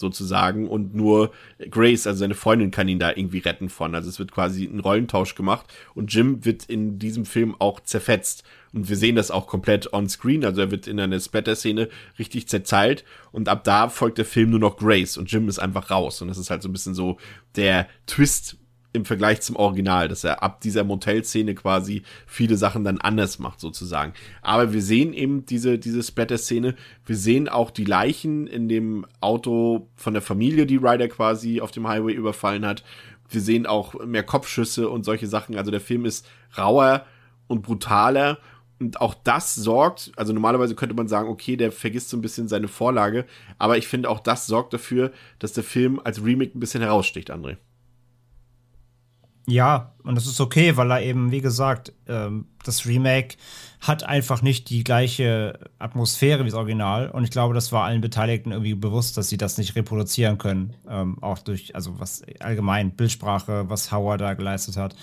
sozusagen 0.03 0.67
und 0.67 0.93
nur 0.93 1.31
Grace, 1.71 2.05
also 2.05 2.19
seine 2.19 2.35
Freundin, 2.35 2.71
kann 2.71 2.87
ihn 2.87 2.99
da 2.99 3.09
irgendwie 3.09 3.39
retten 3.39 3.69
von. 3.69 3.95
Also 3.95 4.09
es 4.09 4.19
wird 4.19 4.31
quasi 4.31 4.65
ein 4.65 4.79
Rollentausch 4.79 5.33
gemacht 5.33 5.65
und 5.95 6.13
Jim 6.13 6.45
wird 6.45 6.65
in 6.65 6.99
diesem 6.99 7.25
Film 7.25 7.55
auch 7.57 7.79
zerfetzt. 7.79 8.43
Und 8.73 8.89
wir 8.89 8.97
sehen 8.97 9.15
das 9.15 9.31
auch 9.31 9.47
komplett 9.47 9.93
on 9.93 10.09
screen, 10.09 10.43
also 10.43 10.61
er 10.61 10.71
wird 10.71 10.87
in 10.87 10.99
einer 10.99 11.19
Splatter-Szene 11.19 11.89
richtig 12.17 12.47
zerteilt 12.47 13.05
und 13.31 13.47
ab 13.47 13.63
da 13.63 13.87
folgt 13.87 14.17
der 14.17 14.25
Film 14.25 14.49
nur 14.49 14.59
noch 14.59 14.77
Grace 14.77 15.17
und 15.17 15.31
Jim 15.31 15.47
ist 15.47 15.59
einfach 15.59 15.89
raus. 15.91 16.21
Und 16.21 16.27
das 16.27 16.37
ist 16.37 16.49
halt 16.49 16.63
so 16.63 16.69
ein 16.69 16.73
bisschen 16.73 16.95
so 16.95 17.17
der 17.55 17.87
Twist 18.07 18.57
im 18.93 19.05
Vergleich 19.05 19.41
zum 19.41 19.55
Original, 19.55 20.07
dass 20.07 20.23
er 20.23 20.43
ab 20.43 20.61
dieser 20.61 20.83
Motelszene 20.83 21.55
quasi 21.55 22.03
viele 22.27 22.57
Sachen 22.57 22.83
dann 22.83 22.99
anders 22.99 23.39
macht, 23.39 23.59
sozusagen. 23.59 24.13
Aber 24.43 24.71
wir 24.71 24.83
sehen 24.83 25.13
eben 25.13 25.45
diese, 25.47 25.79
diese 25.79 26.03
Splatter-Szene. 26.03 26.75
Wir 27.05 27.15
sehen 27.17 27.49
auch 27.49 27.71
die 27.71 27.85
Leichen 27.85 28.45
in 28.45 28.69
dem 28.69 29.05
Auto 29.19 29.89
von 29.95 30.13
der 30.13 30.21
Familie, 30.21 30.67
die 30.67 30.77
Ryder 30.77 31.07
quasi 31.07 31.59
auf 31.59 31.71
dem 31.71 31.87
Highway 31.87 32.13
überfallen 32.13 32.65
hat. 32.65 32.83
Wir 33.29 33.41
sehen 33.41 33.65
auch 33.65 33.95
mehr 34.05 34.23
Kopfschüsse 34.23 34.87
und 34.87 35.03
solche 35.03 35.27
Sachen. 35.27 35.57
Also 35.57 35.71
der 35.71 35.81
Film 35.81 36.05
ist 36.05 36.27
rauer 36.55 37.05
und 37.47 37.63
brutaler. 37.63 38.37
Und 38.79 39.01
auch 39.01 39.15
das 39.15 39.55
sorgt, 39.55 40.11
also 40.17 40.33
normalerweise 40.33 40.75
könnte 40.75 40.95
man 40.95 41.07
sagen, 41.07 41.29
okay, 41.29 41.55
der 41.55 41.71
vergisst 41.71 42.09
so 42.09 42.17
ein 42.17 42.21
bisschen 42.21 42.47
seine 42.47 42.67
Vorlage. 42.67 43.25
Aber 43.57 43.77
ich 43.77 43.87
finde 43.87 44.09
auch 44.09 44.19
das 44.19 44.45
sorgt 44.45 44.73
dafür, 44.73 45.11
dass 45.39 45.53
der 45.53 45.63
Film 45.63 45.99
als 46.03 46.23
Remake 46.23 46.55
ein 46.55 46.59
bisschen 46.59 46.83
heraussticht, 46.83 47.31
André. 47.31 47.57
Ja, 49.45 49.91
und 50.03 50.15
das 50.15 50.25
ist 50.25 50.39
okay, 50.39 50.77
weil 50.77 50.89
er 50.89 51.01
eben, 51.01 51.31
wie 51.31 51.41
gesagt, 51.41 51.91
ähm, 52.07 52.45
das 52.63 52.85
Remake 52.85 53.35
hat 53.81 54.03
einfach 54.03 54.41
nicht 54.41 54.69
die 54.69 54.85
gleiche 54.85 55.59
Atmosphäre 55.79 56.45
wie 56.45 56.49
das 56.49 56.57
Original. 56.57 57.09
Und 57.09 57.25
ich 57.25 57.31
glaube, 57.31 57.53
das 57.53 57.73
war 57.73 57.83
allen 57.83 57.99
Beteiligten 57.99 58.51
irgendwie 58.51 58.75
bewusst, 58.75 59.17
dass 59.17 59.27
sie 59.27 59.37
das 59.37 59.57
nicht 59.57 59.75
reproduzieren 59.75 60.37
können. 60.37 60.75
Ähm, 60.87 61.21
auch 61.21 61.39
durch, 61.39 61.75
also 61.75 61.99
was 61.99 62.23
allgemein, 62.39 62.91
Bildsprache, 62.91 63.69
was 63.69 63.91
Howard 63.91 64.21
da 64.21 64.33
geleistet 64.33 64.77
hat 64.77 64.95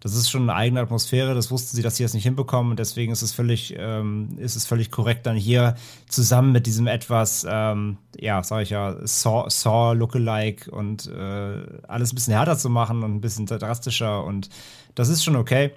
das 0.00 0.14
ist 0.14 0.30
schon 0.30 0.42
eine 0.42 0.54
eigene 0.54 0.80
Atmosphäre. 0.80 1.34
Das 1.34 1.50
wussten 1.50 1.76
sie, 1.76 1.82
dass 1.82 1.96
sie 1.96 2.04
das 2.04 2.14
nicht 2.14 2.22
hinbekommen. 2.22 2.70
Und 2.70 2.78
deswegen 2.78 3.12
ist 3.12 3.22
es 3.22 3.32
völlig, 3.32 3.74
ähm, 3.76 4.36
ist 4.38 4.54
es 4.54 4.64
völlig 4.64 4.90
korrekt, 4.90 5.26
dann 5.26 5.36
hier 5.36 5.74
zusammen 6.08 6.52
mit 6.52 6.66
diesem 6.66 6.86
etwas, 6.86 7.44
ähm, 7.48 7.98
ja, 8.16 8.42
sag 8.42 8.62
ich 8.62 8.70
ja, 8.70 8.96
Saw, 9.04 9.50
Saw 9.50 9.94
Lookalike 9.94 10.70
und 10.70 11.06
äh, 11.06 11.62
alles 11.88 12.12
ein 12.12 12.14
bisschen 12.14 12.34
härter 12.34 12.56
zu 12.56 12.70
machen 12.70 13.02
und 13.02 13.16
ein 13.16 13.20
bisschen 13.20 13.46
drastischer. 13.46 14.24
Und 14.24 14.50
das 14.94 15.08
ist 15.08 15.24
schon 15.24 15.36
okay. 15.36 15.72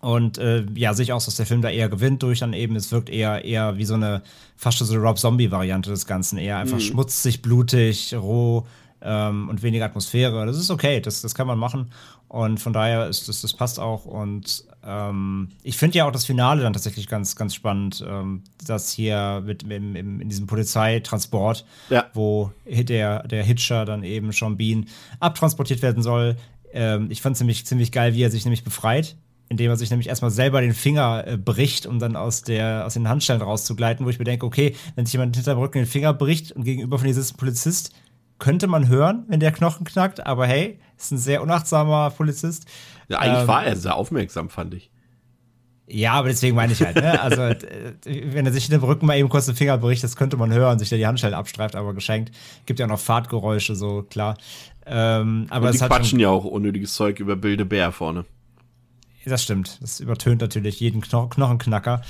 Und 0.00 0.36
äh, 0.36 0.66
ja, 0.74 0.92
sehe 0.92 1.04
ich 1.04 1.12
auch, 1.12 1.24
dass 1.24 1.36
der 1.36 1.46
Film 1.46 1.62
da 1.62 1.70
eher 1.70 1.88
gewinnt 1.88 2.22
durch 2.22 2.40
dann 2.40 2.52
eben. 2.52 2.76
Es 2.76 2.92
wirkt 2.92 3.08
eher, 3.08 3.44
eher 3.44 3.78
wie 3.78 3.86
so 3.86 3.94
eine 3.94 4.22
fast 4.56 4.78
schon 4.78 4.86
so 4.86 4.94
eine 4.94 5.02
Rob 5.02 5.18
Zombie-Variante 5.18 5.88
des 5.88 6.04
Ganzen. 6.04 6.36
Eher 6.36 6.58
einfach 6.58 6.76
mhm. 6.76 6.82
schmutzig, 6.82 7.42
blutig, 7.42 8.12
roh 8.14 8.66
ähm, 9.00 9.48
und 9.48 9.62
weniger 9.62 9.84
Atmosphäre. 9.84 10.44
Das 10.46 10.58
ist 10.58 10.70
okay, 10.70 11.00
das, 11.00 11.22
das 11.22 11.34
kann 11.34 11.46
man 11.46 11.58
machen. 11.58 11.90
Und 12.34 12.58
von 12.58 12.72
daher 12.72 13.06
ist 13.06 13.28
das, 13.28 13.42
das 13.42 13.52
passt 13.52 13.78
auch. 13.78 14.06
Und 14.06 14.64
ähm, 14.84 15.50
ich 15.62 15.76
finde 15.76 15.98
ja 15.98 16.08
auch 16.08 16.10
das 16.10 16.24
Finale 16.24 16.62
dann 16.62 16.72
tatsächlich 16.72 17.06
ganz, 17.06 17.36
ganz 17.36 17.54
spannend, 17.54 18.04
ähm, 18.04 18.42
dass 18.66 18.90
hier 18.90 19.40
mit, 19.46 19.62
im, 19.62 19.94
im, 19.94 20.20
in 20.20 20.28
diesem 20.28 20.48
Polizeitransport, 20.48 21.64
ja. 21.90 22.06
wo 22.12 22.50
der, 22.66 23.22
der 23.28 23.44
Hitcher 23.44 23.84
dann 23.84 24.02
eben 24.02 24.32
Sean 24.32 24.56
Bean 24.56 24.88
abtransportiert 25.20 25.80
werden 25.80 26.02
soll. 26.02 26.34
Ähm, 26.72 27.06
ich 27.08 27.22
fand 27.22 27.36
ziemlich, 27.36 27.66
ziemlich 27.66 27.92
geil, 27.92 28.14
wie 28.14 28.24
er 28.24 28.32
sich 28.32 28.44
nämlich 28.44 28.64
befreit 28.64 29.14
indem 29.50 29.70
er 29.70 29.76
sich 29.76 29.90
nämlich 29.90 30.08
erstmal 30.08 30.30
selber 30.30 30.62
den 30.62 30.72
Finger 30.72 31.24
äh, 31.26 31.36
bricht, 31.36 31.86
um 31.86 31.98
dann 31.98 32.16
aus, 32.16 32.42
der, 32.42 32.86
aus 32.86 32.94
den 32.94 33.08
Handstellen 33.08 33.42
rauszugleiten, 33.42 34.04
wo 34.04 34.10
ich 34.10 34.18
mir 34.18 34.24
denke, 34.24 34.46
okay, 34.46 34.74
wenn 34.96 35.04
sich 35.04 35.12
jemand 35.12 35.36
hinter 35.36 35.54
dem 35.54 35.60
Rücken 35.60 35.78
den 35.78 35.86
Finger 35.86 36.14
bricht 36.14 36.52
und 36.52 36.64
gegenüber 36.64 36.98
von 36.98 37.06
dir 37.06 37.14
sitzt 37.14 37.34
ein 37.34 37.36
Polizist, 37.36 37.92
könnte 38.38 38.66
man 38.66 38.88
hören, 38.88 39.24
wenn 39.28 39.40
der 39.40 39.52
Knochen 39.52 39.84
knackt, 39.84 40.26
aber 40.26 40.46
hey, 40.46 40.78
ist 40.96 41.12
ein 41.12 41.18
sehr 41.18 41.42
unachtsamer 41.42 42.10
Polizist. 42.10 42.66
Ja, 43.08 43.18
eigentlich 43.18 43.42
ähm, 43.42 43.48
war 43.48 43.64
er 43.64 43.76
sehr 43.76 43.96
aufmerksam, 43.96 44.48
fand 44.48 44.74
ich. 44.74 44.90
Ja, 45.86 46.12
aber 46.12 46.28
deswegen 46.28 46.56
meine 46.56 46.72
ich 46.72 46.80
halt, 46.80 46.96
ne? 46.96 47.20
Also, 47.20 47.42
äh, 47.42 47.92
wenn 48.04 48.46
er 48.46 48.52
sich 48.52 48.64
in 48.66 48.70
den 48.70 48.80
Rücken 48.80 49.04
mal 49.04 49.18
eben 49.18 49.28
kurz 49.28 49.46
den 49.46 49.54
Finger 49.54 49.76
bricht, 49.76 50.02
das 50.02 50.16
könnte 50.16 50.36
man 50.36 50.50
hören, 50.50 50.78
sich 50.78 50.88
da 50.88 50.96
die 50.96 51.06
Handschellen 51.06 51.34
abstreift, 51.34 51.76
aber 51.76 51.92
geschenkt. 51.92 52.34
Gibt 52.64 52.80
ja 52.80 52.86
noch 52.86 52.98
Fahrtgeräusche, 52.98 53.76
so, 53.76 54.02
klar. 54.02 54.38
Ähm, 54.86 55.46
aber 55.50 55.66
Und 55.68 55.74
die 55.74 55.78
quatschen 55.78 56.20
ja 56.20 56.30
auch 56.30 56.44
unnötiges 56.44 56.94
Zeug 56.94 57.20
über 57.20 57.36
Bilde 57.36 57.66
Bär 57.66 57.92
vorne. 57.92 58.24
Das 59.26 59.42
stimmt. 59.42 59.78
Das 59.80 60.00
übertönt 60.00 60.40
natürlich 60.40 60.80
jeden 60.80 61.00
Kno 61.00 61.28
Knochenknacker. 61.28 62.02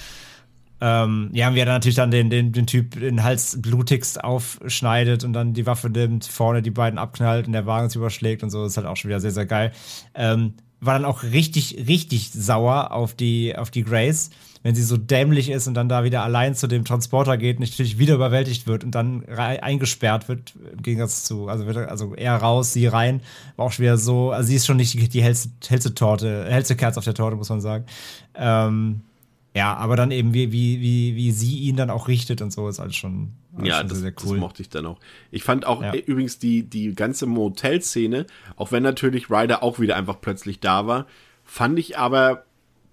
Ähm, 0.81 1.31
ja, 1.33 1.47
haben 1.47 1.55
wir 1.55 1.65
dann 1.65 1.77
natürlich 1.77 1.97
dann 1.97 2.11
den, 2.11 2.31
den, 2.31 2.53
den 2.53 2.67
Typ 2.67 2.99
den 2.99 3.23
Hals 3.23 3.61
blutigst 3.63 4.23
aufschneidet 4.23 5.25
und 5.25 5.33
dann 5.33 5.55
die 5.55 5.67
Waffe 5.67 5.89
nimmt, 5.89 6.25
vorne 6.25 6.63
die 6.63 6.71
beiden 6.71 6.99
abknallt 6.99 7.47
und 7.47 7.53
der 7.53 7.67
Wagen 7.67 7.89
sich 7.89 7.97
überschlägt 7.97 8.43
und 8.43 8.51
so. 8.51 8.65
Ist 8.65 8.77
halt 8.77 8.87
auch 8.87 8.97
schon 8.97 9.09
wieder 9.09 9.21
sehr, 9.21 9.31
sehr 9.31 9.47
geil. 9.47 9.73
Ähm, 10.15 10.55
war 10.81 10.95
dann 10.95 11.05
auch 11.05 11.23
richtig, 11.23 11.85
richtig 11.89 12.31
sauer 12.33 12.93
auf 12.93 13.15
die, 13.15 13.57
auf 13.57 13.71
die 13.71 13.85
Grace, 13.85 14.31
wenn 14.63 14.75
sie 14.75 14.83
so 14.83 14.97
dämlich 14.97 15.51
ist 15.51 15.67
und 15.67 15.75
dann 15.75 15.89
da 15.89 16.05
wieder 16.05 16.23
allein 16.23 16.55
zu 16.55 16.67
dem 16.67 16.85
Transporter 16.85 17.37
geht 17.37 17.59
und 17.59 17.63
natürlich 17.63 17.99
wieder 17.99 18.15
überwältigt 18.15 18.67
wird 18.67 18.85
und 18.85 18.95
dann 18.95 19.25
eingesperrt 19.27 20.29
wird, 20.29 20.55
im 20.73 20.83
Gegensatz 20.83 21.25
zu, 21.25 21.49
also, 21.49 21.67
wird, 21.67 21.77
also 21.77 22.15
er 22.15 22.37
raus, 22.37 22.73
sie 22.73 22.87
rein, 22.87 23.21
war 23.57 23.67
auch 23.67 23.73
schon 23.73 23.85
wieder 23.85 23.99
so, 23.99 24.31
also 24.31 24.47
sie 24.47 24.57
ist 24.57 24.67
schon 24.67 24.77
nicht 24.77 24.95
die, 24.95 25.09
die 25.09 25.23
hellste, 25.23 25.51
hellste 25.69 25.95
Torte, 25.95 26.47
hellste 26.49 26.77
Kerze 26.77 26.99
auf 26.99 27.05
der 27.05 27.15
Torte, 27.15 27.37
muss 27.37 27.49
man 27.49 27.61
sagen. 27.61 27.85
Ähm, 28.35 29.03
ja, 29.55 29.75
aber 29.77 29.95
dann 29.95 30.11
eben, 30.11 30.35
wie, 30.35 30.51
wie, 30.51 30.81
wie, 30.81 31.15
wie 31.15 31.31
sie 31.31 31.61
ihn 31.61 31.77
dann 31.77 31.89
auch 31.89 32.09
richtet 32.09 32.43
und 32.43 32.53
so, 32.53 32.69
ist 32.69 32.81
alles 32.81 32.97
schon, 32.97 33.31
alles 33.57 33.69
ja, 33.69 33.79
schon 33.79 33.89
das, 33.89 33.99
sehr, 33.99 34.13
sehr 34.13 34.25
cool. 34.25 34.37
das 34.37 34.41
mochte 34.41 34.63
ich 34.63 34.69
dann 34.69 34.85
auch. 34.85 34.99
Ich 35.31 35.45
fand 35.45 35.65
auch 35.65 35.81
ja. 35.81 35.95
Äh, 35.95 35.99
übrigens 35.99 36.41
die, 36.41 36.65
die 36.65 36.93
ganze 36.93 37.27
Motel-Szene, 37.27 38.27
auch 38.57 38.73
wenn 38.73 38.83
natürlich 38.83 39.31
Ryder 39.31 39.63
auch 39.63 39.79
wieder 39.79 39.95
einfach 39.95 40.21
plötzlich 40.21 40.59
da 40.59 40.89
war, 40.89 41.07
fand 41.45 41.79
ich 41.79 41.97
aber 41.97 42.45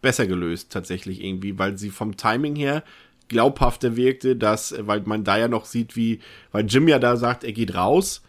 besser 0.04 0.28
gelöst 0.28 0.72
tatsächlich 0.72 1.24
irgendwie, 1.24 1.58
weil 1.58 1.80
sie 1.80 1.90
vom 1.90 2.16
Timing 2.16 2.56
her 2.56 2.84
glaubhafter 3.28 3.96
wirkte, 3.96 4.36
dass, 4.36 4.76
weil 4.78 5.02
man 5.02 5.24
da 5.24 5.38
ja 5.38 5.48
noch 5.48 5.66
sieht, 5.66 5.96
wie, 5.96 6.20
weil 6.52 6.68
Jim 6.68 6.88
ja 6.88 7.00
da 7.00 7.18
sagt, 7.18 7.44
er 7.44 7.54
geht 7.54 7.74
raus 7.74 8.22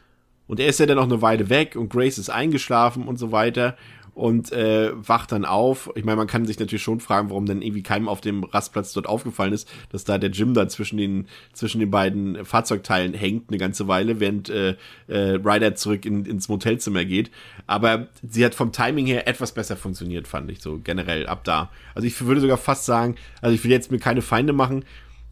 und 0.46 0.59
er 0.59 0.68
ist 0.68 0.80
ja 0.80 0.86
dann 0.86 0.96
noch 0.96 1.04
eine 1.04 1.20
Weile 1.20 1.50
weg 1.50 1.76
und 1.76 1.90
Grace 1.90 2.16
ist 2.16 2.30
eingeschlafen 2.30 3.06
und 3.06 3.18
so 3.18 3.30
weiter 3.30 3.76
und 4.14 4.52
äh, 4.52 4.90
wacht 4.94 5.32
dann 5.32 5.44
auf. 5.44 5.90
Ich 5.94 6.05
meine, 6.05 6.16
man 6.16 6.26
kann 6.26 6.44
sich 6.44 6.59
natürlich 6.59 6.82
schon 6.82 7.01
fragen, 7.01 7.30
warum 7.30 7.47
dann 7.47 7.62
irgendwie 7.62 7.82
keinem 7.82 8.09
auf 8.09 8.20
dem 8.20 8.44
Rastplatz 8.44 8.93
dort 8.93 9.06
aufgefallen 9.06 9.52
ist, 9.52 9.70
dass 9.90 10.05
da 10.05 10.18
der 10.18 10.30
Jim 10.30 10.52
da 10.52 10.68
zwischen 10.68 10.98
den 10.98 11.26
zwischen 11.52 11.78
den 11.80 11.90
beiden 11.90 12.44
Fahrzeugteilen 12.44 13.14
hängt 13.14 13.48
eine 13.48 13.59
ganze 13.59 13.89
Weile, 13.89 14.20
während 14.20 14.51
äh, 14.51 14.76
äh, 15.09 15.39
Ryder 15.43 15.74
zurück 15.74 16.05
in, 16.05 16.26
ins 16.26 16.48
Motelzimmer 16.48 17.05
geht. 17.05 17.30
Aber 17.66 18.09
sie 18.22 18.44
hat 18.44 18.55
vom 18.55 18.72
Timing 18.72 19.06
her 19.06 19.26
etwas 19.26 19.52
besser 19.52 19.76
funktioniert, 19.76 20.28
fand 20.28 20.51
ich 20.51 20.60
so 20.60 20.78
generell 20.78 21.26
ab 21.26 21.44
da. 21.44 21.70
Also 21.94 22.06
ich 22.06 22.20
würde 22.20 22.40
sogar 22.43 22.59
fast 22.59 22.84
sagen, 22.84 23.16
also 23.40 23.55
ich 23.55 23.64
will 23.64 23.70
jetzt 23.70 23.90
mir 23.90 23.98
keine 23.98 24.22
Feinde 24.22 24.52
machen, 24.52 24.84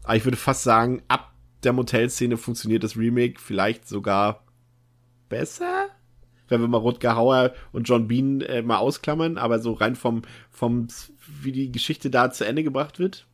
aber 0.03 0.15
ich 0.15 0.25
würde 0.25 0.37
fast 0.37 0.63
sagen, 0.63 1.03
ab 1.07 1.31
der 1.63 1.73
Motelszene 1.73 2.37
funktioniert 2.37 2.83
das 2.83 2.97
Remake 2.97 3.39
vielleicht 3.39 3.87
sogar 3.87 4.43
besser 5.29 5.89
wenn 6.51 6.61
wir 6.61 6.67
mal 6.67 6.77
Rutger 6.77 7.15
Hauer 7.15 7.53
und 7.71 7.87
John 7.89 8.07
Bean 8.07 8.41
äh, 8.41 8.61
mal 8.61 8.77
ausklammern, 8.77 9.37
aber 9.37 9.59
so 9.59 9.73
rein 9.73 9.95
vom, 9.95 10.21
vom, 10.49 10.87
wie 11.41 11.51
die 11.51 11.71
Geschichte 11.71 12.09
da 12.09 12.31
zu 12.31 12.45
Ende 12.45 12.63
gebracht 12.63 12.99
wird, 12.99 13.25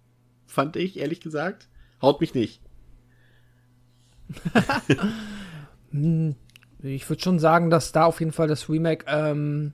fand 0.45 0.75
ich, 0.75 0.97
ehrlich 0.99 1.19
gesagt, 1.19 1.67
haut 2.01 2.21
mich 2.21 2.33
nicht. 2.33 2.61
Ich 6.83 7.09
würde 7.09 7.23
schon 7.23 7.39
sagen, 7.39 7.69
dass 7.71 7.91
da 7.91 8.05
auf 8.05 8.19
jeden 8.19 8.31
Fall 8.31 8.47
das 8.47 8.69
Remake 8.69 9.05
ähm, 9.07 9.73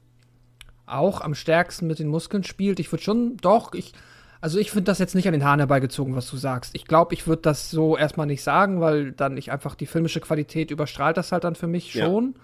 auch 0.86 1.22
am 1.22 1.36
stärksten 1.36 1.88
mit 1.88 2.00
den 2.00 2.08
Muskeln 2.08 2.44
spielt. 2.44 2.80
Ich 2.80 2.92
würde 2.92 3.04
schon, 3.04 3.38
doch, 3.38 3.74
ich, 3.74 3.94
also 4.42 4.58
ich 4.58 4.72
finde 4.72 4.86
das 4.86 5.00
jetzt 5.00 5.16
nicht 5.16 5.28
an 5.28 5.34
den 5.34 5.44
Haaren 5.44 5.60
herbeigezogen, 5.60 6.16
was 6.16 6.30
du 6.30 6.38
sagst. 6.38 6.76
Ich 6.76 6.86
glaube, 6.86 7.14
ich 7.14 7.28
würde 7.28 7.42
das 7.42 7.70
so 7.70 7.98
erstmal 7.98 8.28
nicht 8.28 8.44
sagen, 8.44 8.80
weil 8.80 9.12
dann 9.12 9.38
ich 9.38 9.52
einfach 9.52 9.76
die 9.76 9.86
filmische 9.86 10.22
Qualität 10.22 10.72
überstrahlt 10.72 11.18
das 11.18 11.32
halt 11.32 11.44
dann 11.44 11.56
für 11.56 11.68
mich 11.68 11.92
schon. 11.92 12.34
Ja. 12.36 12.42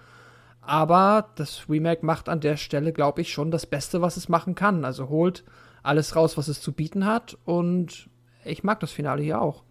Aber 0.62 1.30
das 1.36 1.68
Remake 1.68 2.04
macht 2.04 2.28
an 2.28 2.40
der 2.40 2.56
Stelle, 2.56 2.92
glaube 2.92 3.22
ich, 3.22 3.32
schon 3.32 3.50
das 3.50 3.66
Beste, 3.66 4.02
was 4.02 4.16
es 4.16 4.28
machen 4.28 4.54
kann. 4.54 4.84
Also 4.84 5.08
holt 5.08 5.44
alles 5.82 6.14
raus, 6.14 6.36
was 6.36 6.48
es 6.48 6.60
zu 6.60 6.72
bieten 6.72 7.06
hat. 7.06 7.36
Und 7.44 8.08
ich 8.44 8.62
mag 8.62 8.80
das 8.80 8.92
Finale 8.92 9.22
hier 9.22 9.40
auch. 9.40 9.62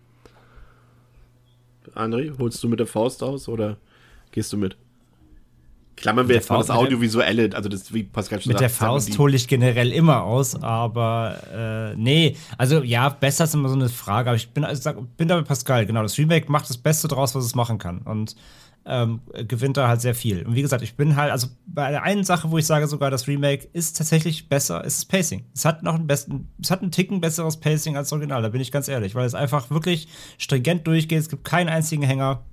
André, 1.95 2.37
holst 2.37 2.63
du 2.63 2.67
mit 2.67 2.79
der 2.79 2.87
Faust 2.87 3.23
aus 3.23 3.47
oder 3.47 3.77
gehst 4.31 4.51
du 4.53 4.57
mit? 4.57 4.77
Klammern 5.95 6.29
wir 6.29 6.35
jetzt 6.35 6.49
mal 6.49 6.59
das 6.59 6.69
Audiovisuelle, 6.69 7.49
also 7.53 7.67
das, 7.67 7.93
wie 7.93 8.03
Pascal 8.03 8.39
schon 8.39 8.51
Mit 8.51 8.59
sagt, 8.59 8.61
der 8.61 8.69
Faust 8.69 9.17
hole 9.19 9.35
ich 9.35 9.49
generell 9.49 9.91
immer 9.91 10.23
aus, 10.23 10.55
aber 10.55 11.35
äh, 11.53 11.95
nee, 11.97 12.37
also 12.57 12.81
ja, 12.83 13.09
besser 13.09 13.43
ist 13.43 13.53
immer 13.53 13.67
so 13.67 13.75
eine 13.75 13.89
Frage, 13.89 14.29
aber 14.29 14.37
ich 14.37 14.49
bin, 14.51 14.63
also, 14.63 15.05
bin 15.17 15.27
da 15.27 15.35
mit 15.35 15.45
Pascal, 15.45 15.85
genau, 15.85 16.01
das 16.01 16.17
Remake 16.17 16.49
macht 16.49 16.69
das 16.69 16.77
Beste 16.77 17.09
draus, 17.09 17.35
was 17.35 17.43
es 17.43 17.53
machen 17.53 17.79
kann 17.79 17.99
und 18.03 18.37
ähm, 18.89 19.21
gewinnt 19.47 19.77
da 19.77 19.87
halt 19.87 20.01
sehr 20.01 20.15
viel. 20.15 20.45
Und 20.45 20.55
wie 20.55 20.61
gesagt, 20.61 20.83
ich 20.83 20.95
bin 20.95 21.15
halt, 21.15 21.31
also 21.31 21.47
bei 21.67 21.91
der 21.91 22.03
einen 22.03 22.23
Sache, 22.23 22.51
wo 22.51 22.57
ich 22.57 22.65
sage 22.65 22.87
sogar, 22.87 23.11
das 23.11 23.27
Remake 23.27 23.67
ist 23.71 23.97
tatsächlich 23.97 24.49
besser, 24.49 24.83
ist 24.83 24.97
das 24.97 25.05
Pacing. 25.05 25.45
Es 25.53 25.63
hat 25.63 25.83
noch 25.83 25.95
einen 25.95 26.07
besten, 26.07 26.49
es 26.61 26.71
hat 26.71 26.81
einen 26.81 26.91
Ticken 26.91 27.21
besseres 27.21 27.57
Pacing 27.57 27.95
als 27.95 28.09
das 28.09 28.13
Original, 28.13 28.41
da 28.41 28.49
bin 28.49 28.61
ich 28.61 28.71
ganz 28.71 28.87
ehrlich, 28.87 29.15
weil 29.15 29.25
es 29.25 29.35
einfach 29.35 29.69
wirklich 29.69 30.07
stringent 30.37 30.87
durchgeht, 30.87 31.19
es 31.19 31.29
gibt 31.29 31.43
keinen 31.43 31.69
einzigen 31.69 32.03
Hänger 32.03 32.43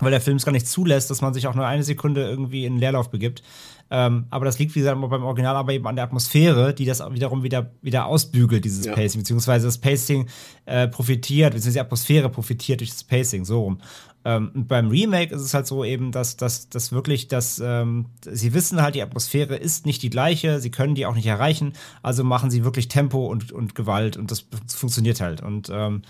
weil 0.00 0.10
der 0.10 0.20
Film 0.20 0.36
es 0.36 0.44
gar 0.44 0.52
nicht 0.52 0.66
zulässt, 0.66 1.10
dass 1.10 1.20
man 1.20 1.34
sich 1.34 1.46
auch 1.46 1.54
nur 1.54 1.66
eine 1.66 1.84
Sekunde 1.84 2.22
irgendwie 2.28 2.64
in 2.64 2.74
den 2.74 2.80
Leerlauf 2.80 3.10
begibt. 3.10 3.42
Ähm, 3.90 4.26
aber 4.30 4.44
das 4.44 4.58
liegt, 4.58 4.74
wie 4.74 4.80
gesagt, 4.80 5.00
beim 5.00 5.22
Original 5.22 5.56
aber 5.56 5.72
eben 5.72 5.86
an 5.86 5.94
der 5.94 6.04
Atmosphäre, 6.04 6.74
die 6.74 6.84
das 6.84 7.00
wiederum 7.10 7.42
wieder, 7.42 7.70
wieder 7.82 8.06
ausbügelt, 8.06 8.64
dieses 8.64 8.86
ja. 8.86 8.94
Pacing, 8.94 9.20
beziehungsweise 9.20 9.66
das 9.66 9.78
Pacing 9.78 10.26
äh, 10.64 10.88
profitiert, 10.88 11.52
beziehungsweise 11.52 11.74
die 11.74 11.80
Atmosphäre 11.80 12.28
profitiert 12.28 12.80
durch 12.80 12.90
das 12.90 13.04
Pacing, 13.04 13.44
so 13.44 13.62
rum. 13.62 13.78
Ähm, 14.26 14.50
beim 14.54 14.88
Remake 14.88 15.34
ist 15.34 15.42
es 15.42 15.52
halt 15.52 15.66
so 15.66 15.84
eben, 15.84 16.10
dass, 16.10 16.36
dass, 16.36 16.70
dass 16.70 16.92
wirklich, 16.92 17.28
dass 17.28 17.58
ähm, 17.62 18.06
sie 18.26 18.54
wissen 18.54 18.80
halt, 18.80 18.94
die 18.94 19.02
Atmosphäre 19.02 19.56
ist 19.56 19.84
nicht 19.84 20.02
die 20.02 20.08
gleiche, 20.08 20.60
sie 20.60 20.70
können 20.70 20.94
die 20.94 21.04
auch 21.04 21.14
nicht 21.14 21.26
erreichen, 21.26 21.74
also 22.02 22.24
machen 22.24 22.50
sie 22.50 22.64
wirklich 22.64 22.88
Tempo 22.88 23.26
und, 23.26 23.52
und 23.52 23.74
Gewalt 23.74 24.16
und 24.16 24.30
das 24.30 24.46
funktioniert 24.68 25.20
halt. 25.20 25.42
Und 25.42 25.70
ähm, 25.70 26.02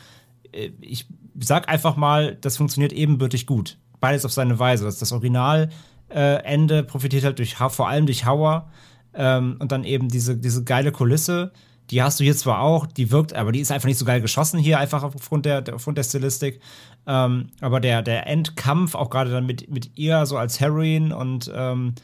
äh, 0.53 0.71
ich 0.81 1.07
sag 1.41 1.69
einfach 1.69 1.97
mal, 1.97 2.37
das 2.41 2.57
funktioniert 2.57 2.93
ebenbürtig 2.93 3.47
gut. 3.47 3.79
Beides 4.01 4.25
auf 4.25 4.33
seine 4.33 4.59
Weise. 4.59 4.85
Das, 4.85 4.99
das 4.99 5.13
Originalende 5.13 5.69
äh, 6.11 6.83
profitiert 6.85 7.25
halt 7.25 7.39
durch, 7.39 7.57
vor 7.57 7.89
allem 7.89 8.07
durch 8.07 8.25
Hauer 8.25 8.71
ähm, 9.15 9.57
und 9.59 9.73
dann 9.73 9.85
eben 9.85 10.09
diese, 10.09 10.37
diese 10.37 10.63
geile 10.65 10.93
Kulisse. 10.93 11.53
Die 11.91 12.03
hast 12.03 12.19
du 12.19 12.25
hier 12.25 12.37
zwar 12.37 12.61
auch, 12.61 12.87
die 12.87 13.11
wirkt, 13.11 13.35
aber 13.35 13.53
die 13.53 13.61
ist 13.61 13.71
einfach 13.71 13.89
nicht 13.89 13.99
so 13.99 14.07
geil 14.07 14.23
geschossen 14.23 14.59
hier, 14.59 14.79
einfach 14.79 15.03
aufgrund 15.03 15.45
der, 15.45 15.63
aufgrund 15.75 15.99
der 15.99 16.05
Stilistik. 16.05 16.61
Ähm, 17.07 17.49
aber 17.61 17.81
der, 17.81 18.03
der 18.03 18.27
Endkampf, 18.27 18.95
auch 18.95 19.11
gerade 19.11 19.31
dann 19.31 19.47
mit, 19.47 19.71
mit 19.71 19.97
ihr 19.97 20.25
so 20.27 20.39
als 20.39 20.61
Heroin 20.61 21.13
und 21.13 21.53
ähm, 21.55 21.95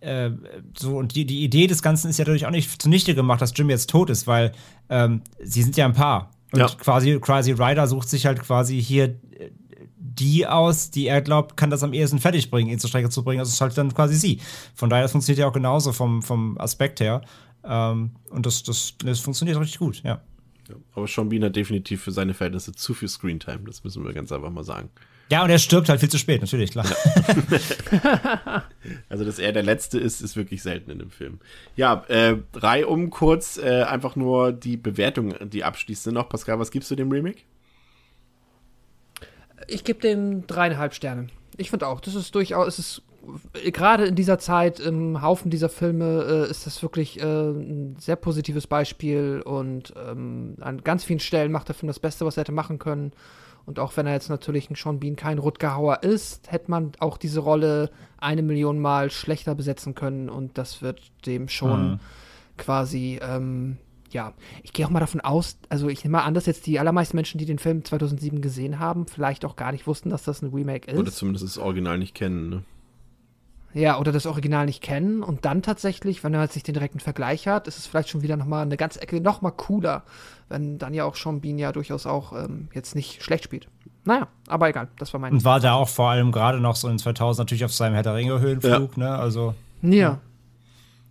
äh, 0.00 0.30
so, 0.76 0.96
und 0.96 1.14
die, 1.14 1.26
die 1.26 1.42
Idee 1.44 1.66
des 1.66 1.82
Ganzen 1.82 2.08
ist 2.08 2.18
ja 2.18 2.24
dadurch 2.24 2.46
auch 2.46 2.50
nicht 2.50 2.80
zunichte 2.80 3.14
gemacht, 3.14 3.40
dass 3.40 3.52
Jim 3.56 3.70
jetzt 3.70 3.90
tot 3.90 4.10
ist, 4.10 4.26
weil 4.26 4.52
ähm, 4.88 5.22
sie 5.42 5.62
sind 5.62 5.76
ja 5.76 5.84
ein 5.84 5.92
Paar. 5.92 6.30
Und 6.52 6.60
ja. 6.60 6.68
quasi 6.68 7.18
quasi 7.20 7.52
Ryder 7.52 7.86
sucht 7.86 8.08
sich 8.08 8.24
halt 8.26 8.40
quasi 8.40 8.80
hier 8.80 9.04
äh, 9.04 9.50
die 10.18 10.46
aus, 10.46 10.90
die 10.90 11.06
er 11.06 11.22
glaubt, 11.22 11.56
kann 11.56 11.70
das 11.70 11.82
am 11.82 11.92
ehesten 11.92 12.18
fertig 12.18 12.50
bringen, 12.50 12.70
ihn 12.70 12.78
zur 12.78 12.88
Strecke 12.88 13.10
zu 13.10 13.22
bringen. 13.22 13.40
Also 13.40 13.50
es 13.50 13.54
ist 13.54 13.60
halt 13.60 13.76
dann 13.78 13.94
quasi 13.94 14.16
sie. 14.16 14.40
Von 14.74 14.90
daher, 14.90 15.04
das 15.04 15.12
funktioniert 15.12 15.40
ja 15.40 15.48
auch 15.48 15.52
genauso 15.52 15.92
vom, 15.92 16.22
vom 16.22 16.58
Aspekt 16.58 17.00
her. 17.00 17.22
Ähm, 17.64 18.12
und 18.30 18.46
das, 18.46 18.62
das, 18.62 18.94
das 18.98 19.20
funktioniert 19.20 19.58
richtig 19.60 19.78
gut, 19.78 20.02
ja. 20.02 20.20
Ja. 20.68 20.76
Aber 20.94 21.06
Sean 21.06 21.28
Bean 21.28 21.44
hat 21.44 21.56
definitiv 21.56 22.02
für 22.02 22.12
seine 22.12 22.34
Verhältnisse 22.34 22.72
zu 22.72 22.94
viel 22.94 23.08
Screentime, 23.08 23.60
das 23.66 23.84
müssen 23.84 24.04
wir 24.04 24.12
ganz 24.12 24.32
einfach 24.32 24.50
mal 24.50 24.64
sagen. 24.64 24.90
Ja, 25.30 25.44
und 25.44 25.50
er 25.50 25.58
stirbt 25.58 25.90
halt 25.90 26.00
viel 26.00 26.08
zu 26.08 26.16
spät, 26.16 26.40
natürlich, 26.40 26.70
klar. 26.70 26.86
Ja. 27.90 28.64
also, 29.10 29.24
dass 29.26 29.38
er 29.38 29.52
der 29.52 29.62
Letzte 29.62 29.98
ist, 29.98 30.22
ist 30.22 30.36
wirklich 30.36 30.62
selten 30.62 30.90
in 30.90 30.98
dem 30.98 31.10
Film. 31.10 31.38
Ja, 31.76 32.04
äh, 32.08 32.36
Reihe 32.54 32.86
um 32.86 33.10
kurz 33.10 33.58
äh, 33.58 33.82
einfach 33.82 34.16
nur 34.16 34.52
die 34.52 34.78
Bewertung, 34.78 35.34
die 35.50 35.64
abschließende 35.64 36.18
noch. 36.18 36.30
Pascal, 36.30 36.58
was 36.58 36.70
gibst 36.70 36.90
du 36.90 36.94
dem 36.94 37.10
Remake? 37.10 37.40
Ich 39.66 39.84
gebe 39.84 40.00
dem 40.00 40.46
dreieinhalb 40.46 40.94
Sterne. 40.94 41.26
Ich 41.58 41.68
finde 41.70 41.88
auch, 41.88 42.00
das 42.00 42.14
ist 42.14 42.34
durchaus, 42.34 42.68
es 42.68 42.78
ist 42.78 43.02
gerade 43.72 44.06
in 44.06 44.14
dieser 44.14 44.38
Zeit 44.38 44.80
im 44.80 45.22
Haufen 45.22 45.50
dieser 45.50 45.68
Filme 45.68 46.46
äh, 46.46 46.50
ist 46.50 46.66
das 46.66 46.82
wirklich 46.82 47.20
äh, 47.20 47.24
ein 47.24 47.96
sehr 47.98 48.16
positives 48.16 48.66
Beispiel 48.66 49.42
und 49.44 49.94
ähm, 49.96 50.56
an 50.60 50.82
ganz 50.82 51.04
vielen 51.04 51.20
Stellen 51.20 51.52
macht 51.52 51.68
der 51.68 51.74
Film 51.74 51.88
das 51.88 52.00
Beste, 52.00 52.24
was 52.26 52.36
er 52.36 52.42
hätte 52.42 52.52
machen 52.52 52.78
können. 52.78 53.12
Und 53.66 53.78
auch 53.78 53.96
wenn 53.98 54.06
er 54.06 54.14
jetzt 54.14 54.30
natürlich 54.30 54.70
ein 54.70 54.76
Sean 54.76 54.98
Bean 54.98 55.14
kein 55.14 55.38
Rutger 55.38 55.74
Hauer 55.74 56.02
ist, 56.02 56.50
hätte 56.50 56.70
man 56.70 56.92
auch 57.00 57.18
diese 57.18 57.40
Rolle 57.40 57.90
eine 58.16 58.42
Million 58.42 58.78
Mal 58.78 59.10
schlechter 59.10 59.54
besetzen 59.54 59.94
können 59.94 60.30
und 60.30 60.56
das 60.56 60.80
wird 60.80 61.02
dem 61.26 61.48
schon 61.48 61.90
mhm. 61.90 62.00
quasi, 62.56 63.20
ähm, 63.22 63.76
ja, 64.10 64.32
ich 64.62 64.72
gehe 64.72 64.86
auch 64.86 64.90
mal 64.90 65.00
davon 65.00 65.20
aus, 65.20 65.58
also 65.68 65.90
ich 65.90 66.02
nehme 66.02 66.16
mal 66.16 66.24
an, 66.24 66.32
dass 66.32 66.46
jetzt 66.46 66.66
die 66.66 66.78
allermeisten 66.78 67.14
Menschen, 67.14 67.36
die 67.36 67.44
den 67.44 67.58
Film 67.58 67.84
2007 67.84 68.40
gesehen 68.40 68.78
haben, 68.78 69.06
vielleicht 69.06 69.44
auch 69.44 69.54
gar 69.54 69.72
nicht 69.72 69.86
wussten, 69.86 70.08
dass 70.08 70.24
das 70.24 70.40
ein 70.40 70.50
Remake 70.54 70.90
ist. 70.90 70.98
Oder 70.98 71.12
zumindest 71.12 71.44
das 71.44 71.58
Original 71.58 71.98
nicht 71.98 72.14
kennen, 72.14 72.48
ne? 72.48 72.62
Ja, 73.74 73.98
oder 73.98 74.12
das 74.12 74.24
Original 74.26 74.66
nicht 74.66 74.82
kennen 74.82 75.22
und 75.22 75.44
dann 75.44 75.62
tatsächlich, 75.62 76.24
wenn 76.24 76.32
er 76.32 76.48
sich 76.48 76.62
den 76.62 76.72
direkten 76.72 77.00
Vergleich 77.00 77.46
hat, 77.46 77.68
ist 77.68 77.78
es 77.78 77.86
vielleicht 77.86 78.08
schon 78.08 78.22
wieder 78.22 78.36
nochmal 78.36 78.62
eine 78.62 78.78
ganze 78.78 79.02
Ecke 79.02 79.20
nochmal 79.20 79.52
cooler, 79.52 80.04
wenn 80.48 80.78
dann 80.78 80.94
ja 80.94 81.04
auch 81.04 81.16
Sean 81.16 81.40
Bean 81.40 81.58
ja 81.58 81.70
durchaus 81.72 82.06
auch 82.06 82.32
ähm, 82.32 82.68
jetzt 82.72 82.94
nicht 82.94 83.22
schlecht 83.22 83.44
spielt. 83.44 83.68
Naja, 84.04 84.28
aber 84.46 84.70
egal, 84.70 84.88
das 84.98 85.12
war 85.12 85.20
mein. 85.20 85.34
Und 85.34 85.44
war 85.44 85.60
da 85.60 85.74
auch 85.74 85.88
vor 85.88 86.08
allem 86.08 86.32
gerade 86.32 86.60
noch 86.60 86.76
so 86.76 86.88
in 86.88 86.98
2000 86.98 87.44
natürlich 87.44 87.64
auf 87.66 87.74
seinem 87.74 87.92
Herr 87.92 88.02
der 88.02 88.14
Ringe 88.14 88.40
Höhenflug, 88.40 88.96
ja. 88.96 89.04
ne? 89.04 89.18
Also. 89.18 89.54
Ja. 89.82 89.90
ja. 89.90 90.20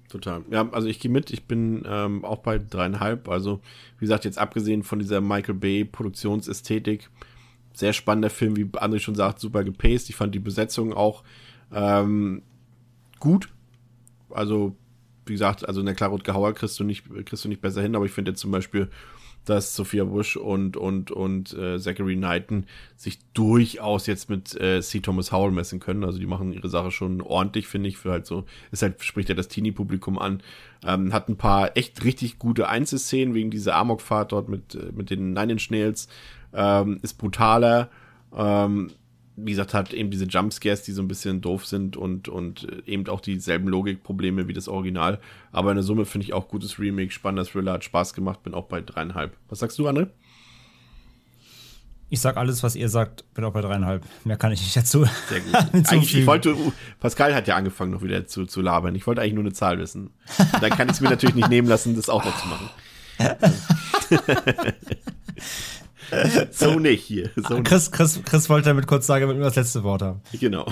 Total. 0.10 0.42
Ja, 0.50 0.68
also 0.72 0.88
ich 0.88 1.00
gehe 1.00 1.12
mit. 1.12 1.32
Ich 1.32 1.46
bin 1.46 1.84
ähm, 1.88 2.26
auch 2.26 2.40
bei 2.40 2.58
dreieinhalb. 2.58 3.30
Also, 3.30 3.60
wie 4.00 4.06
gesagt, 4.06 4.26
jetzt 4.26 4.40
abgesehen 4.40 4.84
von 4.84 5.00
dieser 5.00 5.22
Michael 5.22 5.56
Bay 5.56 5.86
Produktionsästhetik, 5.86 7.10
sehr 7.74 7.94
spannender 7.94 8.30
Film, 8.30 8.56
wie 8.56 8.64
André 8.64 9.00
schon 9.00 9.16
sagt, 9.16 9.40
super 9.40 9.64
gepaced. 9.64 10.10
Ich 10.10 10.16
fand 10.16 10.34
die 10.34 10.40
Besetzung 10.40 10.94
auch 10.94 11.24
ähm, 11.74 12.42
gut. 13.19 13.49
Also, 14.30 14.76
wie 15.26 15.34
gesagt, 15.34 15.68
also 15.68 15.80
in 15.80 15.85
der 15.85 15.95
Klarot 15.95 16.23
Gehauer 16.23 16.53
kriegst 16.53 16.80
du 16.80 16.84
nicht, 16.84 17.06
kriegst 17.26 17.44
du 17.44 17.49
nicht 17.49 17.61
besser 17.61 17.81
hin, 17.81 17.95
aber 17.95 18.06
ich 18.06 18.11
finde 18.11 18.31
jetzt 18.31 18.41
zum 18.41 18.52
Beispiel, 18.52 18.89
dass 19.48 19.76
Sophia 19.76 20.03
Bush 20.03 20.35
und, 20.35 20.76
und, 20.76 21.11
und 21.11 21.53
äh, 21.53 21.80
Zachary 21.80 22.15
Knighton 22.15 22.65
sich 22.95 23.19
durchaus 23.34 24.06
jetzt 24.06 24.30
mit 24.30 24.60
äh, 24.60 24.81
C. 24.81 24.99
Thomas 24.99 25.31
Howell 25.31 25.52
messen 25.52 25.80
können. 25.80 26.03
Also 26.03 26.19
die 26.19 26.26
machen 26.26 26.52
ihre 26.52 26.69
Sache 26.69 26.91
schon 26.91 27.22
ordentlich, 27.22 27.68
finde 27.68 27.89
ich, 27.89 27.98
für 27.98 28.11
halt 28.11 28.26
so, 28.26 28.45
ist 28.72 28.81
halt, 28.81 29.02
spricht 29.03 29.30
ja 29.30 29.35
das 29.35 29.48
Teenie-Publikum 29.48 30.19
an. 30.19 30.44
Ähm, 30.85 31.14
hat 31.14 31.30
ein 31.30 31.38
paar 31.38 31.77
echt 31.77 32.03
richtig 32.03 32.39
gute 32.39 32.68
Einzelszenen 32.68 33.34
wegen 33.34 33.49
dieser 33.49 33.76
Amokfahrt 33.76 34.31
dort 34.34 34.49
mit, 34.49 34.76
äh, 34.76 34.91
mit 34.94 35.10
den 35.10 35.34
Nine 35.34 35.53
Inch 35.53 35.69
Nails. 35.69 36.10
Ähm, 36.53 36.99
ist 37.02 37.14
brutaler. 37.14 37.89
Ähm, 38.35 38.91
wie 39.38 39.51
gesagt, 39.51 39.76
hat 39.76 39.93
eben 39.93 40.09
diese 40.09 40.26
Jumpscares, 40.26 40.81
die 40.81 40.91
so 40.91 41.03
ein 41.03 41.07
bisschen 41.07 41.41
doof 41.41 41.65
sind 41.65 41.95
und, 41.95 42.27
und 42.27 42.68
eben 42.88 43.07
auch 43.07 43.22
dieselben 43.22 43.68
Logikprobleme 43.68 44.47
wie 44.47 44.53
das 44.53 44.68
Original. 44.68 45.19
Aber 45.51 45.69
in 45.72 45.76
der 45.76 45.84
Summe 45.84 46.05
finde 46.05 46.26
ich 46.26 46.34
auch 46.34 46.47
gutes 46.47 46.80
Remake, 46.80 47.11
spannender 47.11 47.45
Thriller, 47.45 47.73
hat 47.73 47.84
Spaß 47.84 48.15
gemacht, 48.15 48.41
bin 48.41 48.55
auch 48.55 48.65
bei 48.65 48.81
dreieinhalb. 48.81 49.38
Was 49.47 49.59
sagst 49.59 49.77
du, 49.77 49.88
André? 49.88 50.07
Ich 52.09 52.19
sag 52.19 52.38
alles, 52.38 52.64
was 52.64 52.76
ihr 52.76 52.89
sagt, 52.89 53.31
bin 53.35 53.43
auch 53.43 53.53
bei 53.53 53.61
dreieinhalb. 53.61 54.03
Mehr 54.23 54.38
kann 54.38 54.51
ich 54.53 54.61
nicht 54.61 54.76
dazu. 54.76 55.05
Sehr 55.30 55.41
gut. 55.41 55.53
eigentlich, 55.91 56.15
ich 56.15 56.26
wollte, 56.26 56.55
Pascal 56.99 57.35
hat 57.35 57.47
ja 57.47 57.55
angefangen, 57.55 57.91
noch 57.91 58.01
wieder 58.01 58.26
zu, 58.26 58.45
zu 58.45 58.61
labern. 58.61 58.95
Ich 58.95 59.05
wollte 59.05 59.22
eigentlich 59.22 59.35
nur 59.35 59.43
eine 59.43 59.53
Zahl 59.53 59.77
wissen. 59.77 60.09
dann 60.61 60.72
kann 60.72 60.88
ich 60.88 60.95
es 60.95 61.01
mir 61.01 61.09
natürlich 61.09 61.35
nicht 61.35 61.49
nehmen 61.49 61.68
lassen, 61.68 61.95
das 61.95 62.09
auch 62.09 62.26
noch 62.26 62.41
zu 62.41 62.47
machen. 62.47 62.69
so 66.52 66.80
nicht 66.80 67.04
hier. 67.04 67.30
So 67.36 67.56
nicht. 67.56 67.66
Chris, 67.66 67.92
Chris, 67.92 68.22
Chris 68.24 68.50
wollte 68.50 68.70
damit 68.70 68.88
kurz 68.88 69.08
sagen, 69.08 69.22
damit 69.22 69.38
wir 69.38 69.46
das 69.46 69.56
letzte 69.56 69.84
Wort 69.84 70.02
haben. 70.02 70.22
Genau. 70.40 70.72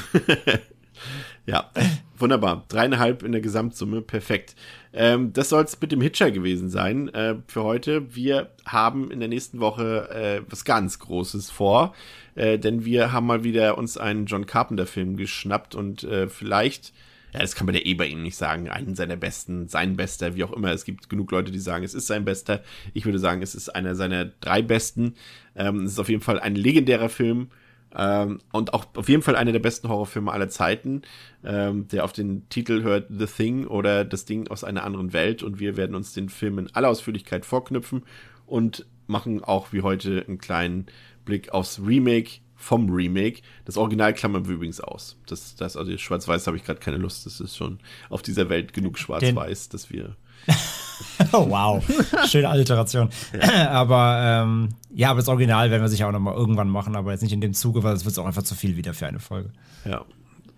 ja, 1.45 1.69
wunderbar. 2.17 2.65
Dreieinhalb 2.67 3.23
in 3.23 3.31
der 3.31 3.41
Gesamtsumme, 3.41 4.01
perfekt. 4.01 4.55
Ähm, 4.93 5.33
das 5.33 5.49
soll 5.49 5.63
es 5.63 5.79
mit 5.79 5.91
dem 5.91 6.01
Hitcher 6.01 6.31
gewesen 6.31 6.69
sein 6.69 7.13
äh, 7.13 7.35
für 7.47 7.63
heute. 7.63 8.15
Wir 8.15 8.51
haben 8.65 9.11
in 9.11 9.19
der 9.19 9.29
nächsten 9.29 9.59
Woche 9.59 10.09
äh, 10.09 10.41
was 10.49 10.63
ganz 10.63 10.99
Großes 10.99 11.51
vor, 11.51 11.93
äh, 12.35 12.57
denn 12.57 12.85
wir 12.85 13.11
haben 13.11 13.27
mal 13.27 13.43
wieder 13.43 13.77
uns 13.77 13.97
einen 13.97 14.25
John 14.25 14.45
Carpenter-Film 14.45 15.17
geschnappt 15.17 15.75
und 15.75 16.03
äh, 16.03 16.29
vielleicht 16.29 16.93
ja, 17.35 17.41
das 17.41 17.53
kann 17.53 17.65
man 17.65 17.75
ja 17.75 17.81
eh 17.83 17.95
bei 17.95 18.07
ihm 18.07 18.23
nicht 18.23 18.37
sagen, 18.37 18.69
einen 18.69 18.95
seiner 18.95 19.17
besten, 19.17 19.67
sein 19.67 19.97
bester, 19.97 20.35
wie 20.35 20.45
auch 20.45 20.53
immer. 20.53 20.71
Es 20.71 20.85
gibt 20.85 21.09
genug 21.09 21.31
Leute, 21.31 21.51
die 21.51 21.59
sagen, 21.59 21.83
es 21.83 21.93
ist 21.93 22.07
sein 22.07 22.23
bester. 22.23 22.63
Ich 22.93 23.03
würde 23.03 23.19
sagen, 23.19 23.41
es 23.41 23.55
ist 23.55 23.67
einer 23.67 23.93
seiner 23.93 24.23
drei 24.23 24.61
besten. 24.61 25.15
Ähm, 25.53 25.83
es 25.83 25.91
ist 25.91 25.99
auf 25.99 26.07
jeden 26.07 26.21
Fall 26.21 26.39
ein 26.39 26.55
legendärer 26.55 27.09
Film. 27.09 27.49
Ähm, 27.93 28.39
und 28.53 28.73
auch 28.73 28.85
auf 28.95 29.09
jeden 29.09 29.21
Fall 29.21 29.35
einer 29.35 29.51
der 29.51 29.59
besten 29.59 29.89
Horrorfilme 29.89 30.31
aller 30.31 30.47
Zeiten, 30.47 31.01
ähm, 31.43 31.89
der 31.89 32.05
auf 32.05 32.13
den 32.13 32.47
Titel 32.47 32.83
hört 32.83 33.07
The 33.09 33.25
Thing 33.25 33.67
oder 33.67 34.05
Das 34.05 34.23
Ding 34.23 34.47
aus 34.47 34.63
einer 34.63 34.85
anderen 34.85 35.11
Welt. 35.11 35.43
Und 35.43 35.59
wir 35.59 35.75
werden 35.75 35.93
uns 35.93 36.13
den 36.13 36.29
Film 36.29 36.57
in 36.57 36.73
aller 36.73 36.87
Ausführlichkeit 36.87 37.45
vorknüpfen 37.45 38.03
und 38.45 38.85
machen 39.07 39.43
auch 39.43 39.73
wie 39.73 39.81
heute 39.81 40.23
einen 40.25 40.37
kleinen 40.37 40.85
Blick 41.25 41.49
aufs 41.49 41.81
Remake 41.85 42.39
vom 42.65 42.89
Remake. 42.89 43.41
Das 43.65 43.77
Original 43.77 44.13
klammern 44.13 44.47
wir 44.47 44.55
übrigens 44.55 44.81
aus. 44.81 45.17
Das, 45.27 45.55
das 45.55 45.77
also 45.77 45.95
Schwarz-Weiß 45.95 46.47
habe 46.47 46.57
ich 46.57 46.63
gerade 46.63 46.79
keine 46.79 46.97
Lust. 46.97 47.25
Das 47.25 47.39
ist 47.39 47.55
schon 47.55 47.79
auf 48.09 48.23
dieser 48.23 48.49
Welt 48.49 48.73
genug 48.73 48.97
Schwarz-Weiß, 48.97 49.69
dass 49.69 49.91
wir. 49.91 50.15
oh, 51.31 51.49
wow, 51.49 51.83
schöne 52.27 52.49
Alteration. 52.49 53.09
Ja. 53.39 53.69
Aber 53.69 54.19
ähm, 54.23 54.69
ja, 54.93 55.09
aber 55.09 55.19
das 55.19 55.27
Original 55.27 55.71
werden 55.71 55.81
wir 55.81 55.89
sicher 55.89 56.07
auch 56.07 56.11
noch 56.11 56.19
mal 56.19 56.33
irgendwann 56.33 56.69
machen, 56.69 56.95
aber 56.95 57.11
jetzt 57.11 57.21
nicht 57.21 57.33
in 57.33 57.41
dem 57.41 57.53
Zuge, 57.53 57.83
weil 57.83 57.93
es 57.95 58.05
wird 58.05 58.17
auch 58.19 58.25
einfach 58.25 58.43
zu 58.43 58.55
viel 58.55 58.77
wieder 58.77 58.93
für 58.93 59.07
eine 59.07 59.19
Folge. 59.19 59.51
Ja. 59.83 60.05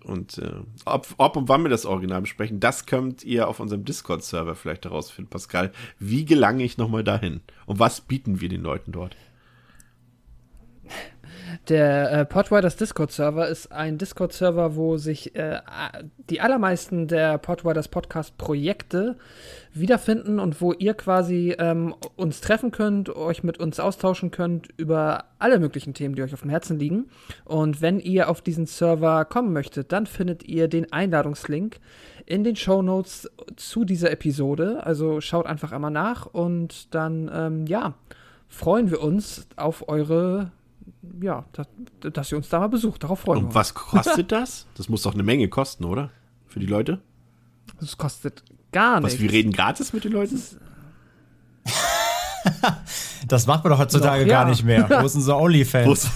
Und 0.04 0.38
äh, 0.38 0.52
ob, 0.84 1.06
ob 1.16 1.36
und 1.36 1.48
wann 1.48 1.62
wir 1.62 1.70
das 1.70 1.86
Original 1.86 2.20
besprechen, 2.20 2.60
das 2.60 2.86
könnt 2.86 3.24
ihr 3.24 3.48
auf 3.48 3.60
unserem 3.60 3.84
Discord-Server 3.84 4.54
vielleicht 4.54 4.84
herausfinden, 4.84 5.30
Pascal. 5.30 5.72
Wie 5.98 6.24
gelange 6.24 6.64
ich 6.64 6.78
nochmal 6.78 7.04
dahin? 7.04 7.40
Und 7.66 7.78
was 7.78 8.00
bieten 8.00 8.40
wir 8.40 8.48
den 8.48 8.62
Leuten 8.62 8.92
dort? 8.92 9.16
Der 11.68 12.12
äh, 12.12 12.24
Podriders 12.24 12.76
Discord-Server 12.76 13.48
ist 13.48 13.72
ein 13.72 13.98
Discord-Server, 13.98 14.76
wo 14.76 14.96
sich 14.96 15.34
äh, 15.34 15.60
die 16.30 16.40
allermeisten 16.40 17.08
der 17.08 17.38
Podriders 17.38 17.88
Podcast-Projekte 17.88 19.16
wiederfinden 19.72 20.38
und 20.40 20.60
wo 20.60 20.72
ihr 20.72 20.94
quasi 20.94 21.54
ähm, 21.58 21.94
uns 22.16 22.40
treffen 22.40 22.70
könnt, 22.70 23.14
euch 23.14 23.42
mit 23.42 23.58
uns 23.58 23.80
austauschen 23.80 24.30
könnt 24.30 24.68
über 24.76 25.24
alle 25.38 25.58
möglichen 25.58 25.94
Themen, 25.94 26.14
die 26.14 26.22
euch 26.22 26.34
auf 26.34 26.42
dem 26.42 26.50
Herzen 26.50 26.78
liegen. 26.78 27.06
Und 27.44 27.80
wenn 27.80 28.00
ihr 28.00 28.28
auf 28.28 28.40
diesen 28.40 28.66
Server 28.66 29.24
kommen 29.24 29.52
möchtet, 29.52 29.92
dann 29.92 30.06
findet 30.06 30.44
ihr 30.44 30.68
den 30.68 30.92
Einladungslink 30.92 31.78
in 32.26 32.44
den 32.44 32.56
Show 32.56 32.82
Notes 32.82 33.30
zu 33.56 33.84
dieser 33.84 34.10
Episode. 34.10 34.84
Also 34.84 35.20
schaut 35.20 35.46
einfach 35.46 35.72
einmal 35.72 35.90
nach 35.90 36.26
und 36.26 36.94
dann, 36.94 37.30
ähm, 37.32 37.66
ja, 37.66 37.94
freuen 38.48 38.90
wir 38.90 39.02
uns 39.02 39.46
auf 39.56 39.88
eure 39.88 40.50
ja, 41.22 41.44
dass, 41.52 41.66
dass 42.12 42.32
ihr 42.32 42.38
uns 42.38 42.48
da 42.48 42.60
mal 42.60 42.68
besucht. 42.68 43.02
Darauf 43.04 43.20
freuen 43.20 43.40
wir 43.40 43.46
uns. 43.46 43.54
Und 43.54 43.54
was 43.54 43.74
kostet 43.74 44.32
das? 44.32 44.66
Das 44.74 44.88
muss 44.88 45.02
doch 45.02 45.14
eine 45.14 45.22
Menge 45.22 45.48
kosten, 45.48 45.84
oder? 45.84 46.10
Für 46.46 46.60
die 46.60 46.66
Leute? 46.66 47.00
Das 47.80 47.96
kostet 47.96 48.42
gar 48.72 49.00
nichts. 49.00 49.14
Was, 49.14 49.20
wir 49.20 49.30
reden 49.30 49.52
gratis 49.52 49.92
mit 49.92 50.04
den 50.04 50.12
Leuten? 50.12 50.40
Das 53.26 53.46
macht 53.46 53.64
man 53.64 53.72
doch 53.72 53.78
heutzutage 53.78 54.24
doch, 54.24 54.30
ja. 54.30 54.42
gar 54.42 54.48
nicht 54.48 54.64
mehr. 54.64 54.88
Wo 55.02 55.08
sind 55.08 55.22
so 55.22 55.36
Onlyfans? 55.36 56.10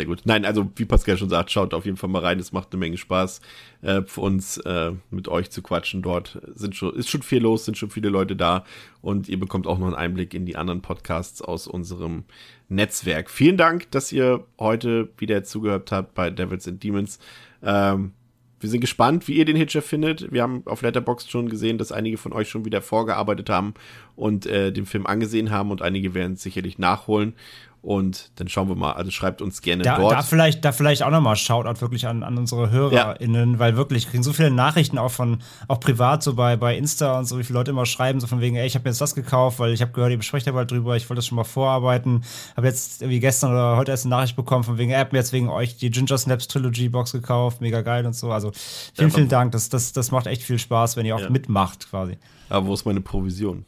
Sehr 0.00 0.06
gut. 0.06 0.22
Nein, 0.24 0.46
also 0.46 0.66
wie 0.76 0.86
Pascal 0.86 1.18
schon 1.18 1.28
sagt, 1.28 1.50
schaut 1.50 1.74
auf 1.74 1.84
jeden 1.84 1.98
Fall 1.98 2.08
mal 2.08 2.22
rein. 2.22 2.38
Es 2.38 2.52
macht 2.52 2.72
eine 2.72 2.80
Menge 2.80 2.96
Spaß 2.96 3.42
äh, 3.82 4.00
für 4.00 4.22
uns, 4.22 4.56
äh, 4.56 4.92
mit 5.10 5.28
euch 5.28 5.50
zu 5.50 5.60
quatschen. 5.60 6.00
Dort 6.00 6.40
sind 6.54 6.74
schon, 6.74 6.94
ist 6.94 7.10
schon 7.10 7.20
viel 7.20 7.42
los, 7.42 7.66
sind 7.66 7.76
schon 7.76 7.90
viele 7.90 8.08
Leute 8.08 8.34
da 8.34 8.64
und 9.02 9.28
ihr 9.28 9.38
bekommt 9.38 9.66
auch 9.66 9.78
noch 9.78 9.88
einen 9.88 9.94
Einblick 9.94 10.32
in 10.32 10.46
die 10.46 10.56
anderen 10.56 10.80
Podcasts 10.80 11.42
aus 11.42 11.66
unserem 11.66 12.24
Netzwerk. 12.70 13.28
Vielen 13.30 13.58
Dank, 13.58 13.90
dass 13.90 14.10
ihr 14.10 14.46
heute 14.58 15.10
wieder 15.18 15.44
zugehört 15.44 15.92
habt 15.92 16.14
bei 16.14 16.30
Devils 16.30 16.66
and 16.66 16.82
Demons. 16.82 17.18
Ähm, 17.62 18.12
wir 18.60 18.68
sind 18.68 18.80
gespannt, 18.80 19.26
wie 19.26 19.34
ihr 19.34 19.46
den 19.46 19.56
Hitcher 19.56 19.80
findet. 19.80 20.32
Wir 20.32 20.42
haben 20.42 20.62
auf 20.66 20.82
Letterboxd 20.82 21.30
schon 21.30 21.48
gesehen, 21.48 21.78
dass 21.78 21.92
einige 21.92 22.18
von 22.18 22.34
euch 22.34 22.48
schon 22.48 22.66
wieder 22.66 22.82
vorgearbeitet 22.82 23.48
haben 23.48 23.72
und 24.16 24.44
äh, 24.44 24.70
den 24.70 24.84
Film 24.84 25.06
angesehen 25.06 25.50
haben 25.50 25.70
und 25.70 25.80
einige 25.80 26.12
werden 26.12 26.34
es 26.34 26.42
sicherlich 26.42 26.78
nachholen. 26.78 27.34
Und 27.82 28.30
dann 28.36 28.48
schauen 28.48 28.68
wir 28.68 28.74
mal. 28.74 28.92
Also 28.92 29.10
schreibt 29.10 29.40
uns 29.40 29.62
gerne 29.62 29.82
da, 29.82 29.96
dort. 29.96 30.12
Da 30.12 30.22
vielleicht, 30.22 30.64
da 30.64 30.72
vielleicht 30.72 31.02
auch 31.02 31.10
nochmal 31.10 31.36
Shoutout 31.36 31.80
wirklich 31.80 32.06
an, 32.06 32.22
an 32.22 32.36
unsere 32.36 32.70
HörerInnen, 32.70 33.52
ja. 33.54 33.58
weil 33.58 33.76
wirklich 33.76 34.06
kriegen 34.08 34.22
so 34.22 34.34
viele 34.34 34.50
Nachrichten 34.50 34.98
auch 34.98 35.10
von, 35.10 35.38
auch 35.66 35.80
privat, 35.80 36.22
so 36.22 36.34
bei, 36.34 36.56
bei 36.56 36.76
Insta 36.76 37.18
und 37.18 37.24
so, 37.24 37.38
wie 37.38 37.44
viele 37.44 37.58
Leute 37.58 37.70
immer 37.70 37.86
schreiben, 37.86 38.20
so 38.20 38.26
von 38.26 38.42
wegen, 38.42 38.56
ey, 38.56 38.66
ich 38.66 38.74
habe 38.74 38.84
mir 38.84 38.90
jetzt 38.90 39.00
das 39.00 39.14
gekauft, 39.14 39.58
weil 39.60 39.72
ich 39.72 39.80
habe 39.80 39.92
gehört, 39.92 40.10
ihr 40.10 40.18
besprecht 40.18 40.46
ja 40.46 40.52
bald 40.52 40.70
drüber, 40.70 40.94
ich 40.96 41.08
wollte 41.08 41.18
das 41.18 41.26
schon 41.26 41.36
mal 41.36 41.44
vorarbeiten. 41.44 42.22
Habe 42.54 42.66
jetzt 42.66 43.00
irgendwie 43.00 43.20
gestern 43.20 43.52
oder 43.52 43.76
heute 43.78 43.92
erst 43.92 44.04
eine 44.04 44.14
Nachricht 44.14 44.36
bekommen, 44.36 44.64
von 44.64 44.76
wegen, 44.76 44.90
er 44.90 45.00
hat 45.00 45.12
mir 45.12 45.18
jetzt 45.18 45.32
wegen 45.32 45.48
euch 45.48 45.78
die 45.78 45.90
Ginger 45.90 46.18
Snaps 46.18 46.48
Trilogy 46.48 46.90
Box 46.90 47.12
gekauft, 47.12 47.62
mega 47.62 47.80
geil 47.80 48.04
und 48.04 48.14
so. 48.14 48.30
Also 48.30 48.52
vielen, 48.94 49.08
ja, 49.08 49.14
vielen 49.14 49.28
Dank. 49.28 49.52
Das, 49.52 49.70
das, 49.70 49.92
das 49.92 50.10
macht 50.10 50.26
echt 50.26 50.42
viel 50.42 50.58
Spaß, 50.58 50.98
wenn 50.98 51.06
ihr 51.06 51.16
auch 51.16 51.20
ja. 51.20 51.30
mitmacht, 51.30 51.88
quasi. 51.88 52.18
Aber 52.50 52.66
wo 52.66 52.74
ist 52.74 52.84
meine 52.84 53.00
Provision? 53.00 53.64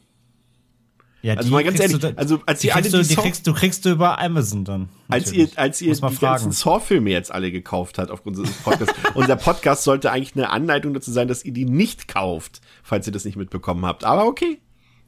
Ja, 1.23 1.35
also 1.35 1.51
mal 1.51 1.63
ganz 1.63 1.79
ehrlich, 1.79 1.99
da, 1.99 2.11
also 2.17 2.41
als 2.45 2.65
ihr 2.65 2.75
alle 2.75 2.89
die, 2.89 3.01
die, 3.01 3.15
kriegst, 3.15 3.47
du 3.47 3.53
kriegst 3.53 3.85
du 3.85 3.91
über 3.91 4.19
Amazon 4.19 4.65
dann. 4.65 4.89
Als 5.07 5.31
ihr, 5.31 5.47
als 5.55 5.81
ihr 5.81 5.93
die 5.93 5.99
fragen. 5.99 6.19
ganzen 6.19 6.51
Saw-Filme 6.51 7.11
jetzt 7.11 7.31
alle 7.31 7.49
gekauft 7.49 7.97
habt 7.97 8.11
aufgrund 8.11 8.37
unseres 8.37 8.57
Podcasts. 8.57 8.93
unser 9.13 9.37
Podcast 9.37 9.85
sollte 9.85 10.11
eigentlich 10.11 10.35
eine 10.35 10.49
Anleitung 10.49 10.93
dazu 10.93 11.11
sein, 11.11 11.29
dass 11.29 11.45
ihr 11.45 11.53
die 11.53 11.63
nicht 11.63 12.09
kauft, 12.09 12.59
falls 12.83 13.07
ihr 13.07 13.13
das 13.13 13.23
nicht 13.23 13.37
mitbekommen 13.37 13.85
habt. 13.85 14.03
Aber 14.03 14.25
okay, 14.25 14.59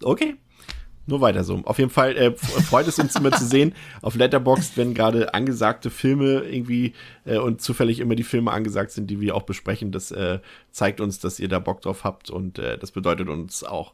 okay. 0.03 0.37
Nur 1.07 1.21
weiter 1.21 1.43
so. 1.43 1.61
Auf 1.65 1.77
jeden 1.77 1.91
Fall 1.91 2.15
äh, 2.15 2.31
freut 2.33 2.87
es 2.87 2.97
uns 2.97 3.15
immer 3.15 3.31
zu 3.31 3.45
sehen 3.45 3.75
auf 4.01 4.15
Letterboxd, 4.15 4.75
wenn 4.77 4.95
gerade 4.95 5.33
angesagte 5.35 5.91
Filme 5.91 6.39
irgendwie 6.39 6.93
äh, 7.25 7.37
und 7.37 7.61
zufällig 7.61 7.99
immer 7.99 8.15
die 8.15 8.23
Filme 8.23 8.51
angesagt 8.51 8.91
sind, 8.91 9.07
die 9.11 9.19
wir 9.19 9.35
auch 9.35 9.43
besprechen. 9.43 9.91
Das 9.91 10.11
äh, 10.11 10.39
zeigt 10.71 11.01
uns, 11.01 11.19
dass 11.19 11.39
ihr 11.39 11.47
da 11.47 11.59
Bock 11.59 11.81
drauf 11.81 12.03
habt 12.03 12.31
und 12.31 12.57
äh, 12.57 12.79
das 12.79 12.91
bedeutet 12.91 13.29
uns 13.29 13.63
auch 13.63 13.93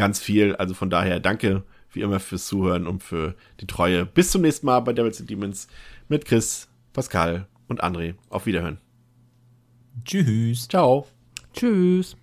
ganz 0.00 0.18
viel. 0.18 0.56
Also 0.56 0.72
von 0.72 0.88
daher 0.88 1.20
danke 1.20 1.62
wie 1.92 2.00
immer 2.00 2.20
fürs 2.20 2.46
Zuhören 2.46 2.86
und 2.86 3.02
für 3.02 3.34
die 3.60 3.66
Treue. 3.66 4.06
Bis 4.06 4.30
zum 4.30 4.40
nächsten 4.40 4.64
Mal 4.64 4.80
bei 4.80 4.94
Devils 4.94 5.20
and 5.20 5.28
Demons 5.28 5.68
mit 6.08 6.24
Chris, 6.24 6.68
Pascal 6.94 7.46
und 7.68 7.84
André. 7.84 8.14
Auf 8.30 8.46
Wiederhören. 8.46 8.78
Tschüss. 10.04 10.68
Ciao. 10.68 11.06
Tschüss. 11.52 12.16